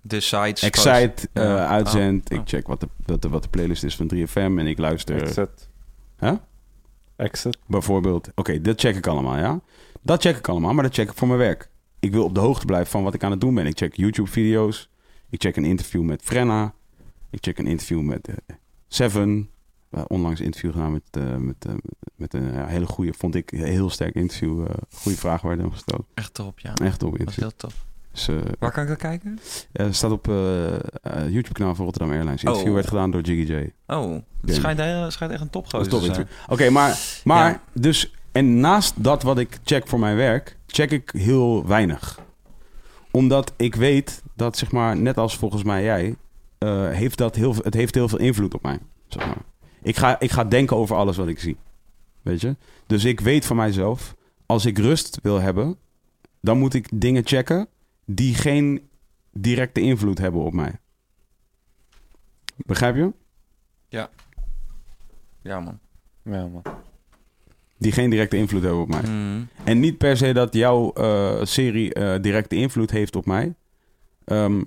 De 0.00 0.20
sites. 0.20 0.62
Excite 0.62 1.28
Ja. 1.32 1.66
uitzendt. 1.66 2.30
Oh, 2.30 2.38
Ik 2.38 2.48
check 2.48 2.66
wat 2.66 2.80
de, 2.80 2.88
wat, 3.06 3.22
de, 3.22 3.28
wat 3.28 3.42
de 3.42 3.48
playlist 3.48 3.84
is 3.84 3.96
van 3.96 4.10
3FM. 4.14 4.34
En 4.34 4.66
ik 4.66 4.78
luister... 4.78 5.22
Exit. 5.22 5.68
Huh? 6.18 6.34
Exit. 7.16 7.58
Bijvoorbeeld, 7.66 8.28
oké, 8.34 8.60
dat 8.60 8.80
check 8.80 8.96
ik 8.96 9.06
allemaal, 9.06 9.36
ja. 9.36 9.60
Dat 10.02 10.22
check 10.22 10.36
ik 10.36 10.48
allemaal, 10.48 10.72
maar 10.74 10.82
dat 10.84 10.94
check 10.94 11.10
ik 11.10 11.16
voor 11.16 11.26
mijn 11.28 11.38
werk. 11.40 11.68
Ik 12.00 12.12
wil 12.12 12.24
op 12.24 12.34
de 12.34 12.40
hoogte 12.40 12.66
blijven 12.66 12.90
van 12.90 13.02
wat 13.02 13.14
ik 13.14 13.22
aan 13.22 13.30
het 13.30 13.40
doen 13.40 13.54
ben. 13.54 13.66
Ik 13.66 13.76
check 13.78 13.96
YouTube-video's. 13.96 14.88
Ik 15.30 15.40
check 15.42 15.56
een 15.56 15.64
interview 15.64 16.02
met 16.02 16.22
Frenna. 16.22 16.74
Ik 17.30 17.38
check 17.40 17.58
een 17.58 17.66
interview 17.66 18.00
met 18.00 18.28
eh, 18.28 18.34
Seven. 18.88 19.50
Uh, 19.90 20.02
onlangs 20.08 20.40
interview 20.40 20.72
gedaan 20.72 20.92
met, 20.92 21.02
eh, 21.10 21.36
met, 21.36 21.64
eh, 21.66 21.72
met 22.16 22.34
een 22.34 22.52
ja, 22.52 22.66
hele 22.66 22.86
goede, 22.86 23.12
vond 23.18 23.34
ik, 23.34 23.50
heel 23.50 23.90
sterk 23.90 24.14
interview. 24.14 24.60
eh 24.66 24.74
goede 24.92 25.18
vragen 25.18 25.48
werden 25.48 25.72
gesteld. 25.72 26.04
Echt 26.14 26.34
top, 26.34 26.58
ja. 26.60 26.74
Echt 26.74 27.02
op 27.02 27.10
Dat 27.10 27.12
is 27.12 27.18
interview. 27.20 27.42
heel 27.44 27.56
tof. 27.56 27.86
Dus, 28.12 28.28
eh, 28.28 28.36
Waar 28.58 28.72
kan 28.72 28.82
ik 28.82 28.88
dat 28.88 28.98
kijken? 28.98 29.38
eh, 29.72 29.86
staat 29.90 30.10
op 30.10 30.28
eh, 30.28 30.74
eh, 30.74 30.80
YouTube-kanaal 31.30 31.74
van 31.74 31.84
Rotterdam 31.84 32.10
Airlines. 32.12 32.40
Het 32.40 32.48
interview 32.50 32.68
Oh. 32.68 32.74
werd 32.74 32.88
gedaan 32.88 33.10
door 33.10 33.20
Jiggy 33.20 33.52
J. 33.52 33.72
Oh, 33.86 34.12
het 34.40 34.54
schijnt, 34.54 34.80
heel- 34.80 35.10
schijnt 35.10 35.32
echt 35.32 35.42
een 35.42 35.48
Dat 35.50 35.62
is 35.64 35.70
topgozer 35.70 35.90
top 35.90 36.00
te 36.00 36.14
zijn. 36.14 36.28
Oké, 36.48 36.70
maar, 36.70 36.98
maar 37.24 37.50
Ja. 37.50 37.60
dus... 37.72 38.12
En 38.32 38.60
naast 38.60 38.94
dat 39.04 39.22
wat 39.22 39.38
ik 39.38 39.58
check 39.64 39.86
voor 39.88 39.98
mijn 39.98 40.16
werk, 40.16 40.56
check 40.66 40.90
ik 40.90 41.10
heel 41.16 41.66
weinig. 41.66 42.20
Omdat 43.10 43.52
ik 43.56 43.74
weet 43.74 44.22
dat, 44.34 44.56
zeg 44.56 44.72
maar, 44.72 44.96
net 44.96 45.16
als 45.16 45.36
volgens 45.36 45.62
mij 45.62 45.82
jij... 45.82 46.14
eh, 46.58 46.88
heeft 46.90 47.18
dat 47.18 47.34
heel, 47.34 47.54
het 47.62 47.74
heeft 47.74 47.94
heel 47.94 48.08
veel 48.08 48.18
invloed 48.18 48.54
op 48.54 48.62
mij, 48.62 48.78
zeg 49.08 49.26
maar. 49.26 49.36
Ik 49.82 49.96
ga, 49.96 50.20
ik 50.20 50.30
ga 50.30 50.44
denken 50.44 50.76
over 50.76 50.96
alles 50.96 51.16
wat 51.16 51.28
ik 51.28 51.38
zie. 51.38 51.56
Weet 52.22 52.40
je? 52.40 52.56
Dus 52.86 53.04
ik 53.04 53.20
weet 53.20 53.46
van 53.46 53.56
mijzelf... 53.56 54.16
Als 54.46 54.66
ik 54.66 54.78
rust 54.78 55.18
wil 55.22 55.40
hebben... 55.40 55.76
dan 56.40 56.58
moet 56.58 56.74
ik 56.74 56.88
dingen 56.94 57.26
checken... 57.26 57.68
die 58.04 58.34
geen 58.34 58.88
directe 59.32 59.80
invloed 59.80 60.18
hebben 60.18 60.40
op 60.40 60.52
mij. 60.52 60.78
Begrijp 62.56 62.96
je? 62.96 63.12
Ja, 65.48 65.60
man. 65.60 65.78
Ja, 66.22 66.46
man. 66.46 66.62
Die 67.76 67.92
geen 67.92 68.10
directe 68.10 68.36
invloed 68.36 68.62
hebben 68.62 68.80
op 68.80 68.88
mij. 68.88 69.02
Mm. 69.02 69.48
En 69.64 69.80
niet 69.80 69.98
per 69.98 70.16
se 70.16 70.32
dat 70.32 70.54
jouw 70.54 70.92
eh, 70.92 71.44
serie 71.44 71.94
eh, 71.94 72.22
directe 72.22 72.56
invloed 72.56 72.90
heeft 72.90 73.16
op 73.16 73.26
mij. 73.26 73.54
Ehm, 74.24 74.62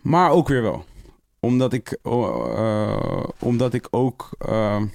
maar 0.00 0.30
ook 0.30 0.48
weer 0.48 0.62
wel. 0.62 0.84
Omdat 1.44 1.72
ik, 1.72 1.98
eh, 2.02 3.24
omdat 3.38 3.74
ik 3.74 3.86
ook. 3.90 4.30
ehm, 4.38 4.86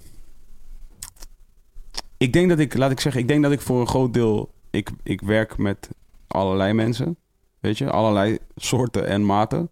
ik 2.17 2.34
denk 2.34 2.49
dat 2.49 2.59
ik, 2.59 2.77
laat 2.77 2.91
ik 2.91 2.99
zeggen, 2.99 3.21
ik 3.21 3.27
denk 3.27 3.43
dat 3.43 3.51
ik 3.51 3.61
voor 3.61 3.80
een 3.80 3.88
groot 3.88 4.13
deel. 4.13 4.51
Ik, 4.69 4.89
ik 5.03 5.21
werk 5.21 5.57
met 5.57 5.89
allerlei 6.27 6.73
mensen. 6.73 7.17
Weet 7.59 7.77
je, 7.77 7.91
allerlei 7.91 8.38
soorten 8.55 9.07
en 9.07 9.26
maten. 9.26 9.69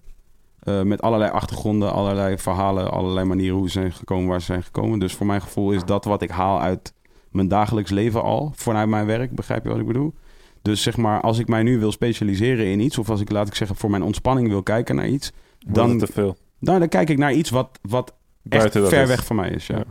Eh, 0.60 0.82
met 0.82 1.02
allerlei 1.02 1.32
achtergronden, 1.32 1.92
allerlei 1.92 2.38
verhalen, 2.38 2.92
allerlei 2.92 3.26
manieren 3.26 3.58
hoe 3.58 3.70
ze 3.70 3.80
zijn 3.80 3.92
gekomen 3.92 4.28
waar 4.28 4.40
ze 4.40 4.46
zijn 4.46 4.64
gekomen. 4.64 5.00
Dus 5.00 5.16
voor 5.16 5.26
mijn 5.26 5.42
gevoel 5.42 5.72
is 5.72 5.84
dat 5.84 6.06
wat 6.06 6.22
ik 6.22 6.30
haal 6.30 6.62
uit 6.62 6.94
mijn 7.32 7.48
dagelijks 7.48 7.92
leven 7.92 8.24
al, 8.24 8.52
vanuit 8.56 8.90
mijn 8.90 9.06
werk, 9.06 9.36
begrijp 9.36 9.64
je 9.64 9.70
wat 9.70 9.80
ik 9.80 9.88
bedoel? 9.88 10.14
Dus 10.62 10.82
zeg 10.82 10.98
maar, 10.98 11.22
als 11.22 11.40
ik 11.40 11.48
mij 11.48 11.64
nu 11.64 11.80
wil 11.80 11.92
specialiseren 11.92 12.66
in 12.66 12.80
iets, 12.80 12.98
of 12.98 13.10
als 13.10 13.22
ik, 13.22 13.32
laat 13.32 13.48
ik 13.48 13.56
zeggen, 13.56 13.76
voor 13.76 13.90
mijn 13.90 14.04
ontspanning 14.04 14.48
wil 14.48 14.64
kijken 14.64 14.96
naar 14.96 15.08
iets, 15.08 15.32
dan, 15.60 15.98
te 15.98 16.08
veel. 16.08 16.38
Nou, 16.60 16.80
dan 16.80 16.88
kijk 16.88 17.10
ik 17.10 17.18
naar 17.18 17.34
iets 17.34 17.50
wat, 17.50 17.80
wat 17.82 18.14
echt 18.50 18.72
ver 18.72 19.02
is. 19.02 19.08
weg 19.08 19.26
van 19.26 19.36
mij 19.36 19.50
is. 19.50 19.68
Ja. 19.68 19.78
Ja. 19.78 19.84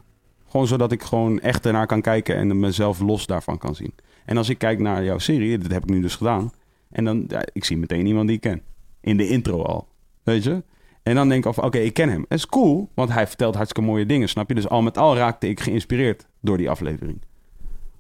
Gewoon 0.49 0.67
zodat 0.67 0.93
ik 0.93 1.03
gewoon 1.03 1.41
echt 1.41 1.67
ernaar 1.67 1.87
kan 1.87 2.01
kijken 2.01 2.37
en 2.37 2.61
mezelf 2.61 3.01
los 3.01 3.27
daarvan 3.27 3.59
kan 3.59 3.75
zien. 3.75 3.95
En 4.25 4.37
als 4.37 4.49
ik 4.49 4.59
kijk 4.59 4.79
naar 4.79 5.05
jouw 5.05 5.19
serie, 5.19 5.59
dat 5.59 5.71
heb 5.71 5.83
ik 5.83 5.89
nu 5.89 6.01
dus 6.01 6.15
gedaan. 6.15 6.51
En 6.91 7.05
dan, 7.05 7.25
ja, 7.29 7.43
ik 7.53 7.65
zie 7.65 7.77
meteen 7.77 8.07
iemand 8.07 8.27
die 8.27 8.37
ik 8.37 8.43
ken. 8.43 8.63
In 9.01 9.17
de 9.17 9.29
intro 9.29 9.63
al. 9.63 9.89
Weet 10.23 10.45
je? 10.45 10.63
En 11.03 11.15
dan 11.15 11.29
denk 11.29 11.47
ik 11.47 11.55
van, 11.55 11.65
oké, 11.65 11.79
ik 11.79 11.95
ken 11.95 12.09
hem. 12.09 12.25
Het 12.29 12.39
is 12.39 12.47
cool, 12.47 12.91
want 12.95 13.13
hij 13.13 13.27
vertelt 13.27 13.55
hartstikke 13.55 13.89
mooie 13.91 14.07
dingen, 14.07 14.29
snap 14.29 14.49
je? 14.49 14.55
Dus 14.55 14.69
al 14.69 14.83
met 14.83 14.99
al 14.99 15.17
raakte 15.17 15.49
ik 15.49 15.61
geïnspireerd 15.61 16.27
door 16.41 16.57
die 16.57 16.71
aflevering. 16.71 17.23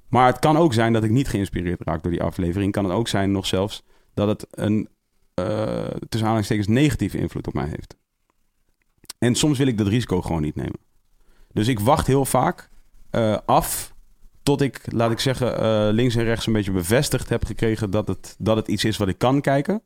Maar 0.08 0.26
het 0.26 0.38
kan 0.38 0.56
ook 0.56 0.74
zijn 0.74 0.92
dat 0.92 1.04
ik 1.04 1.10
niet 1.10 1.28
geïnspireerd 1.28 1.80
raak 1.84 2.02
door 2.02 2.12
die 2.12 2.22
aflevering. 2.22 2.72
Kan 2.72 2.84
het 2.84 2.92
ook 2.92 3.08
zijn 3.08 3.32
nog 3.32 3.46
zelfs 3.46 3.82
dat 4.14 4.28
het 4.28 4.46
een, 4.50 4.88
eh 5.34 5.44
tussen 5.84 6.20
aanhalingstekens, 6.20 6.66
negatieve 6.66 7.18
invloed 7.18 7.46
op 7.46 7.54
mij 7.54 7.68
heeft. 7.68 7.96
En 9.18 9.34
soms 9.34 9.58
wil 9.58 9.66
ik 9.66 9.78
dat 9.78 9.86
risico 9.86 10.22
gewoon 10.22 10.42
niet 10.42 10.54
nemen. 10.54 10.78
Dus 11.52 11.68
ik 11.68 11.80
wacht 11.80 12.06
heel 12.06 12.24
vaak 12.24 12.68
eh, 13.10 13.38
af 13.46 13.94
tot 14.42 14.60
ik, 14.60 14.80
laat 14.92 15.10
ik 15.10 15.20
zeggen, 15.20 15.58
eh, 15.58 15.88
links 15.92 16.14
en 16.14 16.24
rechts 16.24 16.46
een 16.46 16.52
beetje 16.52 16.72
bevestigd 16.72 17.28
heb 17.28 17.44
gekregen 17.44 17.90
dat 17.90 18.08
het, 18.08 18.34
dat 18.38 18.56
het 18.56 18.68
iets 18.68 18.84
is 18.84 18.96
wat 18.96 19.08
ik 19.08 19.18
kan 19.18 19.40
kijken. 19.40 19.82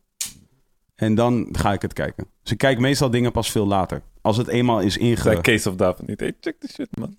En 0.94 1.14
dan 1.14 1.48
ga 1.52 1.72
ik 1.72 1.82
het 1.82 1.92
kijken. 1.92 2.26
Dus 2.42 2.52
ik 2.52 2.58
kijk 2.58 2.78
meestal 2.78 3.10
dingen 3.10 3.32
pas 3.32 3.50
veel 3.50 3.66
later. 3.66 4.02
Als 4.20 4.36
het 4.36 4.48
eenmaal 4.48 4.80
is 4.80 4.96
inge... 4.96 5.20
Zei 5.20 5.40
Case 5.40 5.68
of 5.68 5.76
David 5.76 6.06
niet. 6.06 6.20
Hey, 6.20 6.32
check 6.40 6.60
this 6.60 6.72
shit, 6.72 6.98
man. 6.98 7.16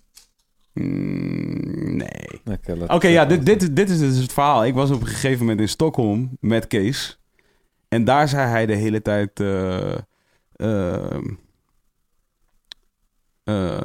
Mm, 0.72 1.96
nee. 1.96 2.40
Oké, 2.88 3.08
ja, 3.08 3.24
dit, 3.24 3.46
dit, 3.46 3.76
dit 3.76 3.90
is 3.90 3.98
dus 3.98 4.16
het 4.16 4.32
verhaal. 4.32 4.64
Ik 4.64 4.74
was 4.74 4.90
op 4.90 5.00
een 5.00 5.06
gegeven 5.06 5.38
moment 5.38 5.60
in 5.60 5.68
Stockholm 5.68 6.36
met 6.40 6.66
Kees. 6.66 7.20
En 7.88 8.04
daar 8.04 8.28
zei 8.28 8.48
hij 8.48 8.66
de 8.66 8.74
hele 8.74 9.02
tijd... 9.02 9.40
eh, 9.40 11.18
eh, 13.44 13.80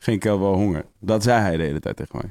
geen 0.00 0.20
wel 0.20 0.54
honger. 0.54 0.84
Dat 0.98 1.22
zei 1.22 1.40
hij 1.40 1.56
de 1.56 1.62
hele 1.62 1.80
tijd 1.80 1.96
tegen 1.96 2.18
mij. 2.22 2.30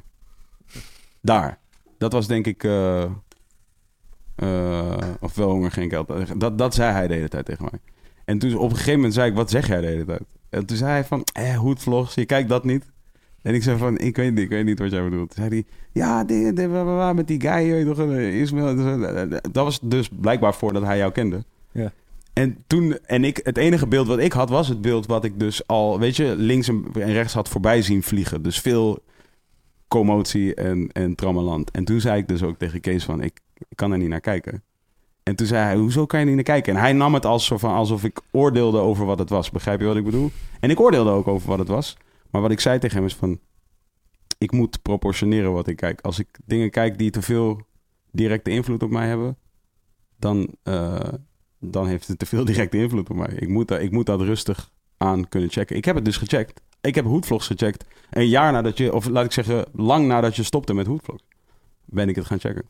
Daar. 1.20 1.58
Dat 1.98 2.12
was 2.12 2.26
denk 2.26 2.46
ik... 2.46 2.64
eh, 2.64 3.04
of 5.20 5.34
wel 5.34 5.50
honger, 5.50 5.70
geen 5.70 5.88
kel. 5.88 6.06
Dat, 6.36 6.58
dat 6.58 6.74
zei 6.74 6.92
hij 6.92 7.06
de 7.06 7.14
hele 7.14 7.28
tijd 7.28 7.44
tegen 7.44 7.68
mij. 7.70 7.80
En 8.24 8.38
toen 8.38 8.56
op 8.56 8.70
een 8.70 8.76
gegeven 8.76 8.94
moment 8.94 9.14
zei 9.14 9.30
ik... 9.30 9.36
Wat 9.36 9.50
zeg 9.50 9.66
jij 9.66 9.80
de 9.80 9.86
hele 9.86 10.04
tijd? 10.04 10.22
En 10.48 10.66
toen 10.66 10.76
zei 10.76 10.90
hij 10.90 11.04
van... 11.04 11.24
Eh, 11.32 11.56
hoedvlogs, 11.56 12.14
je 12.14 12.26
kijkt 12.26 12.48
dat 12.48 12.64
niet? 12.64 12.84
En 13.42 13.54
ik 13.54 13.62
zei 13.62 13.78
van, 13.78 13.98
ik 13.98 14.16
weet 14.16 14.30
niet, 14.30 14.38
ik 14.38 14.48
weet 14.48 14.64
niet 14.64 14.78
wat 14.78 14.90
jij 14.90 15.02
bedoelt. 15.02 15.34
Toen 15.34 15.44
zei 15.44 15.48
hij, 15.48 15.64
ja, 15.92 16.24
met 17.12 17.26
die 17.26 17.40
guy, 17.40 18.40
Ismail. 18.40 18.76
Dat 19.28 19.64
was 19.64 19.80
dus 19.82 20.08
blijkbaar 20.20 20.54
voordat 20.54 20.82
hij 20.82 20.98
jou 20.98 21.12
kende. 21.12 21.44
Ja. 21.72 21.92
En 22.38 22.64
toen, 22.66 22.98
en 22.98 23.24
ik, 23.24 23.40
het 23.42 23.56
enige 23.56 23.86
beeld 23.86 24.06
wat 24.06 24.18
ik 24.18 24.32
had, 24.32 24.48
was 24.48 24.68
het 24.68 24.80
beeld 24.80 25.06
wat 25.06 25.24
ik 25.24 25.40
dus 25.40 25.66
al, 25.66 25.98
weet 25.98 26.16
je, 26.16 26.34
links 26.36 26.68
en 26.68 27.12
rechts 27.12 27.32
had 27.32 27.48
voorbij 27.48 27.82
zien 27.82 28.02
vliegen. 28.02 28.42
Dus 28.42 28.60
veel 28.60 29.04
commotie 29.88 30.54
en, 30.54 30.88
en 30.92 31.14
trammeland. 31.14 31.70
En 31.70 31.84
toen 31.84 32.00
zei 32.00 32.20
ik 32.20 32.28
dus 32.28 32.42
ook 32.42 32.58
tegen 32.58 32.80
Kees 32.80 33.04
van, 33.04 33.22
ik, 33.22 33.40
kan 33.74 33.92
er 33.92 33.98
niet 33.98 34.08
naar 34.08 34.20
kijken. 34.20 34.62
En 35.22 35.36
toen 35.36 35.46
zei 35.46 35.64
hij, 35.64 35.76
hoezo 35.76 36.06
kan 36.06 36.20
je 36.20 36.26
niet 36.26 36.34
naar 36.34 36.44
kijken? 36.44 36.74
En 36.74 36.80
hij 36.80 36.92
nam 36.92 37.14
het 37.14 37.26
als 37.26 37.46
zo 37.46 37.58
van, 37.58 37.74
alsof 37.74 38.04
ik 38.04 38.20
oordeelde 38.30 38.78
over 38.78 39.06
wat 39.06 39.18
het 39.18 39.30
was. 39.30 39.50
Begrijp 39.50 39.80
je 39.80 39.86
wat 39.86 39.96
ik 39.96 40.04
bedoel? 40.04 40.30
En 40.60 40.70
ik 40.70 40.80
oordeelde 40.80 41.10
ook 41.10 41.28
over 41.28 41.48
wat 41.48 41.58
het 41.58 41.68
was. 41.68 41.96
Maar 42.30 42.42
wat 42.42 42.50
ik 42.50 42.60
zei 42.60 42.78
tegen 42.78 42.96
hem 42.96 43.06
is 43.06 43.14
van... 43.14 43.38
Ik 44.38 44.52
moet 44.52 44.82
proportioneren 44.82 45.52
wat 45.52 45.66
ik 45.66 45.76
kijk. 45.76 46.00
Als 46.00 46.18
ik 46.18 46.28
dingen 46.44 46.70
kijk 46.70 46.98
die 46.98 47.10
te 47.10 47.22
veel 47.22 47.60
directe 48.10 48.50
invloed 48.50 48.82
op 48.82 48.90
mij 48.90 49.08
hebben... 49.08 49.36
dan, 50.16 50.48
eh, 50.62 50.98
dan 51.60 51.86
heeft 51.86 52.08
het 52.08 52.18
te 52.18 52.26
veel 52.26 52.44
directe 52.44 52.76
invloed 52.76 53.10
op 53.10 53.16
mij. 53.16 53.34
Ik 53.34 53.48
moet, 53.48 53.68
dat, 53.68 53.80
ik 53.80 53.90
moet 53.90 54.06
dat 54.06 54.20
rustig 54.20 54.70
aan 54.96 55.28
kunnen 55.28 55.50
checken. 55.50 55.76
Ik 55.76 55.84
heb 55.84 55.94
het 55.94 56.04
dus 56.04 56.16
gecheckt. 56.16 56.60
Ik 56.80 56.94
heb 56.94 57.04
hoedvlogs 57.04 57.46
gecheckt. 57.46 57.84
Een 58.10 58.28
jaar 58.28 58.52
nadat 58.52 58.78
je... 58.78 58.94
Of 58.94 59.08
laat 59.08 59.24
ik 59.24 59.32
zeggen, 59.32 59.64
lang 59.72 60.06
nadat 60.06 60.36
je 60.36 60.42
stopte 60.42 60.74
met 60.74 60.86
hoedvlogs... 60.86 61.22
ben 61.84 62.08
ik 62.08 62.16
het 62.16 62.26
gaan 62.26 62.40
checken. 62.40 62.64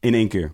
In 0.00 0.14
één 0.14 0.28
keer. 0.28 0.52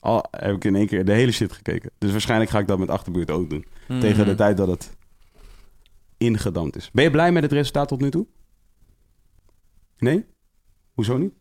Al 0.00 0.24
heb 0.30 0.56
ik 0.56 0.64
in 0.64 0.76
één 0.76 0.86
keer 0.86 1.04
de 1.04 1.12
hele 1.12 1.32
shit 1.32 1.52
gekeken. 1.52 1.90
Dus 1.98 2.10
waarschijnlijk 2.10 2.50
ga 2.50 2.58
ik 2.58 2.66
dat 2.66 2.78
met 2.78 2.88
achterbuurt 2.88 3.30
ook 3.30 3.50
doen. 3.50 3.64
Tegen 4.00 4.26
de 4.26 4.34
tijd 4.34 4.56
dat 4.56 4.68
het 4.68 4.96
ingedampt 6.16 6.76
is. 6.76 6.90
Ben 6.90 7.04
je 7.04 7.10
blij 7.10 7.32
met 7.32 7.42
het 7.42 7.52
resultaat 7.52 7.88
tot 7.88 8.00
nu 8.00 8.10
toe? 8.10 8.26
Nee? 9.98 10.26
Hoezo 10.92 11.16
niet? 11.16 11.34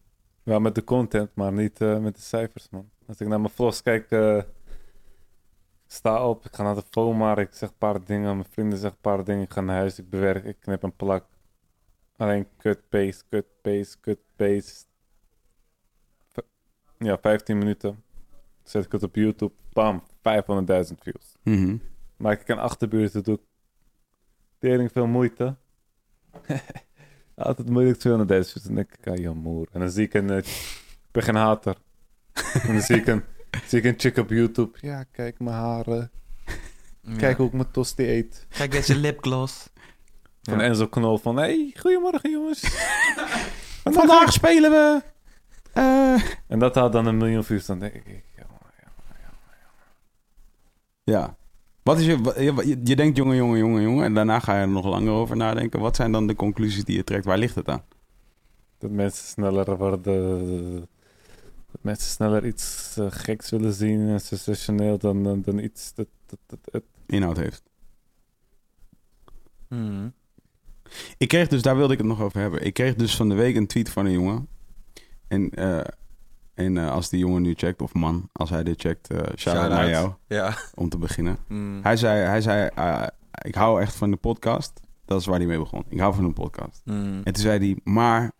Ja, 0.43 0.59
met 0.59 0.75
de 0.75 0.83
content, 0.83 1.29
maar 1.35 1.53
niet 1.53 1.81
eh, 1.81 1.99
met 1.99 2.15
de 2.15 2.21
cijfers, 2.21 2.69
man. 2.69 2.89
Als 3.07 3.19
ik 3.19 3.27
naar 3.27 3.39
mijn 3.41 3.53
vlogs 3.53 3.81
kijk, 3.81 4.11
eh, 4.11 4.37
ik 4.37 4.45
sta 5.87 6.27
op, 6.27 6.45
ik 6.45 6.55
ga 6.55 6.63
naar 6.63 6.75
de 6.75 6.83
FOMAR, 6.89 7.39
ik 7.39 7.53
zeg 7.53 7.69
een 7.69 7.77
paar 7.77 8.03
dingen, 8.03 8.35
mijn 8.37 8.49
vrienden 8.51 8.77
zeggen 8.79 8.95
een 9.03 9.11
paar 9.15 9.23
dingen, 9.23 9.41
ik 9.43 9.51
ga 9.53 9.61
naar 9.61 9.75
huis, 9.75 9.99
ik 9.99 10.09
bewerk, 10.09 10.43
ik 10.45 10.59
knip 10.59 10.83
een 10.83 10.95
plak. 10.95 11.25
Alleen 12.17 12.47
cut, 12.57 12.89
paste, 12.89 13.23
cut, 13.29 13.45
paste, 13.61 13.99
cut, 13.99 14.19
paste. 14.35 14.85
V- 16.31 16.37
Ja, 16.97 17.17
15 17.21 17.57
minuten. 17.57 18.03
Zet 18.63 18.85
ik 18.85 18.91
het 18.91 19.03
op 19.03 19.15
YouTube, 19.15 19.53
bam, 19.73 20.03
500.000 20.21 21.01
views. 21.01 21.35
Mhm. 21.43 21.77
Maak 22.17 22.41
ik 22.41 22.47
een 22.47 22.59
achterbuurt, 22.59 23.25
doe 23.25 23.35
ik 23.35 23.41
tering 24.57 24.91
veel 24.91 25.07
moeite. 25.07 25.55
Altijd 27.35 27.69
moeilijk 27.69 27.97
200.000 27.97 28.25
views. 28.25 28.53
Dan 28.53 28.75
denk 28.75 28.91
ik, 28.97 29.07
ah, 29.07 29.17
je 29.17 29.29
moer. 29.29 29.67
En 29.71 29.79
dan 29.79 29.89
zie 29.89 30.05
ik 30.05 30.13
een, 30.13 30.29
eh, 30.29 30.37
ik 30.37 31.11
ben 31.11 31.23
geen 31.23 31.35
hater. 31.35 31.77
En 32.53 32.67
dan 32.73 32.81
zie 32.81 32.95
ik, 32.95 33.07
een, 33.07 33.23
zie 33.67 33.79
ik 33.79 33.85
een 33.85 33.93
chick 33.97 34.17
op 34.17 34.29
YouTube. 34.29 34.77
Ja, 34.81 35.03
kijk 35.11 35.39
mijn 35.39 35.55
haren. 35.55 36.11
Kijk 37.17 37.37
hoe 37.37 37.47
ik 37.47 37.53
mijn 37.53 37.71
tosti 37.71 38.03
eet. 38.09 38.45
Kijk 38.49 38.71
deze 38.71 38.95
lipgloss. 38.95 39.69
Van 40.41 40.57
Ja. 40.57 40.63
Enzo 40.63 40.87
Knol 40.87 41.17
van, 41.17 41.37
hey, 41.37 41.73
goedemorgen 41.79 42.31
jongens. 42.31 42.59
Vandaag 43.83 44.31
spelen 44.33 44.71
we... 44.71 45.01
eh, 45.73 46.21
En 46.47 46.59
dat 46.59 46.75
had 46.75 46.91
dan 46.91 47.05
een 47.05 47.17
miljoen 47.17 47.43
views. 47.43 47.65
Dan 47.65 47.79
denk 47.79 47.93
ik, 47.93 48.23
ja, 48.37 48.45
Ja. 51.03 51.35
Wat 51.83 51.99
is 51.99 52.05
je, 52.05 52.33
je, 52.37 52.79
je 52.83 52.95
denkt 52.95 53.17
jongen, 53.17 53.35
jongen, 53.35 53.57
jongen, 53.57 53.81
jongen. 53.81 54.05
En 54.05 54.13
daarna 54.13 54.39
ga 54.39 54.55
je 54.55 54.61
er 54.61 54.67
nog 54.67 54.85
langer 54.85 55.11
over 55.11 55.35
nadenken. 55.37 55.79
Wat 55.79 55.95
zijn 55.95 56.11
dan 56.11 56.27
de 56.27 56.35
conclusies 56.35 56.83
die 56.85 56.95
je 56.95 57.03
trekt? 57.03 57.25
Waar 57.25 57.37
ligt 57.37 57.55
het 57.55 57.67
aan? 57.69 57.83
dat 58.77 58.91
mensen 58.91 59.27
sneller 59.27 59.77
worden... 59.77 60.87
Dat 61.71 61.83
mensen 61.83 62.11
sneller 62.11 62.45
iets 62.45 62.97
eh, 62.97 63.05
geks 63.09 63.49
willen 63.49 63.73
zien 63.73 64.07
en 64.09 64.19
sensationeel 64.21 64.97
dan, 64.97 65.23
dan, 65.23 65.41
dan 65.41 65.59
iets 65.59 65.93
dat, 65.93 66.07
dat, 66.25 66.39
dat, 66.45 66.59
dat- 66.71 66.83
Inhoud 67.05 67.37
heeft. 67.37 67.63
Hmm. 69.67 70.13
Ik 71.17 71.27
kreeg 71.27 71.47
dus, 71.47 71.61
daar 71.61 71.75
wilde 71.77 71.93
ik 71.93 71.99
het 71.99 72.07
nog 72.07 72.21
over 72.21 72.39
hebben. 72.39 72.65
Ik 72.65 72.73
kreeg 72.73 72.95
dus 72.95 73.15
van 73.15 73.29
de 73.29 73.35
week 73.35 73.55
een 73.55 73.67
tweet 73.67 73.89
van 73.89 74.05
een 74.05 74.11
jongen. 74.11 74.47
En, 75.27 75.49
eh, 75.49 75.79
en 76.53 76.77
eh, 76.77 76.91
als 76.91 77.09
die 77.09 77.19
jongen 77.19 77.41
nu 77.41 77.53
checkt, 77.53 77.81
of 77.81 77.93
man, 77.93 78.29
als 78.31 78.49
hij 78.49 78.63
dit 78.63 78.81
checkt, 78.81 79.09
eh 79.09 79.17
shout-out 79.17 79.39
Shout-out. 79.39 79.69
naar 79.69 79.89
jou, 79.89 80.13
Ja. 80.27 80.57
om 80.75 80.89
te 80.89 80.97
beginnen. 80.97 81.37
Hmm. 81.47 81.79
Hij 81.83 81.97
zei, 81.97 82.19
hij 82.25 82.41
zei 82.41 82.69
ik 83.41 83.55
hou 83.55 83.81
echt 83.81 83.95
van 83.95 84.11
de 84.11 84.17
podcast. 84.17 84.79
Dat 85.05 85.19
is 85.19 85.25
waar 85.25 85.37
hij 85.37 85.47
mee 85.47 85.57
begon. 85.57 85.83
Ik 85.89 85.99
hou 85.99 86.13
van 86.15 86.23
een 86.23 86.33
podcast. 86.33 86.81
Hmm. 86.85 87.21
En 87.23 87.33
toen 87.33 87.43
zei 87.43 87.59
hij, 87.59 87.79
maar 87.83 88.31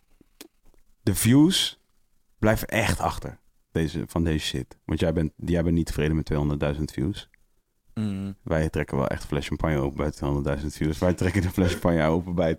de 1.03 1.16
views 1.16 1.80
blijven 2.41 2.68
echt 2.68 2.99
achter 2.99 3.39
deze, 3.72 4.03
van 4.07 4.23
deze 4.23 4.45
shit. 4.45 4.77
Want 4.85 4.99
jij 4.99 5.13
bent, 5.13 5.31
jij 5.35 5.63
bent 5.63 5.76
niet 5.76 5.85
tevreden 5.85 6.15
met 6.15 6.31
200.000 6.77 6.81
views. 6.84 7.30
Hmm. 7.93 8.35
Wij 8.43 8.69
trekken 8.69 8.97
wel 8.97 9.07
echt 9.07 9.26
fles 9.26 9.47
champagne 9.47 9.77
open 9.77 9.97
bij 10.43 10.57
200.000 10.59 10.65
views. 10.65 10.99
Wij 10.99 11.13
trekken 11.13 11.41
de 11.41 11.49
fles 11.49 11.72
champagne 11.72 12.05
open 12.05 12.35
bij 12.35 12.57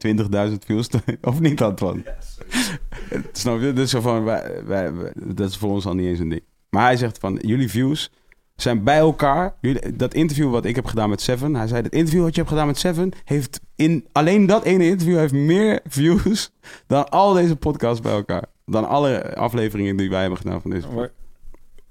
20.000 0.51 0.53
views. 0.67 0.89
of 1.23 1.41
niet, 1.41 1.63
Antoine? 1.63 2.03
Snap 3.33 3.61
je? 3.61 3.73
Dus 3.73 3.91
van, 3.91 4.25
wij, 4.25 4.65
wij, 4.65 4.95
wij- 4.95 5.13
dat 5.15 5.49
is 5.49 5.57
voor 5.57 5.71
ons 5.71 5.87
al 5.87 5.95
niet 5.95 6.07
eens 6.07 6.19
een 6.19 6.29
ding. 6.29 6.43
Maar 6.71 6.85
hij 6.85 6.97
zegt 6.97 7.19
van, 7.19 7.39
jullie 7.43 7.71
views 7.71 8.11
zijn 8.57 8.85
bij 8.85 8.99
elkaar. 8.99 9.55
Jullie, 9.61 9.97
dat 9.97 10.15
interview 10.15 10.51
wat 10.51 10.65
ik 10.65 10.75
heb 10.77 10.87
gedaan 10.87 11.09
met 11.09 11.21
Seven. 11.21 11.55
Hij 11.55 11.67
zei, 11.67 11.83
dat 11.83 11.93
interview 11.93 12.23
wat 12.23 12.35
je 12.35 12.41
hebt 12.41 12.53
gedaan 12.53 12.67
met 12.67 12.79
Seven... 12.79 13.13
heeft 13.25 13.61
in 13.77 14.07
alleen 14.13 14.47
dat 14.47 14.65
ene 14.65 14.85
interview 14.87 15.17
heeft 15.17 15.33
meer 15.33 15.81
views... 15.85 16.53
dan 16.87 17.09
al 17.09 17.33
deze 17.33 17.57
podcasts 17.57 18.01
bij 18.01 18.13
elkaar. 18.13 18.45
Dan 18.73 18.89
alle 18.89 19.35
afleveringen 19.37 19.97
die 19.97 20.11
wij 20.11 20.21
hebben 20.21 20.39
gedaan 20.39 20.61
van 20.61 20.71
deze 20.71 20.87
podcast. 20.89 21.13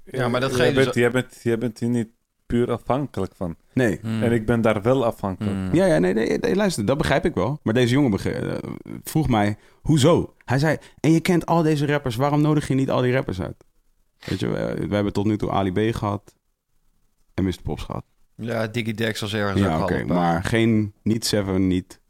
Ja, 0.04 0.28
maar 0.28 0.40
dat 0.40 0.50
ga 0.52 0.56
je 0.56 0.62
jij 0.62 0.72
dus- 0.72 0.84
bent, 0.84 0.96
jij, 0.96 1.10
bent, 1.10 1.40
jij 1.42 1.58
bent 1.58 1.78
hier 1.78 1.88
niet 1.88 2.08
puur 2.46 2.70
afhankelijk 2.72 3.32
van. 3.36 3.56
Nee. 3.72 3.98
Hmm. 4.02 4.22
En 4.22 4.32
ik 4.32 4.46
ben 4.46 4.60
daar 4.60 4.82
wel 4.82 5.04
afhankelijk. 5.04 5.56
Hmm. 5.56 5.74
Ja, 5.74 5.84
ja, 5.86 5.98
nee, 5.98 6.14
nee, 6.14 6.38
nee, 6.38 6.56
luister, 6.56 6.84
dat 6.84 6.98
begrijp 6.98 7.24
ik 7.24 7.34
wel. 7.34 7.60
Maar 7.62 7.74
deze 7.74 7.92
jongen 7.94 8.18
eh, 8.18 8.58
vroeg 9.04 9.28
mij, 9.28 9.56
hoezo? 9.82 10.34
Hij 10.44 10.58
zei, 10.58 10.76
en 11.00 11.12
je 11.12 11.20
kent 11.20 11.46
al 11.46 11.62
deze 11.62 11.86
rappers, 11.86 12.16
waarom 12.16 12.40
nodig 12.40 12.68
je 12.68 12.74
niet 12.74 12.90
al 12.90 13.02
die 13.02 13.12
rappers 13.12 13.40
uit? 13.40 13.64
Weet 14.24 14.40
je, 14.40 14.48
we, 14.48 14.86
we 14.88 14.94
hebben 14.94 15.12
tot 15.12 15.26
nu 15.26 15.36
toe 15.36 15.50
Ali 15.50 15.72
B 15.72 15.94
gehad 15.96 16.34
en 17.34 17.44
Mr. 17.44 17.62
Pops 17.62 17.82
gehad. 17.82 18.04
Ja, 18.36 18.66
Diggy 18.66 18.92
Dex 18.92 19.20
was 19.20 19.34
ergens 19.34 19.60
Ja, 19.60 19.76
ook 19.76 19.82
oké, 19.82 19.94
bij. 19.94 20.04
maar 20.04 20.44
geen, 20.44 20.92
niet 21.02 21.26
Seven, 21.26 21.66
niet... 21.66 22.00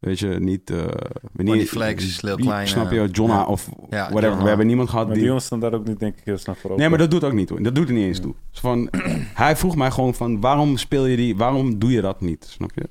Weet 0.00 0.18
je, 0.18 0.26
niet... 0.26 0.70
eh 0.70 0.84
Bonnie 1.32 1.66
Flex, 1.66 2.20
Lil 2.20 2.36
die- 2.36 2.44
Kleine. 2.44 2.66
Snap 2.68 2.90
je, 2.90 3.08
Jonna 3.12 3.34
Ja. 3.34 3.44
of 3.46 3.68
Ja, 3.90 4.10
whatever. 4.10 4.42
We 4.42 4.48
hebben 4.48 4.66
niemand 4.66 4.88
gehad 4.88 5.04
Maar 5.04 5.14
die... 5.14 5.22
die 5.22 5.28
jongens 5.28 5.46
staan 5.46 5.60
daar 5.60 5.74
ook 5.74 5.86
niet, 5.86 5.98
denk 5.98 6.16
ik, 6.16 6.24
heel 6.24 6.38
snel 6.38 6.54
voor. 6.54 6.76
Nee, 6.76 6.88
maar 6.88 6.98
dat 6.98 7.10
doet 7.10 7.24
ook 7.24 7.32
niet 7.32 7.46
toe. 7.46 7.60
Dat 7.60 7.74
doet 7.74 7.88
er 7.88 7.94
niet 7.94 8.04
eens 8.06 8.16
Ja. 8.16 8.22
toe. 8.22 8.34
Dus 8.50 8.60
van, 8.60 8.88
hij 9.44 9.56
vroeg 9.56 9.76
mij 9.76 9.90
gewoon 9.90 10.14
van, 10.14 10.40
waarom 10.40 10.76
speel 10.76 11.06
je 11.06 11.16
die, 11.16 11.36
waarom 11.36 11.78
doe 11.78 11.90
je 11.90 12.00
dat 12.00 12.20
niet? 12.20 12.44
Snap 12.44 12.70
je? 12.74 12.88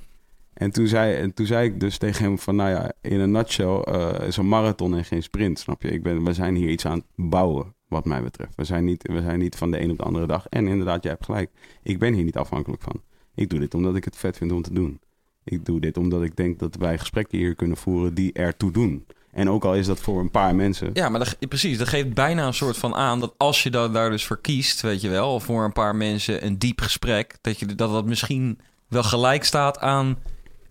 En 0.54 0.72
toen 0.72 0.88
zei, 0.88 1.16
en 1.16 1.34
toen 1.34 1.46
zei 1.46 1.68
ik 1.70 1.80
dus 1.80 1.98
tegen 1.98 2.24
hem 2.26 2.40
van, 2.40 2.56
nou 2.56 2.70
ja, 2.70 2.92
in 3.02 3.20
een 3.20 3.32
nutshell 3.32 3.80
eh, 3.82 4.28
is 4.28 4.38
een 4.38 4.48
marathon 4.48 4.96
en 4.96 5.06
geen 5.06 5.24
sprint, 5.24 5.60
snap 5.60 5.82
je? 5.82 5.90
Ik 5.90 6.04
ben, 6.04 6.24
we 6.24 6.34
zijn 6.34 6.56
hier 6.56 6.70
iets 6.70 6.86
aan 6.86 6.98
het 6.98 7.06
bouwen, 7.30 7.74
wat 7.88 8.06
mij 8.06 8.24
betreft. 8.24 8.56
We 8.56 8.64
zijn, 8.64 8.84
niet, 8.86 9.08
we 9.14 9.22
zijn 9.22 9.40
niet 9.40 9.56
van 9.56 9.72
de 9.72 9.82
een 9.82 9.92
op 9.92 9.98
de 9.98 10.04
andere 10.04 10.28
dag. 10.28 10.46
En 10.48 10.68
inderdaad, 10.68 11.04
jij 11.04 11.12
hebt 11.12 11.26
gelijk. 11.26 11.50
Ik 11.84 12.00
ben 12.00 12.14
hier 12.14 12.24
niet 12.24 12.38
afhankelijk 12.38 12.82
van. 12.82 13.02
Ik 13.36 13.50
doe 13.50 13.60
dit 13.60 13.74
omdat 13.74 13.96
ik 13.96 14.04
het 14.06 14.16
vet 14.16 14.38
vind 14.38 14.52
om 14.52 14.62
te 14.62 14.74
doen. 14.74 15.00
Ik 15.50 15.66
doe 15.66 15.80
dit 15.80 15.98
omdat 15.98 16.24
ik 16.24 16.36
denk 16.36 16.60
dat 16.60 16.76
wij 16.76 16.98
gesprekken 16.98 17.38
hier 17.38 17.56
kunnen 17.56 17.78
voeren 17.78 18.14
die 18.14 18.34
ertoe 18.34 18.72
doen. 18.72 19.06
En 19.32 19.50
ook 19.50 19.66
al 19.66 19.76
is 19.76 19.86
dat 19.86 20.00
voor 20.00 20.20
een 20.20 20.32
paar 20.32 20.56
mensen. 20.56 20.90
Ja, 20.94 21.10
maar 21.10 21.20
dat, 21.20 21.48
precies. 21.48 21.78
Dat 21.78 21.88
geeft 21.88 22.14
bijna 22.14 22.48
een 22.48 22.54
soort 22.54 22.78
van 22.78 22.96
aan 22.96 23.20
dat 23.20 23.34
als 23.38 23.64
je 23.64 23.70
dat 23.70 23.94
daar 23.94 24.10
dus 24.10 24.26
voor 24.26 24.42
kiest, 24.42 24.82
weet 24.82 25.02
je 25.02 25.10
wel, 25.10 25.40
voor 25.40 25.64
een 25.64 25.74
paar 25.74 25.96
mensen 25.96 26.46
een 26.46 26.58
diep 26.58 26.82
gesprek, 26.82 27.38
dat 27.42 27.60
je, 27.60 27.66
dat, 27.66 27.92
dat 27.92 28.06
misschien 28.06 28.60
wel 28.88 29.04
gelijk 29.04 29.44
staat 29.44 29.80
aan 29.80 30.18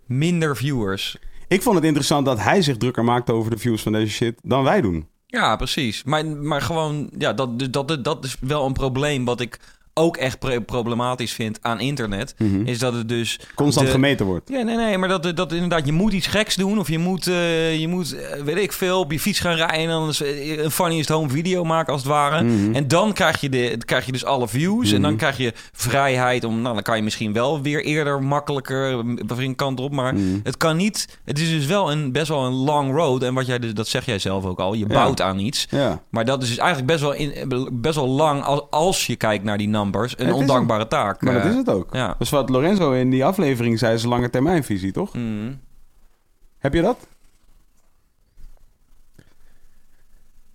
minder 0.07 0.57
viewers. 0.57 1.17
Ik 1.49 1.63
vond 1.63 1.77
het 1.77 1.85
interessant 1.85 2.27
dat 2.27 2.41
hij 2.41 2.63
zich 2.63 2.77
drukker 2.77 3.05
maakte 3.05 3.33
over 3.33 3.51
de 3.51 3.59
views 3.59 3.83
van 3.83 3.93
deze 3.93 4.13
shit 4.13 4.41
dan 4.43 4.63
wij 4.63 4.81
doen. 4.81 5.09
Ja, 5.27 5.57
precies. 5.57 6.05
Maar, 6.05 6.27
maar 6.27 6.63
gewoon, 6.63 7.11
ja, 7.19 7.33
dat, 7.33 7.59
dus 7.59 7.71
dat, 7.71 8.05
dat 8.05 8.25
is 8.25 8.37
wel 8.41 8.67
een 8.67 8.73
probleem 8.73 9.25
wat 9.25 9.41
ik 9.41 9.59
ook 9.99 10.17
echt 10.17 10.39
pro- 10.39 10.61
problematisch 10.61 11.33
vind 11.33 11.59
aan 11.63 11.81
internet. 11.81 12.35
Is 12.65 12.79
dat 12.79 12.93
het 12.93 13.09
dus 13.09 13.41
Constant 13.55 13.87
de- 13.87 13.93
gemeten 13.93 14.27
wordt. 14.27 14.49
Ja, 14.49 14.63
nee, 14.63 14.77
nee, 14.77 14.99
maar 14.99 15.09
dat, 15.09 15.37
dat 15.37 15.53
inderdaad, 15.53 15.87
je 15.87 15.93
moet 15.93 16.13
iets 16.13 16.27
geks 16.27 16.55
doen. 16.55 16.79
Of 16.79 16.89
je 16.89 16.99
moet, 16.99 17.27
eh, 17.27 17.79
je 17.79 17.89
moet 17.89 18.13
eh, 18.17 18.43
weet 18.43 18.57
ik 18.57 18.73
veel, 18.73 19.01
op 19.01 19.13
je 19.13 19.21
fiets 19.21 19.39
gaan 19.41 19.55
rijden. 19.55 19.77
En 19.79 19.89
dan 19.89 20.13
eh, 20.13 20.59
een 20.63 20.71
funniest 20.71 21.09
home 21.09 21.29
video 21.29 21.65
maken 21.65 21.93
als 21.93 22.03
het 22.03 22.11
ware. 22.11 22.43
Mhm. 22.45 22.75
En 22.75 22.89
dan 22.89 23.13
krijg 23.13 23.41
je, 23.41 23.49
de, 23.49 23.77
krijg 23.85 24.07
je 24.07 24.13
dus 24.13 24.25
alle 24.25 24.49
views. 24.49 24.93
En 24.93 25.01
dan 25.03 25.11
Mhm. 25.11 25.19
krijg 25.19 25.37
je 25.37 25.53
vrijheid 25.73 26.45
om, 26.45 26.61
nou, 26.61 26.75
dan 26.75 26.83
kan 26.83 26.97
je 26.97 27.03
misschien 27.03 27.33
wel 27.33 27.63
weer 27.63 27.85
eerder 27.85 28.23
makkelijker 28.23 28.93
een 29.39 29.55
kant 29.57 29.81
op. 29.81 29.93
Maar 29.93 30.15
Mhm. 30.15 30.39
het 30.43 30.57
kan 30.57 30.77
niet, 30.77 31.19
het 31.25 31.39
is 31.39 31.51
dus 31.51 31.67
wel 31.67 31.93
een, 31.93 32.13
best 32.13 32.29
wel 32.29 32.45
een 32.45 32.53
long 32.53 32.95
road. 32.95 33.23
En 33.23 33.35
wat 33.35 33.47
jij, 33.47 33.59
dus- 33.59 33.75
dat 33.75 33.89
zeg 33.89 34.05
jij 34.07 34.19
zelf 34.19 34.45
ook 34.45 34.59
al, 34.61 34.73
je 34.75 34.79
Ja. 34.89 34.95
bouwt 34.95 35.21
aan 35.21 35.39
iets. 35.39 35.67
Ja. 35.71 36.03
Maar 36.11 36.25
dat 36.25 36.43
is 36.43 36.49
dus 36.49 36.59
eigenlijk 36.59 36.89
best 36.89 37.01
wel, 37.01 37.13
in, 37.13 37.69
best 37.73 37.95
wel 37.95 38.09
lang, 38.09 38.43
als, 38.43 38.61
als 38.71 39.07
je 39.07 39.17
kijkt 39.17 39.45
naar 39.45 39.59
die 39.59 39.69
een 39.95 40.27
Het 40.27 40.35
ondankbare 40.35 40.87
taak. 40.87 41.23
Maar 41.23 41.35
dat 41.35 41.43
Eh, 41.43 41.51
is 41.51 41.57
het 41.57 41.71
ook. 41.71 41.95
Ja. 41.95 42.15
Dus 42.19 42.31
wat 42.31 42.49
Lorenzo 42.49 42.93
in 42.93 43.11
die 43.11 43.25
aflevering 43.25 43.79
zei, 43.79 43.95
is 43.95 44.03
een 44.03 44.09
lange 44.09 44.31
termijnvisie, 44.31 44.93
toch? 44.93 45.15
Mhm. 45.15 45.53
Heb 46.59 46.75
je 46.75 46.83
dat? 46.83 47.07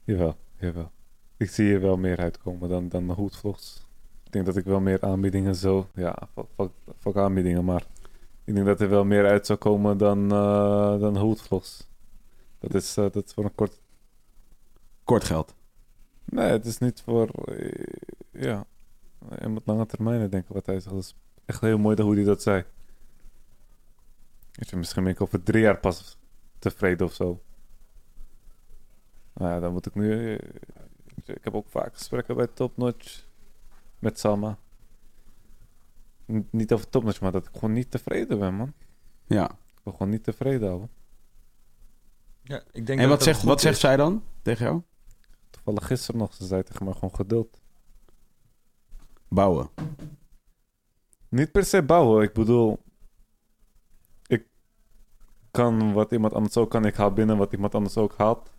Jawel, 0.03 0.35
jawel. 0.59 0.91
Ik 1.37 1.49
zie 1.49 1.65
hier 1.65 1.81
wel 1.81 1.97
meer 1.97 2.17
uitkomen 2.17 2.69
dan, 2.69 2.89
dan 2.89 3.07
de 3.07 3.13
hoedvlogs. 3.13 3.85
Ik 4.25 4.31
denk 4.31 4.45
dat 4.45 4.55
ik 4.57 4.65
wel 4.65 4.79
meer 4.79 5.01
aanbiedingen 5.01 5.55
zo... 5.55 5.87
Ja, 5.95 6.15
fuck, 6.57 6.69
fuck, 6.99 7.15
aanbiedingen, 7.17 7.65
maar... 7.65 7.83
Ik 8.45 8.53
denk 8.53 8.65
dat 8.65 8.81
er 8.81 8.89
wel 8.89 9.05
meer 9.05 9.25
uit 9.25 9.45
zou 9.45 9.59
komen 9.59 9.97
dan, 9.97 10.31
eh 10.31 10.99
dan 10.99 11.17
hoedvlogs. 11.17 11.87
Dat 12.59 12.73
is, 12.73 12.97
eh, 12.97 13.05
dat 13.11 13.25
is 13.25 13.33
voor 13.33 13.43
een 13.43 13.55
kort... 13.55 13.79
Kort 15.03 15.23
geld. 15.23 15.53
Nee, 16.25 16.49
het 16.49 16.65
is 16.65 16.77
niet 16.77 17.01
voor... 17.05 17.27
eh, 17.45 17.83
ja, 18.31 18.65
je 19.41 19.47
moet 19.47 19.65
lange 19.65 19.85
termijnen 19.85 20.29
denken 20.31 20.53
wat 20.53 20.65
hij 20.65 20.79
zegt. 20.79 20.95
Dat 20.95 21.03
is 21.03 21.15
echt 21.45 21.61
heel 21.61 21.77
mooi 21.77 22.01
hoe 22.01 22.15
hij 22.15 22.23
dat 22.23 22.41
zei. 22.41 22.65
Je, 24.51 24.75
misschien 24.75 25.03
ben 25.03 25.11
ik 25.13 25.21
over 25.21 25.43
drie 25.43 25.61
jaar 25.61 25.77
pas 25.79 26.17
tevreden 26.59 27.05
of 27.07 27.13
zo. 27.13 27.41
Nou 29.33 29.51
ja, 29.51 29.59
dan 29.59 29.71
moet 29.73 29.85
ik 29.85 29.95
nu... 29.95 30.35
eh, 30.35 30.49
Ik 31.25 31.43
heb 31.43 31.53
ook 31.53 31.69
vaak 31.69 31.93
gesprekken 31.93 32.35
bij 32.35 32.47
Top 32.47 32.77
Notch 32.77 33.25
met 33.99 34.19
Salma. 34.19 34.57
N- 36.31 36.47
niet 36.51 36.73
over 36.73 36.89
Top 36.89 37.03
Notch, 37.03 37.21
maar 37.21 37.31
dat 37.31 37.45
ik 37.47 37.53
gewoon 37.53 37.73
niet 37.73 37.91
tevreden 37.91 38.39
ben, 38.39 38.53
man. 38.53 38.73
Ja. 39.25 39.49
Ik 39.51 39.83
ben 39.83 39.93
gewoon 39.93 40.09
niet 40.09 40.23
tevreden, 40.23 40.69
ouwe. 40.69 40.87
Ja, 42.43 42.63
ik 42.71 42.85
denk 42.85 42.87
En 42.87 42.97
dat 42.97 43.07
wat 43.07 43.17
dat 43.17 43.23
zegt, 43.27 43.43
wat 43.43 43.61
zegt 43.61 43.79
zij 43.79 43.95
dan 43.95 44.23
tegen 44.41 44.65
jou? 44.65 44.81
Toevallig 45.49 45.87
gisteren 45.87 46.19
nog, 46.21 46.33
ze 46.33 46.45
zei 46.45 46.63
tegen 46.63 46.85
mij 46.85 46.93
gewoon 46.93 47.15
geduld. 47.15 47.61
Bouwen. 49.33 49.69
Niet 51.29 51.51
per 51.51 51.65
se 51.65 51.83
bouwen. 51.83 52.23
Ik 52.23 52.33
bedoel, 52.33 52.79
ik 54.27 54.45
kan 55.51 55.93
wat 55.93 56.11
iemand 56.11 56.33
anders 56.33 56.57
ook 56.57 56.69
kan. 56.69 56.85
Ik 56.85 56.95
haal 56.95 57.13
binnen 57.13 57.37
wat 57.37 57.53
iemand 57.53 57.75
anders 57.75 57.97
ook 57.97 58.17
haalt. 58.17 58.51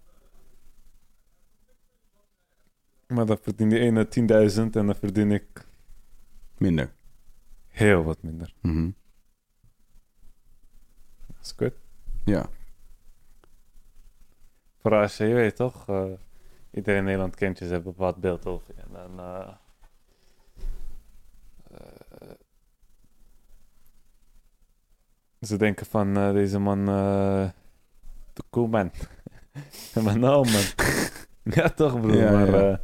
Maar 3.06 3.26
dan 3.26 3.38
verdient 3.38 3.70
die 3.70 3.80
ene 3.80 4.09
10.000 4.51 4.76
en 4.76 4.86
dan 4.86 4.94
verdien 4.94 5.32
ik 5.32 5.66
Minder. 6.59 6.92
heel 7.66 8.02
wat 8.02 8.22
minder. 8.22 8.55
Dat 11.26 11.36
is 11.42 11.55
kut. 11.55 11.74
Ja. 12.24 12.48
Vooral 14.78 15.02
als 15.02 15.16
je, 15.16 15.24
je 15.24 15.34
weet 15.34 15.56
toch, 15.56 15.88
eh, 15.88 16.12
iedereen 16.70 16.98
in 16.98 17.05
Nederland 17.05 17.34
kent 17.34 17.59
je, 17.59 17.66
ze 17.66 17.72
hebben 17.72 17.92
bepaald 17.92 18.16
beeld 18.16 18.46
over. 18.46 18.74
En 18.76 18.88
dan, 18.92 19.18
eh, 19.18 19.55
ze 25.46 25.56
denken 25.56 25.86
van, 25.86 26.16
eh, 26.16 26.32
deze 26.32 26.58
man, 26.58 26.78
eh 26.88 27.48
de 28.32 28.42
cool 28.50 28.66
man. 28.66 28.90
maar 30.04 30.18
nou 30.18 30.50
man. 30.50 30.62
ja 31.54 31.68
toch 31.68 32.00
broer, 32.00 32.16
Ja, 32.16 32.30
maar 32.30 32.46
ja. 32.46 32.70
eh, 32.70 32.78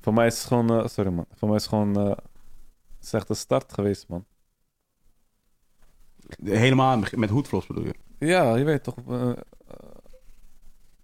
voor 0.00 0.14
mij 0.14 0.26
is 0.26 0.38
het 0.38 0.46
gewoon, 0.46 0.88
sorry 0.88 1.10
man, 1.10 1.26
voor 1.34 1.48
mij 1.48 1.56
is 1.56 1.62
het 1.62 1.72
gewoon, 1.72 1.94
het 1.94 2.18
is 3.02 3.12
echt 3.12 3.28
een 3.28 3.36
start 3.36 3.72
geweest 3.72 4.08
man. 4.08 4.24
Helemaal 6.44 7.02
met 7.14 7.30
hoedvlogs 7.30 7.66
bedoel 7.66 7.84
je? 7.84 7.94
Ja, 8.18 8.54
je 8.56 8.64
weet 8.64 8.82
toch, 8.82 8.94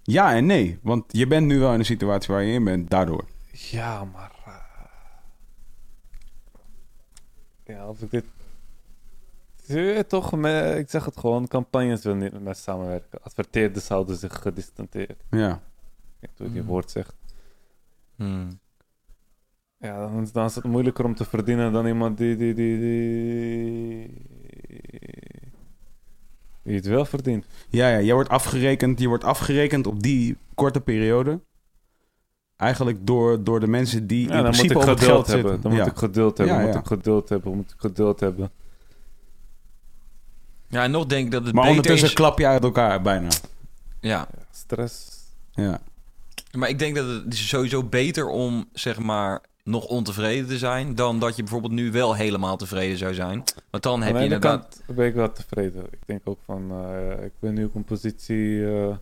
Ja 0.03 0.35
en 0.35 0.47
nee. 0.47 0.79
Want 0.83 1.05
je 1.07 1.27
bent 1.27 1.47
nu 1.47 1.59
wel 1.59 1.73
in 1.73 1.79
een 1.79 1.85
situatie 1.85 2.35
waar 2.35 2.43
je 2.43 2.53
in 2.53 2.65
bent, 2.65 2.91
daardoor. 2.91 3.25
Ja, 3.53 4.05
maar. 4.05 4.33
ja, 7.65 7.89
of 7.89 8.03
ik 8.03 8.11
dit. 8.11 8.25
Toch, 10.09 10.33
ik 10.77 10.91
zeg 10.91 11.05
het 11.05 11.17
gewoon, 11.19 11.49
campagnes 11.49 12.03
willen 12.03 12.19
niet 12.19 12.33
met 12.33 12.43
mij 12.43 12.55
samenwerken. 12.55 13.19
Adverteerders 13.23 13.89
houden 13.89 14.17
zich 14.17 14.35
gedistanteerd. 14.43 15.25
Ja. 15.31 15.61
Ik 16.21 16.29
weet 16.29 16.39
hoe 16.39 16.47
je 16.47 16.53
die 16.53 16.61
Hmm. 16.63 16.71
woord 16.71 16.91
zegt. 16.91 17.15
Hmm. 18.17 18.59
Ja, 19.79 19.99
dan, 19.99 20.29
dan 20.33 20.45
is 20.45 20.55
het 20.55 20.65
moeilijker 20.65 21.05
om 21.05 21.15
te 21.15 21.25
verdienen 21.25 21.73
dan 21.73 21.87
iemand 21.87 22.19
die. 22.19 22.37
die, 22.37 22.55
die, 22.55 22.79
die, 22.79 24.25
die 26.63 26.75
het 26.77 26.87
wel 26.87 27.05
verdient. 27.05 27.47
Ja, 27.69 27.89
ja. 27.89 27.99
Je 27.99 28.13
wordt 28.13 28.29
afgerekend, 28.29 29.01
je 29.01 29.09
wordt 29.09 29.25
afgerekend 29.25 29.87
op 29.87 30.03
die 30.03 30.37
korte 30.55 30.81
periode. 30.81 31.41
Eigenlijk 32.57 33.07
door, 33.07 33.45
door 33.45 33.61
de 33.61 33.67
mensen 33.67 34.07
die 34.07 34.29
Ja, 34.29 34.37
in 34.37 34.43
dan 34.43 34.45
moet 34.45 34.51
principe 34.51 34.75
ik 34.75 34.81
op 34.83 34.89
het 34.89 35.01
geld 35.05 35.27
hebben. 35.27 35.51
zitten. 35.53 35.61
Dan 35.71 35.73
ja. 35.79 35.83
moet 35.85 35.93
ik 35.93 35.99
geduld 35.99 36.39
hebben. 36.39 36.57
Ja, 36.57 36.63
moet 36.63 36.73
ja. 36.73 36.81
ik 36.81 36.87
geduld 36.87 37.29
hebben. 37.29 37.57
Moet 37.57 37.71
ik 37.71 37.81
geduld 37.81 38.21
hebben. 38.21 38.51
Ja, 40.69 40.83
en 40.83 40.91
nog 40.91 41.07
denk 41.07 41.27
ik 41.27 41.33
dat 41.33 41.45
het 41.45 41.55
Maar 41.55 41.63
beter 41.63 41.77
ondertussen 41.77 42.09
is... 42.09 42.15
klap 42.15 42.39
je 42.39 42.47
uit 42.47 42.63
elkaar 42.63 43.03
bijna. 43.03 43.29
Ja, 44.01 44.29
Stress. 44.51 45.09
Ja. 45.53 45.81
maar 46.53 46.69
ik 46.69 46.79
denk 46.79 46.97
dat 46.97 47.07
het 47.07 47.33
is 47.33 47.49
sowieso 47.49 47.83
beter 47.83 48.29
om, 48.29 48.69
zeg 48.73 48.99
maar, 48.99 49.43
nog 49.65 49.85
ontevreden 49.85 50.47
te 50.47 50.59
zijn... 50.59 50.95
dan 50.95 51.19
dat 51.19 51.37
je 51.37 51.43
bijvoorbeeld 51.43 51.73
nu 51.73 51.93
wel 51.93 52.15
helemaal 52.15 52.57
tevreden 52.57 52.99
zou 52.99 53.15
zijn. 53.15 53.45
Want 53.71 53.83
dan 53.83 54.03
heb 54.03 54.17
je 54.17 54.23
inderdaad... 54.23 54.83
kant 54.87 54.97
ben 54.97 55.07
ik 55.07 55.15
wel 55.15 55.33
tevreden. 55.33 55.85
Ik 55.91 56.01
denk 56.07 56.21
ook 56.25 56.39
van, 56.45 56.71
eh, 56.71 57.25
ik 57.25 57.33
ben 57.39 57.55
nu 57.55 57.65
op 57.65 57.75
een 57.75 57.85
positie 57.85 58.67
eh, 58.69 58.97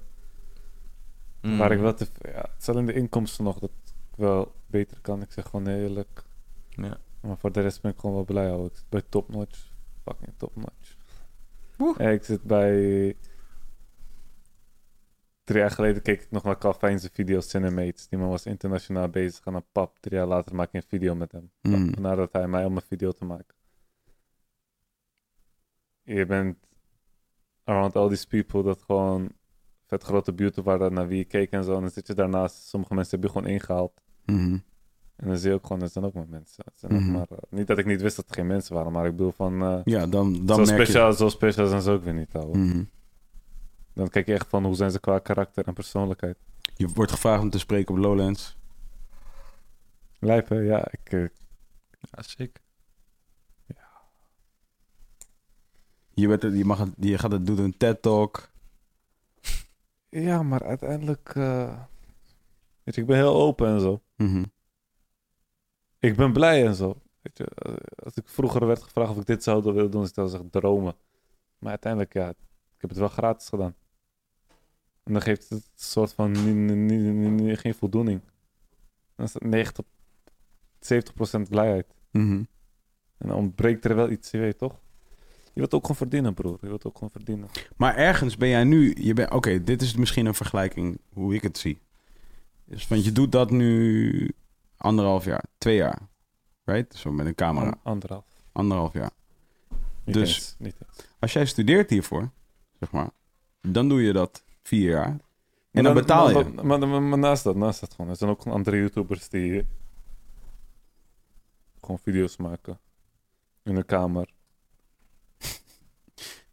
Mm. 1.45 1.59
waar 1.59 1.73
ik 1.73 1.81
wel 1.81 1.95
te, 1.95 2.07
ja, 2.23 2.41
het 2.41 2.61
is 2.61 2.69
alleen 2.69 2.86
de 2.86 2.93
inkomsten 2.93 3.45
nog 3.45 3.59
dat 3.59 3.70
ik 3.70 3.93
wel 4.16 4.53
beter 4.66 4.97
kan. 5.01 5.23
Ik 5.23 5.32
zeg 5.32 5.45
gewoon 5.45 5.66
eerlijk. 5.66 6.23
Ja. 6.69 6.99
Maar 7.20 7.36
voor 7.39 7.53
de 7.53 7.61
rest 7.61 7.81
ben 7.81 7.91
ik 7.91 7.99
gewoon 7.99 8.15
wel 8.15 8.24
blij. 8.24 8.49
Hoor. 8.49 8.66
Ik 8.66 8.74
zit 8.74 8.85
bij 8.89 9.03
Top 9.09 9.28
Notch. 9.28 9.59
Fucking 10.05 10.32
Top 10.36 10.57
Ik 11.93 12.24
zit 12.24 12.43
bij... 12.43 13.16
Drie 15.44 15.59
jaar 15.59 15.70
geleden 15.70 16.02
keek 16.02 16.23
ik 16.23 16.31
nog 16.31 16.43
naar 16.43 16.59
Calvijn's 16.59 17.09
video 17.12 17.40
Cinemates. 17.40 18.09
Die 18.09 18.19
man 18.19 18.28
was 18.28 18.47
internationaal 18.47 19.09
bezig 19.09 19.47
aan 19.47 19.55
een 19.55 19.70
pap. 19.73 19.98
Drie 19.98 20.16
jaar 20.16 20.27
later 20.27 20.55
maak 20.55 20.69
ik 20.69 20.74
een 20.74 20.89
video 20.89 21.15
met 21.15 21.32
hem. 21.32 21.51
Mm. 21.62 21.90
Nadat 22.01 22.32
hij 22.32 22.48
mij 22.48 22.65
om 22.65 22.77
een 22.77 22.82
video 22.82 23.11
te 23.11 23.24
maken. 23.24 23.55
Je 26.02 26.27
bent 26.27 26.56
around 27.65 27.97
all 27.97 28.09
these 28.09 28.27
people 28.27 28.62
dat 28.62 28.82
gewoon 28.82 29.32
vet 29.86 30.02
grote 30.02 30.32
beauty 30.32 30.61
waren 30.61 30.93
naar 30.93 31.09
wie 31.09 31.19
je 31.19 31.24
keek 31.24 31.51
en 31.51 31.65
zo. 31.65 31.74
En 31.74 31.81
dan 31.81 31.90
zit 31.90 32.06
je 32.06 32.15
daarnaast. 32.15 32.66
Sommige 32.66 32.94
mensen 32.94 33.20
heb 33.20 33.28
je 33.28 33.32
gewoon 33.35 33.52
ingehaald. 33.52 34.01
Mhm. 34.24 34.59
En 35.16 35.28
dan 35.28 35.36
zie 35.36 35.49
je 35.49 35.55
ook 35.55 35.62
gewoon, 35.66 35.78
dat 35.78 35.93
zijn 35.93 36.05
ook 36.05 36.15
maar 36.15 36.28
mensen. 36.28 36.65
Het 36.65 36.78
zijn 36.81 36.93
ook 36.93 37.01
Mhm. 37.01 37.12
maar, 37.12 37.27
eh, 37.31 37.39
niet 37.49 37.66
dat 37.66 37.78
ik 37.78 37.86
niet 37.86 38.01
wist 38.03 38.16
dat 38.16 38.28
er 38.28 38.35
geen 38.35 38.47
mensen 38.47 38.74
waren, 38.74 38.93
maar 38.93 39.05
ik 39.07 39.11
bedoel 39.16 39.32
van... 39.32 39.62
eh, 39.62 39.81
Ja, 39.85 40.07
dan, 40.07 40.47
dan 40.47 40.57
zo, 40.66 40.73
merk 40.73 40.82
speciaal, 40.85 41.12
zo 41.12 41.28
speciaal 41.28 41.66
zijn 41.66 41.82
ze 41.82 41.91
ook 41.91 42.05
weer 42.05 42.15
niet, 42.15 42.35
ouwe. 42.35 42.59
je... 42.59 42.65
Mhm. 42.65 42.85
Dan 43.93 44.09
kijk 44.09 44.27
je 44.27 44.35
echt 44.35 44.49
van, 44.49 44.65
hoe 44.65 44.74
zijn 44.74 44.91
ze 44.91 45.01
qua 45.01 45.19
karakter 45.19 45.66
en 45.66 45.74
persoonlijkheid. 45.74 46.36
Je 46.77 46.89
wordt 46.89 47.11
gevraagd 47.12 47.43
om 47.43 47.51
te 47.51 47.59
spreken 47.59 47.95
op 47.95 48.01
Lowlands. 48.01 48.57
Lijpen, 50.19 50.65
ja, 50.65 50.89
ik... 50.91 51.12
eh, 51.12 51.20
Ja, 52.01 52.23
sick. 52.23 52.62
Je, 56.11 56.28
werd, 56.28 56.45
er- 56.45 56.55
je, 56.57 56.65
mag, 56.65 56.78
het- 56.78 56.95
je 56.99 57.19
gaat 57.19 57.32
het 57.32 57.47
doen 57.47 57.59
een 57.59 57.77
TED-talk. 57.77 58.51
ja, 60.09 60.43
maar 60.43 60.62
uiteindelijk... 60.65 61.32
eh, 61.35 61.78
weet 62.82 62.95
je, 62.95 63.01
ik 63.01 63.07
ben 63.07 63.16
heel 63.16 63.35
open 63.35 63.69
en 63.69 63.81
zo. 63.81 64.03
Mhm. 64.16 64.45
Ik 66.05 66.16
ben 66.16 66.32
blij 66.32 66.66
en 66.66 66.74
zo. 66.74 67.01
Weet 67.22 67.39
je, 67.39 67.47
als 68.05 68.14
ik 68.14 68.28
vroeger 68.28 68.66
werd 68.66 68.82
gevraagd 68.82 69.10
of 69.10 69.16
ik 69.16 69.26
dit 69.26 69.43
zou 69.43 69.62
willen 69.62 69.90
doen, 69.90 70.06
zou 70.06 70.26
ik 70.26 70.32
zeggen 70.32 70.51
dromen. 70.51 70.94
Maar 71.59 71.70
uiteindelijk, 71.70 72.12
ja, 72.12 72.28
ik 72.28 72.81
heb 72.81 72.90
het 72.90 72.98
wel 72.98 73.09
gratis 73.09 73.48
gedaan. 73.48 73.74
En 75.02 75.12
dan 75.12 75.22
geeft 75.22 75.48
het 75.48 75.52
een 75.52 75.64
soort 75.74 76.12
van 76.12 76.36
geen 77.56 77.74
voldoening. 77.74 78.20
Dan 79.16 79.26
is 79.26 79.35
het 79.35 79.43
90, 79.43 79.85
70% 80.78 81.48
blijheid. 81.48 81.86
Mhm. 82.10 82.43
En 83.18 83.28
dan 83.28 83.36
ontbreekt 83.36 83.85
er 83.85 83.94
wel 83.94 84.10
iets, 84.10 84.31
je 84.31 84.39
weet 84.39 84.59
toch? 84.59 84.81
Je 85.44 85.60
wilt 85.60 85.74
ook 85.74 85.81
gewoon 85.81 85.97
verdienen, 85.97 86.35
broer. 86.35 86.59
Je 86.60 86.66
wilt 86.66 86.85
ook 86.85 86.94
gewoon 86.94 87.12
verdienen. 87.12 87.48
Maar 87.76 87.97
ergens 87.97 88.36
ben 88.36 88.48
jij 88.48 88.64
nu... 88.64 88.97
Je 89.01 89.14
bent, 89.14 89.31
Oké, 89.31 89.62
dit 89.62 89.82
is 89.82 89.97
misschien 89.97 90.26
een 90.26 90.35
vergelijking 90.35 90.98
hoe 91.12 91.35
ik 91.35 91.43
het 91.43 91.59
zie. 91.59 91.78
Dus, 92.64 92.89
want 92.89 93.05
je 93.05 93.12
doet 93.12 93.32
dat 93.32 93.51
nu 93.51 94.35
anderhalf 94.85 95.24
jaar, 95.24 95.44
twee 95.59 95.77
jaar. 95.77 95.98
Right? 96.65 96.94
Zo 96.94 97.12
met 97.12 97.27
een 97.27 97.35
camera. 97.35 97.66
An- 97.66 97.81
anderhalf. 97.82 98.24
Anderhalf 98.52 98.93
jaar. 98.93 99.11
Niet 100.05 100.15
Dus- 100.15 100.35
eens, 100.36 100.55
niet 100.59 100.74
eens. 100.86 101.06
Als 101.19 101.32
jij 101.32 101.44
studeert 101.47 101.90
hiervoor, 101.90 102.31
zeg 102.81 102.90
maar, 102.90 103.11
dan 103.61 103.89
doe 103.89 104.02
je 104.02 104.12
dat 104.12 104.44
vier 104.62 104.90
jaar. 104.90 105.06
En 105.06 105.20
Maar 105.70 105.82
dan 105.82 105.94
betaal 105.94 106.28
je. 106.39 106.44
Maar, 106.44 106.65
maar, 106.78 106.89
maar- 106.89 107.02
maar 107.02 107.19
naast 107.19 107.44
dat, 107.44 107.56
naast 107.56 107.81
dat 107.81 107.94
gewoon. 107.94 108.11
Er 108.11 108.16
zijn 108.16 108.31
ook 108.31 108.47
andere 108.47 108.77
YouTubers 108.77 109.28
die 109.28 109.66
gewoon 111.81 111.98
video's 111.98 112.36
maken. 112.36 112.78
In 113.62 113.77
een 113.77 113.85
kamer. 113.86 114.32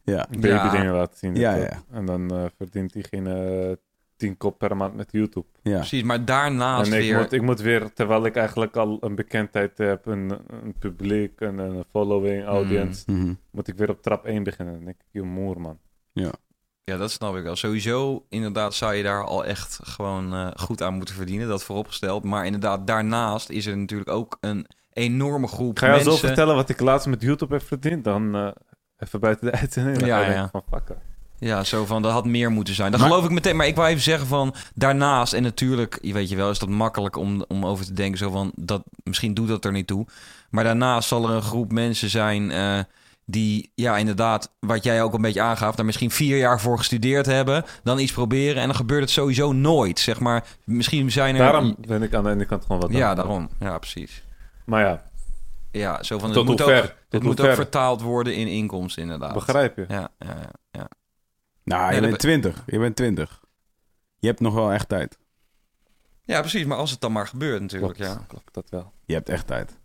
Ja. 0.04 0.28
Baby 0.30 0.48
Ja. 0.48 0.70
dingen 0.72 0.94
laten 0.94 1.18
zien. 1.18 1.36
Ja, 1.36 1.56
ja. 1.56 1.84
En 1.92 2.06
dan 2.06 2.32
eh, 2.32 2.46
verdient 2.58 2.94
diegene 2.94 3.80
10 4.22 4.38
kop 4.38 4.58
per 4.58 4.76
maand 4.78 4.96
met 4.96 5.12
YouTube. 5.12 5.46
ja. 5.62 5.76
Precies, 5.78 6.04
maar 6.04 6.26
daarnaast 6.26 6.92
en 6.92 6.98
ik 6.98 7.10
weer... 7.10 7.18
moet, 7.18 7.32
ik 7.32 7.42
moet 7.42 7.60
weer, 7.60 7.94
terwijl 7.94 8.26
ik 8.26 8.36
eigenlijk 8.36 8.76
al 8.78 8.98
een 9.02 9.16
bekendheid 9.16 9.78
heb, 9.78 10.06
een, 10.06 10.32
een 10.64 10.74
publiek, 10.80 11.40
een, 11.42 11.58
een 11.58 11.84
following, 11.92 12.46
audience, 12.46 13.12
Mhm. 13.12 13.34
moet 13.52 13.68
ik 13.68 13.76
weer 13.78 13.90
op 13.90 14.02
trap 14.02 14.26
1 14.26 14.44
beginnen. 14.44 14.86
Denk 14.86 14.96
ik, 15.00 15.06
je 15.12 15.22
moer 15.22 15.62
man. 15.62 15.80
Ja. 16.12 16.32
Ja, 16.84 16.98
dat 16.98 17.12
snap 17.12 17.36
ik 17.36 17.44
wel. 17.44 17.56
Sowieso, 17.56 18.26
inderdaad, 18.30 18.74
zou 18.74 18.94
je 18.94 19.04
daar 19.04 19.24
al 19.26 19.46
echt 19.46 19.80
gewoon 19.84 20.34
eh, 20.34 20.48
goed 20.56 20.82
aan 20.82 20.94
moeten 20.94 21.16
verdienen. 21.16 21.48
Dat 21.48 21.64
vooropgesteld. 21.64 22.24
Maar 22.24 22.46
inderdaad, 22.46 22.88
daarnaast 22.88 23.50
is 23.50 23.66
er 23.66 23.78
natuurlijk 23.78 24.10
ook 24.10 24.38
een 24.42 24.66
enorme 24.94 25.48
groep 25.48 25.78
ga 25.78 25.86
je 25.86 25.92
mensen... 25.92 26.12
zo 26.12 26.18
vertellen 26.18 26.56
wat 26.56 26.70
ik 26.70 26.80
laatst 26.80 27.08
met 27.08 27.22
YouTube 27.22 27.54
heb 27.54 27.64
verdiend, 27.64 28.04
dan 28.04 28.36
eh, 28.36 28.52
even 28.98 29.20
buiten 29.20 29.52
de 29.52 29.58
uitzending. 29.60 30.06
Ja, 30.06 30.20
ga 30.24 30.28
je 30.30 30.34
ja. 30.34 30.50
van, 30.52 30.64
fuck. 30.72 30.96
Ja, 31.44 31.64
zo 31.64 31.86
van, 31.86 32.02
dat 32.02 32.12
had 32.12 32.26
meer 32.26 32.52
moeten 32.52 32.74
zijn. 32.74 32.92
Dat 32.92 33.00
Maar- 33.00 33.10
geloof 33.10 33.26
ik 33.26 33.32
meteen. 33.32 33.56
Maar 33.56 33.68
ik 33.68 33.76
wou 33.76 33.88
even 33.88 34.02
zeggen 34.02 34.28
van, 34.28 34.54
daarnaast... 34.74 35.34
En 35.34 35.44
natuurlijk, 35.44 35.98
je 36.02 36.14
weet 36.14 36.30
je 36.30 36.36
wel, 36.36 36.50
is 36.50 36.60
dat 36.60 36.70
makkelijk 36.70 37.16
om, 37.16 37.44
om 37.48 37.66
over 37.66 37.86
te 37.86 37.94
denken. 37.94 38.18
Zo 38.18 38.30
van, 38.32 38.52
dat, 38.56 38.84
misschien 39.04 39.34
doet 39.34 39.48
dat 39.48 39.66
er 39.66 39.72
niet 39.72 39.88
toe. 39.88 40.06
Maar 40.50 40.64
daarnaast 40.64 41.08
zal 41.08 41.24
er 41.30 41.36
een 41.36 41.42
groep 41.42 41.72
mensen 41.72 42.10
zijn... 42.10 42.52
eh, 42.52 42.80
die, 43.26 43.72
ja, 43.76 43.98
inderdaad, 43.98 44.52
wat 44.60 44.84
jij 44.84 45.04
ook 45.04 45.14
een 45.14 45.22
beetje 45.22 45.42
aangaf... 45.42 45.76
daar 45.76 45.86
misschien 45.86 46.12
vier 46.12 46.38
jaar 46.38 46.60
voor 46.62 46.78
gestudeerd 46.78 47.26
hebben... 47.26 47.64
dan 47.84 48.00
iets 48.00 48.12
proberen 48.12 48.62
en 48.62 48.68
dan 48.68 48.76
gebeurt 48.76 49.02
het 49.02 49.10
sowieso 49.10 49.52
nooit. 49.52 50.00
Zeg 50.00 50.20
maar, 50.20 50.44
misschien 50.64 51.12
zijn 51.12 51.36
er... 51.36 51.42
Daarom 51.42 51.76
ben 51.88 52.04
ik 52.04 52.14
aan 52.14 52.24
de 52.24 52.30
ene 52.30 52.46
kant 52.46 52.66
gewoon 52.66 52.82
wat 52.82 52.92
Ja, 52.92 53.10
aan. 53.10 53.16
daarom. 53.16 53.50
Ja, 53.60 53.78
precies. 53.78 54.24
Maar 54.66 54.82
ja, 54.86 55.02
Ja, 55.72 56.04
zo 56.04 56.20
van, 56.20 56.30
het 56.32 56.44
moet, 56.46 56.62
ook, 56.62 56.94
het 57.10 57.24
moet 57.24 57.40
ook 57.40 57.46
ver? 57.46 57.56
vertaald 57.56 58.02
worden 58.02 58.36
in 58.36 58.48
inkomsten, 58.48 59.02
inderdaad. 59.04 59.34
begrijp 59.34 59.76
je. 59.78 59.86
Ja, 59.88 60.10
ja. 60.20 60.50
Nou, 61.72 61.86
Nee, 61.86 61.96
je 61.96 62.02
dat 62.02 62.10
bent 62.10 62.22
twintig. 62.22 62.64
Je 62.66 62.80
bent 62.80 62.96
twintig. 62.96 63.44
Je 64.18 64.28
hebt 64.28 64.40
nog 64.40 64.54
wel 64.54 64.72
echt 64.72 64.90
tijd. 64.90 65.20
ja, 66.24 66.40
precies. 66.40 66.66
Maar 66.66 66.78
als 66.78 66.92
het 66.92 67.02
dan 67.02 67.12
maar 67.12 67.28
gebeurt 67.28 67.62
natuurlijk, 67.62 67.94
Klopt, 67.94 68.12
ja. 68.14 68.24
klopt 68.28 68.54
dat 68.54 68.70
wel. 68.70 68.94
Je 69.06 69.14
hebt 69.14 69.30
echt 69.30 69.48
tijd. 69.48 69.80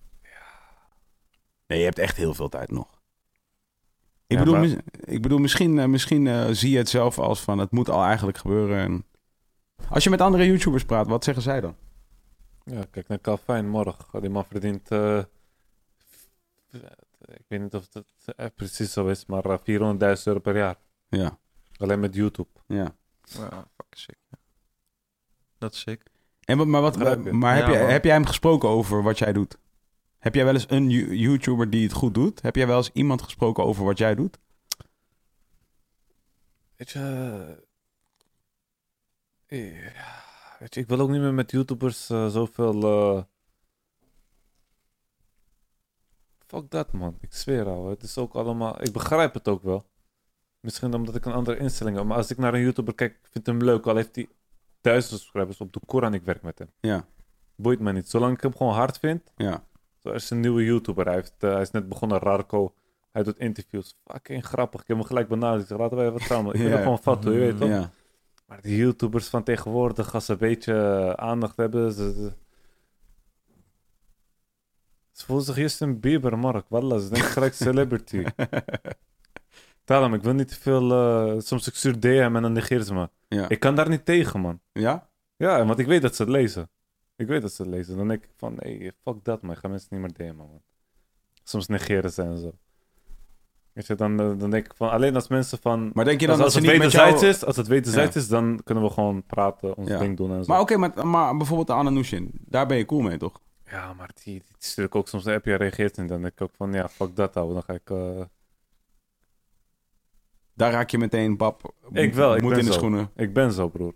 Nee, 1.66 1.78
je 1.78 1.84
hebt 1.84 1.98
echt 1.98 2.16
heel 2.16 2.34
veel 2.34 2.48
tijd 2.48 2.70
nog. 2.70 3.00
Ik, 4.26 4.38
Ja, 4.38 4.44
bedoel, 4.44 4.58
maar- 4.58 4.76
ik 5.00 5.22
bedoel, 5.22 5.38
misschien, 5.38 5.78
eh, 5.78 5.86
misschien 5.86 6.26
eh, 6.26 6.46
zie 6.50 6.70
je 6.70 6.78
het 6.78 6.88
zelf 6.88 7.18
als 7.18 7.40
van 7.40 7.58
het 7.58 7.70
moet 7.70 7.88
al 7.88 8.04
eigenlijk 8.04 8.38
gebeuren. 8.38 8.78
En... 8.78 9.04
Als 9.90 10.04
je 10.04 10.10
met 10.10 10.20
andere 10.20 10.46
YouTubers 10.46 10.84
praat, 10.84 11.06
wat 11.06 11.24
zeggen 11.24 11.42
zij 11.42 11.60
dan? 11.60 11.76
Ja, 12.64 12.84
kijk 12.90 13.08
naar 13.08 13.20
Calvin 13.20 13.68
morgen. 13.68 14.20
Die 14.20 14.30
man 14.30 14.44
verdient... 14.44 14.90
eh, 14.90 15.18
ik 17.26 17.44
weet 17.48 17.60
niet 17.60 17.74
of 17.74 17.86
het 17.92 18.04
eh, 18.36 18.46
precies 18.54 18.92
zo 18.92 19.06
is, 19.06 19.26
maar 19.26 19.44
eh, 19.44 19.58
400.000 19.58 20.22
euro 20.24 20.38
per 20.40 20.56
jaar. 20.56 20.76
Ja, 21.08 21.38
Alleen 21.78 22.01
met 22.01 22.15
YouTube. 22.15 22.48
ja. 22.66 22.97
Ja, 23.23 23.48
fucking 23.51 23.66
sick. 23.90 24.16
ja. 24.31 24.39
Dat 25.59 25.73
is 25.73 25.81
sick. 25.81 26.03
En, 26.44 26.59
wat- 26.59 26.66
maar 26.66 26.81
wat, 26.81 26.97
maar 27.32 27.55
heb, 27.57 27.65
Ja, 27.66 27.70
jij, 27.73 27.81
man. 27.82 27.90
heb 27.90 28.05
jij 28.05 28.12
hem 28.15 28.27
gesproken 28.27 28.69
over 28.69 29.03
wat 29.03 29.19
jij 29.19 29.32
doet? 29.32 29.59
Heb 30.19 30.35
jij 30.35 30.44
wel 30.44 30.55
eens 30.55 30.70
een 30.70 30.90
You- 30.90 31.15
YouTuber 31.16 31.70
die 31.70 31.82
het 31.82 31.93
goed 31.93 32.15
doet? 32.15 32.43
Heb 32.43 32.57
jij 32.57 32.66
wel 32.66 32.77
eens 32.77 32.90
iemand 32.93 33.23
gesproken 33.23 33.65
over 33.65 33.85
wat 33.85 33.98
jij 33.98 34.15
doet? 34.15 34.39
Weet 36.77 36.90
je... 36.90 37.62
eh, 39.47 39.94
ja, 39.94 40.23
weet 40.59 40.74
je, 40.74 40.81
ik 40.81 40.89
wil 40.89 41.01
ook 41.01 41.11
niet 41.11 41.20
meer 41.20 41.35
met 41.35 41.51
YouTubers 41.51 42.11
eh, 42.11 42.28
zoveel... 42.28 42.82
eh, 42.82 43.23
Fuck 46.47 46.70
dat, 46.70 46.93
man. 46.93 47.19
Ik 47.20 47.32
zweer 47.35 47.66
al. 47.66 47.89
Het 47.89 48.03
is 48.03 48.19
ook 48.19 48.35
allemaal... 48.35 48.82
Ik 48.82 48.93
begrijp 48.93 49.35
het 49.35 49.48
ook 49.48 49.62
wel. 49.62 49.86
Misschien 50.66 50.94
omdat 50.94 51.14
ik 51.14 51.24
een 51.24 51.32
andere 51.32 51.59
instelling 51.59 51.97
heb. 51.97 52.06
Maar 52.06 52.16
als 52.16 52.30
ik 52.30 52.38
naar 52.38 52.55
een 52.55 52.60
YouTuber 52.60 52.94
kijk, 52.94 53.12
ik 53.12 53.28
vind 53.30 53.47
hem 53.47 53.62
leuk. 53.62 53.86
Al 53.86 53.97
heeft 53.97 54.14
hij 54.16 54.28
duizend 54.80 55.12
subscribers 55.20 55.60
op 55.60 55.72
de 55.72 55.80
Koran. 55.86 56.14
Ik 56.14 56.22
werk 56.22 56.43
met 56.43 56.59
hem. 56.59 56.68
Ja, 56.80 57.06
Boeit 57.56 57.80
me 57.80 57.93
niet. 57.93 58.09
Zolang 58.09 58.34
ik 58.34 58.40
hem 58.40 58.56
gewoon 58.56 58.72
hard 58.74 58.98
vind. 58.98 59.32
ja. 59.36 59.64
Zo, 60.02 60.10
is 60.10 60.30
een 60.30 60.40
nieuwe 60.40 60.64
YouTuber. 60.64 61.05
Hij, 61.06 61.14
heeft, 61.14 61.34
eh, 61.38 61.52
hij 61.52 61.60
is 61.60 61.70
net 61.70 61.88
begonnen, 61.88 62.18
Rarko. 62.18 62.74
Hij 63.12 63.22
doet 63.22 63.38
interviews. 63.38 63.98
Fucking 64.05 64.44
grappig. 64.47 64.80
Ik 64.80 64.86
heb 64.86 64.97
hem 64.97 65.06
gelijk 65.06 65.28
benaderd. 65.28 65.62
Ik 65.62 65.68
zeg, 65.68 65.78
laten 65.78 65.97
wij 65.97 66.10
wat 66.10 66.20
samen. 66.22 66.55
Ik 66.55 66.60
wil 66.60 66.70
Ja. 66.76 66.82
gewoon 66.82 67.02
vat, 67.02 67.22
je 67.22 67.30
weet 67.30 67.59
toch? 67.59 67.68
ja. 67.68 67.90
Maar 68.47 68.60
die 68.60 68.76
YouTubers 68.76 69.28
van 69.28 69.43
tegenwoordig, 69.43 70.14
als 70.14 70.24
ze 70.24 70.32
een 70.32 70.38
beetje 70.38 70.72
eh, 70.74 71.10
aandacht 71.10 71.56
hebben... 71.56 71.93
Ze, 71.93 72.12
ze, 72.12 72.32
ze 75.12 75.24
voelen 75.24 75.44
zich 75.44 75.56
Justin 75.56 76.01
Bieber, 76.01 76.38
Mark. 76.38 76.64
Wallah, 76.68 77.01
ze 77.01 77.09
denken 77.09 77.30
gelijk 77.30 77.55
celebrity. 77.68 78.24
Daarom, 79.86 80.14
ik 80.14 80.22
wil 80.22 80.32
niet 80.34 80.48
te 80.48 80.54
veel... 80.60 80.92
eh, 80.92 81.40
soms 81.40 81.66
ik 81.66 81.74
stuur 81.74 82.00
DM 82.00 82.32
en 82.34 82.42
dan 82.42 82.52
negeren 82.52 82.84
ze 82.84 82.94
me. 82.94 83.08
ja. 83.28 83.48
Ik 83.48 83.60
kan 83.60 83.74
daar 83.74 83.88
niet 83.88 84.04
tegen, 84.04 84.40
man. 84.40 84.60
ja? 84.72 85.08
Ja, 85.36 85.64
want 85.66 85.78
ik 85.78 85.86
weet 85.86 86.02
dat 86.02 86.14
ze 86.16 86.22
het 86.22 86.30
lezen. 86.30 86.70
Ik 87.16 87.26
weet 87.26 87.42
dat 87.42 87.52
ze 87.52 87.62
het 87.62 87.70
lezen. 87.70 87.96
Dan 87.96 88.08
denk 88.08 88.22
ik 88.24 88.30
van, 88.36 88.54
nee, 88.58 88.92
fuck 89.02 89.24
dat, 89.24 89.42
man. 89.42 89.52
Ik 89.52 89.58
ga 89.58 89.68
mensen 89.68 89.88
niet 89.90 90.00
meer 90.00 90.12
DM'en, 90.12 90.36
man. 90.36 90.60
Soms 91.44 91.66
negeren 91.66 92.12
ze 92.12 92.22
en 92.22 92.38
zo. 92.38 92.52
Weet 93.72 93.86
je, 93.86 93.94
dan, 93.94 94.20
eh, 94.20 94.32
dan 94.38 94.50
denk 94.50 94.66
ik 94.66 94.72
van, 94.76 94.90
alleen 94.90 95.14
als 95.14 95.28
mensen 95.28 95.58
van... 95.60 95.90
Maar 95.94 96.04
denk 96.04 96.20
je 96.20 96.26
dan 96.26 96.40
als, 96.40 96.54
het 96.54 96.64
wederzijds 96.64 97.20
jou... 97.20 97.32
is, 97.32 97.44
als 97.44 97.56
het 97.56 97.66
wederzijds 97.66 98.16
is, 98.16 98.28
dan 98.28 98.60
kunnen 98.64 98.84
we 98.84 98.90
gewoon 98.90 99.22
praten, 99.26 99.76
ons 99.76 99.88
Ja. 99.88 99.98
ding 99.98 100.16
doen 100.16 100.32
en 100.32 100.44
zo. 100.44 100.52
Maar 100.52 100.60
oké, 100.60 100.76
maar, 100.76 101.06
maar 101.06 101.36
bijvoorbeeld 101.36 101.66
de 101.68 101.72
Anna 101.74 101.90
Nushin, 101.90 102.30
daar 102.44 102.66
ben 102.66 102.76
je 102.76 102.84
cool 102.84 103.00
mee, 103.00 103.16
toch? 103.16 103.40
Ja, 103.70 103.92
maar 103.94 104.10
die, 104.24 104.32
die 104.34 104.42
stuur 104.58 104.84
ik 104.84 104.94
ook 104.94 105.08
soms 105.08 105.24
een 105.24 105.34
appje, 105.34 105.54
reageert 105.54 105.98
en 105.98 106.06
dan 106.06 106.20
denk 106.20 106.32
ik 106.32 106.40
ook 106.40 106.54
van, 106.56 106.72
ja, 106.72 106.88
fuck 106.88 107.16
dat, 107.16 107.36
ouwe. 107.36 107.52
Dan 107.52 107.62
ga 107.62 107.72
ik... 107.72 107.90
eh, 107.90 108.20
Daar 110.57 110.73
raak 110.73 110.91
je 110.91 110.99
meteen, 110.99 111.37
pap, 111.37 111.73
Ik 111.93 112.15
wel, 112.15 112.35
ik 112.37 112.43
moet 112.43 112.51
ben 112.51 112.59
in 112.59 112.65
de 112.66 112.73
zo. 112.73 112.78
schoenen. 112.78 113.11
Ik 113.16 113.33
ben 113.33 113.53
zo, 113.53 113.69
broer. 113.69 113.95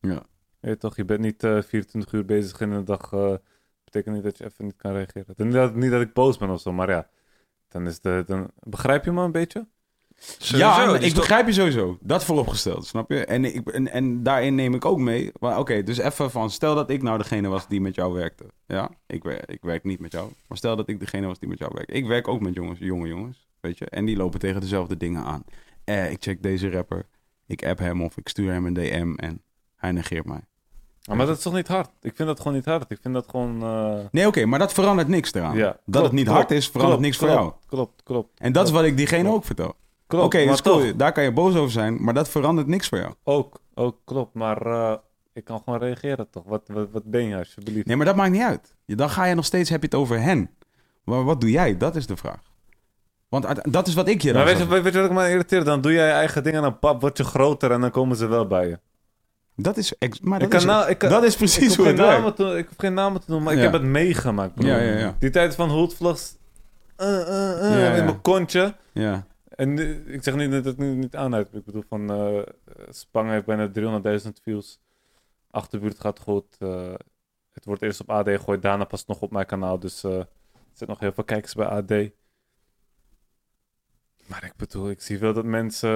Ja. 0.00 0.22
Je 0.60 0.76
toch, 0.76 0.96
je 0.96 1.04
bent 1.04 1.20
niet 1.20 1.44
eh 1.44 1.62
24 1.62 2.12
uur 2.12 2.24
bezig 2.24 2.60
in 2.60 2.70
een 2.70 2.84
dag. 2.84 3.12
eh 3.12 3.34
betekent 3.84 4.14
niet 4.14 4.24
dat 4.24 4.38
je 4.38 4.44
even 4.44 4.64
niet 4.64 4.76
kan 4.76 4.92
reageren. 4.92 5.34
Niet 5.36 5.52
dat, 5.52 5.74
niet 5.74 5.90
dat 5.90 6.00
ik 6.00 6.12
boos 6.12 6.36
ben 6.38 6.50
of 6.50 6.60
zo, 6.60 6.72
maar 6.72 6.90
ja. 6.90 7.08
Dan 7.68 7.86
is 7.86 8.00
de, 8.00 8.22
dan, 8.26 8.50
begrijp 8.60 9.04
je 9.04 9.12
me 9.12 9.22
een 9.22 9.32
beetje? 9.32 9.66
ja, 10.38 10.84
is 10.94 10.94
ik 10.94 11.08
toch- 11.08 11.14
begrijp 11.14 11.46
je 11.46 11.52
sowieso. 11.52 11.98
Dat 12.00 12.24
vooropgesteld, 12.24 12.86
snap 12.86 13.10
je? 13.10 13.24
En, 13.24 13.44
ik, 13.44 13.68
en, 13.70 13.88
en 13.90 14.22
daarin 14.22 14.54
neem 14.54 14.74
ik 14.74 14.84
ook 14.84 14.98
mee. 14.98 15.32
maar 15.40 15.58
Oké, 15.58 15.82
dus 15.82 15.98
even 15.98 16.30
van, 16.30 16.50
stel 16.50 16.74
dat 16.74 16.90
ik 16.90 17.02
nou 17.02 17.18
degene 17.18 17.48
was 17.48 17.68
die 17.68 17.80
met 17.80 17.94
jou 17.94 18.12
werkte. 18.14 18.44
Ja, 18.66 18.90
ik, 19.06 19.24
ik 19.24 19.62
werk 19.62 19.84
niet 19.84 20.00
met 20.00 20.12
jou. 20.12 20.30
Maar 20.48 20.58
stel 20.58 20.76
dat 20.76 20.88
ik 20.88 21.00
degene 21.00 21.26
was 21.26 21.38
die 21.38 21.48
met 21.48 21.58
jou 21.58 21.70
werkte. 21.74 21.92
Ik 21.94 22.06
werk 22.06 22.28
ook 22.28 22.40
met 22.40 22.54
jongens, 22.54 22.78
jonge 22.78 23.08
jongens, 23.08 23.48
weet 23.60 23.78
je. 23.78 23.84
En 23.86 24.04
die 24.04 24.16
lopen 24.16 24.38
tegen 24.40 24.60
dezelfde 24.60 24.96
dingen 24.96 25.24
aan. 25.24 25.44
Eh, 25.88 26.10
ik 26.10 26.16
check 26.22 26.42
deze 26.42 26.70
rapper, 26.70 27.06
ik 27.46 27.64
app 27.66 27.78
hem 27.78 28.02
of 28.02 28.16
ik 28.16 28.28
stuur 28.28 28.52
hem 28.52 28.66
een 28.66 28.74
DM 28.74 29.12
en 29.16 29.42
hij 29.76 29.92
negeert 29.92 30.24
mij. 30.24 30.40
Maar 31.16 31.26
dat 31.26 31.36
is 31.36 31.42
toch 31.42 31.52
niet 31.52 31.68
hard? 31.68 31.90
Ik 32.00 32.16
vind 32.16 32.28
dat 32.28 32.38
gewoon 32.38 32.52
niet 32.54 32.64
hard. 32.64 32.90
Ik 32.90 32.98
vind 33.02 33.14
dat 33.14 33.26
gewoon... 33.28 33.62
eh, 33.62 34.04
Nee, 34.10 34.26
oké, 34.26 34.44
maar 34.44 34.58
dat 34.58 34.72
verandert 34.72 35.08
niks 35.08 35.34
eraan. 35.34 35.56
ja. 35.56 35.66
dat 35.66 35.78
Klopt, 35.90 36.04
het 36.06 36.12
niet 36.14 36.24
klopt, 36.24 36.38
hard 36.40 36.50
is, 36.50 36.68
verandert 36.68 37.00
klopt, 37.00 37.02
niks 37.02 37.16
voor 37.16 37.28
jou. 37.28 37.52
Klopt, 37.66 38.02
klopt. 38.02 38.40
En 38.40 38.52
dat 38.52 38.66
is 38.66 38.72
wat 38.72 38.84
ik 38.84 38.96
diegene 38.96 39.28
ook 39.30 39.44
vertel. 39.44 39.74
klopt. 40.06 40.24
Oké, 40.24 40.38
is 40.38 40.62
cool. 40.62 40.96
Daar 40.96 41.12
kan 41.12 41.24
je 41.24 41.32
boos 41.32 41.54
over 41.54 41.70
zijn, 41.70 42.02
maar 42.04 42.14
dat 42.14 42.28
verandert 42.28 42.66
niks 42.66 42.88
voor 42.88 42.98
jou. 42.98 43.14
Ook, 43.24 43.60
ook 43.74 43.96
klopt. 44.04 44.34
Maar 44.34 44.66
eh, 44.66 44.94
ik 45.32 45.44
kan 45.44 45.60
gewoon 45.64 45.78
reageren 45.78 46.30
toch? 46.30 46.44
Wat, 46.44 46.68
wat, 46.68 46.88
wat 46.92 47.04
ben 47.04 47.22
je 47.24 47.36
alsjeblieft? 47.36 47.86
Nee, 47.86 47.96
maar 47.96 48.06
dat 48.06 48.16
maakt 48.16 48.32
niet 48.32 48.42
uit. 48.42 48.74
Dan 48.86 49.10
ga 49.10 49.24
je 49.24 49.34
nog 49.34 49.44
steeds, 49.44 49.70
heb 49.70 49.80
je 49.80 49.86
het 49.86 49.94
over 49.96 50.20
hen. 50.20 50.50
Maar 51.04 51.24
wat 51.24 51.40
doe 51.40 51.50
jij? 51.50 51.76
Dat 51.76 51.96
is 51.96 52.06
de 52.06 52.16
vraag. 52.16 52.42
Want 53.28 53.72
dat 53.72 53.86
is 53.86 53.94
wat 53.94 54.08
ik 54.08 54.22
je 54.22 54.32
maar 54.32 54.44
weet 54.44 54.58
je, 54.58 54.66
weet 54.66 54.84
je 54.92 55.00
wat 55.00 55.10
ik 55.10 55.16
me 55.16 55.28
irriteer? 55.30 55.64
Dan 55.64 55.80
doe 55.80 55.92
jij 55.92 56.06
je 56.06 56.12
eigen 56.12 56.42
dingen 56.42 56.58
en 56.62 56.64
dan 56.70 56.78
pap, 56.78 57.00
word 57.00 57.16
je 57.16 57.24
groter 57.24 57.70
en 57.70 57.80
dan 57.80 57.90
komen 57.90 58.16
ze 58.16 58.26
wel 58.26 58.46
bij 58.46 58.68
je. 58.68 58.78
Dat 59.56 59.76
is, 59.76 59.92
maar 60.22 60.38
dat, 60.38 60.54
is, 60.54 60.64
nou- 60.64 60.88
ik 60.90 61.00
dat 61.00 61.22
is 61.24 61.32
Ik 61.32 61.38
precies 61.38 61.76
hoe 61.76 61.86
het 61.86 61.96
werkt. 61.98 62.36
te, 62.36 62.44
ik 62.56 62.66
hoef 62.68 62.76
geen 62.78 62.94
namen 62.94 63.20
te 63.20 63.26
noemen, 63.28 63.46
maar 63.46 63.56
ik 63.56 63.62
heb 63.62 63.72
het 63.72 63.82
meegemaakt. 63.90 64.54
broer. 64.54 64.68
Ja, 64.68 64.76
ja, 64.78 64.98
ja. 64.98 65.16
Die 65.18 65.30
tijd 65.30 65.54
van 65.54 65.68
Holdvlogs 65.70 66.36
uh, 66.98 67.06
uh, 67.08 67.18
uh, 67.18 67.80
Ja, 67.80 67.94
in 67.94 68.04
mijn 68.04 68.20
kontje. 68.20 68.74
Ja. 68.92 69.26
En 69.48 69.78
ik 70.12 70.22
zeg 70.22 70.34
niet 70.34 70.50
dat 70.50 70.64
het 70.64 70.78
nu 70.78 70.94
niet 70.94 71.16
aanhoudt. 71.16 71.54
Ik 71.54 71.64
bedoel, 71.64 71.84
van 71.88 72.10
eh 72.10 72.38
Spang 72.90 73.30
heeft 73.30 73.44
bijna 73.46 73.68
300.000 74.24 74.28
views. 74.42 74.78
Achterbuurt 75.50 76.00
gaat 76.00 76.18
goed. 76.20 76.44
eh, 76.58 76.92
het 77.52 77.64
wordt 77.64 77.82
eerst 77.82 78.00
op 78.00 78.10
AD 78.10 78.28
gegooid, 78.28 78.62
daarna 78.62 78.84
pas 78.84 79.06
nog 79.06 79.20
op 79.20 79.30
mijn 79.30 79.46
kanaal. 79.46 79.78
Dus 79.78 80.04
eh, 80.04 80.12
er 80.18 80.26
zitten 80.68 80.88
nog 80.88 81.00
heel 81.00 81.12
veel 81.12 81.24
kijkers 81.24 81.54
bij 81.54 81.66
AD. 81.66 81.92
Maar 84.28 84.44
ik 84.44 84.52
bedoel, 84.56 84.90
ik 84.90 85.00
zie 85.00 85.18
wel 85.18 85.32
dat 85.32 85.44
mensen 85.44 85.90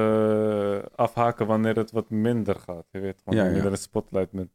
eh, 0.83 0.87
afhaken 0.97 1.47
wanneer 1.47 1.77
het 1.77 1.91
wat 1.91 2.11
minder 2.11 2.55
gaat. 2.55 2.85
Je 2.91 2.99
weet 3.01 3.19
gewoon, 3.25 3.39
Ja, 3.39 3.43
wanneer 3.45 3.61
ja. 3.61 3.67
er 3.67 3.73
een 3.73 3.79
spotlight 3.79 4.31
bent. 4.31 4.51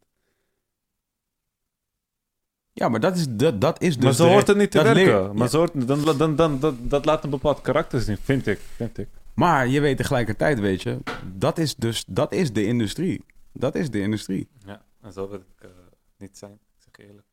ja, 2.74 2.90
maar 2.90 3.00
dat 3.00 3.16
is, 3.16 3.26
dat, 3.30 3.62
dat 3.62 3.82
is 3.82 3.96
dus... 3.96 4.04
maar 4.04 4.14
zo 4.14 4.28
hoort 4.28 4.48
het 4.48 4.58
niet 4.58 4.72
te 4.72 4.84
werken. 4.84 5.04
leer- 5.06 5.28
maar 5.34 5.38
ja. 5.44 5.48
zo 5.48 5.58
hoort, 5.58 5.88
dan, 5.88 6.18
dan, 6.36 6.60
dan, 6.60 6.78
dat 6.82 7.06
laat 7.06 7.24
een 7.24 7.30
bepaald 7.30 7.62
karakter 7.62 8.00
zien, 8.02 8.18
vind 8.18 8.48
ik. 8.48 8.60
Vind 8.76 8.98
ik. 8.98 9.08
Maar 9.34 9.68
je 9.68 9.80
weet 9.82 9.98
tegelijkertijd, 9.98 10.60
weet 10.60 10.82
je, 10.82 10.98
dat 11.34 11.58
is 11.58 11.76
dus, 11.76 12.04
dat 12.08 12.34
is 12.34 12.54
de 12.54 12.66
industrie. 12.66 13.24
Dat 13.54 13.76
is 13.76 13.90
de 13.90 14.00
industrie. 14.02 14.48
Ja, 14.66 14.82
en 15.02 15.12
zo 15.14 15.30
wil 15.30 15.40
ik 15.40 15.62
eh, 15.62 15.70
niet 16.18 16.38
zijn. 16.38 16.52
Ik 16.52 16.84
zeg 16.96 17.08
eerlijk. 17.08 17.26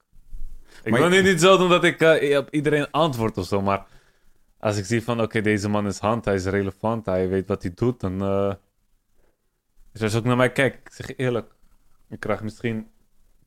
Ik 0.82 0.90
Maar 0.90 1.00
wil 1.00 1.12
je- 1.12 1.22
niet, 1.22 1.30
niet 1.32 1.40
zo 1.40 1.56
doen 1.56 1.68
dat 1.68 1.84
ik 1.84 2.00
eh, 2.00 2.38
op 2.38 2.48
iedereen 2.50 2.90
antwoord 2.90 3.38
of 3.38 3.46
zo, 3.46 3.62
maar 3.62 3.86
als 4.64 4.76
ik 4.76 4.84
zie 4.84 5.02
van, 5.02 5.20
oké, 5.20 5.40
deze 5.40 5.68
man 5.68 5.86
is 5.86 5.98
hand, 5.98 6.24
hij 6.24 6.34
is 6.34 6.44
relevant, 6.44 7.06
hij 7.06 7.28
weet 7.28 7.48
wat 7.48 7.62
hij 7.62 7.72
doet, 7.74 8.00
dan... 8.00 8.22
eh 8.22 8.54
dus 9.92 10.02
als 10.02 10.14
ook 10.14 10.24
naar 10.24 10.36
mij 10.36 10.52
kijkt, 10.52 10.86
ik 10.86 10.92
zeg 10.92 11.16
eerlijk, 11.16 11.54
ik 12.08 12.20
krijg 12.20 12.42
misschien 12.42 12.90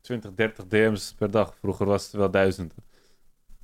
20, 0.01 0.33
30 0.33 0.67
DM's 0.67 1.13
per 1.13 1.31
dag. 1.31 1.55
Vroeger 1.55 1.85
was 1.85 2.03
het 2.03 2.11
wel 2.11 2.31
duizenden. 2.31 2.77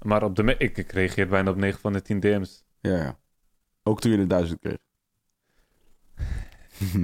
Maar 0.02 0.24
op 0.24 0.36
de 0.36 0.56
ik, 0.58 0.78
ik 0.78 0.92
reageer 0.92 1.28
bijna 1.28 1.50
op 1.50 1.56
9 1.56 1.80
van 1.80 1.94
de 1.94 2.02
10 2.02 2.20
DM's. 2.20 2.64
Ja, 2.80 2.96
ja. 2.98 3.20
Ook 3.84 4.02
toen 4.02 4.12
je 4.12 4.18
de 4.18 4.28
duizend 4.28 4.60
kreeg. 4.60 4.78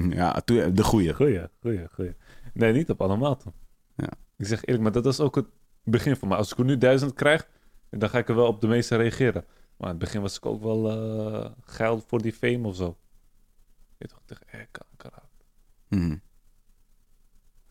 ja, 0.20 0.42
toen, 0.42 0.74
de 0.74 0.84
goeie. 0.84 1.14
Goeie, 1.14 1.50
goeie, 1.62 1.88
goeie. 1.92 2.16
Nee, 2.54 2.74
niet 2.74 2.90
op 2.90 3.02
allemaal 3.02 3.38
toen. 3.38 3.54
Ja. 3.96 4.10
Ik 4.38 4.46
zeg 4.46 4.66
eerlijk, 4.66 4.84
maar 4.84 4.92
dat 4.92 5.06
is 5.06 5.20
ook 5.20 5.36
het 5.36 5.48
begin 5.84 6.16
van 6.16 6.28
mij. 6.28 6.38
Als 6.38 6.52
ik 6.52 6.58
er 6.58 6.66
nu 6.66 6.78
duizend 6.78 7.14
krijg, 7.14 7.50
dan 7.90 8.10
ga 8.10 8.18
ik 8.18 8.30
er 8.30 8.36
wel 8.36 8.48
op 8.48 8.62
de 8.62 8.68
meeste 8.68 8.96
reageren. 8.96 9.46
Maar 9.80 9.90
in 9.90 9.96
het 9.96 10.04
begin 10.04 10.22
was 10.22 10.36
ik 10.38 10.46
ook 10.46 10.62
wel 10.64 10.90
eh 10.92 11.52
geil 11.66 12.04
voor 12.08 12.22
die 12.22 12.34
fame 12.34 12.68
of 12.68 12.76
zo. 12.76 12.98
Je 13.98 14.08
toch 14.08 14.22
tegen, 14.26 14.46
eh, 14.48 14.60
kanker. 14.72 15.20
Mhm. 15.88 16.16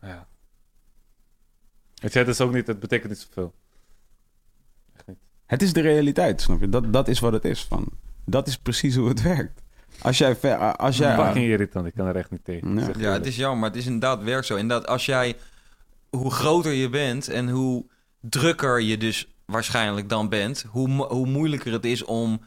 Ja. 0.01 0.27
Het 1.95 2.15
is 2.27 2.41
ook 2.41 2.53
niet, 2.53 2.67
het 2.67 2.79
betekent 2.79 3.09
niet 3.09 3.19
zoveel. 3.19 3.53
Echt 4.95 5.07
niet. 5.07 5.17
Het 5.45 5.61
is 5.61 5.73
de 5.73 5.81
realiteit, 5.81 6.41
snap 6.41 6.59
je? 6.59 6.69
Dat, 6.69 6.93
dat 6.93 7.07
is 7.07 7.19
wat 7.19 7.33
het 7.33 7.45
is. 7.45 7.63
Van. 7.63 7.87
Dat 8.25 8.47
is 8.47 8.57
precies 8.57 8.95
hoe 8.95 9.07
het 9.07 9.21
werkt. 9.21 9.61
Als 10.01 10.17
jij... 10.17 10.35
ver- 10.35 10.75
Als 10.75 10.97
jij 10.97 11.15
Fucking 11.15 11.45
irritant, 11.45 11.85
ik 11.85 11.93
kan 11.93 12.07
er 12.07 12.15
echt 12.15 12.31
niet 12.31 12.43
tegen. 12.43 12.77
Ja. 12.79 12.91
Ja, 12.97 13.11
het 13.11 13.25
is 13.25 13.35
jammer, 13.35 13.59
maar 13.59 13.69
het 13.69 13.77
is 13.79 13.85
inderdaad 13.85 14.23
werk 14.23 14.43
zo. 14.43 14.55
Inderdaad, 14.55 14.87
als 14.87 15.05
jij, 15.05 15.37
hoe 16.09 16.31
groter 16.31 16.71
je 16.71 16.89
bent 16.89 17.27
en 17.27 17.49
hoe 17.49 17.85
drukker 18.19 18.81
je 18.81 18.97
dus 18.97 19.27
waarschijnlijk 19.49 20.09
dan 20.09 20.29
bent, 20.29 20.65
hoe, 20.69 20.87
mo- 20.87 21.07
hoe 21.09 21.27
moeilijker 21.27 21.71
het 21.71 21.85
is 21.85 22.03
om 22.05 22.41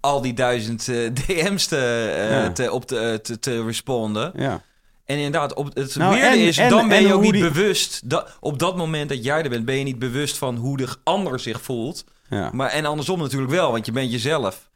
al 0.00 0.20
die 0.22 0.32
duizend 0.34 0.88
eh, 0.88 1.10
DM's 1.26 1.66
te, 1.66 1.76
eh, 2.16 2.30
Ja. 2.30 2.52
te, 2.52 2.72
op 2.72 2.84
te, 2.86 2.98
eh, 2.98 3.14
te, 3.14 3.38
te 3.38 3.64
responden. 3.64 4.32
ja. 4.36 4.62
En 5.04 5.16
inderdaad, 5.16 5.54
op, 5.54 5.74
het 5.74 5.96
Nou, 5.96 6.18
en- 6.18 6.38
is, 6.38 6.58
en- 6.58 6.70
dan 6.70 6.88
ben 6.88 6.96
en 6.96 7.06
je 7.06 7.12
ook 7.14 7.22
niet 7.22 7.32
die- 7.32 7.42
bewust. 7.42 8.10
Dat, 8.10 8.36
op 8.40 8.58
dat 8.58 8.76
moment 8.76 9.08
dat 9.08 9.24
jij 9.24 9.42
er 9.42 9.48
bent, 9.50 9.64
ben 9.64 9.74
je 9.78 9.84
niet 9.84 9.98
bewust 9.98 10.38
van 10.38 10.56
hoe 10.56 10.76
de 10.76 10.88
ander 11.04 11.40
zich 11.40 11.62
voelt. 11.62 12.04
ja. 12.28 12.50
Maar, 12.52 12.70
en 12.70 12.84
andersom 12.84 13.18
natuurlijk 13.18 13.50
wel, 13.52 13.72
want 13.72 13.86
je 13.86 13.92
bent 13.92 14.10
jezelf. 14.12 14.70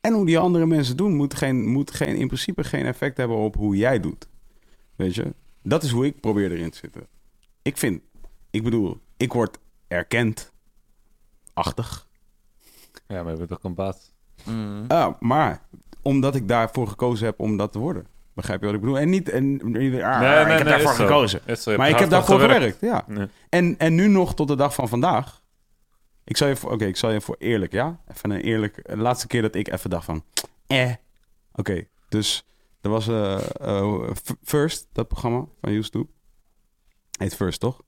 En 0.00 0.12
hoe 0.12 0.26
die 0.26 0.38
andere 0.38 0.66
mensen 0.66 0.96
doen, 0.96 1.16
moet, 1.16 1.34
geen, 1.34 1.66
moet 1.66 1.90
geen, 1.90 2.16
in 2.16 2.26
principe 2.26 2.64
geen 2.64 2.86
effect 2.86 3.16
hebben 3.16 3.36
op 3.36 3.54
hoe 3.54 3.76
jij 3.76 4.00
doet. 4.00 4.26
Weet 4.96 5.14
je? 5.14 5.34
Dat 5.62 5.82
is 5.82 5.90
hoe 5.90 6.06
ik 6.06 6.20
probeer 6.20 6.52
erin 6.52 6.70
te 6.70 6.78
zitten. 6.78 7.06
Ik 7.62 7.76
vind, 7.76 8.02
ik 8.50 8.62
bedoel, 8.62 8.98
ik 9.16 9.32
word 9.32 9.58
erkend. 9.88 10.51
Achtig. 11.52 12.06
Ja, 13.08 13.22
maar 13.22 13.32
je 13.32 13.38
bent 13.38 13.48
toch 13.50 13.62
een 13.62 13.74
baas. 13.74 14.12
Mm. 14.44 14.84
Ah, 14.88 15.14
maar 15.20 15.62
omdat 16.02 16.34
ik 16.34 16.48
daarvoor 16.48 16.88
gekozen 16.88 17.26
heb 17.26 17.40
om 17.40 17.56
dat 17.56 17.72
te 17.72 17.78
worden. 17.78 18.06
Begrijp 18.34 18.60
je 18.60 18.66
wat 18.66 18.74
ik 18.74 18.80
bedoel? 18.80 18.98
En 18.98 19.10
niet, 19.10 19.28
en, 19.28 19.60
ah, 19.62 20.50
ik 20.50 20.58
heb 20.58 20.66
daarvoor 20.66 20.92
gekozen. 20.92 21.56
Zo, 21.56 21.76
Maar 21.76 21.88
ik 21.88 21.98
heb 21.98 22.10
daarvoor 22.10 22.40
voor 22.40 22.48
gewerkt, 22.50 22.80
ja. 22.80 23.04
Nee. 23.06 23.28
En, 23.48 23.78
en 23.78 23.94
nu 23.94 24.08
nog 24.08 24.34
tot 24.34 24.48
de 24.48 24.56
dag 24.56 24.74
van 24.74 24.88
vandaag. 24.88 25.42
Ik 26.24 26.36
zal 26.36 26.48
je 26.48 26.56
voor, 26.56 26.72
oké, 26.72 26.84
ik 26.84 26.96
zal 26.96 27.10
je 27.10 27.20
voor 27.20 27.36
eerlijk, 27.38 27.72
ja? 27.72 28.00
Even 28.10 28.30
een 28.30 28.40
eerlijk, 28.40 28.88
de 28.88 28.96
laatste 28.96 29.26
keer 29.26 29.42
dat 29.42 29.54
ik 29.54 29.68
even 29.68 29.90
dacht 29.90 30.04
van, 30.04 30.24
eh. 30.66 30.92
Oké, 31.54 31.84
dus 32.08 32.46
er 32.80 32.90
was 32.90 33.04
F- 34.14 34.34
First, 34.42 34.86
dat 34.92 35.08
programma 35.08 35.44
van 35.60 35.80
to. 35.90 36.08
Heet 37.18 37.34
First, 37.34 37.60
toch? 37.60 37.80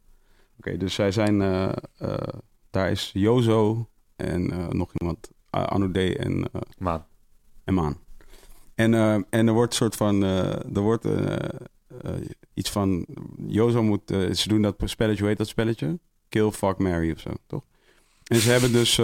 Oké, 0.58 0.76
dus 0.76 0.94
zij 0.94 1.10
zijn, 1.12 1.42
eh, 1.42 1.72
eh, 1.98 2.28
daar 2.74 2.90
is 2.90 3.10
Jozo 3.12 3.88
en 4.16 4.50
eh, 4.50 4.68
nog 4.68 4.92
iemand, 4.94 5.30
uh, 5.50 5.62
Anoudé 5.62 6.12
en 6.12 6.50
eh, 6.52 6.60
Man. 6.78 7.04
en 7.64 7.74
Maan. 7.74 7.98
En, 8.74 8.94
eh, 8.94 9.14
en 9.14 9.46
er 9.46 9.52
wordt 9.52 9.74
soort 9.74 9.96
van, 9.96 10.22
er 10.22 10.80
wordt 10.80 11.06
iets 12.54 12.70
van, 12.70 13.06
Jozo 13.46 13.82
moet, 13.82 14.02
ze 14.32 14.44
doen 14.48 14.62
dat 14.62 14.74
spelletje, 14.84 15.20
hoe 15.20 15.28
heet 15.28 15.38
dat 15.38 15.48
spelletje? 15.48 15.98
Kill, 16.28 16.50
fuck, 16.50 16.78
marry 16.78 17.10
of 17.10 17.20
zo, 17.20 17.30
toch? 17.46 17.62
En 18.24 18.36
ze 18.36 18.50
hebben 18.50 18.72
dus 18.72 18.94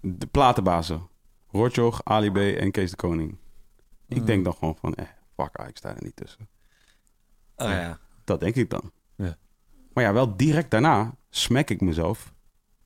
de 0.00 0.26
platenbazen. 0.30 1.08
Rotjoch, 1.50 2.00
Ali 2.04 2.30
B 2.30 2.36
en 2.36 2.70
Kees 2.70 2.90
de 2.90 2.96
Koning. 2.96 3.38
Ik 4.08 4.26
denk 4.26 4.44
dan 4.44 4.54
gewoon 4.54 4.76
van, 4.76 4.94
eh, 4.94 5.06
fuck, 5.36 5.66
ik 5.68 5.76
sta 5.76 5.96
er 5.96 6.02
niet 6.02 6.16
tussen. 6.16 6.48
Oh 7.56 7.68
ja. 7.68 7.98
Dat 8.24 8.40
denk 8.40 8.54
ik 8.54 8.70
dan. 8.70 8.92
Ja. 9.16 9.36
Maar 9.96 10.04
ja, 10.04 10.12
wel 10.12 10.36
direct 10.36 10.70
daarna 10.70 11.14
smek 11.30 11.70
ik 11.70 11.80
mezelf. 11.80 12.32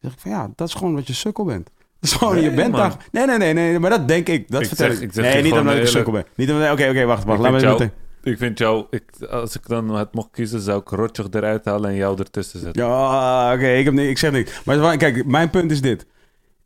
Zeg 0.00 0.12
ik 0.12 0.18
van, 0.18 0.30
ja, 0.30 0.50
dat 0.56 0.68
is 0.68 0.74
gewoon 0.74 0.94
wat 0.94 1.06
je 1.06 1.12
sukkel 1.12 1.44
bent. 1.44 1.70
Dat 2.00 2.10
is 2.10 2.12
gewoon, 2.12 2.34
Nee, 2.34 2.44
je 2.44 2.50
bent 2.54 2.70
man. 2.70 2.80
daar. 2.80 2.96
Nee, 3.12 3.26
nee, 3.26 3.38
nee, 3.38 3.52
nee, 3.52 3.78
maar 3.78 3.90
dat 3.90 4.08
denk 4.08 4.28
ik. 4.28 4.50
Dat 4.50 4.60
Ik 4.62 4.68
vertel 4.68 4.86
zeg- 4.86 4.96
ik. 4.96 5.02
ik 5.02 5.12
zeg 5.12 5.24
nee, 5.24 5.42
niet 5.42 5.52
omdat 5.52 5.74
ik 5.74 5.80
een 5.80 5.88
sukkel 5.88 6.12
ben. 6.12 6.24
Niet 6.36 6.50
omdat, 6.50 6.72
oké, 6.72 6.88
oké, 6.88 7.04
wacht, 7.04 7.24
wacht. 7.24 7.38
Ik 7.38 7.44
Laat 7.44 7.52
me 7.52 7.60
jou- 7.60 7.72
meteen. 7.78 7.90
Ik 8.22 8.38
vind 8.38 8.58
jou, 8.58 8.86
ik, 8.90 9.04
als 9.30 9.56
ik 9.56 9.66
dan 9.66 9.94
het 9.94 10.14
mocht 10.14 10.28
kiezen, 10.30 10.60
zou 10.60 10.80
ik 10.80 10.88
Rotjoch 10.88 11.26
eruit 11.30 11.64
halen 11.64 11.90
en 11.90 11.96
jou 11.96 12.18
ertussen 12.18 12.60
zetten. 12.60 12.84
Ja, 12.84 13.54
oké, 13.54 13.68
ik, 13.68 13.84
heb 13.84 13.94
ik 13.98 14.18
zeg 14.18 14.32
niks. 14.32 14.64
Maar 14.64 14.96
kijk, 14.96 15.26
mijn 15.26 15.50
punt 15.50 15.70
is 15.70 15.80
dit. 15.80 16.06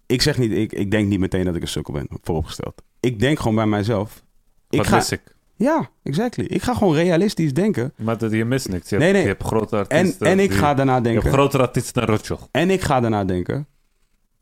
Ik 0.06 0.22
zeg 0.22 0.38
niet, 0.38 0.52
ik, 0.52 0.72
ik 0.72 0.90
denk 0.90 1.08
niet 1.08 1.18
meteen 1.20 1.44
dat 1.44 1.56
ik 1.56 1.62
een 1.62 1.68
sukkel 1.68 1.92
ben, 1.92 2.06
vooropgesteld. 2.22 2.82
Ik 3.00 3.20
denk 3.20 3.38
gewoon 3.38 3.54
bij 3.54 3.66
mijzelf. 3.66 4.22
Ik 4.70 4.78
Wat 4.78 4.86
ga, 4.86 4.96
mis 4.96 5.12
ik? 5.12 5.33
Ja, 5.56 5.88
exactly. 6.02 6.44
Ik 6.44 6.62
ga 6.62 6.74
gewoon 6.74 6.94
realistisch 6.94 7.52
denken. 7.54 7.92
Maar 7.96 8.18
dat, 8.18 8.32
je 8.32 8.44
mist 8.44 8.68
niks. 8.68 8.88
Je 8.88 8.96
Nee, 8.96 9.04
hebt, 9.04 9.18
nee. 9.18 9.26
Je 9.28 9.34
hebt 9.34 9.42
grote 9.48 9.76
En, 9.76 9.82
artiesten. 9.96 10.26
en 10.26 10.38
ik 10.38 10.48
die- 10.48 10.58
ga 10.58 10.74
daarna 10.74 10.96
Je 10.96 11.00
hebt 11.02 11.12
denken. 11.14 11.32
grotere 11.32 11.62
artiesten 11.62 12.06
dan 12.06 12.16
Rotjoch. 12.16 12.48
En 12.50 12.70
ik 12.70 12.80
ga 12.80 13.00
daarna 13.00 13.24
denken. 13.24 13.66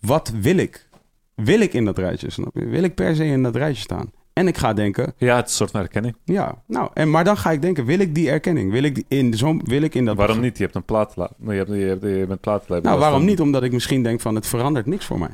Wat 0.00 0.32
wil 0.40 0.56
ik? 0.56 0.88
Wil 1.34 1.60
ik 1.60 1.72
in 1.74 1.84
dat 1.84 1.98
rijtje, 1.98 2.30
snap 2.30 2.50
je? 2.56 2.64
Wil 2.66 2.82
ik 2.82 2.94
per 2.94 3.16
se 3.16 3.24
in 3.24 3.42
dat 3.42 3.56
rijtje 3.56 3.82
staan? 3.82 4.10
En 4.32 4.46
ik 4.48 4.56
ga 4.58 4.72
denken, 4.72 5.14
Ja, 5.16 5.36
het 5.36 5.44
is 5.44 5.50
een 5.50 5.56
soort 5.56 5.70
van 5.70 5.80
erkenning. 5.80 6.16
ja, 6.24 6.62
nou, 6.66 6.90
en, 6.94 7.10
maar 7.10 7.24
dan 7.24 7.36
ga 7.36 7.50
ik 7.50 7.62
denken, 7.62 7.84
wil 7.84 7.98
ik 7.98 8.14
die 8.14 8.30
erkenning? 8.30 8.70
Wil 8.72 8.82
ik, 8.82 8.94
die 8.94 9.04
in, 9.08 9.34
zo, 9.34 9.56
wil 9.64 9.82
ik 9.82 9.94
in 9.94 10.04
dat... 10.04 10.16
Waarom 10.16 10.40
niet? 10.40 10.56
Je 10.58 10.62
hebt 10.64 10.74
een 10.76 10.84
plaatla. 10.84 11.30
Nee, 11.36 11.52
je, 11.56 11.64
hebt, 11.64 11.74
je, 11.76 11.84
hebt, 11.86 12.02
je 12.02 12.26
bent. 12.66 12.82
Nou, 12.82 12.98
waarom 12.98 13.24
niet? 13.24 13.40
Omdat 13.40 13.62
ik 13.62 13.72
misschien 13.72 14.02
denk 14.02 14.20
van, 14.20 14.34
het 14.34 14.46
verandert 14.46 14.86
niks 14.86 15.04
voor 15.06 15.18
mij. 15.18 15.30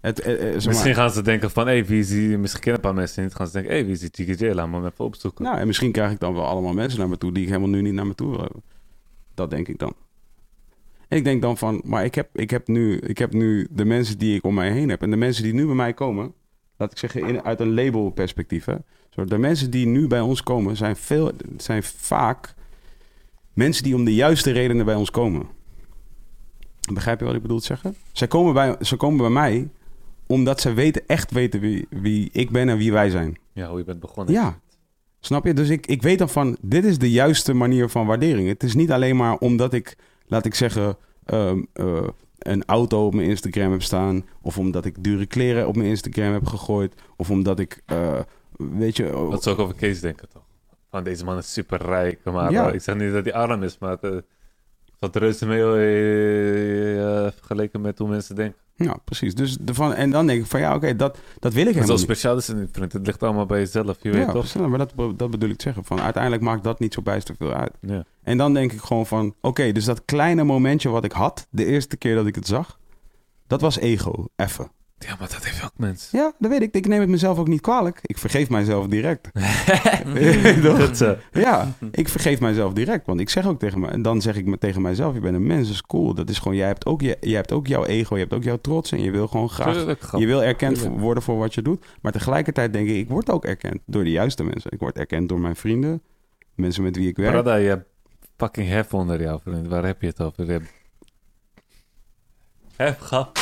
Het, 0.00 0.20
eh, 0.20 0.32
eh, 0.32 0.38
zeg 0.40 0.48
maar- 0.54 0.66
Misschien 0.66 0.94
gaan 0.94 1.10
ze 1.10 1.22
denken 1.22 1.50
van, 1.50 1.66
hey, 1.66 1.84
wie 1.86 2.00
is 2.00 2.08
die... 2.08 2.38
Misschien 2.38 2.60
kennen 2.62 2.80
een 2.80 2.86
paar 2.88 2.98
mensen 2.98 3.22
niet. 3.22 3.34
Gaan 3.34 3.46
ze 3.46 3.52
denken, 3.52 3.70
hé, 3.70 3.76
hey, 3.76 3.86
wie 3.86 3.94
is 3.94 4.10
die 4.10 4.10
TKJ? 4.36 4.46
Laat 4.52 4.68
me 4.68 4.74
hem 4.76 4.84
even 4.86 5.04
opzoeken. 5.04 5.44
Nou, 5.44 5.58
en 5.58 5.66
misschien 5.66 5.92
krijg 5.92 6.12
ik 6.12 6.20
dan 6.20 6.34
wel 6.34 6.46
allemaal 6.46 6.72
mensen 6.72 6.98
naar 6.98 7.08
me 7.08 7.18
toe 7.18 7.32
die 7.32 7.42
ik 7.42 7.48
helemaal 7.48 7.68
nu 7.68 7.82
niet 7.82 7.92
naar 7.92 8.06
me 8.06 8.14
toe 8.14 8.30
wil 8.30 8.40
hebben. 8.40 8.62
Dat 9.34 9.50
denk 9.50 9.68
ik 9.68 9.78
dan. 9.78 9.94
En 11.08 11.16
ik 11.18 11.24
denk 11.24 11.42
dan 11.42 11.58
van, 11.58 11.80
maar 11.84 12.04
ik 12.04 12.14
heb, 12.14 12.28
ik, 12.32 12.50
heb 12.50 12.68
nu, 12.68 12.98
ik 12.98 13.18
heb 13.18 13.32
nu 13.32 13.68
de 13.70 13.84
mensen 13.84 14.18
die 14.18 14.36
ik 14.36 14.44
om 14.44 14.54
mij 14.54 14.70
heen 14.72 14.88
heb. 14.88 15.02
En 15.02 15.10
de 15.10 15.16
mensen 15.16 15.42
die 15.42 15.54
nu 15.54 15.66
bij 15.66 15.74
mij 15.74 15.94
komen, 15.94 16.32
laat 16.76 16.92
ik 16.92 16.98
zeggen 16.98 17.26
in, 17.26 17.42
uit 17.44 17.60
een 17.60 17.74
labelperspectief. 17.74 18.64
Hè. 18.64 18.74
Zo, 19.10 19.24
de 19.24 19.38
mensen 19.38 19.70
die 19.70 19.86
nu 19.86 20.06
bij 20.06 20.20
ons 20.20 20.42
komen 20.42 20.76
zijn, 20.76 20.96
veel, 20.96 21.32
zijn 21.56 21.82
vaak 21.82 22.54
mensen 23.52 23.82
die 23.82 23.94
om 23.94 24.04
de 24.04 24.14
juiste 24.14 24.50
redenen 24.50 24.84
bij 24.84 24.94
ons 24.94 25.10
komen. 25.10 25.46
Begrijp 26.92 27.18
je 27.18 27.24
wat 27.24 27.34
ik 27.34 27.42
bedoel 27.42 27.58
te 27.58 27.66
zeggen? 27.66 27.94
Zij 28.12 28.26
komen 28.28 28.54
bij, 28.54 28.76
ze 28.80 28.96
komen 28.96 29.18
bij 29.18 29.30
mij 29.30 29.68
omdat 30.28 30.60
ze 30.60 30.72
weten, 30.72 31.02
echt 31.06 31.30
weten 31.30 31.60
wie, 31.60 31.86
wie 31.90 32.28
ik 32.32 32.50
ben 32.50 32.68
en 32.68 32.76
wie 32.76 32.92
wij 32.92 33.10
zijn. 33.10 33.38
Ja, 33.52 33.68
hoe 33.68 33.78
je 33.78 33.84
bent 33.84 34.00
begonnen. 34.00 34.34
Ja, 34.34 34.58
snap 35.20 35.46
je? 35.46 35.54
Dus 35.54 35.68
ik, 35.68 35.86
ik 35.86 36.02
weet 36.02 36.18
dan 36.18 36.28
van, 36.28 36.56
dit 36.60 36.84
is 36.84 36.98
de 36.98 37.10
juiste 37.10 37.52
manier 37.52 37.88
van 37.88 38.06
waardering. 38.06 38.48
Het 38.48 38.62
is 38.62 38.74
niet 38.74 38.92
alleen 38.92 39.16
maar 39.16 39.36
omdat 39.36 39.72
ik, 39.72 39.96
laat 40.26 40.44
ik 40.46 40.54
zeggen, 40.54 40.96
ehm, 41.24 41.62
eh, 41.72 42.08
een 42.38 42.64
auto 42.64 43.06
op 43.06 43.14
mijn 43.14 43.28
Instagram 43.28 43.70
heb 43.72 43.82
staan. 43.82 44.24
Of 44.42 44.58
omdat 44.58 44.84
ik 44.84 45.04
dure 45.04 45.26
kleren 45.26 45.68
op 45.68 45.76
mijn 45.76 45.88
Instagram 45.88 46.32
heb 46.32 46.46
gegooid. 46.46 46.94
Of 47.16 47.30
omdat 47.30 47.58
ik, 47.58 47.82
eh, 47.86 48.20
weet 48.56 48.96
je... 48.96 49.16
oh, 49.16 49.30
Dat 49.30 49.42
zou 49.42 49.54
ik 49.56 49.62
over 49.62 49.74
Kees 49.74 50.00
denken, 50.00 50.28
toch? 50.28 50.42
Van 50.90 51.04
deze 51.04 51.24
man 51.24 51.38
is 51.38 51.52
super 51.52 51.82
rijk. 51.82 52.24
Maar 52.24 52.50
Ja. 52.50 52.68
eh, 52.68 52.74
ik 52.74 52.80
zeg 52.80 52.96
niet 52.96 53.12
dat 53.12 53.24
hij 53.24 53.34
arm 53.34 53.62
is, 53.62 53.78
maar 53.78 53.96
het 54.00 54.24
valt 54.98 55.16
reuze 55.16 55.46
mee 55.46 55.62
eh, 55.62 57.26
eh, 57.26 57.32
vergeleken 57.36 57.80
met 57.80 57.98
hoe 57.98 58.08
mensen 58.08 58.34
denken. 58.34 58.60
Ja, 58.74 58.96
precies. 59.04 59.34
Dus 59.34 59.56
de 59.60 59.74
van, 59.74 59.94
en 59.94 60.10
dan 60.10 60.26
denk 60.26 60.40
ik 60.40 60.46
van, 60.46 60.60
ja, 60.60 60.74
oké, 60.74 60.96
dat, 60.96 61.18
dat 61.38 61.52
wil 61.52 61.62
ik 61.62 61.74
helemaal 61.74 61.86
zo 61.86 61.92
niet. 61.92 62.02
speciaal 62.02 62.36
is 62.36 62.46
het 62.48 62.56
niet, 62.56 62.68
vriend. 62.72 62.92
Het 62.92 63.06
ligt 63.06 63.22
allemaal 63.22 63.46
bij 63.46 63.58
jezelf, 63.58 63.96
je 64.00 64.10
weet 64.10 64.26
Ja, 64.26 64.32
toch? 64.32 64.54
maar 64.54 64.78
dat, 64.78 64.92
dat 65.16 65.30
bedoel 65.30 65.48
ik 65.48 65.56
te 65.56 65.62
zeggen. 65.62 65.84
Van, 65.84 66.00
uiteindelijk 66.00 66.42
maakt 66.42 66.64
dat 66.64 66.78
niet 66.78 66.94
zo 66.94 67.02
bijster 67.02 67.34
veel 67.36 67.52
uit. 67.52 67.72
Ja. 67.80 68.04
En 68.22 68.38
dan 68.38 68.54
denk 68.54 68.72
ik 68.72 68.80
gewoon 68.80 69.06
van, 69.06 69.34
oké, 69.40 69.72
dus 69.72 69.84
dat 69.84 70.04
kleine 70.04 70.44
momentje 70.44 70.88
wat 70.88 71.04
ik 71.04 71.12
had, 71.12 71.46
de 71.50 71.64
eerste 71.64 71.96
keer 71.96 72.14
dat 72.14 72.26
ik 72.26 72.34
het 72.34 72.46
zag, 72.46 72.78
dat 73.46 73.60
was 73.60 73.78
ego, 73.78 74.26
even. 74.36 74.70
Ja, 74.98 75.16
maar 75.18 75.28
dat 75.28 75.44
heeft 75.44 75.64
ook 75.64 75.72
mensen. 75.76 76.18
Ja, 76.18 76.32
dat 76.38 76.50
weet 76.50 76.62
ik. 76.62 76.74
Ik 76.74 76.86
neem 76.86 77.00
het 77.00 77.08
mezelf 77.08 77.38
ook 77.38 77.48
niet 77.48 77.60
kwalijk. 77.60 77.98
Ik 78.02 78.18
vergeef 78.18 78.48
mijzelf 78.50 78.86
direct. 78.86 79.30
Dat, 80.62 81.00
eh, 81.00 81.10
ja, 81.32 81.72
ik 81.90 82.08
vergeef 82.08 82.40
mijzelf 82.40 82.72
direct. 82.72 83.06
Want 83.06 83.20
ik 83.20 83.30
zeg 83.30 83.46
ook 83.46 83.58
tegen 83.58 83.80
mij, 83.80 83.90
en 83.90 84.02
dan 84.02 84.20
zeg 84.20 84.36
ik 84.36 84.46
me 84.46 84.58
tegen 84.58 84.82
mijzelf, 84.82 85.14
je 85.14 85.20
bent 85.20 85.34
een 85.34 85.46
mens, 85.46 85.66
dat 85.66 85.74
is 85.74 85.82
cool. 85.82 86.14
Dat 86.14 86.30
is 86.30 86.38
gewoon, 86.38 86.56
jij 86.56 86.66
hebt 86.66 86.86
ook, 86.86 87.00
je, 87.00 87.16
jij 87.20 87.36
hebt 87.36 87.52
ook 87.52 87.66
jouw 87.66 87.84
ego, 87.84 88.14
je 88.14 88.20
hebt 88.20 88.32
ook 88.34 88.42
jouw 88.42 88.58
trots 88.60 88.92
en 88.92 89.02
je 89.02 89.10
wil 89.10 89.28
gewoon 89.28 89.48
graag. 89.48 89.96
Je 90.18 90.26
wil 90.26 90.42
erkend 90.42 90.82
worden 90.82 91.22
voor 91.22 91.38
wat 91.38 91.54
je 91.54 91.62
doet. 91.62 91.84
Maar 92.00 92.12
tegelijkertijd 92.12 92.72
denk 92.72 92.88
ik, 92.88 92.96
ik 92.96 93.08
word 93.08 93.30
ook 93.30 93.44
erkend 93.44 93.80
door 93.86 94.04
de 94.04 94.10
juiste 94.10 94.44
mensen. 94.44 94.70
Ik 94.72 94.80
word 94.80 94.96
erkend 94.96 95.28
door 95.28 95.40
mijn 95.40 95.56
vrienden, 95.56 96.02
mensen 96.54 96.82
met 96.82 96.96
wie 96.96 97.08
ik 97.08 97.16
werk. 97.16 97.30
Brada, 97.30 97.54
je 97.54 97.68
hebt 97.68 97.86
fucking 98.36 98.68
hef 98.68 98.94
onder 98.94 99.20
jou, 99.20 99.40
vriend. 99.44 99.66
Waar 99.68 99.84
heb 99.84 100.00
je 100.00 100.06
het 100.06 100.20
over? 100.20 100.62
Hef, 102.76 102.98
gehad. 102.98 103.40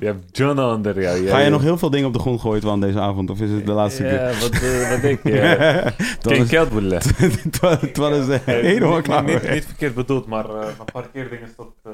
Je 0.00 0.06
hebt 0.06 0.36
John 0.36 0.58
onder 0.58 1.00
jou. 1.00 1.26
Ga 1.26 1.38
je 1.38 1.50
nog 1.50 1.62
heel 1.62 1.78
veel 1.78 1.90
dingen 1.90 2.06
op 2.06 2.12
de 2.12 2.18
grond 2.18 2.40
gooien 2.40 2.62
van 2.62 2.80
deze 2.80 3.00
avond? 3.00 3.30
Of 3.30 3.40
is 3.40 3.50
het 3.50 3.66
de 3.66 3.72
laatste 3.72 4.02
keer? 4.02 4.12
Ja, 4.12 4.38
wat, 4.40 4.50
eh, 4.50 4.90
wat 4.90 5.00
denk 5.00 5.22
je? 5.22 5.30
Het 5.30 5.94
Geen 6.26 6.38
was- 6.38 6.48
geld 6.48 6.72
willen. 6.72 6.98
het 7.16 7.60
was- 7.60 7.80
het 7.80 7.96
was 7.96 8.28
er 8.28 8.32
Eh, 8.32 8.44
helemaal 8.70 8.94
niet- 8.94 9.02
klaar 9.02 9.24
Niet, 9.24 9.50
niet 9.50 9.64
verkeerd 9.64 9.94
bedoeld, 9.94 10.26
maar 10.26 10.50
eh 10.50 10.68
een 10.78 10.84
paar 10.92 11.08
keer 11.12 11.28
dingen 11.30 11.54
tot 11.56 11.72
eh 11.84 11.92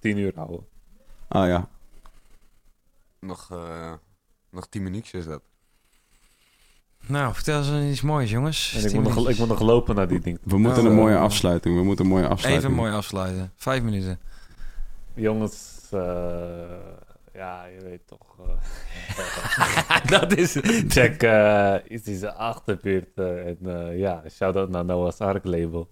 10 0.00 0.18
uur 0.18 0.32
houden. 0.34 0.66
Ah 1.28 1.46
ja. 1.48 1.68
Nog, 3.20 3.48
eh, 3.52 3.92
nog 4.50 4.66
tien 4.68 4.82
minuutjes 4.82 5.20
is 5.20 5.26
dat. 5.26 5.40
Nou, 7.06 7.34
vertel 7.34 7.58
eens 7.62 7.90
iets 7.90 8.00
moois, 8.02 8.30
jongens. 8.30 8.74
En 8.76 8.82
ik 8.84 8.88
Tien 8.88 9.02
moet, 9.02 9.14
nog, 9.14 9.28
ik 9.28 9.38
moet 9.38 9.48
nog 9.48 9.60
lopen 9.60 9.94
naar 9.94 10.08
die 10.08 10.20
ding. 10.20 10.38
We 10.42 10.58
moeten 10.58 10.82
Nou, 10.82 10.94
een 10.94 11.00
mooie 11.02 11.16
afsluiting. 11.18 11.76
We 11.76 11.82
moeten 11.84 12.04
een 12.04 12.10
mooie 12.10 12.28
afsluiting. 12.28 12.64
Even 12.72 12.76
mooi 12.84 12.92
afsluiten. 12.92 13.52
Vijf 13.56 13.82
minuten. 13.82 14.18
Jongens, 15.14 15.72
eh, 15.90 16.00
ja, 17.34 17.64
je 17.64 17.84
weet 17.84 18.06
toch. 18.06 18.36
eh, 18.46 20.10
dat 20.20 20.36
is... 20.36 20.56
check 20.88 21.22
uh, 21.22 21.74
is 21.84 22.02
deze 22.02 22.32
achterbuurt. 22.32 23.08
eh, 23.14 23.46
en 23.46 23.58
eh, 23.62 23.98
ja, 23.98 24.22
shout-out 24.30 24.68
naar 24.68 24.84
Noah's 24.84 25.18
Ark 25.20 25.44
label. 25.44 25.90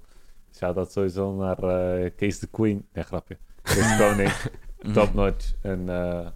Shout-out 0.56 0.92
sowieso 0.92 1.34
naar 1.34 1.58
eh 1.58 2.10
Kees 2.16 2.38
de 2.38 2.46
Queen. 2.46 2.86
Nee, 2.92 3.04
grapje. 3.04 3.38
Kees 3.62 3.74
de 3.76 3.96
Koning. 3.98 4.30
Top 4.94 5.14
notch. 5.14 5.52
En 5.62 5.88
eh, 5.88 6.26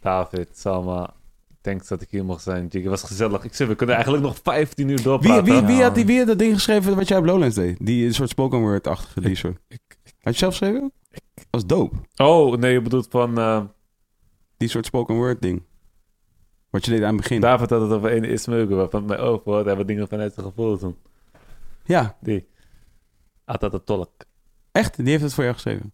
David, 0.00 0.48
Salma. 0.58 1.14
Thanks 1.60 1.88
dat 1.88 2.02
ik 2.02 2.08
hier 2.10 2.24
mocht 2.24 2.42
zijn. 2.42 2.66
Jiggy, 2.66 2.88
was 2.88 3.02
gezellig. 3.02 3.44
Ik 3.44 3.54
zeg, 3.54 3.68
we 3.68 3.74
kunnen 3.74 3.94
eigenlijk 3.94 4.24
nog 4.24 4.38
15 4.42 4.88
uur 4.88 5.02
doorpraten. 5.02 5.44
wie, 5.44 5.62
wie, 5.62 5.76
Ja. 5.76 5.82
had 5.82 5.94
die, 5.94 6.06
wie 6.06 6.18
had 6.18 6.26
dat 6.26 6.38
ding 6.38 6.54
geschreven 6.54 6.94
wat 6.96 7.08
jij 7.08 7.18
op 7.18 7.24
Lowlands 7.24 7.54
deed? 7.54 7.76
Die 7.86 8.06
een 8.06 8.14
soort 8.14 8.28
spoken 8.28 8.58
word-achtige 8.58 9.20
die 9.20 9.34
soort. 9.34 9.58
ik- 9.68 9.96
Had 10.20 10.32
je 10.32 10.38
zelf 10.38 10.56
geschreven? 10.56 10.92
Dat 11.34 11.44
was 11.50 11.66
dope. 11.66 11.96
Oh, 12.16 12.56
nee, 12.56 12.72
je 12.72 12.80
bedoelt 12.82 13.06
van... 13.10 13.38
Die 14.56 14.68
soort 14.68 14.86
spoken 14.86 15.14
word 15.14 15.42
ding. 15.42 15.62
Wat 16.70 16.84
je 16.84 16.90
deed 16.90 17.00
aan 17.02 17.06
het 17.12 17.16
begin. 17.16 17.40
David 17.40 17.70
had 17.70 17.80
het 17.80 17.90
over 17.90 18.16
een 18.16 18.24
Ismeugen, 18.24 18.76
waarvan 18.76 19.04
mij 19.04 19.18
over 19.18 19.52
had. 19.52 19.64
Hebben 19.64 19.86
dingen 19.86 20.08
vanuit 20.08 20.34
zijn 20.34 20.46
gevoel 20.46 20.78
doen. 20.78 20.96
Ja, 21.84 22.16
Die. 22.20 22.48
Had 23.44 23.60
dat 23.60 23.72
de 23.72 23.84
tolk. 23.84 24.10
echt. 24.72 24.96
Die 24.96 25.08
heeft 25.08 25.22
het 25.22 25.34
voor 25.34 25.42
jou 25.44 25.54
geschreven. 25.54 25.92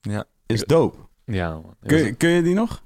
Ja. 0.00 0.24
Is 0.46 0.64
dope. 0.64 0.98
Ja, 1.24 1.50
man. 1.52 1.76
Kun, 1.86 1.98
je- 1.98 2.14
kun 2.14 2.28
je 2.28 2.42
die 2.42 2.54
nog? 2.54 2.82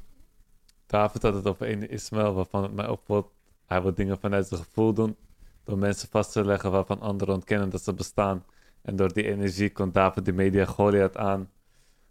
David 0.86 1.22
had 1.22 1.35
het 1.35 1.47
over 1.47 1.70
een 1.70 1.89
Ismaël 1.90 2.35
waarvan 2.35 2.62
het 2.62 2.72
mij 2.72 2.89
opvalt. 2.89 3.32
Hij 3.66 3.82
wil 3.82 3.94
dingen 3.94 4.18
vanuit 4.20 4.47
zijn 4.47 4.60
gevoel 4.60 4.93
doen. 4.93 5.16
Door 5.64 5.78
mensen 5.78 6.09
vast 6.09 6.32
te 6.32 6.44
leggen 6.44 6.70
waarvan 6.70 7.01
anderen 7.01 7.35
ontkennen 7.35 7.70
dat 7.70 7.82
ze 7.82 7.94
bestaan. 7.94 8.44
En 8.82 8.97
door 8.97 9.12
die 9.12 9.24
energie 9.24 9.70
komt 9.70 9.94
David 9.94 10.24
de 10.24 10.32
media 10.32 10.64
Goliath 10.64 11.16
aan. 11.16 11.51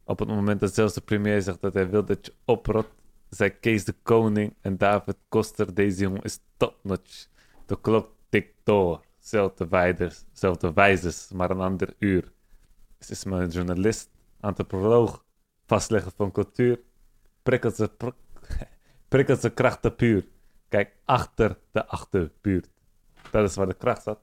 Op 0.09 0.19
het 0.19 0.27
moment 0.27 0.59
dat 0.59 0.73
zelfs 0.73 0.93
de 0.93 1.01
premier 1.01 1.41
zegt 1.41 1.61
dat 1.61 1.73
hij 1.73 1.89
wil 1.89 2.05
dat 2.05 2.25
je 2.25 2.33
oprot, 2.45 2.87
zei 3.29 3.49
Kees 3.49 3.85
de 3.85 3.95
koning 4.03 4.55
en 4.61 4.77
David 4.77 5.15
Koster, 5.27 5.73
deze 5.73 6.01
jongen 6.01 6.21
is 6.21 6.39
topnotch. 6.57 7.27
De 7.65 7.81
klok 7.81 8.11
tikt 8.29 8.53
door. 8.63 9.05
Zelfde 9.19 9.67
wijzers, 10.73 11.31
maar 11.31 11.49
een 11.49 11.59
ander 11.59 11.95
uur. 11.99 12.31
Is 12.99 13.09
Ismaël 13.09 13.41
een 13.41 13.49
journalist, 13.49 14.09
antropoloog, 14.39 15.25
vastlegger 15.65 16.11
van 16.15 16.31
cultuur, 16.31 16.79
prikkelt 19.07 19.39
ze 19.39 19.49
krachten 19.53 19.95
puur. 19.95 20.27
Kijk 20.69 20.95
achter 21.05 21.57
de 21.71 21.87
achterbuurt. 21.87 22.69
Dat 23.31 23.49
is 23.49 23.55
waar 23.55 23.67
de 23.67 23.73
kracht 23.73 24.03
zat. 24.03 24.19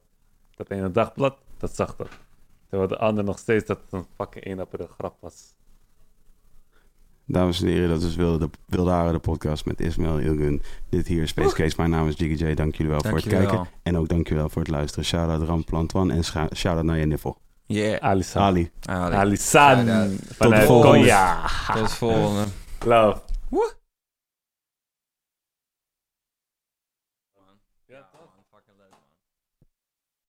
Dat 0.56 0.70
ene 0.70 0.90
dagblad, 0.90 1.38
dat 1.56 1.74
zag 1.74 1.96
dat. 1.96 2.08
Terwijl 2.68 2.88
de 2.88 2.98
ander 2.98 3.24
nog 3.24 3.38
steeds 3.38 3.64
dat 3.64 3.80
het 3.80 3.92
een 3.92 4.06
fucking 4.16 4.44
één 4.44 4.58
april 4.58 4.86
grap 4.86 5.16
was. 5.20 5.54
Dames 7.26 7.62
en 7.62 7.68
heren, 7.68 7.88
dat 7.88 8.02
is 8.02 8.16
Wilde, 8.16 8.38
de, 8.38 8.50
Wilde 8.66 8.90
Haren, 8.90 9.12
de 9.12 9.18
podcast 9.18 9.64
met 9.64 9.80
Ismail 9.80 10.18
Ilgun. 10.18 10.62
Dit 10.88 11.06
hier 11.06 11.22
is 11.22 11.28
Space 11.28 11.54
Case. 11.54 11.74
Mijn 11.76 11.90
naam 11.90 12.08
is 12.08 12.14
Jiggy 12.16 12.44
J. 12.44 12.54
Dank 12.54 12.74
jullie 12.74 12.92
wel 12.92 13.02
voor 13.02 13.16
het 13.16 13.26
kijken. 13.26 13.68
En 13.82 13.98
ook 13.98 14.08
dank 14.08 14.22
jullie 14.22 14.42
wel 14.42 14.50
voor 14.50 14.62
het 14.62 14.70
luisteren. 14.70 15.04
Shout-out 15.04 15.48
Ramplan 15.48 15.86
Twan 15.86 16.10
en 16.10 16.24
shout-out 16.54 16.84
naar 16.84 16.98
je 16.98 17.06
niffel. 17.06 17.38
Yeah. 17.66 18.02
Alisan. 18.02 18.42
Ali. 18.42 18.70
Ah, 18.82 19.14
Alisan. 19.14 19.76
Shout-out. 19.76 20.10
Vanuit 20.36 20.64
volgende. 20.64 20.98
Konya. 20.98 21.40
Tot 21.74 21.92
volgende. 21.92 22.44
Love. 22.84 23.20
Ja, 23.50 23.60